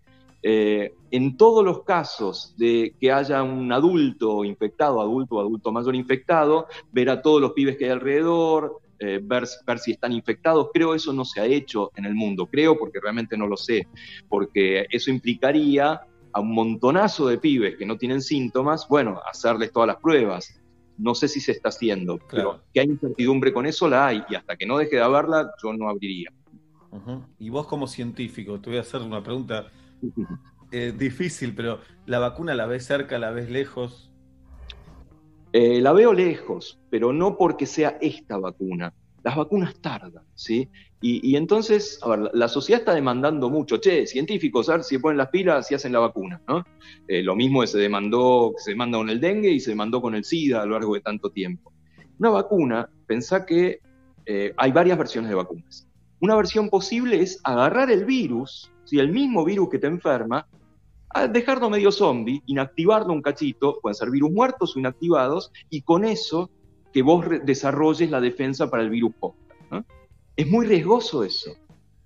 eh, 0.49 0.95
en 1.11 1.37
todos 1.37 1.65
los 1.65 1.83
casos 1.83 2.55
de 2.57 2.95
que 3.01 3.11
haya 3.11 3.43
un 3.43 3.73
adulto 3.73 4.45
infectado, 4.45 5.01
adulto 5.01 5.35
o 5.35 5.41
adulto 5.41 5.73
mayor 5.73 5.97
infectado, 5.97 6.69
ver 6.93 7.11
a 7.11 7.21
todos 7.21 7.41
los 7.41 7.51
pibes 7.51 7.77
que 7.77 7.87
hay 7.87 7.91
alrededor, 7.91 8.79
eh, 9.01 9.19
ver, 9.21 9.43
ver 9.67 9.79
si 9.81 9.91
están 9.91 10.13
infectados. 10.13 10.69
Creo 10.73 10.95
eso 10.95 11.13
no 11.13 11.25
se 11.25 11.41
ha 11.41 11.47
hecho 11.47 11.91
en 11.97 12.05
el 12.05 12.15
mundo, 12.15 12.47
creo 12.47 12.79
porque 12.79 13.01
realmente 13.03 13.37
no 13.37 13.49
lo 13.49 13.57
sé, 13.57 13.89
porque 14.29 14.87
eso 14.89 15.11
implicaría 15.11 16.03
a 16.33 16.41
un 16.41 16.55
montonazo 16.55 17.27
de 17.27 17.39
pibes 17.39 17.77
que 17.77 17.85
no 17.85 17.99
tienen 17.99 18.23
síntomas, 18.23 18.87
bueno, 18.89 19.21
hacerles 19.29 19.73
todas 19.73 19.89
las 19.89 19.97
pruebas. 19.97 20.61
No 20.97 21.17
sé 21.17 21.27
si 21.27 21.41
se 21.41 21.51
está 21.51 21.71
haciendo, 21.71 22.21
pero 22.31 22.61
que 22.73 22.79
hay 22.79 22.87
incertidumbre 22.87 23.53
con 23.53 23.67
eso 23.67 23.89
la 23.89 24.07
hay, 24.07 24.23
y 24.31 24.37
hasta 24.37 24.57
que 24.57 24.65
no 24.65 24.79
deje 24.79 24.95
de 24.95 25.03
haberla, 25.03 25.51
yo 25.61 25.73
no 25.73 25.89
abriría. 25.89 26.31
Y 27.41 27.51
vos 27.51 27.67
como 27.67 27.89
científico, 27.89 28.61
te 28.61 28.71
voy 28.71 28.79
a 28.79 28.83
hacer 28.83 29.03
una 29.03 29.25
pregunta 29.25 29.67
difícil, 30.99 31.55
pero 31.55 31.81
¿la 32.07 32.19
vacuna 32.19 32.55
la 32.55 32.67
ves 32.67 32.85
cerca, 32.85 33.19
la 33.19 33.31
ves 33.31 33.51
lejos? 33.51 34.11
Eh, 35.59 35.81
la 35.81 35.95
veo 35.95 36.13
lejos, 36.13 36.79
pero 36.91 37.15
no 37.15 37.39
porque 37.39 37.65
sea 37.65 37.97
esta 38.03 38.37
vacuna. 38.37 38.93
Las 39.23 39.37
vacunas 39.37 39.75
tardan, 39.81 40.25
¿sí? 40.35 40.69
Y, 41.01 41.37
entonces, 41.37 41.99
a 42.03 42.09
ver, 42.11 42.31
la, 42.33 42.49
sociedad 42.49 42.81
está 42.81 42.93
demandando 42.93 43.49
mucho. 43.49 43.79
Che, 43.79 44.07
científicos, 44.07 44.69
a 44.69 44.73
ver 44.73 44.85
si 44.85 44.99
ponen 44.99 45.19
las 45.19 45.29
pilas 45.29 45.71
y 45.71 45.75
hacen 45.75 45.93
la 45.93 46.01
vacuna, 46.01 46.43
¿no? 46.47 46.65
Eh, 47.09 47.23
lo 47.23 47.37
mismo 47.37 47.63
que 47.63 47.69
se 47.69 47.79
demandó, 47.79 48.53
se 48.59 48.73
demanda 48.73 48.99
con 48.99 49.09
el 49.09 49.19
dengue 49.19 49.51
y 49.51 49.61
se 49.61 49.71
demandó 49.71 50.03
con 50.03 50.15
el 50.15 50.25
SIDA 50.25 50.63
a 50.63 50.67
lo 50.67 50.73
largo 50.73 50.95
de 50.95 51.01
tanto 51.01 51.31
tiempo. 51.31 51.73
Una 52.19 52.31
vacuna, 52.31 52.91
pensá 53.07 53.47
que 53.47 53.81
eh, 54.27 54.53
hay 54.57 54.73
varias 54.73 54.99
versiones 54.99 55.31
de 55.31 55.37
vacunas. 55.37 55.89
Una 56.21 56.37
versión 56.37 56.69
posible 56.69 57.21
es 57.21 57.41
agarrar 57.45 57.91
el 57.91 58.05
virus, 58.05 58.71
¿sí? 58.87 58.99
el 58.99 59.13
mismo 59.13 59.45
virus 59.45 59.69
que 59.69 59.79
te 59.79 59.87
enferma, 59.87 60.47
dejarlo 61.31 61.71
medio 61.71 61.93
zombie, 61.93 62.43
inactivarlo 62.47 63.13
un 63.13 63.23
cachito, 63.23 63.79
pueden 63.81 63.95
ser 63.95 64.11
virus 64.11 64.31
muertos 64.31 64.75
o 64.75 64.79
inactivados, 64.79 65.53
y 65.71 65.83
con 65.83 66.05
eso 66.05 66.51
que 66.93 67.03
vos 67.03 67.25
desarrolles 67.45 68.11
la 68.11 68.21
defensa 68.21 68.71
para 68.71 68.83
el 68.83 68.91
virus 68.91 69.15
posta. 69.21 69.55
Es 70.35 70.47
muy 70.49 70.67
riesgoso 70.67 71.25
eso. 71.25 71.53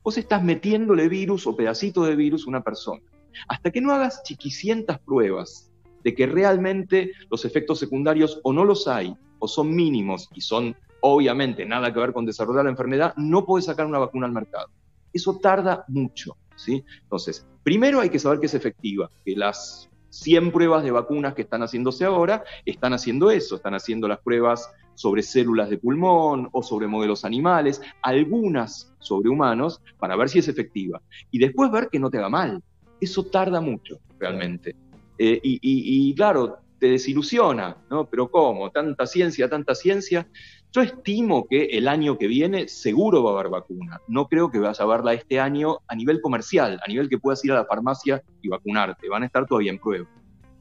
Vos 0.02 0.16
estás 0.16 0.42
metiéndole 0.42 1.08
virus 1.08 1.46
o 1.46 1.56
pedacito 1.56 2.04
de 2.04 2.16
virus 2.16 2.46
a 2.46 2.50
una 2.50 2.62
persona. 2.62 3.02
Hasta 3.48 3.70
que 3.70 3.80
no 3.80 3.92
hagas 3.92 4.22
chiquicientas 4.22 4.98
pruebas 5.00 5.70
de 6.02 6.14
que 6.14 6.26
realmente 6.26 7.12
los 7.30 7.44
efectos 7.44 7.78
secundarios 7.78 8.40
o 8.42 8.52
no 8.52 8.64
los 8.64 8.88
hay, 8.88 9.14
o 9.38 9.48
son 9.48 9.74
mínimos 9.74 10.28
y 10.34 10.40
son 10.40 10.76
obviamente 11.00 11.64
nada 11.64 11.92
que 11.92 12.00
ver 12.00 12.12
con 12.12 12.26
desarrollar 12.26 12.64
la 12.64 12.70
enfermedad, 12.70 13.14
no 13.16 13.44
podés 13.44 13.66
sacar 13.66 13.86
una 13.86 13.98
vacuna 13.98 14.26
al 14.26 14.32
mercado. 14.32 14.68
Eso 15.12 15.38
tarda 15.38 15.84
mucho. 15.88 16.36
¿Sí? 16.64 16.84
Entonces, 17.02 17.46
primero 17.62 18.00
hay 18.00 18.10
que 18.10 18.18
saber 18.18 18.40
que 18.40 18.46
es 18.46 18.54
efectiva, 18.54 19.10
que 19.24 19.34
las 19.36 19.88
100 20.10 20.50
pruebas 20.50 20.82
de 20.82 20.90
vacunas 20.90 21.34
que 21.34 21.42
están 21.42 21.62
haciéndose 21.62 22.04
ahora 22.04 22.42
están 22.64 22.92
haciendo 22.92 23.30
eso, 23.30 23.56
están 23.56 23.74
haciendo 23.74 24.08
las 24.08 24.20
pruebas 24.20 24.68
sobre 24.94 25.22
células 25.22 25.70
de 25.70 25.78
pulmón 25.78 26.48
o 26.52 26.62
sobre 26.62 26.86
modelos 26.86 27.24
animales, 27.24 27.80
algunas 28.02 28.92
sobre 28.98 29.30
humanos, 29.30 29.80
para 29.98 30.16
ver 30.16 30.28
si 30.28 30.40
es 30.40 30.48
efectiva. 30.48 31.00
Y 31.30 31.38
después 31.38 31.70
ver 31.70 31.88
que 31.90 31.98
no 31.98 32.10
te 32.10 32.18
haga 32.18 32.28
mal. 32.28 32.62
Eso 33.00 33.24
tarda 33.26 33.60
mucho, 33.60 33.98
realmente. 34.18 34.74
Eh, 35.16 35.40
y, 35.42 35.54
y- 35.54 36.10
y, 36.10 36.14
claro, 36.14 36.58
te 36.78 36.88
desilusiona, 36.88 37.76
¿no? 37.88 38.06
Pero 38.06 38.30
¿cómo? 38.30 38.70
Tanta 38.70 39.06
ciencia, 39.06 39.48
tanta 39.48 39.74
ciencia. 39.74 40.26
Yo 40.72 40.82
estimo 40.82 41.46
que 41.48 41.64
el 41.64 41.88
año 41.88 42.16
que 42.16 42.28
viene 42.28 42.68
seguro 42.68 43.24
va 43.24 43.30
a 43.30 43.34
haber 43.34 43.50
vacuna. 43.50 44.00
No 44.06 44.28
creo 44.28 44.50
que 44.52 44.60
vaya 44.60 44.80
a 44.80 44.86
haberla 44.86 45.14
este 45.14 45.40
año 45.40 45.78
a 45.88 45.96
nivel 45.96 46.20
comercial, 46.20 46.78
a 46.84 46.88
nivel 46.88 47.08
que 47.08 47.18
puedas 47.18 47.44
ir 47.44 47.50
a 47.50 47.56
la 47.56 47.64
farmacia 47.64 48.22
y 48.40 48.48
vacunarte. 48.48 49.08
Van 49.08 49.24
a 49.24 49.26
estar 49.26 49.46
todavía 49.46 49.72
en 49.72 49.80
prueba. 49.80 50.06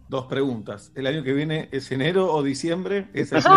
Dos 0.08 0.26
preguntas. 0.26 0.92
¿El 0.96 1.06
año 1.06 1.22
que 1.22 1.34
viene 1.34 1.70
es 1.72 1.92
enero 1.92 2.34
o 2.34 2.42
diciembre? 2.42 3.08
Esa 3.14 3.38
es. 3.38 3.46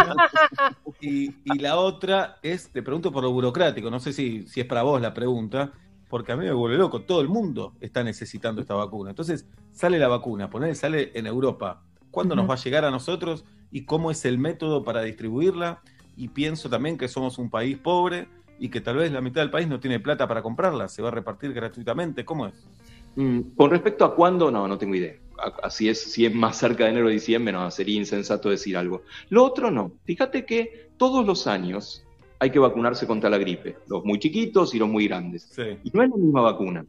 Y, 1.00 1.34
y 1.44 1.58
la 1.58 1.78
otra 1.78 2.36
es, 2.42 2.70
te 2.70 2.80
pregunto 2.80 3.10
por 3.10 3.24
lo 3.24 3.32
burocrático, 3.32 3.90
no 3.90 3.98
sé 3.98 4.12
si, 4.12 4.46
si 4.46 4.60
es 4.60 4.66
para 4.66 4.84
vos 4.84 5.00
la 5.00 5.12
pregunta, 5.12 5.72
porque 6.08 6.30
a 6.30 6.36
mí 6.36 6.44
me 6.44 6.52
vuelve 6.52 6.78
loco, 6.78 7.02
todo 7.02 7.20
el 7.22 7.28
mundo 7.28 7.74
está 7.80 8.04
necesitando 8.04 8.60
esta 8.60 8.74
vacuna. 8.74 9.10
Entonces, 9.10 9.48
sale 9.72 9.98
la 9.98 10.06
vacuna, 10.06 10.48
poner 10.48 10.76
sale 10.76 11.10
en 11.14 11.26
Europa. 11.26 11.82
¿Cuándo 12.12 12.36
nos 12.36 12.48
va 12.48 12.54
a 12.54 12.58
llegar 12.58 12.84
a 12.84 12.90
nosotros 12.92 13.44
y 13.72 13.84
cómo 13.84 14.12
es 14.12 14.24
el 14.26 14.38
método 14.38 14.84
para 14.84 15.02
distribuirla? 15.02 15.80
Y 16.22 16.28
pienso 16.28 16.70
también 16.70 16.96
que 16.96 17.08
somos 17.08 17.36
un 17.38 17.50
país 17.50 17.76
pobre 17.76 18.28
y 18.60 18.68
que 18.68 18.80
tal 18.80 18.98
vez 18.98 19.10
la 19.10 19.20
mitad 19.20 19.40
del 19.40 19.50
país 19.50 19.66
no 19.66 19.80
tiene 19.80 19.98
plata 19.98 20.28
para 20.28 20.40
comprarla, 20.40 20.86
se 20.86 21.02
va 21.02 21.08
a 21.08 21.10
repartir 21.10 21.52
gratuitamente. 21.52 22.24
¿Cómo 22.24 22.46
es? 22.46 22.54
Mm, 23.16 23.40
Con 23.56 23.70
respecto 23.70 24.04
a 24.04 24.14
cuándo, 24.14 24.48
no, 24.48 24.68
no 24.68 24.78
tengo 24.78 24.94
idea. 24.94 25.16
Así 25.64 25.88
es, 25.88 26.00
si 26.00 26.24
es 26.24 26.32
más 26.32 26.58
cerca 26.58 26.84
de 26.84 26.90
enero 26.90 27.08
o 27.08 27.10
diciembre, 27.10 27.52
no, 27.52 27.68
sería 27.72 27.96
insensato 27.96 28.50
decir 28.50 28.76
algo. 28.76 29.02
Lo 29.30 29.42
otro 29.42 29.72
no. 29.72 29.90
Fíjate 30.04 30.46
que 30.46 30.90
todos 30.96 31.26
los 31.26 31.48
años 31.48 32.04
hay 32.38 32.50
que 32.50 32.60
vacunarse 32.60 33.04
contra 33.04 33.28
la 33.28 33.38
gripe, 33.38 33.78
los 33.88 34.04
muy 34.04 34.20
chiquitos 34.20 34.76
y 34.76 34.78
los 34.78 34.88
muy 34.88 35.08
grandes. 35.08 35.50
Y 35.82 35.90
no 35.92 36.04
es 36.04 36.10
la 36.10 36.16
misma 36.16 36.40
vacuna. 36.42 36.86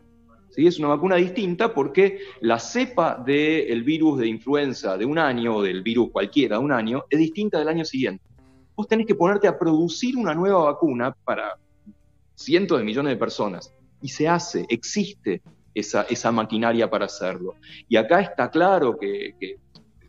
¿sí? 0.52 0.68
Es 0.68 0.78
una 0.78 0.90
vacuna 0.90 1.16
distinta 1.16 1.74
porque 1.74 2.20
la 2.42 2.60
cepa 2.60 3.16
del 3.16 3.82
virus 3.82 4.20
de 4.20 4.28
influenza 4.28 4.96
de 4.96 5.06
un 5.06 5.18
año 5.18 5.56
o 5.56 5.64
del 5.64 5.82
virus 5.82 6.12
cualquiera 6.12 6.60
de 6.60 6.64
un 6.64 6.72
año 6.72 7.06
es 7.10 7.18
distinta 7.18 7.58
del 7.58 7.70
año 7.70 7.84
siguiente. 7.84 8.24
Vos 8.76 8.88
tenés 8.88 9.06
que 9.06 9.16
ponerte 9.16 9.48
a 9.48 9.58
producir 9.58 10.18
una 10.18 10.34
nueva 10.34 10.64
vacuna 10.64 11.16
para 11.24 11.58
cientos 12.36 12.78
de 12.80 12.84
millones 12.84 13.14
de 13.14 13.18
personas. 13.18 13.74
Y 14.02 14.10
se 14.10 14.28
hace, 14.28 14.66
existe 14.70 15.42
esa, 15.74 16.32
maquinaria 16.32 16.90
para 16.90 17.06
hacerlo. 17.06 17.56
Y 17.88 17.96
acá 17.96 18.22
está 18.22 18.50
claro 18.50 18.98
que, 18.98 19.58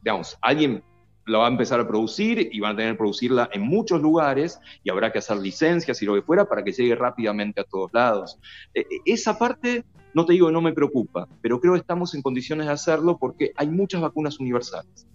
digamos, 0.03 0.37
alguien 0.41 0.83
la 1.27 1.39
va 1.39 1.47
a 1.47 1.51
empezar 1.51 1.81
a 1.81 1.89
producir 1.89 2.51
y 2.53 2.61
van 2.61 2.73
a 2.73 2.77
tener 2.77 2.93
que 2.93 2.99
producirla 2.99 3.49
en 3.53 3.63
muchos 3.63 4.01
lugares 4.03 4.61
y 4.83 4.91
habrá 4.91 5.11
que 5.11 5.19
hacer 5.19 5.39
licencias 5.39 6.03
y 6.03 6.07
lo 6.07 6.15
que 6.15 6.23
fuera 6.23 6.45
para 6.45 6.63
que 6.63 6.73
llegue 6.73 6.95
rápidamente 6.95 7.63
a 7.63 7.65
todos 7.65 7.91
lados. 7.95 8.39
Eh, 8.75 8.81
eh, 8.81 8.85
esa 9.07 9.39
parte, 9.39 9.85
no 10.13 10.27
te 10.27 10.35
digo 10.35 10.49
que 10.49 10.53
no 10.53 10.61
me 10.61 10.75
preocupa, 10.75 11.27
pero 11.41 11.61
creo 11.61 11.73
que 11.73 11.81
estamos 11.81 12.15
en 12.15 12.21
condiciones 12.21 12.67
de 12.67 12.73
hacerlo 12.73 13.17
porque 13.17 13.53
hay 13.57 13.69
muchas 13.69 14.03
vacunas 14.03 14.39
universales. 14.39 15.07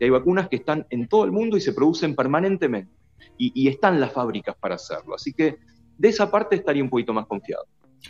Y 0.00 0.04
hay 0.04 0.10
vacunas 0.10 0.48
que 0.48 0.56
están 0.56 0.86
en 0.90 1.08
todo 1.08 1.24
el 1.24 1.32
mundo 1.32 1.56
y 1.56 1.60
se 1.60 1.72
producen 1.72 2.14
permanentemente. 2.14 2.97
Y, 3.36 3.52
y 3.54 3.68
están 3.68 4.00
las 4.00 4.12
fábricas 4.12 4.56
para 4.56 4.76
hacerlo. 4.76 5.14
Así 5.14 5.32
que 5.32 5.58
de 5.96 6.08
esa 6.08 6.30
parte 6.30 6.56
estaría 6.56 6.82
un 6.82 6.90
poquito 6.90 7.12
más 7.12 7.26
confiado. 7.26 7.66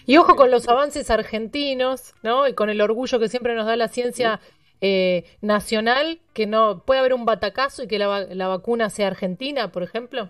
Y 0.07 0.17
ojo 0.17 0.37
con 0.37 0.51
los 0.51 0.69
avances 0.69 1.11
argentinos, 1.11 2.15
¿no? 2.23 2.47
Y 2.47 2.55
con 2.55 2.71
el 2.71 2.81
orgullo 2.81 3.19
que 3.19 3.29
siempre 3.29 3.55
nos 3.55 3.67
da 3.67 3.77
la 3.77 3.89
ciencia 3.89 4.41
eh, 4.81 5.25
nacional, 5.41 6.21
que 6.35 6.47
no 6.47 6.85
puede 6.85 7.01
haber 7.01 7.15
un 7.15 7.25
batacazo 7.25 7.83
y 7.83 7.89
que 7.89 7.99
la, 7.99 8.21
la 8.21 8.49
vacuna 8.49 8.91
sea 8.91 9.09
argentina, 9.09 9.73
por 9.73 9.83
ejemplo. 9.83 10.29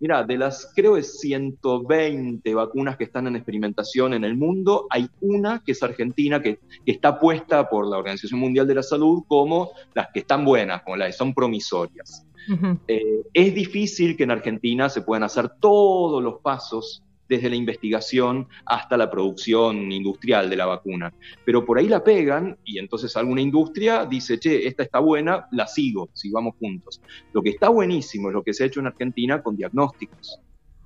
Mira, 0.00 0.22
de 0.22 0.38
las 0.38 0.72
creo 0.76 0.94
que 0.94 1.02
120 1.02 2.54
vacunas 2.54 2.96
que 2.96 3.04
están 3.04 3.26
en 3.26 3.36
experimentación 3.36 4.14
en 4.14 4.24
el 4.24 4.36
mundo, 4.36 4.86
hay 4.90 5.08
una 5.20 5.62
que 5.64 5.72
es 5.72 5.82
argentina, 5.82 6.40
que, 6.40 6.60
que, 6.86 6.92
está 6.92 7.18
puesta 7.18 7.68
por 7.68 7.86
la 7.86 7.98
Organización 7.98 8.38
Mundial 8.38 8.66
de 8.68 8.76
la 8.76 8.82
Salud 8.84 9.24
como 9.26 9.72
las 9.94 10.08
que 10.12 10.20
están 10.20 10.44
buenas, 10.44 10.82
como 10.82 10.96
las 10.96 11.08
que 11.08 11.12
son 11.14 11.34
promisorias. 11.34 12.24
Eh, 12.86 13.22
es 13.32 13.54
difícil 13.54 14.16
que 14.16 14.24
en 14.24 14.30
Argentina 14.30 14.88
se 14.88 15.02
puedan 15.02 15.22
hacer 15.22 15.50
todos 15.60 16.22
los 16.22 16.40
pasos 16.40 17.02
desde 17.28 17.50
la 17.50 17.56
investigación 17.56 18.48
hasta 18.64 18.96
la 18.96 19.10
producción 19.10 19.92
industrial 19.92 20.48
de 20.48 20.56
la 20.56 20.66
vacuna. 20.66 21.12
Pero 21.44 21.64
por 21.64 21.78
ahí 21.78 21.88
la 21.88 22.02
pegan 22.02 22.56
y 22.64 22.78
entonces 22.78 23.16
alguna 23.16 23.42
industria 23.42 24.06
dice, 24.06 24.38
che, 24.38 24.66
esta 24.66 24.82
está 24.82 24.98
buena, 24.98 25.46
la 25.52 25.66
sigo, 25.66 26.08
sigamos 26.14 26.54
juntos. 26.58 27.00
Lo 27.32 27.42
que 27.42 27.50
está 27.50 27.68
buenísimo 27.68 28.28
es 28.28 28.34
lo 28.34 28.42
que 28.42 28.54
se 28.54 28.64
ha 28.64 28.66
hecho 28.66 28.80
en 28.80 28.86
Argentina 28.86 29.42
con 29.42 29.56
diagnósticos, 29.56 30.40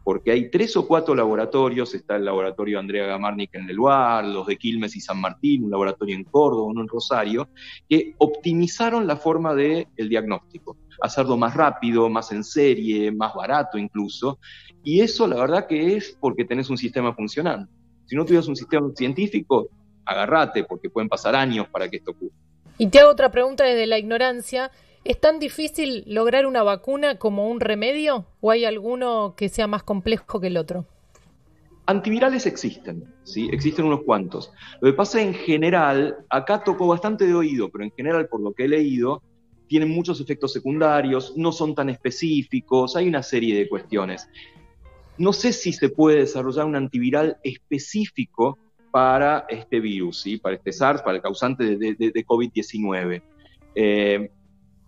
porque 0.05 0.33
hay 0.33 0.51
tres 0.51 0.77
o 0.77 0.87
cuatro 0.87 1.15
laboratorios, 1.15 1.95
está 1.95 2.17
el 2.17 2.25
laboratorio 2.25 2.79
Andrea 2.79 3.07
Gamarnik 3.07 3.55
en 3.55 3.67
Leluar, 3.67 4.25
los 4.25 4.47
de 4.47 4.57
Quilmes 4.57 4.97
y 4.97 5.01
San 5.01 5.21
Martín, 5.21 5.65
un 5.65 5.71
laboratorio 5.71 6.17
en 6.17 6.25
Córdoba, 6.25 6.67
uno 6.67 6.81
en 6.81 6.89
Rosario, 6.89 7.49
que 7.89 8.15
optimizaron 8.19 9.07
la 9.07 9.17
forma 9.17 9.55
del 9.55 9.87
el 9.97 10.09
diagnóstico, 10.09 10.77
hacerlo 11.01 11.37
más 11.37 11.55
rápido, 11.55 12.09
más 12.09 12.33
en 12.33 12.45
serie, 12.45 13.13
más 13.13 13.35
barato 13.35 13.79
incluso, 13.79 14.39
y 14.83 15.01
eso 15.01 15.27
la 15.27 15.37
verdad 15.37 15.67
que 15.67 15.97
es 15.97 16.17
porque 16.21 16.45
tenés 16.45 16.69
un 16.71 16.77
sistema 16.77 17.15
funcionando. 17.15 17.71
Si 18.07 18.17
no 18.17 18.25
tuvieras 18.25 18.49
un 18.49 18.57
sistema 18.57 18.91
científico, 18.95 19.69
agarrate, 20.05 20.65
porque 20.65 20.91
pueden 20.91 21.09
pasar 21.09 21.35
años 21.35 21.69
para 21.69 21.89
que 21.89 21.99
esto 21.99 22.11
ocurra. 22.11 22.35
Y 22.79 22.89
te 22.89 22.99
hago 22.99 23.11
otra 23.11 23.31
pregunta 23.31 23.65
desde 23.65 23.87
la 23.87 23.99
ignorancia. 23.99 24.71
¿Es 25.05 25.21
tan 25.21 25.41
difícil 25.41 26.05
lograr 26.07 26.47
una 26.47 26.63
vacuna 26.63 27.19
como 27.19 27.49
un 27.49 27.59
remedio? 27.59 28.27
¿O 28.41 28.53
hay 28.53 28.65
alguno 28.65 29.35
que 29.37 29.49
sea 29.49 29.67
más 29.67 29.83
complejo 29.83 30.41
que 30.41 30.47
el 30.47 30.57
otro? 30.57 30.87
Antivirales 31.87 32.47
existen, 32.47 33.13
¿sí? 33.25 33.49
Existen 33.53 33.87
unos 33.87 34.05
cuantos. 34.05 34.53
Lo 34.81 34.89
que 34.93 34.97
pasa 34.97 35.21
en 35.21 35.35
general, 35.35 36.19
acá 36.31 36.63
tocó 36.63 36.87
bastante 36.87 37.27
de 37.27 37.35
oído, 37.35 37.69
pero 37.71 37.83
en 37.83 37.91
general, 37.91 38.29
por 38.29 38.41
lo 38.41 38.53
que 38.53 38.67
he 38.67 38.69
leído, 38.69 39.23
tienen 39.67 39.91
muchos 39.91 40.21
efectos 40.21 40.53
secundarios, 40.53 41.37
no 41.37 41.51
son 41.51 41.75
tan 41.75 41.91
específicos, 41.91 42.95
hay 42.95 43.09
una 43.09 43.25
serie 43.25 43.57
de 43.57 43.69
cuestiones. 43.69 44.29
No 45.19 45.33
sé 45.33 45.53
si 45.53 45.73
se 45.73 45.89
puede 45.89 46.19
desarrollar 46.19 46.67
un 46.67 46.77
antiviral 46.77 47.39
específico 47.43 48.57
para 48.93 49.47
este 49.49 49.81
virus, 49.81 50.21
¿sí? 50.21 50.37
para 50.37 50.55
este 50.55 50.71
SARS, 50.71 51.03
para 51.03 51.17
el 51.17 51.23
causante 51.23 51.77
de, 51.77 51.95
de, 51.95 52.11
de 52.13 52.27
COVID-19. 52.27 53.23
Eh, 53.75 54.31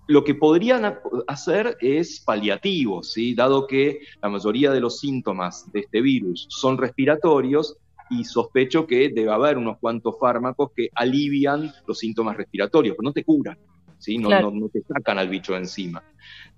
lo 0.06 0.24
que 0.24 0.34
podrían 0.34 0.98
hacer 1.26 1.76
es 1.80 2.20
paliativos, 2.20 3.12
¿sí? 3.12 3.34
dado 3.34 3.66
que 3.66 4.00
la 4.22 4.28
mayoría 4.28 4.70
de 4.70 4.80
los 4.80 5.00
síntomas 5.00 5.70
de 5.72 5.80
este 5.80 6.00
virus 6.00 6.46
son 6.50 6.78
respiratorios 6.78 7.76
y 8.10 8.24
sospecho 8.24 8.86
que 8.86 9.08
debe 9.08 9.32
haber 9.32 9.56
unos 9.56 9.78
cuantos 9.78 10.16
fármacos 10.20 10.72
que 10.76 10.90
alivian 10.94 11.72
los 11.86 11.98
síntomas 11.98 12.36
respiratorios, 12.36 12.96
pero 12.96 13.08
no 13.08 13.12
te 13.12 13.24
curan, 13.24 13.58
¿sí? 13.98 14.18
no, 14.18 14.28
claro. 14.28 14.50
no, 14.50 14.60
no 14.60 14.68
te 14.68 14.82
sacan 14.82 15.18
al 15.18 15.28
bicho 15.28 15.52
de 15.52 15.60
encima. 15.60 16.02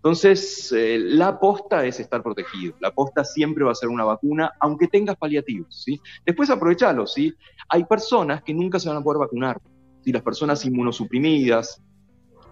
Entonces, 0.06 0.70
eh, 0.72 0.98
la 1.00 1.28
aposta 1.28 1.84
es 1.84 1.98
estar 1.98 2.22
protegido. 2.22 2.74
La 2.80 2.88
aposta 2.88 3.24
siempre 3.24 3.64
va 3.64 3.72
a 3.72 3.74
ser 3.74 3.88
una 3.88 4.04
vacuna, 4.04 4.52
aunque 4.60 4.86
tengas 4.86 5.16
paliativos. 5.16 5.82
¿sí? 5.84 6.00
Después 6.24 6.48
aprovechalo. 6.48 7.08
¿sí? 7.08 7.34
Hay 7.68 7.84
personas 7.84 8.42
que 8.44 8.54
nunca 8.54 8.78
se 8.78 8.88
van 8.88 8.98
a 8.98 9.02
poder 9.02 9.18
vacunar. 9.18 9.60
¿sí? 10.04 10.12
Las 10.12 10.22
personas 10.22 10.64
inmunosuprimidas, 10.64 11.82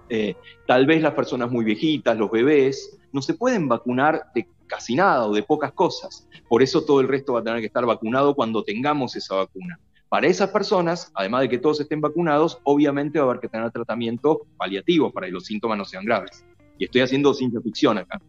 eh, 0.09 0.37
tal 0.67 0.87
vez 0.87 1.03
las 1.03 1.15
personas 1.15 1.51
muy 1.51 1.65
viejitas, 1.65 2.17
los 2.17 2.31
bebés, 2.31 2.99
no 3.13 3.23
se 3.23 3.35
pueden 3.35 3.69
vacunar 3.69 4.25
de 4.35 4.49
casi 4.67 4.95
nada 4.95 5.27
o 5.27 5.35
de 5.35 5.43
pocas 5.43 5.73
cosas. 5.73 6.27
Por 6.49 6.63
eso 6.63 6.85
todo 6.85 7.01
el 7.01 7.09
resto 7.09 7.35
va 7.35 7.41
a 7.41 7.45
tener 7.45 7.61
que 7.61 7.67
estar 7.67 7.87
vacunado 7.87 8.35
cuando 8.35 8.63
tengamos 8.65 9.17
esa 9.17 9.37
vacuna. 9.37 9.79
Para 10.09 10.27
esas 10.27 10.51
personas, 10.51 11.11
además 11.15 11.43
de 11.43 11.49
que 11.49 11.59
todos 11.59 11.81
estén 11.81 12.01
vacunados, 12.01 12.59
obviamente 12.65 13.19
va 13.19 13.27
a 13.27 13.29
haber 13.31 13.41
que 13.41 13.49
tener 13.49 13.71
tratamiento 13.73 14.47
paliativo 14.57 15.11
para 15.13 15.27
que 15.27 15.33
los 15.33 15.45
síntomas 15.45 15.79
no 15.79 15.85
sean 15.85 16.05
graves. 16.05 16.45
Y 16.79 16.85
estoy 16.85 17.01
haciendo 17.01 17.35
ciencia 17.35 17.61
ficción 17.61 17.99
acá. 17.99 18.21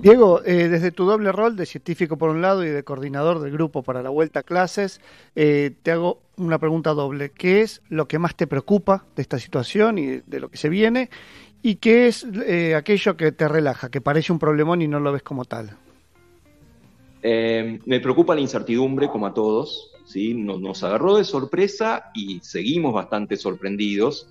Diego, 0.00 0.42
eh, 0.46 0.68
desde 0.68 0.92
tu 0.92 1.04
doble 1.04 1.30
rol 1.30 1.56
de 1.56 1.66
científico 1.66 2.16
por 2.16 2.30
un 2.30 2.40
lado 2.40 2.64
y 2.64 2.70
de 2.70 2.82
coordinador 2.84 3.38
del 3.38 3.52
grupo 3.52 3.82
para 3.82 4.02
la 4.02 4.08
vuelta 4.08 4.40
a 4.40 4.42
clases, 4.42 4.98
eh, 5.36 5.72
te 5.82 5.90
hago 5.90 6.22
una 6.38 6.58
pregunta 6.58 6.94
doble. 6.94 7.32
¿Qué 7.32 7.60
es 7.60 7.82
lo 7.90 8.08
que 8.08 8.18
más 8.18 8.34
te 8.34 8.46
preocupa 8.46 9.04
de 9.14 9.20
esta 9.20 9.38
situación 9.38 9.98
y 9.98 10.06
de 10.24 10.40
lo 10.40 10.48
que 10.48 10.56
se 10.56 10.70
viene? 10.70 11.10
¿Y 11.62 11.76
qué 11.76 12.06
es 12.06 12.26
eh, 12.46 12.74
aquello 12.74 13.18
que 13.18 13.30
te 13.32 13.46
relaja, 13.46 13.90
que 13.90 14.00
parece 14.00 14.32
un 14.32 14.38
problemón 14.38 14.80
y 14.80 14.88
no 14.88 15.00
lo 15.00 15.12
ves 15.12 15.22
como 15.22 15.44
tal? 15.44 15.76
Me 17.22 18.00
preocupa 18.00 18.34
la 18.34 18.40
incertidumbre, 18.40 19.08
como 19.08 19.26
a 19.26 19.34
todos. 19.34 19.92
¿sí? 20.06 20.32
Nos, 20.32 20.82
agarró 20.82 21.18
de 21.18 21.24
sorpresa 21.24 22.10
y 22.14 22.40
seguimos 22.40 22.94
bastante 22.94 23.36
sorprendidos. 23.36 24.30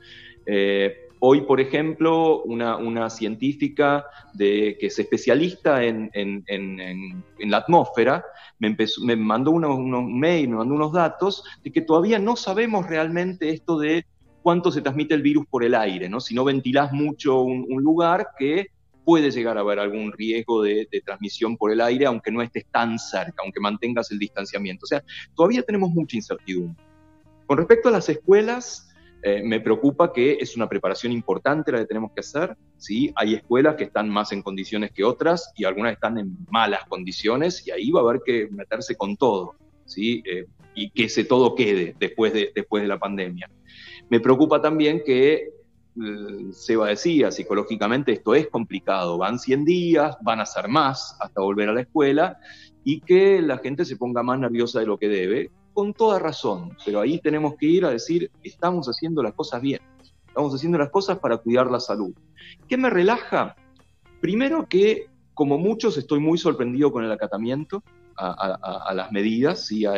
Hoy, 1.22 1.42
por 1.42 1.60
ejemplo, 1.60 2.44
una, 2.44 3.10
científica 3.10 4.06
que 4.38 4.78
es 4.80 5.00
especialista 5.00 5.84
en, 5.84 6.10
la 7.40 7.58
atmósfera 7.58 8.24
me, 8.58 8.68
empezó, 8.68 9.04
me 9.04 9.18
mandó 9.18 9.52
unos, 9.52 9.78
mails, 10.08 10.50
me 10.50 10.56
mandó 10.56 10.76
unos 10.76 10.94
datos 10.94 11.44
de 11.64 11.72
que 11.72 11.82
todavía 11.82 12.20
no 12.20 12.38
sabemos 12.38 12.88
realmente 12.88 13.50
esto 13.50 13.78
de 13.78 14.06
cuánto 14.42 14.72
se 14.72 14.82
transmite 14.82 15.14
el 15.14 15.22
virus 15.22 15.46
por 15.48 15.66
el 15.66 15.76
aire, 15.76 16.08
¿no? 16.08 16.22
Si 16.22 16.34
no 16.34 16.46
ventilás 16.46 16.94
mucho 16.94 17.42
un, 17.42 17.66
un 17.70 17.84
lugar 17.84 18.30
que 18.38 18.68
puede 19.04 19.32
llegar 19.32 19.58
a 19.58 19.62
haber 19.62 19.80
algún 19.80 20.14
riesgo 20.14 20.62
de, 20.62 20.88
de, 20.90 21.02
transmisión 21.02 21.58
por 21.58 21.72
el 21.72 21.82
aire, 21.82 22.06
aunque 22.06 22.32
no 22.32 22.42
estés 22.42 22.66
tan 22.72 22.98
cerca, 22.98 23.42
aunque 23.44 23.60
mantengas 23.60 24.12
el 24.12 24.20
distanciamiento. 24.20 24.86
O 24.86 24.88
sea, 24.88 25.04
todavía 25.36 25.64
tenemos 25.64 25.90
mucha 25.90 26.16
incertidumbre. 26.16 26.82
Con 27.46 27.58
respecto 27.58 27.90
a 27.90 27.92
las 27.92 28.08
escuelas, 28.08 28.89
eh, 29.22 29.42
me 29.44 29.60
preocupa 29.60 30.14
que 30.14 30.38
es 30.40 30.56
una 30.56 30.70
preparación 30.70 31.12
importante 31.12 31.72
la 31.72 31.80
que 31.80 31.86
tenemos 31.86 32.12
que 32.14 32.22
hacer. 32.22 32.56
¿sí? 32.78 33.12
Hay 33.16 33.36
escuelas 33.36 33.76
que 33.76 33.86
están 33.86 34.10
más 34.10 34.32
en 34.32 34.42
condiciones 34.42 34.92
que 34.92 35.04
otras 35.04 35.52
y 35.56 35.66
algunas 35.66 35.94
están 35.94 36.18
en 36.18 36.38
malas 36.50 36.86
condiciones 36.88 37.66
y 37.68 37.72
ahí 37.72 37.92
va 37.92 38.02
a 38.02 38.04
haber 38.04 38.22
que 38.26 38.48
meterse 38.52 38.96
con 38.96 39.18
todo 39.18 39.56
¿sí? 39.90 40.24
Eh, 40.26 40.46
y 40.76 40.92
que 40.92 41.06
ese 41.06 41.26
todo 41.26 41.56
quede 41.56 41.96
después 42.00 42.32
de, 42.32 42.52
después 42.56 42.84
de 42.84 42.88
la 42.88 43.00
pandemia. 43.00 43.50
Me 44.10 44.20
preocupa 44.20 44.62
también 44.62 45.02
que 45.06 45.34
eh, 45.34 45.50
Seba 46.52 46.88
decía, 46.88 47.32
psicológicamente 47.32 48.14
esto 48.14 48.36
es 48.36 48.48
complicado, 48.48 49.18
van 49.18 49.40
100 49.40 49.66
días, 49.66 50.16
van 50.22 50.40
a 50.40 50.46
ser 50.46 50.70
más 50.70 51.18
hasta 51.20 51.42
volver 51.42 51.70
a 51.70 51.74
la 51.74 51.82
escuela 51.82 52.38
y 52.84 53.02
que 53.02 53.42
la 53.42 53.58
gente 53.58 53.84
se 53.84 53.98
ponga 53.98 54.24
más 54.24 54.40
nerviosa 54.40 54.80
de 54.80 54.86
lo 54.86 54.98
que 54.98 55.10
debe, 55.10 55.52
con 55.80 55.94
toda 55.94 56.20
razón, 56.20 56.76
pero 56.84 57.00
ahí 57.00 57.22
tenemos 57.22 57.56
que 57.56 57.66
ir 57.66 57.86
a 57.86 57.90
decir, 57.90 58.30
estamos 58.44 58.88
haciendo 58.88 59.24
las 59.24 59.34
cosas 59.34 59.62
bien, 59.62 59.80
estamos 60.28 60.54
haciendo 60.54 60.78
las 60.78 60.90
cosas 60.90 61.20
para 61.20 61.38
cuidar 61.38 61.72
la 61.72 61.80
salud. 61.80 62.14
¿Qué 62.68 62.76
me 62.76 62.90
relaja? 62.90 63.56
Primero 64.20 64.68
que, 64.68 65.06
como 65.34 65.58
muchos, 65.58 65.98
estoy 65.98 66.20
muy 66.20 66.38
sorprendido 66.38 66.92
con 66.92 67.06
el 67.06 67.12
acatamiento 67.14 67.82
a, 68.18 68.92
las 68.94 69.10
medidas, 69.14 69.68
¿sí? 69.68 69.86
a, 69.86 69.96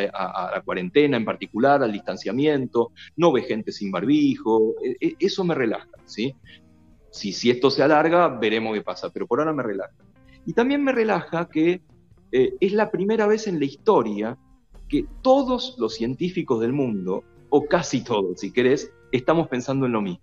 la 0.54 0.62
cuarentena 0.64 1.16
en 1.16 1.24
particular, 1.24 1.82
al 1.82 1.90
distanciamiento, 1.90 2.92
no 3.16 3.32
ve 3.32 3.42
gente 3.42 3.72
sin 3.72 3.90
barbijo, 3.90 4.76
e, 4.84 4.96
e, 5.04 5.16
eso 5.18 5.42
me 5.42 5.56
relaja, 5.56 5.90
¿sí? 6.04 6.32
Si, 7.10 7.32
si 7.32 7.50
esto 7.50 7.72
se 7.72 7.82
alarga, 7.82 8.28
veremos 8.28 8.72
qué 8.74 8.82
pasa, 8.82 9.10
pero 9.10 9.26
por 9.26 9.40
ahora 9.40 9.52
me 9.52 9.64
relaja. 9.64 9.96
Y 10.46 10.52
también 10.52 10.84
me 10.84 10.92
relaja 10.92 11.48
que 11.48 11.82
eh, 12.30 12.54
es 12.60 12.72
la 12.72 12.92
primera 12.92 13.26
vez 13.26 13.48
en 13.48 13.58
la 13.58 13.64
historia 13.64 14.38
que 14.92 15.06
todos 15.22 15.74
los 15.78 15.94
científicos 15.94 16.60
del 16.60 16.74
mundo 16.74 17.24
o 17.48 17.64
casi 17.64 18.04
todos, 18.04 18.40
si 18.40 18.52
querés, 18.52 18.92
estamos 19.10 19.48
pensando 19.48 19.86
en 19.86 19.92
lo 19.92 20.02
mismo. 20.02 20.22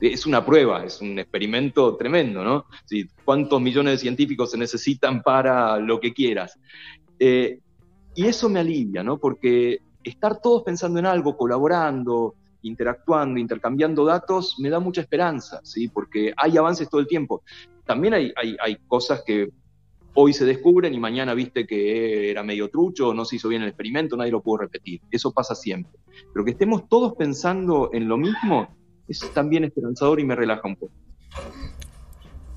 Es 0.00 0.26
una 0.26 0.46
prueba, 0.46 0.84
es 0.84 1.00
un 1.00 1.18
experimento 1.18 1.96
tremendo, 1.96 2.44
¿no? 2.44 2.66
Sí, 2.84 3.08
¿Cuántos 3.24 3.60
millones 3.60 3.94
de 3.94 3.98
científicos 3.98 4.52
se 4.52 4.58
necesitan 4.58 5.22
para 5.22 5.78
lo 5.78 5.98
que 5.98 6.14
quieras? 6.14 6.56
Eh, 7.18 7.58
y 8.14 8.26
eso 8.26 8.48
me 8.48 8.60
alivia, 8.60 9.02
¿no? 9.02 9.18
Porque 9.18 9.80
estar 10.04 10.40
todos 10.40 10.62
pensando 10.62 11.00
en 11.00 11.06
algo, 11.06 11.36
colaborando, 11.36 12.36
interactuando, 12.62 13.40
intercambiando 13.40 14.04
datos, 14.04 14.54
me 14.60 14.70
da 14.70 14.78
mucha 14.78 15.00
esperanza, 15.00 15.60
¿sí? 15.64 15.88
Porque 15.88 16.32
hay 16.36 16.56
avances 16.56 16.88
todo 16.88 17.00
el 17.00 17.08
tiempo. 17.08 17.42
También 17.84 18.14
hay, 18.14 18.32
hay, 18.36 18.56
hay 18.60 18.76
cosas 18.86 19.24
que 19.26 19.48
hoy 20.16 20.32
se 20.32 20.44
descubren 20.44 20.94
y 20.94 20.98
mañana 20.98 21.34
viste 21.34 21.66
que 21.66 22.30
era 22.30 22.42
medio 22.42 22.68
trucho, 22.68 23.14
no 23.14 23.24
se 23.24 23.36
hizo 23.36 23.48
bien 23.48 23.62
el 23.62 23.68
experimento, 23.68 24.16
nadie 24.16 24.32
lo 24.32 24.42
pudo 24.42 24.58
repetir. 24.58 25.00
Eso 25.10 25.30
pasa 25.30 25.54
siempre. 25.54 25.92
Pero 26.32 26.44
que 26.44 26.52
estemos 26.52 26.88
todos 26.88 27.14
pensando 27.14 27.90
en 27.92 28.08
lo 28.08 28.16
mismo 28.16 28.74
es 29.06 29.20
también 29.32 29.64
esperanzador 29.64 30.18
y 30.18 30.24
me 30.24 30.34
relaja 30.34 30.66
un 30.66 30.76
poco. 30.76 30.92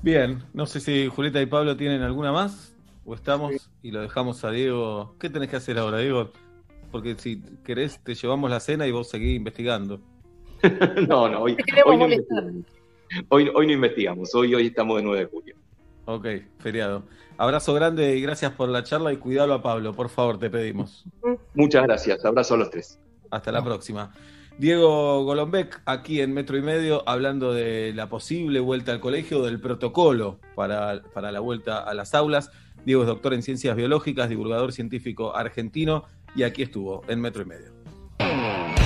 Bien, 0.02 0.42
no 0.54 0.64
sé 0.64 0.80
si 0.80 1.08
Julieta 1.08 1.40
y 1.42 1.46
Pablo 1.46 1.76
tienen 1.76 2.00
alguna 2.00 2.32
más 2.32 2.74
o 3.04 3.14
estamos 3.14 3.70
y 3.82 3.90
lo 3.90 4.00
dejamos 4.00 4.42
a 4.44 4.50
Diego. 4.50 5.14
¿Qué 5.20 5.28
tenés 5.28 5.50
que 5.50 5.56
hacer 5.56 5.78
ahora, 5.78 5.98
Diego? 5.98 6.32
Porque 6.90 7.14
si 7.16 7.42
querés 7.62 8.02
te 8.02 8.14
llevamos 8.14 8.50
la 8.50 8.60
cena 8.60 8.86
y 8.86 8.90
vos 8.90 9.10
seguís 9.10 9.36
investigando. 9.36 10.00
no, 11.08 11.28
no, 11.28 11.42
hoy, 11.42 11.56
hoy 11.84 11.96
no, 11.98 12.06
hoy 13.28 13.66
no 13.66 13.72
investigamos, 13.72 14.34
hoy, 14.34 14.54
hoy 14.54 14.66
estamos 14.66 14.96
de 14.96 15.02
9 15.02 15.18
de 15.20 15.26
julio. 15.26 15.59
Ok, 16.12 16.26
feriado. 16.58 17.04
Abrazo 17.38 17.72
grande 17.72 18.16
y 18.16 18.20
gracias 18.20 18.52
por 18.52 18.68
la 18.68 18.82
charla 18.82 19.12
y 19.12 19.16
cuidado 19.16 19.54
a 19.54 19.62
Pablo, 19.62 19.94
por 19.94 20.08
favor, 20.08 20.38
te 20.38 20.50
pedimos. 20.50 21.04
Muchas 21.54 21.84
gracias, 21.84 22.24
abrazo 22.24 22.54
a 22.54 22.56
los 22.58 22.70
tres. 22.70 22.98
Hasta 23.30 23.52
la 23.52 23.62
próxima. 23.62 24.12
Diego 24.58 25.24
Golombek, 25.24 25.80
aquí 25.86 26.20
en 26.20 26.34
Metro 26.34 26.58
y 26.58 26.62
Medio, 26.62 27.08
hablando 27.08 27.54
de 27.54 27.92
la 27.94 28.08
posible 28.08 28.58
vuelta 28.58 28.90
al 28.90 29.00
colegio, 29.00 29.42
del 29.42 29.60
protocolo 29.60 30.40
para, 30.56 31.02
para 31.14 31.30
la 31.30 31.38
vuelta 31.38 31.78
a 31.78 31.94
las 31.94 32.12
aulas. 32.14 32.50
Diego 32.84 33.02
es 33.02 33.08
doctor 33.08 33.34
en 33.34 33.42
ciencias 33.42 33.76
biológicas, 33.76 34.28
divulgador 34.28 34.72
científico 34.72 35.36
argentino, 35.36 36.04
y 36.34 36.42
aquí 36.42 36.62
estuvo, 36.62 37.02
en 37.06 37.20
Metro 37.20 37.42
y 37.42 37.46
Medio. 37.46 38.79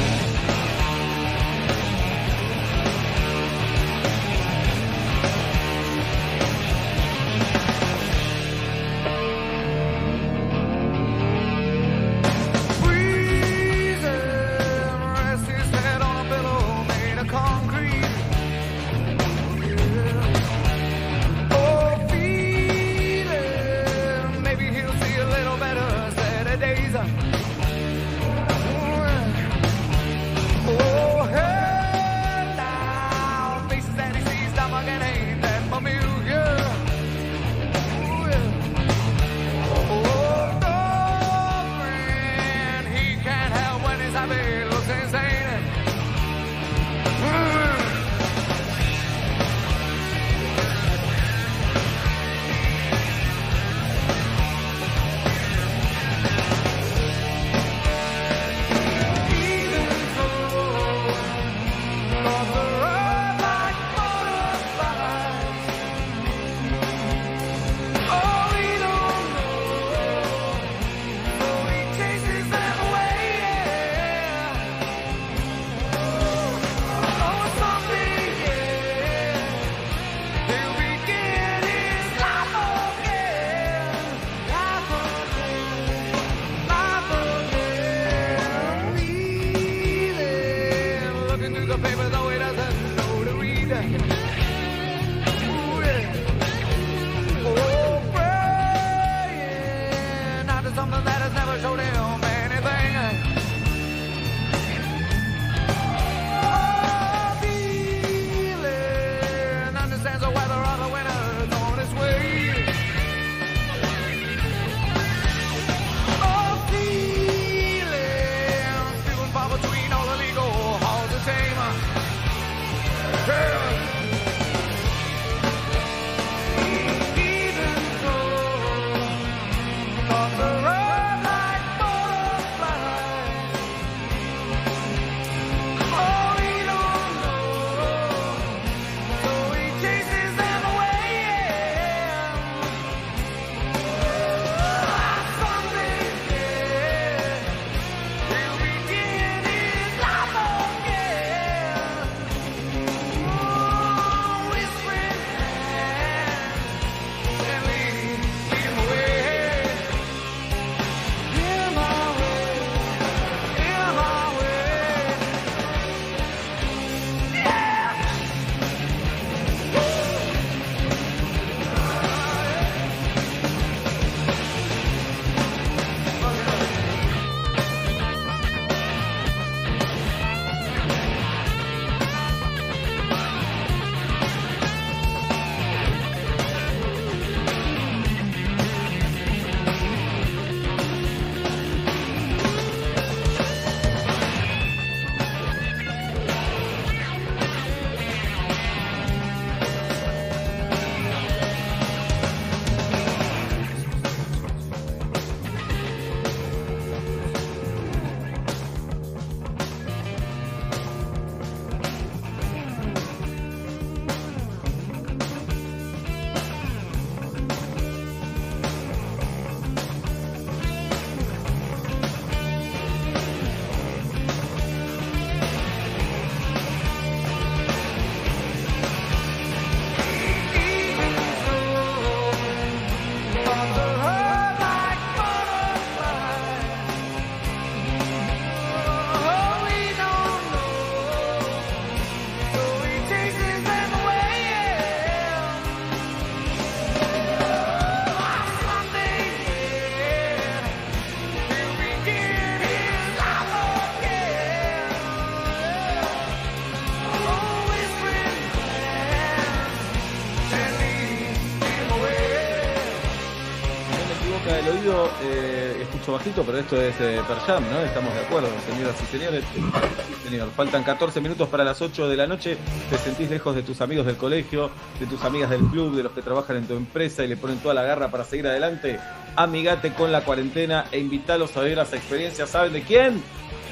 Bajito, 266.15 266.43
pero 266.45 266.59
esto 266.59 266.81
es 266.81 266.95
eh, 267.01 267.21
Per 267.27 267.37
Jam, 267.39 267.65
¿no? 267.71 267.81
Estamos 267.81 268.15
de 268.15 268.21
acuerdo, 268.21 268.49
señoras 268.71 268.97
y 269.03 269.17
señores. 269.17 269.45
Sí, 269.53 270.31
señor. 270.31 270.51
Faltan 270.57 270.83
14 270.83 271.21
minutos 271.21 271.49
para 271.49 271.65
las 271.65 271.83
8 271.83 272.09
de 272.09 272.17
la 272.17 272.27
noche. 272.27 272.57
Te 272.89 272.99
sentís 272.99 273.29
lejos 273.31 273.55
de 273.55 273.63
tus 273.63 273.81
amigos 273.81 274.07
del 274.07 274.17
colegio, 274.17 274.71
de 274.99 275.07
tus 275.07 275.23
amigas 275.25 275.51
del 275.51 275.61
club, 275.67 275.95
de 275.95 276.05
los 276.05 276.13
que 276.13 276.23
trabajan 276.23 276.57
en 276.57 276.67
tu 276.67 276.75
empresa 276.75 277.25
y 277.25 277.29
le 277.29 277.37
ponen 277.37 277.59
toda 277.59 277.75
la 277.75 277.83
garra 277.83 278.11
para 278.11 278.25
seguir 278.25 278.47
adelante. 278.47 278.99
Amigate 279.37 279.93
con 279.93 280.13
la 280.13 280.23
cuarentena 280.23 280.87
e 280.93 280.99
invítalos 280.99 281.57
a 281.57 281.61
vivir 281.61 281.77
las 281.77 281.93
experiencias. 281.93 282.51
¿Saben 282.51 282.73
de 282.73 282.83
quién? 282.83 283.23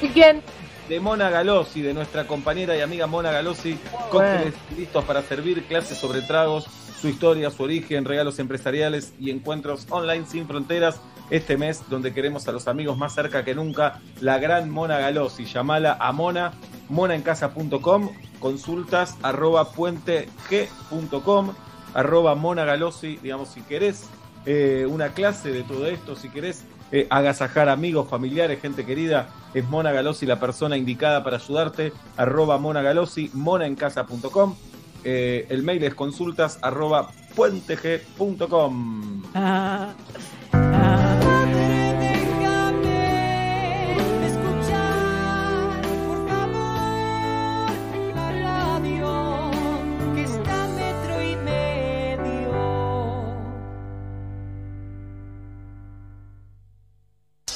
¿Y 0.01 0.09
quién? 0.09 0.41
de 0.89 0.99
Mona 0.99 1.29
Galossi, 1.29 1.81
de 1.81 1.93
nuestra 1.93 2.27
compañera 2.27 2.75
y 2.75 2.81
amiga 2.81 3.07
Mona 3.07 3.31
Galossi, 3.31 3.79
cócteles 4.09 4.53
listos 4.77 5.05
para 5.05 5.21
servir, 5.21 5.63
clases 5.63 5.97
sobre 5.97 6.21
tragos, 6.21 6.67
su 6.99 7.07
historia, 7.07 7.49
su 7.51 7.63
origen, 7.63 8.05
regalos 8.05 8.39
empresariales 8.39 9.13
y 9.19 9.29
encuentros 9.31 9.87
online 9.89 10.25
sin 10.25 10.47
fronteras. 10.47 10.99
Este 11.33 11.57
mes, 11.57 11.81
donde 11.89 12.13
queremos 12.13 12.47
a 12.47 12.51
los 12.51 12.67
amigos 12.67 12.95
más 12.95 13.15
cerca 13.15 13.43
que 13.43 13.55
nunca, 13.55 13.99
la 14.21 14.37
gran 14.37 14.69
Mona 14.69 14.99
Galossi. 14.99 15.45
Llamala 15.45 15.97
a 15.99 16.11
Mona, 16.11 16.53
monaencasa.com, 16.89 18.11
consultas 18.37 19.17
arroba 19.23 19.71
puenteg.com, 19.71 21.53
arroba 21.95 22.35
Mona 22.35 22.65
Galossi, 22.65 23.17
digamos, 23.23 23.49
si 23.49 23.61
querés 23.61 24.03
eh, 24.45 24.85
una 24.87 25.09
clase 25.09 25.51
de 25.51 25.63
todo 25.63 25.87
esto, 25.87 26.15
si 26.15 26.29
querés 26.29 26.65
eh, 26.91 27.07
agasajar 27.09 27.67
amigos, 27.67 28.07
familiares, 28.07 28.61
gente 28.61 28.85
querida, 28.85 29.29
es 29.55 29.67
Mona 29.67 29.91
Galossi 29.91 30.27
la 30.27 30.39
persona 30.39 30.77
indicada 30.77 31.23
para 31.23 31.37
ayudarte, 31.37 31.93
arroba 32.15 32.59
Mona 32.59 32.83
Galossi, 32.83 33.31
monaencasa.com, 33.33 34.55
eh, 35.03 35.47
el 35.49 35.63
mail 35.63 35.83
es 35.83 35.95
consultas 35.95 36.59
arroba 36.61 37.09
puenteg.com. 37.35 39.23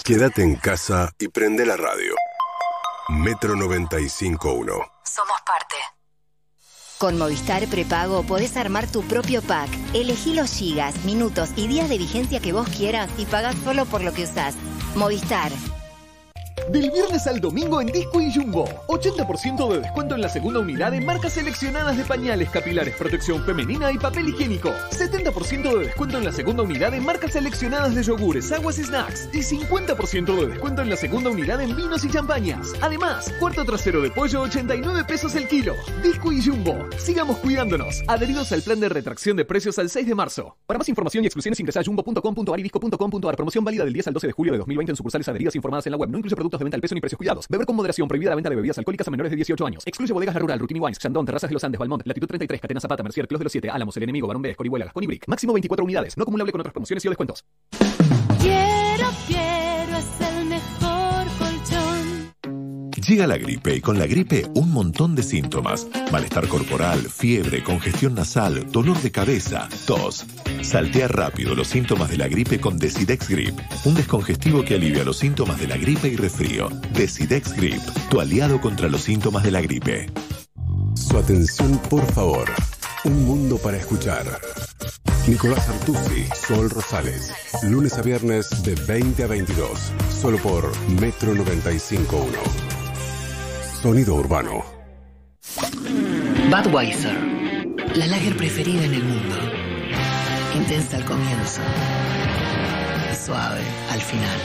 Quédate 0.08 0.42
en 0.42 0.56
casa 0.56 1.12
y 1.20 1.28
prende 1.28 1.66
la 1.66 1.76
radio. 1.76 2.16
Metro 3.10 3.56
95.1. 3.56 4.40
Somos 5.04 5.38
parte. 5.46 5.76
Con 6.98 7.18
Movistar 7.18 7.68
Prepago 7.68 8.24
podés 8.24 8.56
armar 8.56 8.90
tu 8.90 9.04
propio 9.04 9.42
pack. 9.42 9.70
Elegí 9.94 10.34
los 10.34 10.50
gigas, 10.50 11.04
minutos 11.04 11.50
y 11.58 11.68
días 11.68 11.90
de 11.90 11.98
vigencia 11.98 12.40
que 12.40 12.54
vos 12.54 12.70
quieras 12.70 13.10
y 13.18 13.26
pagás 13.26 13.58
solo 13.66 13.86
por 13.86 14.02
lo 14.02 14.14
que 14.14 14.24
usás. 14.24 14.56
Movistar. 14.96 15.52
Del 16.70 16.92
viernes 16.92 17.26
al 17.28 17.40
domingo 17.40 17.80
en 17.80 17.88
Disco 17.88 18.20
y 18.20 18.34
Jumbo. 18.34 18.68
80% 18.88 19.70
de 19.72 19.80
descuento 19.80 20.16
en 20.16 20.22
la 20.22 20.28
segunda 20.28 20.60
unidad 20.60 20.94
en 20.94 21.06
marcas 21.06 21.34
seleccionadas 21.34 21.96
de 21.96 22.04
pañales 22.04 22.50
capilares, 22.50 22.94
protección 22.96 23.42
femenina 23.46 23.90
y 23.90 23.98
papel 23.98 24.28
higiénico. 24.28 24.74
70% 24.92 25.78
de 25.78 25.86
descuento 25.86 26.18
en 26.18 26.26
la 26.26 26.34
segunda 26.34 26.64
unidad 26.64 26.94
en 26.94 27.06
marcas 27.06 27.32
seleccionadas 27.32 27.96
de 27.96 28.04
yogures, 28.04 28.52
aguas 28.52 28.80
y 28.80 28.84
snacks. 28.84 29.30
Y 29.32 29.40
50% 29.40 30.36
de 30.36 30.48
descuento 30.48 30.82
en 30.82 30.90
la 30.90 30.98
segunda 30.98 31.30
unidad 31.30 31.62
en 31.62 31.74
vinos 31.74 32.04
y 32.04 32.10
champañas. 32.10 32.74
Además, 32.82 33.34
cuarto 33.40 33.64
trasero 33.64 34.02
de 34.02 34.12
pollo 34.12 34.42
89 34.42 35.06
pesos 35.06 35.36
el 35.36 35.48
kilo. 35.48 35.74
Disco 36.04 36.34
y 36.34 36.44
Jumbo. 36.44 36.86
Sigamos 36.98 37.38
cuidándonos. 37.38 38.04
Adheridos 38.08 38.52
al 38.52 38.62
plan 38.62 38.82
de 38.82 38.90
retracción 38.90 39.38
de 39.38 39.46
precios 39.46 39.80
al 39.80 39.90
6 39.90 40.06
de 40.06 40.16
marzo. 40.16 40.58
Para 40.66 40.80
más 40.80 40.90
información 40.90 41.24
y 41.24 41.28
exclusiones 41.28 41.60
ingresa 41.62 41.80
a 41.80 41.84
jumbo.com.ar 41.86 42.60
y 42.60 42.64
disco.com.ar. 42.64 43.36
Promoción 43.38 43.64
válida 43.64 43.86
del 43.86 43.94
10 43.94 44.08
al 44.08 44.14
12 44.16 44.28
de 44.28 44.34
julio 44.34 44.52
de 44.52 44.58
2020 44.58 44.92
en 44.92 44.96
sucursales 44.98 45.30
adheridas 45.30 45.56
informadas 45.56 45.86
en 45.88 45.92
la 45.92 45.98
web. 45.98 46.10
No 46.10 46.18
incluye 46.18 46.36
de 46.50 46.64
venta 46.64 46.76
al 46.76 46.82
peso 46.82 46.96
ni 46.96 47.02
precios 47.02 47.18
cuidados. 47.18 47.48
Beber 47.50 47.66
con 47.66 47.76
moderación. 47.76 48.08
Prohibida 48.08 48.30
la 48.30 48.36
venta 48.36 48.50
de 48.50 48.56
bebidas 48.56 48.78
alcohólicas 48.78 49.10
menores 49.10 49.32
de 49.32 49.36
18 49.36 49.66
años. 49.66 49.84
Excluye 49.86 50.14
bodegas 50.14 50.36
La 50.36 50.40
Rural, 50.40 50.60
Rutini 50.60 50.80
Wines, 50.80 51.00
Chandon, 51.00 51.26
Terrazas 51.26 51.50
de 51.50 51.54
los 51.54 51.64
Andes, 51.64 51.80
Valmont, 51.80 52.06
Latitud 52.06 52.28
33, 52.28 52.62
Catena 52.62 52.80
Zapata, 52.80 53.04
Mercier, 53.04 53.28
Clos 53.28 53.40
de 53.40 53.44
los 53.44 53.52
7, 53.52 53.70
Álamos, 53.70 53.98
El 53.98 54.04
Enemigo, 54.04 54.28
Barón 54.28 54.42
B, 54.42 54.52
Escorihuela, 54.52 54.86
Gascón 54.86 55.04
y. 55.04 55.20
Máximo 55.28 55.54
24 55.54 55.84
unidades. 55.84 56.16
No 56.16 56.24
acumulable 56.24 56.52
con 56.52 56.62
otras 56.62 56.74
promociones 56.74 57.04
y 57.04 57.08
o 57.08 57.12
descuentos. 57.12 57.44
Quiero, 58.40 59.10
quiero, 59.28 59.98
Llega 63.08 63.26
la 63.26 63.38
gripe 63.38 63.74
y 63.74 63.80
con 63.80 63.98
la 63.98 64.06
gripe 64.06 64.46
un 64.54 64.74
montón 64.74 65.16
de 65.16 65.24
síntomas. 65.24 65.88
Malestar 66.12 66.50
corporal, 66.50 67.00
fiebre, 67.00 67.64
congestión 67.64 68.16
nasal, 68.16 68.70
dolor 68.70 69.02
de 69.02 69.12
cabeza, 69.12 69.70
tos. 69.86 70.26
Saltea 70.62 71.08
rápido 71.08 71.56
los 71.56 71.70
síntomas 71.70 72.10
de 72.10 72.18
la 72.18 72.28
gripe 72.28 72.60
con 72.60 72.78
Decidex 72.78 73.30
Grip, 73.30 73.58
un 73.86 73.96
descongestivo 73.96 74.66
que 74.66 74.76
alivia 74.76 75.06
los 75.06 75.20
síntomas 75.20 75.58
de 75.58 75.68
la 75.68 75.78
gripe 75.78 76.10
y 76.10 76.18
resfrío. 76.18 76.68
Decidex 76.92 77.56
Grip, 77.56 77.82
tu 78.10 78.20
aliado 78.20 78.60
contra 78.60 78.90
los 78.90 79.04
síntomas 79.04 79.44
de 79.44 79.52
la 79.52 79.62
gripe. 79.62 80.12
Su 80.94 81.18
atención, 81.18 81.80
por 81.90 82.06
favor. 82.12 82.50
Un 83.06 83.24
mundo 83.24 83.58
para 83.58 83.78
escuchar. 83.78 84.26
Nicolás 85.30 85.70
Artusi, 85.70 86.26
Sol 86.36 86.70
Rosales. 86.70 87.32
Lunes 87.64 87.98
a 87.98 88.02
viernes 88.02 88.64
de 88.64 88.76
20 88.76 89.24
a 89.24 89.28
22. 89.28 89.94
Solo 90.22 90.38
por 90.40 90.70
Metro 91.00 91.34
95.1. 91.34 92.77
Sonido 93.88 94.16
urbano. 94.16 94.66
Budweiser, 96.52 97.16
la 97.96 98.08
lager 98.08 98.36
preferida 98.36 98.84
en 98.84 98.94
el 98.96 99.04
mundo. 99.06 99.36
Intensa 100.58 100.98
al 100.98 101.06
comienzo 101.06 101.62
suave 103.26 103.62
al 103.90 104.02
final. 104.02 104.40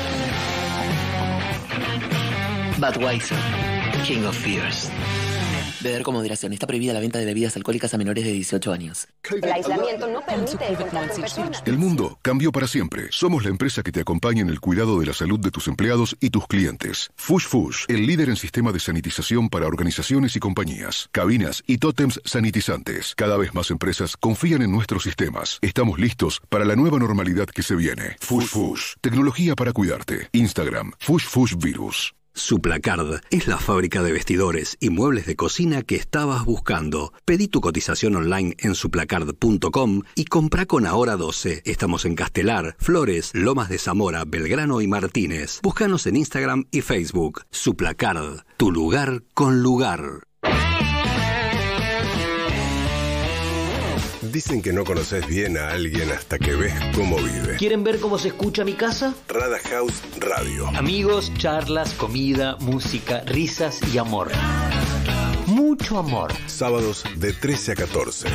Budweiser, 2.78 3.38
King 4.06 4.24
of 4.26 4.36
Fears. 4.36 4.88
Beber 5.82 6.02
con 6.02 6.14
moderación. 6.14 6.52
Está 6.52 6.66
prohibida 6.66 6.92
la 6.92 7.00
venta 7.00 7.18
de 7.18 7.24
bebidas 7.24 7.56
alcohólicas 7.56 7.92
a 7.94 7.98
menores 7.98 8.24
de 8.24 8.32
18 8.32 8.72
años. 8.72 9.08
El 9.30 9.52
aislamiento 9.52 10.06
no 10.08 10.20
permite 10.24 10.70
infectar 10.70 11.08
con 11.08 11.20
personas. 11.20 11.62
El 11.66 11.78
mundo 11.78 12.18
cambió 12.22 12.52
para 12.52 12.66
siempre. 12.66 13.08
Somos 13.10 13.44
la 13.44 13.50
empresa 13.50 13.82
que 13.82 13.92
te 13.92 14.00
acompaña 14.00 14.42
en 14.42 14.48
el 14.48 14.60
cuidado 14.60 15.00
de 15.00 15.06
la 15.06 15.14
salud 15.14 15.40
de 15.40 15.50
tus 15.50 15.68
empleados 15.68 16.16
y 16.20 16.30
tus 16.30 16.46
clientes. 16.46 17.10
Fush 17.16 17.46
Fush, 17.46 17.84
el 17.88 18.06
líder 18.06 18.28
en 18.28 18.36
sistema 18.36 18.72
de 18.72 18.80
sanitización 18.80 19.48
para 19.48 19.66
organizaciones 19.66 20.36
y 20.36 20.40
compañías, 20.40 21.08
cabinas 21.12 21.62
y 21.66 21.78
tótems 21.78 22.20
sanitizantes. 22.24 23.14
Cada 23.16 23.36
vez 23.36 23.54
más 23.54 23.70
empresas 23.70 24.16
confían 24.16 24.62
en 24.62 24.70
nuestros 24.70 25.02
sistemas. 25.02 25.58
Estamos 25.62 25.98
listos 25.98 26.40
para 26.48 26.64
la 26.64 26.76
nueva 26.76 26.98
normalidad 26.98 27.46
que 27.46 27.62
se 27.62 27.74
viene. 27.74 28.16
Fush 28.20 28.46
Fush, 28.46 28.94
tecnología 29.00 29.54
para 29.56 29.72
cuidarte. 29.72 30.28
Instagram, 30.32 30.92
Fush 30.98 31.24
Fush 31.24 31.54
Virus. 31.56 32.14
Suplacard 32.34 33.20
es 33.30 33.46
la 33.46 33.58
fábrica 33.58 34.02
de 34.02 34.12
vestidores 34.12 34.76
y 34.80 34.90
muebles 34.90 35.26
de 35.26 35.36
cocina 35.36 35.82
que 35.82 35.96
estabas 35.96 36.44
buscando. 36.44 37.12
Pedí 37.24 37.48
tu 37.48 37.60
cotización 37.60 38.16
online 38.16 38.54
en 38.58 38.74
suplacard.com 38.74 40.02
y 40.14 40.24
compra 40.24 40.66
con 40.66 40.86
Ahora 40.86 41.16
12. 41.16 41.62
Estamos 41.64 42.04
en 42.04 42.14
Castelar, 42.14 42.76
Flores, 42.78 43.30
Lomas 43.34 43.68
de 43.68 43.78
Zamora, 43.78 44.24
Belgrano 44.24 44.80
y 44.80 44.88
Martínez. 44.88 45.60
Búscanos 45.62 46.06
en 46.06 46.16
Instagram 46.16 46.64
y 46.70 46.80
Facebook. 46.80 47.42
Suplacard, 47.50 48.40
tu 48.56 48.72
lugar 48.72 49.22
con 49.34 49.62
lugar. 49.62 50.31
Dicen 54.32 54.62
que 54.62 54.72
no 54.72 54.84
conoces 54.84 55.26
bien 55.26 55.58
a 55.58 55.72
alguien 55.72 56.10
hasta 56.10 56.38
que 56.38 56.54
ves 56.54 56.72
cómo 56.94 57.16
vive. 57.18 57.56
¿Quieren 57.58 57.84
ver 57.84 58.00
cómo 58.00 58.18
se 58.18 58.28
escucha 58.28 58.64
mi 58.64 58.72
casa? 58.72 59.14
Rada 59.28 59.58
House 59.70 60.02
Radio. 60.18 60.68
Amigos, 60.68 61.30
charlas, 61.36 61.92
comida, 61.92 62.56
música, 62.60 63.20
risas 63.26 63.80
y 63.92 63.98
amor. 63.98 64.30
Mucho 65.44 65.98
amor. 65.98 66.32
Sábados 66.46 67.04
de 67.16 67.34
13 67.34 67.72
a 67.72 67.74
14. 67.74 68.28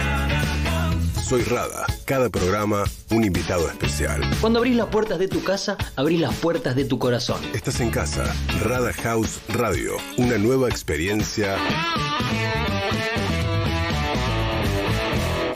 Soy 1.28 1.42
Rada. 1.42 1.88
Cada 2.06 2.30
programa, 2.30 2.84
un 3.10 3.24
invitado 3.24 3.68
especial. 3.68 4.22
Cuando 4.40 4.60
abrís 4.60 4.76
las 4.76 4.90
puertas 4.90 5.18
de 5.18 5.28
tu 5.28 5.44
casa, 5.44 5.78
abrís 5.96 6.20
las 6.20 6.36
puertas 6.36 6.76
de 6.76 6.86
tu 6.86 7.00
corazón. 7.00 7.42
Estás 7.56 7.80
en 7.80 7.90
casa. 7.90 8.24
Rada 8.62 8.94
House 8.94 9.40
Radio. 9.50 9.98
Una 10.18 10.38
nueva 10.38 10.70
experiencia. 10.70 11.58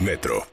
Metro. 0.02 0.46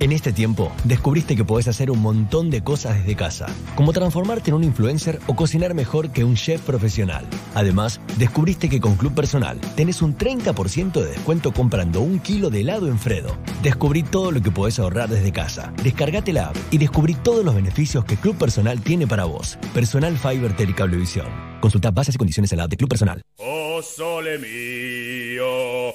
En 0.00 0.12
este 0.12 0.32
tiempo, 0.32 0.72
descubriste 0.84 1.36
que 1.36 1.44
podés 1.44 1.68
hacer 1.68 1.90
un 1.90 2.00
montón 2.00 2.48
de 2.48 2.64
cosas 2.64 2.96
desde 2.96 3.16
casa, 3.16 3.46
como 3.74 3.92
transformarte 3.92 4.48
en 4.50 4.56
un 4.56 4.64
influencer 4.64 5.18
o 5.26 5.36
cocinar 5.36 5.74
mejor 5.74 6.10
que 6.10 6.24
un 6.24 6.36
chef 6.36 6.62
profesional. 6.62 7.26
Además, 7.54 8.00
descubriste 8.16 8.70
que 8.70 8.80
con 8.80 8.96
Club 8.96 9.14
Personal 9.14 9.60
tenés 9.76 10.00
un 10.00 10.16
30% 10.16 10.92
de 10.92 11.10
descuento 11.10 11.52
comprando 11.52 12.00
un 12.00 12.18
kilo 12.18 12.48
de 12.48 12.60
helado 12.60 12.88
en 12.88 12.98
Fredo. 12.98 13.36
Descubrí 13.62 14.02
todo 14.02 14.32
lo 14.32 14.40
que 14.40 14.50
podés 14.50 14.78
ahorrar 14.78 15.10
desde 15.10 15.32
casa. 15.32 15.72
Descargate 15.82 16.32
la 16.32 16.46
app 16.46 16.56
y 16.70 16.78
descubrí 16.78 17.14
todos 17.14 17.44
los 17.44 17.54
beneficios 17.54 18.06
que 18.06 18.16
Club 18.16 18.38
Personal 18.38 18.80
tiene 18.80 19.06
para 19.06 19.24
vos. 19.24 19.58
Personal 19.74 20.16
Fiber 20.16 20.56
Telecablevisión. 20.56 21.28
Consulta 21.60 21.90
bases 21.90 22.14
y 22.14 22.18
condiciones 22.18 22.50
en 22.52 22.58
la 22.58 22.64
app 22.64 22.70
de 22.70 22.78
Club 22.78 22.88
Personal. 22.88 23.20
Oh 23.36 23.82
sole 23.82 24.38
mio, 24.38 25.94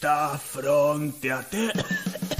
sta 0.00 0.38
fronte 0.38 1.30
a 1.30 1.42
te. 1.42 1.68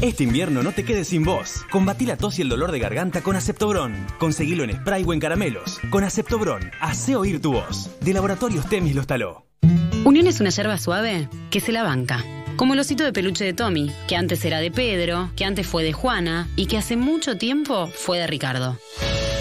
Este 0.00 0.24
invierno 0.24 0.62
no 0.62 0.72
te 0.72 0.82
quedes 0.82 1.08
sin 1.08 1.24
voz. 1.24 1.62
Combatí 1.70 2.06
la 2.06 2.16
tos 2.16 2.38
y 2.38 2.42
el 2.42 2.48
dolor 2.48 2.72
de 2.72 2.78
garganta 2.78 3.20
con 3.20 3.36
Aceptobron. 3.36 4.06
Conseguilo 4.18 4.64
en 4.64 4.72
spray 4.72 5.04
o 5.06 5.12
en 5.12 5.20
caramelos. 5.20 5.78
Con 5.90 6.02
Aceptobron, 6.02 6.70
hace 6.80 7.16
oír 7.16 7.42
tu 7.42 7.52
voz. 7.52 7.90
De 8.00 8.14
Laboratorios 8.14 8.66
Temis 8.66 8.94
lo 8.94 9.02
instaló. 9.02 9.44
Unión 10.06 10.26
es 10.26 10.40
una 10.40 10.48
yerba 10.48 10.78
suave 10.78 11.28
que 11.50 11.60
se 11.60 11.70
la 11.70 11.82
banca. 11.82 12.24
Como 12.56 12.72
el 12.72 12.80
osito 12.80 13.04
de 13.04 13.12
peluche 13.12 13.44
de 13.44 13.52
Tommy, 13.52 13.92
que 14.08 14.16
antes 14.16 14.42
era 14.46 14.58
de 14.58 14.70
Pedro, 14.70 15.30
que 15.36 15.44
antes 15.44 15.66
fue 15.66 15.84
de 15.84 15.92
Juana 15.92 16.48
y 16.56 16.64
que 16.64 16.78
hace 16.78 16.96
mucho 16.96 17.36
tiempo 17.36 17.88
fue 17.88 18.18
de 18.18 18.26
Ricardo. 18.26 18.78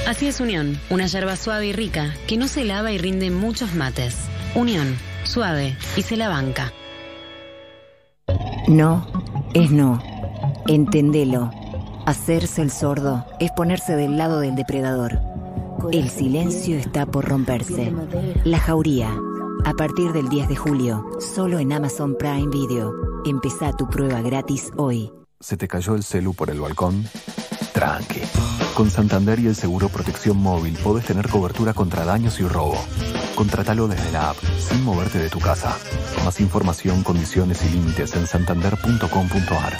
Así 0.07 0.27
es 0.27 0.41
Unión, 0.41 0.77
una 0.89 1.07
yerba 1.07 1.37
suave 1.37 1.67
y 1.67 1.71
rica 1.71 2.13
que 2.27 2.35
no 2.35 2.49
se 2.49 2.65
lava 2.65 2.91
y 2.91 2.97
rinde 2.97 3.31
muchos 3.31 3.75
mates. 3.75 4.17
Unión, 4.55 4.97
suave 5.23 5.77
y 5.95 6.01
se 6.01 6.17
la 6.17 6.27
banca. 6.27 6.73
No 8.67 9.05
es 9.53 9.71
no. 9.71 9.99
Entendelo. 10.67 11.51
Hacerse 12.05 12.61
el 12.61 12.71
sordo 12.71 13.25
es 13.39 13.51
ponerse 13.51 13.95
del 13.95 14.17
lado 14.17 14.39
del 14.39 14.55
depredador. 14.55 15.19
El 15.91 16.09
silencio 16.09 16.77
está 16.77 17.05
por 17.05 17.25
romperse. 17.25 17.93
La 18.43 18.59
jauría. 18.59 19.09
A 19.65 19.73
partir 19.73 20.13
del 20.13 20.29
10 20.29 20.49
de 20.49 20.55
julio, 20.55 21.05
solo 21.19 21.59
en 21.59 21.73
Amazon 21.73 22.15
Prime 22.17 22.49
Video. 22.49 22.93
Empezá 23.25 23.73
tu 23.73 23.87
prueba 23.89 24.21
gratis 24.21 24.71
hoy. 24.77 25.11
¿Se 25.39 25.57
te 25.57 25.67
cayó 25.67 25.95
el 25.95 26.03
celu 26.03 26.33
por 26.33 26.49
el 26.49 26.59
balcón? 26.59 27.05
Tranqui. 27.73 28.21
Con 28.75 28.89
Santander 28.89 29.39
y 29.39 29.47
el 29.47 29.55
seguro 29.55 29.89
Protección 29.89 30.37
Móvil 30.37 30.77
podés 30.83 31.05
tener 31.05 31.27
cobertura 31.29 31.73
contra 31.73 32.05
daños 32.05 32.39
y 32.39 32.43
robo. 32.43 32.77
Contratalo 33.39 33.87
desde 33.87 34.11
la 34.11 34.31
app, 34.31 34.37
sin 34.57 34.83
moverte 34.83 35.17
de 35.17 35.29
tu 35.29 35.39
casa. 35.39 35.73
Más 36.25 36.41
información, 36.41 37.03
condiciones 37.03 37.63
y 37.63 37.69
límites 37.69 38.13
en 38.17 38.27
santander.com.ar. 38.27 39.77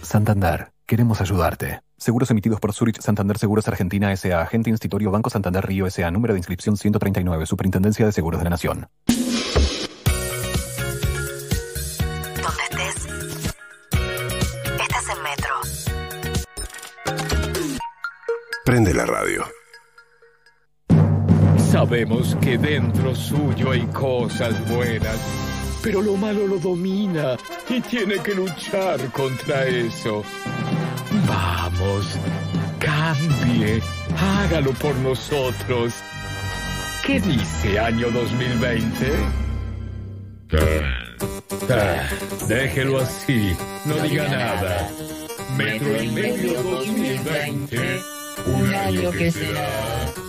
Santander, 0.00 0.70
queremos 0.86 1.20
ayudarte. 1.20 1.80
Seguros 1.96 2.30
emitidos 2.30 2.60
por 2.60 2.72
Zurich 2.72 3.00
Santander 3.00 3.36
Seguros 3.36 3.66
Argentina 3.66 4.12
S.A. 4.12 4.42
Agente 4.42 4.70
Institutorio 4.70 5.10
Banco 5.10 5.28
Santander 5.28 5.66
Río 5.66 5.88
S.A. 5.88 6.08
Número 6.12 6.34
de 6.34 6.38
inscripción 6.38 6.76
139. 6.76 7.46
Superintendencia 7.46 8.06
de 8.06 8.12
Seguros 8.12 8.38
de 8.38 8.44
la 8.44 8.50
Nación. 8.50 8.86
Donde 12.36 12.62
estés. 12.70 13.08
Estás 14.80 15.04
en 15.16 15.22
Metro. 15.24 15.54
Prende 18.64 18.94
la 18.94 19.04
radio. 19.04 19.44
Sabemos 21.80 22.36
que 22.42 22.58
dentro 22.58 23.14
suyo 23.14 23.70
hay 23.70 23.86
cosas 23.86 24.52
buenas, 24.68 25.16
pero 25.82 26.02
lo 26.02 26.14
malo 26.14 26.46
lo 26.46 26.58
domina 26.58 27.38
y 27.70 27.80
tiene 27.80 28.16
que 28.18 28.34
luchar 28.34 29.00
contra 29.12 29.66
eso. 29.66 30.22
Vamos, 31.26 32.18
cambie, 32.78 33.80
hágalo 34.14 34.72
por 34.72 34.94
nosotros. 34.96 35.94
¿Qué 37.02 37.18
dice 37.18 37.78
año 37.78 38.10
2020? 38.10 38.92
Ah, 40.52 41.16
ah, 41.70 42.08
déjelo 42.46 42.98
así, 42.98 43.56
no 43.86 43.94
diga 44.00 44.28
nada. 44.28 44.90
Metro 45.56 46.02
y 46.02 46.08
medio 46.08 46.62
2020, 46.62 48.00
un 48.48 48.74
año 48.74 49.10
que 49.12 49.30
será 49.30 50.19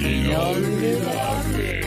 inolvidable. 0.00 1.82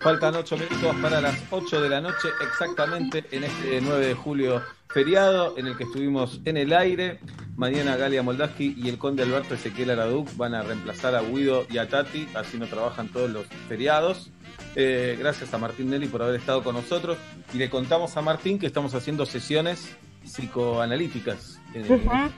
Faltan 0.00 0.34
8 0.34 0.56
minutos 0.56 0.96
para 1.02 1.20
las 1.20 1.38
8 1.50 1.82
de 1.82 1.88
la 1.88 2.00
noche, 2.00 2.28
exactamente 2.40 3.24
en 3.30 3.44
este 3.44 3.80
9 3.82 4.06
de 4.06 4.14
julio 4.14 4.62
feriado 4.88 5.56
en 5.56 5.66
el 5.66 5.76
que 5.76 5.84
estuvimos 5.84 6.40
en 6.44 6.56
el 6.56 6.72
aire. 6.72 7.20
Mañana 7.56 7.96
Galia 7.96 8.22
Moldaski 8.22 8.74
y 8.76 8.88
el 8.88 8.98
conde 8.98 9.22
Alberto 9.22 9.54
Ezequiel 9.54 9.90
Araduc 9.90 10.34
van 10.36 10.54
a 10.54 10.62
reemplazar 10.62 11.14
a 11.14 11.22
Guido 11.22 11.66
y 11.70 11.78
a 11.78 11.88
Tati, 11.88 12.28
así 12.34 12.58
no 12.58 12.66
trabajan 12.66 13.08
todos 13.08 13.30
los 13.30 13.46
feriados. 13.68 14.30
Eh, 14.76 15.16
gracias 15.18 15.52
a 15.52 15.58
Martín 15.58 15.90
Nelly 15.90 16.06
por 16.06 16.22
haber 16.22 16.36
estado 16.36 16.62
con 16.62 16.74
nosotros. 16.74 17.18
Y 17.52 17.58
le 17.58 17.68
contamos 17.70 18.16
a 18.16 18.22
Martín 18.22 18.58
que 18.58 18.66
estamos 18.66 18.94
haciendo 18.94 19.26
sesiones 19.26 19.96
psicoanalíticas 20.24 21.60
en 21.74 21.84
el 21.84 21.92
Ujú. 21.92 21.94
equipo, 21.94 22.30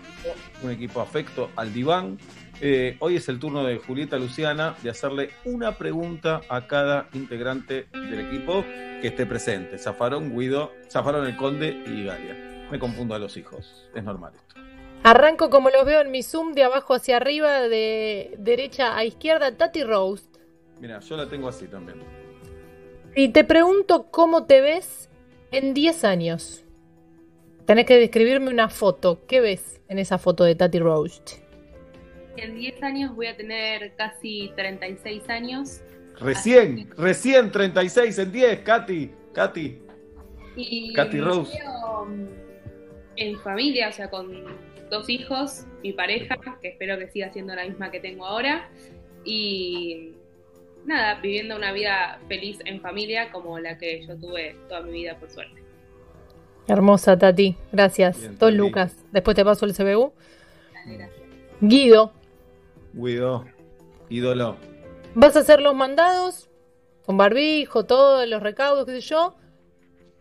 un 0.62 0.70
equipo 0.70 1.01
afecto 1.01 1.51
al 1.57 1.73
diván. 1.73 2.19
Eh, 2.61 2.97
hoy 3.01 3.17
es 3.17 3.28
el 3.28 3.39
turno 3.41 3.65
de 3.65 3.78
Julieta 3.78 4.19
Luciana 4.19 4.77
de 4.83 4.91
hacerle 4.91 5.31
una 5.44 5.77
pregunta 5.77 6.43
a 6.49 6.67
cada 6.67 7.09
integrante 7.12 7.86
del 7.93 8.20
equipo 8.20 8.65
que 9.01 9.09
esté 9.09 9.27
presente. 9.27 9.78
Zafarón, 9.78 10.36
Guido, 10.39 10.73
Zafarón 10.89 11.27
el 11.27 11.36
Conde 11.36 11.83
y 11.86 12.05
Galia. 12.05 12.69
Me 12.70 12.78
confundo 12.78 13.15
a 13.15 13.19
los 13.19 13.36
hijos, 13.36 13.89
es 13.94 14.05
normal 14.05 14.33
esto. 14.36 14.55
Arranco 15.02 15.51
como 15.51 15.69
los 15.70 15.85
veo 15.85 16.01
en 16.01 16.12
mi 16.12 16.23
Zoom, 16.23 16.52
de 16.52 16.62
abajo 16.62 16.94
hacia 16.94 17.17
arriba, 17.17 17.62
de 17.62 18.36
derecha 18.39 18.97
a 18.97 19.05
izquierda, 19.05 19.57
Tati 19.57 19.83
Roast. 19.83 20.36
Mira, 20.81 21.01
yo 21.01 21.17
la 21.17 21.28
tengo 21.28 21.49
así 21.49 21.67
también. 21.67 21.99
Y 23.15 23.29
te 23.29 23.45
pregunto 23.45 24.07
cómo 24.11 24.47
te 24.47 24.61
ves 24.61 25.11
en 25.51 25.75
10 25.75 26.05
años. 26.05 26.65
Tenés 27.67 27.87
que 27.87 27.99
describirme 27.99 28.51
una 28.51 28.69
foto. 28.69 29.27
¿Qué 29.27 29.41
ves 29.41 29.81
en 29.89 29.99
esa 29.99 30.19
foto 30.19 30.45
de 30.45 30.55
Tati 30.55 30.79
Roast? 30.79 31.33
En 32.37 32.55
10 32.57 32.83
años 32.83 33.15
voy 33.15 33.27
a 33.27 33.37
tener 33.37 33.95
casi 33.97 34.51
36 34.57 35.29
años 35.29 35.83
Recién, 36.21 36.91
recién 36.97 37.51
36 37.51 38.19
en 38.19 38.33
10, 38.33 38.59
Katy, 38.61 39.11
Katy. 39.33 39.79
y 40.57 40.93
Katy 40.93 41.21
Rose. 41.21 41.59
mm, 42.07 42.27
en 43.17 43.39
familia, 43.41 43.89
o 43.89 43.93
sea, 43.93 44.09
con 44.11 44.31
dos 44.91 45.09
hijos, 45.09 45.67
mi 45.83 45.93
pareja, 45.93 46.39
que 46.61 46.69
espero 46.69 46.99
que 46.99 47.09
siga 47.09 47.33
siendo 47.33 47.55
la 47.55 47.65
misma 47.65 47.91
que 47.91 48.01
tengo 48.01 48.27
ahora, 48.27 48.71
y 49.25 50.13
nada, 50.85 51.20
viviendo 51.20 51.57
una 51.57 51.73
vida 51.73 52.19
feliz 52.28 52.59
en 52.65 52.81
familia 52.81 53.31
como 53.31 53.59
la 53.59 53.78
que 53.78 54.07
yo 54.07 54.17
tuve 54.17 54.57
toda 54.69 54.83
mi 54.83 54.93
vida, 54.93 55.17
por 55.19 55.31
suerte. 55.31 55.62
Hermosa, 56.69 57.19
Tati. 57.19 57.57
Gracias. 57.73 58.20
Bien, 58.20 58.39
Dos 58.39 58.52
lucas. 58.52 58.97
Después 59.12 59.35
te 59.36 59.44
paso 59.44 59.67
el 59.67 59.75
CBU. 59.75 60.12
Guido, 61.61 62.12
Guido, 62.93 63.47
ídolo. 64.09 64.57
vas 65.15 65.36
a 65.36 65.41
hacer 65.41 65.61
los 65.61 65.75
mandados 65.75 66.49
con 67.07 67.17
barbijo, 67.17 67.85
todos 67.85 68.27
los 68.28 68.43
recaudos, 68.43 68.85
qué 68.86 68.93
sé 68.93 69.01
yo. 69.01 69.35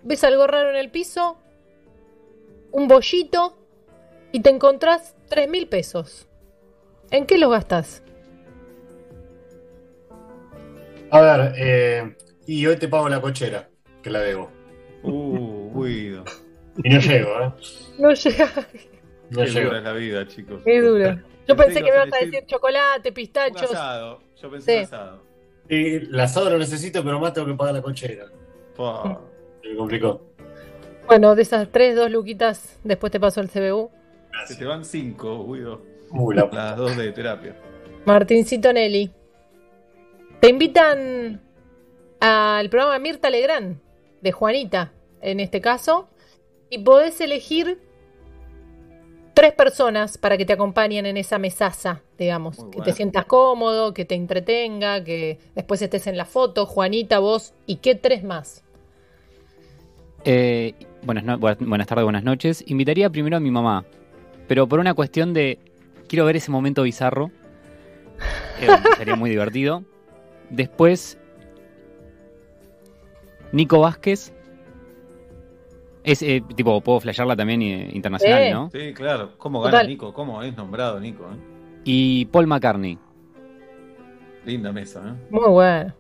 Ves 0.03 0.23
algo 0.23 0.45
raro 0.47 0.69
en 0.71 0.75
el 0.77 0.89
piso, 0.89 1.37
un 2.71 2.87
bollito 2.87 3.57
y 4.31 4.41
te 4.41 4.49
encontrás 4.49 5.15
tres 5.29 5.49
mil 5.49 5.67
pesos. 5.67 6.27
¿En 7.09 7.25
qué 7.25 7.37
los 7.37 7.51
gastas? 7.51 8.03
A 11.11 11.19
ver, 11.21 11.53
eh, 11.57 12.15
y 12.47 12.65
hoy 12.65 12.77
te 12.77 12.87
pago 12.87 13.09
la 13.09 13.19
cochera, 13.21 13.69
que 14.01 14.09
la 14.09 14.19
debo. 14.19 14.49
Uh, 15.03 15.83
Guido. 15.83 16.23
Y 16.83 16.89
no 16.89 16.99
llego, 16.99 17.29
¿eh? 17.41 17.51
No 17.99 18.13
llega. 18.13 18.49
No 19.29 19.39
Qué 19.43 19.47
llego. 19.49 19.65
dura 19.67 19.77
es 19.79 19.83
la 19.83 19.93
vida, 19.93 20.27
chicos. 20.27 20.61
Es 20.65 20.83
duro. 20.83 21.19
Yo 21.47 21.55
pensé 21.55 21.73
que 21.79 21.85
que 21.85 21.91
me 21.91 21.97
ibas 21.97 22.01
a 22.13 22.17
decir 22.17 22.31
decir 22.31 22.45
chocolate, 22.47 23.09
Un 23.09 23.13
pistachos. 23.15 23.63
asado. 23.71 24.19
Yo 24.41 24.49
pensé 24.51 24.73
en 24.73 24.79
Sí. 24.79 24.93
asado. 24.93 25.23
Y 25.69 25.95
el 25.95 26.19
asado 26.19 26.49
lo 26.49 26.57
necesito, 26.57 27.03
pero 27.03 27.19
más 27.19 27.33
tengo 27.33 27.47
que 27.47 27.53
pagar 27.55 27.75
la 27.75 27.81
cochera. 27.81 28.25
Pa. 28.75 29.19
Se 29.61 29.69
me 29.69 29.75
complicó. 29.75 30.21
Bueno, 31.07 31.35
de 31.35 31.41
esas 31.41 31.69
tres, 31.71 31.95
dos 31.95 32.09
luquitas, 32.11 32.79
después 32.83 33.11
te 33.11 33.19
paso 33.19 33.41
el 33.41 33.49
CBU. 33.49 33.89
Se 34.45 34.55
te 34.55 34.65
van 34.65 34.85
cinco, 34.85 35.45
Guido. 35.51 35.81
Uh, 36.11 36.31
la- 36.31 36.49
Las 36.51 36.77
dos 36.77 36.95
de 36.97 37.11
terapia. 37.11 37.55
Martincito 38.05 38.71
Nelly. 38.73 39.11
Te 40.41 40.49
invitan 40.49 41.39
al 42.19 42.69
programa 42.69 42.97
Mirta 42.99 43.29
Legrand, 43.29 43.77
de 44.21 44.31
Juanita, 44.31 44.91
en 45.21 45.39
este 45.39 45.61
caso, 45.61 46.09
y 46.69 46.79
podés 46.79 47.21
elegir 47.21 47.79
tres 49.35 49.53
personas 49.53 50.17
para 50.17 50.37
que 50.37 50.45
te 50.45 50.53
acompañen 50.53 51.05
en 51.05 51.17
esa 51.17 51.37
mesaza, 51.37 52.01
digamos. 52.17 52.57
Muy 52.57 52.71
que 52.71 52.77
bueno. 52.77 52.83
te 52.91 52.93
sientas 52.93 53.25
cómodo, 53.25 53.93
que 53.93 54.03
te 54.03 54.15
entretenga, 54.15 55.03
que 55.03 55.37
después 55.55 55.81
estés 55.81 56.07
en 56.07 56.17
la 56.17 56.25
foto, 56.25 56.65
Juanita, 56.65 57.19
vos, 57.19 57.53
y 57.67 57.77
qué 57.77 57.93
tres 57.95 58.23
más. 58.23 58.63
Eh, 60.25 60.73
buenas, 61.03 61.23
no- 61.23 61.37
buenas 61.37 61.87
tardes, 61.87 62.03
buenas 62.03 62.23
noches. 62.23 62.63
Invitaría 62.67 63.09
primero 63.11 63.37
a 63.37 63.39
mi 63.39 63.51
mamá, 63.51 63.85
pero 64.47 64.67
por 64.67 64.79
una 64.79 64.93
cuestión 64.95 65.33
de 65.33 65.59
quiero 66.07 66.25
ver 66.25 66.35
ese 66.35 66.49
momento 66.51 66.81
bizarro. 66.83 67.29
eh, 68.59 68.67
sería 68.97 69.15
muy 69.15 69.29
divertido. 69.31 69.83
Después, 70.51 71.17
Nico 73.51 73.79
Vázquez. 73.79 74.33
Es 76.03 76.21
eh, 76.23 76.41
tipo, 76.55 76.81
puedo 76.81 76.99
flashearla 76.99 77.35
también 77.35 77.61
eh, 77.61 77.89
internacional. 77.93 78.51
¿no? 78.51 78.69
Sí, 78.71 78.93
claro. 78.93 79.37
¿Cómo 79.37 79.61
gana 79.61 79.71
Total. 79.71 79.87
Nico? 79.87 80.13
¿Cómo 80.13 80.41
es 80.41 80.55
nombrado 80.55 80.99
Nico? 80.99 81.25
eh? 81.25 81.37
Y 81.83 82.25
Paul 82.25 82.47
McCartney. 82.47 82.97
Linda 84.45 84.71
mesa, 84.71 85.01
¿eh? 85.07 85.27
Muy 85.29 85.49
bueno. 85.49 85.93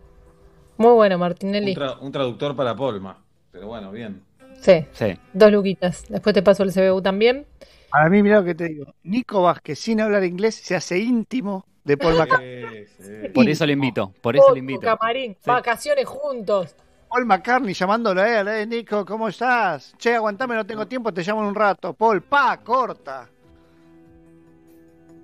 Muy 0.77 0.93
bueno, 0.93 1.17
Martinelli. 1.19 1.71
Un, 1.71 1.77
tra- 1.77 1.97
un 2.01 2.11
traductor 2.11 2.55
para 2.55 2.75
Polma. 2.75 3.23
Pero 3.51 3.67
bueno, 3.67 3.91
bien. 3.91 4.23
Sí, 4.59 4.85
Sí. 4.93 5.13
dos 5.33 5.51
luquitas. 5.51 6.05
Después 6.09 6.33
te 6.33 6.41
paso 6.41 6.63
el 6.63 6.71
CBU 6.73 7.01
también. 7.01 7.45
Para 7.91 8.09
mí, 8.09 8.23
mira 8.23 8.39
lo 8.39 8.45
que 8.45 8.55
te 8.55 8.69
digo. 8.69 8.95
Nico 9.03 9.43
Vázquez, 9.43 9.77
sin 9.77 10.01
hablar 10.01 10.23
inglés, 10.23 10.55
se 10.55 10.75
hace 10.75 10.97
íntimo 10.99 11.65
de 11.83 11.97
Paul 11.97 12.17
McCartney. 12.17 12.85
Por 13.33 13.49
eso 13.49 13.65
lo 13.65 13.71
invito, 13.71 14.13
por 14.21 14.35
eso 14.35 14.49
lo 14.49 14.57
invito. 14.57 14.81
camarín, 14.81 15.35
vacaciones 15.45 16.05
juntos. 16.05 16.75
Paul 17.09 17.25
McCartney 17.25 17.73
llamándolo 17.73 18.21
a 18.21 18.39
él, 18.39 18.47
eh, 18.47 18.65
Nico, 18.65 19.05
¿cómo 19.05 19.27
estás? 19.27 19.93
Che, 19.97 20.15
aguantame, 20.15 20.55
no 20.55 20.65
tengo 20.65 20.87
tiempo, 20.87 21.13
te 21.13 21.23
llamo 21.23 21.41
en 21.41 21.47
un 21.47 21.55
rato. 21.55 21.93
Paul, 21.93 22.21
pa, 22.21 22.57
corta. 22.63 23.27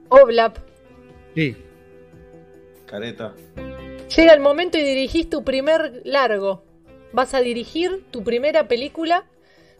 Oblap. 0.09 0.57
Sí. 1.33 1.55
Careta. 2.85 3.33
Llega 4.15 4.33
el 4.33 4.39
momento 4.39 4.77
y 4.77 4.83
dirigís 4.83 5.29
tu 5.29 5.43
primer 5.43 6.01
largo. 6.05 6.63
Vas 7.13 7.33
a 7.33 7.39
dirigir 7.39 8.05
tu 8.11 8.23
primera 8.23 8.67
película. 8.67 9.25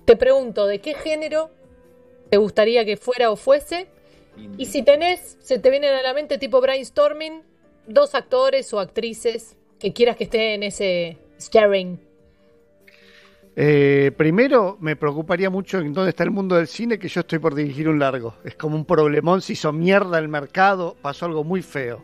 Te 0.06 0.16
pregunto, 0.16 0.66
¿de 0.66 0.80
qué 0.80 0.94
género 0.94 1.50
te 2.30 2.38
gustaría 2.38 2.86
que 2.86 2.98
fuera 2.98 3.32
o 3.32 3.36
fuese? 3.36 3.90
Y 4.58 4.66
si 4.66 4.84
tenés, 4.84 5.38
se 5.40 5.60
te 5.60 5.70
vienen 5.70 5.94
a 5.94 6.02
la 6.02 6.14
mente 6.14 6.38
tipo 6.38 6.60
brainstorming, 6.62 7.44
dos 7.88 8.16
actores 8.16 8.74
o 8.74 8.80
actrices 8.80 9.56
que 9.80 9.94
quieras 9.94 10.18
que 10.18 10.26
esté 10.26 10.54
en 10.56 10.64
ese 10.64 11.18
starring. 11.40 12.00
Eh, 13.60 14.12
primero, 14.16 14.78
me 14.80 14.96
preocuparía 14.96 15.50
mucho 15.50 15.80
en 15.80 15.92
dónde 15.92 16.12
está 16.12 16.24
el 16.24 16.30
mundo 16.32 16.56
del 16.56 16.68
cine, 16.68 17.00
que 17.00 17.08
yo 17.08 17.22
estoy 17.22 17.40
por 17.40 17.56
dirigir 17.56 17.90
un 17.90 17.98
largo. 17.98 18.36
Es 18.44 18.56
como 18.56 18.76
un 18.76 18.86
problemón, 18.86 19.42
se 19.42 19.54
hizo 19.54 19.74
mierda 19.74 20.20
el 20.20 20.28
mercado, 20.28 20.96
pasó 21.02 21.26
algo 21.26 21.44
muy 21.44 21.64
feo. 21.64 22.04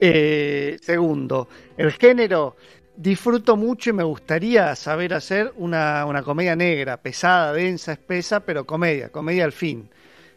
Eh, 0.00 0.78
segundo, 0.80 1.48
el 1.76 1.92
género, 1.92 2.56
disfruto 2.96 3.56
mucho 3.56 3.90
y 3.90 3.92
me 3.92 4.02
gustaría 4.02 4.74
saber 4.76 5.12
hacer 5.12 5.52
una, 5.56 6.06
una 6.06 6.22
comedia 6.22 6.56
negra, 6.56 6.96
pesada, 6.96 7.52
densa, 7.52 7.92
espesa, 7.92 8.40
pero 8.40 8.64
comedia, 8.64 9.10
comedia 9.10 9.44
al 9.44 9.52
fin. 9.52 9.90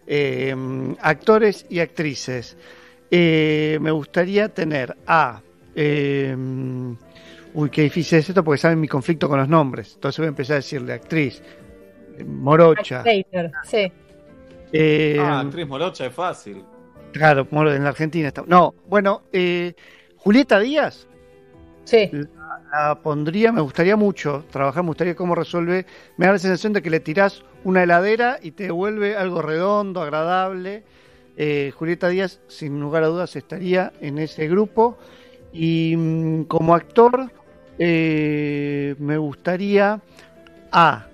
Eh, 0.07 0.55
actores 1.01 1.65
y 1.69 1.79
actrices. 1.79 2.57
Eh, 3.09 3.77
me 3.81 3.91
gustaría 3.91 4.49
tener 4.49 4.95
a... 5.05 5.41
eh, 5.75 6.35
uy, 7.53 7.69
qué 7.69 7.81
difícil 7.83 8.19
es 8.19 8.29
esto 8.29 8.43
porque 8.43 8.57
saben 8.57 8.79
mi 8.79 8.87
conflicto 8.87 9.27
con 9.29 9.39
los 9.39 9.47
nombres. 9.49 9.93
Entonces 9.95 10.17
voy 10.19 10.25
a 10.27 10.29
empezar 10.29 10.53
a 10.53 10.57
decirle 10.57 10.93
actriz, 10.93 11.41
Morocha. 12.25 13.03
Sí. 13.63 13.91
eh, 14.73 15.17
Ah, 15.19 15.41
actriz 15.41 15.67
morocha 15.67 16.05
es 16.05 16.13
fácil. 16.13 16.63
Claro, 17.11 17.47
Moro- 17.51 17.73
en 17.73 17.83
la 17.83 17.89
Argentina 17.89 18.29
está. 18.29 18.43
No, 18.47 18.73
bueno, 18.87 19.23
eh, 19.33 19.73
Julieta 20.17 20.59
Díaz. 20.59 21.07
Sí. 21.85 22.09
La, 22.11 22.87
la 22.89 22.95
pondría, 23.01 23.51
me 23.51 23.61
gustaría 23.61 23.95
mucho 23.95 24.45
trabajar, 24.51 24.83
me 24.83 24.89
gustaría 24.89 25.15
cómo 25.15 25.35
resuelve. 25.35 25.85
Me 26.17 26.25
da 26.27 26.33
la 26.33 26.39
sensación 26.39 26.73
de 26.73 26.81
que 26.81 26.89
le 26.89 26.99
tirás 26.99 27.43
una 27.63 27.83
heladera 27.83 28.37
y 28.41 28.51
te 28.51 28.63
devuelve 28.65 29.15
algo 29.15 29.41
redondo, 29.41 30.01
agradable. 30.01 30.83
Eh, 31.37 31.71
Julieta 31.75 32.07
Díaz, 32.09 32.39
sin 32.47 32.79
lugar 32.79 33.03
a 33.03 33.07
dudas, 33.07 33.35
estaría 33.35 33.91
en 34.01 34.17
ese 34.19 34.47
grupo. 34.47 34.97
Y 35.53 35.95
mm, 35.97 36.43
como 36.43 36.75
actor, 36.75 37.31
eh, 37.79 38.95
me 38.99 39.17
gustaría 39.17 39.99
a 40.71 41.07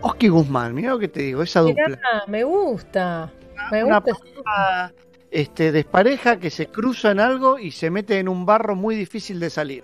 Oski 0.00 0.28
Guzmán, 0.28 0.74
mira 0.74 0.90
lo 0.90 0.98
que 0.98 1.08
te 1.08 1.20
digo, 1.20 1.42
esa 1.42 1.60
dupla. 1.60 1.88
Mirá, 1.88 2.22
me 2.26 2.42
gusta. 2.44 3.32
Me 3.70 3.84
Una 3.84 4.00
gusta. 4.00 4.18
pareja, 4.18 4.92
este, 5.32 5.72
despareja 5.72 6.38
que 6.38 6.50
se 6.50 6.66
cruza 6.66 7.10
en 7.10 7.18
algo 7.18 7.58
y 7.58 7.70
se 7.70 7.90
mete 7.90 8.18
en 8.18 8.28
un 8.28 8.44
barro 8.44 8.76
muy 8.76 8.94
difícil 8.94 9.40
de 9.40 9.50
salir. 9.50 9.82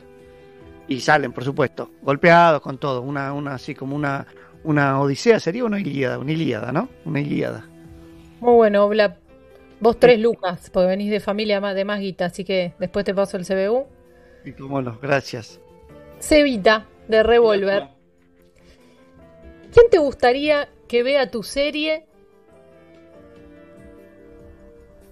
Y 0.86 1.00
salen, 1.00 1.32
por 1.32 1.44
supuesto, 1.44 1.90
golpeados 2.02 2.60
con 2.60 2.78
todo. 2.78 3.00
Una, 3.00 3.32
una 3.32 3.54
así 3.54 3.74
como 3.74 3.96
una, 3.96 4.26
una 4.64 5.00
odisea, 5.00 5.40
sería 5.40 5.64
una 5.64 5.80
ilíada, 5.80 6.18
una 6.18 6.32
ilíada, 6.32 6.70
¿no? 6.70 6.88
Una 7.04 7.20
ilíada. 7.20 7.66
Muy 8.40 8.54
bueno. 8.54 8.90
Vos 9.80 9.98
tres 9.98 10.18
lucas, 10.20 10.70
porque 10.70 10.88
venís 10.88 11.10
de 11.10 11.20
familia 11.20 11.60
de 11.60 11.84
más 11.84 12.00
guita, 12.00 12.26
así 12.26 12.44
que 12.44 12.74
después 12.78 13.04
te 13.04 13.14
paso 13.14 13.36
el 13.36 13.46
CBU. 13.46 13.86
Y 14.44 14.52
cómo 14.52 14.82
no, 14.82 14.98
gracias. 15.00 15.60
Cevita, 16.20 16.86
de 17.06 17.22
Revolver. 17.22 17.88
¿Quién 19.72 19.90
te 19.90 19.98
gustaría 19.98 20.68
que 20.88 21.02
vea 21.02 21.30
tu 21.30 21.42
serie? 21.42 22.07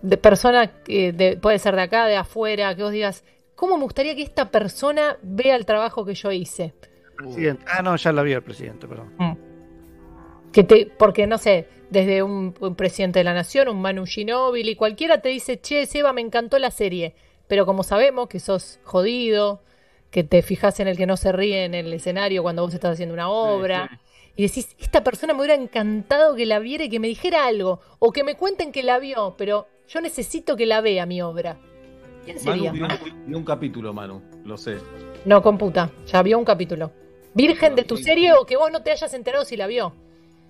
De 0.03 0.17
persona, 0.17 0.83
que 0.83 1.13
de- 1.13 1.37
puede 1.37 1.59
ser 1.59 1.75
de 1.77 1.83
acá, 1.83 2.07
de 2.07 2.17
afuera, 2.17 2.75
que 2.75 2.83
vos 2.83 2.93
digas, 2.93 3.25
¿cómo 3.55 3.77
me 3.77 3.85
gustaría 3.85 4.15
que 4.15 4.23
esta 4.23 4.51
persona 4.51 5.17
vea 5.23 5.57
el 5.57 5.67
trabajo 5.67 6.05
que 6.05 6.15
yo 6.15 6.31
hice? 6.33 6.75
Presidente. 7.17 7.65
Ah, 7.67 7.83
no, 7.83 7.97
ya 7.97 8.13
la 8.13 8.23
vi 8.23 8.33
el 8.33 8.43
presidente, 8.43 8.87
perdón. 8.87 9.13
Que 10.53 10.65
te, 10.65 10.87
porque 10.87 11.27
no 11.27 11.39
sé, 11.39 11.67
desde 11.91 12.23
un, 12.23 12.55
un 12.61 12.75
presidente 12.77 13.19
de 13.21 13.25
la 13.25 13.35
nación, 13.35 13.69
un 13.69 13.81
Manu 13.81 14.07
Ginóbili, 14.07 14.75
cualquiera 14.77 15.21
te 15.21 15.29
dice, 15.29 15.61
che, 15.61 15.87
Seba, 15.87 16.13
me 16.13 16.21
encantó 16.21 16.59
la 16.59 16.71
serie. 16.71 17.15
Pero 17.47 17.67
como 17.67 17.83
sabemos 17.83 18.29
que 18.29 18.41
sos 18.41 18.81
jodido, 18.85 19.63
que 20.11 20.25
te 20.25 20.43
fijas 20.43 20.81
en 20.81 20.89
el 20.89 20.97
que 20.97 21.07
no 21.07 21.17
se 21.17 21.33
ríe 21.33 21.65
en 21.65 21.75
el 21.75 21.93
escenario 21.93 22.43
cuando 22.43 22.63
vos 22.63 22.73
estás 22.75 22.93
haciendo 22.95 23.15
una 23.15 23.29
obra, 23.29 24.01
y 24.35 24.43
decís, 24.43 24.75
esta 24.79 25.03
persona 25.05 25.33
me 25.33 25.41
hubiera 25.41 25.55
encantado 25.55 26.35
que 26.37 26.45
la 26.47 26.59
viera 26.59 26.85
y 26.85 26.89
que 26.91 27.01
me 27.01 27.09
dijera 27.09 27.47
algo, 27.47 27.81
o 27.99 28.13
que 28.13 28.25
me 28.25 28.35
cuenten 28.37 28.73
que 28.73 28.83
la 28.83 28.99
vio, 28.99 29.35
pero 29.39 29.67
yo 29.89 30.01
necesito 30.01 30.57
que 30.57 30.67
la 30.67 30.81
vea 30.81 31.07
mi 31.07 31.23
obra. 31.23 31.59
¿Quién 32.25 32.37
Manu 32.45 32.53
sería? 32.53 32.73
vio 32.73 32.87
un, 32.87 33.27
vio 33.27 33.39
un 33.39 33.45
capítulo, 33.45 33.93
Manu, 33.93 34.23
lo 34.45 34.57
sé. 34.57 34.79
No, 35.25 35.43
computa, 35.43 35.91
ya 36.07 36.23
vio 36.23 36.39
un 36.39 36.45
capítulo. 36.45 36.91
Virgen 37.35 37.75
de 37.75 37.85
tu 37.85 37.97
serie 37.97 38.33
o 38.33 38.47
que 38.47 38.57
vos 38.57 38.71
no 38.73 38.83
te 38.83 38.91
hayas 38.91 39.13
enterado 39.15 39.45
si 39.45 39.57
la 39.57 39.67
vio. 39.67 39.93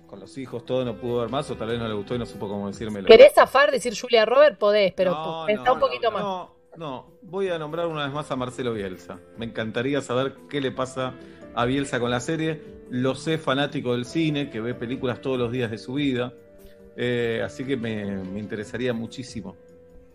Con 0.07 0.21
los 0.21 0.37
hijos 0.37 0.65
todo 0.65 0.85
no 0.85 0.95
pudo 0.95 1.19
ver 1.19 1.29
más 1.29 1.51
o 1.51 1.55
tal 1.55 1.67
vez 1.67 1.77
no 1.77 1.87
le 1.87 1.93
gustó 1.93 2.15
y 2.15 2.19
no 2.19 2.25
supo 2.25 2.47
cómo 2.47 2.67
decírmelo. 2.67 3.07
¿Querés 3.07 3.33
zafar, 3.33 3.71
decir 3.71 3.93
Julia 3.99 4.25
Robert? 4.25 4.57
Podés, 4.57 4.93
pero 4.93 5.11
No, 5.11 5.43
pensá 5.45 5.65
no, 5.65 5.73
un 5.73 5.79
poquito 5.81 6.11
más. 6.11 6.23
No, 6.23 6.55
no, 6.77 7.11
voy 7.23 7.49
a 7.49 7.59
nombrar 7.59 7.87
una 7.87 8.05
vez 8.05 8.13
más 8.13 8.31
a 8.31 8.37
Marcelo 8.37 8.73
Bielsa. 8.73 9.19
Me 9.37 9.45
encantaría 9.45 9.99
saber 10.01 10.35
qué 10.49 10.61
le 10.61 10.71
pasa 10.71 11.13
a 11.55 11.65
Bielsa 11.65 11.99
con 11.99 12.09
la 12.09 12.21
serie. 12.21 12.61
Lo 12.89 13.15
sé 13.15 13.37
fanático 13.37 13.91
del 13.91 14.05
cine, 14.05 14.49
que 14.49 14.61
ve 14.61 14.73
películas 14.73 15.19
todos 15.19 15.37
los 15.37 15.51
días 15.51 15.69
de 15.69 15.77
su 15.77 15.95
vida. 15.95 16.33
Eh, 16.97 17.41
así 17.45 17.63
que 17.63 17.77
me, 17.77 18.23
me 18.23 18.39
interesaría 18.39 18.91
muchísimo. 18.91 19.55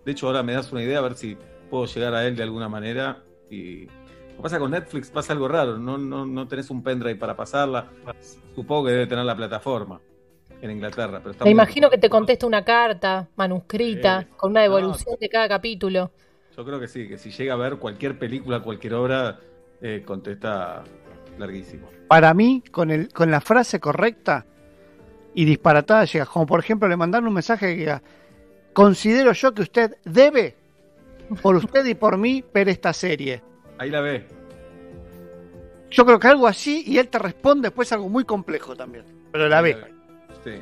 De 0.05 0.13
hecho, 0.13 0.27
ahora 0.27 0.43
me 0.43 0.53
das 0.53 0.73
una 0.73 0.83
idea 0.83 0.99
a 0.99 1.03
ver 1.03 1.15
si 1.15 1.37
puedo 1.71 1.87
llegar 1.87 2.15
a 2.15 2.27
él 2.27 2.37
de 2.37 2.43
alguna 2.43 2.69
manera. 2.69 3.23
Y 3.49 3.87
lo 3.87 4.37
que 4.37 4.43
pasa 4.43 4.59
con 4.59 4.73
Netflix 4.73 5.11
pasa 5.11 5.33
algo 5.33 5.47
raro. 5.47 5.79
No, 5.79 5.97
no, 5.97 6.27
no 6.27 6.49
tenés 6.49 6.71
un 6.71 6.83
pendrive 6.83 7.17
para 7.17 7.37
pasarla. 7.37 7.89
Supongo 8.55 8.87
que 8.87 8.93
debe 8.93 9.07
tener 9.07 9.25
la 9.25 9.37
plataforma 9.37 10.01
en 10.61 10.71
Inglaterra. 10.71 11.21
Pero 11.21 11.31
está 11.31 11.45
Me 11.45 11.51
imagino 11.53 11.89
que 11.89 11.99
te 11.99 12.11
contesta 12.11 12.47
una 12.47 12.65
carta 12.65 13.29
manuscrita 13.37 14.27
con 14.37 14.51
una 14.51 14.63
devolución 14.63 15.17
de 15.21 15.29
cada 15.29 15.49
capítulo. 15.49 16.11
Yo 16.57 16.65
creo 16.65 16.81
que 16.81 16.89
sí, 16.89 17.09
que 17.09 17.17
si 17.17 17.31
llega 17.31 17.55
a 17.55 17.57
ver 17.57 17.77
cualquier 17.77 18.19
película, 18.19 18.61
cualquier 18.61 18.95
obra, 18.95 19.41
eh, 19.81 20.03
contesta 20.05 20.85
larguísimo. 21.39 21.89
Para 22.09 22.35
mí, 22.35 22.63
con, 22.71 22.91
el, 22.91 23.09
con 23.09 23.31
la 23.31 23.41
frase 23.41 23.81
correcta 23.81 24.47
y 25.35 25.45
disparatada 25.45 26.05
llega, 26.05 26.27
como 26.27 26.47
por 26.47 26.61
ejemplo 26.61 26.89
le 26.89 26.97
mandaron 26.97 27.29
un 27.29 27.35
mensaje 27.35 27.67
que 27.67 27.77
diga, 27.77 28.03
considero 28.73 29.33
yo 29.33 29.53
que 29.53 29.63
usted 29.63 29.97
debe, 30.05 30.57
por 31.41 31.57
usted 31.57 31.85
y 31.87 31.95
por 31.95 32.19
mí, 32.19 32.45
ver 32.53 32.69
esta 32.69 32.93
serie. 32.93 33.43
Ahí 33.79 33.91
la 33.91 34.01
ve. 34.01 34.27
Yo 35.91 36.07
creo 36.07 36.19
que 36.19 36.29
algo 36.29 36.47
así 36.47 36.85
y 36.87 36.99
él 36.99 37.09
te 37.09 37.19
responde 37.19 37.69
después 37.69 37.93
algo 37.93 38.09
muy 38.09 38.25
complejo 38.25 38.75
también, 38.75 39.05
pero 39.31 39.49
la 39.49 39.61
ve. 39.61 39.77
Sí. 40.45 40.53